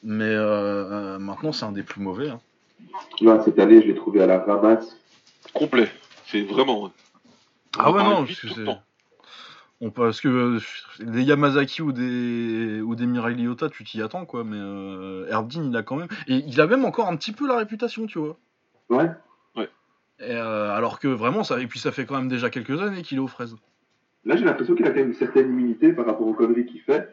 mais 0.03 0.25
euh, 0.25 1.15
euh, 1.15 1.19
maintenant, 1.19 1.53
c'est 1.53 1.65
un 1.67 1.73
des 1.73 1.83
plus 1.85 2.01
mauvais. 2.03 2.31
hein. 2.31 2.41
Là, 3.21 3.41
cette 3.45 3.59
année, 3.59 3.83
je 3.83 3.87
l'ai 3.87 3.95
trouvé 3.95 4.23
à 4.23 4.27
la 4.27 4.39
ramasse. 4.39 4.97
Complet. 5.55 5.89
C'est 6.27 6.43
vraiment. 6.43 6.85
ouais. 6.85 6.91
Ah 7.79 7.91
On 7.91 7.95
ouais, 7.95 8.03
non, 8.03 8.25
parce 8.25 8.41
que. 8.41 8.67
On, 9.81 9.91
parce 9.91 10.21
que 10.21 10.29
euh, 10.29 10.61
des 11.01 11.25
Yamazaki 11.25 11.83
ou 11.83 11.91
des 11.91 12.81
ou 12.81 12.95
des 12.95 13.07
Mirai 13.07 13.35
tu 13.73 13.83
t'y 13.83 14.01
attends 14.01 14.25
quoi, 14.27 14.45
mais 14.45 14.57
euh, 14.57 15.27
Erdin 15.29 15.65
il 15.65 15.77
a 15.77 15.83
quand 15.83 15.97
même 15.97 16.07
et 16.29 16.37
il 16.37 16.61
a 16.61 16.69
même 16.69 16.85
encore 16.85 17.09
un 17.09 17.17
petit 17.17 17.33
peu 17.33 17.49
la 17.49 17.57
réputation, 17.57 18.07
tu 18.07 18.21
vois. 18.21 18.39
Ouais. 18.89 19.11
Et, 20.21 20.31
euh, 20.31 20.71
alors 20.71 21.01
que 21.01 21.09
vraiment 21.09 21.43
ça 21.43 21.61
et 21.61 21.67
puis 21.67 21.81
ça 21.81 21.91
fait 21.91 22.07
quand 22.07 22.17
même 22.17 22.29
déjà 22.29 22.49
quelques 22.49 22.81
années 22.81 23.03
qu'il 23.03 23.19
est 23.19 23.21
aux 23.21 23.27
fraises. 23.27 23.57
Là, 24.25 24.37
j'ai 24.37 24.45
l'impression 24.45 24.77
qu'il 24.77 24.87
a 24.87 24.91
quand 24.91 25.01
même 25.01 25.09
une 25.09 25.15
certaine 25.15 25.49
immunité 25.49 25.93
par 25.93 26.07
rapport 26.07 26.29
aux 26.29 26.35
conneries 26.35 26.67
qu'il 26.67 26.81
fait. 26.81 27.09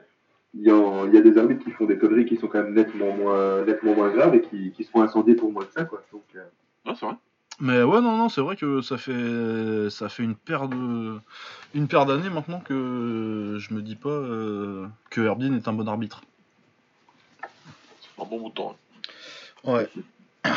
Il 0.55 0.63
y, 0.63 0.71
a, 0.71 1.05
il 1.05 1.13
y 1.13 1.17
a 1.17 1.21
des 1.21 1.37
arbitres 1.37 1.63
qui 1.63 1.71
font 1.71 1.85
des 1.85 1.97
conneries 1.97 2.25
qui 2.25 2.35
sont 2.35 2.47
quand 2.47 2.63
même 2.63 2.73
nettement 2.73 3.15
moins, 3.15 3.63
nettement 3.65 3.93
moins 3.93 4.09
graves 4.09 4.33
et 4.33 4.41
qui, 4.41 4.71
qui 4.71 4.83
se 4.83 4.89
font 4.89 5.01
incendier 5.01 5.35
pour 5.35 5.51
moins 5.51 5.63
que 5.63 5.73
ça, 5.73 5.85
quoi. 5.85 6.01
Donc, 6.11 6.23
euh, 6.35 6.39
Ouais, 6.85 6.93
c'est 6.99 7.05
vrai. 7.05 7.15
Mais 7.61 7.83
ouais 7.83 7.99
non 7.99 8.15
non 8.15 8.29
c'est 8.29 8.39
vrai 8.39 8.55
que 8.55 8.79
ça 8.79 8.97
fait 8.97 9.89
ça 9.89 10.07
fait 10.07 10.23
une 10.23 10.35
paire 10.35 10.69
de 10.69 11.19
une 11.73 11.89
paire 11.89 12.05
d'années 12.05 12.29
maintenant 12.29 12.61
que 12.61 13.57
je 13.59 13.73
me 13.73 13.81
dis 13.81 13.97
pas 13.97 14.07
euh, 14.09 14.87
que 15.09 15.19
Erdin 15.19 15.53
est 15.57 15.67
un 15.67 15.73
bon 15.73 15.85
arbitre. 15.87 16.21
C'est 17.41 18.21
un 18.21 18.25
bon 18.25 18.39
bout 18.39 18.49
de 18.49 18.53
temps. 18.53 18.77
Ouais. 19.65 19.89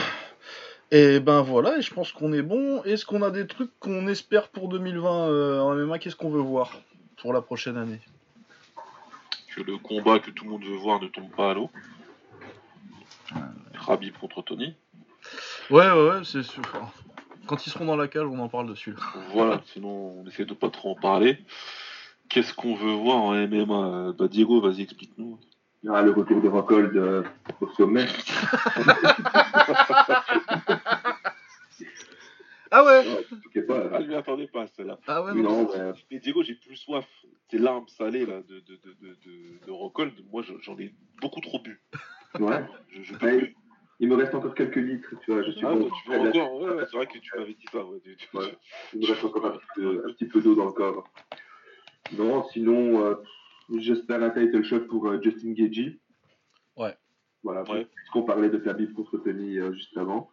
Et 0.92 1.20
ben 1.20 1.40
voilà, 1.40 1.78
et 1.78 1.80
je 1.80 1.92
pense 1.92 2.12
qu'on 2.12 2.34
est 2.34 2.42
bon. 2.42 2.82
Est-ce 2.82 3.06
qu'on 3.06 3.22
a 3.22 3.30
des 3.30 3.46
trucs 3.46 3.70
qu'on 3.80 4.06
espère 4.08 4.48
pour 4.48 4.68
2020 4.68 5.10
euh, 5.10 5.58
en 5.58 5.74
MMA 5.74 5.98
Qu'est-ce 5.98 6.16
qu'on 6.16 6.28
veut 6.28 6.42
voir 6.42 6.70
pour 7.16 7.32
la 7.32 7.40
prochaine 7.40 7.78
année? 7.78 8.00
Que 9.54 9.62
le 9.62 9.76
combat 9.78 10.18
que 10.18 10.30
tout 10.30 10.44
le 10.44 10.50
monde 10.50 10.64
veut 10.64 10.76
voir 10.76 11.00
ne 11.00 11.08
tombe 11.08 11.30
pas 11.30 11.50
à 11.50 11.54
l'eau. 11.54 11.70
Rabib 13.74 14.16
contre 14.16 14.42
Tony. 14.42 14.74
Ouais, 15.70 15.90
ouais, 15.90 16.08
ouais, 16.08 16.24
c'est 16.24 16.42
sûr. 16.42 16.62
Quand 17.46 17.66
ils 17.66 17.70
seront 17.70 17.84
dans 17.84 17.96
la 17.96 18.08
cage, 18.08 18.26
on 18.26 18.38
en 18.38 18.48
parle 18.48 18.68
dessus. 18.68 18.94
Voilà, 19.32 19.60
sinon 19.66 19.88
on 20.20 20.26
essaie 20.26 20.44
de 20.44 20.54
pas 20.54 20.70
trop 20.70 20.92
en 20.92 20.94
parler. 20.94 21.38
Qu'est-ce 22.28 22.54
qu'on 22.54 22.74
veut 22.74 22.92
voir 22.92 23.16
en 23.18 23.34
MMA 23.34 24.12
Bah 24.12 24.28
Diego, 24.28 24.60
vas-y 24.60 24.82
explique-nous. 24.82 25.38
aura 25.86 26.00
le 26.02 26.12
retour 26.12 26.40
de 26.40 26.48
Rockhold 26.48 26.96
euh, 26.96 27.22
au 27.60 27.68
sommet. 27.72 28.06
Ah 32.74 32.84
ouais 32.84 33.00
Ouais, 33.06 33.26
en 33.30 33.36
tout 33.36 33.50
cas, 33.50 33.60
pas, 33.68 33.82
Ah, 33.92 34.00
je 34.00 34.06
m'y 34.06 34.14
attendais 34.14 34.46
pas 34.46 34.62
à 34.62 34.66
celle-là. 34.66 34.98
Ah 35.06 35.22
ouais, 35.22 35.34
non. 35.34 35.42
non, 35.64 35.70
mais, 35.76 35.92
Mais 36.10 36.18
Diego, 36.20 36.42
j'ai 36.42 36.54
plus 36.54 36.76
soif. 36.76 37.04
Tes 37.52 37.58
larmes 37.58 37.86
salées 37.86 38.24
là 38.24 38.40
de, 38.48 38.60
de, 38.60 38.76
de, 38.76 38.92
de, 39.02 39.08
de, 39.26 39.66
de 39.66 39.70
Rockhold, 39.70 40.14
moi 40.32 40.40
je- 40.42 40.54
j'en 40.62 40.78
ai 40.78 40.94
beaucoup 41.20 41.42
trop 41.42 41.60
bu. 41.60 41.82
ouais. 42.40 42.64
Je, 42.88 43.02
je 43.02 43.14
peux 43.14 43.26
Ouais. 43.26 43.38
plus. 43.38 43.56
Il 44.00 44.08
me 44.08 44.14
reste 44.14 44.34
encore 44.34 44.54
quelques 44.54 44.76
litres, 44.76 45.14
tu 45.22 45.30
vois. 45.32 45.42
Je 45.42 45.50
suis 45.50 45.66
Ah, 45.66 45.74
bon. 45.74 45.84
ouais, 45.84 45.90
tu 46.02 46.10
veux 46.10 46.18
encore 46.18 46.60
Ouais, 46.62 46.74
ouais, 46.76 46.84
c'est 46.90 46.96
vrai 46.96 47.06
que 47.06 47.18
tu 47.18 47.30
m'avais 47.36 47.52
dit 47.52 47.66
ça. 47.70 47.84
Ouais, 47.84 48.00
tu- 48.02 48.16
tu- 48.16 48.34
Ouais. 48.36 48.56
Il 48.94 49.00
me 49.00 49.06
reste 49.06 49.22
encore 49.22 49.44
un 49.44 49.50
petit 49.58 49.66
peu, 49.76 50.02
un 50.08 50.12
petit 50.14 50.24
peu 50.24 50.40
d'eau 50.40 50.54
dans 50.54 50.64
le 50.64 50.72
corps. 50.72 51.04
Non, 52.16 52.42
sinon, 52.48 53.04
euh, 53.04 53.14
j'espère 53.76 54.22
un 54.22 54.30
title 54.30 54.64
shot 54.64 54.86
pour 54.86 55.06
euh, 55.08 55.20
Justin 55.22 55.52
Gagey. 55.52 56.00
Ouais. 56.78 56.96
Voilà, 57.42 57.70
Ouais. 57.70 57.84
puisqu'on 57.96 58.22
parlait 58.22 58.48
de 58.48 58.56
Khabib 58.56 58.94
contre 58.94 59.18
Tony 59.18 59.58
euh, 59.58 59.72
juste 59.74 59.94
avant. 59.98 60.30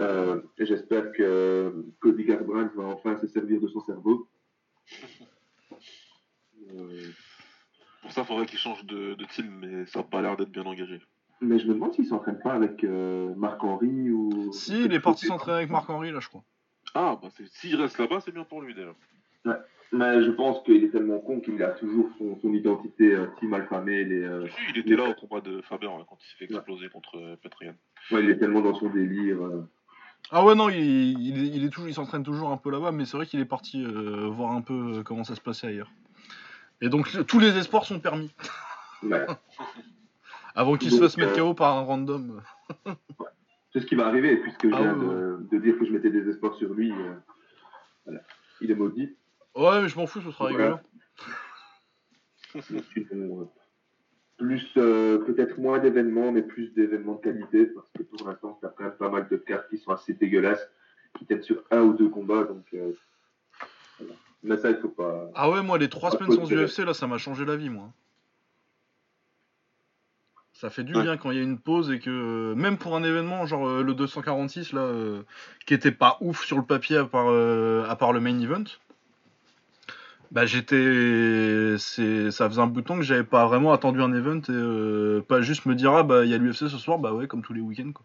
Euh, 0.00 0.42
et 0.58 0.66
j'espère 0.66 1.12
que 1.12 1.72
Cody 1.98 2.24
Garbrandt 2.24 2.74
va 2.76 2.84
enfin 2.88 3.16
se 3.18 3.26
servir 3.26 3.58
de 3.58 3.68
son 3.68 3.80
cerveau. 3.80 4.28
Euh, 6.74 7.02
Pour 8.02 8.12
ça, 8.12 8.22
il 8.22 8.26
faudrait 8.26 8.46
qu'il 8.46 8.58
change 8.58 8.84
de, 8.84 9.14
de 9.14 9.24
team, 9.26 9.46
mais 9.60 9.86
ça 9.86 10.00
n'a 10.00 10.04
pas 10.04 10.22
l'air 10.22 10.36
d'être 10.36 10.50
bien 10.50 10.64
engagé. 10.64 11.00
mais 11.40 11.58
je 11.58 11.66
me 11.66 11.74
demande 11.74 11.92
s'il 11.94 12.06
s'entraîne 12.06 12.38
pas 12.40 12.52
avec 12.54 12.82
euh, 12.84 13.34
Marc-Henri 13.36 14.10
ou. 14.10 14.52
Si, 14.52 14.84
il 14.84 14.92
est 14.92 15.00
parti 15.00 15.26
s'entraîner 15.26 15.58
avec 15.58 15.70
Marc-Henri, 15.70 16.10
là, 16.12 16.20
je 16.20 16.28
crois. 16.28 16.44
Ah, 16.94 17.18
bah 17.22 17.28
s'il 17.52 17.76
reste 17.76 17.98
là-bas, 17.98 18.20
c'est 18.20 18.32
bien 18.32 18.44
pour 18.44 18.60
lui 18.60 18.74
déjà. 18.74 18.94
Mais 19.94 20.22
je 20.24 20.30
pense 20.30 20.62
qu'il 20.64 20.82
est 20.84 20.88
tellement 20.88 21.18
con 21.18 21.40
qu'il 21.40 21.62
a 21.62 21.68
toujours 21.72 22.08
son, 22.16 22.38
son 22.40 22.54
identité 22.54 23.14
euh, 23.14 23.26
Team 23.38 23.52
Alpha 23.52 23.78
Male 23.82 24.10
et 24.12 24.24
euh, 24.24 24.46
Si, 24.48 24.54
il 24.74 24.78
était 24.78 24.96
là 24.96 25.10
au 25.10 25.14
combat 25.14 25.42
de 25.42 25.60
Faber 25.62 25.86
hein, 25.88 26.04
quand 26.08 26.16
il 26.18 26.26
s'est 26.30 26.36
fait 26.46 26.54
exploser 26.54 26.88
contre 26.88 27.18
euh, 27.18 27.36
Petrian. 27.42 27.74
ouais, 28.10 28.24
il 28.24 28.30
est 28.30 28.38
tellement 28.38 28.62
dans 28.62 28.74
son 28.74 28.88
délire. 28.88 29.42
euh. 29.44 29.68
Ah 30.30 30.44
ouais, 30.46 30.54
non, 30.54 30.70
il, 30.70 31.20
il, 31.20 31.44
est, 31.44 31.48
il 31.48 31.64
est 31.64 31.68
toujours, 31.68 31.88
il 31.88 31.94
s'entraîne 31.94 32.22
toujours 32.22 32.50
un 32.52 32.56
peu 32.56 32.70
là-bas, 32.70 32.90
mais 32.90 33.04
c'est 33.04 33.18
vrai 33.18 33.26
qu'il 33.26 33.40
est 33.40 33.44
parti 33.44 33.84
euh, 33.84 34.28
voir 34.30 34.52
un 34.52 34.62
peu 34.62 35.02
comment 35.04 35.24
ça 35.24 35.34
se 35.34 35.42
passait 35.42 35.66
ailleurs. 35.66 35.90
Et 36.82 36.90
donc, 36.90 37.08
tous 37.26 37.38
les 37.38 37.56
espoirs 37.56 37.84
sont 37.86 38.00
permis. 38.00 38.30
Ouais. 39.02 39.24
Avant 40.54 40.76
qu'il 40.76 40.90
se 40.90 40.98
fasse 40.98 41.16
mettre 41.16 41.32
euh, 41.38 41.46
KO 41.46 41.54
par 41.54 41.78
un 41.78 41.82
random. 41.82 42.42
C'est 43.72 43.80
ce 43.80 43.86
qui 43.86 43.94
va 43.94 44.06
arriver, 44.06 44.36
puisque 44.36 44.68
je 44.68 44.74
Ah 44.74 44.82
viens 44.82 44.96
de, 44.96 45.46
de 45.50 45.58
dire 45.58 45.78
que 45.78 45.86
je 45.86 45.92
mettais 45.92 46.10
des 46.10 46.28
espoirs 46.28 46.54
sur 46.56 46.74
lui. 46.74 46.92
euh, 46.92 47.14
voilà. 48.04 48.20
Il 48.60 48.70
est 48.70 48.74
maudit. 48.74 49.16
Ouais, 49.54 49.80
mais 49.80 49.88
je 49.88 49.96
m'en 49.96 50.06
fous, 50.06 50.20
ce 50.20 50.30
sera. 50.30 50.50
Sinon, 52.60 53.40
euh, 53.40 53.44
plus, 54.36 54.70
euh, 54.76 55.18
peut-être 55.18 55.58
moins 55.58 55.78
d'événements, 55.78 56.32
mais 56.32 56.42
plus 56.42 56.68
d'événements 56.74 57.14
de 57.14 57.22
qualité, 57.22 57.64
parce 57.66 57.88
que 57.96 58.02
pour 58.02 58.28
l'instant, 58.28 58.58
ça 58.60 58.74
quand 58.76 58.84
même 58.84 58.96
pas 58.96 59.08
mal 59.08 59.26
de 59.28 59.36
cartes 59.38 59.70
qui 59.70 59.78
sont 59.78 59.92
assez 59.92 60.12
dégueulasses 60.12 60.68
qui 61.18 61.24
tiennent 61.24 61.42
sur 61.42 61.64
un 61.70 61.80
ou 61.80 61.94
deux 61.94 62.10
combats. 62.10 62.44
Donc, 62.44 62.66
euh, 62.74 62.92
voilà. 63.98 64.14
Mais 64.42 64.56
ça, 64.56 64.70
il 64.70 64.76
faut 64.76 64.88
pas. 64.88 65.30
Ah 65.34 65.50
ouais, 65.50 65.62
moi, 65.62 65.78
les 65.78 65.88
trois 65.88 66.10
semaines 66.10 66.32
sans 66.32 66.50
UFC, 66.50 66.84
là, 66.84 66.94
ça 66.94 67.06
m'a 67.06 67.18
changé 67.18 67.44
la 67.44 67.56
vie, 67.56 67.70
moi. 67.70 67.90
Ça 70.52 70.70
fait 70.70 70.84
du 70.84 70.94
Ouais. 70.94 71.02
bien 71.02 71.16
quand 71.16 71.30
il 71.30 71.38
y 71.38 71.40
a 71.40 71.42
une 71.42 71.58
pause 71.58 71.90
et 71.90 71.98
que, 71.98 72.54
même 72.54 72.76
pour 72.76 72.94
un 72.94 73.02
événement, 73.02 73.46
genre 73.46 73.66
euh, 73.66 73.82
le 73.82 73.94
246, 73.94 74.72
là, 74.72 74.82
euh, 74.82 75.22
qui 75.66 75.74
était 75.74 75.90
pas 75.90 76.18
ouf 76.20 76.44
sur 76.44 76.56
le 76.56 76.62
papier 76.64 76.98
à 76.98 77.04
part, 77.04 77.30
euh, 77.30 77.84
à 77.88 77.96
part 77.96 78.12
le 78.12 78.20
main 78.20 78.38
event, 78.38 78.64
bah 80.30 80.46
j'étais. 80.46 81.76
Ça 81.78 82.48
faisait 82.48 82.60
un 82.60 82.66
bout 82.66 82.80
de 82.80 82.86
temps 82.86 82.96
que 82.96 83.02
j'avais 83.02 83.24
pas 83.24 83.46
vraiment 83.46 83.72
attendu 83.72 84.00
un 84.02 84.12
event 84.12 84.38
et 84.38 84.50
euh, 84.50 85.20
pas 85.20 85.40
juste 85.40 85.66
me 85.66 85.74
dire, 85.74 85.92
ah 85.94 86.02
bah 86.04 86.24
il 86.24 86.30
y 86.30 86.34
a 86.34 86.38
l'UFC 86.38 86.68
ce 86.68 86.78
soir, 86.78 86.98
bah 86.98 87.12
ouais, 87.12 87.26
comme 87.26 87.42
tous 87.42 87.54
les 87.54 87.60
week-ends, 87.60 87.92
quoi. 87.92 88.04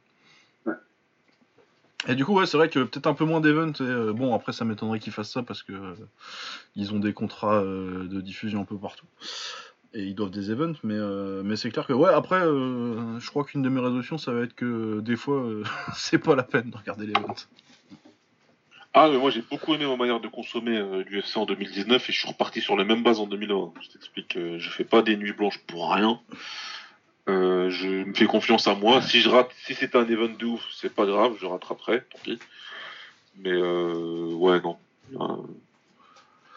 Et 2.07 2.15
du 2.15 2.23
coup, 2.25 2.33
ouais, 2.33 2.45
c'est 2.45 2.57
vrai 2.57 2.69
que 2.69 2.79
peut-être 2.79 3.07
un 3.07 3.13
peu 3.13 3.25
moins 3.25 3.41
d'events. 3.41 3.73
Et, 3.73 3.81
euh, 3.81 4.13
bon, 4.13 4.33
après, 4.33 4.53
ça 4.53 4.63
m'étonnerait 4.63 4.99
qu'ils 4.99 5.11
fassent 5.11 5.31
ça 5.31 5.43
parce 5.43 5.61
que 5.61 5.73
euh, 5.73 5.95
ils 6.75 6.93
ont 6.93 6.99
des 6.99 7.13
contrats 7.13 7.61
euh, 7.61 8.07
de 8.07 8.21
diffusion 8.21 8.61
un 8.61 8.65
peu 8.65 8.77
partout. 8.77 9.05
Et 9.93 10.03
ils 10.03 10.15
doivent 10.15 10.31
des 10.31 10.51
events, 10.51 10.75
mais, 10.83 10.95
euh, 10.95 11.41
mais 11.43 11.55
c'est 11.57 11.69
clair 11.69 11.85
que, 11.85 11.93
ouais, 11.93 12.13
après, 12.13 12.39
je 12.39 13.29
crois 13.29 13.43
qu'une 13.43 13.61
de 13.61 13.69
mes 13.69 13.79
résolutions, 13.79 14.17
ça 14.17 14.31
va 14.31 14.41
être 14.41 14.53
que 14.53 14.99
des 15.01 15.15
fois, 15.15 15.45
c'est 15.95 16.19
pas 16.19 16.35
la 16.35 16.43
peine 16.43 16.69
de 16.69 16.77
regarder 16.77 17.07
les 17.07 17.13
events. 17.13 17.47
Ah, 18.93 19.09
mais 19.11 19.17
moi 19.19 19.29
j'ai 19.29 19.43
beaucoup 19.43 19.75
aimé 19.75 19.85
ma 19.85 19.95
manière 19.95 20.19
de 20.19 20.27
consommer 20.27 20.81
l'UFC 21.07 21.37
en 21.37 21.45
2019 21.45 22.09
et 22.09 22.11
je 22.11 22.17
suis 22.17 22.27
reparti 22.27 22.61
sur 22.61 22.75
les 22.75 22.83
mêmes 22.83 23.03
bases 23.03 23.19
en 23.19 23.27
2020. 23.27 23.73
Je 23.79 23.89
t'explique, 23.89 24.35
je 24.35 24.69
fais 24.69 24.85
pas 24.85 25.03
des 25.03 25.15
nuits 25.17 25.33
blanches 25.33 25.59
pour 25.67 25.93
rien. 25.93 26.19
Euh, 27.27 27.69
je 27.69 27.87
me 27.87 28.13
fais 28.13 28.25
confiance 28.25 28.67
à 28.67 28.75
moi. 28.75 29.01
Si 29.01 29.19
je 29.21 29.29
rate, 29.29 29.49
si 29.65 29.73
c'est 29.73 29.95
un 29.95 30.07
event 30.07 30.29
de 30.29 30.45
ouf, 30.45 30.65
c'est 30.71 30.93
pas 30.93 31.05
grave, 31.05 31.35
je 31.39 31.45
rattraperai, 31.45 32.01
tant 32.01 32.19
pis. 32.23 32.39
Mais 33.39 33.51
euh, 33.51 34.33
ouais, 34.33 34.61
non. 34.61 34.77
Euh, 35.13 35.35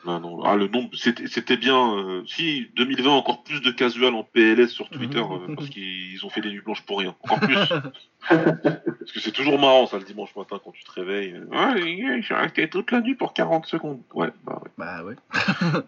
non, 0.06 0.18
non. 0.20 0.42
Ah, 0.44 0.56
le 0.56 0.68
nombre, 0.68 0.88
c'était 0.94 1.26
c'était 1.26 1.56
bien. 1.58 1.94
euh, 1.96 2.22
si 2.26 2.70
2020 2.76 3.10
encore 3.10 3.42
plus 3.42 3.60
de 3.60 3.70
casual 3.70 4.14
en 4.14 4.22
PLS 4.22 4.68
sur 4.68 4.88
Twitter 4.88 5.18
euh, 5.18 5.54
parce 5.54 5.68
qu'ils 5.68 6.24
ont 6.24 6.30
fait 6.30 6.40
des 6.40 6.50
nuits 6.50 6.62
blanches 6.62 6.82
pour 6.82 7.00
rien. 7.00 7.14
Encore 7.22 7.40
plus. 7.40 7.56
Parce 8.28 9.12
que 9.12 9.20
c'est 9.20 9.32
toujours 9.32 9.58
marrant 9.58 9.86
ça 9.86 9.98
le 9.98 10.04
dimanche 10.04 10.34
matin 10.36 10.60
quand 10.62 10.72
tu 10.72 10.84
te 10.84 10.92
réveilles. 10.92 11.34
Ouais, 11.50 12.20
je 12.20 12.22
suis 12.22 12.34
resté 12.34 12.68
toute 12.68 12.92
la 12.92 13.00
nuit 13.00 13.14
pour 13.14 13.34
40 13.34 13.66
secondes. 13.66 14.00
Ouais, 14.14 14.28
bah 14.44 14.60
ouais. 14.62 14.70
Bah 14.78 15.04
ouais. 15.04 15.16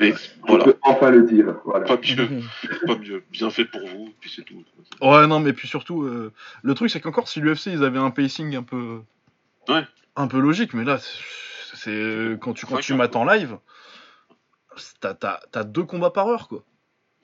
Et 0.00 0.14
On 0.44 0.46
voilà, 0.48 0.64
peut 0.64 0.76
enfin 0.82 1.10
le 1.10 1.22
dire. 1.24 1.56
Voilà. 1.64 1.84
pas 1.86 1.96
mieux, 1.96 2.42
pas 2.86 2.96
mieux. 2.96 3.24
Bien 3.30 3.50
fait 3.50 3.64
pour 3.64 3.86
vous, 3.86 4.14
puis 4.20 4.32
c'est 4.34 4.42
tout. 4.44 4.64
Ouais, 5.00 5.26
non, 5.26 5.40
mais 5.40 5.52
puis 5.52 5.66
surtout, 5.68 6.02
euh, 6.02 6.32
le 6.62 6.74
truc, 6.74 6.90
c'est 6.90 7.00
qu'encore 7.00 7.28
si 7.28 7.40
l'UFC, 7.40 7.66
ils 7.66 7.84
avaient 7.84 7.98
un 7.98 8.10
pacing 8.10 8.54
un 8.56 8.62
peu. 8.62 9.00
Ouais. 9.68 9.82
Un 10.16 10.28
peu 10.28 10.38
logique, 10.38 10.72
mais 10.74 10.84
là, 10.84 10.98
c'est-. 11.74 12.38
Quand 12.40 12.52
tu, 12.54 12.66
quand 12.66 12.78
tu 12.78 12.94
mates 12.94 13.16
en 13.16 13.24
live, 13.24 13.58
t'as- 15.00 15.14
t'as 15.14 15.40
t'as 15.50 15.64
deux 15.64 15.84
combats 15.84 16.10
par 16.10 16.28
heure, 16.28 16.48
quoi. 16.48 16.62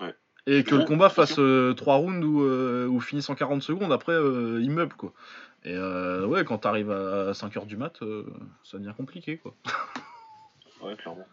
Ouais. 0.00 0.14
Et 0.46 0.64
que 0.64 0.74
Ouais, 0.74 0.80
le 0.80 0.86
combat 0.86 1.08
fasse 1.08 1.38
euh, 1.38 1.74
3 1.74 1.96
rounds 1.96 2.24
ou, 2.24 2.42
euh, 2.42 2.86
ou 2.88 3.00
finisse 3.00 3.30
en 3.30 3.34
40 3.34 3.62
secondes, 3.62 3.92
après, 3.92 4.12
euh, 4.12 4.60
il 4.60 4.70
meuble, 4.70 4.94
quoi. 4.94 5.12
Et 5.64 5.74
euh, 5.74 6.26
ouais, 6.26 6.44
quand 6.44 6.58
t'arrives 6.58 6.90
à 6.90 7.32
5h 7.32 7.66
du 7.66 7.76
mat, 7.76 8.02
euh, 8.02 8.24
ça 8.64 8.78
devient 8.78 8.92
compliqué, 8.96 9.38
quoi. 9.38 9.54
Ouais, 10.82 10.94
clairement. 10.96 11.26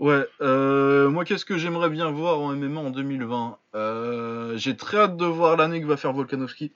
Ouais, 0.00 0.26
euh, 0.40 1.08
moi 1.08 1.24
qu'est-ce 1.24 1.44
que 1.44 1.56
j'aimerais 1.56 1.88
bien 1.88 2.10
voir 2.10 2.40
en 2.40 2.54
MMA 2.54 2.80
en 2.80 2.90
2020 2.90 3.58
Euh, 3.74 4.56
J'ai 4.56 4.76
très 4.76 4.98
hâte 4.98 5.16
de 5.16 5.24
voir 5.24 5.56
l'année 5.56 5.80
que 5.80 5.86
va 5.86 5.96
faire 5.96 6.12
Volkanovski. 6.12 6.72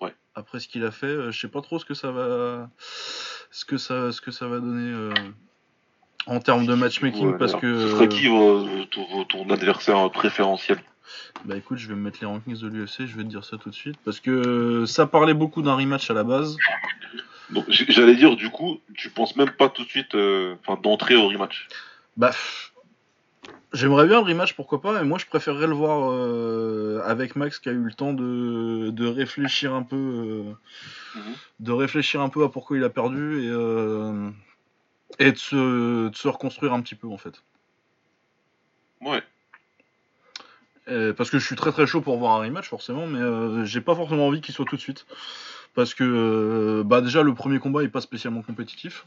Ouais. 0.00 0.14
Après 0.34 0.60
ce 0.60 0.68
qu'il 0.68 0.84
a 0.84 0.92
fait, 0.92 1.06
euh, 1.06 1.30
je 1.32 1.40
sais 1.40 1.48
pas 1.48 1.60
trop 1.62 1.78
ce 1.78 1.84
que 1.84 1.94
ça 1.94 2.12
va, 2.12 2.70
ce 2.78 3.64
que 3.64 3.76
ça, 3.76 4.12
ce 4.12 4.20
que 4.20 4.30
ça 4.30 4.46
va 4.46 4.60
donner 4.60 4.92
euh, 4.92 5.12
en 6.26 6.38
termes 6.38 6.64
de 6.64 6.74
matchmaking 6.74 7.32
Ouais, 7.32 7.38
parce 7.38 7.56
que. 7.56 7.88
Ce 7.88 7.88
serait 7.88 8.08
qui 8.08 8.26
ton, 8.92 9.24
ton 9.24 9.50
adversaire 9.50 10.08
préférentiel? 10.10 10.78
Bah 11.44 11.56
écoute, 11.56 11.78
je 11.78 11.88
vais 11.88 11.94
me 11.96 12.00
mettre 12.02 12.18
les 12.20 12.26
rankings 12.26 12.60
de 12.60 12.68
l'UFC, 12.68 13.06
je 13.06 13.16
vais 13.16 13.24
te 13.24 13.28
dire 13.28 13.44
ça 13.44 13.56
tout 13.58 13.68
de 13.68 13.74
suite 13.74 13.96
parce 14.04 14.20
que 14.20 14.84
ça 14.86 15.06
parlait 15.06 15.34
beaucoup 15.34 15.60
d'un 15.60 15.74
rematch 15.74 16.08
à 16.08 16.14
la 16.14 16.22
base. 16.22 16.56
Donc 17.50 17.64
j'allais 17.68 18.14
dire, 18.14 18.36
du 18.36 18.48
coup, 18.50 18.80
tu 18.94 19.10
penses 19.10 19.34
même 19.34 19.50
pas 19.50 19.68
tout 19.68 19.82
de 19.82 19.88
suite 19.88 20.14
enfin, 20.14 20.80
d'entrer 20.80 21.16
au 21.16 21.26
rematch? 21.26 21.68
Bah, 22.16 22.32
j'aimerais 23.72 24.06
bien 24.06 24.20
le 24.20 24.26
rematch, 24.28 24.54
pourquoi 24.54 24.80
pas, 24.80 24.92
mais 24.92 25.04
moi 25.04 25.18
je 25.18 25.26
préférerais 25.26 25.66
le 25.66 25.74
voir 25.74 26.10
euh, 26.12 27.00
avec 27.04 27.36
Max 27.36 27.58
qui 27.58 27.68
a 27.68 27.72
eu 27.72 27.82
le 27.82 27.92
temps 27.92 28.12
de, 28.12 28.90
de 28.90 29.06
réfléchir 29.06 29.74
un 29.74 29.82
peu, 29.82 29.96
euh, 29.96 30.52
Mhm. 31.14 31.34
de 31.60 31.72
réfléchir 31.72 32.20
un 32.20 32.28
peu 32.28 32.44
à 32.44 32.48
pourquoi 32.48 32.76
il 32.76 32.84
a 32.84 32.90
perdu 32.90 33.42
et, 33.42 33.48
euh, 33.50 34.30
et 35.18 35.32
de, 35.32 35.38
se, 35.38 36.08
de 36.08 36.14
se 36.14 36.28
reconstruire 36.28 36.72
un 36.72 36.80
petit 36.82 36.94
peu 36.94 37.06
en 37.08 37.18
fait. 37.18 37.42
Ouais. 39.00 39.22
Parce 41.16 41.30
que 41.30 41.38
je 41.38 41.46
suis 41.46 41.56
très 41.56 41.72
très 41.72 41.86
chaud 41.86 42.02
pour 42.02 42.18
voir 42.18 42.34
un 42.34 42.44
rematch 42.44 42.68
forcément, 42.68 43.06
mais 43.06 43.64
j'ai 43.64 43.80
pas 43.80 43.94
forcément 43.94 44.26
envie 44.26 44.40
qu'il 44.40 44.54
soit 44.54 44.66
tout 44.66 44.76
de 44.76 44.80
suite. 44.80 45.06
Parce 45.74 45.94
que 45.94 46.82
bah 46.84 47.00
déjà 47.00 47.22
le 47.22 47.32
premier 47.34 47.58
combat 47.58 47.82
est 47.82 47.88
pas 47.88 48.02
spécialement 48.02 48.42
compétitif. 48.42 49.06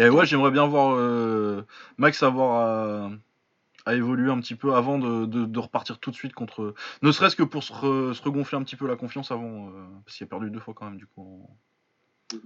Et 0.00 0.08
ouais, 0.08 0.24
j'aimerais 0.24 0.50
bien 0.50 0.66
voir 0.66 0.94
euh, 0.96 1.66
Max 1.98 2.22
avoir 2.22 2.66
à, 3.06 3.10
à 3.84 3.94
évoluer 3.94 4.30
un 4.30 4.40
petit 4.40 4.54
peu 4.54 4.74
avant 4.74 4.98
de, 4.98 5.26
de- 5.26 5.44
de 5.44 5.58
repartir 5.58 5.98
tout 5.98 6.10
de 6.10 6.16
suite 6.16 6.32
contre. 6.32 6.74
Ne 7.02 7.12
serait-ce 7.12 7.36
que 7.36 7.42
pour 7.42 7.62
se, 7.62 7.70
re- 7.74 8.14
se 8.14 8.22
regonfler 8.22 8.56
un 8.56 8.62
petit 8.62 8.76
peu 8.76 8.86
la 8.88 8.96
confiance 8.96 9.30
avant. 9.30 9.68
euh, 9.68 9.72
parce 10.06 10.16
qu'il 10.16 10.24
a 10.24 10.28
perdu 10.28 10.50
deux 10.50 10.58
fois 10.58 10.72
quand 10.72 10.86
même 10.86 10.96
du 10.96 11.06
coup. 11.06 11.20
en- 12.32 12.36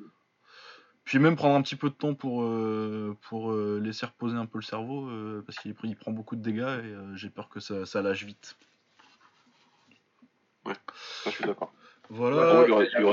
Puis 1.04 1.20
même 1.20 1.36
prendre 1.36 1.54
un 1.54 1.62
petit 1.62 1.76
peu 1.76 1.90
de 1.90 1.94
temps 1.94 2.14
pour, 2.14 2.42
euh, 2.42 3.16
pour 3.28 3.52
euh, 3.52 3.78
laisser 3.80 4.04
reposer 4.06 4.36
un 4.36 4.46
peu 4.46 4.58
le 4.58 4.64
cerveau. 4.64 5.08
euh, 5.08 5.44
parce 5.46 5.56
qu'il 5.60 5.76
il 5.84 5.96
prend 5.96 6.10
beaucoup 6.10 6.34
de 6.34 6.42
dégâts 6.42 6.58
et 6.58 6.92
euh, 6.92 7.14
j'ai 7.14 7.30
peur 7.30 7.48
que 7.48 7.60
ça, 7.60 7.86
ça 7.86 8.02
lâche 8.02 8.24
vite. 8.24 8.56
Ça, 10.66 10.72
je 11.26 11.30
suis 11.30 11.44
d'accord. 11.44 11.72
Voilà. 12.10 12.60
Ouais, 12.62 12.66
il, 12.68 12.72
reste, 12.74 12.92
il 12.98 13.04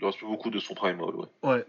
reste 0.00 0.16
il 0.18 0.18
plus 0.18 0.26
beaucoup 0.26 0.50
de 0.50 0.58
son 0.58 0.74
prime, 0.74 1.00
ouais. 1.00 1.26
Ouais. 1.42 1.66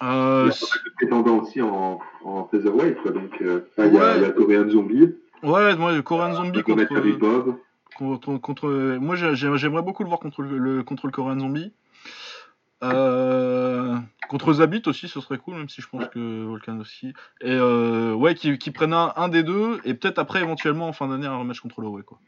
Il 0.00 0.04
y 0.04 0.08
Euh, 0.08 0.50
a 0.50 1.30
aussi 1.30 1.60
en, 1.62 2.00
en 2.24 2.48
featherweight. 2.48 3.00
Quoi. 3.02 3.12
Donc, 3.12 3.30
euh, 3.40 3.60
enfin, 3.70 3.86
il 3.88 3.94
y 3.94 3.98
a, 3.98 4.00
Ouais. 4.00 4.16
il 4.16 4.22
y 4.22 4.24
a 4.24 4.30
Korean 4.30 4.68
Zombie, 4.68 5.14
ouais, 5.42 5.76
moi, 5.76 5.92
le 5.92 6.02
Korean 6.02 6.34
Zombie 6.34 6.62
peut 6.62 6.74
mettre 6.74 6.94
contre, 6.94 7.58
contre, 7.96 8.38
contre- 8.38 8.96
Moi, 8.98 9.16
j'ai- 9.16 9.34
j'ai- 9.36 9.56
j'aimerais 9.56 9.82
beaucoup 9.82 10.02
le 10.02 10.08
voir 10.08 10.18
contre 10.20 10.42
le, 10.42 10.58
le- 10.58 10.82
contre 10.82 11.06
le 11.06 11.12
Korean 11.12 11.38
Zombie. 11.38 11.72
Euh, 12.82 13.96
contre 14.28 14.54
Zabit 14.54 14.82
aussi, 14.86 15.06
ce 15.08 15.20
serait 15.20 15.38
cool, 15.38 15.54
même 15.54 15.68
si 15.68 15.80
je 15.82 15.88
pense 15.88 16.08
que 16.08 16.44
Volkan 16.44 16.80
aussi. 16.80 17.08
Et 17.40 17.50
euh, 17.52 18.12
ouais, 18.14 18.34
qui, 18.34 18.58
qui 18.58 18.70
prennent 18.72 18.94
un, 18.94 19.12
un 19.14 19.28
des 19.28 19.44
deux, 19.44 19.78
et 19.84 19.94
peut-être 19.94 20.18
après, 20.18 20.40
éventuellement, 20.40 20.88
en 20.88 20.92
fin 20.92 21.06
d'année, 21.06 21.26
un 21.26 21.36
rematch 21.36 21.60
contre 21.60 21.80
Lowey, 21.80 22.02
quoi. 22.02 22.18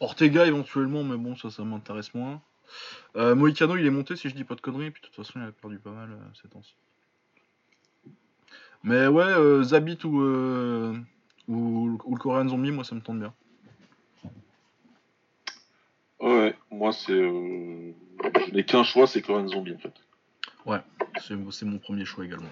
Ortega, 0.00 0.46
éventuellement, 0.46 1.04
mais 1.04 1.16
bon, 1.16 1.36
ça, 1.36 1.50
ça 1.50 1.62
m'intéresse 1.62 2.14
moins. 2.14 2.40
Euh, 3.16 3.34
Moïcano, 3.34 3.76
il 3.76 3.86
est 3.86 3.90
monté, 3.90 4.16
si 4.16 4.28
je 4.28 4.34
dis 4.34 4.44
pas 4.44 4.54
de 4.54 4.60
conneries, 4.60 4.90
puis 4.90 5.02
de 5.02 5.06
toute 5.06 5.16
façon, 5.16 5.40
il 5.40 5.46
a 5.46 5.52
perdu 5.52 5.78
pas 5.78 5.90
mal 5.90 6.10
euh, 6.12 6.40
ces 6.40 6.48
temps-ci. 6.48 6.74
Mais 8.82 9.06
ouais, 9.06 9.24
euh, 9.24 9.62
Zabit 9.62 9.98
ou, 10.04 10.22
euh, 10.22 10.94
ou, 11.48 11.98
ou 12.04 12.14
le 12.14 12.20
Korean 12.20 12.48
Zombie, 12.48 12.70
moi, 12.70 12.84
ça 12.84 12.94
me 12.94 13.00
tente 13.00 13.18
bien. 13.18 13.34
Ouais, 16.20 16.56
moi, 16.70 16.92
c'est. 16.92 17.12
Euh... 17.12 17.92
Je 18.48 18.54
n'ai 18.54 18.64
qu'un 18.64 18.82
choix, 18.82 19.06
c'est 19.06 19.22
Korean 19.22 19.46
Zombie, 19.48 19.74
en 19.74 19.78
fait. 19.78 19.94
C'est 21.20 21.34
c'est 21.50 21.64
mon 21.64 21.78
premier 21.78 22.04
choix 22.04 22.24
également. 22.24 22.50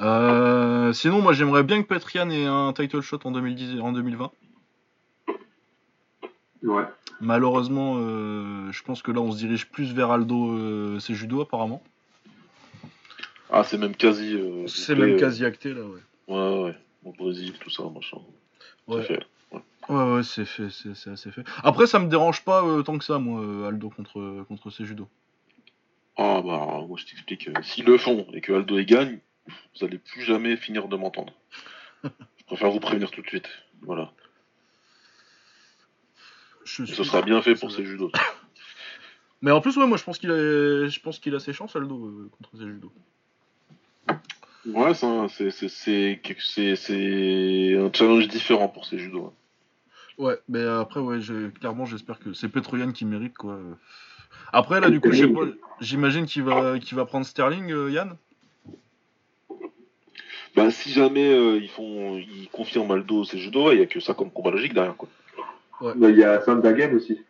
Euh, 0.00 0.92
sinon, 0.92 1.22
moi 1.22 1.32
j'aimerais 1.32 1.62
bien 1.62 1.82
que 1.82 1.88
Petrian 1.88 2.28
ait 2.30 2.44
un 2.44 2.72
title 2.72 3.00
shot 3.00 3.20
en, 3.24 3.30
2010, 3.30 3.80
en 3.80 3.92
2020. 3.92 4.30
Ouais. 6.64 6.84
Malheureusement, 7.20 7.96
euh, 7.98 8.70
je 8.72 8.82
pense 8.82 9.02
que 9.02 9.10
là 9.10 9.20
on 9.20 9.32
se 9.32 9.38
dirige 9.38 9.66
plus 9.68 9.92
vers 9.94 10.10
Aldo 10.10 10.50
euh, 10.52 10.98
c'est 11.00 11.14
judo 11.14 11.40
apparemment. 11.40 11.82
Ah, 13.50 13.64
c'est 13.64 13.78
même 13.78 13.94
quasi. 13.96 14.34
euh, 14.34 14.66
C'est 14.66 14.94
fait, 14.96 15.06
même 15.06 15.16
quasi 15.18 15.44
acté 15.44 15.72
là, 15.72 15.82
ouais. 15.82 16.00
Ouais, 16.28 16.64
ouais. 16.64 16.74
Au 17.04 17.12
Brésil, 17.12 17.54
tout 17.60 17.70
ça, 17.70 17.84
machin. 17.84 18.18
Ouais. 18.88 19.02
C'est 19.02 19.14
fait. 19.14 19.26
Ouais, 19.88 20.14
ouais, 20.14 20.22
c'est 20.24 20.44
fait, 20.44 20.68
c'est 20.70 20.94
c'est 20.96 21.10
assez 21.10 21.30
fait. 21.30 21.44
Après, 21.62 21.86
ça 21.86 22.00
me 22.00 22.08
dérange 22.08 22.42
pas 22.44 22.64
euh, 22.64 22.82
tant 22.82 22.98
que 22.98 23.04
ça, 23.04 23.18
moi, 23.20 23.68
Aldo 23.68 23.88
contre, 23.90 24.44
contre 24.48 24.70
ses 24.70 24.84
judo. 24.84 25.08
Ah, 26.16 26.42
bah, 26.44 26.84
moi, 26.88 26.96
je 26.96 27.04
t'explique. 27.06 27.48
S'ils 27.62 27.84
le 27.84 27.96
font 27.98 28.26
et 28.32 28.40
que 28.40 28.52
Aldo 28.52 28.78
y 28.78 28.84
gagne, 28.84 29.20
vous 29.46 29.84
allez 29.86 29.98
plus 29.98 30.22
jamais 30.22 30.56
finir 30.56 30.88
de 30.88 30.96
m'entendre. 30.96 31.32
je 32.04 32.44
préfère 32.46 32.70
vous 32.72 32.80
prévenir 32.80 33.10
tout 33.12 33.22
de 33.22 33.28
suite. 33.28 33.48
Voilà. 33.82 34.12
Je 36.66 36.84
ce 36.84 37.04
sera 37.04 37.22
bien 37.22 37.40
fait 37.42 37.54
pour 37.54 37.70
ces 37.70 37.84
judos. 37.86 38.10
Mais 39.40 39.52
en 39.52 39.60
plus, 39.60 39.76
ouais, 39.76 39.86
moi 39.86 39.96
je 39.96 40.04
pense 40.04 40.18
qu'il 40.18 40.30
a, 40.30 40.88
je 40.88 41.00
pense 41.00 41.18
qu'il 41.20 41.34
a 41.34 41.38
ses 41.40 41.52
chances, 41.52 41.76
Aldo, 41.76 42.06
euh, 42.06 42.28
contre 42.36 42.50
ses 42.56 42.64
judo. 42.66 42.92
Ouais, 44.66 44.92
c'est 44.94 45.06
un- 45.06 45.28
c'est- 45.28 45.52
c'est- 45.52 45.68
c'est 45.68 46.20
quelque- 46.24 46.42
c'est- 46.42 46.74
c'est 46.74 47.76
un 47.78 47.88
challenge 47.92 48.26
différent 48.26 48.68
pour 48.68 48.84
ces 48.84 48.98
judos. 48.98 49.26
hein. 49.26 49.32
Ouais, 50.18 50.38
mais 50.48 50.62
après, 50.64 50.98
ouais, 50.98 51.20
j'ai- 51.20 51.50
clairement, 51.60 51.84
j'espère 51.84 52.18
que 52.18 52.32
c'est 52.32 52.48
Petroyan 52.48 52.90
qui 52.90 53.04
mérite, 53.04 53.36
quoi. 53.36 53.58
Après, 54.52 54.80
là, 54.80 54.90
du 54.90 54.98
coup, 55.00 55.12
j'imagine 55.80 56.26
qu'il 56.26 56.42
va, 56.42 56.78
qu'il 56.80 56.96
va 56.96 57.04
prendre 57.04 57.26
Sterling, 57.26 57.70
euh, 57.70 57.90
Yann? 57.90 58.16
Bah, 60.56 60.70
si 60.70 60.90
jamais 60.90 61.28
euh, 61.32 61.58
ils 61.58 61.68
font, 61.68 62.16
ils 62.16 62.48
confirment 62.50 62.90
Aldo 62.92 63.24
c'est 63.24 63.38
judo, 63.38 63.70
il 63.72 63.78
y 63.78 63.82
a 63.82 63.86
que 63.86 64.00
ça 64.00 64.14
comme 64.14 64.30
combat 64.30 64.50
logique 64.50 64.72
derrière, 64.72 64.96
quoi. 64.96 65.08
Il 65.82 66.16
y 66.16 66.24
a 66.24 66.40
Sandagen 66.42 66.94
aussi. 66.94 67.20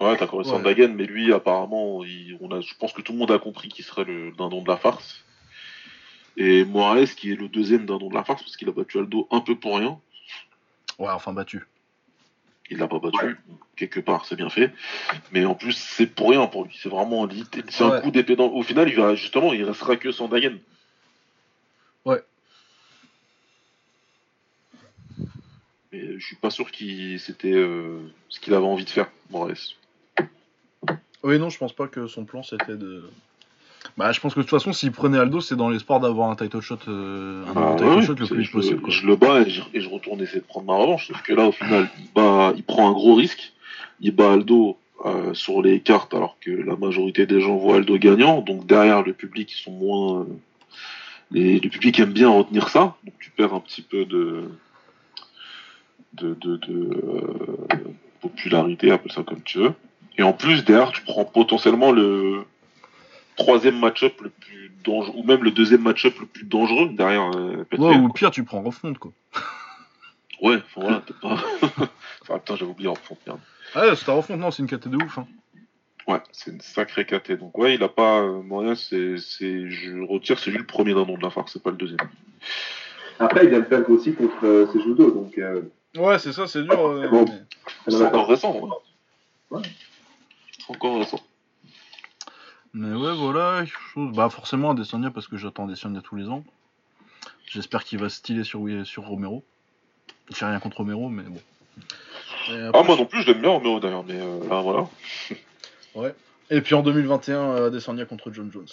Ouais, 0.00 0.16
t'as 0.16 0.24
encore 0.24 0.40
Ouais. 0.40 0.44
Sandagen, 0.44 0.88
mais 0.94 1.04
lui, 1.04 1.32
apparemment, 1.32 2.02
il- 2.04 2.36
on 2.40 2.50
a, 2.50 2.60
je 2.60 2.74
pense 2.78 2.92
que 2.92 3.00
tout 3.00 3.12
le 3.12 3.18
monde 3.18 3.30
a 3.30 3.38
compris 3.38 3.68
qu'il 3.68 3.84
serait 3.84 4.04
le 4.04 4.32
dindon 4.32 4.62
de 4.62 4.68
la 4.68 4.76
farce. 4.76 5.24
Et 6.36 6.64
Moraes, 6.64 7.14
qui 7.16 7.30
est 7.32 7.36
le 7.36 7.48
deuxième 7.48 7.86
dindon 7.86 8.08
de 8.08 8.14
la 8.14 8.24
farce, 8.24 8.42
parce 8.42 8.56
qu'il 8.56 8.68
a 8.68 8.72
battu 8.72 8.98
Aldo 8.98 9.28
un 9.30 9.40
peu 9.40 9.54
pour 9.54 9.78
rien. 9.78 9.98
Ouais, 10.98 11.10
enfin 11.10 11.32
battu. 11.32 11.64
Il 12.70 12.78
l'a 12.78 12.88
pas 12.88 12.98
battu, 12.98 13.36
quelque 13.76 14.00
part, 14.00 14.24
c'est 14.24 14.36
bien 14.36 14.48
fait. 14.48 14.72
Mais 15.32 15.44
en 15.44 15.54
plus, 15.54 15.72
c'est 15.76 16.06
pour 16.06 16.30
rien 16.30 16.46
pour 16.46 16.64
lui. 16.64 16.76
C'est 16.82 16.88
vraiment 16.88 17.26
lit- 17.26 17.44
c'est 17.68 17.84
un 17.84 17.90
Ouais. 17.90 18.00
coup 18.02 18.10
d'épée 18.10 18.34
dans. 18.36 18.46
Au 18.48 18.62
final, 18.62 18.88
il 18.88 18.96
va 18.96 19.14
justement, 19.14 19.52
il 19.52 19.62
restera 19.64 19.96
que 19.96 20.10
Sandagen. 20.10 20.58
Mais 25.94 26.18
je 26.18 26.26
suis 26.26 26.36
pas 26.36 26.50
sûr 26.50 26.70
qu'il 26.72 27.20
c'était 27.20 27.52
euh, 27.52 27.98
ce 28.28 28.40
qu'il 28.40 28.52
avait 28.54 28.66
envie 28.66 28.84
de 28.84 28.90
faire, 28.90 29.08
Moraes. 29.30 29.74
Oui, 31.22 31.38
non, 31.38 31.48
je 31.50 31.58
pense 31.58 31.72
pas 31.72 31.86
que 31.86 32.06
son 32.06 32.24
plan 32.24 32.42
c'était 32.42 32.76
de. 32.76 33.04
Bah, 33.96 34.10
je 34.12 34.18
pense 34.20 34.34
que 34.34 34.40
de 34.40 34.44
toute 34.44 34.50
façon, 34.50 34.72
s'il 34.72 34.90
prenait 34.92 35.18
Aldo, 35.18 35.40
c'est 35.40 35.56
dans 35.56 35.68
l'espoir 35.68 36.00
d'avoir 36.00 36.30
un 36.30 36.36
title 36.36 36.60
shot, 36.60 36.78
euh, 36.88 37.44
un 37.46 37.52
Ah, 37.54 37.76
title 37.78 38.02
shot 38.02 38.14
le 38.14 38.26
plus 38.26 38.36
vite 38.38 38.46
je, 38.46 38.52
possible. 38.52 38.80
Quoi. 38.80 38.90
je 38.90 39.06
le 39.06 39.14
bats 39.16 39.42
et 39.42 39.50
je, 39.50 39.62
et 39.72 39.80
je 39.80 39.88
retourne 39.88 40.20
essayer 40.20 40.40
de 40.40 40.46
prendre 40.46 40.66
ma 40.66 40.76
revanche. 40.76 41.06
Sauf 41.08 41.22
que 41.22 41.32
là, 41.34 41.46
au 41.46 41.52
final, 41.52 41.88
il, 42.00 42.08
bat, 42.14 42.52
il 42.56 42.64
prend 42.64 42.88
un 42.88 42.92
gros 42.92 43.14
risque. 43.14 43.52
Il 44.00 44.12
bat 44.12 44.32
Aldo 44.32 44.76
euh, 45.04 45.32
sur 45.34 45.62
les 45.62 45.80
cartes 45.80 46.12
alors 46.14 46.36
que 46.40 46.50
la 46.50 46.76
majorité 46.76 47.26
des 47.26 47.40
gens 47.40 47.56
voient 47.56 47.76
Aldo 47.76 47.96
gagnant. 47.98 48.40
Donc 48.40 48.66
derrière, 48.66 49.02
le 49.02 49.12
public, 49.12 49.52
ils 49.52 49.62
sont 49.62 49.70
moins. 49.70 50.22
euh, 50.22 50.24
les- 51.30 51.60
le 51.60 51.68
public 51.68 51.98
aime 52.00 52.12
bien 52.12 52.30
retenir 52.30 52.70
ça. 52.70 52.96
Donc 53.04 53.14
tu 53.20 53.30
perds 53.30 53.54
un 53.54 53.60
petit 53.60 53.82
peu 53.82 54.04
de. 54.06 54.44
De, 56.14 56.34
de, 56.34 56.56
de, 56.56 56.90
euh, 57.04 57.76
popularité, 58.20 58.90
appelle 58.90 59.12
ça 59.12 59.22
comme 59.22 59.42
tu 59.42 59.58
veux. 59.58 59.72
Et 60.16 60.22
en 60.22 60.32
plus, 60.32 60.64
derrière, 60.64 60.92
tu 60.92 61.02
prends 61.02 61.24
potentiellement 61.24 61.92
le 61.92 62.44
troisième 63.36 63.78
match-up 63.78 64.20
le 64.22 64.30
plus 64.30 64.70
dangereux, 64.84 65.14
ou 65.16 65.22
même 65.24 65.42
le 65.42 65.50
deuxième 65.50 65.82
match-up 65.82 66.14
le 66.20 66.26
plus 66.26 66.44
dangereux 66.44 66.90
derrière 66.92 67.30
euh, 67.36 67.56
Ouais, 67.58 67.64
Petrovic. 67.64 68.00
ou 68.02 68.08
pire, 68.12 68.30
tu 68.30 68.44
prends 68.44 68.62
Refonte, 68.62 68.98
quoi. 68.98 69.12
Ouais, 70.42 70.56
enfin 70.56 70.80
voilà, 70.80 71.02
t'es 71.06 71.14
pas. 71.20 71.36
enfin, 72.22 72.38
putain, 72.38 72.56
j'avais 72.56 72.70
oublié 72.70 72.88
en 72.88 72.94
fond, 72.94 73.16
merde. 73.26 73.40
Ah, 73.74 73.86
ouais, 73.88 73.96
c'est 73.96 74.04
ta 74.04 74.12
Refonte, 74.12 74.38
non, 74.38 74.50
c'est 74.50 74.62
une 74.62 74.68
caté 74.68 74.88
de 74.88 74.96
ouf. 74.96 75.18
Hein. 75.18 75.26
Ouais, 76.06 76.20
c'est 76.32 76.50
une 76.50 76.60
sacrée 76.60 77.06
caté. 77.06 77.36
Donc, 77.36 77.56
ouais, 77.56 77.74
il 77.74 77.82
a 77.82 77.88
pas. 77.88 78.20
Euh, 78.20 78.42
moyen, 78.42 78.74
c'est. 78.74 79.16
c'est- 79.18 79.70
Je 79.70 79.98
retire, 80.06 80.38
c'est 80.38 80.50
lui 80.50 80.58
le 80.58 80.66
premier 80.66 80.92
d'un 80.92 81.06
nom 81.06 81.16
de 81.16 81.22
la 81.22 81.30
farce, 81.30 81.52
c'est 81.54 81.62
pas 81.62 81.70
le 81.70 81.76
deuxième. 81.76 81.98
Après, 83.18 83.44
il 83.44 83.50
vient 83.50 83.60
de 83.60 83.64
perdre 83.64 83.88
aussi 83.90 84.12
contre 84.12 84.44
euh, 84.44 84.66
Sejudo, 84.72 85.10
donc 85.12 85.38
euh, 85.38 85.62
Ouais, 85.96 86.18
c'est 86.18 86.32
ça, 86.32 86.46
c'est 86.48 86.62
dur. 86.62 86.78
euh, 86.86 87.08
Bon. 87.08 87.24
mais- 87.24 87.90
ça 87.92 87.98
C'est 87.98 88.04
a 88.04 88.08
encore 88.08 88.28
récent, 88.28 88.52
ouais. 88.58 88.70
Ouais. 89.50 89.62
C'est 90.58 90.70
encore 90.74 90.98
récent. 90.98 91.20
Mais 92.72 92.92
ouais, 92.92 93.14
voilà, 93.16 93.64
chose. 93.66 94.12
Bah, 94.14 94.28
forcément, 94.30 94.70
Adesanya, 94.72 95.10
parce 95.10 95.28
que 95.28 95.36
j'attends 95.36 95.66
Adesanya 95.68 96.00
tous 96.02 96.16
les 96.16 96.28
ans. 96.28 96.44
J'espère 97.46 97.84
qu'il 97.84 98.00
va 98.00 98.08
se 98.08 98.16
styler 98.16 98.42
sur, 98.42 98.60
sur 98.84 99.04
Romero. 99.04 99.44
J'ai 100.36 100.44
rien 100.46 100.58
contre 100.58 100.78
Romero, 100.78 101.08
mais 101.08 101.22
bon. 101.22 101.40
Après- 102.48 102.70
Ah, 102.74 102.82
moi 102.82 102.96
non 102.96 103.06
plus, 103.06 103.22
je 103.22 103.28
l'aime 103.30 103.40
bien 103.42 103.50
Romero 103.50 103.78
d'ailleurs, 103.78 104.04
mais 104.04 104.20
euh, 104.20 104.48
là, 104.48 104.60
voilà. 104.60 104.88
Et 106.50 106.60
puis 106.60 106.74
en 106.74 106.82
2021, 106.82 107.38
euh, 107.38 107.66
Adesanya 107.68 108.04
contre 108.06 108.32
John 108.32 108.50
Jones. 108.52 108.66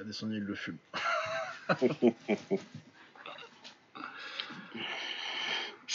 Adesanya, 0.00 0.36
il 0.38 0.42
le 0.42 0.54
fume. 0.54 0.76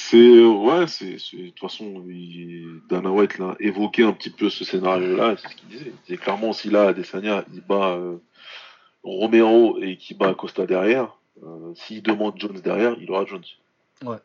C'est. 0.10 0.18
euh, 0.18 0.48
Ouais, 0.48 0.88
c'est. 0.88 1.18
c'est- 1.20 1.38
De 1.38 1.50
toute 1.50 1.60
façon, 1.60 2.04
il- 2.10 2.82
Dana 2.90 3.10
White 3.12 3.38
l'a 3.40 3.56
évoqué 3.60 4.04
un 4.04 4.14
petit 4.14 4.30
peu 4.30 4.50
ce 4.50 4.64
scénario-là, 4.66 5.36
c'est 5.38 5.48
ce 5.50 5.56
qu'il 5.56 5.70
disait. 5.70 5.94
Disait 6.06 6.18
clairement, 6.18 6.54
si 6.54 6.70
là, 6.70 6.88
Adesanya, 6.90 7.46
il 7.54 7.62
bat 7.62 7.96
euh, 7.96 8.18
Romero 9.04 9.80
et 9.82 9.98
qu'il 9.98 10.18
bat 10.18 10.34
Costa 10.34 10.66
derrière, 10.66 11.16
euh, 11.44 11.74
s'il 11.76 12.02
demande 12.04 12.36
Jones 12.40 12.60
derrière, 12.64 12.96
il 13.00 13.10
aura 13.12 13.26
Jones. 13.26 13.44
Ouais. 14.04 14.18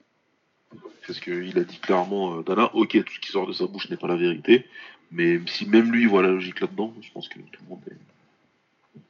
C'est 1.07 1.13
ce 1.15 1.21
qu'il 1.21 1.59
a 1.59 1.65
dit 1.65 1.79
clairement, 1.79 2.39
euh, 2.39 2.43
Dana. 2.43 2.71
Ok, 2.75 3.03
tout 3.05 3.13
ce 3.15 3.21
qui 3.21 3.33
sort 3.33 3.47
de 3.47 3.53
sa 3.53 3.67
bouche 3.67 3.89
n'est 3.91 3.97
pas 3.97 4.07
la 4.09 4.17
vérité, 4.17 4.67
mais 5.11 5.41
si 5.47 5.67
même 5.67 5.91
lui 5.93 6.07
voit 6.07 6.23
la 6.23 6.29
logique 6.31 6.61
là-dedans, 6.61 6.95
je 7.01 7.11
pense 7.13 7.29
que 7.29 7.39
tout 7.39 7.63
le 7.63 7.69
monde 7.69 7.81
est. 7.91 9.01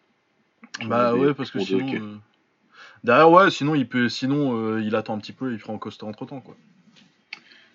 tout 0.81 0.89
Bah 0.89 1.15
ouais, 1.15 1.35
parce 1.35 1.51
que 1.51 1.61
sinon. 1.61 1.87
ok. 1.87 2.01
Derrière, 3.05 3.31
ouais, 3.31 3.51
sinon 3.51 3.75
il 3.75 3.89
peut, 3.89 4.09
sinon 4.09 4.57
euh, 4.57 4.83
il 4.83 4.95
attend 4.95 5.15
un 5.15 5.19
petit 5.19 5.33
peu 5.33 5.51
et 5.51 5.55
il 5.55 5.59
prend 5.61 5.77
Costa 5.79 6.05
entre 6.07 6.27
temps, 6.27 6.41
quoi. 6.41 6.55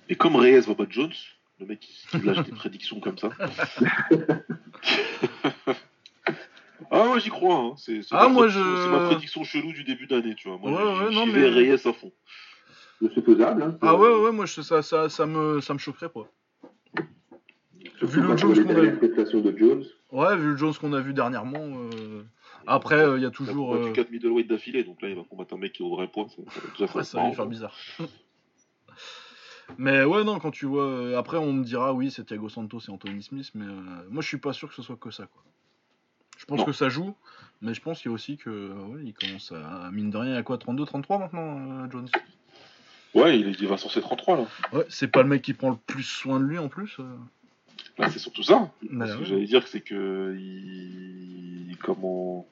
Et 0.09 0.15
comme 0.15 0.35
Reyes 0.35 0.59
va 0.61 0.73
battre 0.75 0.91
Jones, 0.91 1.11
le 1.59 1.65
mec 1.65 1.79
qui, 1.79 2.17
lâche 2.23 2.43
des 2.43 2.51
prédictions 2.51 2.99
comme 2.99 3.17
ça. 3.17 3.29
ah 6.91 7.09
ouais, 7.09 7.19
j'y 7.19 7.29
crois. 7.29 7.55
Hein. 7.55 7.73
C'est, 7.77 8.01
Ah, 8.11 8.23
ma 8.27 8.29
moi, 8.29 8.43
prédiction- 8.47 8.63
je- 8.75 8.81
C'est 8.83 8.89
ma 8.91 9.05
prédiction 9.07 9.43
chelou 9.43 9.73
du 9.73 9.83
début 9.83 10.07
d'année, 10.07 10.35
tu 10.35 10.47
vois. 10.47 10.57
Moi, 10.57 10.71
Ouais, 10.71 10.77
j'y- 10.77 11.03
ouais, 11.05 11.13
non, 11.15 11.25
mais- 11.25 11.33
vais 11.33 11.49
Reyes 11.49 11.73
à 11.87 11.93
fond. 11.93 12.11
C'est 13.01 13.25
faisable. 13.25 13.63
Hein, 13.63 13.77
Ah 13.81 13.95
ouais, 13.95 14.07
ouais, 14.15 14.31
moi 14.31 14.45
je- 14.45 14.61
ça, 14.61 14.81
ça, 14.81 15.09
ça 15.09 15.25
me, 15.25 15.59
ça 15.59 15.73
me 15.73 15.79
choquerait 15.79 16.09
pas. 16.09 16.27
Surtout 17.97 18.07
Vu 18.07 18.21
le 18.21 18.37
Jones 18.37 18.53
voit 18.53 18.63
qu'on 18.63 18.69
a 18.69 18.81
vu. 18.81 19.41
de 19.51 19.57
Jones. 19.57 19.83
Ouais, 20.11 20.37
vu 20.37 20.51
le 20.51 20.57
Jones 20.57 20.73
qu'on 20.79 20.93
a 20.93 21.01
vu 21.01 21.13
dernièrement. 21.13 21.59
euh, 21.59 22.23
Après, 22.67 22.95
euh, 22.95 23.17
il 23.17 23.21
y 23.21 23.25
a 23.25 23.27
Il 23.27 23.31
a 23.31 23.31
toujours. 23.31 23.69
combattu 23.71 23.89
euh, 23.89 23.93
4 23.93 24.11
middleweight 24.11 24.47
d'affilée, 24.47 24.83
donc 24.83 25.01
là, 25.01 25.09
il 25.09 25.15
va 25.15 25.23
combattre 25.23 25.53
un 25.53 25.57
mec 25.57 25.73
qui 25.73 25.83
est 25.83 25.85
au 25.85 25.95
vrai 25.95 26.07
poids. 26.07 26.27
Ça, 26.77 26.87
ça 26.87 26.93
va 26.97 27.03
ça 27.03 27.27
lui 27.27 27.33
faire 27.35 27.45
bizarre. 27.47 27.75
mais 29.77 30.03
ouais, 30.03 30.23
non, 30.23 30.39
quand 30.39 30.51
tu 30.51 30.65
vois. 30.65 30.83
euh, 30.83 31.17
Après, 31.17 31.37
on 31.37 31.51
me 31.53 31.63
dira, 31.63 31.93
oui, 31.93 32.11
c'est 32.11 32.25
Thiago 32.25 32.49
Santos 32.49 32.81
et 32.87 32.91
Anthony 32.91 33.21
Smith, 33.23 33.51
mais 33.55 33.65
euh, 33.65 34.07
moi, 34.09 34.21
je 34.21 34.27
suis 34.27 34.37
pas 34.37 34.53
sûr 34.53 34.69
que 34.69 34.75
ce 34.75 34.81
soit 34.81 34.95
que 34.97 35.11
ça, 35.11 35.25
quoi. 35.25 35.43
Je 36.37 36.45
pense 36.45 36.59
Non. 36.59 36.65
que 36.65 36.73
ça 36.73 36.89
joue, 36.89 37.15
mais 37.61 37.73
je 37.73 37.81
pense 37.81 38.01
qu'il 38.01 38.11
y 38.11 38.13
a 38.13 38.15
aussi 38.15 38.37
que. 38.37 38.71
Ouais, 38.73 39.01
il 39.05 39.13
commence 39.13 39.51
à. 39.53 39.89
Mine 39.91 40.09
de 40.11 40.17
rien, 40.17 40.33
il 40.33 40.37
a 40.37 40.43
quoi 40.43 40.57
32, 40.57 40.85
33 40.85 41.17
maintenant, 41.17 41.85
euh, 41.85 41.89
Jones? 41.91 42.09
Ouais, 43.13 43.39
il, 43.39 43.55
il 43.59 43.67
va 43.67 43.77
sur 43.77 43.89
ses 43.91 44.01
33 44.01 44.37
là. 44.37 44.45
Ouais, 44.73 44.85
c'est 44.89 45.07
pas 45.07 45.23
le 45.23 45.29
mec 45.29 45.41
qui 45.41 45.53
prend 45.53 45.69
le 45.69 45.77
plus 45.87 46.03
soin 46.03 46.39
de 46.41 46.45
lui 46.45 46.57
en 46.57 46.67
plus. 46.67 46.97
euh. 46.99 47.15
Là, 47.97 48.09
c'est 48.09 48.19
surtout 48.19 48.43
ça. 48.43 48.71
Mais 48.89 49.07
Ce 49.07 49.15
que 49.17 49.23
j'allais 49.25 49.45
dire, 49.45 49.67
c'est 49.67 49.81
que. 49.81 50.35
Il... 50.39 51.77
Comment. 51.81 52.45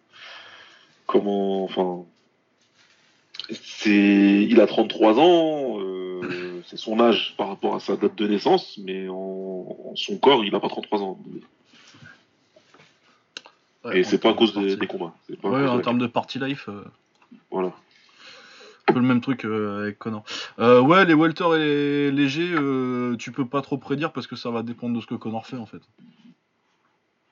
Comment. 1.05 1.63
Enfin. 1.65 2.05
C'est. 3.51 4.45
Il 4.49 4.61
a 4.61 4.67
33 4.67 5.19
ans. 5.19 5.79
euh, 5.81 6.61
C'est 6.67 6.77
son 6.77 6.99
âge 6.99 7.35
par 7.37 7.49
rapport 7.49 7.75
à 7.75 7.79
sa 7.79 7.97
date 7.97 8.15
de 8.15 8.27
naissance, 8.27 8.77
mais 8.83 9.09
en, 9.09 9.15
en 9.91 9.95
son 9.95 10.17
corps, 10.17 10.45
il 10.45 10.55
a 10.55 10.59
pas 10.59 10.69
33 10.69 11.01
ans. 11.01 11.19
Ouais, 13.83 13.99
Et 13.99 14.03
c'est 14.05 14.17
pas 14.17 14.29
à 14.29 14.33
cause 14.33 14.53
de 14.53 14.75
des, 14.75 14.87
combats. 14.87 15.13
Pas 15.41 15.49
Ouais, 15.49 15.67
en 15.67 15.81
termes 15.81 15.99
de 15.99 16.07
party 16.07 16.39
life, 16.39 16.69
euh, 16.69 16.85
Voilà. 17.51 17.73
Un 18.93 18.97
peu 18.97 18.99
le 18.99 19.07
même 19.07 19.21
truc 19.21 19.45
euh, 19.45 19.81
avec 19.81 19.97
Connor. 19.97 20.23
Euh, 20.59 20.79
ouais, 20.79 21.03
les 21.05 21.15
welter 21.15 21.55
et 21.55 21.57
les 21.57 22.11
légers, 22.11 22.53
euh, 22.53 23.15
tu 23.17 23.31
peux 23.31 23.45
pas 23.45 23.61
trop 23.61 23.77
prédire 23.77 24.13
parce 24.13 24.27
que 24.27 24.35
ça 24.35 24.51
va 24.51 24.61
dépendre 24.61 24.95
de 24.95 25.01
ce 25.01 25.07
que 25.07 25.15
Connor 25.15 25.47
fait 25.47 25.57
en 25.57 25.65
fait. 25.65 25.81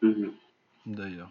Mhm. 0.02 0.32
D'ailleurs. 0.88 1.30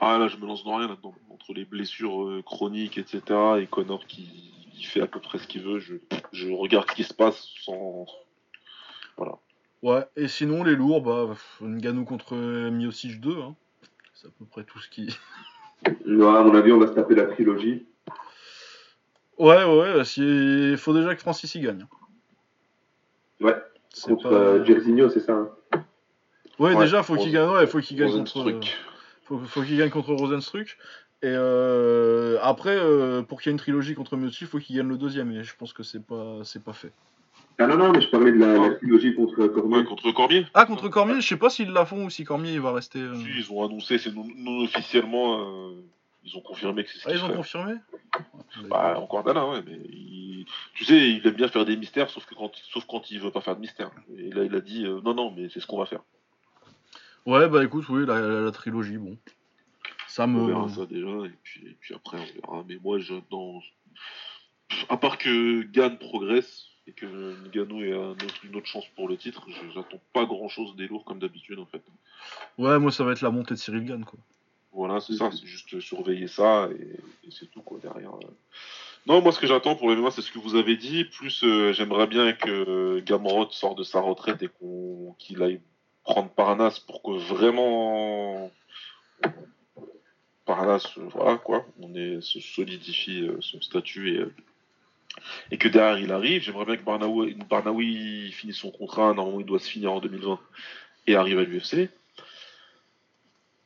Ah 0.00 0.18
là, 0.18 0.26
je 0.26 0.36
me 0.36 0.46
lance 0.46 0.64
dans 0.64 0.76
rien 0.76 0.88
là-dedans. 0.88 1.14
Entre 1.30 1.54
les 1.54 1.64
blessures 1.64 2.24
euh, 2.24 2.42
chroniques, 2.42 2.98
etc., 2.98 3.22
et 3.60 3.66
Connor 3.66 4.04
qui, 4.06 4.52
qui 4.72 4.84
fait 4.84 5.00
à 5.00 5.06
peu 5.06 5.20
près 5.20 5.38
ce 5.38 5.46
qu'il 5.46 5.62
veut, 5.62 5.78
je, 5.78 5.94
je 6.32 6.50
regarde 6.50 6.90
ce 6.90 6.96
qui 6.96 7.04
se 7.04 7.14
passe 7.14 7.48
sans. 7.62 8.06
Ouais, 9.82 10.04
et 10.16 10.26
sinon 10.26 10.64
les 10.64 10.74
lourds, 10.74 11.02
bah, 11.02 11.26
pff, 11.28 11.60
Ngannou 11.60 12.04
contre 12.04 12.34
Miocic 12.34 13.20
2, 13.20 13.38
hein. 13.38 13.54
c'est 14.14 14.26
à 14.26 14.30
peu 14.36 14.44
près 14.46 14.64
tout 14.64 14.80
ce 14.80 14.88
qui. 14.88 15.16
Ouais, 16.06 16.36
à 16.36 16.42
mon 16.42 16.54
avis, 16.54 16.72
on 16.72 16.78
va 16.78 16.86
se 16.88 16.92
taper 16.92 17.14
la 17.14 17.26
trilogie. 17.26 17.84
Ouais, 19.38 19.64
ouais, 19.64 20.02
il 20.16 20.76
faut 20.78 20.94
déjà 20.94 21.14
que 21.14 21.20
Francis 21.20 21.54
y 21.54 21.60
gagne. 21.60 21.86
Ouais, 23.40 23.56
C'est 23.90 24.10
contre 24.10 24.28
pas- 24.30 24.34
euh, 24.34 24.64
Jairzinho, 24.64 25.08
c'est 25.10 25.20
ça. 25.20 25.32
hein. 25.32 25.48
Ouais, 26.60 26.74
Ouais, 26.74 26.84
déjà, 26.84 27.02
faut 27.02 27.16
qu'il 27.16 27.32
gagne, 27.32 27.48
ouais, 27.50 27.66
faut 27.66 27.80
qu'il 27.80 27.96
gagne 27.96 28.12
contre. 28.12 28.36
Rosenstruck. 28.36 28.76
Faut, 29.24 29.38
faut 29.40 29.62
qu'il 29.62 29.76
gagne 29.76 29.90
contre 29.90 30.14
Rosenstruck. 30.14 30.76
Et 31.22 31.26
euh, 31.28 32.38
après, 32.42 32.76
euh, 32.76 33.22
pour 33.22 33.40
qu'il 33.40 33.48
y 33.48 33.50
ait 33.50 33.54
une 33.54 33.58
trilogie 33.58 33.94
contre 33.94 34.16
Miocic, 34.16 34.42
il 34.42 34.46
faut 34.46 34.58
qu'il 34.58 34.76
gagne 34.76 34.88
le 34.88 34.98
deuxième. 34.98 35.32
Et 35.32 35.42
je 35.42 35.56
pense 35.56 35.72
que 35.72 35.82
c'est 35.82 36.04
pas, 36.04 36.40
c'est 36.44 36.62
pas 36.62 36.72
fait. 36.74 36.92
Ah 37.58 37.66
non, 37.66 37.76
non, 37.76 37.92
mais 37.92 38.00
je 38.00 38.08
parlais 38.08 38.30
de 38.32 38.38
la, 38.38 38.56
la 38.58 38.74
trilogie 38.74 39.14
contre 39.14 39.46
Cormier. 39.48 39.78
Ouais, 39.78 39.84
contre 39.84 40.12
Cormier. 40.12 40.46
Ah, 40.54 40.66
contre 40.66 40.88
Cormier, 40.88 41.20
je 41.20 41.26
sais 41.26 41.36
pas 41.36 41.50
s'ils 41.50 41.70
la 41.72 41.86
font 41.86 42.04
ou 42.04 42.10
si 42.10 42.24
Cormier 42.24 42.52
il 42.52 42.60
va 42.60 42.72
rester. 42.72 42.98
euh, 43.00 43.14
Si, 43.16 43.26
ils 43.38 43.50
ont 43.52 43.64
annoncé, 43.64 43.98
c'est 43.98 44.14
non, 44.14 44.26
non 44.36 44.64
officiellement, 44.64 45.40
euh, 45.40 45.72
ils 46.24 46.36
ont 46.36 46.40
confirmé 46.40 46.84
que 46.84 46.90
c'est 46.90 46.98
ce 46.98 47.08
Ah, 47.08 47.12
ils 47.12 47.24
ont 47.24 47.34
confirmé? 47.36 47.74
Bah, 48.68 48.98
encore 48.98 49.24
Dana, 49.24 49.46
ouais, 49.48 49.62
mais 49.66 49.78
il- 49.90 50.46
Tu 50.74 50.84
sais, 50.84 51.10
il 51.10 51.26
aime 51.26 51.34
bien 51.34 51.48
faire 51.48 51.64
des 51.64 51.76
mystères, 51.76 52.10
sauf, 52.10 52.26
que 52.26 52.34
quand, 52.34 52.54
sauf 52.70 52.84
quand 52.86 53.10
il 53.10 53.20
veut 53.20 53.30
pas 53.30 53.40
faire 53.40 53.56
de 53.56 53.60
mystère. 53.60 53.90
Et 54.16 54.30
là, 54.30 54.44
il 54.44 54.54
a 54.54 54.60
dit 54.60 54.84
euh, 54.84 55.00
non, 55.02 55.14
non, 55.14 55.30
mais 55.30 55.48
c'est 55.48 55.60
ce 55.60 55.66
qu'on 55.66 55.78
va 55.78 55.86
faire. 55.86 56.02
Ouais, 57.26 57.48
bah 57.48 57.64
écoute, 57.64 57.88
oui, 57.88 58.04
la, 58.06 58.20
la- 58.20 58.40
la 58.42 58.50
trilogie, 58.50 58.98
bon. 58.98 59.16
Ça 60.08 60.26
me. 60.26 60.38
On 60.40 60.46
verra 60.46 60.68
ça 60.68 60.86
déjà, 60.86 61.08
et 61.26 61.32
puis, 61.42 61.66
et 61.66 61.76
puis 61.80 61.94
après, 61.94 62.18
on 62.18 62.40
verra. 62.50 62.64
Mais 62.68 62.76
moi, 62.82 62.98
je, 62.98 63.14
dans... 63.30 63.60
à 64.88 64.96
part 64.96 65.16
que 65.18 65.62
Gann 65.62 65.96
progresse 65.98 66.66
et 66.86 66.92
que 66.92 67.06
Ngannou 67.48 67.82
ait 67.82 67.92
un 67.94 68.10
autre- 68.10 68.44
une 68.44 68.54
autre 68.56 68.66
chance 68.66 68.84
pour 68.94 69.08
le 69.08 69.16
titre, 69.16 69.46
je- 69.48 69.70
j'attends 69.74 70.00
pas 70.12 70.26
grand 70.26 70.48
chose 70.48 70.76
des 70.76 70.86
lourds 70.86 71.04
comme 71.04 71.18
d'habitude, 71.18 71.58
en 71.58 71.66
fait. 71.66 71.82
Ouais, 72.58 72.78
moi, 72.78 72.92
ça 72.92 73.04
va 73.04 73.12
être 73.12 73.22
la 73.22 73.30
montée 73.30 73.54
de 73.54 73.58
Cyril 73.58 73.84
Gann, 73.86 74.04
quoi. 74.04 74.18
Voilà, 74.74 75.00
c'est 75.00 75.14
ça, 75.14 75.30
c'est 75.30 75.46
juste 75.46 75.78
surveiller 75.80 76.26
ça 76.26 76.68
et, 76.72 77.26
et 77.26 77.30
c'est 77.30 77.50
tout 77.50 77.62
quoi 77.62 77.78
derrière. 77.82 78.14
euh. 78.14 78.30
Non, 79.06 79.20
moi 79.20 79.32
ce 79.32 79.38
que 79.38 79.46
j'attends 79.46 79.76
pour 79.76 79.88
le 79.88 79.96
MMA, 79.96 80.10
c'est 80.10 80.22
ce 80.22 80.32
que 80.32 80.38
vous 80.38 80.56
avez 80.56 80.76
dit. 80.76 81.04
Plus 81.04 81.44
euh, 81.44 81.72
j'aimerais 81.72 82.06
bien 82.06 82.32
que 82.32 83.00
Gamrot 83.00 83.50
sorte 83.50 83.78
de 83.78 83.84
sa 83.84 84.00
retraite 84.00 84.42
et 84.42 84.48
qu'on 84.48 85.14
qu'il 85.18 85.42
aille 85.42 85.60
prendre 86.04 86.30
Parnasse 86.30 86.80
pour 86.80 87.02
que 87.02 87.12
vraiment 87.12 88.50
Parnasse, 90.44 90.98
euh, 90.98 91.06
voilà 91.10 91.36
quoi, 91.38 91.64
on 91.80 91.94
est, 91.94 92.20
se 92.20 92.40
solidifie 92.40 93.22
euh, 93.22 93.38
son 93.40 93.60
statut 93.62 94.14
et, 94.14 94.18
euh, 94.18 94.34
et 95.50 95.56
que 95.56 95.68
derrière 95.68 95.98
il 95.98 96.12
arrive. 96.12 96.42
J'aimerais 96.42 96.66
bien 96.66 96.76
que 96.76 96.82
Barnaoui, 96.82 97.34
Barnaoui 97.48 98.30
finisse 98.32 98.56
son 98.58 98.70
contrat. 98.70 99.14
Normalement, 99.14 99.40
il 99.40 99.46
doit 99.46 99.58
se 99.58 99.70
finir 99.70 99.92
en 99.92 100.00
2020 100.00 100.38
et 101.06 101.14
arrive 101.16 101.38
à 101.38 101.44
l'UFC. 101.44 101.88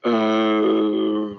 Euh, 0.08 1.34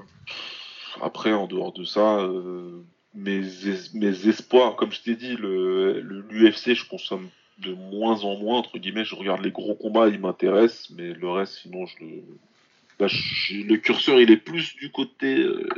Après, 1.01 1.31
en 1.31 1.47
dehors 1.47 1.71
de 1.71 1.85
ça, 1.85 2.17
euh, 2.19 2.81
mes, 3.13 3.37
es- 3.69 3.93
mes 3.93 4.27
espoirs, 4.27 4.75
comme 4.75 4.91
je 4.91 5.01
t'ai 5.01 5.15
dit, 5.15 5.35
le 5.37 6.01
le- 6.01 6.25
l'UFC, 6.29 6.73
je 6.75 6.85
consomme 6.87 7.29
de 7.59 7.73
moins 7.73 8.21
en 8.25 8.35
moins, 8.37 8.57
entre 8.57 8.77
guillemets. 8.79 9.05
Je 9.05 9.15
regarde 9.15 9.41
les 9.41 9.51
gros 9.51 9.75
combats, 9.75 10.09
ils 10.09 10.19
m'intéressent, 10.19 10.89
mais 10.97 11.13
le 11.13 11.29
reste, 11.29 11.53
sinon, 11.61 11.85
je- 11.85 13.63
le 13.63 13.75
curseur, 13.77 14.19
il 14.19 14.29
est 14.29 14.37
plus 14.37 14.75
du 14.75 14.91
côté 14.91 15.37
euh, 15.39 15.69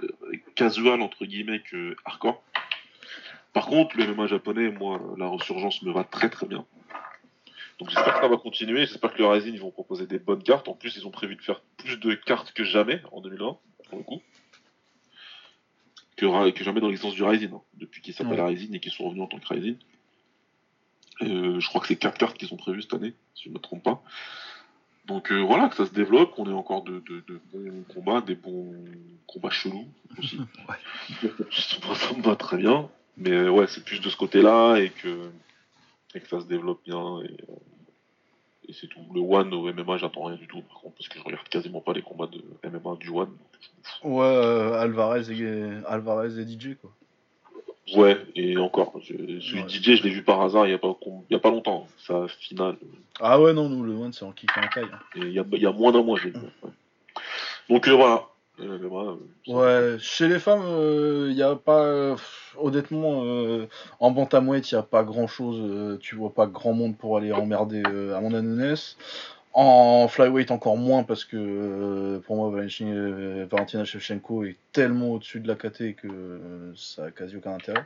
casual, 0.55 1.01
entre 1.01 1.26
guillemets, 1.26 1.61
que 1.69 1.95
hardcore. 2.05 2.41
Par 3.53 3.68
contre, 3.68 3.95
le 3.97 4.05
MMA 4.05 4.26
japonais, 4.27 4.72
moi, 4.72 4.99
la 5.18 5.27
resurgence 5.27 5.84
me 5.84 5.91
va 5.91 6.03
très 6.03 6.30
très 6.31 6.47
bien. 6.47 6.65
Donc 7.80 7.89
j'espère 7.89 8.15
que 8.15 8.22
ça 8.22 8.27
va 8.27 8.38
continuer. 8.38 8.85
J'espère 8.85 9.14
que 9.14 9.18
le 9.19 9.27
Rising, 9.27 9.53
ils 9.53 9.60
vont 9.60 9.72
proposer 9.72 10.06
des 10.06 10.19
bonnes 10.19 10.43
cartes. 10.43 10.68
En 10.68 10.73
plus, 10.73 10.95
ils 10.98 11.07
ont 11.07 11.11
prévu 11.11 11.35
de 11.35 11.41
faire 11.41 11.61
plus 11.77 11.98
de 11.98 12.14
cartes 12.14 12.52
que 12.53 12.64
jamais 12.64 13.02
en 13.11 13.22
2020, 13.22 13.57
pour 13.89 13.98
le 13.98 14.03
coup. 14.03 14.22
Que, 16.18 16.27
jamais 16.64 16.81
dans 16.81 16.88
l'existence 16.88 17.15
du 17.15 17.23
Rising, 17.23 17.52
hein, 17.53 17.61
depuis 17.76 18.02
qu'ils 18.02 18.14
s'appellent 18.14 18.39
Ouais. 18.39 18.48
Rising 18.49 18.76
et 18.76 18.80
qu'ils 18.80 18.91
sont 18.91 19.06
revenus 19.06 19.23
en 19.23 19.27
tant 19.27 19.39
que 19.39 19.48
Rising. 19.53 19.76
Euh, 21.23 21.60
je 21.60 21.68
crois 21.69 21.81
que 21.81 21.88
c'est 21.88 21.95
quatre 21.95 22.18
cartes 22.18 22.38
qui 22.38 22.45
sont 22.48 22.57
prévues 22.57 22.84
cette 22.84 22.93
année, 22.93 23.14
si 23.35 23.43
je 23.45 23.49
ne 23.49 23.56
me 23.56 23.60
trompe 23.60 23.84
pas. 23.84 24.03
Donc 25.07 25.31
euh, 25.31 25.39
voilà, 25.41 25.68
que 25.69 25.76
ça 25.76 25.85
se 25.88 25.91
développe, 25.93 26.31
qu'on 26.35 26.48
ait 26.48 26.53
encore 26.53 26.84
de, 26.84 26.99
de- 26.99 27.23
de 27.27 27.39
bons 27.52 27.84
combats, 27.93 28.22
des 28.22 28.35
bons 28.35 28.72
combats 29.27 29.49
chelous 29.49 29.88
aussi. 30.19 30.38
ça, 31.52 31.95
ça 31.95 32.14
me 32.15 32.22
va 32.22 32.35
très 32.35 32.57
bien. 32.57 32.89
Mais 33.18 33.31
euh, 33.31 33.49
ouais, 33.49 33.65
c'est 33.68 33.84
plus 33.84 33.99
de 33.99 34.10
ce 34.10 34.15
côté-là 34.15 34.77
et 34.77 34.89
que, 34.89 35.31
et 36.16 36.20
que 36.20 36.28
ça 36.28 36.40
se 36.42 36.46
développe 36.46 36.82
bien. 36.86 37.22
Et, 37.22 37.32
euh, 37.50 37.56
et 38.68 38.74
c'est 38.74 38.88
tout. 38.88 39.00
Le 39.14 39.22
One 39.22 39.54
au 39.54 39.72
MMA, 39.74 39.98
j'attends 39.98 40.26
rien 40.26 40.36
du 40.38 40.48
tout, 40.48 40.62
par 40.62 40.80
contre, 40.82 40.96
parce 40.96 41.08
que 41.10 41.20
je 41.20 41.24
regarde 41.24 41.48
quasiment 41.50 41.82
pas 41.82 41.94
les 41.94 42.02
combats 42.02 42.28
de 42.28 42.42
MMA 42.70 42.96
du 43.00 43.10
One. 43.10 43.32
je. 44.04 44.08
Ouais, 44.08 44.24
euh, 44.26 44.80
Alvarez, 44.80 45.32
et, 45.32 45.86
Alvarez 45.88 46.40
et 46.40 46.46
DJ, 46.48 46.76
quoi. 46.80 46.92
Ouais, 47.96 48.18
et 48.36 48.58
encore, 48.58 48.94
je, 49.02 49.14
celui 49.42 49.62
Ouais. 49.64 49.68
DJ, 49.68 49.96
je 49.98 50.04
l'ai 50.04 50.12
vu 50.12 50.24
par 50.24 50.40
hasard 50.42 50.66
il 50.68 50.70
y 50.72 50.74
a 50.74 50.78
pas, 50.78 50.96
a 51.32 51.40
pas 51.40 51.50
longtemps. 51.50 51.88
Sa 52.06 52.28
finale, 52.28 52.78
Ah 53.20 53.42
ouais, 53.42 53.54
non, 53.54 53.68
nous, 53.68 53.84
le 53.84 53.94
One, 53.94 54.14
c'est 54.14 54.24
en 54.24 54.32
kick 54.32 54.50
en 54.58 54.62
taille. 54.74 54.86
hein. 54.94 55.00
il 55.16 55.32
y 55.32 55.40
a, 55.40 55.44
y 55.52 55.66
a 55.66 55.72
moins 55.72 55.92
d'un 55.92 56.04
mois, 56.04 56.18
je 56.18 56.26
l'ai 56.26 56.32
vu. 56.32 56.40
ouais. 56.64 56.72
Donc 57.70 57.88
euh, 57.88 57.92
voilà. 57.96 58.28
Euh, 58.62 59.16
Ouais, 59.48 59.98
chez 60.00 60.28
les 60.28 60.40
femmes, 60.40 60.62
il 61.30 61.36
n'y 61.36 61.42
a 61.44 61.56
pas. 61.56 61.84
euh, 61.84 62.16
honnêtement, 62.58 63.24
euh, 63.26 63.68
en 64.00 64.12
bantamweight, 64.12 64.72
il 64.72 64.76
n'y 64.76 64.80
a 64.80 64.84
pas 64.84 65.04
grand 65.04 65.28
chose. 65.28 66.00
tu 66.00 66.16
vois 66.16 66.34
pas 66.34 66.46
grand 66.48 66.74
monde 66.74 66.98
pour 66.98 67.18
aller 67.18 67.32
emmerder 67.32 67.84
euh, 67.88 68.16
Amanda 68.16 68.42
Nunes. 68.42 68.76
En 69.54 70.08
flyweight, 70.08 70.50
encore 70.50 70.78
moins, 70.78 71.04
parce 71.04 71.26
que 71.26 71.36
euh, 71.36 72.20
pour 72.20 72.38
moi, 72.38 72.50
Valentina, 72.52 72.92
euh, 72.92 73.46
Valentina 73.52 73.84
Shevchenko 73.84 74.46
est 74.46 74.56
tellement 74.72 75.12
au-dessus 75.12 75.42
de 75.42 75.48
la 75.50 75.56
KT 75.56 75.96
que 75.96 76.08
euh, 76.08 76.72
ça 76.74 77.06
a 77.06 77.12
quasi 77.12 77.36
aucun 77.36 77.56
intérêt. 77.56 77.84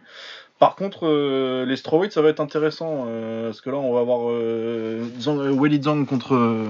Par 0.59 0.75
contre, 0.75 1.07
euh, 1.07 1.65
les 1.65 1.75
strawweight, 1.75 2.11
ça 2.11 2.21
va 2.21 2.29
être 2.29 2.39
intéressant. 2.39 3.05
euh, 3.07 3.47
parce 3.47 3.61
que 3.61 3.71
là, 3.71 3.77
on 3.77 3.93
va 3.95 4.01
avoir 4.01 4.29
euh, 4.29 5.03
euh, 5.27 5.51
Weili 5.53 5.81
Zhang 5.81 6.05
contre, 6.05 6.35
euh, 6.35 6.67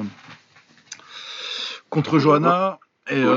contre 1.89 2.17
Johanna. 2.19 2.79
Et 3.11 3.23
Ouais. 3.23 3.31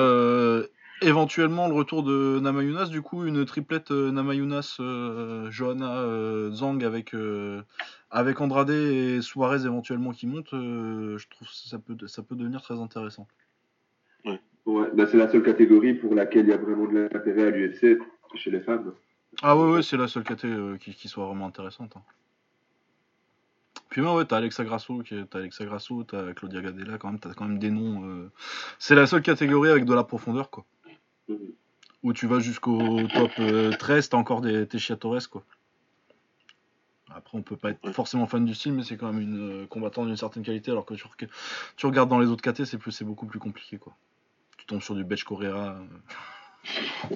Éventuellement 1.02 1.68
le 1.68 1.74
retour 1.74 2.02
de 2.02 2.40
Namayunas, 2.40 2.86
du 2.86 3.02
coup 3.02 3.24
une 3.24 3.44
triplette 3.44 3.90
euh, 3.90 4.10
Namayunas, 4.10 4.76
euh, 4.80 5.50
Johanna, 5.50 5.98
euh, 5.98 6.50
Zhang 6.50 6.82
avec, 6.84 7.14
euh, 7.14 7.62
avec 8.10 8.40
Andrade 8.40 8.70
et 8.70 9.20
Suarez 9.22 9.64
éventuellement 9.64 10.12
qui 10.12 10.26
monte, 10.26 10.52
euh, 10.54 11.18
je 11.18 11.28
trouve 11.28 11.48
que 11.48 11.54
ça 11.54 11.78
peut, 11.78 11.96
ça 12.06 12.22
peut 12.22 12.36
devenir 12.36 12.62
très 12.62 12.80
intéressant. 12.80 13.26
Ouais, 14.66 14.90
bah, 14.92 15.06
c'est 15.10 15.16
la 15.16 15.30
seule 15.30 15.42
catégorie 15.42 15.94
pour 15.94 16.14
laquelle 16.14 16.46
il 16.46 16.50
y 16.50 16.52
a 16.52 16.58
vraiment 16.58 16.86
de 16.86 17.08
l'intérêt 17.12 17.46
à 17.46 17.50
l'UFC 17.50 17.98
chez 18.34 18.50
les 18.50 18.60
femmes. 18.60 18.92
Ah 19.42 19.56
ouais, 19.56 19.70
ouais, 19.70 19.82
c'est 19.82 19.96
la 19.96 20.08
seule 20.08 20.24
euh, 20.44 20.76
qui, 20.76 20.92
qui 20.94 21.08
soit 21.08 21.26
vraiment 21.26 21.46
intéressante. 21.46 21.96
hein. 21.96 22.02
Puis 23.88 24.02
ouais, 24.02 24.12
ouais, 24.12 24.24
t'as 24.26 24.36
Alexa 24.36 24.64
Grasso, 24.64 25.02
t'as 25.30 25.38
Alexa 25.38 25.64
Grasso, 25.64 26.04
t'as 26.04 26.34
Claudia 26.34 26.60
Gadella, 26.60 26.98
quand 26.98 27.08
même, 27.08 27.18
t'as 27.18 27.32
quand 27.32 27.46
même 27.46 27.58
des 27.58 27.70
noms. 27.70 28.04
euh, 28.04 28.30
C'est 28.78 28.94
la 28.94 29.06
seule 29.06 29.22
catégorie 29.22 29.70
avec 29.70 29.86
de 29.86 29.94
la 29.94 30.04
profondeur, 30.04 30.50
quoi. 30.50 30.66
Mhm. 31.28 31.38
Où 32.04 32.12
tu 32.12 32.26
vas 32.26 32.38
jusqu'au 32.38 33.08
top 33.08 33.38
euh, 33.40 33.74
13, 33.74 34.08
t'as 34.08 34.16
encore 34.16 34.40
des 34.40 34.66
Torres, 34.66 35.28
quoi. 35.30 35.44
Après, 37.14 37.38
on 37.38 37.42
peut 37.42 37.56
pas 37.56 37.70
être 37.70 37.90
forcément 37.92 38.26
fan 38.26 38.44
du 38.44 38.54
style, 38.54 38.74
mais 38.74 38.84
c'est 38.84 38.96
quand 38.96 39.12
même 39.12 39.20
une 39.22 39.62
euh, 39.62 39.66
combattante 39.66 40.06
d'une 40.06 40.16
certaine 40.16 40.42
qualité, 40.42 40.70
alors 40.70 40.84
que 40.84 40.94
tu, 40.94 41.04
reg- 41.04 41.28
tu 41.76 41.86
regardes 41.86 42.10
dans 42.10 42.18
les 42.20 42.28
autres 42.28 42.42
KT, 42.42 42.64
c'est 42.66 42.78
plus, 42.78 42.92
c'est 42.92 43.04
beaucoup 43.04 43.26
plus 43.26 43.38
compliqué, 43.40 43.78
quoi. 43.78 43.94
Tu 44.58 44.66
tombes 44.66 44.82
sur 44.82 44.94
du 44.94 45.04
Betch 45.04 45.24
Correa. 45.24 45.78
euh. 45.80 45.84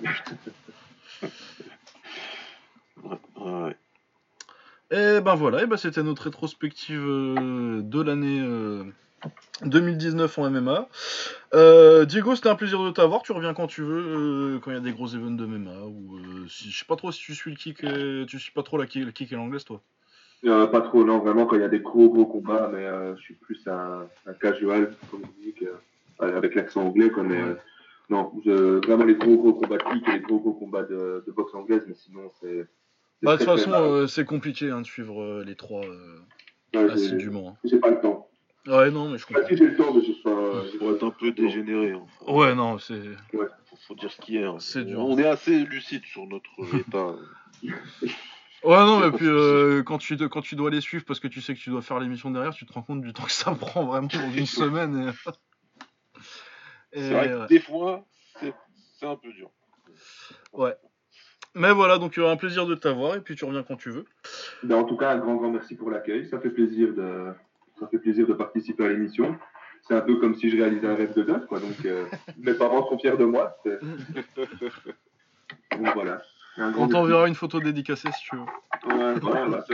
Ouais. 3.37 3.77
Et 4.91 5.21
ben 5.21 5.35
voilà, 5.35 5.63
et 5.63 5.67
ben 5.67 5.77
c'était 5.77 6.03
notre 6.03 6.25
rétrospective 6.25 7.01
euh, 7.03 7.81
de 7.83 8.01
l'année 8.03 8.41
euh, 8.41 8.85
2019 9.65 10.39
en 10.39 10.51
MMA. 10.51 10.89
Euh, 11.55 12.05
Diego, 12.05 12.35
c'était 12.35 12.49
un 12.49 12.55
plaisir 12.55 12.83
de 12.83 12.91
t'avoir. 12.91 13.23
Tu 13.23 13.33
reviens 13.33 13.55
quand 13.55 13.67
tu 13.67 13.83
veux, 13.83 14.55
euh, 14.57 14.59
quand 14.59 14.71
il 14.71 14.75
y 14.75 14.77
a 14.77 14.81
des 14.81 14.93
gros 14.93 15.07
événements 15.07 15.37
de 15.37 15.47
MMA. 15.47 15.85
Ou 15.87 16.17
euh, 16.17 16.49
si, 16.49 16.71
je 16.71 16.79
sais 16.79 16.85
pas 16.85 16.97
trop 16.97 17.13
si 17.13 17.21
tu 17.21 17.35
suis 17.35 17.51
le 17.51 17.57
kick, 17.57 17.85
et, 17.85 18.25
tu 18.27 18.39
suis 18.39 18.53
pas 18.53 18.63
trop 18.63 18.79
la, 18.79 18.85
le 18.85 19.11
kick 19.11 19.33
et 19.33 19.37
l'anglaise, 19.37 19.65
toi. 19.65 19.81
Euh, 20.45 20.67
pas 20.67 20.81
trop, 20.81 21.05
non, 21.05 21.21
vraiment, 21.21 21.47
quand 21.47 21.57
il 21.57 21.63
y 21.63 21.65
a 21.65 21.69
des 21.69 21.81
gros, 21.81 22.09
gros 22.09 22.27
combats, 22.27 22.69
mais 22.73 22.87
je 23.17 23.21
suis 23.21 23.35
plus 23.35 23.67
un, 23.69 24.07
un 24.27 24.33
casual, 24.35 24.93
comme 25.11 25.23
on 25.23 25.41
dit, 25.41 25.55
avec 26.19 26.55
l'accent 26.57 26.87
anglais, 26.87 27.11
quoi, 27.11 27.23
mais 27.23 27.41
non, 28.11 28.33
je- 28.45 28.85
vraiment 28.85 29.05
les 29.05 29.15
gros, 29.15 29.37
gros 29.37 29.53
combats 29.55 29.79
de 29.79 29.83
kick 29.85 30.09
et 30.09 30.13
les 30.15 30.21
gros, 30.21 30.41
gros 30.41 30.55
combats 30.55 30.83
de, 30.83 31.23
de 31.25 31.33
boxe 31.33 31.55
anglaise, 31.55 31.85
mais 31.87 31.95
sinon, 31.95 32.29
c'est. 32.41 32.67
Bah, 33.23 33.37
de 33.37 33.45
toute 33.45 33.55
façon, 33.55 34.07
c'est 34.09 34.25
compliqué 34.25 34.71
hein, 34.71 34.81
de 34.81 34.87
suivre 34.87 35.45
les 35.45 35.55
trois 35.55 35.83
Ouais, 36.75 36.89
j'ai- 36.89 36.91
assidûment. 36.91 37.51
hein. 37.51 37.57
J'ai 37.65 37.79
pas 37.79 37.91
le 37.91 38.01
temps. 38.01 38.29
Ouais, 38.67 38.91
non, 38.93 39.09
mais 39.09 39.19
je 39.19 39.27
Pas 39.27 39.35
comprends. 39.35 39.49
si 39.49 39.57
j'ai 39.57 39.67
le 39.67 39.77
temps, 39.77 39.93
mais. 39.93 40.79
Faut 40.79 40.95
être 40.95 41.05
un 41.05 41.11
peu 41.11 41.33
dégénéré. 41.33 41.93
hein. 41.93 42.05
Faut- 42.19 42.33
Ouais, 42.41 42.55
non, 42.55 42.79
c'est. 42.79 43.01
faut, 43.33 43.77
faut 43.89 43.95
dire 43.97 44.11
ce 44.13 44.21
qui 44.21 44.37
est. 44.37 44.45
hein. 44.45 44.57
C'est 44.61 44.85
dur. 44.85 45.01
On 45.01 45.19
est 45.19 45.27
assez 45.27 45.59
lucide 45.65 46.05
sur 46.05 46.27
notre 46.27 46.51
état. 46.77 47.15
Ouais, 48.65 48.77
non, 48.77 49.01
Y 49.01 49.03
a 49.03 49.11
mais 49.11 49.17
puis 49.17 49.27
euh, 49.27 49.83
quand, 49.83 49.99
tu, 49.99 50.17
te- 50.17 50.25
quand 50.25 50.41
tu 50.43 50.55
dois 50.55 50.71
les 50.71 50.81
suivre 50.81 51.05
parce 51.05 51.19
que 51.19 51.27
tu 51.27 51.41
sais 51.41 51.55
que 51.55 51.59
tu 51.59 51.71
dois 51.71 51.83
faire 51.83 51.99
l'émission 51.99 52.31
derrière, 52.31 52.55
tu 52.55 52.65
te 52.65 52.73
rends 52.73 52.83
compte 52.83 53.01
du 53.03 53.13
temps 53.13 53.25
que 53.25 53.33
ça 53.33 53.51
prend 53.61 53.85
vraiment 53.85 54.07
dans 54.07 54.31
une 54.33 54.47
semaine. 54.47 55.13
Et... 56.95 56.99
et 56.99 57.03
C'est 57.03 57.11
vrai 57.13 57.29
que 57.29 57.41
ouais. 57.41 57.47
des 57.49 57.59
fois, 57.61 58.05
c'est 58.41 59.07
un 59.07 59.17
peu 59.17 59.33
dur. 59.33 59.51
Mais 61.55 61.73
voilà, 61.73 61.99
donc 61.99 62.17
euh, 62.19 62.31
un 62.31 62.37
plaisir 62.37 62.67
de 62.67 62.75
t'avoir 62.77 63.17
et 63.17 63.21
puis 63.21 63.35
tu 63.35 63.45
reviens 63.45 63.63
quand 63.63 63.77
tu 63.77 63.91
veux. 63.91 64.05
Ben, 64.63 64.77
en 64.77 64.85
tout 64.85 64.97
cas, 64.97 65.11
un 65.11 65.19
grand, 65.19 65.35
grand 65.35 65.51
merci 65.51 65.75
pour 65.75 65.91
l'accueil. 65.91 66.27
Ça 66.29 66.39
fait 66.41 66.49
plaisir 66.51 66.95
de, 66.95 67.33
ça 67.83 67.89
fait 67.89 67.99
plaisir 67.99 68.27
de 68.27 68.35
participer 68.35 68.85
à 68.85 68.89
l'émission. 68.89 69.37
C'est 69.83 69.95
un 69.95 70.01
peu 70.01 70.17
comme 70.17 70.35
si 70.37 70.49
je 70.49 70.57
réalisais 70.57 70.87
un 70.87 70.95
rêve 70.95 71.15
de 71.15 71.23
gosse, 71.23 71.45
quoi. 71.47 71.59
Donc, 71.59 71.85
euh, 71.85 72.07
mes 72.39 72.55
parents 72.55 72.89
sont 72.89 72.99
fiers 72.99 73.17
de 73.17 73.25
moi. 73.25 73.57
Donc 73.65 75.95
voilà. 75.95 76.23
Un 76.59 76.71
grand 76.71 76.85
On 76.85 76.89
t'enverra 76.89 77.29
une 77.29 77.35
photo 77.35 77.61
dédicacée 77.61 78.11
si 78.13 78.29
tu 78.29 78.37
veux. 78.37 78.43
Ouais, 78.43 79.15
Voilà, 79.21 79.47
bah, 79.47 79.65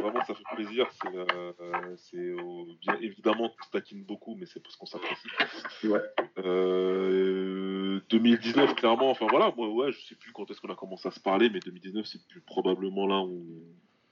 vraiment, 0.00 0.24
ça 0.24 0.34
fait 0.34 0.54
plaisir. 0.54 0.86
C'est, 0.92 1.14
euh, 1.14 1.52
euh, 1.60 1.94
c'est, 1.96 2.16
euh, 2.16 2.64
bien 2.80 2.96
évidemment, 3.00 3.50
tu 3.50 3.70
taquines 3.70 4.04
beaucoup, 4.04 4.36
mais 4.38 4.46
c'est 4.46 4.62
parce 4.62 4.76
qu'on 4.76 4.86
s'apprécie. 4.86 5.28
Ouais. 5.84 6.00
Euh, 6.38 8.00
2019, 8.10 8.76
clairement, 8.76 9.10
enfin 9.10 9.26
voilà, 9.28 9.52
moi, 9.56 9.68
ouais, 9.68 9.92
je 9.92 10.00
sais 10.06 10.14
plus 10.14 10.32
quand 10.32 10.50
est-ce 10.50 10.60
qu'on 10.60 10.72
a 10.72 10.76
commencé 10.76 11.08
à 11.08 11.10
se 11.10 11.20
parler, 11.20 11.50
mais 11.50 11.58
2019, 11.58 12.06
c'est 12.06 12.26
plus 12.28 12.40
probablement 12.40 13.06
là 13.06 13.20
où 13.20 13.44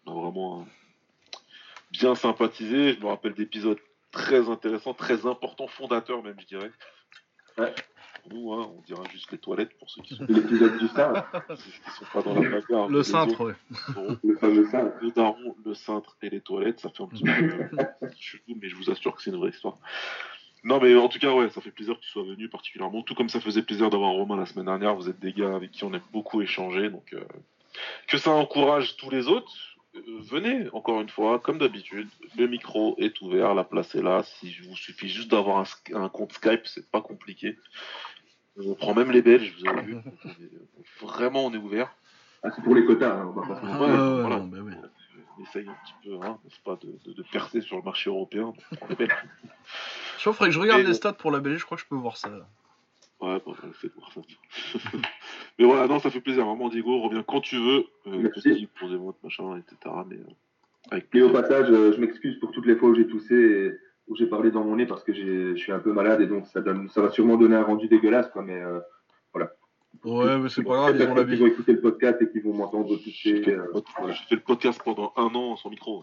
on 0.06 0.10
a 0.10 0.14
vraiment 0.20 0.60
euh, 0.60 0.64
bien 1.93 2.14
sympathisé. 2.14 2.94
Je 2.94 3.01
me 3.01 3.06
rappelle 3.06 3.35
d'épisodes 3.35 3.78
très 4.10 4.48
intéressants, 4.48 4.94
très 4.94 5.27
importants, 5.27 5.66
fondateurs 5.66 6.23
même, 6.23 6.36
je 6.40 6.47
dirais. 6.47 6.70
Ouais. 7.59 7.74
Pour 8.23 8.32
nous, 8.35 8.52
hein, 8.52 8.70
on 8.77 8.82
dira 8.82 9.02
juste 9.12 9.32
les 9.32 9.39
toilettes 9.39 9.77
pour 9.78 9.90
ceux 9.90 10.02
qui 10.02 10.14
sont, 10.14 10.24
L'épisode 10.28 10.78
du 10.78 10.89
cintre, 10.94 11.27
qui 11.56 11.90
sont 11.90 12.05
pas 12.12 12.23
dans 12.23 12.40
la 12.40 12.48
bagarre. 12.48 12.89
Le 12.89 13.02
cintre, 13.02 13.55
seront 13.73 14.19
le 14.24 14.36
fameux 14.36 14.66
cintre. 14.70 14.97
le 15.02 15.10
daron, 15.10 15.56
le 15.64 15.74
cintre 15.74 16.16
et 16.23 16.31
les 16.31 16.40
toilettes, 16.40 16.81
ça 16.81 16.90
fait 16.90 17.02
un 17.02 17.09
petit 17.09 17.24
peu 17.24 17.31
euh, 17.31 18.09
chelou, 18.16 18.59
mais 18.60 18.69
je 18.69 18.77
vous 18.77 18.90
assure 18.90 19.14
que 19.16 19.23
c'est 19.23 19.31
une 19.31 19.39
vraie 19.39 19.51
histoire. 19.51 19.78
Non, 20.64 20.78
mais 20.81 20.94
en 20.94 21.09
tout 21.09 21.19
cas, 21.19 21.32
ouais, 21.32 21.51
ça 21.51 21.60
fait 21.60 21.73
plaisir 21.73 21.97
que 21.97 22.05
tu 22.05 22.10
sois 22.10 22.23
venu 22.23 22.48
particulièrement, 22.48 23.02
tout 23.02 23.16
comme 23.16 23.28
ça 23.28 23.40
faisait 23.40 23.62
plaisir 23.62 23.90
d'avoir 23.90 24.12
Romain 24.12 24.36
la 24.36 24.47
semaine 24.47 24.66
dernière. 24.66 24.94
Vous 24.94 25.09
êtes 25.09 25.19
des 25.19 25.32
gars 25.32 25.56
avec 25.56 25.73
qui 25.73 25.82
on 25.82 25.93
aime 25.93 26.02
beaucoup 26.12 26.40
échanger, 26.40 26.90
donc 26.90 27.12
euh, 27.14 27.24
que 28.06 28.19
ça 28.19 28.31
encourage 28.31 28.97
tous 28.97 29.10
les 29.10 29.27
autres. 29.27 29.52
Euh, 29.94 30.01
venez, 30.23 30.69
encore 30.73 31.01
une 31.01 31.09
fois, 31.09 31.39
comme 31.39 31.59
d'habitude, 31.59 32.09
le 32.36 32.47
micro 32.47 32.94
est 32.98 33.20
ouvert, 33.20 33.55
la 33.55 33.64
place 33.64 33.94
est 33.94 34.02
là. 34.02 34.23
Si 34.23 34.56
vous 34.69 34.77
suffit 34.77 35.09
juste 35.09 35.31
d'avoir 35.31 35.64
un, 35.94 36.09
compte 36.09 36.32
Skype, 36.32 36.66
c'est 36.66 36.90
pas 36.90 37.01
compliqué. 37.01 37.59
On 38.56 38.74
prend 38.74 38.94
même 38.94 39.10
les 39.10 39.23
Belges, 39.23 39.55
vous 39.59 39.69
avez 39.69 39.82
vu. 39.82 39.97
Vraiment, 41.01 41.47
on 41.47 41.55
est 41.55 41.59
ouvert. 41.59 41.94
Ah, 42.43 42.48
c'est 42.55 42.62
pour 42.62 42.74
les 42.74 42.85
quotas, 42.85 43.14
hein, 43.20 43.32
on 43.35 43.40
va 43.40 43.47
pas 43.47 43.60
se 43.60 43.64
Ouais, 43.66 43.73
mentir. 43.73 43.81
Ouais, 43.86 44.14
ouais, 44.14 44.20
voilà. 44.20 44.36
non, 44.40 44.51
oui. 44.62 44.73
On 45.39 45.43
essaye 45.43 45.66
un 45.69 45.77
petit 45.85 45.94
peu, 46.05 46.14
hein, 46.23 46.39
n'est-ce 46.44 46.60
pas, 46.60 46.77
de, 46.77 46.98
de- 47.06 47.12
de 47.14 47.23
percer 47.32 47.60
sur 47.62 47.77
le 47.77 47.82
marché 47.82 48.10
européen. 48.10 48.52
on 48.73 48.77
prend 48.77 48.86
les 48.89 48.97
Belges. 48.97 49.10
Je 50.16 50.20
crois 50.20 50.32
faudrait 50.35 50.48
que 50.48 50.55
je 50.55 50.60
regarde 50.60 50.81
Et- 50.82 50.85
les 50.85 50.94
stats 50.94 51.12
pour 51.14 51.31
la 51.31 51.40
Belgique, 51.40 51.60
je 51.60 51.64
crois 51.64 51.77
que 51.78 51.82
je 51.85 51.89
peux 51.89 51.94
voir 51.97 52.16
ça. 52.16 52.31
Ouais, 53.23 53.40
bon, 53.47 53.55
ça. 53.55 53.62
mais 55.59 55.65
voilà, 55.65 55.86
non, 55.86 55.99
ça 56.01 56.11
fait 56.11 56.20
plaisir. 56.20 56.44
Vraiment, 56.44 56.69
Diego, 56.69 57.01
reviens 57.01 57.23
quand 57.23 57.40
tu 57.40 57.57
veux. 57.57 57.85
Euh, 58.09 58.19
Merci. 58.19 58.69
pour 58.78 58.89
des 58.90 58.97
votes, 58.97 59.16
machin, 59.23 59.57
etc. 59.59 59.94
Mais 60.09 60.16
euh, 60.16 60.24
avec 60.90 61.07
Et 61.15 61.23
au 61.23 61.31
passage, 61.31 61.70
euh, 61.70 61.93
je 61.93 62.01
m'excuse 62.01 62.39
pour 62.40 62.51
toutes 62.51 62.66
les 62.66 62.77
fois 62.77 62.89
où 62.90 62.94
j'ai 62.94 63.07
toussé 63.07 63.35
et 63.35 63.73
où 64.09 64.16
j'ai 64.16 64.27
parlé 64.27 64.51
dans 64.51 64.65
mon 64.65 64.74
nez 64.77 64.86
parce 64.86 65.05
que 65.05 65.12
je 65.15 65.55
suis 65.55 65.70
un 65.73 65.78
peu 65.78 65.93
malade 65.93 66.20
et 66.20 66.27
donc 66.27 66.47
ça, 66.49 66.61
donne, 66.61 66.89
ça 66.89 67.01
va 67.01 67.11
sûrement 67.11 67.36
donner 67.36 67.55
un 67.57 67.62
rendu 67.62 67.86
dégueulasse. 67.89 68.28
Quoi, 68.31 68.43
mais 68.43 68.61
euh, 68.61 68.81
Ouais, 70.05 70.39
mais 70.39 70.49
c'est 70.49 70.65
pas 70.65 70.70
grave, 70.74 70.97
ils 70.97 71.03
ont 71.03 71.05
Peut-être 71.05 71.09
qu'ils 71.09 71.16
l'habitude. 71.16 71.40
vont 71.40 71.47
écouter 71.47 71.73
le 71.74 71.81
podcast 71.81 72.23
et 72.23 72.31
qu'ils 72.31 72.43
vont 72.43 72.55
m'entendre 72.55 72.89
J'ai 72.97 73.05
tousser. 73.05 73.43
fait, 73.44 73.53
euh, 73.53 73.66
le 73.66 73.70
pod- 73.73 73.85
j'ai 74.09 74.24
fait 74.24 74.35
le 74.36 74.40
podcast 74.40 74.81
pendant 74.82 75.12
un 75.16 75.27
an 75.35 75.55
sans 75.57 75.69
micro. 75.70 76.03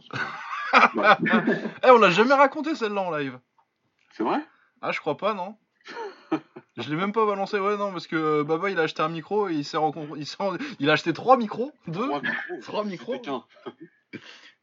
voilà. 0.93 1.17
Eh, 1.83 1.89
on 1.89 1.97
l'a 1.97 2.11
jamais 2.11 2.35
raconté 2.35 2.75
celle-là 2.75 3.01
en 3.01 3.11
live. 3.17 3.39
C'est 4.13 4.23
vrai? 4.23 4.39
Ah, 4.81 4.91
je 4.93 4.99
crois 4.99 5.17
pas, 5.17 5.33
non 5.33 5.55
Je 6.79 6.89
l'ai 6.89 6.95
même 6.95 7.11
pas 7.11 7.25
balancé, 7.25 7.59
ouais, 7.59 7.77
non, 7.77 7.91
parce 7.91 8.07
que 8.07 8.15
euh, 8.15 8.43
Baba 8.43 8.69
il 8.69 8.79
a 8.79 8.83
acheté 8.83 9.01
un 9.01 9.09
micro 9.09 9.49
et 9.49 9.53
il 9.55 9.65
s'est 9.65 9.77
rencontré. 9.77 10.19
Il, 10.19 10.25
il 10.79 10.89
a 10.89 10.93
acheté 10.93 11.13
trois 11.13 11.37
micros, 11.37 11.71
deux, 11.87 12.07
Trois 12.07 12.21
micros. 12.21 12.59
Trois 12.61 12.83
micros 12.85 13.21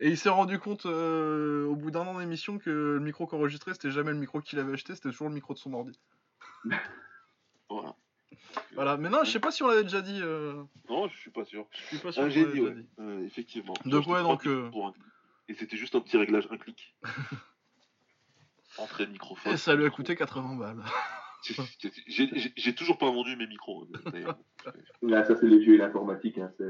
et 0.01 0.09
il 0.09 0.19
s'est 0.19 0.29
rendu 0.29 0.59
compte 0.59 0.85
euh, 0.87 1.65
au 1.67 1.77
bout 1.77 1.91
d'un 1.91 2.01
an 2.07 2.19
d'émission 2.19 2.59
que 2.59 2.69
le 2.69 3.01
micro 3.01 3.27
qu'enregistrait 3.27 3.73
c'était 3.75 3.91
jamais 3.93 4.11
le 4.11 4.19
micro 4.19 4.41
qu'il 4.41 4.59
avait 4.59 4.73
acheté, 4.75 4.95
c'était 4.95 5.09
toujours 5.11 5.29
le 5.29 5.35
micro 5.35 5.55
de 5.55 5.59
son 5.59 5.73
ordi. 5.73 5.99
Voilà. 7.69 7.95
Voilà, 8.75 8.97
mais 8.97 9.09
non, 9.09 9.25
je 9.25 9.31
sais 9.31 9.41
pas 9.41 9.51
si 9.51 9.63
on 9.63 9.69
l'avait 9.69 9.83
déjà 9.85 10.01
dit. 10.03 10.21
euh, 10.23 10.63
Non, 10.89 11.09
je 11.09 11.17
suis 11.17 11.31
pas 11.31 11.45
sûr. 11.45 11.67
Je 11.73 11.83
suis 11.85 11.99
pas 11.99 12.13
sûr 12.13 12.23
Ah, 12.25 12.29
j'ai 12.29 12.45
dit, 12.47 12.61
ouais. 12.61 12.75
dit. 12.75 12.87
Euh, 13.01 13.25
effectivement. 13.25 13.75
Donc, 13.85 14.03
acheté 14.03 14.13
ouais, 14.13 14.23
donc, 14.23 14.47
un- 14.47 14.93
Et 15.49 15.55
c'était 15.55 15.77
juste 15.77 15.95
un 15.97 16.01
petit 16.01 16.17
réglage, 16.17 16.47
un 16.51 16.57
clic. 16.57 16.95
Entrée 18.79 19.07
de 19.07 19.13
microphone. 19.13 19.53
Et 19.53 19.57
ça 19.57 19.75
lui 19.75 19.85
a 19.87 19.91
coûté 19.91 20.15
80 20.17 20.57
balles. 20.57 20.83
J'ai- 22.09 22.75
toujours 22.75 22.99
pas 22.99 23.11
vendu 23.11 23.37
mes 23.37 23.47
micros, 23.47 23.87
euh, 23.95 24.11
d'ailleurs. 24.11 24.39
Là, 25.03 25.25
ça, 25.25 25.37
c'est 25.37 25.47
les 25.47 25.59
vieux 25.59 25.75
et 25.75 25.79
l'informatique. 25.79 26.39
Hein, 26.39 26.51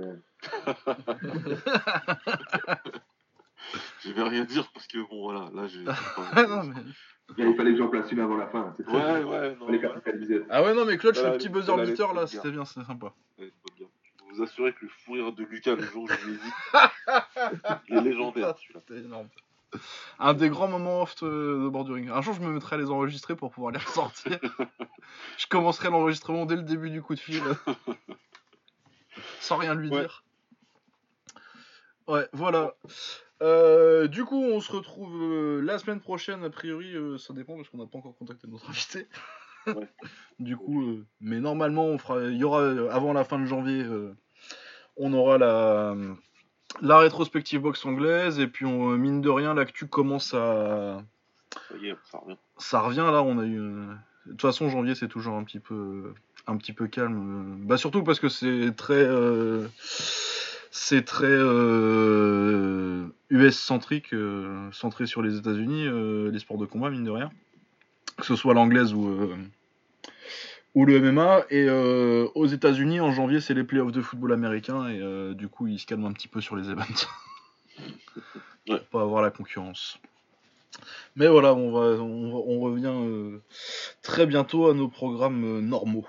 Je 4.04 4.12
vais 4.12 4.22
rien 4.22 4.44
dire 4.44 4.70
parce 4.72 4.86
que 4.86 4.98
bon 5.10 5.22
voilà, 5.22 5.50
là 5.52 5.66
j'ai. 5.66 5.84
Ah. 5.88 6.62
Il 7.38 7.56
fallait 7.56 7.72
que 7.72 7.78
j'en 7.78 7.88
place 7.88 8.12
une 8.12 8.20
avant 8.20 8.36
la 8.36 8.46
fin. 8.46 8.72
C'est 8.76 8.84
très 8.84 8.94
Ouais, 8.94 9.02
bien. 9.02 9.26
ouais, 9.26 9.56
non. 9.56 9.66
Fallait 9.66 9.78
ouais. 9.78 9.82
capitaliser. 9.82 10.42
ah 10.48 10.62
ouais, 10.62 10.74
non, 10.74 10.84
mais 10.84 10.96
Clutch, 10.96 11.16
Voilà, 11.16 11.32
le 11.32 11.38
petit 11.38 11.48
buzzer 11.48 11.74
beater 11.84 12.14
là, 12.14 12.28
c'était 12.28 12.52
bien, 12.52 12.64
c'était 12.64 12.86
sympa. 12.86 13.12
Ouais, 13.38 13.50
bien. 13.76 13.88
Je 14.04 14.10
peux 14.24 14.32
vous 14.36 14.42
assurer 14.44 14.72
que 14.74 14.84
le 14.84 14.88
fou 14.88 15.14
rire 15.14 15.32
de 15.32 15.42
Lucas 15.42 15.74
le 15.74 15.82
jour 15.82 16.04
où 16.04 16.08
je 16.08 16.24
lui 16.24 16.34
ai 16.34 16.36
dit, 16.36 16.52
il 17.88 17.96
est 17.96 18.00
légendaire 18.02 18.56
celui-là. 18.58 18.80
C'était 18.86 19.00
énorme. 19.00 19.28
Un 20.18 20.34
des 20.34 20.48
grands 20.48 20.68
moments 20.68 21.02
off 21.02 21.14
euh, 21.22 21.64
de 21.64 21.68
borduring. 21.68 22.08
Un 22.10 22.22
jour, 22.22 22.34
je 22.34 22.40
me 22.40 22.52
mettrai 22.52 22.76
à 22.76 22.78
les 22.78 22.90
enregistrer 22.90 23.36
pour 23.36 23.50
pouvoir 23.50 23.72
les 23.72 23.78
ressortir. 23.78 24.38
je 25.38 25.46
commencerai 25.46 25.90
l'enregistrement 25.90 26.46
dès 26.46 26.56
le 26.56 26.62
début 26.62 26.90
du 26.90 27.02
coup 27.02 27.14
de 27.14 27.20
fil. 27.20 27.42
Sans 29.40 29.56
rien 29.56 29.74
lui 29.74 29.90
Ouais. 29.90 30.00
dire. 30.00 30.24
Ouais, 32.06 32.28
voilà. 32.32 32.74
Euh, 33.42 34.06
du 34.06 34.24
coup, 34.24 34.42
on 34.42 34.60
se 34.60 34.72
retrouve 34.72 35.14
euh, 35.22 35.60
la 35.60 35.78
semaine 35.78 36.00
prochaine. 36.00 36.44
A 36.44 36.50
priori, 36.50 36.94
euh, 36.94 37.18
ça 37.18 37.34
dépend 37.34 37.56
parce 37.56 37.68
qu'on 37.68 37.78
n'a 37.78 37.86
pas 37.86 37.98
encore 37.98 38.16
contacté 38.16 38.46
notre 38.48 38.70
invité. 38.70 39.06
Ouais. 39.66 39.88
du 40.38 40.56
coup, 40.56 41.00
mais 41.20 41.40
normalement, 41.40 41.86
on 41.86 41.98
fera. 41.98 42.22
Il 42.24 42.36
y 42.36 42.44
aura 42.44 42.62
avant 42.92 43.12
la 43.12 43.24
fin 43.24 43.38
de 43.38 43.46
janvier, 43.46 43.84
on 44.96 45.12
aura 45.12 45.38
la 45.38 45.94
la 46.82 46.98
rétrospective 46.98 47.60
box 47.60 47.84
anglaise 47.86 48.38
et 48.40 48.46
puis 48.46 48.64
on, 48.66 48.90
euh, 48.92 48.96
mine 48.96 49.20
de 49.20 49.30
rien, 49.30 49.54
l'actu 49.54 49.86
commence 49.86 50.34
à 50.34 51.02
Ça 51.68 51.76
y 51.80 51.88
est, 51.88 51.96
ça 52.10 52.18
revient. 52.18 52.36
ça 52.58 52.80
revient 52.80 53.08
là. 53.12 53.22
On 53.22 53.38
a 53.38 53.44
eu. 53.44 53.58
euh, 53.60 53.86
De 54.26 54.32
toute 54.32 54.42
façon, 54.42 54.68
janvier 54.68 54.94
c'est 54.94 55.08
toujours 55.08 55.36
un 55.36 55.44
petit 55.44 55.60
peu 55.60 56.12
un 56.48 56.56
petit 56.56 56.72
peu 56.72 56.86
calme. 56.86 57.56
euh, 57.62 57.66
Bah 57.66 57.76
surtout 57.76 58.02
parce 58.02 58.20
que 58.20 58.28
c'est 58.28 58.72
très 58.76 58.94
euh, 58.94 59.66
c'est 60.70 61.04
très 61.04 61.26
euh, 61.30 63.06
US 63.30 63.58
centrique, 63.58 64.12
euh, 64.12 64.68
centré 64.72 65.06
sur 65.06 65.22
les 65.22 65.36
États-Unis, 65.38 65.86
euh, 65.86 66.30
les 66.30 66.38
sports 66.38 66.58
de 66.58 66.66
combat 66.66 66.90
mine 66.90 67.04
de 67.04 67.10
rien, 67.10 67.30
que 68.18 68.24
ce 68.26 68.36
soit 68.36 68.54
l'anglaise 68.54 68.92
ou 68.94 69.08
euh, 69.08 69.36
ou 70.76 70.84
le 70.84 71.00
MMA. 71.00 71.46
Et 71.50 71.66
euh, 71.68 72.28
aux 72.36 72.46
États-Unis 72.46 73.00
en 73.00 73.10
janvier 73.10 73.40
c'est 73.40 73.54
les 73.54 73.64
playoffs 73.64 73.90
de 73.92 74.02
football 74.02 74.32
américain 74.32 74.88
et 74.88 75.00
euh, 75.00 75.34
du 75.34 75.48
coup 75.48 75.66
ils 75.66 75.80
se 75.80 75.86
calment 75.86 76.06
un 76.06 76.12
petit 76.12 76.28
peu 76.28 76.40
sur 76.40 76.54
les 76.54 76.68
events. 76.70 76.84
Pour 78.66 78.80
pas 78.86 79.00
avoir 79.02 79.22
la 79.22 79.30
concurrence. 79.30 79.98
Mais 81.16 81.28
voilà, 81.28 81.54
on, 81.54 81.70
va, 81.72 82.02
on, 82.02 82.30
va- 82.30 82.44
on 82.46 82.60
revient 82.60 82.92
euh, 82.92 83.40
très 84.02 84.26
bientôt 84.26 84.68
à 84.68 84.74
nos 84.74 84.88
programmes 84.88 85.60
normaux. 85.60 86.06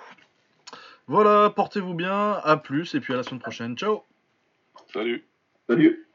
Voilà, 1.08 1.50
portez-vous 1.56 1.94
bien, 1.94 2.34
à 2.44 2.58
plus, 2.58 2.94
et 2.96 3.00
puis 3.00 3.14
à 3.14 3.18
la 3.18 3.24
semaine 3.24 3.40
prochaine. 3.40 3.78
Ciao 3.78 4.04
Salut. 4.92 5.24
Salut 5.70 6.07